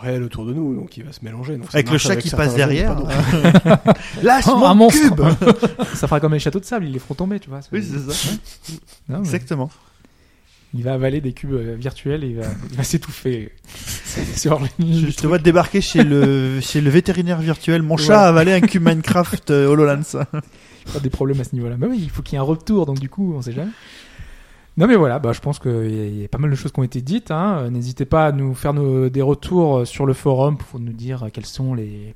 réel 0.00 0.22
autour 0.22 0.46
de 0.46 0.54
nous, 0.54 0.74
donc 0.76 0.96
il 0.96 1.02
va 1.04 1.12
se 1.12 1.24
mélanger. 1.24 1.56
Donc 1.56 1.66
Avec 1.74 1.90
le 1.90 1.98
chat 1.98 2.16
qui 2.16 2.30
passe 2.30 2.54
derrière. 2.54 2.94
pas 2.94 3.00
d'autres. 3.74 3.94
Lâche 4.22 4.44
Oh, 4.48 4.56
mon 4.56 4.66
un 4.66 4.74
monstre. 4.74 5.00
cube 5.02 5.20
Ça 5.94 6.06
fera 6.06 6.20
comme 6.20 6.32
les 6.32 6.38
châteaux 6.38 6.60
de 6.60 6.64
sable, 6.64 6.86
ils 6.86 6.92
les 6.92 6.98
feront 7.00 7.14
tomber, 7.14 7.40
tu 7.40 7.50
vois. 7.50 7.60
Oui, 7.72 7.82
c'est 7.84 8.10
ça. 8.12 8.36
Non, 9.08 9.18
mais 9.18 9.24
Exactement. 9.24 9.70
Il 10.76 10.82
va 10.82 10.94
avaler 10.94 11.20
des 11.20 11.32
cubes 11.32 11.52
euh, 11.52 11.76
virtuels 11.78 12.24
et 12.24 12.28
il 12.30 12.36
va, 12.36 12.46
il 12.70 12.76
va 12.76 12.82
s'étouffer 12.82 13.52
sur 14.34 14.60
les 14.60 14.92
Je, 14.92 15.10
je 15.10 15.16
te 15.16 15.26
vois 15.26 15.38
débarquer 15.38 15.80
chez 15.80 16.02
le, 16.02 16.60
chez 16.60 16.80
le 16.80 16.90
vétérinaire 16.90 17.38
virtuel. 17.40 17.82
Mon 17.82 17.96
chat 17.96 18.08
Ouais. 18.18 18.24
a 18.24 18.28
avalé 18.28 18.52
un 18.54 18.60
cube 18.60 18.82
Minecraft 18.84 19.50
euh, 19.52 19.68
HoloLens. 19.68 20.16
Pas 20.92 21.00
des 21.00 21.10
problèmes 21.10 21.40
à 21.40 21.44
ce 21.44 21.54
niveau-là. 21.54 21.76
Mais 21.78 21.86
oui, 21.86 21.98
il 22.02 22.10
faut 22.10 22.22
qu'il 22.22 22.34
y 22.34 22.36
ait 22.36 22.40
un 22.40 22.42
retour, 22.42 22.86
donc 22.86 22.98
du 22.98 23.08
coup, 23.08 23.34
on 23.36 23.42
sait 23.42 23.52
jamais. 23.52 23.70
Non 24.76 24.88
mais 24.88 24.96
voilà, 24.96 25.20
bah, 25.20 25.32
je 25.32 25.40
pense 25.40 25.60
qu'il 25.60 26.20
y, 26.20 26.24
a- 26.24 26.28
pas 26.28 26.38
mal 26.38 26.50
de 26.50 26.56
choses 26.56 26.72
qui 26.72 26.80
ont 26.80 26.84
été 26.84 27.00
dites. 27.00 27.30
Hein. 27.30 27.70
N'hésitez 27.70 28.04
pas 28.04 28.26
à 28.26 28.32
nous 28.32 28.54
faire 28.54 28.74
des 28.74 29.22
retours 29.22 29.86
sur 29.86 30.04
le 30.04 30.14
forum 30.14 30.56
pour 30.58 30.80
nous 30.80 30.92
dire 30.92 31.28
quels 31.32 31.46
sont 31.46 31.74
les, 31.74 32.14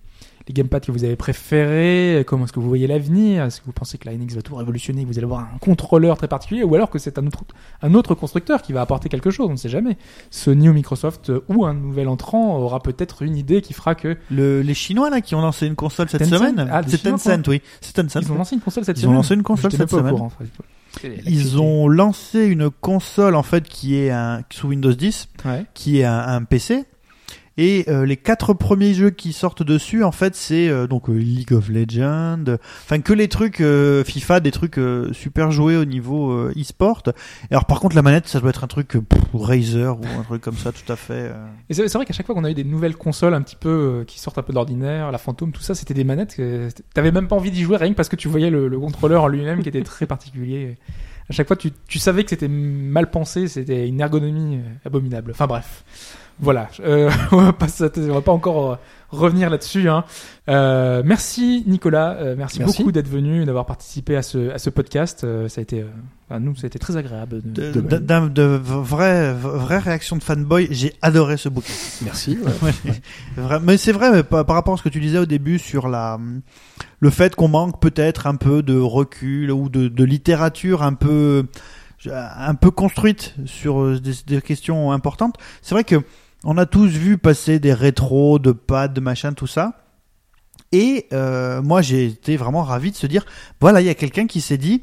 les 0.49 0.55
gamepads 0.55 0.81
que 0.81 0.91
vous 0.93 1.05
avez 1.05 1.15
préférés, 1.17 2.17
euh, 2.21 2.25
comment 2.25 2.45
est-ce 2.45 2.53
que 2.53 2.61
vous 2.61 2.69
voyez 2.69 2.87
l'avenir, 2.87 3.45
est-ce 3.45 3.61
que 3.61 3.67
vous 3.67 3.73
pensez 3.73 3.99
que 3.99 4.09
la 4.09 4.17
NX 4.17 4.35
va 4.35 4.43
tout 4.43 4.55
révolutionner, 4.57 5.03
que 5.03 5.09
vous 5.09 5.19
allez 5.19 5.25
avoir 5.27 5.41
un 5.41 5.59
contrôleur 5.61 6.17
très 6.17 6.27
particulier, 6.29 6.65
ou 6.65 6.75
alors 6.75 6.91
que 6.91 6.99
c'est 6.99 7.19
un 7.19 7.27
autre, 7.27 7.45
un 7.83 7.95
autre 7.95 8.15
constructeur 8.15 8.63
qui 8.63 8.73
va 8.73 8.81
apporter 8.81 9.09
quelque 9.09 9.31
chose, 9.31 9.47
on 9.49 9.53
ne 9.53 9.57
sait 9.57 9.69
jamais. 9.69 9.97
Sony 10.31 10.69
ou 10.69 10.73
Microsoft 10.73 11.31
euh, 11.31 11.45
ou 11.49 11.65
un 11.67 11.75
nouvel 11.75 12.09
entrant 12.09 12.57
aura 12.59 12.81
peut-être 12.81 13.23
une 13.23 13.37
idée 13.37 13.61
qui 13.61 13.73
fera 13.75 13.95
que 13.95 14.17
Le, 14.31 14.63
les 14.63 14.75
Chinois 14.75 15.11
là 15.11 15.21
qui 15.21 15.35
ont 15.35 15.41
lancé 15.43 15.67
une 15.67 15.75
console 15.77 16.09
cette 16.09 16.23
Tencent 16.23 16.39
semaine. 16.39 16.69
Ah, 16.73 16.81
c'est 16.87 17.03
Tencent, 17.03 17.47
oui. 17.49 17.61
C'est 17.81 17.93
Tencent. 17.95 18.21
ils 18.23 18.33
ont 18.33 18.37
lancé 18.37 18.55
une 18.55 18.61
console 18.63 18.85
cette 18.85 18.97
Ils 18.99 19.03
semaine. 19.03 19.15
ont 19.15 19.19
lancé 19.19 19.35
une 19.35 19.43
console 19.43 19.73
cette 19.73 19.91
semaine. 19.91 20.13
courant, 20.15 20.27
en 20.27 20.31
fait. 20.31 20.47
Ils 21.27 21.61
ont 21.61 21.87
lancé 21.89 22.45
une 22.47 22.71
console 22.71 23.35
en 23.37 23.43
fait 23.43 23.69
qui 23.69 23.97
est 23.97 24.11
un 24.11 24.43
sous 24.51 24.69
Windows 24.69 24.93
10, 24.93 25.29
Ouais. 25.45 25.65
qui 25.75 26.01
est 26.01 26.05
un, 26.05 26.19
un 26.19 26.43
PC. 26.45 26.85
Et 27.61 27.85
euh, 27.89 28.07
les 28.07 28.17
quatre 28.17 28.55
premiers 28.55 28.95
jeux 28.95 29.11
qui 29.11 29.33
sortent 29.33 29.65
dessus, 29.65 30.05
en 30.05 30.13
fait, 30.13 30.37
c'est 30.37 30.69
euh, 30.69 30.87
donc 30.87 31.11
euh, 31.11 31.15
League 31.15 31.53
of 31.53 31.69
Legends, 31.69 32.57
enfin 32.85 33.01
que 33.01 33.13
les 33.13 33.27
trucs 33.27 33.61
euh, 33.61 34.05
FIFA, 34.05 34.39
des 34.39 34.53
trucs 34.53 34.79
euh, 34.79 35.13
super 35.13 35.51
joués 35.51 35.77
au 35.77 35.85
niveau 35.85 36.49
e-sport. 36.51 37.03
Et 37.51 37.55
alors 37.55 37.65
par 37.65 37.81
contre, 37.81 37.97
la 37.97 38.03
manette, 38.03 38.29
ça 38.29 38.39
doit 38.39 38.51
être 38.51 38.63
un 38.63 38.69
truc 38.69 38.91
pff, 38.91 39.23
Razer 39.35 39.99
ou 39.99 40.05
un 40.19 40.23
truc 40.23 40.41
comme 40.41 40.57
ça, 40.57 40.71
tout 40.71 40.91
à 40.93 40.95
fait. 40.95 41.33
Et 41.69 41.75
c'est 41.75 41.93
vrai 41.93 42.05
qu'à 42.07 42.13
chaque 42.13 42.27
fois 42.27 42.35
qu'on 42.37 42.45
a 42.45 42.51
eu 42.51 42.55
des 42.55 42.63
nouvelles 42.63 42.97
consoles 42.97 43.35
un 43.35 43.43
petit 43.43 43.57
peu 43.57 44.05
qui 44.07 44.21
sortent 44.21 44.39
un 44.39 44.43
peu 44.43 44.53
d'ordinaire, 44.53 45.11
la 45.11 45.19
fantôme, 45.19 45.51
tout 45.51 45.61
ça, 45.61 45.75
c'était 45.75 45.95
des 45.95 46.05
manettes 46.05 46.37
que 46.37 46.69
t'avais 46.95 47.11
même 47.11 47.27
pas 47.27 47.35
envie 47.35 47.51
d'y 47.51 47.65
jouer 47.65 47.77
rien 47.77 47.91
que 47.91 47.97
parce 47.97 48.09
que 48.09 48.15
tu 48.17 48.29
voyais 48.29 48.51
le, 48.51 48.69
le 48.69 48.79
contrôleur 48.79 49.25
en 49.25 49.29
lui-même 49.29 49.65
qui 49.65 49.69
était 49.69 49.83
très 49.83 50.07
particulier. 50.07 50.79
À 51.29 51.33
chaque 51.33 51.49
fois, 51.49 51.57
tu, 51.57 51.73
tu 51.89 51.99
savais 51.99 52.23
que 52.23 52.31
c'était 52.31 52.49
mal 52.49 53.11
pensé, 53.11 53.49
c'était 53.49 53.89
une 53.89 54.01
ergonomie 54.01 54.61
abominable. 54.85 55.33
Enfin 55.33 55.49
bref, 55.49 55.85
voilà. 56.41 56.69
Euh, 56.81 57.11
on 57.33 57.37
va 57.39 57.53
pas, 57.53 57.67
on 57.81 58.15
va 58.15 58.21
pas 58.21 58.33
encore 58.33 58.73
euh, 58.73 58.77
revenir 59.11 59.51
là-dessus. 59.51 59.89
Hein. 59.89 60.05
Euh, 60.49 61.03
merci 61.05 61.65
Nicolas, 61.67 62.13
euh, 62.15 62.35
merci, 62.37 62.59
Merci. 62.61 62.79
beaucoup 62.79 62.93
d'être 62.93 63.09
venu, 63.09 63.45
d'avoir 63.45 63.67
participé 63.67 64.17
à 64.17 64.23
ce, 64.23 64.51
à 64.51 64.59
ce 64.59 64.71
podcast. 64.71 65.25
Euh, 65.25 65.49
ça 65.49 65.61
a 65.61 65.63
été, 65.63 65.81
euh, 65.81 65.87
enfin, 66.29 66.41
nous, 66.41 66.55
ça 66.57 66.65
a 66.65 66.67
été 66.69 66.79
très 66.79 66.97
agréable. 66.97 67.41
De, 67.45 67.73
De, 67.73 67.81
de, 67.81 68.29
de 68.29 68.43
vraies 68.43 69.33
vraies 69.33 69.79
réactions 69.79 70.17
de 70.17 70.23
fanboy, 70.23 70.69
j'ai 70.71 70.95
adoré 71.03 71.37
ce 71.37 71.49
bouquin. 71.49 71.73
Merci. 72.03 72.39
ouais. 72.63 73.59
Mais 73.63 73.77
c'est 73.77 73.93
vrai, 73.93 74.11
mais 74.11 74.23
par, 74.23 74.45
par 74.45 74.57
rapport 74.57 74.75
à 74.75 74.77
ce 74.77 74.83
que 74.83 74.89
tu 74.89 75.01
disais 75.01 75.19
au 75.19 75.27
début 75.27 75.59
sur 75.59 75.89
la, 75.89 76.19
le 77.01 77.11
fait 77.11 77.35
qu'on 77.35 77.49
manque 77.49 77.81
peut-être 77.81 78.27
un 78.27 78.37
peu 78.37 78.63
de 78.63 78.79
recul 78.79 79.51
ou 79.51 79.69
de, 79.69 79.89
de 79.89 80.05
littérature 80.05 80.83
un 80.83 80.95
peu, 80.95 81.47
un 82.11 82.55
peu 82.55 82.71
construite 82.71 83.35
sur 83.47 84.01
des, 84.01 84.13
des 84.27 84.43
questions 84.43 84.93
importantes. 84.93 85.37
C'est 85.63 85.75
vrai 85.75 85.85
que 85.85 85.97
on 86.45 86.57
a 86.57 86.67
tous 86.67 86.89
vu 86.89 87.19
passer 87.19 87.59
des 87.59 87.73
rétros, 87.73 88.39
de 88.39 88.53
pads, 88.53 88.89
de 88.89 89.01
machin, 89.01 89.33
tout 89.33 89.47
ça. 89.47 89.85
Et 90.73 91.07
euh, 91.13 91.63
moi, 91.63 91.83
j'ai 91.83 92.07
été 92.07 92.37
vraiment 92.37 92.63
ravi 92.63 92.91
de 92.91 92.97
se 92.97 93.07
dire, 93.07 93.25
voilà, 93.61 93.81
il 93.81 93.87
y 93.87 93.91
a 93.91 93.95
quelqu'un 93.95 94.27
qui 94.27 94.41
s'est 94.41 94.59
dit, 94.59 94.83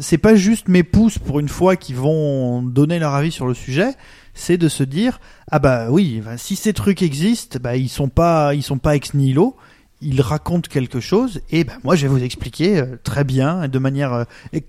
c'est 0.00 0.18
pas 0.18 0.34
juste 0.34 0.68
mes 0.68 0.82
pouces 0.82 1.18
pour 1.18 1.40
une 1.40 1.48
fois 1.48 1.76
qui 1.76 1.94
vont 1.94 2.62
donner 2.62 2.98
leur 2.98 3.14
avis 3.14 3.32
sur 3.32 3.46
le 3.46 3.54
sujet, 3.54 3.94
c'est 4.34 4.58
de 4.58 4.68
se 4.68 4.82
dire, 4.82 5.20
ah 5.50 5.58
bah 5.58 5.90
oui, 5.90 6.20
ben, 6.24 6.36
si 6.36 6.56
ces 6.56 6.72
trucs 6.72 7.02
existent, 7.02 7.58
bah 7.60 7.76
ils 7.76 7.88
sont 7.88 8.08
pas, 8.08 8.54
ils 8.54 8.62
sont 8.62 8.78
pas 8.78 8.96
ex 8.96 9.14
nihilo. 9.14 9.56
Ils 10.00 10.20
racontent 10.20 10.68
quelque 10.68 11.00
chose 11.00 11.40
et 11.50 11.64
ben 11.64 11.78
moi 11.82 11.96
je 11.96 12.02
vais 12.02 12.08
vous 12.08 12.22
expliquer 12.22 12.78
euh, 12.78 12.96
très 13.04 13.24
bien 13.24 13.68
de 13.68 13.78
manière 13.78 14.12
euh, 14.12 14.24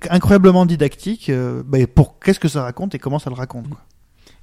incroyablement 0.10 0.66
didactique 0.66 1.30
ben, 1.66 1.88
pour 1.88 2.20
qu'est-ce 2.20 2.40
que 2.40 2.48
ça 2.48 2.62
raconte 2.62 2.96
et 2.96 3.00
comment 3.00 3.20
ça 3.20 3.30
le 3.30 3.36
raconte. 3.36 3.68
Quoi. 3.68 3.82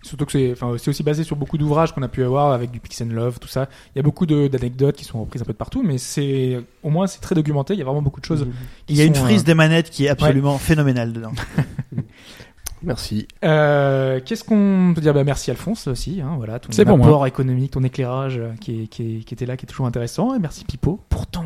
Surtout 0.02 0.26
que 0.26 0.32
c'est, 0.32 0.52
enfin, 0.52 0.74
c'est 0.78 0.90
aussi 0.90 1.02
basé 1.04 1.22
sur 1.22 1.36
beaucoup 1.36 1.56
d'ouvrages 1.56 1.92
qu'on 1.94 2.02
a 2.02 2.08
pu 2.08 2.24
avoir 2.24 2.52
avec 2.52 2.72
du 2.72 2.80
Pix 2.80 3.00
and 3.02 3.12
Love, 3.12 3.38
tout 3.38 3.48
ça. 3.48 3.68
Il 3.94 3.98
y 3.98 4.00
a 4.00 4.02
beaucoup 4.02 4.26
d'anecdotes 4.26 4.96
qui 4.96 5.04
sont 5.04 5.20
reprises 5.20 5.42
un 5.42 5.44
peu 5.44 5.52
de 5.52 5.58
partout, 5.58 5.82
mais 5.82 5.98
c'est, 5.98 6.60
au 6.82 6.90
moins, 6.90 7.06
c'est 7.06 7.20
très 7.20 7.34
documenté. 7.36 7.74
Il 7.74 7.78
y 7.78 7.82
a 7.82 7.84
vraiment 7.84 8.02
beaucoup 8.02 8.20
de 8.20 8.26
choses. 8.26 8.46
qui 8.86 8.94
Il 8.94 8.98
y 8.98 9.00
a 9.00 9.04
une 9.04 9.14
frise 9.14 9.42
euh, 9.42 9.44
des 9.44 9.54
manettes 9.54 9.90
qui 9.90 10.06
est 10.06 10.08
absolument 10.08 10.58
phénoménale 10.58 11.12
dedans. 11.12 11.32
Merci. 12.84 13.28
Euh, 13.44 14.18
qu'est-ce 14.24 14.42
qu'on 14.42 14.90
peut 14.92 15.00
dire? 15.00 15.14
Bah, 15.14 15.22
Merci 15.22 15.52
Alphonse 15.52 15.86
aussi, 15.86 16.20
hein, 16.20 16.32
voilà, 16.36 16.58
ton 16.58 16.72
C'est 16.72 16.84
pour 16.84 16.96
apport 16.96 17.28
économique, 17.28 17.70
ton 17.70 17.84
éclairage 17.84 18.38
euh, 18.38 18.50
qui, 18.60 18.82
est- 18.82 18.86
qui, 18.88 19.02
est- 19.02 19.20
qui 19.20 19.34
était 19.34 19.46
là, 19.46 19.56
qui 19.56 19.66
est 19.66 19.68
toujours 19.68 19.86
intéressant. 19.86 20.34
Et 20.34 20.40
merci 20.40 20.64
Pipo 20.64 20.98
pour 21.08 21.28
ton 21.28 21.44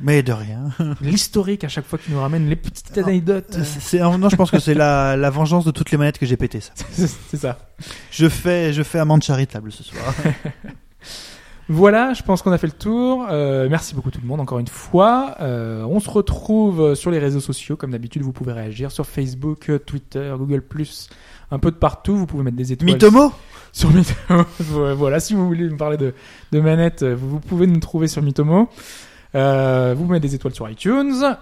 Mais 0.00 0.22
de 0.22 0.32
rien. 0.32 0.70
l'historique 1.02 1.62
à 1.64 1.68
chaque 1.68 1.84
fois 1.84 1.98
que 1.98 2.04
tu 2.04 2.12
nous 2.12 2.20
ramènes 2.20 2.48
les 2.48 2.56
petites 2.56 2.96
anecdotes. 2.96 3.46
C'est- 3.50 3.80
c'est- 3.80 3.98
non, 3.98 4.30
je 4.30 4.36
pense 4.36 4.50
que 4.50 4.58
c'est 4.60 4.72
la, 4.72 5.14
la 5.14 5.28
vengeance 5.28 5.66
de 5.66 5.72
toutes 5.72 5.90
les 5.90 5.98
manettes 5.98 6.18
que 6.18 6.24
j'ai 6.24 6.38
pété 6.38 6.60
ça. 6.60 6.72
c'est 6.90 7.36
ça. 7.36 7.58
Je 8.10 8.26
fais, 8.30 8.72
je 8.72 8.82
fais 8.82 8.98
amende 8.98 9.22
charitable 9.22 9.70
ce 9.70 9.82
soir. 9.84 10.02
Voilà, 11.68 12.14
je 12.14 12.22
pense 12.22 12.42
qu'on 12.42 12.52
a 12.52 12.58
fait 12.58 12.66
le 12.66 12.72
tour. 12.72 13.26
Euh, 13.30 13.68
merci 13.68 13.94
beaucoup 13.94 14.10
tout 14.10 14.20
le 14.22 14.26
monde 14.26 14.40
encore 14.40 14.58
une 14.58 14.68
fois. 14.68 15.34
Euh, 15.40 15.82
on 15.84 16.00
se 16.00 16.08
retrouve 16.08 16.94
sur 16.94 17.10
les 17.10 17.18
réseaux 17.18 17.40
sociaux 17.40 17.76
comme 17.76 17.90
d'habitude. 17.90 18.22
Vous 18.22 18.32
pouvez 18.32 18.52
réagir 18.52 18.90
sur 18.90 19.06
Facebook, 19.06 19.70
Twitter, 19.84 20.34
Google+, 20.38 20.62
un 21.50 21.58
peu 21.58 21.70
de 21.70 21.76
partout. 21.76 22.16
Vous 22.16 22.26
pouvez 22.26 22.42
mettre 22.42 22.56
des 22.56 22.72
étoiles. 22.72 22.92
Mitomo 22.92 23.32
sur 23.72 23.90
Mitomo. 23.90 24.44
voilà, 24.96 25.20
si 25.20 25.34
vous 25.34 25.46
voulez 25.46 25.68
me 25.68 25.76
parler 25.76 25.98
de, 25.98 26.14
de 26.52 26.60
manette, 26.60 27.04
vous, 27.04 27.28
vous 27.28 27.40
pouvez 27.40 27.66
nous 27.66 27.80
trouver 27.80 28.08
sur 28.08 28.22
Mitomo. 28.22 28.68
Euh, 29.34 29.94
vous 29.96 30.06
mettez 30.06 30.28
des 30.28 30.34
étoiles 30.34 30.54
sur 30.54 30.68
iTunes. 30.68 31.36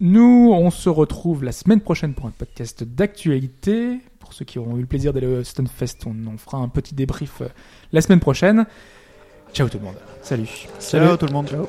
Nous, 0.00 0.50
on 0.52 0.70
se 0.70 0.88
retrouve 0.88 1.44
la 1.44 1.52
semaine 1.52 1.80
prochaine 1.80 2.14
pour 2.14 2.26
un 2.26 2.30
podcast 2.30 2.84
d'actualité. 2.84 3.98
Pour 4.18 4.32
ceux 4.32 4.44
qui 4.44 4.58
auront 4.58 4.76
eu 4.76 4.80
le 4.80 4.86
plaisir 4.86 5.12
d'aller 5.12 5.26
au 5.26 5.44
Stunfest, 5.44 5.98
on 6.06 6.26
en 6.26 6.36
fera 6.36 6.58
un 6.58 6.68
petit 6.68 6.94
débrief 6.94 7.40
euh, 7.40 7.48
la 7.92 8.00
semaine 8.00 8.20
prochaine. 8.20 8.66
Ciao 9.56 9.70
tout 9.70 9.78
le 9.78 9.84
monde. 9.84 9.96
Salut. 10.20 10.68
Ciao 10.78 11.16
tout 11.16 11.24
le 11.24 11.32
monde. 11.32 11.48
Ciao. 11.48 11.66